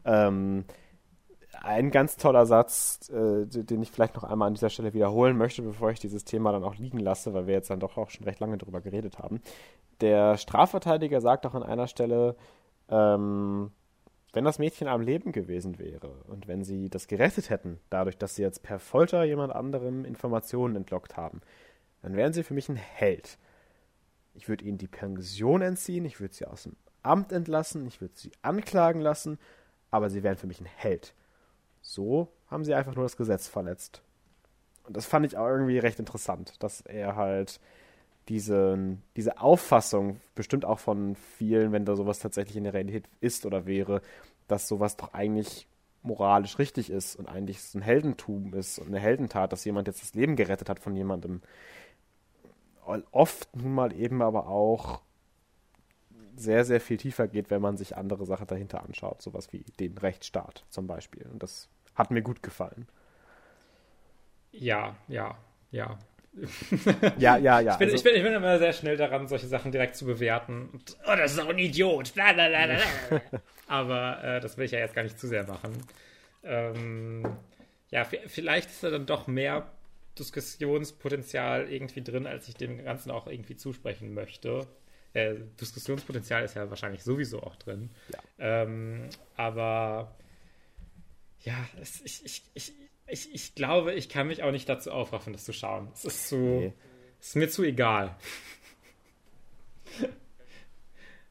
Ähm, 0.05 0.65
ein 1.61 1.91
ganz 1.91 2.17
toller 2.17 2.45
Satz, 2.45 3.09
äh, 3.09 3.45
den 3.45 3.81
ich 3.81 3.91
vielleicht 3.91 4.15
noch 4.15 4.23
einmal 4.23 4.47
an 4.47 4.53
dieser 4.53 4.69
Stelle 4.69 4.93
wiederholen 4.93 5.37
möchte, 5.37 5.61
bevor 5.61 5.91
ich 5.91 5.99
dieses 5.99 6.23
Thema 6.23 6.51
dann 6.51 6.63
auch 6.63 6.75
liegen 6.75 6.99
lasse, 6.99 7.33
weil 7.33 7.47
wir 7.47 7.53
jetzt 7.53 7.69
dann 7.69 7.79
doch 7.79 7.97
auch 7.97 8.09
schon 8.09 8.25
recht 8.25 8.39
lange 8.39 8.57
darüber 8.57 8.81
geredet 8.81 9.19
haben. 9.19 9.41
Der 10.01 10.37
Strafverteidiger 10.37 11.21
sagt 11.21 11.45
auch 11.45 11.55
an 11.55 11.63
einer 11.63 11.87
Stelle, 11.87 12.35
ähm, 12.89 13.71
wenn 14.33 14.45
das 14.45 14.59
Mädchen 14.59 14.87
am 14.87 15.01
Leben 15.01 15.31
gewesen 15.31 15.79
wäre 15.79 16.09
und 16.27 16.47
wenn 16.47 16.63
sie 16.63 16.89
das 16.89 17.07
gerettet 17.07 17.49
hätten, 17.49 17.79
dadurch, 17.89 18.17
dass 18.17 18.35
sie 18.35 18.43
jetzt 18.43 18.63
per 18.63 18.79
Folter 18.79 19.23
jemand 19.23 19.53
anderem 19.53 20.05
Informationen 20.05 20.75
entlockt 20.75 21.17
haben, 21.17 21.41
dann 22.01 22.15
wären 22.15 22.33
sie 22.33 22.43
für 22.43 22.53
mich 22.53 22.69
ein 22.69 22.75
Held. 22.75 23.37
Ich 24.35 24.47
würde 24.47 24.65
ihnen 24.65 24.77
die 24.77 24.87
Pension 24.87 25.61
entziehen, 25.61 26.05
ich 26.05 26.19
würde 26.19 26.33
sie 26.33 26.45
aus 26.45 26.63
dem 26.63 26.75
Amt 27.01 27.31
entlassen, 27.31 27.87
ich 27.87 28.01
würde 28.01 28.13
sie 28.15 28.31
anklagen 28.41 29.01
lassen, 29.01 29.39
aber 29.89 30.09
sie 30.09 30.23
wären 30.23 30.37
für 30.37 30.47
mich 30.47 30.61
ein 30.61 30.65
Held. 30.65 31.13
So 31.81 32.27
haben 32.47 32.65
sie 32.65 32.73
einfach 32.73 32.95
nur 32.95 33.05
das 33.05 33.17
Gesetz 33.17 33.47
verletzt. 33.47 34.01
Und 34.83 34.95
das 34.97 35.05
fand 35.05 35.25
ich 35.25 35.37
auch 35.37 35.47
irgendwie 35.47 35.79
recht 35.79 35.99
interessant, 35.99 36.61
dass 36.61 36.81
er 36.81 37.15
halt 37.15 37.59
diese, 38.29 38.97
diese 39.15 39.41
Auffassung, 39.41 40.21
bestimmt 40.35 40.63
auch 40.63 40.79
von 40.79 41.15
vielen, 41.15 41.71
wenn 41.71 41.85
da 41.85 41.95
sowas 41.95 42.19
tatsächlich 42.19 42.55
in 42.55 42.63
der 42.63 42.73
Realität 42.73 43.09
ist 43.19 43.45
oder 43.45 43.65
wäre, 43.65 44.01
dass 44.47 44.67
sowas 44.67 44.95
doch 44.95 45.13
eigentlich 45.13 45.67
moralisch 46.03 46.59
richtig 46.59 46.89
ist 46.89 47.15
und 47.15 47.27
eigentlich 47.27 47.59
ein 47.75 47.81
Heldentum 47.81 48.53
ist 48.53 48.79
und 48.79 48.87
eine 48.87 48.99
Heldentat, 48.99 49.51
dass 49.51 49.65
jemand 49.65 49.87
jetzt 49.87 50.01
das 50.01 50.13
Leben 50.13 50.35
gerettet 50.35 50.69
hat 50.69 50.79
von 50.79 50.95
jemandem. 50.95 51.41
Oft 53.11 53.55
nun 53.55 53.73
mal 53.73 53.93
eben 53.93 54.21
aber 54.21 54.47
auch 54.47 55.01
sehr, 56.35 56.63
sehr 56.63 56.79
viel 56.79 56.97
tiefer 56.97 57.27
geht, 57.27 57.49
wenn 57.49 57.61
man 57.61 57.77
sich 57.77 57.97
andere 57.97 58.25
Sachen 58.25 58.47
dahinter 58.47 58.83
anschaut, 58.83 59.21
sowas 59.21 59.51
wie 59.51 59.65
den 59.79 59.97
Rechtsstaat 59.97 60.63
zum 60.69 60.87
Beispiel. 60.87 61.27
Und 61.31 61.43
das 61.43 61.67
hat 61.95 62.11
mir 62.11 62.21
gut 62.21 62.41
gefallen. 62.41 62.87
Ja, 64.51 64.95
ja, 65.07 65.37
ja. 65.71 65.99
Ja, 67.17 67.37
ja, 67.37 67.59
ja. 67.59 67.73
Ich 67.73 67.77
bin, 67.77 67.89
also, 67.89 67.95
ich, 67.95 68.03
bin, 68.03 68.15
ich 68.15 68.23
bin 68.23 68.33
immer 68.33 68.59
sehr 68.59 68.73
schnell 68.73 68.97
daran, 68.97 69.27
solche 69.27 69.47
Sachen 69.47 69.71
direkt 69.71 69.95
zu 69.95 70.05
bewerten. 70.05 70.69
Und, 70.71 70.97
oh, 71.05 71.15
das 71.15 71.33
ist 71.33 71.39
auch 71.39 71.49
ein 71.49 71.57
Idiot. 71.57 72.13
Aber 73.67 74.23
äh, 74.23 74.39
das 74.39 74.57
will 74.57 74.65
ich 74.65 74.71
ja 74.71 74.79
jetzt 74.79 74.95
gar 74.95 75.03
nicht 75.03 75.19
zu 75.19 75.27
sehr 75.27 75.45
machen. 75.45 75.73
Ähm, 76.43 77.23
ja, 77.91 78.05
vielleicht 78.05 78.69
ist 78.69 78.83
da 78.83 78.89
dann 78.89 79.05
doch 79.05 79.27
mehr 79.27 79.71
Diskussionspotenzial 80.17 81.71
irgendwie 81.71 82.03
drin, 82.03 82.27
als 82.27 82.47
ich 82.47 82.55
dem 82.55 82.83
Ganzen 82.83 83.11
auch 83.11 83.27
irgendwie 83.27 83.55
zusprechen 83.55 84.13
möchte. 84.13 84.67
Äh, 85.13 85.35
Diskussionspotenzial 85.59 86.43
ist 86.43 86.55
ja 86.55 86.69
wahrscheinlich 86.69 87.03
sowieso 87.03 87.41
auch 87.41 87.55
drin. 87.55 87.89
Ja. 88.13 88.19
Ähm, 88.37 89.09
aber 89.35 90.15
ja, 91.41 91.55
es, 91.81 92.01
ich, 92.01 92.25
ich, 92.25 92.43
ich, 92.53 92.73
ich, 93.09 93.33
ich 93.33 93.55
glaube, 93.55 93.93
ich 93.93 94.09
kann 94.09 94.27
mich 94.27 94.43
auch 94.43 94.51
nicht 94.51 94.67
dazu 94.67 94.91
aufraffen, 94.91 95.33
das 95.33 95.45
zu 95.45 95.53
schauen. 95.53 95.89
Es 95.93 96.05
ist 96.05 96.27
zu. 96.29 96.37
Nee. 96.37 96.73
ist 97.19 97.35
mir 97.35 97.49
zu 97.49 97.63
egal. 97.63 98.15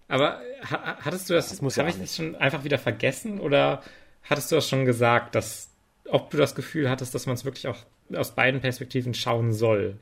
Aber 0.08 0.40
hattest 0.62 1.28
du 1.28 1.34
das, 1.34 1.50
das 1.50 1.78
habe 1.78 1.90
ich 1.90 1.98
das 1.98 2.16
schon 2.16 2.34
einfach 2.36 2.64
wieder 2.64 2.78
vergessen 2.78 3.40
oder 3.40 3.82
hattest 4.22 4.50
du 4.50 4.56
das 4.56 4.68
schon 4.68 4.86
gesagt, 4.86 5.34
dass 5.34 5.68
ob 6.08 6.30
du 6.30 6.38
das 6.38 6.54
Gefühl 6.54 6.88
hattest, 6.88 7.14
dass 7.14 7.26
man 7.26 7.34
es 7.34 7.44
wirklich 7.44 7.68
auch 7.68 7.76
aus 8.14 8.34
beiden 8.34 8.60
Perspektiven 8.60 9.12
schauen 9.12 9.52
soll? 9.52 9.98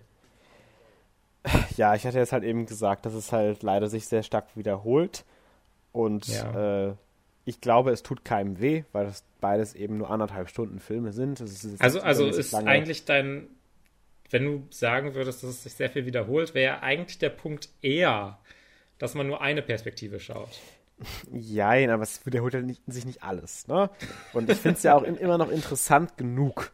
Ja, 1.76 1.94
ich 1.94 2.06
hatte 2.06 2.18
jetzt 2.18 2.32
halt 2.32 2.44
eben 2.44 2.66
gesagt, 2.66 3.06
dass 3.06 3.14
es 3.14 3.32
halt 3.32 3.62
leider 3.62 3.88
sich 3.88 4.06
sehr 4.06 4.22
stark 4.22 4.46
wiederholt 4.56 5.24
und 5.92 6.26
ja. 6.28 6.88
äh, 6.88 6.94
ich 7.46 7.60
glaube, 7.60 7.92
es 7.92 8.02
tut 8.02 8.24
keinem 8.24 8.60
weh, 8.60 8.82
weil 8.92 9.06
das 9.06 9.24
beides 9.40 9.74
eben 9.74 9.96
nur 9.96 10.10
anderthalb 10.10 10.50
Stunden 10.50 10.80
Filme 10.80 11.12
sind. 11.12 11.40
Also 11.78 12.00
also 12.00 12.26
ist 12.26 12.52
lange. 12.52 12.68
eigentlich 12.68 13.04
dein, 13.04 13.46
wenn 14.30 14.44
du 14.44 14.66
sagen 14.70 15.14
würdest, 15.14 15.44
dass 15.44 15.50
es 15.50 15.62
sich 15.62 15.74
sehr 15.74 15.88
viel 15.88 16.06
wiederholt, 16.06 16.54
wäre 16.54 16.82
eigentlich 16.82 17.18
der 17.18 17.30
Punkt 17.30 17.68
eher, 17.82 18.38
dass 18.98 19.14
man 19.14 19.28
nur 19.28 19.40
eine 19.40 19.62
Perspektive 19.62 20.18
schaut. 20.18 20.58
Jein, 21.32 21.90
aber 21.90 22.02
es 22.02 22.26
wiederholt 22.26 22.54
halt 22.54 22.66
nicht, 22.66 22.82
sich 22.88 23.06
nicht 23.06 23.22
alles. 23.22 23.68
Ne? 23.68 23.90
Und 24.32 24.50
ich 24.50 24.58
finde 24.58 24.78
es 24.78 24.82
ja 24.82 24.96
auch 24.96 25.04
immer 25.04 25.38
noch 25.38 25.50
interessant 25.50 26.16
genug, 26.16 26.72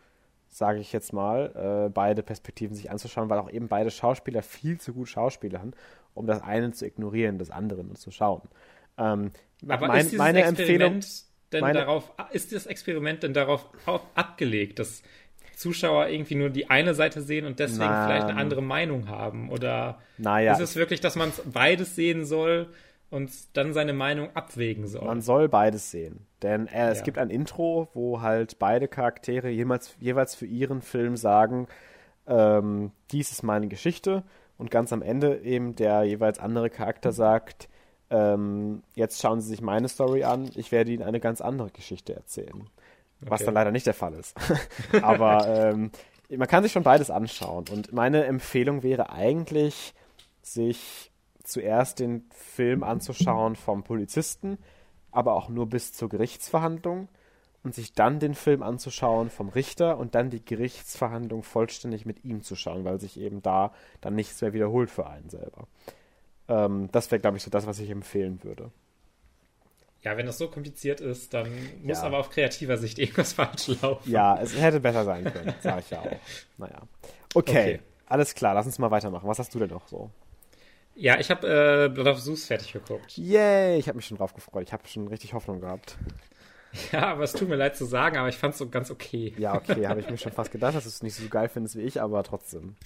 sage 0.49 0.81
ich 0.81 0.90
jetzt 0.94 1.12
mal, 1.12 1.86
äh, 1.86 1.90
beide 1.90 2.23
Perspektiven 2.23 2.74
sich 2.74 2.90
anzuschauen, 2.90 3.28
weil 3.28 3.40
auch 3.40 3.51
eben 3.51 3.69
beide 3.69 3.90
Schauspieler 3.90 4.43
viel 4.43 4.81
zu 4.81 4.94
gut 4.94 5.09
schauspielern, 5.09 5.74
um 6.15 6.27
das 6.27 6.40
eine 6.40 6.73
zu 6.73 6.86
ignorieren, 6.86 7.36
das 7.36 7.51
andere 7.51 7.85
nur 7.85 7.97
zu 7.97 8.11
schauen. 8.11 8.49
Ähm, 8.97 9.32
Aber 9.69 9.89
mein, 9.89 9.99
ist 10.01 10.07
dieses 10.13 10.19
meine 10.19 10.41
Experiment 10.45 10.95
Empfehlung, 10.97 11.01
denn 11.53 11.61
meine- 11.61 11.79
darauf, 11.81 12.13
ist 12.33 12.53
das 12.53 12.67
Experiment 12.67 13.23
denn 13.23 13.35
darauf 13.35 13.69
au- 13.87 14.01
abgelegt, 14.15 14.79
dass 14.79 15.03
Zuschauer 15.57 16.09
irgendwie 16.09 16.35
nur 16.35 16.51
die 16.51 16.71
eine 16.71 16.95
Seite 16.95 17.21
sehen 17.21 17.47
und 17.47 17.59
deswegen 17.61 17.91
Nein. 17.91 18.07
vielleicht 18.09 18.27
eine 18.29 18.41
andere 18.41 18.63
Meinung 18.63 19.09
haben? 19.09 19.51
Oder 19.51 19.99
naja, 20.19 20.53
ist 20.53 20.61
es 20.61 20.77
wirklich, 20.77 21.01
dass 21.01 21.15
man 21.15 21.31
beides 21.53 21.95
sehen 21.95 22.25
soll 22.25 22.69
und 23.11 23.31
dann 23.57 23.73
seine 23.73 23.93
Meinung 23.93 24.31
abwägen 24.35 24.87
soll? 24.89 25.05
Man 25.05 25.21
soll 25.21 25.49
beides 25.49 25.91
sehen. 25.91 26.27
Denn 26.43 26.67
äh, 26.67 26.89
es 26.91 26.99
Ja. 26.99 27.05
gibt 27.05 27.19
ein 27.19 27.31
Intro, 27.31 27.89
wo 27.95 28.21
halt 28.23 28.59
beide 28.59 28.89
Charaktere 28.89 29.51
jeweils, 29.51 29.95
jeweils 30.01 30.35
für 30.35 30.47
ihren 30.47 30.83
Film 30.83 31.17
sagen, 31.17 31.69
ähm, 32.27 32.91
dies 33.13 33.31
ist 33.31 33.43
meine 33.43 33.69
Geschichte. 33.69 34.25
Und 34.59 34.71
ganz 34.71 34.93
am 34.93 35.03
Ende 35.03 35.39
eben 35.43 35.75
der 35.77 36.03
jeweils 36.05 36.39
andere 36.39 36.71
Charakter 36.71 37.13
sagt, 37.13 37.69
ähm, 38.13 38.83
jetzt 38.95 39.21
schauen 39.21 39.41
Sie 39.41 39.49
sich 39.49 39.63
meine 39.63 39.89
Story 39.89 40.23
an, 40.25 40.51
ich 40.55 40.71
werde 40.71 40.93
Ihnen 40.93 41.03
eine 41.03 41.19
ganz 41.19 41.41
andere 41.41 41.71
Geschichte 41.71 42.15
erzählen. 42.15 42.69
Was 43.21 43.41
Okay. 43.41 43.47
dann 43.47 43.55
leider 43.55 43.71
nicht 43.71 43.87
der 43.87 43.95
Fall 43.95 44.15
ist. 44.15 44.37
Aber 45.03 45.47
ähm, 45.49 45.91
man 46.29 46.49
kann 46.49 46.63
sich 46.63 46.73
schon 46.73 46.83
beides 46.83 47.11
anschauen. 47.11 47.65
Und 47.71 47.93
meine 47.93 48.25
Empfehlung 48.25 48.83
wäre 48.83 49.11
eigentlich, 49.11 49.95
sich 50.43 51.11
zuerst 51.43 52.01
den 52.01 52.29
Film 52.35 52.83
anzuschauen 52.83 53.57
vom 53.57 53.83
Polizisten, 53.83 54.59
aber 55.11 55.35
auch 55.35 55.49
nur 55.49 55.69
bis 55.69 55.93
zur 55.93 56.09
Gerichtsverhandlung 56.09 57.09
und 57.63 57.75
sich 57.75 57.93
dann 57.95 58.19
den 58.19 58.35
Film 58.35 58.63
anzuschauen 58.63 59.31
vom 59.31 59.49
Richter 59.49 59.99
und 59.99 60.15
dann 60.15 60.31
die 60.31 60.45
Gerichtsverhandlung 60.45 61.43
vollständig 61.43 62.07
mit 62.07 62.25
ihm 62.25 62.43
zu 62.43 62.57
schauen, 62.57 62.85
weil 62.85 63.01
sich 63.01 63.19
eben 63.21 63.43
da 63.43 63.73
dann 64.01 64.15
nichts 64.15 64.41
mehr 64.41 64.53
wiederholt 64.53 64.91
für 64.91 65.07
einen 65.07 65.31
selber. 65.31 65.69
Ähm, 66.48 66.89
das 66.93 67.10
wäre, 67.10 67.20
glaube 67.20 67.36
ich, 67.36 67.43
so 67.43 67.51
das, 67.51 67.66
was 67.66 67.78
ich 67.78 67.90
empfehlen 67.90 68.43
würde. 68.43 68.70
Ja, 70.02 70.16
wenn 70.16 70.27
das 70.27 70.39
so 70.39 70.48
kompliziert 70.48 71.01
ist, 71.01 71.32
dann 71.32 71.48
muss 71.82 71.98
Ja. 71.98 72.05
aber 72.05 72.19
auf 72.19 72.31
kreativer 72.31 72.77
Sicht 72.77 72.98
irgendwas 72.98 73.35
falsch 73.35 73.69
laufen. 73.81 74.10
Ja, 74.10 74.39
es 74.40 74.56
hätte 74.60 74.81
besser 74.81 75.05
sein 75.05 75.24
können, 75.24 75.55
sage 75.62 75.81
ich 75.81 75.90
ja 75.90 76.01
auch. 76.01 76.16
Naja. 76.59 76.82
Okay, 77.35 77.51
Okay. 77.77 77.81
alles 78.06 78.35
klar, 78.35 78.55
lass 78.55 78.66
uns 78.66 78.78
mal 78.78 78.90
weitermachen. 78.90 79.28
Was 79.28 79.39
hast 79.39 79.55
du 79.55 79.59
denn 79.60 79.70
noch 79.70 79.86
so? 79.89 80.10
Ja, 80.94 81.19
ich 81.19 81.31
habe 81.31 81.47
äh, 81.47 81.89
Blood 81.89 82.06
of 82.09 82.20
Zeus 82.23 82.44
fertig 82.47 82.73
geguckt. 82.73 83.16
Yay, 83.16 83.78
ich 83.78 83.89
habe 83.89 83.97
mich 83.97 84.06
schon 84.06 84.19
drauf 84.19 84.35
gefreut. 84.35 84.64
Ich 84.66 84.73
habe 84.73 84.86
schon 84.86 85.09
richtig 85.09 85.32
Hoffnung 85.32 85.60
gehabt. 85.60 85.97
Ja, 86.90 87.06
aber 87.12 87.23
es 87.24 87.32
tut 87.32 87.48
mir 87.48 87.56
leid 87.56 87.77
zu 87.77 87.85
sagen, 87.85 88.16
aber 88.16 88.28
ich 88.28 88.36
fand 88.36 88.52
es 88.55 88.59
so 88.59 88.69
ganz 88.69 88.90
okay. 88.90 89.35
Ja, 89.39 89.55
okay, 89.55 89.86
habe 89.86 90.01
ich 90.01 90.10
mir 90.10 90.19
schon 90.19 90.32
fast 90.32 90.51
gedacht, 90.51 90.74
dass 90.74 90.85
du 90.85 90.89
es 90.89 91.02
nicht 91.02 91.14
so 91.14 91.28
geil 91.28 91.48
findest 91.48 91.77
wie 91.77 91.82
ich, 91.82 92.01
aber 92.01 92.23
trotzdem. 92.24 92.77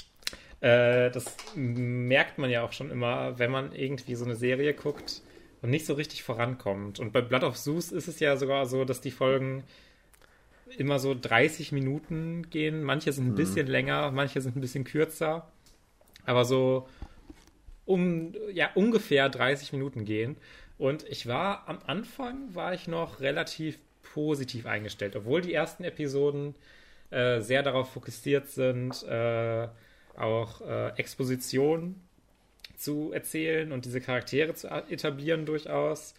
Äh, 0.60 1.10
das 1.10 1.36
merkt 1.54 2.38
man 2.38 2.50
ja 2.50 2.62
auch 2.62 2.72
schon 2.72 2.90
immer, 2.90 3.38
wenn 3.38 3.50
man 3.50 3.72
irgendwie 3.72 4.14
so 4.14 4.24
eine 4.24 4.36
Serie 4.36 4.74
guckt 4.74 5.22
und 5.62 5.70
nicht 5.70 5.86
so 5.86 5.94
richtig 5.94 6.22
vorankommt. 6.22 6.98
Und 6.98 7.12
bei 7.12 7.20
Blood 7.20 7.44
of 7.44 7.56
Zeus 7.56 7.92
ist 7.92 8.08
es 8.08 8.20
ja 8.20 8.36
sogar 8.36 8.66
so, 8.66 8.84
dass 8.84 9.00
die 9.00 9.10
Folgen 9.10 9.64
immer 10.78 10.98
so 10.98 11.14
30 11.14 11.72
Minuten 11.72 12.50
gehen. 12.50 12.82
Manche 12.82 13.12
sind 13.12 13.28
ein 13.28 13.34
bisschen 13.34 13.66
länger, 13.66 14.10
manche 14.10 14.40
sind 14.40 14.56
ein 14.56 14.60
bisschen 14.60 14.84
kürzer. 14.84 15.50
Aber 16.24 16.44
so 16.44 16.88
um, 17.84 18.34
ja, 18.52 18.70
ungefähr 18.74 19.28
30 19.28 19.72
Minuten 19.72 20.04
gehen. 20.04 20.36
Und 20.76 21.04
ich 21.08 21.26
war 21.26 21.68
am 21.68 21.78
Anfang, 21.86 22.54
war 22.54 22.74
ich 22.74 22.88
noch 22.88 23.20
relativ 23.20 23.78
positiv 24.02 24.66
eingestellt, 24.66 25.16
obwohl 25.16 25.40
die 25.40 25.54
ersten 25.54 25.84
Episoden 25.84 26.54
äh, 27.10 27.40
sehr 27.40 27.62
darauf 27.62 27.92
fokussiert 27.92 28.48
sind, 28.48 29.02
äh, 29.04 29.68
auch 30.18 30.60
äh, 30.60 30.88
Exposition 30.97 31.97
zu 32.76 33.12
erzählen 33.12 33.72
und 33.72 33.84
diese 33.84 34.01
Charaktere 34.01 34.55
zu 34.55 34.68
etablieren 34.68 35.47
durchaus. 35.47 36.14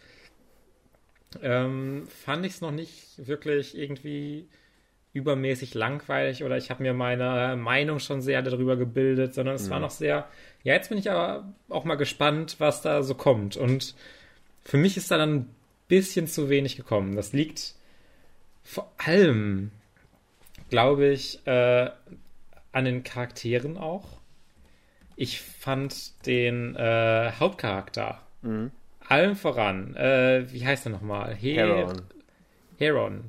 Ähm, 1.42 2.08
fand 2.24 2.46
ich 2.46 2.54
es 2.54 2.60
noch 2.60 2.70
nicht 2.70 3.26
wirklich 3.26 3.76
irgendwie 3.76 4.48
übermäßig 5.12 5.74
langweilig 5.74 6.44
oder 6.44 6.56
ich 6.56 6.70
habe 6.70 6.82
mir 6.82 6.94
meine 6.94 7.56
Meinung 7.56 7.98
schon 7.98 8.22
sehr 8.22 8.42
darüber 8.42 8.76
gebildet, 8.76 9.34
sondern 9.34 9.56
es 9.56 9.68
war 9.70 9.80
noch 9.80 9.90
sehr, 9.90 10.28
ja, 10.62 10.74
jetzt 10.74 10.88
bin 10.88 10.98
ich 10.98 11.10
aber 11.10 11.52
auch 11.68 11.84
mal 11.84 11.96
gespannt, 11.96 12.56
was 12.58 12.82
da 12.82 13.02
so 13.02 13.14
kommt. 13.14 13.56
Und 13.56 13.94
für 14.64 14.76
mich 14.76 14.96
ist 14.96 15.10
da 15.10 15.18
dann 15.18 15.34
ein 15.34 15.54
bisschen 15.88 16.26
zu 16.26 16.48
wenig 16.48 16.76
gekommen. 16.76 17.16
Das 17.16 17.32
liegt 17.32 17.74
vor 18.62 18.92
allem, 18.98 19.70
glaube 20.68 21.08
ich, 21.08 21.46
äh, 21.46 21.90
an 22.78 22.84
den 22.84 23.02
Charakteren 23.02 23.76
auch. 23.76 24.20
Ich 25.16 25.40
fand 25.40 26.26
den 26.26 26.76
äh, 26.76 27.32
Hauptcharakter 27.38 28.22
Mhm. 28.40 28.70
allem 29.00 29.34
voran, 29.34 29.96
äh, 29.96 30.46
wie 30.52 30.64
heißt 30.64 30.86
er 30.86 30.90
nochmal? 30.90 31.34
Her 31.34 31.66
Heron. 31.66 32.02
Heron. 32.78 33.24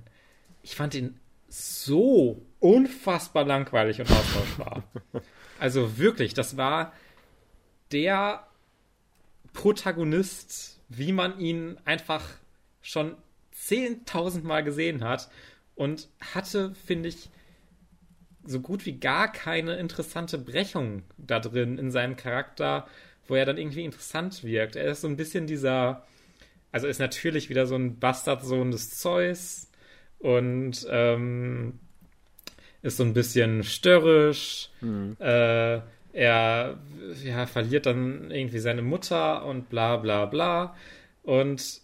Ich 0.61 0.75
fand 0.75 0.93
ihn 0.93 1.19
so 1.47 2.45
unfassbar 2.59 3.43
langweilig 3.43 3.99
und 3.99 4.11
austauschbar. 4.11 4.83
also 5.59 5.97
wirklich, 5.97 6.35
das 6.35 6.57
war 6.57 6.93
der 7.91 8.45
Protagonist, 9.53 10.79
wie 10.89 11.11
man 11.11 11.39
ihn 11.39 11.79
einfach 11.85 12.23
schon 12.83 13.15
10.000 13.55 14.43
Mal 14.43 14.63
gesehen 14.63 15.03
hat 15.03 15.27
und 15.73 16.07
hatte, 16.35 16.75
finde 16.85 17.09
ich, 17.09 17.31
so 18.49 18.59
gut 18.61 18.85
wie 18.85 18.93
gar 18.93 19.31
keine 19.31 19.75
interessante 19.75 20.39
Brechung 20.39 21.03
da 21.17 21.39
drin 21.39 21.77
in 21.77 21.91
seinem 21.91 22.15
Charakter, 22.15 22.87
wo 23.27 23.35
er 23.35 23.45
dann 23.45 23.59
irgendwie 23.59 23.85
interessant 23.85 24.43
wirkt. 24.43 24.75
Er 24.75 24.91
ist 24.91 25.01
so 25.01 25.07
ein 25.07 25.17
bisschen 25.17 25.45
dieser, 25.45 26.05
also 26.71 26.87
ist 26.87 26.99
natürlich 26.99 27.49
wieder 27.49 27.67
so 27.67 27.75
ein 27.75 27.99
Bastardsohn 27.99 28.71
des 28.71 28.97
Zeus 28.97 29.69
und 30.17 30.87
ähm, 30.89 31.79
ist 32.81 32.97
so 32.97 33.03
ein 33.03 33.13
bisschen 33.13 33.63
störrisch. 33.63 34.71
Äh, 35.19 35.81
er 36.11 36.79
ja, 37.23 37.45
verliert 37.45 37.85
dann 37.85 38.31
irgendwie 38.31 38.59
seine 38.59 38.81
Mutter 38.81 39.45
und 39.45 39.69
bla 39.69 39.97
bla 39.97 40.25
bla. 40.25 40.75
Und 41.21 41.81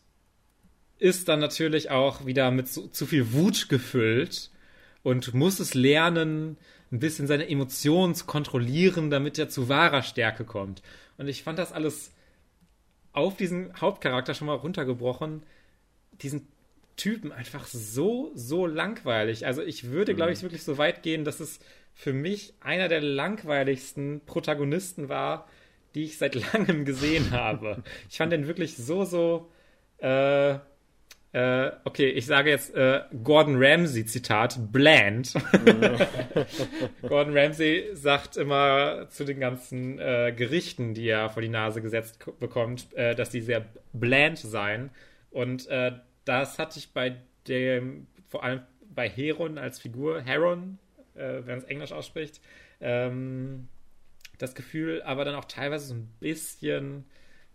ist 0.98 1.28
dann 1.28 1.40
natürlich 1.42 1.92
auch 1.92 2.26
wieder 2.26 2.50
mit 2.50 2.68
zu, 2.70 2.88
zu 2.88 3.06
viel 3.06 3.34
Wut 3.34 3.70
gefüllt 3.70 4.50
und 5.06 5.36
muss 5.36 5.60
es 5.60 5.76
lernen, 5.76 6.58
ein 6.92 6.98
bisschen 6.98 7.28
seine 7.28 7.48
Emotionen 7.48 8.16
zu 8.16 8.26
kontrollieren, 8.26 9.12
damit 9.12 9.38
er 9.38 9.50
zu 9.50 9.70
wahrer 9.70 10.02
Stärke 10.02 10.46
kommt. 10.46 10.82
Und 11.20 11.28
ich 11.28 11.44
fand 11.44 11.60
das 11.60 11.72
alles 11.72 12.12
auf 13.14 13.38
diesen 13.38 13.80
Hauptcharakter 13.80 14.34
schon 14.34 14.48
mal 14.48 14.56
runtergebrochen, 14.56 15.44
diesen 16.24 16.48
Typen 16.98 17.32
einfach 17.32 17.68
so, 17.68 18.32
so 18.34 18.66
langweilig. 18.66 19.46
Also 19.46 19.62
ich 19.62 19.92
würde, 19.92 20.16
glaube 20.16 20.34
ich, 20.34 20.42
wirklich 20.42 20.64
so 20.64 20.80
weit 20.80 21.04
gehen, 21.04 21.24
dass 21.24 21.40
es 21.40 21.60
für 21.94 22.12
mich 22.12 22.56
einer 22.60 22.88
der 22.88 23.02
langweiligsten 23.02 24.22
Protagonisten 24.26 25.08
war, 25.08 25.48
die 25.94 26.06
ich 26.06 26.18
seit 26.18 26.34
langem 26.54 26.84
gesehen 26.84 27.30
habe. 27.30 27.84
Ich 28.10 28.18
fand 28.18 28.34
den 28.34 28.48
wirklich 28.48 28.76
so, 28.76 29.06
so, 29.06 29.52
äh, 30.00 30.58
äh, 31.36 31.74
okay, 31.84 32.12
ich 32.12 32.28
sage 32.28 32.50
jetzt 32.50 32.74
äh, 32.76 33.02
Gordon 33.22 33.58
Ramsay 33.58 34.06
Zitat, 34.06 34.58
bland. 34.72 35.34
Gordon 37.02 37.38
Ramsay 37.38 37.90
sagt 37.94 38.38
immer 38.38 39.10
zu 39.10 39.26
den 39.26 39.42
ganzen 39.42 40.00
äh, 40.00 40.34
Gerichten, 40.34 40.94
die 40.94 41.10
er 41.10 41.30
vor 41.30 41.42
die 41.42 41.50
Nase 41.50 41.82
gesetzt 41.82 42.26
bekommt, 42.40 42.94
äh, 42.94 43.16
dass 43.16 43.32
die 43.32 43.42
sehr 43.42 43.66
bland 43.92 44.38
seien. 44.38 44.92
Und 45.30 45.68
äh, 45.68 45.92
das 46.24 46.58
hatte 46.58 46.80
ich 46.80 46.94
bei 46.94 47.18
dem, 47.50 48.08
vor 48.30 48.46
allem 48.46 48.62
bei 48.94 49.10
Heron 49.10 49.58
als 49.58 49.80
Figur, 49.80 50.22
Heron, 50.22 50.80
äh, 51.16 51.20
wenn 51.20 51.48
man 51.48 51.58
es 51.58 51.66
Englisch 51.66 51.92
ausspricht, 51.92 52.40
ähm, 52.80 53.68
das 54.38 54.56
Gefühl, 54.56 55.02
aber 55.04 55.26
dann 55.26 55.36
auch 55.36 55.46
teilweise 55.46 55.88
so 55.88 55.96
ein 55.96 56.08
bisschen 56.22 57.04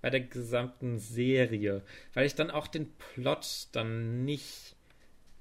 bei 0.02 0.10
der 0.10 0.20
gesamten 0.20 0.98
Serie, 0.98 1.82
weil 2.14 2.26
ich 2.26 2.34
dann 2.34 2.50
auch 2.50 2.66
den 2.66 2.88
Plot 3.14 3.68
dann 3.72 4.24
nicht 4.24 4.74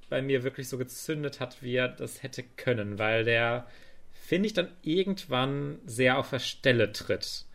bei 0.10 0.22
mir 0.22 0.44
wirklich 0.44 0.68
so 0.68 0.77
gezündet 0.77 1.40
hat, 1.40 1.61
wie 1.61 1.76
er 1.76 1.88
das 1.88 2.23
hätte 2.23 2.44
können, 2.57 2.99
weil 2.99 3.23
der, 3.23 3.68
finde 4.11 4.48
ich, 4.48 4.53
dann 4.53 4.69
irgendwann 4.81 5.80
sehr 5.86 6.18
auf 6.18 6.31
der 6.31 6.40
Stelle 6.40 6.91
tritt. 6.91 7.45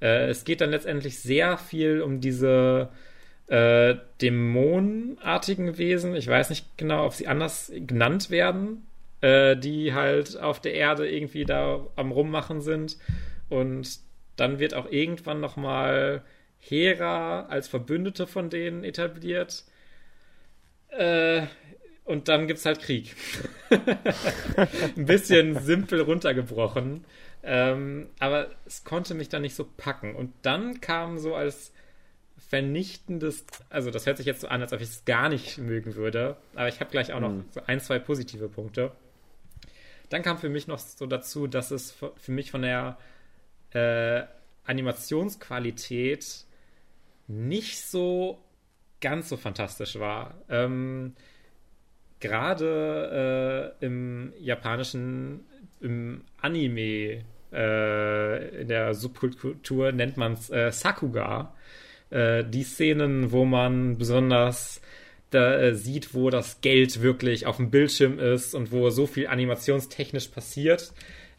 Äh, 0.00 0.28
es 0.28 0.44
geht 0.44 0.60
dann 0.60 0.70
letztendlich 0.70 1.18
sehr 1.18 1.56
viel 1.58 2.02
um 2.02 2.20
diese 2.20 2.90
äh, 3.46 3.96
dämonenartigen 4.20 5.78
Wesen. 5.78 6.14
Ich 6.14 6.28
weiß 6.28 6.50
nicht 6.50 6.76
genau, 6.76 7.06
ob 7.06 7.14
sie 7.14 7.28
anders 7.28 7.72
genannt 7.74 8.30
werden, 8.30 8.86
äh, 9.20 9.56
die 9.56 9.94
halt 9.94 10.38
auf 10.38 10.60
der 10.60 10.74
Erde 10.74 11.08
irgendwie 11.08 11.44
da 11.44 11.86
am 11.96 12.12
Rummachen 12.12 12.60
sind. 12.60 12.98
Und 13.48 14.00
dann 14.36 14.58
wird 14.58 14.74
auch 14.74 14.90
irgendwann 14.90 15.40
nochmal 15.40 16.22
Hera 16.62 17.46
als 17.46 17.68
Verbündete 17.68 18.26
von 18.26 18.48
denen 18.48 18.84
etabliert. 18.84 19.64
Äh, 20.88 21.42
und 22.04 22.28
dann 22.28 22.46
gibt's 22.46 22.64
halt 22.64 22.80
Krieg. 22.80 23.16
Ein 24.96 25.06
bisschen 25.06 25.58
simpel 25.60 26.00
runtergebrochen. 26.00 27.04
Ähm, 27.42 28.08
aber 28.20 28.50
es 28.64 28.84
konnte 28.84 29.14
mich 29.14 29.28
dann 29.28 29.42
nicht 29.42 29.56
so 29.56 29.68
packen. 29.76 30.14
Und 30.14 30.32
dann 30.42 30.80
kam 30.80 31.18
so 31.18 31.34
als 31.34 31.72
vernichtendes, 32.48 33.44
also 33.70 33.90
das 33.90 34.06
hört 34.06 34.18
sich 34.18 34.26
jetzt 34.26 34.42
so 34.42 34.48
an, 34.48 34.60
als 34.60 34.72
ob 34.72 34.80
ich 34.80 34.88
es 34.88 35.04
gar 35.04 35.28
nicht 35.28 35.58
mögen 35.58 35.94
würde, 35.94 36.36
aber 36.54 36.68
ich 36.68 36.80
habe 36.80 36.90
gleich 36.90 37.12
auch 37.12 37.20
noch 37.20 37.30
mhm. 37.30 37.44
so 37.50 37.62
ein, 37.66 37.80
zwei 37.80 37.98
positive 37.98 38.48
Punkte. 38.48 38.92
Dann 40.10 40.22
kam 40.22 40.36
für 40.36 40.50
mich 40.50 40.66
noch 40.66 40.78
so 40.78 41.06
dazu, 41.06 41.46
dass 41.46 41.70
es 41.70 41.92
für 41.92 42.32
mich 42.32 42.50
von 42.50 42.60
der 42.60 42.98
äh, 43.70 44.24
Animationsqualität 44.64 46.44
nicht 47.32 47.80
so 47.80 48.38
ganz 49.00 49.28
so 49.28 49.36
fantastisch 49.36 49.98
war. 49.98 50.34
Ähm, 50.48 51.14
Gerade 52.20 53.74
äh, 53.80 53.84
im 53.84 54.32
japanischen, 54.38 55.40
im 55.80 56.22
Anime, 56.40 57.24
äh, 57.52 58.60
in 58.60 58.68
der 58.68 58.94
Subkultur 58.94 59.90
nennt 59.90 60.16
man 60.16 60.34
es 60.34 60.48
äh, 60.50 60.70
Sakuga. 60.70 61.54
Äh, 62.10 62.44
die 62.44 62.62
Szenen, 62.62 63.32
wo 63.32 63.44
man 63.44 63.98
besonders 63.98 64.80
da 65.30 65.58
äh, 65.58 65.74
sieht, 65.74 66.14
wo 66.14 66.30
das 66.30 66.60
Geld 66.60 67.02
wirklich 67.02 67.46
auf 67.46 67.56
dem 67.56 67.70
Bildschirm 67.70 68.18
ist 68.18 68.54
und 68.54 68.70
wo 68.70 68.90
so 68.90 69.06
viel 69.06 69.26
animationstechnisch 69.26 70.28
passiert. 70.28 70.92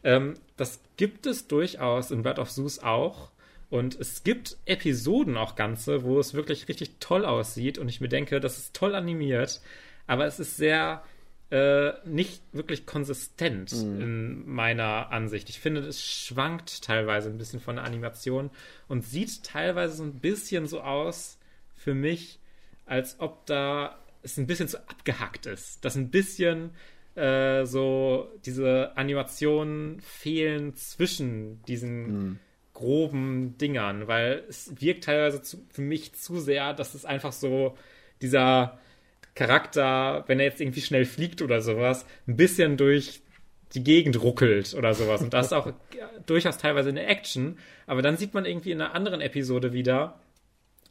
Ähm, 0.03 0.33
das 0.57 0.81
gibt 0.97 1.27
es 1.27 1.47
durchaus 1.47 2.11
in 2.11 2.23
Blood 2.23 2.39
of 2.39 2.49
Zeus 2.49 2.79
auch. 2.79 3.29
Und 3.73 3.99
es 3.99 4.23
gibt 4.23 4.57
Episoden 4.67 5.35
auch 5.35 5.55
ganze, 5.55 6.03
wo 6.03 6.19
es 6.19 6.35
wirklich 6.35 6.67
richtig 6.67 6.99
toll 6.99 7.25
aussieht 7.25 7.79
und 7.79 7.89
ich 7.89 8.01
mir 8.01 8.07
denke, 8.07 8.39
das 8.39 8.59
ist 8.59 8.75
toll 8.75 8.93
animiert, 8.93 9.61
aber 10.05 10.27
es 10.27 10.39
ist 10.39 10.57
sehr 10.57 11.03
äh, 11.49 11.93
nicht 12.05 12.43
wirklich 12.51 12.85
konsistent 12.85 13.71
mhm. 13.71 13.99
in 13.99 14.47
meiner 14.47 15.11
Ansicht. 15.11 15.49
Ich 15.49 15.59
finde, 15.59 15.81
es 15.81 16.05
schwankt 16.05 16.83
teilweise 16.83 17.29
ein 17.29 17.39
bisschen 17.39 17.59
von 17.59 17.77
der 17.77 17.85
Animation 17.85 18.51
und 18.87 19.05
sieht 19.05 19.43
teilweise 19.43 19.95
so 19.95 20.03
ein 20.03 20.19
bisschen 20.19 20.67
so 20.67 20.81
aus 20.81 21.39
für 21.75 21.95
mich, 21.95 22.37
als 22.85 23.19
ob 23.21 23.47
da 23.47 23.97
es 24.21 24.37
ein 24.37 24.45
bisschen 24.45 24.67
zu 24.67 24.87
abgehackt 24.87 25.47
ist. 25.47 25.83
Dass 25.83 25.95
ein 25.95 26.11
bisschen 26.11 26.75
äh, 27.15 27.65
so 27.65 28.29
diese 28.45 28.95
Animationen 28.97 29.99
fehlen 29.99 30.75
zwischen 30.75 31.63
diesen 31.63 32.11
mhm 32.11 32.39
groben 32.73 33.57
Dingern, 33.57 34.07
weil 34.07 34.43
es 34.49 34.71
wirkt 34.81 35.03
teilweise 35.05 35.41
zu, 35.41 35.65
für 35.69 35.81
mich 35.81 36.13
zu 36.15 36.39
sehr, 36.39 36.73
dass 36.73 36.95
es 36.95 37.05
einfach 37.05 37.31
so 37.31 37.77
dieser 38.21 38.79
Charakter, 39.35 40.23
wenn 40.27 40.39
er 40.39 40.45
jetzt 40.45 40.61
irgendwie 40.61 40.81
schnell 40.81 41.05
fliegt 41.05 41.41
oder 41.41 41.61
sowas, 41.61 42.05
ein 42.27 42.35
bisschen 42.35 42.77
durch 42.77 43.21
die 43.73 43.83
Gegend 43.83 44.21
ruckelt 44.21 44.73
oder 44.75 44.93
sowas. 44.93 45.21
Und 45.21 45.33
das 45.33 45.47
ist 45.47 45.53
auch 45.53 45.73
durchaus 46.25 46.57
teilweise 46.57 46.89
eine 46.89 47.05
Action. 47.05 47.57
Aber 47.87 48.01
dann 48.01 48.17
sieht 48.17 48.33
man 48.33 48.45
irgendwie 48.45 48.71
in 48.71 48.81
einer 48.81 48.93
anderen 48.93 49.21
Episode 49.21 49.73
wieder, 49.73 50.19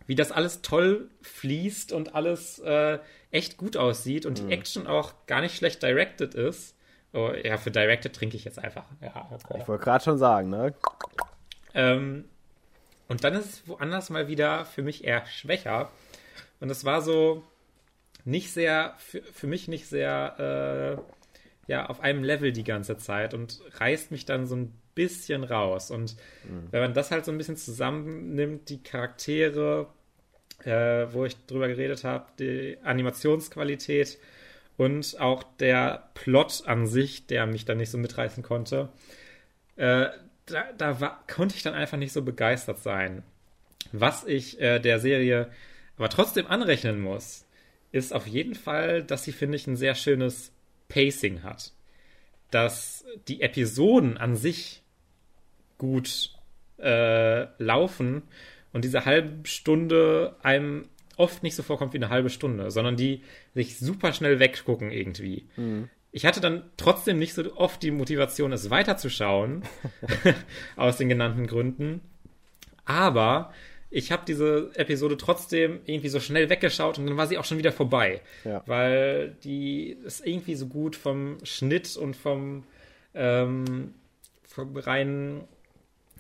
wie 0.07 0.17
das 0.17 0.33
alles 0.33 0.63
toll 0.63 1.09
fließt 1.23 1.93
und 1.93 2.15
alles 2.15 2.59
äh, 2.59 2.99
echt 3.31 3.57
gut 3.57 3.77
aussieht 3.77 4.27
und 4.27 4.43
mhm. 4.43 4.49
die 4.49 4.55
Action 4.55 4.87
auch 4.87 5.15
gar 5.27 5.41
nicht 5.41 5.57
schlecht 5.57 5.83
directed 5.83 6.35
ist. 6.35 6.77
Oh, 7.13 7.31
ja, 7.31 7.57
für 7.57 7.71
directed 7.71 8.15
trinke 8.15 8.37
ich 8.37 8.45
jetzt 8.45 8.59
einfach. 8.59 8.85
Ja, 9.01 9.29
okay. 9.31 9.59
Ich 9.61 9.69
wollte 9.69 9.85
gerade 9.85 10.03
schon 10.03 10.19
sagen, 10.19 10.51
ne? 10.51 10.75
Ähm, 11.75 12.25
und 13.09 13.25
dann 13.25 13.35
ist 13.35 13.47
es 13.47 13.69
woanders 13.69 14.11
mal 14.11 14.29
wieder 14.29 14.65
für 14.65 14.83
mich 14.83 15.05
eher 15.05 15.27
schwächer. 15.27 15.91
Und 16.61 16.71
es 16.71 16.85
war 16.85 17.03
so 17.03 17.43
nicht 18.25 18.53
sehr, 18.53 18.95
für, 18.99 19.23
für 19.23 19.47
mich 19.47 19.69
nicht 19.69 19.87
sehr, 19.87 20.99
äh, 20.99 21.71
ja, 21.71 21.87
auf 21.87 22.01
einem 22.01 22.25
Level 22.25 22.53
die 22.53 22.65
ganze 22.65 22.97
Zeit 22.97 23.35
und 23.35 23.61
reißt 23.79 24.11
mich 24.11 24.25
dann 24.25 24.47
so 24.47 24.57
ein 24.57 24.73
bisschen 24.95 25.45
raus. 25.45 25.91
Und 25.91 26.17
mhm. 26.45 26.69
wenn 26.71 26.81
man 26.81 26.95
das 26.95 27.11
halt 27.11 27.25
so 27.25 27.33
ein 27.33 27.39
bisschen 27.39 27.57
zusammennimmt, 27.57 28.69
die 28.69 28.83
Charaktere, 28.83 29.89
äh, 30.65 31.07
wo 31.13 31.25
ich 31.25 31.37
drüber 31.47 31.69
geredet 31.69 32.05
habe, 32.05 32.27
die 32.39 32.79
Animationsqualität 32.83 34.19
und 34.77 35.21
auch 35.21 35.43
der 35.59 36.11
Plot 36.15 36.63
an 36.67 36.87
sich, 36.87 37.27
der 37.27 37.47
mich 37.47 37.65
dann 37.65 37.79
nicht 37.79 37.91
so 37.91 37.99
mitreißen 37.99 38.43
konnte, 38.43 38.89
äh, 39.77 40.07
da, 40.47 40.73
da 40.77 41.01
war, 41.01 41.25
konnte 41.27 41.57
ich 41.57 41.63
dann 41.63 41.75
einfach 41.75 41.99
nicht 41.99 42.13
so 42.13 42.23
begeistert 42.23 42.79
sein. 42.79 43.23
Was 43.93 44.25
ich 44.25 44.61
äh, 44.61 44.79
der 44.79 44.99
Serie 44.99 45.51
aber 45.97 46.09
trotzdem 46.09 46.47
anrechnen 46.47 47.01
muss, 47.01 47.47
ist 47.93 48.15
auf 48.15 48.27
jeden 48.27 48.55
Fall, 48.55 49.03
dass 49.03 49.25
sie, 49.25 49.33
finde 49.33 49.57
ich, 49.57 49.67
ein 49.67 49.77
sehr 49.77 49.95
schönes 49.95 50.53
Pacing 50.89 51.43
hat. 51.43 51.73
Dass 52.51 53.05
die 53.29 53.43
Episoden 53.43 54.17
an 54.17 54.37
sich 54.37 54.83
gut 55.79 56.35
äh, 56.79 57.47
laufen 57.63 58.23
und 58.73 58.85
diese 58.85 59.05
halbe 59.05 59.47
Stunde 59.47 60.37
einem 60.43 60.89
oft 61.17 61.43
nicht 61.43 61.55
so 61.55 61.63
vorkommt 61.63 61.93
wie 61.93 61.99
eine 61.99 62.09
halbe 62.09 62.31
Stunde, 62.31 62.71
sondern 62.71 62.97
die 62.97 63.23
sich 63.55 63.79
super 63.79 64.13
schnell 64.13 64.39
weggucken 64.39 64.91
irgendwie. 64.91 65.47
Mhm 65.57 65.91
ich 66.13 66.27
hatte 66.27 66.41
dann 66.41 66.71
trotzdem 66.77 67.19
nicht 67.19 67.35
so 67.35 67.57
oft 67.57 67.83
die 67.83 67.91
Motivation, 67.91 68.53
es 68.53 68.71
weiterzuschauen, 68.71 69.63
aus 70.77 70.99
den 70.99 71.09
genannten 71.09 71.47
Gründen. 71.47 72.03
Aber 72.85 73.53
ich 73.91 74.13
habe 74.13 74.23
diese 74.27 74.71
Episode 74.75 75.17
trotzdem 75.17 75.81
irgendwie 75.87 76.09
so 76.09 76.21
schnell 76.21 76.49
weggeschaut 76.51 76.99
und 76.99 77.07
dann 77.07 77.17
war 77.17 77.27
sie 77.27 77.39
auch 77.39 77.45
schon 77.45 77.59
wieder 77.59 77.73
vorbei. 77.73 78.21
Ja. 78.45 78.63
Weil 78.67 79.37
die 79.45 79.97
ist 80.05 80.27
irgendwie 80.27 80.55
so 80.55 80.67
gut 80.67 80.97
vom 80.97 81.39
Schnitt 81.45 81.97
und 81.97 82.17
vom, 82.17 82.65
ähm, 83.15 83.95
vom 84.45 84.77
reinen 84.77 85.45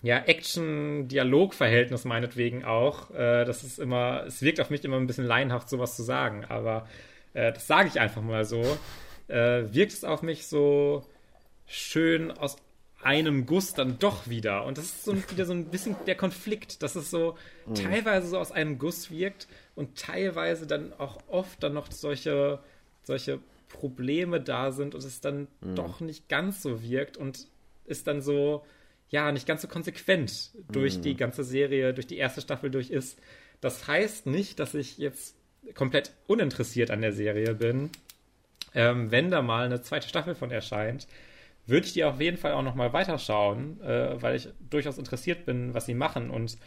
ja, 0.03 0.19
Action-Dialog-Verhältnis 0.19 2.05
meinetwegen 2.05 2.65
auch. 2.65 3.11
Äh, 3.11 3.45
das 3.45 3.63
ist 3.63 3.79
immer, 3.79 4.25
es 4.27 4.43
wirkt 4.43 4.61
auf 4.61 4.71
mich 4.71 4.85
immer 4.85 4.97
ein 4.97 5.07
bisschen 5.07 5.27
laienhaft, 5.27 5.69
sowas 5.69 5.97
zu 5.97 6.03
sagen, 6.03 6.45
aber 6.49 6.89
äh, 7.35 7.53
das 7.53 7.67
sage 7.67 7.89
ich 7.89 8.01
einfach 8.01 8.23
mal 8.23 8.45
so 8.45 8.63
äh, 9.33 9.73
wirkt 9.73 9.93
es 9.93 10.05
auf 10.05 10.23
mich 10.23 10.47
so 10.47 11.05
schön 11.67 12.31
aus 12.31 12.57
einem 13.03 13.47
Guss 13.47 13.75
dann 13.75 13.99
doch 13.99 14.29
wieder. 14.29 14.65
Und 14.65 14.79
das 14.79 14.85
ist 14.85 15.05
so 15.05 15.17
wieder 15.31 15.47
so 15.47 15.53
ein 15.53 15.67
bisschen 15.67 15.97
der 16.07 16.15
Konflikt, 16.15 16.83
dass 16.83 16.95
es 16.95 17.11
so 17.11 17.37
mhm. 17.67 17.75
teilweise 17.75 18.29
so 18.29 18.39
aus 18.39 18.53
einem 18.53 18.79
Guss 18.79 19.11
wirkt 19.11 19.49
und 19.75 19.99
teilweise 19.99 20.67
dann 20.67 20.93
auch 20.93 21.19
oft 21.27 21.63
dann 21.63 21.73
noch 21.73 21.91
solche, 21.91 22.61
solche 23.03 23.41
Probleme 23.69 24.41
da 24.41 24.71
sind 24.71 24.95
und 24.95 25.03
es 25.03 25.21
dann 25.21 25.49
mhm. 25.61 25.75
doch 25.75 26.01
nicht 26.01 26.29
ganz 26.29 26.63
so 26.63 26.83
wirkt 26.83 27.17
und 27.17 27.49
ist 27.87 28.07
dann 28.07 28.21
so, 28.21 28.65
ja, 29.09 29.33
nicht 29.33 29.47
ganz 29.47 29.63
so 29.63 29.69
konsequent 29.69 30.51
durch 30.71 30.99
mhm. 30.99 31.03
die 31.03 31.17
ganze 31.17 31.43
Serie, 31.43 31.95
durch 31.95 32.07
die 32.07 32.19
erste 32.19 32.43
Staffel 32.43 32.71
durch 32.71 32.91
ist. 32.91 33.19
Das 33.61 33.89
heißt 33.89 34.27
nicht, 34.27 34.61
dass 34.61 34.75
ich 34.75 34.99
jetzt 34.99 35.35
komplett 35.75 36.13
uninteressiert 36.27 36.91
an 36.91 37.01
der 37.01 37.13
Serie 37.13 37.55
bin 37.55 37.91
ähm, 38.75 39.11
wenn 39.11 39.31
da 39.31 39.43
mal 39.43 39.67
eine 39.67 39.83
zweite 39.83 40.09
Staffel 40.09 40.35
von 40.35 40.51
erscheint, 40.51 41.07
würde 41.67 41.87
ich 41.87 41.93
die 41.93 42.05
auf 42.05 42.21
jeden 42.21 42.37
Fall 42.37 42.53
auch 42.53 42.63
nochmal 42.63 42.93
weiterschauen, 42.93 43.81
äh, 43.83 44.21
weil 44.21 44.37
ich 44.37 44.49
durchaus 44.69 44.99
interessiert 44.99 45.47
bin, 45.47 45.75
was 45.75 45.87
sie 45.87 45.95
machen 45.95 46.31
und 46.31 46.59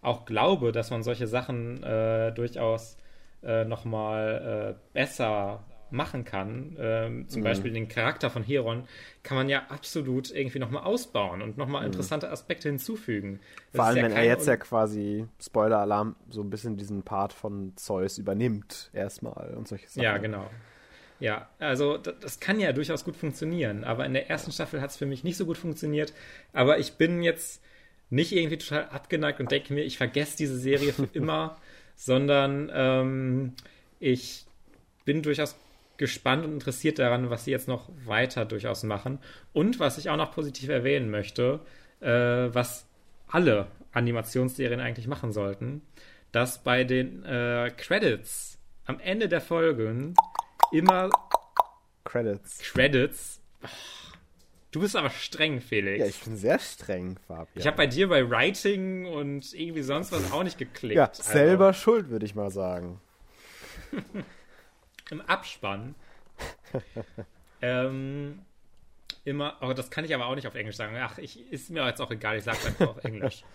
auch 0.00 0.24
glaube, 0.24 0.72
dass 0.72 0.90
man 0.90 1.02
solche 1.02 1.26
Sachen 1.26 1.82
äh, 1.82 2.32
durchaus 2.32 2.96
äh, 3.42 3.64
nochmal 3.64 4.76
äh, 4.76 4.94
besser 4.94 5.64
machen 5.90 6.24
kann. 6.24 6.76
Ähm, 6.78 7.28
zum 7.28 7.40
mhm. 7.40 7.44
Beispiel 7.44 7.72
den 7.72 7.88
Charakter 7.88 8.30
von 8.30 8.42
Heron 8.42 8.84
kann 9.22 9.36
man 9.36 9.48
ja 9.48 9.62
absolut 9.68 10.30
irgendwie 10.30 10.58
nochmal 10.58 10.84
ausbauen 10.84 11.42
und 11.42 11.56
nochmal 11.56 11.82
mhm. 11.82 11.86
interessante 11.86 12.30
Aspekte 12.30 12.68
hinzufügen. 12.68 13.40
Das 13.72 13.76
Vor 13.76 13.84
allem, 13.86 13.96
ja 13.96 14.02
wenn 14.04 14.12
er 14.12 14.24
jetzt 14.24 14.46
ja 14.46 14.56
quasi, 14.56 15.26
Spoiler-Alarm, 15.40 16.16
so 16.28 16.42
ein 16.42 16.50
bisschen 16.50 16.76
diesen 16.76 17.02
Part 17.02 17.32
von 17.32 17.72
Zeus 17.76 18.18
übernimmt, 18.18 18.90
erstmal 18.92 19.54
und 19.56 19.66
solche 19.66 19.88
Sachen. 19.88 20.02
Ja, 20.02 20.18
genau. 20.18 20.50
Ja, 21.20 21.48
also 21.58 21.96
das 21.96 22.38
kann 22.38 22.60
ja 22.60 22.72
durchaus 22.72 23.04
gut 23.04 23.16
funktionieren, 23.16 23.82
aber 23.82 24.06
in 24.06 24.12
der 24.12 24.30
ersten 24.30 24.52
Staffel 24.52 24.80
hat 24.80 24.90
es 24.90 24.96
für 24.96 25.06
mich 25.06 25.24
nicht 25.24 25.36
so 25.36 25.46
gut 25.46 25.58
funktioniert. 25.58 26.12
Aber 26.52 26.78
ich 26.78 26.92
bin 26.92 27.22
jetzt 27.22 27.62
nicht 28.10 28.32
irgendwie 28.32 28.58
total 28.58 28.84
abgeneigt 28.88 29.40
und 29.40 29.50
denke 29.50 29.74
mir, 29.74 29.82
ich 29.84 29.98
vergesse 29.98 30.36
diese 30.36 30.58
Serie 30.58 30.92
für 30.92 31.08
immer, 31.12 31.56
sondern 31.96 32.70
ähm, 32.72 33.54
ich 33.98 34.46
bin 35.04 35.22
durchaus 35.22 35.56
gespannt 35.96 36.44
und 36.44 36.52
interessiert 36.52 37.00
daran, 37.00 37.28
was 37.28 37.44
sie 37.44 37.50
jetzt 37.50 37.66
noch 37.66 37.90
weiter 38.04 38.44
durchaus 38.44 38.84
machen. 38.84 39.18
Und 39.52 39.80
was 39.80 39.98
ich 39.98 40.10
auch 40.10 40.16
noch 40.16 40.32
positiv 40.32 40.68
erwähnen 40.68 41.10
möchte, 41.10 41.60
äh, 42.00 42.08
was 42.08 42.86
alle 43.26 43.66
Animationsserien 43.92 44.80
eigentlich 44.80 45.08
machen 45.08 45.32
sollten, 45.32 45.82
dass 46.30 46.62
bei 46.62 46.84
den 46.84 47.24
äh, 47.24 47.72
Credits 47.76 48.58
am 48.84 49.00
Ende 49.00 49.28
der 49.28 49.40
Folgen 49.40 50.14
immer 50.72 51.10
Credits. 52.04 52.58
Credits. 52.72 53.40
Du 54.70 54.80
bist 54.80 54.96
aber 54.96 55.10
streng, 55.10 55.60
Felix. 55.60 56.00
Ja, 56.00 56.06
ich 56.06 56.20
bin 56.20 56.36
sehr 56.36 56.58
streng, 56.58 57.18
Fabian. 57.26 57.48
Ich 57.54 57.66
habe 57.66 57.76
bei 57.76 57.86
dir 57.86 58.08
bei 58.08 58.28
Writing 58.28 59.06
und 59.06 59.52
irgendwie 59.54 59.82
sonst 59.82 60.12
was 60.12 60.30
auch 60.30 60.42
nicht 60.42 60.58
geklickt. 60.58 60.96
Ja, 60.96 61.10
selber 61.12 61.68
also. 61.68 61.80
schuld, 61.80 62.10
würde 62.10 62.26
ich 62.26 62.34
mal 62.34 62.50
sagen. 62.50 63.00
Im 65.10 65.20
Abspann 65.22 65.94
ähm, 67.62 68.40
immer, 69.24 69.56
oh, 69.60 69.72
das 69.72 69.90
kann 69.90 70.04
ich 70.04 70.14
aber 70.14 70.26
auch 70.26 70.34
nicht 70.34 70.46
auf 70.46 70.54
Englisch 70.54 70.76
sagen. 70.76 70.96
Ach, 70.98 71.18
ich, 71.18 71.50
ist 71.50 71.70
mir 71.70 71.86
jetzt 71.86 72.00
auch 72.00 72.10
egal, 72.10 72.38
ich 72.38 72.44
sage 72.44 72.58
einfach 72.66 72.88
auf 72.88 73.04
Englisch. 73.04 73.44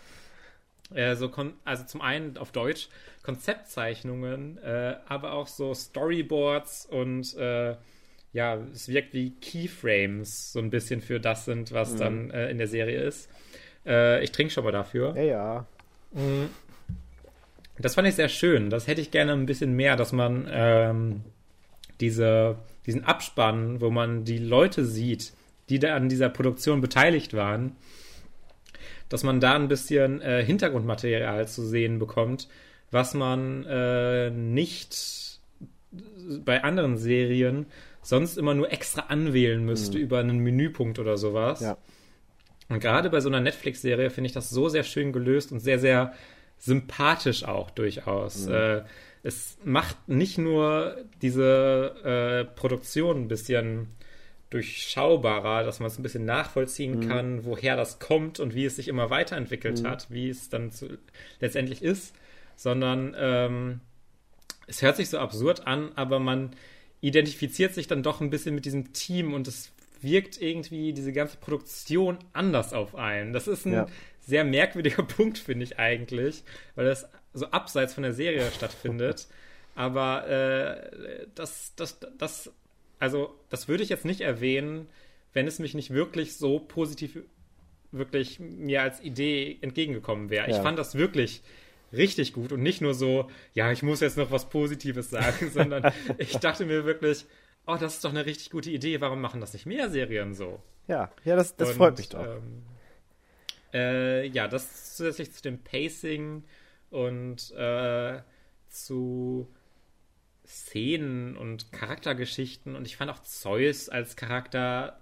Äh, 0.94 1.16
so 1.16 1.32
also 1.66 1.84
zum 1.86 2.02
einen 2.02 2.38
auf 2.38 2.52
Deutsch 2.52 2.90
Konzeptzeichnungen, 3.24 4.58
äh, 4.60 4.96
aber 5.08 5.34
auch 5.34 5.48
so 5.48 5.74
Storyboards 5.74 6.86
und 6.86 7.36
äh, 7.36 7.76
ja, 8.34 8.58
es 8.74 8.88
wirkt 8.88 9.14
wie 9.14 9.32
Keyframes 9.32 10.52
so 10.54 10.60
ein 10.60 10.70
bisschen 10.70 11.02
für 11.02 11.20
das 11.20 11.46
sind, 11.46 11.72
was 11.72 11.94
mhm. 11.94 12.00
dann 12.00 12.32
äh, 12.32 12.50
in 12.50 12.58
der 12.58 12.68
Serie 12.68 13.02
ist. 13.02 13.30
Äh, 13.86 14.24
ich 14.24 14.32
trinke 14.32 14.52
schon 14.52 14.64
mal 14.64 14.72
dafür. 14.72 15.16
Ja, 15.16 15.24
ja. 15.24 15.66
Mhm. 16.12 16.50
Das 17.78 17.96
fand 17.96 18.08
ich 18.08 18.16
sehr 18.16 18.30
schön. 18.30 18.70
Das 18.70 18.88
hätte 18.88 19.02
ich 19.02 19.12
gerne 19.12 19.34
ein 19.34 19.46
bisschen 19.46 19.74
mehr, 19.74 19.96
dass 19.96 20.12
man 20.12 20.48
ähm, 20.52 21.22
diese, 22.00 22.58
diesen 22.86 23.04
Abspann, 23.04 23.82
wo 23.82 23.90
man 23.90 24.26
die 24.26 24.38
Leute 24.38 24.86
sieht, 24.86 25.34
die 25.70 25.80
da 25.80 25.96
an 25.96 26.10
dieser 26.10 26.30
Produktion 26.30 26.82
beteiligt 26.82 27.34
waren, 27.34 27.76
dass 29.14 29.22
man 29.22 29.40
da 29.40 29.53
ein 29.53 29.68
bisschen 29.68 30.22
äh, 30.22 30.44
Hintergrundmaterial 30.44 31.48
zu 31.48 31.64
sehen 31.64 31.99
bekommt, 31.99 32.48
was 32.90 33.14
man 33.14 33.64
äh, 33.64 34.31
nicht 34.31 35.40
bei 36.44 36.64
anderen 36.64 36.98
Serien 36.98 37.68
sonst 38.02 38.40
immer 38.40 38.56
nur 38.56 38.72
extra 38.72 39.02
anwählen 39.10 39.64
müsste 39.64 39.99
mhm. 39.99 40.03
über 40.03 40.18
einen 40.18 40.40
Menüpunkt 40.40 40.98
oder 40.98 41.19
sowas. 41.19 41.61
Ja. 41.61 41.77
Und 42.69 42.80
gerade 42.80 43.11
bei 43.11 43.19
so 43.19 43.30
einer 43.30 43.40
Netflix-Serie 43.40 44.10
finde 44.10 44.30
ich 44.30 44.34
das 44.34 44.49
so 44.49 44.68
sehr 44.68 44.84
schön 44.84 45.14
gelöst 45.14 45.52
und 45.52 45.60
sehr, 45.60 45.77
sehr 45.77 46.14
sympathisch 46.57 47.44
auch 47.44 47.69
durchaus. 47.69 48.48
Mhm. 48.48 48.53
Äh, 48.56 48.81
es 49.22 49.60
macht 49.64 50.10
nicht 50.10 50.40
nur 50.40 50.98
diese 51.22 52.48
äh, 52.49 52.56
Produktion 52.56 53.26
ein 53.26 53.27
bisschen 53.27 53.90
durchschaubarer, 54.54 55.64
dass 55.64 55.80
man 55.80 55.88
es 55.88 55.98
ein 55.98 56.04
bisschen 56.04 56.26
nachvollziehen 56.26 57.00
mhm. 57.00 57.08
kann, 57.08 57.46
woher 57.46 57.76
das 57.76 58.00
kommt 58.00 58.40
und 58.40 58.54
wie 58.54 58.66
es 58.66 58.76
sich 58.76 58.88
immer 58.88 59.10
weiterentwickelt 59.10 59.82
mhm. 59.82 59.88
hat, 59.88 60.08
wie 60.10 60.30
es 60.30 60.50
dann 60.50 60.72
zu, 60.72 60.98
letztendlich 61.40 61.82
ist, 61.82 62.16
sondern 62.56 63.16
ähm, 63.18 63.80
es 64.68 64.82
hört 64.82 64.96
sich 64.96 65.10
so 65.10 65.18
absurd 65.18 65.68
an, 65.68 65.92
aber 65.96 66.20
man 66.20 66.52
identifiziert 67.02 67.74
sich 67.74 67.88
dann 67.88 68.04
doch 68.04 68.22
ein 68.22 68.30
bisschen 68.30 68.56
mit 68.56 68.66
diesem 68.66 68.94
Team 68.94 69.34
und 69.34 69.48
es 69.48 69.72
wirkt 70.02 70.42
irgendwie 70.42 70.94
diese 70.94 71.14
ganze 71.14 71.38
Produktion 71.38 72.18
anders 72.34 72.74
auf 72.74 72.96
einen. 72.96 73.34
Das 73.34 73.48
ist 73.48 73.66
ein 73.66 73.74
ja. 73.74 73.88
sehr 74.20 74.44
merkwürdiger 74.44 75.04
Punkt, 75.08 75.38
finde 75.38 75.64
ich 75.64 75.80
eigentlich, 75.80 76.44
weil 76.76 76.86
das 76.86 77.08
so 77.34 77.48
abseits 77.48 77.94
von 77.94 78.04
der 78.04 78.14
Serie 78.14 78.50
stattfindet. 78.52 79.28
Aber 79.76 80.28
äh, 80.28 81.26
das, 81.34 81.74
das, 81.76 82.00
das 82.18 82.52
also 82.99 83.34
das 83.49 83.68
würde 83.68 83.84
ich 83.84 83.90
jetzt 83.90 84.06
nicht 84.06 84.22
erwähnen, 84.22 84.88
wenn 85.34 85.48
es 85.48 85.60
mich 85.60 85.74
nicht 85.74 85.91
wirklich 85.91 86.38
so 86.38 86.60
positiv 86.60 87.20
wirklich 87.91 88.40
mir 88.40 88.82
als 88.82 89.02
Idee 89.02 89.57
entgegengekommen 89.61 90.30
wäre. 90.30 90.49
Ja. 90.49 90.56
Ich 90.56 90.61
fand 90.61 90.80
das 90.80 90.95
wirklich 90.95 91.44
richtig 91.91 92.34
gut 92.34 92.52
und 92.52 92.61
nicht 92.64 92.82
nur 92.82 92.94
so, 92.94 93.30
ja, 93.53 93.72
ich 93.72 93.84
muss 93.84 93.99
jetzt 93.99 94.18
noch 94.18 94.32
was 94.32 94.49
Positives 94.49 95.10
sagen, 95.10 95.52
sondern 95.53 95.91
ich 96.18 96.38
dachte 96.38 96.65
mir 96.65 96.86
wirklich, 96.86 97.26
oh, 97.68 97.78
das 97.80 97.95
ist 97.95 98.03
doch 98.03 98.10
eine 98.10 98.26
richtig 98.26 98.49
gute 98.49 98.72
Idee, 98.72 98.99
warum 98.99 99.22
machen 99.22 99.41
das 99.41 99.53
nicht 99.53 99.65
mehr 99.65 99.90
Serien 99.90 100.34
so? 100.34 100.60
Ja, 100.88 101.11
ja, 101.24 101.36
das, 101.36 101.56
das 101.56 101.70
und, 101.70 101.76
freut 101.76 101.98
mich 101.98 102.10
doch. 102.10 102.26
Ähm, 102.26 102.64
äh, 103.74 104.28
ja, 104.28 104.48
das 104.48 104.95
zusätzlich 104.95 105.32
zu 105.32 105.41
dem 105.41 105.60
Pacing 105.60 106.44
und 106.90 107.52
äh, 107.52 108.20
zu 108.70 109.48
Szenen 110.45 111.38
und 111.38 111.72
Charaktergeschichten 111.72 112.76
und 112.76 112.86
ich 112.86 112.98
fand 112.98 113.11
auch 113.11 113.22
Zeus 113.24 113.90
als 113.90 114.15
Charakter 114.15 114.99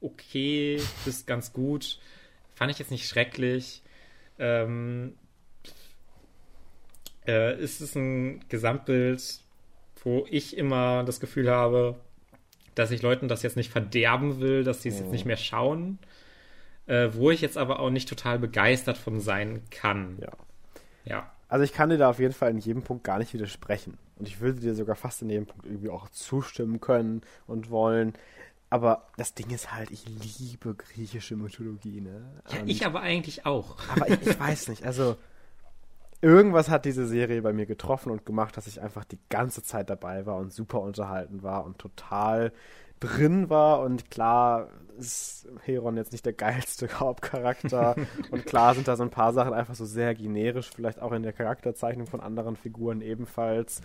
okay 0.00 0.80
bis 1.04 1.26
ganz 1.26 1.52
gut. 1.52 1.98
Fand 2.54 2.70
ich 2.70 2.78
jetzt 2.78 2.90
nicht 2.90 3.08
schrecklich. 3.08 3.82
Ähm, 4.38 5.14
äh, 7.26 7.60
ist 7.60 7.80
es 7.80 7.94
ein 7.94 8.44
Gesamtbild, 8.48 9.40
wo 10.02 10.26
ich 10.30 10.56
immer 10.56 11.04
das 11.04 11.20
Gefühl 11.20 11.50
habe, 11.50 12.00
dass 12.74 12.90
ich 12.90 13.02
Leuten 13.02 13.28
das 13.28 13.42
jetzt 13.42 13.56
nicht 13.56 13.70
verderben 13.70 14.40
will, 14.40 14.64
dass 14.64 14.82
sie 14.82 14.88
es 14.88 14.96
oh. 14.96 15.02
jetzt 15.02 15.12
nicht 15.12 15.24
mehr 15.24 15.36
schauen. 15.36 15.98
Äh, 16.86 17.10
wo 17.12 17.30
ich 17.30 17.42
jetzt 17.42 17.58
aber 17.58 17.80
auch 17.80 17.90
nicht 17.90 18.08
total 18.08 18.38
begeistert 18.38 18.96
von 18.96 19.20
sein 19.20 19.62
kann. 19.70 20.18
Ja. 20.20 20.32
Ja. 21.04 21.32
Also 21.48 21.64
ich 21.64 21.72
kann 21.72 21.90
dir 21.90 21.98
da 21.98 22.10
auf 22.10 22.18
jeden 22.18 22.32
Fall 22.32 22.50
in 22.50 22.58
jedem 22.58 22.82
Punkt 22.82 23.04
gar 23.04 23.18
nicht 23.18 23.34
widersprechen. 23.34 23.98
Und 24.18 24.28
ich 24.28 24.40
würde 24.40 24.60
dir 24.60 24.74
sogar 24.74 24.96
fast 24.96 25.22
in 25.22 25.30
jedem 25.30 25.46
Punkt 25.46 25.66
irgendwie 25.66 25.90
auch 25.90 26.08
zustimmen 26.08 26.80
können 26.80 27.22
und 27.46 27.70
wollen. 27.70 28.14
Aber 28.70 29.06
das 29.16 29.34
Ding 29.34 29.50
ist 29.50 29.72
halt, 29.72 29.90
ich 29.90 30.04
liebe 30.06 30.74
griechische 30.74 31.36
Mythologie, 31.36 32.00
ne? 32.00 32.42
Ja, 32.52 32.60
und 32.60 32.68
ich 32.68 32.84
aber 32.84 33.00
eigentlich 33.00 33.46
auch. 33.46 33.76
Aber 33.88 34.08
ich, 34.08 34.20
ich 34.26 34.38
weiß 34.38 34.68
nicht, 34.68 34.84
also 34.84 35.16
irgendwas 36.20 36.68
hat 36.68 36.84
diese 36.84 37.06
Serie 37.06 37.42
bei 37.42 37.52
mir 37.52 37.66
getroffen 37.66 38.10
und 38.10 38.26
gemacht, 38.26 38.56
dass 38.56 38.66
ich 38.66 38.80
einfach 38.80 39.04
die 39.04 39.18
ganze 39.28 39.62
Zeit 39.62 39.88
dabei 39.88 40.26
war 40.26 40.36
und 40.36 40.52
super 40.52 40.80
unterhalten 40.80 41.42
war 41.42 41.64
und 41.64 41.78
total 41.78 42.52
drin 43.00 43.50
war. 43.50 43.80
Und 43.80 44.10
klar 44.10 44.68
ist 44.98 45.48
Heron 45.62 45.96
jetzt 45.96 46.12
nicht 46.12 46.26
der 46.26 46.32
geilste 46.32 46.88
Hauptcharakter. 47.00 47.96
und 48.30 48.46
klar 48.46 48.74
sind 48.74 48.88
da 48.88 48.96
so 48.96 49.02
ein 49.02 49.10
paar 49.10 49.32
Sachen 49.32 49.52
einfach 49.52 49.74
so 49.74 49.86
sehr 49.86 50.14
generisch, 50.14 50.70
vielleicht 50.74 51.00
auch 51.00 51.12
in 51.12 51.22
der 51.22 51.32
Charakterzeichnung 51.32 52.06
von 52.06 52.20
anderen 52.20 52.56
Figuren 52.56 53.00
ebenfalls. 53.00 53.80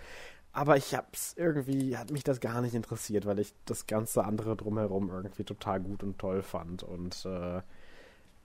Aber 0.51 0.77
ich 0.77 0.93
hab's 0.93 1.33
irgendwie, 1.35 1.97
hat 1.97 2.11
mich 2.11 2.23
das 2.23 2.39
gar 2.39 2.61
nicht 2.61 2.75
interessiert, 2.75 3.25
weil 3.25 3.39
ich 3.39 3.53
das 3.65 3.87
ganze 3.87 4.23
andere 4.23 4.55
drumherum 4.55 5.09
irgendwie 5.09 5.43
total 5.43 5.79
gut 5.79 6.03
und 6.03 6.19
toll 6.19 6.43
fand. 6.43 6.83
Und 6.83 7.25
äh, 7.25 7.61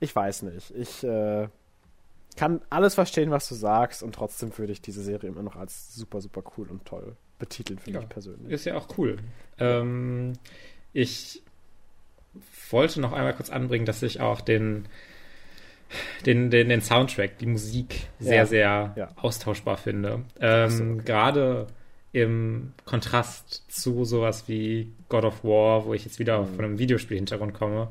ich 0.00 0.16
weiß 0.16 0.42
nicht. 0.42 0.70
Ich 0.70 1.04
äh, 1.04 1.48
kann 2.36 2.62
alles 2.70 2.94
verstehen, 2.94 3.30
was 3.30 3.48
du 3.48 3.54
sagst, 3.54 4.02
und 4.02 4.14
trotzdem 4.14 4.56
würde 4.56 4.72
ich 4.72 4.80
diese 4.80 5.02
Serie 5.02 5.28
immer 5.28 5.42
noch 5.42 5.56
als 5.56 5.94
super, 5.94 6.20
super 6.22 6.42
cool 6.56 6.68
und 6.70 6.86
toll 6.86 7.16
betiteln, 7.38 7.78
finde 7.78 7.98
ja, 7.98 8.02
ich 8.02 8.08
persönlich. 8.08 8.52
Ist 8.52 8.64
ja 8.64 8.76
auch 8.76 8.98
cool. 8.98 9.18
Ähm, 9.58 10.34
ich 10.92 11.42
wollte 12.70 13.00
noch 13.00 13.12
einmal 13.12 13.34
kurz 13.34 13.50
anbringen, 13.50 13.86
dass 13.86 14.02
ich 14.02 14.20
auch 14.20 14.40
den, 14.40 14.86
den, 16.26 16.50
den, 16.50 16.68
den 16.68 16.80
Soundtrack, 16.80 17.38
die 17.38 17.46
Musik 17.46 18.08
sehr, 18.18 18.36
ja, 18.36 18.46
sehr 18.46 18.94
ja. 18.96 19.08
austauschbar 19.16 19.76
finde. 19.76 20.24
Ähm, 20.40 20.70
so, 20.70 20.84
okay. 20.84 21.02
Gerade 21.04 21.66
im 22.12 22.72
Kontrast 22.84 23.64
zu 23.68 24.04
sowas 24.04 24.44
wie 24.48 24.92
God 25.08 25.24
of 25.24 25.44
War, 25.44 25.84
wo 25.86 25.94
ich 25.94 26.04
jetzt 26.04 26.18
wieder 26.18 26.42
mhm. 26.42 26.54
von 26.54 26.64
einem 26.64 26.78
Videospiel-Hintergrund 26.78 27.54
komme, 27.54 27.88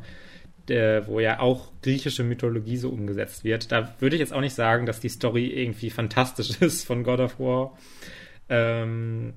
der, 0.68 1.08
wo 1.08 1.20
ja 1.20 1.40
auch 1.40 1.72
griechische 1.82 2.24
Mythologie 2.24 2.78
so 2.78 2.90
umgesetzt 2.90 3.44
wird. 3.44 3.72
Da 3.72 3.96
würde 4.00 4.16
ich 4.16 4.20
jetzt 4.20 4.34
auch 4.34 4.42
nicht 4.42 4.56
sagen, 4.56 4.86
dass 4.86 5.00
die 5.00 5.10
Story 5.10 5.48
irgendwie 5.48 5.90
fantastisch 5.90 6.50
ist 6.62 6.86
von 6.86 7.04
God 7.04 7.20
of 7.20 7.40
War. 7.40 7.78
Ähm, 8.50 9.34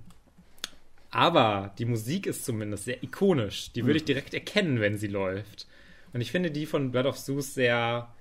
aber 1.11 1.74
die 1.78 1.85
Musik 1.85 2.27
ist 2.27 2.45
zumindest 2.45 2.85
sehr 2.85 3.03
ikonisch. 3.03 3.73
Die 3.73 3.85
würde 3.85 3.97
ich 3.97 4.05
mhm. 4.05 4.07
direkt 4.07 4.35
erkennen, 4.35 4.81
wenn 4.81 4.97
sie 4.97 5.09
läuft. 5.09 5.66
Und 6.12 6.20
ich 6.20 6.31
finde 6.31 6.51
die 6.51 6.66
von 6.66 6.91
Blood 6.91 7.07
of 7.07 7.19
Zeus 7.19 7.55
sehr. 7.55 8.12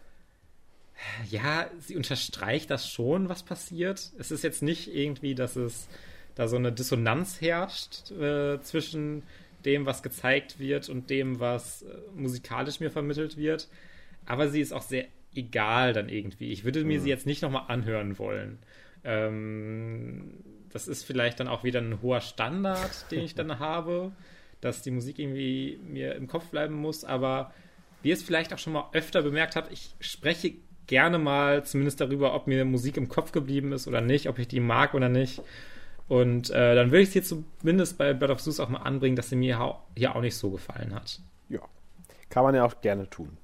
Ja, 1.30 1.70
sie 1.80 1.96
unterstreicht 1.96 2.70
das 2.70 2.90
schon, 2.90 3.30
was 3.30 3.44
passiert. 3.44 4.12
Es 4.18 4.32
ist 4.32 4.44
jetzt 4.44 4.62
nicht 4.62 4.94
irgendwie, 4.94 5.34
dass 5.34 5.56
es 5.56 5.88
da 6.36 6.48
so 6.48 6.58
eine 6.58 6.74
Dissonanz 6.74 7.40
herrscht 7.40 8.12
äh, 8.12 8.60
zwischen 8.62 9.24
dem, 9.64 9.86
was 9.86 10.04
gezeigt 10.04 10.60
wird 10.60 10.90
und 10.90 11.10
dem, 11.10 11.40
was 11.40 11.84
äh, 11.84 11.88
musikalisch 12.16 12.80
mir 12.80 12.92
vermittelt 12.92 13.38
wird. 13.38 13.70
Aber 14.26 14.50
sie 14.50 14.60
ist 14.60 14.74
auch 14.74 14.82
sehr 14.82 15.06
egal 15.34 15.94
dann 15.94 16.10
irgendwie. 16.10 16.52
Ich 16.52 16.64
würde 16.66 16.84
mir 16.84 17.00
mhm. 17.00 17.04
sie 17.04 17.10
jetzt 17.10 17.26
nicht 17.26 17.42
nochmal 17.42 17.66
anhören 17.68 18.20
wollen. 18.20 18.60
Ähm, 19.04 20.34
das 20.72 20.88
ist 20.88 21.04
vielleicht 21.04 21.40
dann 21.40 21.48
auch 21.48 21.64
wieder 21.64 21.82
ein 21.82 22.02
hoher 22.02 22.22
Standard, 22.22 23.12
den 23.12 23.24
ich 23.24 23.36
dann 23.36 23.60
habe, 23.60 24.12
dass 24.62 24.82
die 24.82 24.92
Musik 24.92 25.20
irgendwie 25.20 25.80
mir 25.84 26.16
im 26.16 26.28
Kopf 26.28 26.46
bleiben 26.48 26.76
muss. 26.76 27.04
Aber 27.04 27.54
wie 28.02 28.10
ihr 28.10 28.16
es 28.16 28.24
vielleicht 28.24 28.54
auch 28.54 28.58
schon 28.58 28.74
mal 28.74 28.90
öfter 28.94 29.22
bemerkt 29.22 29.56
habt, 29.56 29.72
ich 29.72 29.96
spreche 30.00 30.54
gerne 30.88 31.20
mal 31.20 31.64
zumindest 31.64 32.02
darüber, 32.02 32.34
ob 32.34 32.48
mir 32.48 32.66
Musik 32.66 32.98
im 32.98 33.10
Kopf 33.10 33.32
geblieben 33.32 33.72
ist 33.74 33.88
oder 33.88 34.02
nicht, 34.02 34.28
ob 34.28 34.40
ich 34.40 34.48
die 34.48 34.60
mag 34.60 34.94
oder 34.94 35.10
nicht. 35.10 35.42
Und 36.08 36.50
äh, 36.50 36.74
dann 36.74 36.90
würde 36.90 37.04
ich 37.04 37.10
es 37.10 37.14
hier 37.14 37.24
zumindest 37.24 38.00
bei 38.00 38.14
Bird 38.14 38.32
of 38.32 38.42
Zeus 38.42 38.60
auch 38.60 38.70
mal 38.70 38.80
anbringen, 38.80 39.16
dass 39.16 39.30
sie 39.30 39.36
mir 39.36 39.78
hier 39.96 40.16
auch 40.16 40.22
nicht 40.22 40.36
so 40.36 40.50
gefallen 40.50 40.96
hat. 40.96 41.20
Ja, 41.50 41.62
kann 42.30 42.44
man 42.44 42.56
ja 42.56 42.66
auch 42.66 42.82
gerne 42.82 43.08
tun. 43.10 43.38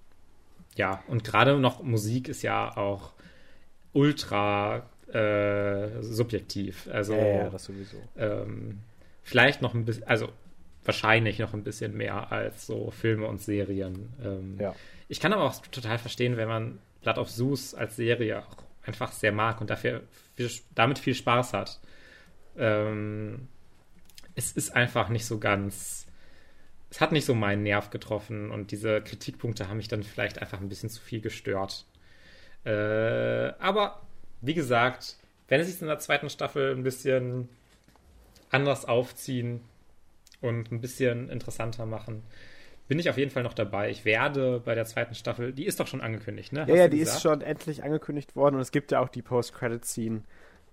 Ja, 0.76 1.04
und 1.08 1.24
gerade 1.24 1.58
noch 1.60 1.84
Musik 1.84 2.28
ist 2.28 2.42
ja 2.42 2.76
auch 2.76 3.14
ultra 3.94 4.90
äh, 5.14 6.02
subjektiv. 6.02 6.88
Also 6.92 7.14
ja, 7.14 7.26
ja, 7.26 7.50
das 7.50 7.66
sowieso. 7.66 7.98
Ähm, 8.18 8.80
vielleicht 9.24 9.62
noch 9.62 9.74
ein 9.74 9.86
bisschen, 9.86 10.04
also 10.06 10.30
wahrscheinlich 10.84 11.40
noch 11.40 11.54
ein 11.54 11.64
bisschen 11.64 11.96
mehr 11.96 12.32
als 12.32 12.68
so 12.68 12.92
Filme 12.92 13.28
und 13.28 13.42
Serien. 13.42 14.10
Ähm, 14.24 14.58
ja. 14.60 14.76
Ich 15.08 15.20
kann 15.20 15.34
aber 15.34 15.44
auch 15.44 15.58
total 15.68 15.98
verstehen, 15.98 16.38
wenn 16.38 16.48
man 16.48 16.80
Blood 17.02 17.18
of 17.18 17.30
Zeus 17.30 17.76
als 17.76 17.96
Serie 17.96 18.40
auch 18.40 18.58
einfach 18.84 19.12
sehr 19.12 19.32
mag 19.32 19.62
und 19.62 19.70
dafür 19.70 20.02
viel, 20.36 20.50
damit 20.74 21.00
viel 21.00 21.16
Spaß 21.16 21.54
hat. 21.54 21.80
Ähm, 22.58 23.48
es 24.36 24.52
ist 24.52 24.76
einfach 24.76 25.10
nicht 25.10 25.26
so 25.26 25.40
ganz. 25.40 26.06
Es 26.90 27.02
hat 27.02 27.12
nicht 27.12 27.26
so 27.26 27.34
meinen 27.34 27.64
Nerv 27.64 27.90
getroffen 27.90 28.52
und 28.52 28.72
diese 28.72 29.02
Kritikpunkte 29.02 29.68
haben 29.68 29.78
mich 29.78 29.88
dann 29.88 30.04
vielleicht 30.04 30.40
einfach 30.40 30.62
ein 30.62 30.70
bisschen 30.70 30.90
zu 30.90 31.02
viel 31.02 31.20
gestört. 31.20 31.86
Äh, 32.64 33.54
aber 33.60 34.02
wie 34.42 34.54
gesagt, 34.54 35.18
wenn 35.48 35.64
sie 35.64 35.72
es 35.72 35.82
in 35.82 35.88
der 35.88 36.00
zweiten 36.00 36.30
Staffel 36.30 36.72
ein 36.72 36.84
bisschen 36.84 37.50
anders 38.50 38.86
aufziehen 38.86 39.62
und 40.42 40.72
ein 40.72 40.82
bisschen 40.82 41.30
interessanter 41.30 41.86
machen, 41.86 42.24
bin 42.88 43.00
ich 43.00 43.10
auf 43.10 43.18
jeden 43.18 43.32
Fall 43.32 43.44
noch 43.44 43.54
dabei. 43.54 43.90
Ich 43.90 44.06
werde 44.06 44.62
bei 44.64 44.76
der 44.76 44.86
zweiten 44.86 45.16
Staffel, 45.16 45.54
die 45.54 45.66
ist 45.66 45.80
doch 45.80 45.88
schon 45.88 46.02
angekündigt, 46.02 46.54
ne? 46.54 46.62
Hast 46.62 46.70
ja, 46.70 46.76
ja, 46.76 46.88
die 46.88 47.00
gesagt? 47.00 47.18
ist 47.18 47.24
schon 47.24 47.42
endlich 47.42 47.84
angekündigt 47.84 48.36
worden 48.36 48.56
und 48.56 48.62
es 48.62 48.72
gibt 48.72 48.92
ja 48.92 49.00
auch 49.00 49.10
die 49.10 49.24
Post-Credit-Scene, 49.24 50.22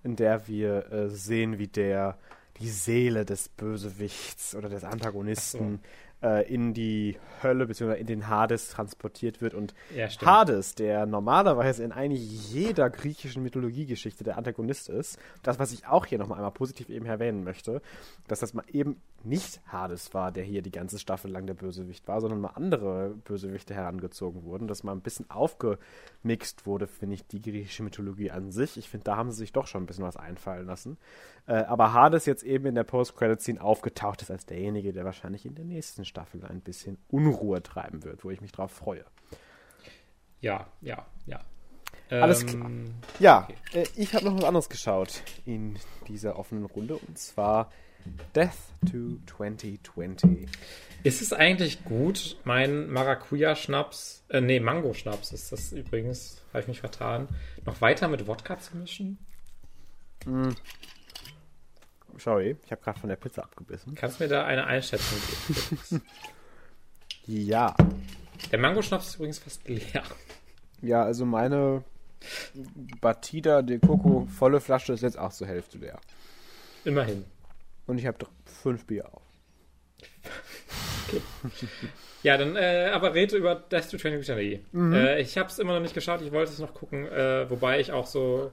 in 0.05 0.17
der 0.17 0.47
wir 0.47 0.93
äh, 0.93 1.09
sehen, 1.09 1.59
wie 1.59 1.69
der 1.69 2.19
die 2.61 2.69
Seele 2.69 3.25
des 3.25 3.49
Bösewichts 3.49 4.55
oder 4.55 4.69
des 4.69 4.85
Antagonisten 4.85 5.81
äh, 6.23 6.53
in 6.53 6.75
die 6.75 7.19
Hölle 7.43 7.67
bzw. 7.67 7.99
in 7.99 8.07
den 8.07 8.29
Hades 8.29 8.71
transportiert 8.71 9.41
wird. 9.41 9.55
Und 9.55 9.75
ja, 9.95 10.09
Hades, 10.09 10.75
der 10.75 11.07
normalerweise 11.07 11.85
in 11.85 11.93
eigentlich 11.93 12.53
jeder 12.53 12.91
griechischen 12.91 13.43
Mythologiegeschichte 13.43 14.25
der 14.25 14.39
Antagonist 14.39 14.89
ist, 14.89 15.19
das, 15.43 15.59
was 15.59 15.73
ich 15.73 15.87
auch 15.87 16.07
hier 16.07 16.19
nochmal 16.19 16.39
einmal 16.39 16.53
positiv 16.53 16.89
eben 16.89 17.07
erwähnen 17.07 17.45
möchte, 17.45 17.83
dass 18.29 18.41
das 18.41 18.55
mal 18.55 18.65
eben 18.73 19.01
nicht 19.25 19.61
Hades 19.67 20.15
war, 20.15 20.33
der 20.33 20.45
hier 20.45 20.63
die 20.63 20.71
ganze 20.71 20.99
Staffel 20.99 21.31
lang 21.31 21.47
der 21.47 21.55
Bösewicht 21.55 22.07
war, 22.09 22.21
sondern 22.21 22.41
mal 22.41 22.53
andere 22.55 23.15
Bösewichte 23.25 23.75
herangezogen 23.75 24.45
wurden, 24.45 24.69
dass 24.69 24.83
mal 24.83 24.93
ein 24.93 25.01
bisschen 25.01 25.31
aufgemixt 25.31 26.67
wurde, 26.67 26.87
finde 26.87 27.15
ich, 27.15 27.27
die 27.27 27.43
griechische 27.43 27.83
Mythologie 27.83 28.31
an 28.31 28.51
sich. 28.51 28.77
Ich 28.77 28.89
finde, 28.89 29.05
da 29.05 29.17
haben 29.17 29.31
sie 29.31 29.39
sich 29.39 29.53
doch 29.53 29.67
schon 29.67 29.85
ein 29.85 29.87
bisschen 29.87 30.05
was 30.05 30.17
einfallen 30.17 30.67
lassen. 30.67 30.99
Äh, 31.47 31.65
aber 31.65 31.93
Hades 31.93 32.27
jetzt 32.27 32.43
eben 32.43 32.67
in 32.67 32.75
der 32.75 32.85
Post-Credit-Scene 32.85 33.61
aufgetaucht 33.61 34.23
ist 34.23 34.31
als 34.31 34.47
derjenige, 34.47 34.93
der 34.93 35.05
wahrscheinlich 35.05 35.47
in 35.47 35.55
der 35.55 35.65
nächsten 35.65 36.05
Staffel 36.05 36.45
ein 36.45 36.61
bisschen 36.61 36.99
Unruhe 37.09 37.63
treiben 37.63 38.05
wird, 38.05 38.25
wo 38.25 38.31
ich 38.31 38.41
mich 38.41 38.53
drauf 38.53 38.71
freue. 38.71 39.05
Ja, 40.41 40.67
ja, 40.81 41.07
ja. 41.27 41.41
Alles 42.11 42.45
klar. 42.45 42.67
Ähm, 42.67 42.95
ja, 43.19 43.49
okay. 43.49 43.83
äh, 43.83 43.87
ich 43.97 44.15
habe 44.15 44.27
noch 44.27 44.37
was 44.37 44.45
anderes 44.45 44.69
geschaut 44.69 45.23
in 45.47 45.79
dieser 46.09 46.39
offenen 46.39 46.67
Runde 46.67 46.97
und 46.97 47.19
zwar 47.19 47.71
Death 48.35 48.57
to 48.91 49.19
2020. 49.27 50.49
Ist 51.05 51.21
es 51.21 51.33
eigentlich 51.33 51.85
gut, 51.85 52.37
mein 52.45 52.89
Maracuja-Schnaps, 52.89 54.25
äh, 54.29 54.41
nee, 54.41 54.61
Mango-Schnaps 54.61 55.33
ist 55.33 55.51
das 55.51 55.73
übrigens, 55.73 56.41
habe 56.53 56.61
ich 56.61 56.69
mich 56.69 56.81
vertan, 56.81 57.29
noch 57.65 57.81
weiter 57.81 58.09
mit 58.09 58.27
Wodka 58.27 58.59
zu 58.59 58.77
mischen? 58.77 59.19
Mm. 60.25 60.51
Sorry, 62.19 62.57
ich 62.65 62.71
habe 62.71 62.83
gerade 62.83 63.01
von 63.01 63.09
der 63.09 63.17
Pizza 63.17 63.43
abgebissen. 63.43 63.95
Kannst 63.95 64.21
du 64.21 64.25
mir 64.25 64.29
da 64.29 64.45
eine 64.45 64.65
Einschätzung 64.67 65.19
geben? 65.49 66.03
ja. 67.47 67.75
Der 68.51 68.59
Mango-Schnaps 68.59 69.09
ist 69.09 69.15
übrigens 69.17 69.39
fast 69.39 69.67
leer. 69.67 70.05
Ja, 70.83 71.03
also 71.03 71.25
meine 71.25 71.83
Batida 73.01 73.63
de 73.63 73.79
Coco 73.79 74.27
volle 74.27 74.61
Flasche 74.61 74.93
ist 74.93 75.03
jetzt 75.03 75.19
auch 75.19 75.33
zur 75.33 75.47
Hälfte 75.47 75.79
leer. 75.79 75.99
Immerhin. 76.85 77.25
Und 77.93 77.99
ich 77.99 78.07
habe 78.07 78.27
fünf 78.47 78.87
Bier 78.87 79.07
auf. 79.13 79.23
okay. 81.07 81.21
Ja, 82.23 82.39
dann 82.39 82.57
äh, 82.57 82.91
aber 82.95 83.15
rede 83.15 83.37
über 83.37 83.57
Death 83.57 83.91
to 83.91 83.99
Training 83.99 84.21
Eternity. 84.21 84.65
Mhm. 84.71 84.95
Äh, 84.95 85.21
ich 85.21 85.37
habe 85.37 85.51
es 85.51 85.59
immer 85.59 85.75
noch 85.75 85.81
nicht 85.81 85.93
geschaut, 85.93 86.23
ich 86.23 86.33
wollte 86.33 86.53
es 86.53 86.59
noch 86.59 86.73
gucken, 86.73 87.07
äh, 87.07 87.51
wobei 87.51 87.81
ich 87.81 87.93
auch 87.93 88.07
so 88.07 88.51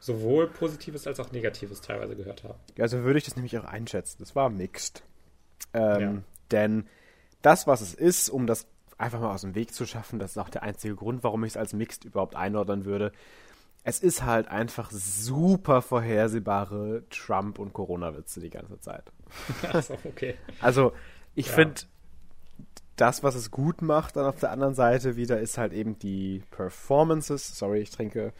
sowohl 0.00 0.48
Positives 0.48 1.06
als 1.06 1.20
auch 1.20 1.30
Negatives 1.30 1.80
teilweise 1.80 2.16
gehört 2.16 2.42
habe. 2.42 2.56
Ja, 2.76 2.88
so 2.88 3.04
würde 3.04 3.18
ich 3.18 3.24
das 3.24 3.36
nämlich 3.36 3.56
auch 3.56 3.64
einschätzen. 3.64 4.16
Das 4.18 4.34
war 4.34 4.50
mixed. 4.50 5.04
Ähm, 5.74 6.00
ja. 6.00 6.14
Denn 6.50 6.88
das, 7.42 7.68
was 7.68 7.82
es 7.82 7.94
ist, 7.94 8.30
um 8.30 8.48
das 8.48 8.66
einfach 8.98 9.20
mal 9.20 9.32
aus 9.32 9.42
dem 9.42 9.54
Weg 9.54 9.74
zu 9.74 9.86
schaffen, 9.86 10.18
das 10.18 10.32
ist 10.32 10.38
auch 10.38 10.48
der 10.48 10.64
einzige 10.64 10.96
Grund, 10.96 11.22
warum 11.22 11.44
ich 11.44 11.52
es 11.52 11.56
als 11.56 11.72
mixed 11.72 12.04
überhaupt 12.04 12.34
einordnen 12.34 12.84
würde. 12.84 13.12
Es 13.88 14.00
ist 14.00 14.24
halt 14.24 14.48
einfach 14.48 14.90
super 14.90 15.80
vorhersehbare 15.80 17.04
Trump- 17.08 17.60
und 17.60 17.72
Corona-Witze 17.72 18.40
die 18.40 18.50
ganze 18.50 18.80
Zeit. 18.80 19.12
Achso, 19.72 19.96
okay. 20.02 20.34
Also, 20.60 20.92
ich 21.36 21.46
ja. 21.46 21.52
finde, 21.52 21.82
das, 22.96 23.22
was 23.22 23.36
es 23.36 23.52
gut 23.52 23.82
macht, 23.82 24.16
dann 24.16 24.26
auf 24.26 24.40
der 24.40 24.50
anderen 24.50 24.74
Seite 24.74 25.14
wieder, 25.14 25.38
ist 25.38 25.56
halt 25.56 25.72
eben 25.72 26.00
die 26.00 26.42
Performances, 26.50 27.56
sorry, 27.56 27.78
ich 27.78 27.90
trinke, 27.90 28.32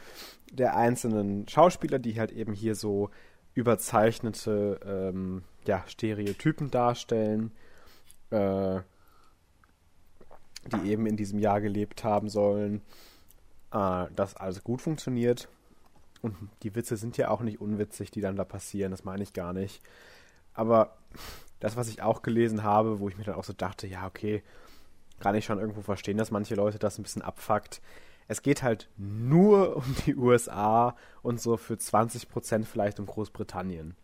der 0.51 0.75
einzelnen 0.75 1.47
Schauspieler, 1.47 2.01
die 2.01 2.19
halt 2.19 2.33
eben 2.33 2.53
hier 2.53 2.75
so 2.75 3.11
überzeichnete 3.55 4.81
ähm, 4.85 5.45
ja, 5.65 5.85
Stereotypen 5.87 6.73
darstellen, 6.73 7.53
äh, 8.31 8.81
die 10.73 10.91
eben 10.91 11.07
in 11.07 11.17
diesem 11.17 11.39
Jahr 11.39 11.61
gelebt 11.61 12.03
haben 12.03 12.29
sollen, 12.29 12.83
äh, 13.77 14.07
dass 14.15 14.37
alles 14.37 14.65
gut 14.65 14.81
funktioniert. 14.81 15.49
Und 16.23 16.35
die 16.63 16.75
Witze 16.75 16.97
sind 16.97 17.17
ja 17.19 17.29
auch 17.29 17.43
nicht 17.43 17.61
unwitzig, 17.61 18.11
die 18.11 18.21
dann 18.21 18.37
da 18.37 18.45
passieren, 18.45 18.91
das 18.91 19.05
meine 19.05 19.23
ich 19.23 19.35
gar 19.35 19.53
nicht. 19.53 19.83
Aber 20.55 20.97
das, 21.61 21.77
was 21.77 21.89
ich 21.89 22.03
auch 22.03 22.23
gelesen 22.23 22.63
habe, 22.63 23.01
wo 23.01 23.09
ich 23.09 23.19
mir 23.19 23.25
dann 23.25 23.35
auch 23.35 23.45
so 23.45 23.53
dachte, 23.53 23.87
ja, 23.87 24.07
okay, 24.07 24.43
kann 25.21 25.35
ich 25.35 25.45
schon 25.45 25.59
irgendwo 25.59 25.83
verstehen, 25.83 26.17
dass 26.17 26.31
manche 26.31 26.55
Leute 26.55 26.79
das 26.79 26.99
ein 26.99 27.03
bisschen 27.03 27.23
abfuckt. 27.23 27.83
Es 28.29 28.43
geht 28.43 28.63
halt 28.63 28.89
nur 28.97 29.77
um 29.77 29.97
die 30.07 30.17
USA 30.17 30.97
und 31.23 31.41
so 31.41 31.57
für 31.57 31.77
20 31.77 32.29
Prozent 32.29 32.67
vielleicht 32.67 32.99
um 32.99 33.07
Großbritannien. 33.07 33.95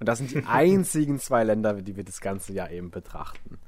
Und 0.00 0.08
das 0.08 0.18
sind 0.18 0.32
die 0.32 0.44
einzigen 0.46 1.18
zwei 1.18 1.44
Länder, 1.44 1.80
die 1.80 1.96
wir 1.96 2.04
das 2.04 2.20
ganze 2.20 2.52
Jahr 2.52 2.70
eben 2.70 2.90
betrachten. 2.90 3.58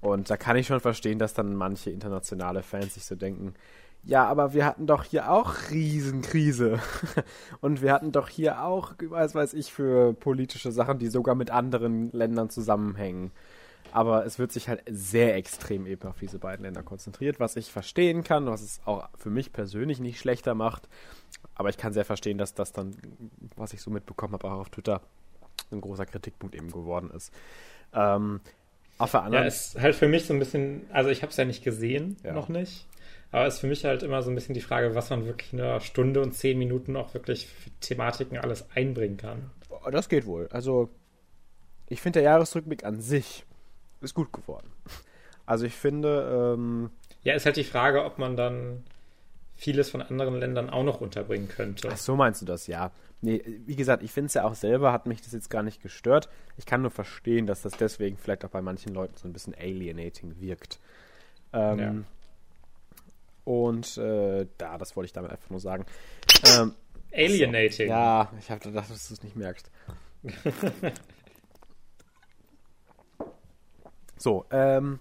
Und 0.00 0.28
da 0.28 0.36
kann 0.36 0.56
ich 0.56 0.66
schon 0.66 0.80
verstehen, 0.80 1.20
dass 1.20 1.34
dann 1.34 1.54
manche 1.54 1.90
internationale 1.90 2.64
Fans 2.64 2.94
sich 2.94 3.04
so 3.04 3.14
denken, 3.14 3.54
ja, 4.04 4.26
aber 4.26 4.52
wir 4.52 4.64
hatten 4.64 4.86
doch 4.86 5.04
hier 5.04 5.30
auch 5.30 5.54
Riesenkrise. 5.70 6.80
Und 7.60 7.82
wir 7.82 7.92
hatten 7.92 8.10
doch 8.10 8.28
hier 8.28 8.64
auch, 8.64 8.94
was 9.00 9.34
weiß 9.34 9.54
ich, 9.54 9.72
für 9.72 10.12
politische 10.12 10.72
Sachen, 10.72 10.98
die 10.98 11.08
sogar 11.08 11.34
mit 11.34 11.50
anderen 11.50 12.10
Ländern 12.12 12.50
zusammenhängen. 12.50 13.30
Aber 13.92 14.24
es 14.24 14.38
wird 14.38 14.50
sich 14.52 14.68
halt 14.68 14.82
sehr 14.90 15.36
extrem 15.36 15.86
eben 15.86 16.08
auf 16.08 16.18
diese 16.18 16.38
beiden 16.38 16.64
Länder 16.64 16.82
konzentriert, 16.82 17.38
was 17.38 17.56
ich 17.56 17.70
verstehen 17.70 18.24
kann, 18.24 18.46
was 18.46 18.62
es 18.62 18.80
auch 18.86 19.08
für 19.16 19.30
mich 19.30 19.52
persönlich 19.52 20.00
nicht 20.00 20.18
schlechter 20.18 20.54
macht. 20.54 20.88
Aber 21.54 21.68
ich 21.68 21.76
kann 21.76 21.92
sehr 21.92 22.04
verstehen, 22.04 22.38
dass 22.38 22.54
das 22.54 22.72
dann, 22.72 22.96
was 23.54 23.72
ich 23.72 23.82
so 23.82 23.90
mitbekommen 23.90 24.32
habe, 24.32 24.48
auch 24.48 24.60
auf 24.60 24.70
Twitter 24.70 25.02
ein 25.70 25.80
großer 25.80 26.06
Kritikpunkt 26.06 26.54
eben 26.54 26.70
geworden 26.70 27.10
ist. 27.14 27.32
Ähm, 27.92 28.40
auf 28.98 29.10
der 29.10 29.22
anderen 29.22 29.44
Ja, 29.44 29.48
ist 29.48 29.78
halt 29.78 29.94
für 29.94 30.08
mich 30.08 30.26
so 30.26 30.32
ein 30.32 30.38
bisschen, 30.38 30.86
also 30.90 31.10
ich 31.10 31.22
habe 31.22 31.30
es 31.30 31.36
ja 31.36 31.44
nicht 31.44 31.62
gesehen, 31.62 32.16
ja. 32.24 32.32
noch 32.32 32.48
nicht. 32.48 32.86
Aber 33.32 33.46
es 33.46 33.54
ist 33.54 33.60
für 33.60 33.66
mich 33.66 33.84
halt 33.84 34.02
immer 34.02 34.22
so 34.22 34.30
ein 34.30 34.34
bisschen 34.34 34.54
die 34.54 34.60
Frage, 34.60 34.94
was 34.94 35.08
man 35.08 35.26
wirklich 35.26 35.52
in 35.54 35.60
einer 35.60 35.80
Stunde 35.80 36.20
und 36.20 36.32
zehn 36.32 36.58
Minuten 36.58 36.96
auch 36.96 37.14
wirklich 37.14 37.46
für 37.46 37.70
Thematiken 37.80 38.36
alles 38.36 38.66
einbringen 38.74 39.16
kann. 39.16 39.50
Das 39.90 40.08
geht 40.10 40.26
wohl. 40.26 40.48
Also, 40.52 40.90
ich 41.88 42.00
finde, 42.00 42.20
der 42.20 42.30
Jahresrückblick 42.30 42.84
an 42.84 43.00
sich 43.00 43.44
ist 44.02 44.14
gut 44.14 44.32
geworden. 44.32 44.70
Also, 45.46 45.64
ich 45.64 45.74
finde. 45.74 46.54
Ähm, 46.54 46.90
ja, 47.24 47.34
ist 47.34 47.46
halt 47.46 47.56
die 47.56 47.64
Frage, 47.64 48.04
ob 48.04 48.18
man 48.18 48.36
dann 48.36 48.84
vieles 49.54 49.90
von 49.90 50.02
anderen 50.02 50.38
Ländern 50.38 50.70
auch 50.70 50.84
noch 50.84 51.00
unterbringen 51.00 51.48
könnte. 51.48 51.88
Ach, 51.90 51.96
so 51.96 52.16
meinst 52.16 52.42
du 52.42 52.46
das, 52.46 52.66
ja. 52.66 52.90
Nee, 53.22 53.42
wie 53.66 53.76
gesagt, 53.76 54.02
ich 54.02 54.10
finde 54.10 54.26
es 54.26 54.34
ja 54.34 54.44
auch 54.44 54.54
selber, 54.54 54.92
hat 54.92 55.06
mich 55.06 55.22
das 55.22 55.32
jetzt 55.32 55.48
gar 55.50 55.62
nicht 55.62 55.80
gestört. 55.80 56.28
Ich 56.56 56.66
kann 56.66 56.82
nur 56.82 56.90
verstehen, 56.90 57.46
dass 57.46 57.62
das 57.62 57.72
deswegen 57.72 58.16
vielleicht 58.16 58.44
auch 58.44 58.50
bei 58.50 58.60
manchen 58.60 58.92
Leuten 58.92 59.16
so 59.16 59.28
ein 59.28 59.32
bisschen 59.32 59.54
alienating 59.54 60.40
wirkt. 60.40 60.80
Ähm, 61.52 61.78
ja. 61.78 61.94
Und 63.44 63.96
äh, 63.98 64.46
da, 64.58 64.78
das 64.78 64.96
wollte 64.96 65.06
ich 65.06 65.12
damit 65.12 65.30
einfach 65.30 65.50
nur 65.50 65.60
sagen. 65.60 65.84
Ähm, 66.46 66.74
Alienating. 67.12 67.88
So, 67.88 67.92
ja, 67.92 68.30
ich 68.38 68.50
habe 68.50 68.60
gedacht, 68.60 68.90
dass 68.90 69.08
du 69.08 69.14
es 69.14 69.22
nicht 69.22 69.36
merkst. 69.36 69.70
so, 74.16 74.46
ähm, 74.50 75.00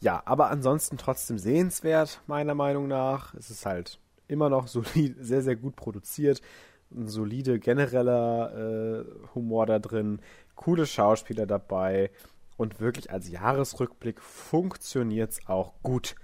ja, 0.00 0.22
aber 0.24 0.50
ansonsten 0.50 0.98
trotzdem 0.98 1.38
sehenswert, 1.38 2.20
meiner 2.26 2.54
Meinung 2.54 2.88
nach. 2.88 3.34
Es 3.34 3.50
ist 3.50 3.64
halt 3.66 3.98
immer 4.28 4.48
noch 4.48 4.66
solid, 4.68 5.16
sehr, 5.20 5.42
sehr 5.42 5.56
gut 5.56 5.76
produziert. 5.76 6.42
Ein 6.90 7.08
solide 7.08 7.58
genereller 7.58 9.00
äh, 9.00 9.04
Humor 9.34 9.66
da 9.66 9.78
drin, 9.78 10.20
coole 10.54 10.86
Schauspieler 10.86 11.46
dabei 11.46 12.10
und 12.56 12.80
wirklich 12.80 13.10
als 13.10 13.28
Jahresrückblick 13.28 14.20
funktioniert 14.20 15.32
es 15.32 15.46
auch 15.48 15.74
gut. 15.82 16.14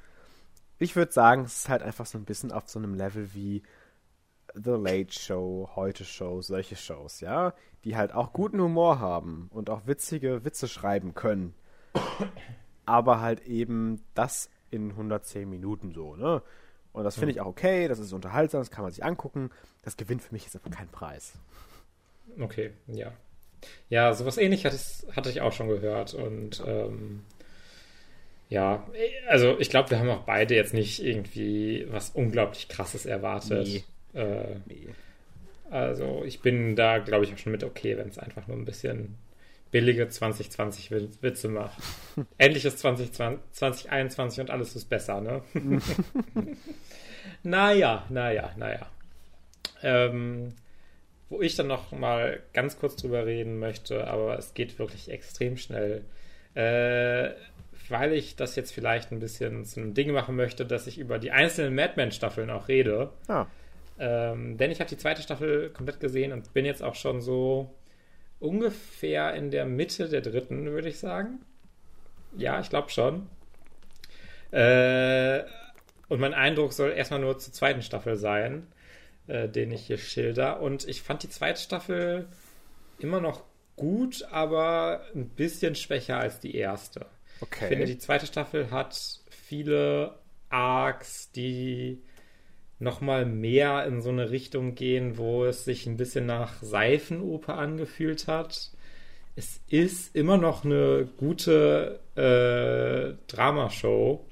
Ich 0.79 0.97
würde 0.97 1.13
sagen, 1.13 1.45
es 1.45 1.59
ist 1.59 1.69
halt 1.69 1.83
einfach 1.83 2.07
so 2.07 2.19
ein 2.19 2.25
bisschen 2.25 2.53
auf 2.53 2.69
so 2.69 2.79
einem 2.79 2.95
Level 2.95 3.35
wie 3.35 3.63
The 4.55 4.71
Late 4.71 5.13
Show, 5.13 5.71
Heute 5.77 6.05
Show, 6.05 6.43
solche 6.43 6.77
Shows, 6.77 7.21
ja, 7.21 7.55
die 7.85 7.97
halt 7.97 8.13
auch 8.13 8.33
guten 8.33 8.61
Humor 8.61 8.99
haben 8.99 9.49
und 9.53 9.71
auch 9.71 9.87
witzige 9.87 10.45
Witze 10.45 10.69
schreiben 10.69 11.15
können. 11.15 11.55
Aber 12.87 13.21
halt 13.21 13.47
eben 13.47 14.03
das 14.15 14.51
in 14.71 14.91
110 14.91 15.49
Minuten 15.49 15.93
so, 15.93 16.17
ne? 16.17 16.43
Und 16.93 17.05
das 17.05 17.15
finde 17.15 17.33
ich 17.33 17.41
auch 17.41 17.47
okay, 17.47 17.89
das 17.89 17.99
ist 17.99 18.13
unterhaltsam, 18.13 18.61
das 18.61 18.71
kann 18.71 18.83
man 18.83 18.93
sich 18.93 19.03
angucken. 19.03 19.51
Das 19.83 19.97
gewinnt 19.97 20.23
für 20.23 20.33
mich 20.33 20.45
jetzt 20.45 20.57
aber 20.57 20.69
keinen 20.69 20.91
Preis. 20.91 21.33
Okay, 22.39 22.73
ja. 22.87 23.13
Ja, 23.89 24.13
sowas 24.13 24.37
ähnliches 24.39 25.07
hatte 25.15 25.31
ich 25.31 25.41
auch 25.41 25.53
schon 25.53 25.69
gehört. 25.69 26.13
Und 26.15 26.63
ähm, 26.67 27.25
ja, 28.53 28.87
also 29.29 29.59
ich 29.59 29.71
glaube, 29.71 29.89
wir 29.91 29.99
haben 29.99 30.11
auch 30.11 30.25
beide 30.25 30.55
jetzt 30.55 30.75
nicht 30.75 31.03
irgendwie 31.03 31.87
was 31.89 32.11
unglaublich 32.11 32.69
krasses 32.69 33.07
erwartet. 33.07 33.67
Nee. 34.13 34.21
Äh, 34.21 34.57
nee. 34.67 34.89
Also 35.71 36.23
ich 36.27 36.41
bin 36.41 36.77
da, 36.77 36.99
glaube 36.99 37.25
ich, 37.25 37.33
auch 37.33 37.39
schon 37.39 37.53
mit 37.53 37.65
okay, 37.65 37.97
wenn 37.97 38.09
es 38.09 38.19
einfach 38.19 38.47
nur 38.47 38.59
ein 38.59 38.67
bisschen 38.67 39.17
billige 39.71 40.07
2020 40.07 40.91
Witze 41.23 41.49
macht. 41.49 41.83
Endlich 42.37 42.67
ist 42.67 42.79
2020, 42.81 43.41
2021 43.53 44.41
und 44.43 44.51
alles 44.51 44.77
ist 44.77 44.91
besser, 44.91 45.23
ne? 45.23 45.41
naja, 47.43 48.05
naja, 48.11 48.51
naja. 48.59 48.87
Ähm, 49.83 50.53
wo 51.31 51.41
ich 51.41 51.57
dann 51.57 51.69
noch 51.69 51.91
mal 51.93 52.41
ganz 52.53 52.79
kurz 52.79 52.97
drüber 52.97 53.25
reden 53.25 53.59
möchte, 53.59 54.07
aber 54.09 54.37
es 54.37 54.53
geht 54.53 54.79
wirklich 54.79 55.11
extrem 55.11 55.57
schnell. 55.57 56.05
Äh, 56.55 57.31
weil 57.89 58.13
ich 58.13 58.37
das 58.37 58.57
jetzt 58.57 58.73
vielleicht 58.73 59.13
ein 59.13 59.19
bisschen 59.19 59.65
zu 59.65 59.81
einem 59.81 59.95
Ding 59.95 60.13
machen 60.13 60.37
möchte, 60.37 60.67
dass 60.67 60.87
ich 60.87 60.99
über 60.99 61.19
die 61.19 61.31
einzelnen 61.31 61.75
Madman-Staffeln 61.75 62.51
auch 62.51 62.69
rede. 62.69 63.11
Ah. 63.29 63.47
Ähm, 63.99 64.57
denn 64.57 64.71
ich 64.71 64.81
habe 64.81 64.91
die 64.91 64.97
zweite 64.97 65.23
Staffel 65.23 65.71
komplett 65.71 66.01
gesehen 66.01 66.33
und 66.33 66.53
bin 66.53 66.65
jetzt 66.65 66.83
auch 66.83 66.95
schon 66.95 67.21
so 67.21 67.75
ungefähr 68.41 69.35
in 69.35 69.51
der 69.51 69.65
Mitte 69.65 70.09
der 70.09 70.21
dritten, 70.21 70.67
würde 70.67 70.89
ich 70.89 70.99
sagen. 70.99 71.41
Ja, 72.37 72.61
ich 72.61 72.71
glaube 72.71 72.91
schon. 72.91 73.29
Äh, 74.51 75.45
und 76.09 76.21
mein 76.21 76.35
Eindruck 76.35 76.73
soll 76.73 76.91
erstmal 76.91 77.21
nur 77.21 77.39
zur 77.39 77.53
zweiten 77.53 77.83
Staffel 77.83 78.17
sein, 78.17 78.67
äh, 79.29 79.49
den 79.49 79.71
ich 79.71 79.87
hier 79.87 79.99
schilder. 79.99 80.61
Und 80.61 80.87
ich 80.89 81.03
fand 81.03 81.23
die 81.23 81.31
zweite 81.31 81.61
Staffel 81.61 82.27
immer 82.99 83.21
noch 83.21 83.45
gut, 83.77 84.27
aber 84.31 85.03
ein 85.15 85.29
bisschen 85.29 85.75
schwächer 85.75 86.19
als 86.19 86.41
die 86.41 86.55
erste. 86.55 87.07
Okay. 87.43 87.65
Ich 87.65 87.69
finde, 87.69 87.87
die 87.87 87.99
zweite 87.99 88.27
Staffel 88.27 88.71
hat 88.71 88.99
viele 89.31 90.15
Arcs, 90.49 91.31
die 91.33 92.01
nochmal 92.79 93.27
mehr 93.27 93.85
in 93.87 94.01
so 94.01 94.11
eine 94.11 94.31
Richtung 94.31 94.75
gehen, 94.75 95.19
wo 95.19 95.45
es 95.45 95.65
sich 95.65 95.87
ein 95.87 95.97
bisschen 95.97 96.27
nach 96.27 96.63
Seifenoper 96.63 97.57
angefühlt 97.57 98.27
hat. 98.27 98.71
Es 99.35 99.61
ist 99.69 100.15
immer 100.15 100.37
noch 100.37 100.65
eine 100.65 101.09
gute 101.17 102.01
äh, 102.17 103.15
Dramashow. 103.33 104.25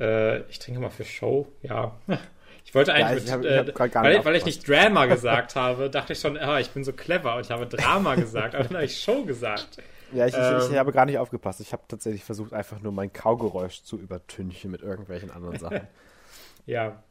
Äh, 0.00 0.40
ich 0.50 0.58
trinke 0.58 0.80
mal 0.80 0.90
für 0.90 1.04
Show, 1.04 1.48
ja. 1.62 1.96
Ich 2.66 2.74
wollte 2.74 2.94
eigentlich, 2.94 3.28
ja, 3.28 3.38
ich 3.38 3.44
hab, 3.44 3.44
ich 3.44 3.84
hab 3.94 4.04
äh, 4.04 4.04
weil, 4.16 4.24
weil, 4.24 4.36
ich 4.36 4.46
nicht 4.46 4.66
Drama 4.66 5.06
gesagt 5.06 5.54
habe, 5.54 5.90
dachte 5.90 6.14
ich 6.14 6.18
schon, 6.18 6.36
ah, 6.36 6.58
ich 6.58 6.70
bin 6.70 6.82
so 6.82 6.92
clever 6.92 7.36
und 7.36 7.42
ich 7.42 7.50
habe 7.50 7.66
Drama 7.66 8.16
gesagt, 8.16 8.54
aber 8.54 8.64
dann 8.64 8.74
habe 8.74 8.86
ich 8.86 8.98
Show 9.00 9.24
gesagt. 9.24 9.78
Ja, 10.14 10.26
ich, 10.26 10.34
ähm, 10.34 10.58
ich, 10.58 10.64
ich, 10.64 10.70
ähm. 10.70 10.78
habe 10.78 10.92
gar 10.92 11.06
nicht 11.06 11.18
aufgepasst. 11.18 11.60
Ich 11.60 11.72
habe 11.72 11.82
tatsächlich 11.88 12.24
versucht, 12.24 12.52
einfach 12.52 12.80
nur 12.80 12.92
mein 12.92 13.12
Kaugeräusch 13.12 13.82
zu 13.82 13.98
übertünchen 13.98 14.70
mit 14.70 14.82
irgendwelchen 14.82 15.30
anderen 15.30 15.58
Sachen. 15.58 15.80
ja, 16.66 17.02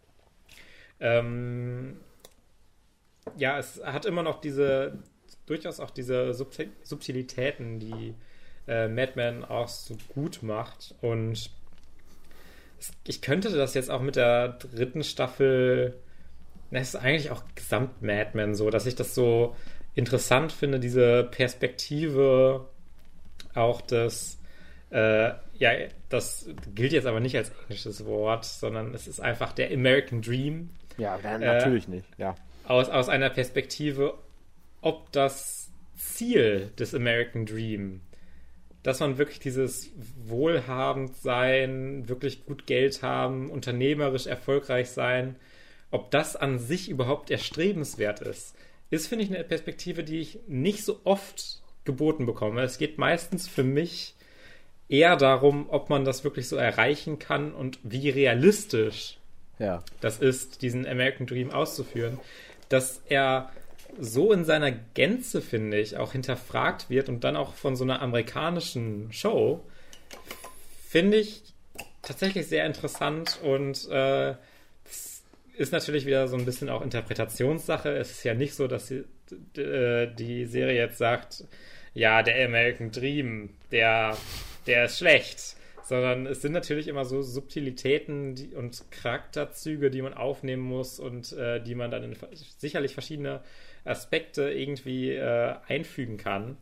ähm, 0.99 1.97
ja, 3.37 3.59
es 3.59 3.83
hat 3.83 4.05
immer 4.05 4.23
noch 4.23 4.39
diese, 4.39 4.99
durchaus 5.45 5.79
auch 5.79 5.91
diese 5.91 6.33
Subtilitäten, 6.33 7.79
die 7.79 8.15
äh, 8.67 8.87
Madman 8.87 9.43
auch 9.43 9.67
so 9.67 9.97
gut 10.13 10.41
macht. 10.41 10.95
Und 11.01 11.51
ich 13.05 13.21
könnte 13.21 13.49
das 13.49 13.73
jetzt 13.73 13.91
auch 13.91 14.01
mit 14.01 14.15
der 14.15 14.49
dritten 14.49 15.03
Staffel, 15.03 15.99
es 16.71 16.89
ist 16.89 16.95
eigentlich 16.95 17.31
auch 17.31 17.43
gesamt 17.53 18.01
Madman 18.01 18.55
so, 18.55 18.69
dass 18.69 18.85
ich 18.85 18.95
das 18.95 19.13
so 19.13 19.55
interessant 19.93 20.51
finde, 20.51 20.79
diese 20.79 21.25
Perspektive 21.25 22.67
auch 23.55 23.81
des, 23.81 24.39
äh, 24.91 25.31
ja, 25.55 25.71
das 26.09 26.49
gilt 26.73 26.93
jetzt 26.93 27.05
aber 27.05 27.19
nicht 27.19 27.35
als 27.35 27.51
englisches 27.63 28.05
Wort, 28.05 28.45
sondern 28.45 28.93
es 28.93 29.07
ist 29.07 29.19
einfach 29.19 29.53
der 29.53 29.71
American 29.71 30.21
Dream, 30.21 30.69
ja, 30.97 31.17
natürlich 31.23 31.87
äh, 31.87 31.91
nicht, 31.91 32.07
ja. 32.17 32.35
Aus, 32.65 32.89
aus 32.89 33.09
einer 33.09 33.29
Perspektive, 33.29 34.17
ob 34.81 35.11
das 35.11 35.71
Ziel 35.95 36.71
des 36.77 36.93
American 36.93 37.45
Dream, 37.45 38.01
dass 38.83 38.99
man 38.99 39.17
wirklich 39.17 39.39
dieses 39.39 39.91
wohlhabend 40.25 41.15
sein, 41.17 42.07
wirklich 42.09 42.45
gut 42.45 42.67
Geld 42.67 43.01
haben, 43.01 43.49
unternehmerisch 43.49 44.27
erfolgreich 44.27 44.89
sein, 44.89 45.37
ob 45.89 46.11
das 46.11 46.35
an 46.35 46.59
sich 46.59 46.89
überhaupt 46.89 47.31
erstrebenswert 47.31 48.19
ist, 48.21 48.55
ist, 48.89 49.07
finde 49.07 49.25
ich, 49.25 49.33
eine 49.33 49.43
Perspektive, 49.43 50.03
die 50.03 50.19
ich 50.19 50.39
nicht 50.47 50.83
so 50.83 50.99
oft 51.03 51.62
geboten 51.85 52.25
bekomme. 52.25 52.61
Es 52.61 52.77
geht 52.77 52.97
meistens 52.97 53.47
für 53.47 53.63
mich 53.63 54.15
eher 54.89 55.15
darum, 55.15 55.67
ob 55.69 55.89
man 55.89 56.05
das 56.05 56.23
wirklich 56.23 56.47
so 56.47 56.55
erreichen 56.55 57.19
kann 57.19 57.53
und 57.53 57.79
wie 57.83 58.09
realistisch 58.09 59.17
ja. 59.59 59.83
das 60.01 60.19
ist, 60.19 60.61
diesen 60.61 60.85
American 60.85 61.25
Dream 61.25 61.51
auszuführen, 61.51 62.19
dass 62.69 63.01
er 63.07 63.51
so 63.99 64.33
in 64.33 64.43
seiner 64.43 64.71
Gänze, 64.71 65.41
finde 65.41 65.79
ich, 65.79 65.97
auch 65.97 66.13
hinterfragt 66.13 66.89
wird 66.89 67.09
und 67.09 67.23
dann 67.23 67.35
auch 67.35 67.53
von 67.53 67.75
so 67.75 67.83
einer 67.83 68.01
amerikanischen 68.01 69.11
Show, 69.13 69.63
finde 70.87 71.17
ich 71.17 71.43
tatsächlich 72.01 72.47
sehr 72.47 72.65
interessant 72.65 73.39
und 73.43 73.87
äh, 73.89 74.35
ist 75.55 75.71
natürlich 75.71 76.05
wieder 76.05 76.27
so 76.27 76.35
ein 76.35 76.45
bisschen 76.45 76.69
auch 76.69 76.81
Interpretationssache. 76.81 77.89
Es 77.89 78.11
ist 78.11 78.23
ja 78.23 78.33
nicht 78.33 78.55
so, 78.55 78.67
dass 78.67 78.87
die, 78.87 79.03
äh, 79.59 80.13
die 80.13 80.45
Serie 80.45 80.79
jetzt 80.79 80.97
sagt, 80.97 81.45
ja, 81.93 82.23
der 82.23 82.45
American 82.45 82.91
Dream, 82.91 83.49
der, 83.71 84.17
der 84.65 84.85
ist 84.85 84.97
schlecht 84.97 85.55
sondern 85.83 86.25
es 86.25 86.41
sind 86.41 86.53
natürlich 86.53 86.87
immer 86.87 87.05
so 87.05 87.21
Subtilitäten 87.21 88.35
die, 88.35 88.55
und 88.55 88.89
Charakterzüge, 88.89 89.91
die 89.91 90.01
man 90.01 90.13
aufnehmen 90.13 90.63
muss 90.63 90.99
und 90.99 91.33
äh, 91.33 91.61
die 91.61 91.75
man 91.75 91.91
dann 91.91 92.03
in 92.03 92.15
sicherlich 92.57 92.93
verschiedene 92.93 93.41
Aspekte 93.83 94.49
irgendwie 94.49 95.11
äh, 95.11 95.55
einfügen 95.67 96.17
kann. 96.17 96.57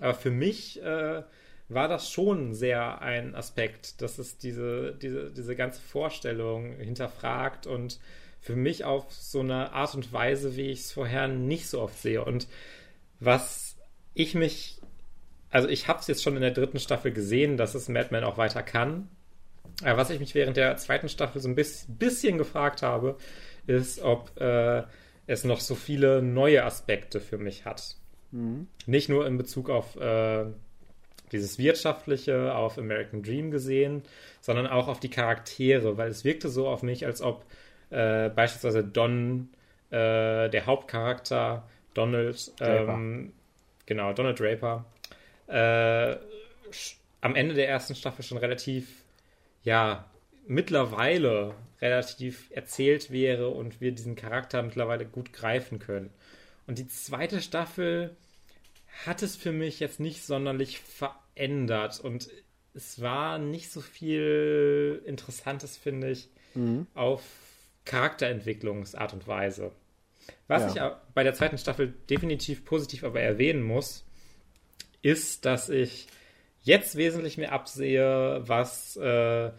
Aber 0.00 0.14
für 0.14 0.30
mich 0.30 0.82
äh, 0.82 1.22
war 1.68 1.88
das 1.88 2.10
schon 2.10 2.54
sehr 2.54 3.02
ein 3.02 3.34
Aspekt, 3.34 4.00
dass 4.00 4.18
es 4.18 4.38
diese, 4.38 4.94
diese, 4.94 5.30
diese 5.30 5.54
ganze 5.54 5.82
Vorstellung 5.82 6.76
hinterfragt 6.76 7.66
und 7.66 8.00
für 8.40 8.56
mich 8.56 8.84
auf 8.84 9.12
so 9.12 9.40
eine 9.40 9.72
Art 9.72 9.94
und 9.94 10.12
Weise, 10.12 10.56
wie 10.56 10.70
ich 10.70 10.80
es 10.80 10.92
vorher 10.92 11.28
nicht 11.28 11.68
so 11.68 11.82
oft 11.82 11.98
sehe. 11.98 12.24
Und 12.24 12.48
was 13.20 13.67
ich 14.14 14.34
mich 14.34 14.78
also 15.50 15.68
ich 15.68 15.88
habe 15.88 16.00
es 16.00 16.06
jetzt 16.06 16.22
schon 16.22 16.36
in 16.36 16.42
der 16.42 16.50
dritten 16.50 16.78
Staffel 16.78 17.12
gesehen, 17.12 17.56
dass 17.56 17.74
es 17.74 17.88
Mad 17.88 18.08
Men 18.10 18.24
auch 18.24 18.38
weiter 18.38 18.62
kann. 18.62 19.08
Aber 19.82 19.96
was 19.96 20.10
ich 20.10 20.20
mich 20.20 20.34
während 20.34 20.56
der 20.56 20.76
zweiten 20.76 21.08
Staffel 21.08 21.40
so 21.40 21.48
ein 21.48 21.54
bisschen 21.54 22.38
gefragt 22.38 22.82
habe, 22.82 23.16
ist, 23.66 24.00
ob 24.02 24.38
äh, 24.40 24.82
es 25.26 25.44
noch 25.44 25.60
so 25.60 25.74
viele 25.74 26.22
neue 26.22 26.64
Aspekte 26.64 27.20
für 27.20 27.38
mich 27.38 27.64
hat. 27.64 27.96
Mhm. 28.32 28.66
Nicht 28.86 29.08
nur 29.08 29.26
in 29.26 29.38
Bezug 29.38 29.70
auf 29.70 29.96
äh, 29.96 30.46
dieses 31.32 31.58
Wirtschaftliche, 31.58 32.54
auf 32.54 32.78
American 32.78 33.22
Dream 33.22 33.50
gesehen, 33.50 34.02
sondern 34.40 34.66
auch 34.66 34.88
auf 34.88 35.00
die 35.00 35.10
Charaktere, 35.10 35.96
weil 35.96 36.10
es 36.10 36.24
wirkte 36.24 36.48
so 36.48 36.66
auf 36.66 36.82
mich, 36.82 37.06
als 37.06 37.22
ob 37.22 37.44
äh, 37.90 38.30
beispielsweise 38.30 38.82
Don, 38.82 39.50
äh, 39.90 40.48
der 40.48 40.66
Hauptcharakter, 40.66 41.68
Donald, 41.94 42.52
ähm, 42.60 43.32
genau, 43.88 44.12
Donald 44.12 44.38
Draper, 44.38 44.84
äh, 45.48 46.16
am 47.20 47.34
Ende 47.34 47.54
der 47.54 47.68
ersten 47.68 47.94
Staffel 47.94 48.22
schon 48.22 48.38
relativ, 48.38 49.02
ja, 49.64 50.04
mittlerweile 50.46 51.54
relativ 51.80 52.50
erzählt 52.50 53.10
wäre 53.10 53.48
und 53.48 53.80
wir 53.80 53.92
diesen 53.92 54.14
Charakter 54.14 54.62
mittlerweile 54.62 55.06
gut 55.06 55.32
greifen 55.32 55.78
können. 55.78 56.10
Und 56.66 56.78
die 56.78 56.86
zweite 56.86 57.40
Staffel 57.40 58.14
hat 59.06 59.22
es 59.22 59.36
für 59.36 59.52
mich 59.52 59.80
jetzt 59.80 60.00
nicht 60.00 60.22
sonderlich 60.22 60.80
verändert 60.80 61.98
und 62.00 62.28
es 62.74 63.00
war 63.00 63.38
nicht 63.38 63.70
so 63.72 63.80
viel 63.80 65.02
Interessantes, 65.06 65.76
finde 65.76 66.10
ich, 66.10 66.28
mhm. 66.54 66.86
auf 66.94 67.22
Charakterentwicklungsart 67.86 69.14
und 69.14 69.26
Weise. 69.26 69.72
Was 70.46 70.74
ja. 70.74 70.88
ich 70.88 71.12
bei 71.14 71.22
der 71.22 71.34
zweiten 71.34 71.58
Staffel 71.58 71.94
definitiv 72.08 72.64
positiv 72.64 73.04
aber 73.04 73.20
erwähnen 73.20 73.62
muss, 73.62 74.06
ist, 75.02 75.44
dass 75.44 75.68
ich 75.68 76.08
jetzt 76.62 76.96
wesentlich 76.96 77.38
mehr 77.38 77.52
absehe, 77.52 78.42
was 78.46 78.96
äh, 78.96 79.50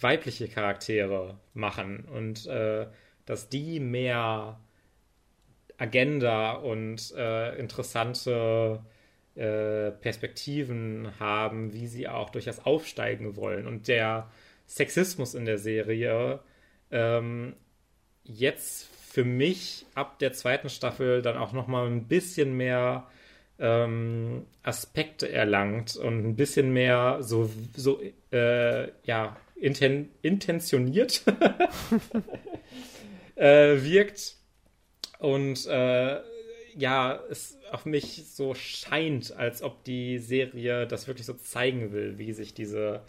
weibliche 0.00 0.48
Charaktere 0.48 1.38
machen 1.54 2.04
und 2.04 2.46
äh, 2.46 2.86
dass 3.24 3.48
die 3.48 3.80
mehr 3.80 4.60
Agenda 5.78 6.52
und 6.52 7.12
äh, 7.16 7.58
interessante 7.58 8.84
äh, 9.34 9.90
Perspektiven 9.90 11.12
haben, 11.18 11.72
wie 11.72 11.86
sie 11.86 12.08
auch 12.08 12.30
durchaus 12.30 12.60
aufsteigen 12.60 13.36
wollen. 13.36 13.66
Und 13.66 13.88
der 13.88 14.30
Sexismus 14.66 15.34
in 15.34 15.44
der 15.44 15.58
Serie 15.58 16.40
ähm, 16.90 17.54
jetzt 18.24 18.88
für 19.16 19.24
mich 19.24 19.86
ab 19.94 20.18
der 20.18 20.34
zweiten 20.34 20.68
Staffel 20.68 21.22
dann 21.22 21.38
auch 21.38 21.54
noch 21.54 21.68
mal 21.68 21.86
ein 21.86 22.06
bisschen 22.06 22.54
mehr 22.54 23.08
ähm, 23.58 24.44
Aspekte 24.62 25.32
erlangt 25.32 25.96
und 25.96 26.22
ein 26.22 26.36
bisschen 26.36 26.74
mehr 26.74 27.22
so, 27.22 27.50
so 27.74 27.98
äh, 28.30 28.88
ja, 29.04 29.34
inten 29.54 30.10
intentioniert 30.20 31.22
äh, 33.36 33.82
wirkt 33.82 34.36
und 35.18 35.64
äh, 35.64 36.20
ja, 36.76 37.18
es 37.30 37.58
auf 37.72 37.86
mich 37.86 38.22
so 38.26 38.52
scheint, 38.52 39.34
als 39.34 39.62
ob 39.62 39.82
die 39.84 40.18
Serie 40.18 40.86
das 40.86 41.08
wirklich 41.08 41.24
so 41.24 41.32
zeigen 41.32 41.90
will, 41.90 42.18
wie 42.18 42.34
sich 42.34 42.52
diese 42.52 43.00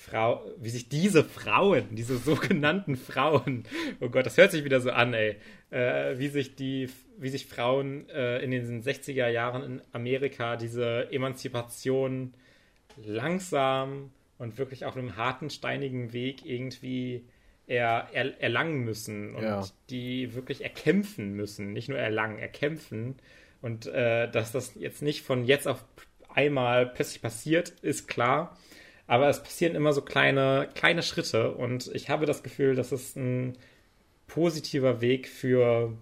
Frau, 0.00 0.42
wie 0.58 0.70
sich 0.70 0.88
diese 0.88 1.22
Frauen, 1.22 1.94
diese 1.94 2.16
sogenannten 2.16 2.96
Frauen, 2.96 3.64
oh 4.00 4.08
Gott, 4.08 4.24
das 4.24 4.38
hört 4.38 4.50
sich 4.50 4.64
wieder 4.64 4.80
so 4.80 4.90
an, 4.90 5.12
ey, 5.12 5.36
äh, 5.70 6.18
wie 6.18 6.28
sich 6.28 6.56
die, 6.56 6.88
wie 7.18 7.28
sich 7.28 7.46
Frauen 7.46 8.08
äh, 8.08 8.38
in 8.38 8.50
den 8.50 8.82
60er 8.82 9.28
Jahren 9.28 9.62
in 9.62 9.82
Amerika 9.92 10.56
diese 10.56 11.12
Emanzipation 11.12 12.32
langsam 12.96 14.10
und 14.38 14.56
wirklich 14.56 14.86
auf 14.86 14.96
einem 14.96 15.16
harten, 15.16 15.50
steinigen 15.50 16.14
Weg 16.14 16.46
irgendwie 16.46 17.24
er, 17.66 18.08
er, 18.12 18.40
erlangen 18.40 18.82
müssen 18.84 19.34
und 19.34 19.42
ja. 19.42 19.64
die 19.90 20.34
wirklich 20.34 20.62
erkämpfen 20.62 21.34
müssen, 21.34 21.74
nicht 21.74 21.90
nur 21.90 21.98
erlangen, 21.98 22.38
erkämpfen. 22.38 23.16
Und 23.60 23.86
äh, 23.86 24.30
dass 24.30 24.50
das 24.50 24.74
jetzt 24.76 25.02
nicht 25.02 25.22
von 25.22 25.44
jetzt 25.44 25.68
auf 25.68 25.84
einmal 26.30 26.86
plötzlich 26.86 27.20
passiert, 27.20 27.68
ist 27.82 28.08
klar. 28.08 28.56
Aber 29.10 29.28
es 29.28 29.42
passieren 29.42 29.74
immer 29.74 29.92
so 29.92 30.02
kleine, 30.02 30.68
kleine 30.76 31.02
Schritte 31.02 31.50
und 31.50 31.90
ich 31.94 32.10
habe 32.10 32.26
das 32.26 32.44
Gefühl, 32.44 32.76
dass 32.76 32.92
es 32.92 33.16
ein 33.16 33.58
positiver 34.28 35.00
Weg 35.00 35.26
für, 35.26 35.94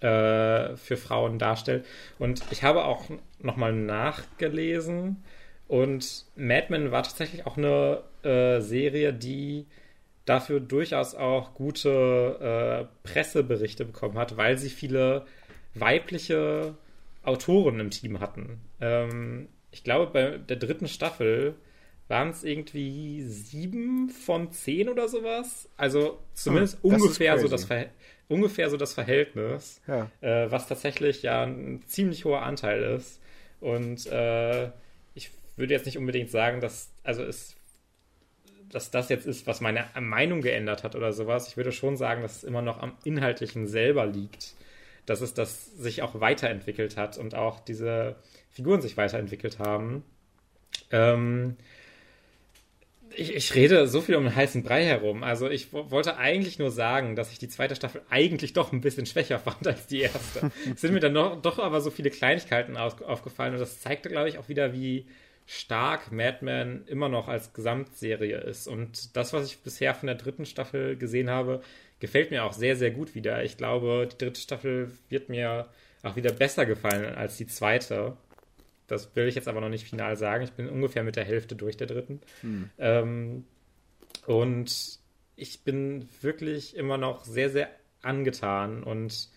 äh, 0.00 0.74
für 0.74 0.96
Frauen 0.96 1.38
darstellt. 1.38 1.86
Und 2.18 2.42
ich 2.50 2.64
habe 2.64 2.86
auch 2.86 3.04
nochmal 3.38 3.72
nachgelesen 3.72 5.22
und 5.68 6.24
Mad 6.34 6.66
Men 6.70 6.90
war 6.90 7.04
tatsächlich 7.04 7.46
auch 7.46 7.56
eine 7.56 8.02
äh, 8.24 8.58
Serie, 8.60 9.12
die 9.12 9.66
dafür 10.24 10.58
durchaus 10.58 11.14
auch 11.14 11.54
gute 11.54 12.88
äh, 12.90 13.08
Presseberichte 13.08 13.84
bekommen 13.84 14.18
hat, 14.18 14.36
weil 14.36 14.58
sie 14.58 14.70
viele 14.70 15.24
weibliche 15.74 16.74
Autoren 17.22 17.78
im 17.78 17.90
Team 17.90 18.18
hatten. 18.18 18.60
Ähm, 18.80 19.46
ich 19.70 19.84
glaube, 19.84 20.10
bei 20.12 20.38
der 20.38 20.56
dritten 20.56 20.88
Staffel 20.88 21.54
waren 22.12 22.28
es 22.28 22.44
irgendwie 22.44 23.22
sieben 23.22 24.10
von 24.10 24.52
zehn 24.52 24.90
oder 24.90 25.08
sowas. 25.08 25.70
Also 25.78 26.18
zumindest 26.34 26.78
oh, 26.82 26.90
ungefähr, 26.90 27.38
so 27.38 27.48
das 27.48 27.66
ungefähr 28.28 28.68
so 28.68 28.76
das 28.76 28.92
Verhältnis, 28.92 29.80
ja. 29.88 30.10
äh, 30.20 30.50
was 30.50 30.68
tatsächlich 30.68 31.22
ja 31.22 31.42
ein 31.42 31.82
ziemlich 31.86 32.26
hoher 32.26 32.42
Anteil 32.42 32.82
ist. 32.82 33.18
Und 33.60 34.06
äh, 34.08 34.66
ich 35.14 35.30
würde 35.56 35.72
jetzt 35.72 35.86
nicht 35.86 35.96
unbedingt 35.96 36.30
sagen, 36.30 36.60
dass, 36.60 36.90
also 37.02 37.22
es 37.22 37.56
dass 38.70 38.90
das 38.90 39.08
jetzt 39.08 39.26
ist, 39.26 39.46
was 39.46 39.62
meine 39.62 39.86
Meinung 39.98 40.42
geändert 40.42 40.84
hat 40.84 40.94
oder 40.94 41.14
sowas. 41.14 41.48
Ich 41.48 41.56
würde 41.56 41.72
schon 41.72 41.96
sagen, 41.96 42.20
dass 42.20 42.36
es 42.36 42.44
immer 42.44 42.62
noch 42.62 42.80
am 42.80 42.92
Inhaltlichen 43.04 43.66
selber 43.66 44.04
liegt. 44.04 44.54
Dass 45.06 45.22
es 45.22 45.32
das 45.32 45.66
sich 45.76 46.02
auch 46.02 46.20
weiterentwickelt 46.20 46.96
hat 46.98 47.16
und 47.16 47.34
auch 47.34 47.60
diese 47.60 48.16
Figuren 48.50 48.82
sich 48.82 48.96
weiterentwickelt 48.98 49.58
haben. 49.58 50.04
Ähm, 50.90 51.56
ich, 53.16 53.34
ich, 53.34 53.54
rede 53.54 53.86
so 53.86 54.00
viel 54.00 54.16
um 54.16 54.24
den 54.24 54.34
heißen 54.34 54.62
Brei 54.62 54.84
herum. 54.84 55.22
Also 55.22 55.48
ich 55.48 55.72
wollte 55.72 56.16
eigentlich 56.16 56.58
nur 56.58 56.70
sagen, 56.70 57.16
dass 57.16 57.32
ich 57.32 57.38
die 57.38 57.48
zweite 57.48 57.76
Staffel 57.76 58.02
eigentlich 58.10 58.52
doch 58.52 58.72
ein 58.72 58.80
bisschen 58.80 59.06
schwächer 59.06 59.38
fand 59.40 59.66
als 59.66 59.86
die 59.86 60.00
erste. 60.00 60.50
es 60.74 60.80
sind 60.80 60.94
mir 60.94 61.00
dann 61.00 61.12
noch, 61.12 61.40
doch 61.40 61.58
aber 61.58 61.80
so 61.80 61.90
viele 61.90 62.10
Kleinigkeiten 62.10 62.76
auf, 62.76 63.00
aufgefallen 63.02 63.54
und 63.54 63.60
das 63.60 63.80
zeigte, 63.80 64.08
glaube 64.08 64.28
ich, 64.28 64.38
auch 64.38 64.48
wieder, 64.48 64.72
wie 64.72 65.06
stark 65.46 66.12
Mad 66.12 66.38
Men 66.40 66.84
immer 66.86 67.08
noch 67.08 67.28
als 67.28 67.52
Gesamtserie 67.52 68.38
ist. 68.38 68.68
Und 68.68 69.16
das, 69.16 69.32
was 69.32 69.46
ich 69.46 69.58
bisher 69.58 69.94
von 69.94 70.06
der 70.06 70.16
dritten 70.16 70.46
Staffel 70.46 70.96
gesehen 70.96 71.30
habe, 71.30 71.62
gefällt 72.00 72.30
mir 72.30 72.44
auch 72.44 72.52
sehr, 72.52 72.76
sehr 72.76 72.90
gut 72.90 73.14
wieder. 73.14 73.44
Ich 73.44 73.56
glaube, 73.56 74.08
die 74.10 74.18
dritte 74.18 74.40
Staffel 74.40 74.90
wird 75.08 75.28
mir 75.28 75.68
auch 76.02 76.16
wieder 76.16 76.32
besser 76.32 76.66
gefallen 76.66 77.14
als 77.14 77.36
die 77.36 77.46
zweite. 77.46 78.16
Das 78.86 79.14
will 79.14 79.28
ich 79.28 79.34
jetzt 79.34 79.48
aber 79.48 79.60
noch 79.60 79.68
nicht 79.68 79.86
final 79.86 80.16
sagen. 80.16 80.44
Ich 80.44 80.52
bin 80.52 80.68
ungefähr 80.68 81.04
mit 81.04 81.16
der 81.16 81.24
Hälfte 81.24 81.54
durch 81.54 81.76
der 81.76 81.86
dritten. 81.86 82.20
Hm. 82.40 82.70
Ähm, 82.78 83.44
und 84.26 84.98
ich 85.36 85.64
bin 85.64 86.08
wirklich 86.20 86.76
immer 86.76 86.98
noch 86.98 87.24
sehr, 87.24 87.50
sehr 87.50 87.70
angetan 88.02 88.82
und 88.82 89.28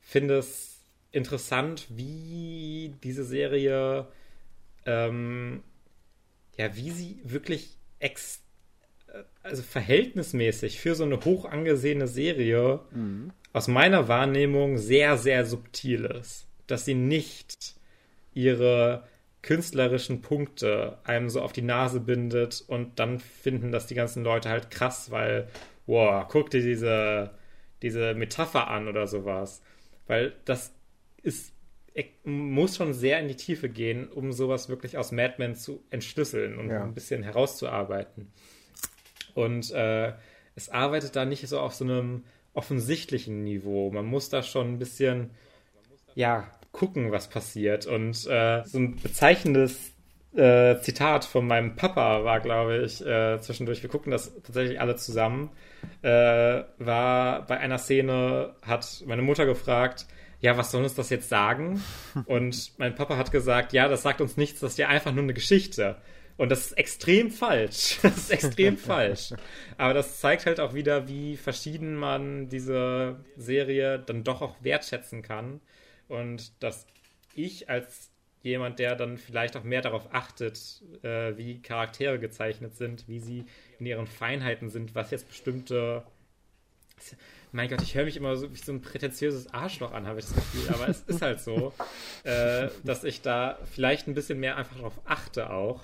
finde 0.00 0.38
es 0.38 0.80
interessant, 1.12 1.86
wie 1.90 2.94
diese 3.02 3.24
Serie 3.24 4.08
ähm, 4.86 5.62
ja, 6.56 6.74
wie 6.76 6.90
sie 6.90 7.20
wirklich 7.24 7.76
ex 7.98 8.42
also 9.42 9.62
verhältnismäßig 9.62 10.80
für 10.80 10.94
so 10.94 11.04
eine 11.04 11.24
hoch 11.24 11.46
angesehene 11.46 12.06
Serie 12.06 12.80
mhm. 12.90 13.32
aus 13.52 13.68
meiner 13.68 14.08
Wahrnehmung 14.08 14.76
sehr, 14.76 15.16
sehr 15.16 15.46
subtil 15.46 16.04
ist. 16.04 16.46
Dass 16.66 16.84
sie 16.84 16.94
nicht 16.94 17.75
ihre 18.36 19.04
künstlerischen 19.42 20.20
Punkte 20.20 20.98
einem 21.04 21.30
so 21.30 21.40
auf 21.40 21.52
die 21.52 21.62
Nase 21.62 22.00
bindet 22.00 22.64
und 22.66 22.98
dann 22.98 23.18
finden 23.18 23.72
das 23.72 23.86
die 23.86 23.94
ganzen 23.94 24.22
Leute 24.22 24.50
halt 24.50 24.70
krass, 24.70 25.10
weil, 25.10 25.48
wow, 25.86 26.26
guck 26.28 26.50
dir 26.50 26.60
diese, 26.60 27.30
diese 27.82 28.14
Metapher 28.14 28.68
an 28.68 28.88
oder 28.88 29.06
sowas. 29.06 29.62
Weil 30.06 30.34
das 30.44 30.72
ist 31.22 31.52
muss 32.24 32.76
schon 32.76 32.92
sehr 32.92 33.20
in 33.20 33.28
die 33.28 33.36
Tiefe 33.36 33.70
gehen, 33.70 34.08
um 34.08 34.30
sowas 34.30 34.68
wirklich 34.68 34.98
aus 34.98 35.12
Mad 35.12 35.36
Men 35.38 35.54
zu 35.54 35.82
entschlüsseln 35.88 36.58
und 36.58 36.68
ja. 36.68 36.84
ein 36.84 36.92
bisschen 36.92 37.22
herauszuarbeiten. 37.22 38.30
Und 39.34 39.70
äh, 39.70 40.12
es 40.54 40.68
arbeitet 40.68 41.16
da 41.16 41.24
nicht 41.24 41.48
so 41.48 41.58
auf 41.58 41.74
so 41.74 41.84
einem 41.84 42.24
offensichtlichen 42.52 43.44
Niveau. 43.44 43.90
Man 43.90 44.04
muss 44.04 44.28
da 44.28 44.42
schon 44.42 44.74
ein 44.74 44.78
bisschen, 44.78 45.30
ja, 46.14 46.46
gucken, 46.76 47.10
was 47.10 47.28
passiert. 47.28 47.86
Und 47.86 48.26
äh, 48.26 48.62
so 48.64 48.78
ein 48.78 48.96
bezeichnendes 48.96 49.92
äh, 50.34 50.78
Zitat 50.80 51.24
von 51.24 51.46
meinem 51.46 51.74
Papa 51.74 52.24
war, 52.24 52.40
glaube 52.40 52.78
ich, 52.84 53.04
äh, 53.04 53.40
zwischendurch, 53.40 53.82
wir 53.82 53.88
gucken 53.88 54.12
das 54.12 54.34
tatsächlich 54.42 54.80
alle 54.80 54.96
zusammen, 54.96 55.50
äh, 56.02 56.62
war 56.78 57.46
bei 57.46 57.58
einer 57.58 57.78
Szene, 57.78 58.54
hat 58.62 59.02
meine 59.06 59.22
Mutter 59.22 59.46
gefragt, 59.46 60.06
ja, 60.40 60.58
was 60.58 60.70
soll 60.70 60.82
uns 60.82 60.94
das 60.94 61.08
jetzt 61.08 61.30
sagen? 61.30 61.82
Und 62.26 62.72
mein 62.78 62.94
Papa 62.94 63.16
hat 63.16 63.32
gesagt, 63.32 63.72
ja, 63.72 63.88
das 63.88 64.02
sagt 64.02 64.20
uns 64.20 64.36
nichts, 64.36 64.60
das 64.60 64.72
ist 64.72 64.78
ja 64.78 64.88
einfach 64.88 65.12
nur 65.12 65.22
eine 65.22 65.34
Geschichte. 65.34 65.96
Und 66.36 66.50
das 66.50 66.66
ist 66.66 66.72
extrem 66.72 67.30
falsch. 67.30 67.98
Das 68.02 68.18
ist 68.18 68.30
extrem 68.30 68.76
falsch. 68.90 69.32
Aber 69.78 69.94
das 69.94 70.20
zeigt 70.20 70.44
halt 70.44 70.60
auch 70.60 70.74
wieder, 70.74 71.08
wie 71.08 71.38
verschieden 71.38 71.96
man 71.96 72.50
diese 72.50 73.16
Serie 73.38 73.98
dann 73.98 74.22
doch 74.22 74.42
auch 74.42 74.56
wertschätzen 74.60 75.22
kann. 75.22 75.62
Und 76.08 76.62
dass 76.62 76.86
ich 77.34 77.68
als 77.68 78.10
jemand, 78.42 78.78
der 78.78 78.94
dann 78.94 79.18
vielleicht 79.18 79.56
auch 79.56 79.64
mehr 79.64 79.82
darauf 79.82 80.14
achtet, 80.14 80.82
äh, 81.02 81.36
wie 81.36 81.60
Charaktere 81.60 82.18
gezeichnet 82.18 82.76
sind, 82.76 83.08
wie 83.08 83.18
sie 83.18 83.44
in 83.78 83.86
ihren 83.86 84.06
Feinheiten 84.06 84.70
sind, 84.70 84.94
was 84.94 85.10
jetzt 85.10 85.28
bestimmte 85.28 86.04
mein 87.52 87.70
Gott, 87.70 87.82
ich 87.82 87.94
höre 87.94 88.04
mich 88.04 88.16
immer 88.16 88.36
so 88.36 88.52
wie 88.52 88.58
so 88.58 88.72
ein 88.72 88.82
prätentiöses 88.82 89.52
Arschloch 89.52 89.92
an, 89.92 90.06
habe 90.06 90.18
ich 90.18 90.26
das 90.26 90.34
Gefühl. 90.34 90.74
Aber 90.74 90.88
es 90.88 91.02
ist 91.02 91.22
halt 91.22 91.40
so, 91.40 91.72
äh, 92.24 92.68
dass 92.84 93.04
ich 93.04 93.22
da 93.22 93.58
vielleicht 93.72 94.06
ein 94.06 94.14
bisschen 94.14 94.38
mehr 94.40 94.56
einfach 94.56 94.76
darauf 94.76 95.00
achte 95.04 95.50
auch. 95.50 95.82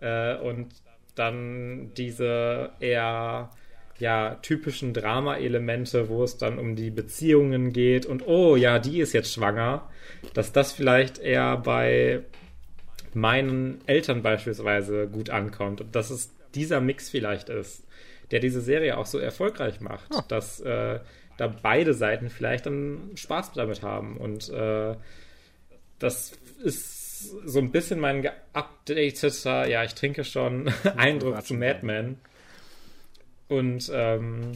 Äh, 0.00 0.36
und 0.36 0.68
dann 1.14 1.92
diese 1.94 2.70
eher 2.78 3.50
ja, 3.98 4.36
typischen 4.42 4.92
Drama-Elemente, 4.94 6.08
wo 6.08 6.22
es 6.22 6.36
dann 6.36 6.58
um 6.58 6.76
die 6.76 6.90
Beziehungen 6.90 7.72
geht 7.72 8.06
und 8.06 8.26
oh 8.26 8.56
ja, 8.56 8.78
die 8.78 9.00
ist 9.00 9.12
jetzt 9.12 9.32
schwanger, 9.32 9.88
dass 10.34 10.52
das 10.52 10.72
vielleicht 10.72 11.18
eher 11.18 11.56
bei 11.56 12.20
meinen 13.14 13.80
Eltern 13.86 14.22
beispielsweise 14.22 15.08
gut 15.08 15.30
ankommt 15.30 15.80
und 15.80 15.94
dass 15.94 16.10
es 16.10 16.30
dieser 16.54 16.80
Mix 16.80 17.10
vielleicht 17.10 17.48
ist 17.48 17.84
der 18.30 18.40
diese 18.40 18.60
Serie 18.60 18.98
auch 18.98 19.06
so 19.06 19.18
erfolgreich 19.18 19.80
macht, 19.80 20.10
oh. 20.10 20.20
dass 20.28 20.60
äh, 20.60 21.00
da 21.36 21.46
beide 21.62 21.94
Seiten 21.94 22.30
vielleicht 22.30 22.66
dann 22.66 23.12
Spaß 23.14 23.52
damit 23.52 23.82
haben. 23.82 24.16
Und 24.16 24.48
äh, 24.50 24.96
das 25.98 26.32
ist 26.62 27.30
so 27.46 27.58
ein 27.58 27.72
bisschen 27.72 28.00
mein 28.00 28.22
geupdateter, 28.22 29.68
ja, 29.68 29.82
ich 29.84 29.94
trinke 29.94 30.24
schon, 30.24 30.70
Eindruck 30.96 31.44
zu 31.44 31.54
Mad 31.54 31.84
Men. 31.84 32.18
Und 33.48 33.90
ähm, 33.92 34.52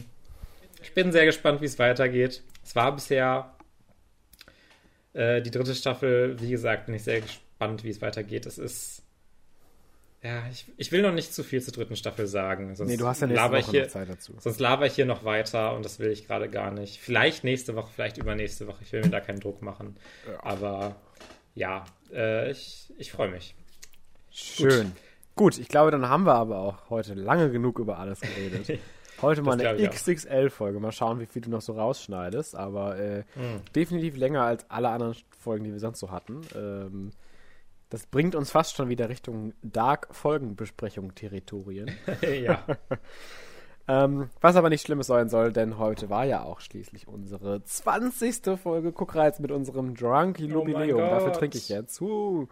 ich 0.81 0.93
bin 0.93 1.11
sehr 1.11 1.25
gespannt, 1.25 1.61
wie 1.61 1.65
es 1.65 1.79
weitergeht. 1.79 2.43
Es 2.63 2.75
war 2.75 2.93
bisher 2.93 3.55
äh, 5.13 5.41
die 5.41 5.51
dritte 5.51 5.75
Staffel, 5.75 6.39
wie 6.39 6.51
gesagt, 6.51 6.85
bin 6.85 6.95
ich 6.95 7.03
sehr 7.03 7.21
gespannt, 7.21 7.83
wie 7.83 7.89
es 7.89 8.01
weitergeht. 8.01 8.45
Es 8.45 8.57
ist 8.57 9.03
ja, 10.23 10.41
ich, 10.49 10.65
ich 10.77 10.91
will 10.93 11.01
noch 11.01 11.11
nicht 11.11 11.33
zu 11.33 11.43
viel 11.43 11.61
zur 11.61 11.73
dritten 11.73 11.97
Staffel 11.97 12.27
sagen. 12.27 12.75
Sonst 12.75 12.89
nee, 12.89 12.95
du 12.95 13.05
hast 13.05 13.19
ja 13.19 13.27
nächste 13.27 13.51
Woche 13.51 13.71
hier, 13.71 13.81
noch 13.81 13.89
Zeit 13.89 14.09
dazu. 14.09 14.33
Sonst 14.39 14.59
laber 14.61 14.85
ich 14.85 14.93
hier 14.93 15.05
noch 15.05 15.25
weiter 15.25 15.75
und 15.75 15.83
das 15.83 15.99
will 15.99 16.11
ich 16.11 16.25
gerade 16.27 16.49
gar 16.49 16.71
nicht. 16.71 17.01
Vielleicht 17.01 17.43
nächste 17.43 17.75
Woche, 17.75 17.91
vielleicht 17.93 18.17
übernächste 18.17 18.65
Woche. 18.65 18.83
Ich 18.83 18.93
will 18.93 19.01
mir 19.01 19.09
da 19.09 19.19
keinen 19.19 19.41
Druck 19.41 19.61
machen. 19.61 19.97
Ja. 20.25 20.41
Aber 20.41 20.95
ja, 21.55 21.83
äh, 22.13 22.49
ich, 22.51 22.93
ich 22.97 23.11
freue 23.11 23.29
mich. 23.31 23.53
Schön. 24.31 24.85
Gut. 24.85 24.93
Gut, 25.35 25.57
ich 25.57 25.67
glaube, 25.67 25.91
dann 25.91 26.07
haben 26.07 26.25
wir 26.25 26.35
aber 26.35 26.59
auch 26.59 26.89
heute 26.89 27.13
lange 27.15 27.51
genug 27.51 27.79
über 27.79 27.97
alles 27.99 28.21
geredet. 28.21 28.79
Heute 29.21 29.41
mal 29.41 29.59
eine. 29.61 29.89
XXL-Folge. 29.89 30.79
Mal 30.81 30.91
schauen, 30.91 31.19
wie 31.21 31.25
viel 31.27 31.41
du 31.43 31.49
noch 31.49 31.61
so 31.61 31.73
rausschneidest. 31.73 32.55
Aber 32.55 32.97
äh, 32.99 33.23
Hm. 33.35 33.61
definitiv 33.73 34.17
länger 34.17 34.41
als 34.41 34.69
alle 34.69 34.89
anderen 34.89 35.15
Folgen, 35.39 35.63
die 35.63 35.71
wir 35.71 35.79
sonst 35.79 35.99
so 35.99 36.11
hatten. 36.11 36.41
Ähm, 36.53 37.11
das 37.89 38.05
bringt 38.07 38.35
uns 38.35 38.51
fast 38.51 38.75
schon 38.75 38.89
wieder 38.89 39.07
Richtung 39.07 39.53
Dark-Folgenbesprechung-Territorien. 39.61 41.91
ja. 42.43 42.65
ähm, 43.87 44.29
was 44.41 44.55
aber 44.55 44.69
nicht 44.69 44.85
Schlimmes 44.85 45.07
sein 45.07 45.29
soll, 45.29 45.53
denn 45.53 45.77
heute 45.77 46.09
war 46.09 46.25
ja 46.25 46.43
auch 46.43 46.59
schließlich 46.59 47.07
unsere 47.07 47.63
20. 47.63 48.59
Folge 48.61 48.91
Guckreiz 48.91 49.39
mit 49.39 49.51
unserem 49.51 49.95
Drunky 49.95 50.45
Oh 50.47 50.59
Jubiläum. 50.59 50.99
Dafür 50.99 51.27
Gott. 51.29 51.37
trinke 51.37 51.57
ich 51.57 51.69
jetzt. 51.69 52.01
Uh, 52.01 52.47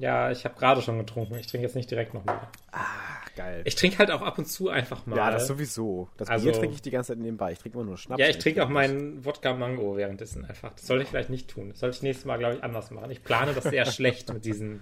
ja, 0.00 0.30
ich 0.30 0.44
habe 0.44 0.54
gerade 0.58 0.82
schon 0.82 0.98
getrunken. 0.98 1.34
Ich 1.36 1.46
trinke 1.46 1.66
jetzt 1.66 1.76
nicht 1.76 1.90
direkt 1.90 2.14
nochmal. 2.14 2.40
ach, 2.72 3.34
geil. 3.36 3.62
Ich 3.64 3.74
trinke 3.76 3.98
halt 3.98 4.10
auch 4.10 4.22
ab 4.22 4.38
und 4.38 4.46
zu 4.46 4.68
einfach 4.68 5.06
mal. 5.06 5.16
ja, 5.16 5.30
das 5.30 5.46
sowieso. 5.46 6.08
Das 6.16 6.28
Bier 6.28 6.32
Also- 6.34 6.50
trinke 6.52 6.74
ich 6.74 6.82
die 6.82 6.90
ganze 6.90 7.12
Zeit 7.12 7.18
nebenbei. 7.18 7.52
Ich 7.52 7.58
trinke 7.58 7.78
immer 7.78 7.86
nur 7.86 7.96
Schnaps. 7.98 8.20
Ja, 8.20 8.28
ich 8.28 8.38
trinke 8.38 8.64
auch 8.64 8.68
meinen 8.68 9.24
Wodka 9.24 9.54
Mango 9.54 9.96
währenddessen 9.96 10.44
einfach. 10.44 10.72
Das 10.72 10.86
sollte 10.86 11.04
ich 11.04 11.08
vielleicht 11.10 11.30
nicht 11.30 11.48
tun. 11.48 11.68
Das 11.70 11.80
sollte 11.80 11.96
ich 11.96 12.02
nächstes 12.02 12.24
Mal, 12.26 12.38
glaube 12.38 12.56
ich, 12.56 12.64
anders 12.64 12.90
machen. 12.90 13.10
Ich 13.10 13.22
plane 13.22 13.52
das 13.54 13.64
sehr 13.64 13.84
schlecht 13.90 14.32
mit 14.32 14.44
diesen 14.44 14.80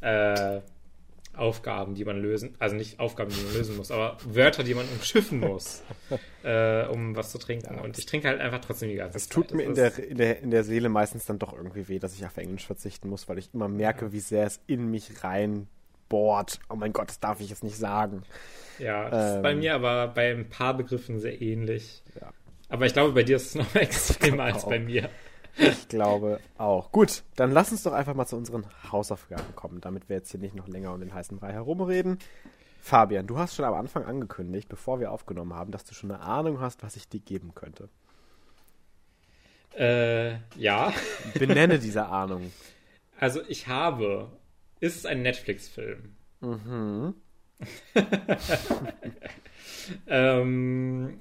äh, 0.00 0.60
Aufgaben, 1.34 1.94
die 1.94 2.04
man 2.04 2.20
lösen, 2.20 2.54
also 2.58 2.76
nicht 2.76 3.00
Aufgaben, 3.00 3.30
die 3.30 3.42
man 3.42 3.54
lösen 3.54 3.76
muss, 3.76 3.90
aber 3.90 4.16
Wörter, 4.24 4.62
die 4.64 4.74
man 4.74 4.86
umschiffen 4.88 5.40
muss, 5.40 5.82
äh, 6.44 6.84
um 6.86 7.16
was 7.16 7.30
zu 7.32 7.38
trinken. 7.38 7.78
Und 7.78 7.96
ich 7.98 8.04
trinke 8.06 8.28
halt 8.28 8.40
einfach 8.40 8.60
trotzdem 8.60 8.90
die 8.90 8.96
ganze 8.96 9.16
Es 9.16 9.28
Zeit. 9.28 9.34
tut 9.34 9.54
mir 9.54 9.62
in 9.64 9.74
der, 9.74 9.88
ist- 9.88 9.98
in, 9.98 10.18
der, 10.18 10.40
in 10.40 10.50
der 10.50 10.62
Seele 10.64 10.88
meistens 10.90 11.24
dann 11.26 11.38
doch 11.38 11.52
irgendwie 11.56 11.88
weh, 11.88 11.98
dass 11.98 12.14
ich 12.14 12.24
auf 12.26 12.36
Englisch 12.36 12.66
verzichten 12.66 13.08
muss, 13.08 13.28
weil 13.28 13.38
ich 13.38 13.48
immer 13.54 13.68
merke, 13.68 14.12
wie 14.12 14.20
sehr 14.20 14.46
es 14.46 14.60
in 14.66 14.90
mich 14.90 15.24
reinbohrt. 15.24 16.60
Oh 16.68 16.76
mein 16.76 16.92
Gott, 16.92 17.08
das 17.08 17.20
darf 17.20 17.40
ich 17.40 17.48
jetzt 17.50 17.64
nicht 17.64 17.76
sagen. 17.76 18.22
Ja, 18.78 19.08
das 19.08 19.30
ist 19.30 19.36
Ähm. 19.36 19.42
bei 19.42 19.54
mir 19.54 19.74
aber 19.74 20.08
bei 20.08 20.30
ein 20.32 20.48
paar 20.48 20.76
Begriffen 20.76 21.18
sehr 21.18 21.40
ähnlich. 21.40 22.02
Ja. 22.20 22.30
Aber 22.68 22.86
ich 22.86 22.92
glaube, 22.92 23.12
bei 23.12 23.22
dir 23.22 23.36
ist 23.36 23.46
es 23.46 23.54
noch 23.54 23.74
extremer 23.74 24.44
als 24.44 24.64
bei 24.66 24.78
mir. 24.78 25.08
Ich 25.56 25.88
glaube 25.88 26.40
auch. 26.56 26.92
Gut, 26.92 27.24
dann 27.36 27.50
lass 27.50 27.72
uns 27.72 27.82
doch 27.82 27.92
einfach 27.92 28.14
mal 28.14 28.26
zu 28.26 28.36
unseren 28.36 28.64
Hausaufgaben 28.90 29.54
kommen, 29.54 29.80
damit 29.80 30.08
wir 30.08 30.16
jetzt 30.16 30.30
hier 30.30 30.40
nicht 30.40 30.54
noch 30.54 30.68
länger 30.68 30.92
um 30.92 31.00
den 31.00 31.12
heißen 31.12 31.38
Brei 31.38 31.52
herumreden. 31.52 32.18
Fabian, 32.80 33.26
du 33.26 33.38
hast 33.38 33.54
schon 33.54 33.64
am 33.64 33.74
Anfang 33.74 34.04
angekündigt, 34.04 34.68
bevor 34.68 34.98
wir 34.98 35.12
aufgenommen 35.12 35.54
haben, 35.54 35.70
dass 35.70 35.84
du 35.84 35.94
schon 35.94 36.10
eine 36.10 36.20
Ahnung 36.20 36.60
hast, 36.60 36.82
was 36.82 36.96
ich 36.96 37.08
dir 37.08 37.20
geben 37.20 37.54
könnte. 37.54 37.88
Äh, 39.76 40.34
ja. 40.56 40.92
Benenne 41.38 41.78
diese 41.78 42.06
Ahnung. 42.06 42.50
Also 43.18 43.40
ich 43.48 43.68
habe. 43.68 44.30
Ist 44.80 44.96
es 44.96 45.06
ein 45.06 45.22
Netflix-Film? 45.22 46.16
Mhm. 46.40 47.14
ähm, 50.08 51.20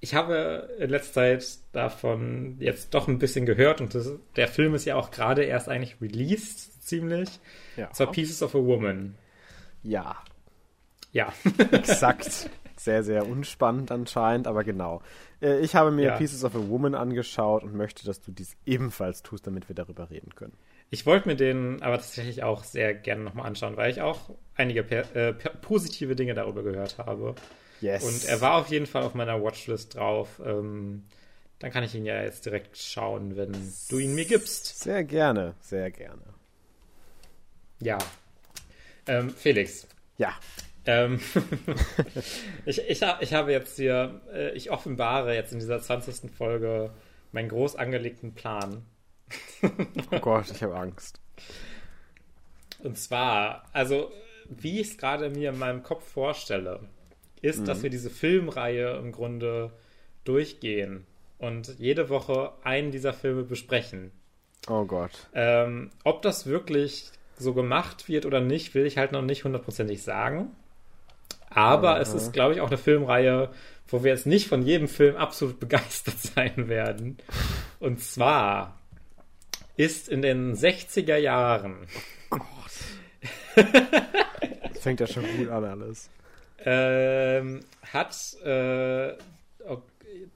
ich 0.00 0.14
habe 0.14 0.68
in 0.78 0.90
letzter 0.90 1.14
Zeit 1.14 1.46
davon 1.72 2.56
jetzt 2.60 2.94
doch 2.94 3.08
ein 3.08 3.18
bisschen 3.18 3.46
gehört 3.46 3.80
und 3.80 3.94
das, 3.94 4.10
der 4.36 4.48
Film 4.48 4.74
ist 4.74 4.84
ja 4.84 4.96
auch 4.96 5.10
gerade 5.10 5.42
erst 5.44 5.68
eigentlich 5.68 6.00
released, 6.00 6.82
ziemlich. 6.86 7.28
Ja. 7.76 7.90
Zwar 7.92 8.10
Pieces 8.12 8.42
of 8.42 8.54
a 8.54 8.58
Woman. 8.58 9.14
ja, 9.82 10.16
Ja. 11.12 11.32
exakt. 11.72 12.50
Sehr, 12.76 13.02
sehr 13.02 13.26
unspannend 13.28 13.90
anscheinend, 13.90 14.46
aber 14.46 14.62
genau. 14.62 15.02
Äh, 15.42 15.58
Ich 15.62 15.74
habe 15.74 15.90
mir 15.90 16.04
Ja. 16.04 16.16
Pieces 16.16 16.44
of 16.44 16.54
a 16.54 16.68
Woman 16.68 16.94
angeschaut 16.94 17.64
und 17.64 17.74
möchte, 17.74 18.06
dass 18.06 18.20
du 18.20 18.30
dies 18.30 18.56
ebenfalls 18.66 19.24
tust, 19.24 19.48
damit 19.48 19.68
wir 19.68 19.74
darüber 19.74 20.10
reden 20.10 20.36
können. 20.36 20.52
Ich 20.88 21.04
wollte 21.04 21.26
mir 21.26 21.34
den 21.34 21.82
aber 21.82 21.96
tatsächlich 21.96 22.44
auch 22.44 22.62
sehr 22.62 22.94
gerne 22.94 23.24
nochmal 23.24 23.46
anschauen, 23.46 23.76
weil 23.76 23.90
ich 23.90 24.00
auch 24.00 24.30
einige 24.54 24.82
äh, 24.82 25.32
per, 25.32 25.50
positive 25.60 26.14
Dinge 26.14 26.34
darüber 26.34 26.62
gehört 26.62 26.98
habe. 26.98 27.34
Yes. 27.80 28.04
Und 28.04 28.24
er 28.24 28.40
war 28.40 28.54
auf 28.56 28.68
jeden 28.68 28.86
Fall 28.86 29.02
auf 29.02 29.14
meiner 29.14 29.42
Watchlist 29.42 29.94
drauf. 29.94 30.40
Ähm, 30.44 31.04
dann 31.58 31.70
kann 31.70 31.84
ich 31.84 31.94
ihn 31.94 32.04
ja 32.06 32.22
jetzt 32.22 32.46
direkt 32.46 32.76
schauen, 32.76 33.36
wenn 33.36 33.52
du 33.88 33.98
ihn 33.98 34.14
mir 34.14 34.24
gibst. 34.24 34.80
Sehr 34.80 35.04
gerne, 35.04 35.54
sehr 35.60 35.90
gerne. 35.90 36.22
Ja. 37.80 37.98
Ähm, 39.06 39.30
Felix, 39.30 39.86
Ja, 40.18 40.34
ähm, 40.88 41.20
ich, 42.64 42.78
ich, 42.78 43.02
ich 43.20 43.34
habe 43.34 43.52
jetzt 43.52 43.76
hier, 43.76 44.22
äh, 44.32 44.52
ich 44.52 44.70
offenbare 44.70 45.34
jetzt 45.34 45.52
in 45.52 45.58
dieser 45.58 45.82
20. 45.82 46.30
Folge 46.30 46.90
meinen 47.30 47.50
groß 47.50 47.76
angelegten 47.76 48.34
Plan. 48.34 48.86
oh 50.10 50.18
Gott, 50.20 50.50
ich 50.50 50.62
habe 50.62 50.76
Angst. 50.76 51.20
Und 52.78 52.96
zwar, 52.96 53.66
also, 53.74 54.10
wie 54.48 54.80
ich 54.80 54.92
es 54.92 54.96
gerade 54.96 55.28
mir 55.28 55.50
in 55.50 55.58
meinem 55.58 55.82
Kopf 55.82 56.10
vorstelle, 56.10 56.80
ist, 57.42 57.66
dass 57.68 57.82
wir 57.82 57.90
diese 57.90 58.10
Filmreihe 58.10 58.96
im 58.96 59.12
Grunde 59.12 59.72
durchgehen 60.24 61.06
und 61.38 61.78
jede 61.78 62.08
Woche 62.08 62.52
einen 62.62 62.90
dieser 62.90 63.12
Filme 63.12 63.42
besprechen. 63.42 64.10
Oh 64.68 64.84
Gott. 64.84 65.28
Ähm, 65.34 65.90
ob 66.04 66.22
das 66.22 66.46
wirklich 66.46 67.10
so 67.36 67.54
gemacht 67.54 68.08
wird 68.08 68.26
oder 68.26 68.40
nicht, 68.40 68.74
will 68.74 68.86
ich 68.86 68.98
halt 68.98 69.12
noch 69.12 69.22
nicht 69.22 69.44
hundertprozentig 69.44 70.02
sagen. 70.02 70.50
Aber 71.50 72.00
es 72.00 72.12
ist, 72.12 72.32
glaube 72.32 72.54
ich, 72.54 72.60
auch 72.60 72.68
eine 72.68 72.76
Filmreihe, 72.76 73.50
wo 73.86 74.04
wir 74.04 74.10
jetzt 74.10 74.26
nicht 74.26 74.48
von 74.48 74.62
jedem 74.62 74.88
Film 74.88 75.16
absolut 75.16 75.60
begeistert 75.60 76.18
sein 76.18 76.68
werden. 76.68 77.16
Und 77.80 78.00
zwar 78.00 78.78
ist 79.76 80.08
in 80.08 80.22
den 80.22 80.54
60er 80.54 81.16
Jahren 81.16 81.86
Das 84.72 84.82
fängt 84.82 85.00
ja 85.00 85.06
schon 85.06 85.24
gut 85.36 85.48
an 85.48 85.64
alles. 85.64 86.08
Ähm, 86.64 87.60
hat 87.92 88.16
äh, 88.44 89.14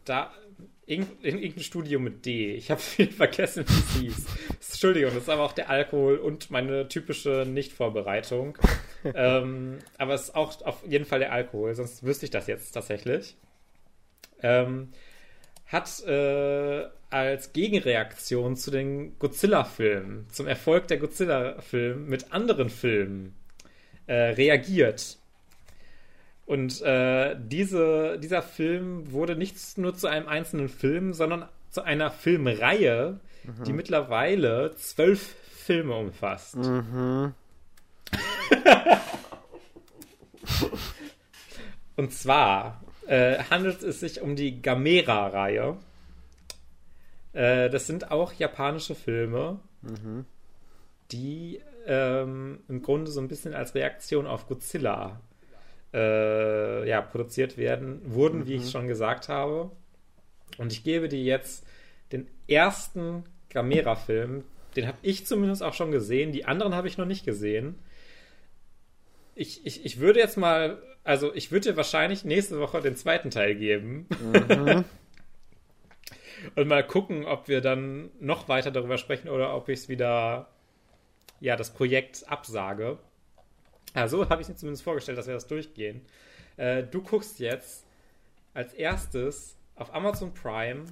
da 0.05 0.33
irgend- 0.87 1.25
in 1.25 1.39
irgendein 1.39 1.63
Studio 1.65 1.99
mit 2.01 2.25
D. 2.27 2.55
Ich 2.55 2.71
habe 2.71 2.81
vergessen, 3.17 3.65
wie 3.69 4.07
es 4.09 4.17
hieß. 4.17 4.27
Entschuldigung, 4.73 5.13
das 5.15 5.25
ist 5.25 5.29
aber 5.29 5.43
auch 5.43 5.53
der 5.53 5.71
Alkohol 5.71 6.17
und 6.17 6.51
meine 6.51 6.89
typische 6.89 7.45
Nichtvorbereitung. 7.49 8.59
ähm, 9.15 9.79
aber 9.99 10.15
es 10.15 10.23
ist 10.25 10.35
auch 10.35 10.61
auf 10.63 10.83
jeden 10.87 11.05
Fall 11.05 11.21
der 11.21 11.33
Alkohol, 11.33 11.75
sonst 11.75 12.03
wüsste 12.05 12.27
ich 12.27 12.31
das 12.31 12.47
jetzt 12.47 12.73
tatsächlich. 12.73 13.37
Ähm, 14.43 14.89
hat 15.67 16.01
äh, 16.07 16.85
als 17.11 17.53
Gegenreaktion 17.53 18.57
zu 18.57 18.71
den 18.71 19.19
Godzilla-Filmen, 19.19 20.27
zum 20.31 20.47
Erfolg 20.47 20.89
der 20.89 20.99
Godzilla-Filme 20.99 21.97
mit 22.01 22.33
anderen 22.33 22.69
Filmen 22.69 23.35
äh, 24.07 24.15
reagiert. 24.15 25.19
Und 26.53 26.83
äh, 26.83 27.35
diese, 27.39 28.19
dieser 28.19 28.43
Film 28.43 29.11
wurde 29.11 29.37
nicht 29.37 29.79
nur 29.79 29.95
zu 29.95 30.07
einem 30.07 30.29
einzelnen 30.29 30.69
Film, 30.69 31.15
sondern 31.15 31.49
zu 31.71 31.81
einer 31.81 32.11
Filmreihe, 32.11 33.21
die 33.67 33.73
mittlerweile 33.73 34.75
zwölf 34.77 35.35
Filme 35.51 35.95
umfasst. 35.95 36.57
Mhm. 36.57 37.33
Und 41.97 42.13
zwar 42.13 42.83
äh, 43.07 43.39
handelt 43.51 43.83
es 43.83 44.01
sich 44.01 44.21
um 44.21 44.37
die 44.37 44.61
Gamera-Reihe. 44.61 45.79
Äh, 47.33 47.71
das 47.71 47.87
sind 47.87 48.11
auch 48.11 48.35
japanische 48.35 48.95
Filme, 48.95 49.59
die 51.13 51.63
ähm, 51.87 52.61
im 52.69 52.83
Grunde 52.83 53.11
so 53.11 53.23
ein 53.23 53.29
bisschen 53.29 53.55
als 53.55 53.75
Reaktion 53.75 54.27
auf 54.27 54.49
Godzilla 54.49 55.19
äh, 55.93 56.89
ja, 56.89 57.01
produziert 57.01 57.57
werden, 57.57 58.01
wurden, 58.05 58.47
wie 58.47 58.55
ich 58.55 58.71
schon 58.71 58.89
gesagt 58.89 59.29
habe. 59.29 59.71
Und 60.59 60.73
ich 60.73 60.85
gebe 60.85 61.09
dir 61.09 61.23
jetzt 61.23 61.67
den 62.13 62.29
ersten 62.47 63.25
Gamera-Film. 63.51 64.45
Den 64.77 64.87
habe 64.87 64.99
ich 65.03 65.27
zumindest 65.27 65.63
auch 65.63 65.75
schon 65.75 65.91
gesehen. 65.91 66.33
Die 66.33 66.45
anderen 66.45 66.75
habe 66.75 66.89
ich 66.89 66.99
noch 66.99 67.07
nicht 67.07 67.25
gesehen. 67.25 67.75
Ich, 69.35 69.65
ich, 69.67 69.85
ich 69.85 70.01
würde 70.01 70.21
jetzt 70.21 70.37
mal, 70.37 70.83
also 71.05 71.35
ich 71.35 71.51
würde 71.51 71.71
dir 71.71 71.77
wahrscheinlich 71.77 72.25
nächste 72.25 72.59
Woche 72.59 72.81
den 72.81 72.97
zweiten 72.97 73.31
Teil 73.31 73.55
geben. 73.55 74.07
Und 76.57 76.69
mal 76.69 76.85
gucken, 76.85 77.25
ob 77.25 77.49
wir 77.49 77.61
dann 77.61 78.11
noch 78.19 78.49
weiter 78.49 78.71
darüber 78.71 78.99
sprechen 78.99 79.29
oder 79.29 79.55
ob 79.55 79.69
ich 79.69 79.81
es 79.81 79.89
wieder, 79.89 80.49
ja, 81.41 81.57
das 81.57 81.73
Projekt 81.73 82.25
absage. 82.29 82.99
Also 83.95 84.29
habe 84.29 84.41
ich 84.43 84.49
mir 84.49 84.55
zumindest 84.57 84.83
vorgestellt, 84.85 85.19
dass 85.19 85.27
wir 85.27 85.35
das 85.35 85.47
durchgehen. 85.47 86.01
Äh, 86.57 86.83
du 86.85 87.03
guckst 87.03 87.39
jetzt 87.39 87.85
als 88.55 88.73
erstes 88.75 89.57
auf 89.77 89.95
Amazon 89.95 90.33
Prime 90.35 90.85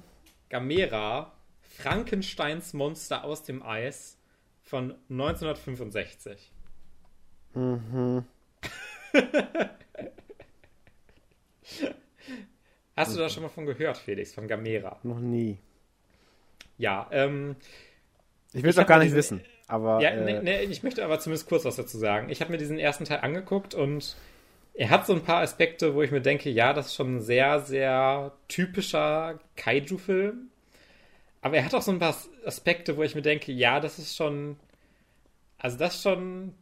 Gamera 0.49 1.31
Frankensteins 1.61 2.73
Monster 2.73 3.23
aus 3.23 3.43
dem 3.43 3.63
Eis 3.63 4.17
von 4.63 4.95
1965. 5.09 6.51
Mhm. 7.53 8.25
Hast 12.95 13.15
du 13.15 13.19
da 13.19 13.29
schon 13.29 13.43
mal 13.43 13.49
von 13.49 13.65
gehört, 13.65 13.97
Felix, 13.97 14.33
von 14.33 14.47
Gamera? 14.47 14.99
Noch 15.03 15.19
nie. 15.19 15.57
Ja, 16.77 17.07
ähm, 17.11 17.55
Ich 18.53 18.61
will 18.63 18.69
es 18.69 18.77
auch 18.77 18.85
gar 18.85 18.97
nicht 18.99 19.07
diese- 19.07 19.17
wissen. 19.17 19.41
Aber, 19.71 20.01
Ja, 20.01 20.09
äh, 20.09 20.23
nee, 20.23 20.39
nee, 20.41 20.61
ich 20.63 20.83
möchte 20.83 21.03
aber 21.05 21.19
zumindest 21.19 21.47
kurz 21.47 21.63
was 21.63 21.77
dazu 21.77 21.97
sagen. 21.97 22.29
Ich 22.29 22.41
habe 22.41 22.51
mir 22.51 22.57
diesen 22.57 22.77
ersten 22.77 23.05
Teil 23.05 23.19
angeguckt 23.21 23.73
und 23.73 24.17
er 24.73 24.89
hat 24.89 25.05
so 25.05 25.13
ein 25.13 25.23
paar 25.23 25.41
Aspekte, 25.41 25.95
wo 25.95 26.01
ich 26.01 26.11
mir 26.11 26.21
denke, 26.21 26.49
ja, 26.49 26.73
das 26.73 26.87
ist 26.87 26.95
schon 26.95 27.15
ein 27.15 27.21
sehr, 27.21 27.61
sehr 27.61 28.33
typischer 28.49 29.39
Kaiju-Film. 29.55 30.49
Aber 31.41 31.55
er 31.55 31.63
hat 31.63 31.73
auch 31.73 31.81
so 31.81 31.91
ein 31.91 31.99
paar 31.99 32.15
Aspekte, 32.45 32.97
wo 32.97 33.03
ich 33.03 33.15
mir 33.15 33.21
denke, 33.21 33.53
ja, 33.53 33.79
das 33.79 33.97
ist 33.97 34.15
schon. 34.15 34.57
Also, 35.57 35.77
das 35.77 35.95
ist 35.95 36.03
schon 36.03 36.53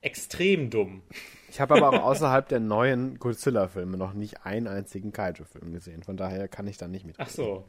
extrem 0.00 0.70
dumm. 0.70 1.02
Ich 1.50 1.60
habe 1.60 1.74
aber 1.74 1.90
auch 1.90 2.02
außerhalb 2.10 2.48
der 2.48 2.60
neuen 2.60 3.18
Godzilla-Filme 3.18 3.98
noch 3.98 4.14
nicht 4.14 4.44
einen 4.46 4.68
einzigen 4.68 5.12
Kaiju-Film 5.12 5.72
gesehen. 5.72 6.02
Von 6.02 6.16
daher 6.16 6.48
kann 6.48 6.66
ich 6.66 6.78
da 6.78 6.88
nicht 6.88 7.04
mit. 7.04 7.16
Ach 7.18 7.28
so. 7.28 7.64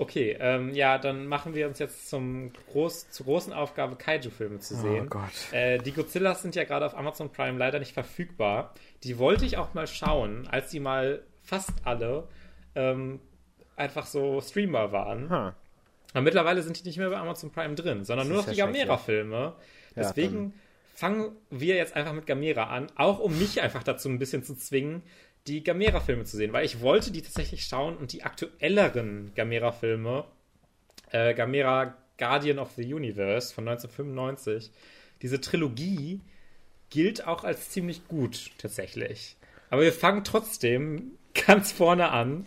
Okay, 0.00 0.34
ähm, 0.40 0.72
ja, 0.72 0.96
dann 0.96 1.26
machen 1.26 1.54
wir 1.54 1.68
uns 1.68 1.78
jetzt 1.78 2.08
zum 2.08 2.54
groß, 2.72 3.10
zur 3.10 3.26
großen 3.26 3.52
Aufgabe, 3.52 3.96
Kaiju-Filme 3.96 4.58
zu 4.58 4.74
sehen. 4.74 5.04
Oh 5.04 5.10
Gott. 5.10 5.52
Äh, 5.52 5.76
die 5.76 5.92
Godzillas 5.92 6.40
sind 6.40 6.54
ja 6.54 6.64
gerade 6.64 6.86
auf 6.86 6.96
Amazon 6.96 7.30
Prime 7.30 7.58
leider 7.58 7.78
nicht 7.78 7.92
verfügbar. 7.92 8.72
Die 9.04 9.18
wollte 9.18 9.44
ich 9.44 9.58
auch 9.58 9.74
mal 9.74 9.86
schauen, 9.86 10.48
als 10.50 10.70
die 10.70 10.80
mal 10.80 11.20
fast 11.42 11.72
alle 11.84 12.26
ähm, 12.74 13.20
einfach 13.76 14.06
so 14.06 14.40
streambar 14.40 14.90
waren. 14.90 15.28
Ha. 15.28 15.54
Aber 16.14 16.22
mittlerweile 16.22 16.62
sind 16.62 16.80
die 16.80 16.88
nicht 16.88 16.96
mehr 16.96 17.10
bei 17.10 17.18
Amazon 17.18 17.52
Prime 17.52 17.74
drin, 17.74 18.02
sondern 18.02 18.26
nur 18.26 18.38
noch 18.38 18.48
die 18.48 18.56
ja 18.56 18.64
Gamera-Filme. 18.64 19.36
Ja, 19.36 19.54
Deswegen 19.96 20.54
fangen 20.94 21.32
wir 21.50 21.76
jetzt 21.76 21.94
einfach 21.94 22.14
mit 22.14 22.26
Gamera 22.26 22.64
an, 22.64 22.86
auch 22.96 23.18
um 23.18 23.38
mich 23.38 23.60
einfach 23.60 23.82
dazu 23.82 24.08
ein 24.08 24.18
bisschen 24.18 24.44
zu 24.44 24.54
zwingen, 24.54 25.02
die 25.46 25.62
Gamera-Filme 25.62 26.24
zu 26.24 26.36
sehen, 26.36 26.52
weil 26.52 26.64
ich 26.64 26.80
wollte 26.80 27.10
die 27.10 27.22
tatsächlich 27.22 27.64
schauen 27.64 27.96
und 27.96 28.12
die 28.12 28.22
aktuelleren 28.22 29.32
Gamera-Filme, 29.34 30.24
äh, 31.10 31.34
Gamera 31.34 31.96
Guardian 32.18 32.58
of 32.58 32.72
the 32.76 32.94
Universe 32.94 33.54
von 33.54 33.66
1995, 33.66 34.70
diese 35.22 35.40
Trilogie 35.40 36.20
gilt 36.90 37.26
auch 37.26 37.44
als 37.44 37.70
ziemlich 37.70 38.06
gut 38.08 38.50
tatsächlich. 38.58 39.36
Aber 39.70 39.82
wir 39.82 39.92
fangen 39.92 40.24
trotzdem 40.24 41.12
ganz 41.46 41.72
vorne 41.72 42.10
an. 42.10 42.46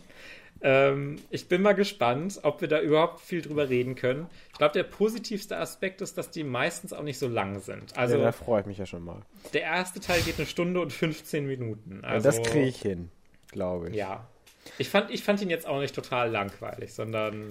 Ähm, 0.66 1.20
ich 1.30 1.50
bin 1.50 1.62
mal 1.62 1.74
gespannt, 1.74 2.40
ob 2.44 2.62
wir 2.62 2.70
da 2.70 2.80
überhaupt 2.80 3.20
viel 3.20 3.42
drüber 3.42 3.68
reden 3.68 3.96
können. 3.96 4.28
Ich 4.54 4.58
glaube, 4.58 4.74
der 4.74 4.84
positivste 4.84 5.58
Aspekt 5.58 6.00
ist, 6.02 6.18
dass 6.18 6.32
die 6.32 6.46
meistens 6.46 6.94
auch 6.94 7.04
nicht 7.04 7.20
so 7.20 7.28
lang 7.28 7.60
sind. 7.60 7.98
Also 7.98 8.18
ja, 8.18 8.24
da 8.24 8.32
freue 8.32 8.62
ich 8.62 8.68
mich 8.68 8.78
ja 8.78 8.86
schon 8.86 9.04
mal. 9.04 9.22
der 9.52 9.64
erste 9.64 10.00
Teil 10.00 10.22
geht 10.22 10.38
eine 10.38 10.48
Stunde 10.48 10.80
und 10.80 10.94
15 10.94 11.46
Minuten. 11.46 12.00
Ja, 12.02 12.10
Also, 12.10 12.30
das 12.30 12.42
kriege 12.42 12.66
ich 12.68 12.82
hin, 12.82 13.10
glaube 13.52 13.90
ich. 13.90 13.96
Ja. 13.96 14.26
Ich 14.78 14.88
fand, 14.88 15.12
ich 15.12 15.22
fand 15.24 15.42
ihn 15.42 15.50
jetzt 15.50 15.68
auch 15.68 15.80
nicht 15.80 15.94
total 15.94 16.32
langweilig, 16.32 16.94
sondern 16.94 17.50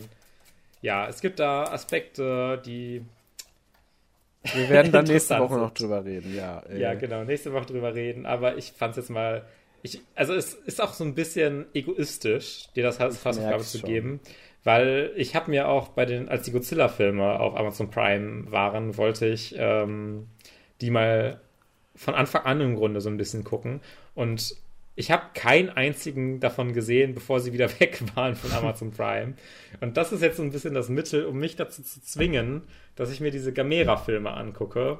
ja, 0.80 1.06
es 1.06 1.20
gibt 1.20 1.38
da 1.38 1.64
Aspekte, 1.64 2.62
die 2.64 3.04
Wir 4.54 4.70
werden 4.70 4.90
dann 4.90 5.04
nächste 5.06 5.38
Woche 5.38 5.56
noch 5.58 5.72
drüber 5.72 6.02
reden, 6.04 6.34
ja. 6.34 6.60
äh, 6.60 6.80
Ja, 6.80 6.94
genau, 6.94 7.24
nächste 7.24 7.52
Woche 7.52 7.66
drüber 7.66 7.94
reden, 7.94 8.24
aber 8.24 8.56
ich 8.56 8.72
fand 8.72 8.92
es 8.92 9.04
jetzt 9.04 9.10
mal. 9.10 9.44
Ich, 9.82 10.00
also 10.14 10.34
es 10.34 10.54
ist 10.54 10.80
auch 10.80 10.92
so 10.94 11.04
ein 11.04 11.14
bisschen 11.14 11.66
egoistisch, 11.74 12.68
dir 12.76 12.84
das 12.84 13.00
als 13.00 13.24
Hausaufgabe 13.24 13.56
merk's 13.56 13.72
zu 13.72 13.82
geben, 13.82 14.20
weil 14.64 15.12
ich 15.16 15.34
habe 15.34 15.50
mir 15.50 15.68
auch 15.68 15.88
bei 15.88 16.06
den, 16.06 16.28
als 16.28 16.44
die 16.44 16.52
Godzilla-Filme 16.52 17.40
auf 17.40 17.56
Amazon 17.56 17.90
Prime 17.90 18.50
waren, 18.50 18.96
wollte 18.96 19.26
ich 19.26 19.54
ähm, 19.58 20.28
die 20.80 20.90
mal 20.90 21.40
von 21.96 22.14
Anfang 22.14 22.44
an 22.44 22.60
im 22.60 22.76
Grunde 22.76 23.00
so 23.00 23.10
ein 23.10 23.16
bisschen 23.16 23.44
gucken 23.44 23.80
und 24.14 24.56
ich 24.94 25.10
habe 25.10 25.24
keinen 25.34 25.70
einzigen 25.70 26.40
davon 26.40 26.72
gesehen, 26.74 27.14
bevor 27.14 27.40
sie 27.40 27.52
wieder 27.52 27.68
weg 27.80 28.02
waren 28.14 28.36
von 28.36 28.52
Amazon 28.52 28.90
Prime. 28.90 29.34
Und 29.80 29.96
das 29.96 30.12
ist 30.12 30.22
jetzt 30.22 30.36
so 30.36 30.42
ein 30.42 30.52
bisschen 30.52 30.74
das 30.74 30.88
Mittel, 30.88 31.24
um 31.24 31.38
mich 31.38 31.56
dazu 31.56 31.82
zu 31.82 32.02
zwingen, 32.02 32.62
dass 32.94 33.10
ich 33.10 33.20
mir 33.20 33.30
diese 33.30 33.52
Gamera-Filme 33.52 34.30
angucke. 34.30 34.98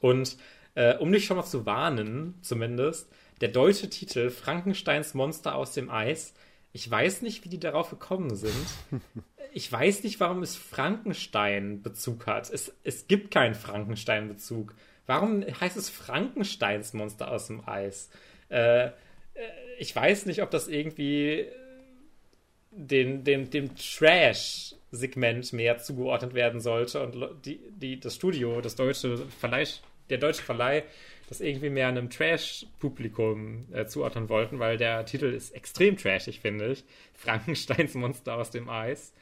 Und 0.00 0.36
äh, 0.74 0.96
um 0.96 1.10
dich 1.12 1.24
schon 1.24 1.36
mal 1.36 1.44
zu 1.44 1.66
warnen, 1.66 2.34
zumindest, 2.42 3.10
der 3.42 3.50
deutsche 3.50 3.90
Titel 3.90 4.30
Frankensteins 4.30 5.14
Monster 5.14 5.56
aus 5.56 5.72
dem 5.74 5.90
Eis. 5.90 6.32
Ich 6.72 6.88
weiß 6.88 7.22
nicht, 7.22 7.44
wie 7.44 7.48
die 7.48 7.60
darauf 7.60 7.90
gekommen 7.90 8.34
sind. 8.34 8.66
Ich 9.54 9.70
weiß 9.70 10.02
nicht, 10.04 10.18
warum 10.18 10.42
es 10.42 10.56
Frankenstein-Bezug 10.56 12.26
hat. 12.26 12.48
Es, 12.48 12.72
es 12.84 13.06
gibt 13.06 13.30
keinen 13.30 13.54
Frankenstein-Bezug. 13.54 14.74
Warum 15.04 15.42
heißt 15.42 15.76
es 15.76 15.90
Frankensteins 15.90 16.94
Monster 16.94 17.30
aus 17.30 17.48
dem 17.48 17.68
Eis? 17.68 18.08
Äh, 18.48 18.86
äh, 18.86 18.90
ich 19.78 19.94
weiß 19.94 20.24
nicht, 20.24 20.40
ob 20.40 20.50
das 20.50 20.68
irgendwie 20.68 21.48
den, 22.70 23.24
dem, 23.24 23.50
dem 23.50 23.76
Trash-Segment 23.76 25.52
mehr 25.52 25.76
zugeordnet 25.76 26.32
werden 26.32 26.60
sollte 26.60 27.02
und 27.02 27.44
die, 27.44 27.60
die, 27.72 28.00
das 28.00 28.14
Studio, 28.14 28.62
das 28.62 28.74
deutsche 28.74 29.18
Verleih, 29.38 29.66
der 30.08 30.16
deutsche 30.16 30.42
Verleih, 30.42 30.84
das 31.32 31.40
irgendwie 31.40 31.70
mehr 31.70 31.88
einem 31.88 32.10
Trash-Publikum 32.10 33.66
äh, 33.72 33.86
zuordnen 33.86 34.28
wollten, 34.28 34.58
weil 34.58 34.76
der 34.76 35.06
Titel 35.06 35.32
ist 35.32 35.52
extrem 35.52 35.96
trashig, 35.96 36.40
finde 36.40 36.72
ich. 36.72 36.84
Frankensteins 37.14 37.94
Monster 37.94 38.34
aus 38.34 38.50
dem 38.50 38.68
Eis. 38.68 39.14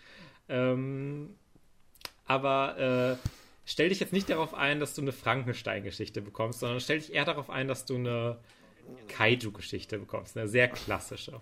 Ähm, 0.48 1.36
aber 2.26 3.18
äh, 3.22 3.28
stell 3.64 3.90
dich 3.90 4.00
jetzt 4.00 4.12
nicht 4.12 4.28
darauf 4.28 4.54
ein, 4.54 4.80
dass 4.80 4.94
du 4.94 5.02
eine 5.02 5.12
Frankenstein-Geschichte 5.12 6.20
bekommst, 6.20 6.58
sondern 6.58 6.80
stell 6.80 6.98
dich 6.98 7.14
eher 7.14 7.24
darauf 7.24 7.48
ein, 7.48 7.68
dass 7.68 7.84
du 7.84 7.94
eine 7.94 8.38
Kaiju-Geschichte 9.06 9.98
bekommst, 9.98 10.36
eine 10.36 10.48
sehr 10.48 10.66
klassische. 10.66 11.40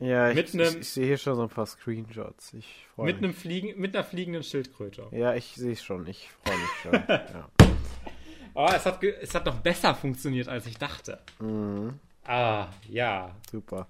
Ja, 0.00 0.30
ich, 0.30 0.34
Mit 0.34 0.52
ich, 0.52 0.76
ich 0.80 0.88
sehe 0.88 1.06
hier 1.06 1.18
schon 1.18 1.36
so 1.36 1.42
ein 1.42 1.48
paar 1.48 1.66
Screenshots. 1.66 2.54
Ich 2.54 2.66
freue 2.94 3.06
Mit, 3.06 3.16
mich. 3.16 3.24
einem 3.24 3.34
Fliegen, 3.34 3.80
mit 3.80 3.94
einer 3.94 4.02
fliegenden 4.02 4.42
Schildkröte. 4.42 5.06
Ja, 5.12 5.34
ich 5.34 5.54
sehe 5.54 5.72
es 5.72 5.82
schon. 5.84 6.06
Ich 6.08 6.28
freue 6.42 6.58
mich 6.58 6.70
schon. 6.82 6.92
ja. 7.08 7.50
Oh, 8.54 8.68
es 8.74 8.84
hat, 8.86 9.02
es 9.02 9.34
hat 9.34 9.46
noch 9.46 9.56
besser 9.60 9.94
funktioniert, 9.94 10.48
als 10.48 10.66
ich 10.66 10.76
dachte. 10.78 11.18
Ah, 12.24 12.68
ja. 12.88 13.34
Super. 13.50 13.86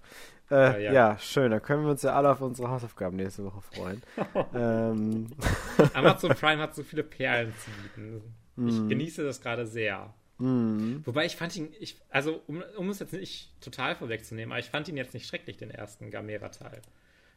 Äh, 0.50 0.84
Ja, 0.84 0.92
ja, 0.92 1.18
schön. 1.18 1.50
Dann 1.50 1.62
können 1.62 1.84
wir 1.84 1.90
uns 1.90 2.02
ja 2.02 2.14
alle 2.14 2.30
auf 2.30 2.40
unsere 2.40 2.68
Hausaufgaben 2.70 3.16
nächste 3.16 3.44
Woche 3.44 3.60
freuen. 3.60 4.02
ähm, 4.55 5.28
Amazon 5.94 6.30
Prime 6.34 6.60
hat 6.60 6.74
so 6.74 6.82
viele 6.82 7.02
Perlen 7.02 7.52
zu 7.58 7.70
bieten. 7.70 8.34
Ich 8.68 8.89
genieße 8.89 9.24
das 9.24 9.40
gerade 9.40 9.66
sehr. 9.66 10.12
Wobei 10.39 11.26
ich 11.26 11.36
fand 11.36 11.55
ihn, 11.55 11.68
ich, 11.78 12.00
also 12.08 12.40
um, 12.47 12.62
um 12.78 12.89
es 12.89 12.98
jetzt 12.98 13.12
nicht 13.12 13.50
total 13.60 13.94
vorwegzunehmen, 13.94 14.52
aber 14.52 14.58
ich 14.58 14.70
fand 14.70 14.89
ihn 14.89 14.97
jetzt 14.97 15.12
nicht 15.12 15.26
schrecklich, 15.26 15.58
den 15.58 15.70
ersten 15.70 16.10
Gamera-Teil. 16.10 16.80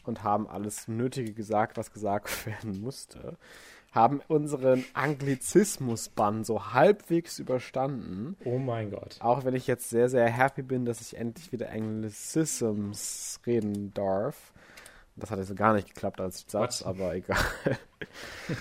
Und 0.04 0.24
haben 0.24 0.48
alles 0.48 0.88
Nötige 0.88 1.34
gesagt, 1.34 1.76
was 1.76 1.92
gesagt 1.92 2.46
werden 2.46 2.80
musste. 2.80 3.36
Haben 3.92 4.20
unseren 4.28 4.84
Anglizismus-Bann 4.94 6.44
so 6.44 6.72
halbwegs 6.72 7.40
überstanden. 7.40 8.36
Oh 8.44 8.58
mein 8.58 8.90
Gott. 8.92 9.16
Auch 9.18 9.44
wenn 9.44 9.54
ich 9.54 9.66
jetzt 9.66 9.90
sehr, 9.90 10.08
sehr 10.08 10.28
happy 10.28 10.62
bin, 10.62 10.84
dass 10.84 11.00
ich 11.00 11.16
endlich 11.16 11.50
wieder 11.50 11.70
Anglicisms 11.70 13.40
reden 13.44 13.92
darf. 13.92 14.52
Das 15.16 15.32
hat 15.32 15.40
jetzt 15.40 15.54
gar 15.56 15.74
nicht 15.74 15.92
geklappt 15.92 16.20
als 16.20 16.44
Satz, 16.46 16.80
What? 16.82 16.86
aber 16.86 17.14
egal. 17.14 17.36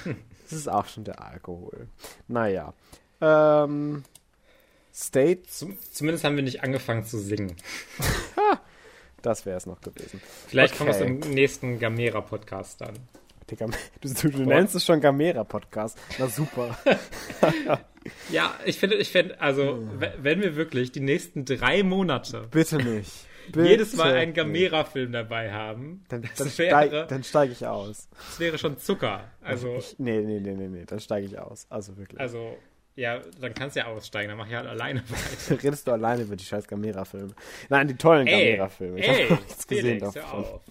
Es 0.46 0.54
ist 0.54 0.68
auch 0.68 0.88
schon 0.88 1.04
der 1.04 1.24
Alkohol. 1.24 1.88
Naja. 2.28 2.74
Ähm, 3.22 4.04
State, 5.00 5.44
Zum, 5.44 5.78
zumindest 5.92 6.26
haben 6.26 6.36
wir 6.36 6.44
nicht 6.44 6.62
angefangen 6.64 7.06
zu 7.06 7.18
singen. 7.18 7.56
das 9.22 9.46
wäre 9.46 9.58
es 9.58 9.66
noch 9.66 9.80
gewesen. 9.82 10.22
Vielleicht 10.48 10.74
Okay. 10.76 10.84
kommt 10.92 10.96
es 10.96 11.02
im 11.02 11.20
nächsten 11.34 11.80
Gamera-Podcast 11.80 12.82
dann. 12.82 12.94
Du, 13.50 13.56
du, 14.14 14.30
du 14.30 14.44
nennst 14.46 14.76
es 14.76 14.86
schon 14.86 15.02
Gamera-Podcast. 15.02 15.98
Na 16.20 16.28
super. 16.28 16.78
Ja, 18.32 18.56
ich 18.66 18.78
finde, 18.80 18.96
ich 18.98 19.12
finde, 19.12 19.42
also, 19.42 19.80
we- 19.98 20.14
wenn 20.22 20.42
wir 20.42 20.56
wirklich 20.56 20.92
die 20.92 21.00
nächsten 21.02 21.46
drei 21.46 21.84
Monate 21.84 22.48
Bitte 22.52 22.78
nicht. 22.78 23.12
Bitte 23.52 23.68
jedes 23.70 23.96
Mal 23.96 24.14
einen. 24.14 24.34
Gamera-Film 24.34 25.12
dabei 25.12 25.52
haben, 25.52 26.06
Dann, 26.10 26.22
dann 26.38 26.50
steige 26.50 27.24
steig 27.24 27.52
ich 27.52 27.66
aus. 27.68 28.08
das 28.30 28.40
wäre 28.40 28.58
schon 28.58 28.78
Zucker. 28.78 29.26
Also, 29.42 29.76
Ich, 29.78 29.96
nee, 29.98 30.22
nee, 30.22 30.40
nee, 30.40 30.54
nee, 30.54 30.68
nee. 30.70 30.86
Dann 30.86 31.00
steige 31.00 31.26
ich 31.26 31.38
aus. 31.40 31.66
Also 31.70 31.98
wirklich. 31.98 32.20
also, 32.22 32.56
Ja, 33.00 33.22
dann 33.40 33.54
kannst 33.54 33.78
du 33.78 33.80
ja 33.80 33.86
aussteigen, 33.86 34.28
dann 34.28 34.38
mach 34.38 34.48
ich 34.48 34.54
halt 34.54 34.68
alleine 34.68 35.00
weiter. 35.10 35.64
Redest 35.64 35.88
du 35.88 35.94
alleine 35.94 36.24
über 36.24 36.36
die 36.36 36.44
scheiß 36.44 36.68
Gamera-Filme? 36.68 37.34
Nein, 37.70 37.88
die 37.88 37.96
tollen 37.96 38.26
Gamera-Filme. 38.26 39.00
Ich 39.00 39.08
habe 39.08 39.36
nichts 39.36 39.66
gesehen 39.66 40.00
Felix, 40.00 40.14
davon. 40.14 40.44
auf. 40.44 40.62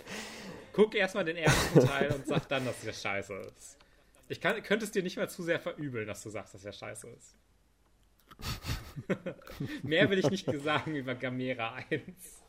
Guck 0.74 0.94
erstmal 0.94 1.24
den 1.24 1.38
ersten 1.38 1.80
Teil 1.80 2.12
und 2.12 2.26
sag 2.26 2.46
dann, 2.48 2.66
dass 2.66 2.82
der 2.82 2.92
scheiße 2.92 3.32
ist. 3.32 3.78
Ich 4.28 4.42
kann, 4.42 4.62
könnte 4.62 4.84
es 4.84 4.90
dir 4.90 5.02
nicht 5.02 5.16
mal 5.16 5.30
zu 5.30 5.42
sehr 5.42 5.58
verübeln, 5.58 6.06
dass 6.06 6.22
du 6.22 6.28
sagst, 6.28 6.52
dass 6.52 6.62
der 6.62 6.72
scheiße 6.72 7.08
ist. 7.08 7.34
Mehr 9.82 10.10
will 10.10 10.18
ich 10.18 10.28
nicht 10.28 10.44
sagen 10.60 10.96
über 10.96 11.14
Gamera 11.14 11.76
1. 11.90 12.02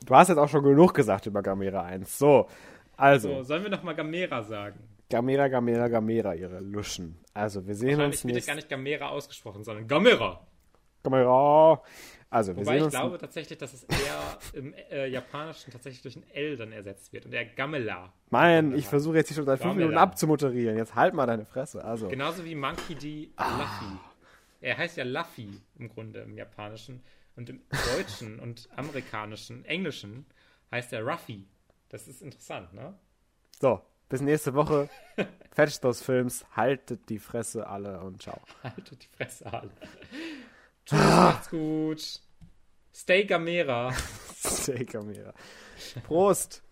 Du 0.05 0.13
hast 0.13 0.27
jetzt 0.27 0.39
auch 0.39 0.49
schon 0.49 0.63
genug 0.63 0.93
gesagt 0.93 1.25
über 1.25 1.41
Gamera 1.41 1.83
1. 1.83 2.19
So, 2.19 2.49
also, 2.97 3.29
So, 3.29 3.43
sollen 3.43 3.63
wir 3.63 3.69
noch 3.69 3.83
mal 3.83 3.95
Gamera 3.95 4.43
sagen? 4.43 4.77
Gamera, 5.09 5.47
Gamera, 5.47 5.87
Gamera, 5.87 6.35
ihre 6.35 6.59
Luschen. 6.59 7.17
Also, 7.33 7.65
wir 7.65 7.73
sehen 7.73 7.99
uns 7.99 8.23
wird 8.23 8.35
nächst... 8.35 8.47
gar 8.47 8.55
nicht 8.55 8.69
Gamera 8.69 9.09
ausgesprochen, 9.09 9.63
sondern 9.63 9.87
Gamera. 9.87 10.45
Gamera. 11.03 11.81
Also, 12.29 12.55
wir 12.55 12.61
Wobei 12.61 12.73
sehen 12.73 12.77
ich 12.77 12.83
uns... 12.83 12.93
glaube 12.93 13.17
tatsächlich, 13.17 13.57
dass 13.57 13.73
es 13.73 13.83
eher 13.85 14.37
im 14.53 14.73
äh, 14.91 15.07
Japanischen 15.07 15.71
tatsächlich 15.71 16.03
durch 16.03 16.15
ein 16.15 16.29
L 16.29 16.57
dann 16.57 16.71
ersetzt 16.71 17.11
wird 17.11 17.25
und 17.25 17.31
der 17.31 17.45
Gamela. 17.45 18.13
Mann, 18.29 18.75
ich 18.75 18.85
versuche 18.85 19.15
jetzt 19.17 19.29
hier 19.29 19.35
schon 19.35 19.45
seit 19.45 19.59
fünf. 19.59 19.75
Minuten 19.75 19.97
abzumoderieren. 19.97 20.77
Jetzt 20.77 20.93
halt 20.93 21.15
mal 21.15 21.25
deine 21.25 21.45
Fresse. 21.45 21.83
Also, 21.83 22.07
Genauso 22.07 22.45
wie 22.45 22.53
Monkey 22.53 22.93
D. 22.93 23.29
Luffy. 23.35 23.97
Er 24.61 24.77
heißt 24.77 24.97
ja 24.97 25.05
Luffy 25.05 25.59
im 25.79 25.89
Grunde 25.89 26.19
im 26.19 26.37
Japanischen 26.37 27.01
und 27.35 27.49
im 27.49 27.61
Deutschen 27.95 28.39
und 28.39 28.69
Amerikanischen, 28.75 29.65
Englischen 29.65 30.27
heißt 30.71 30.93
er 30.93 31.01
Ruffy. 31.01 31.47
Das 31.87 32.07
ist 32.07 32.21
interessant, 32.21 32.73
ne? 32.73 32.93
so, 33.59 33.81
bis 34.09 34.21
nächste 34.21 34.53
Woche. 34.53 34.89
Fertig 35.51 35.83
aus 35.83 36.01
Films. 36.01 36.45
Haltet 36.55 37.09
die 37.09 37.19
Fresse 37.19 37.67
alle 37.67 38.01
und 38.01 38.21
ciao. 38.21 38.41
Haltet 38.63 39.03
die 39.03 39.15
Fresse 39.15 39.45
alle. 39.51 39.71
Tschüss, 40.85 40.99
macht's 40.99 41.49
gut. 41.49 42.21
Stay 42.93 43.23
Gamera. 43.23 43.93
Stay 44.35 44.83
Gamera. 44.83 45.33
Prost. 46.03 46.63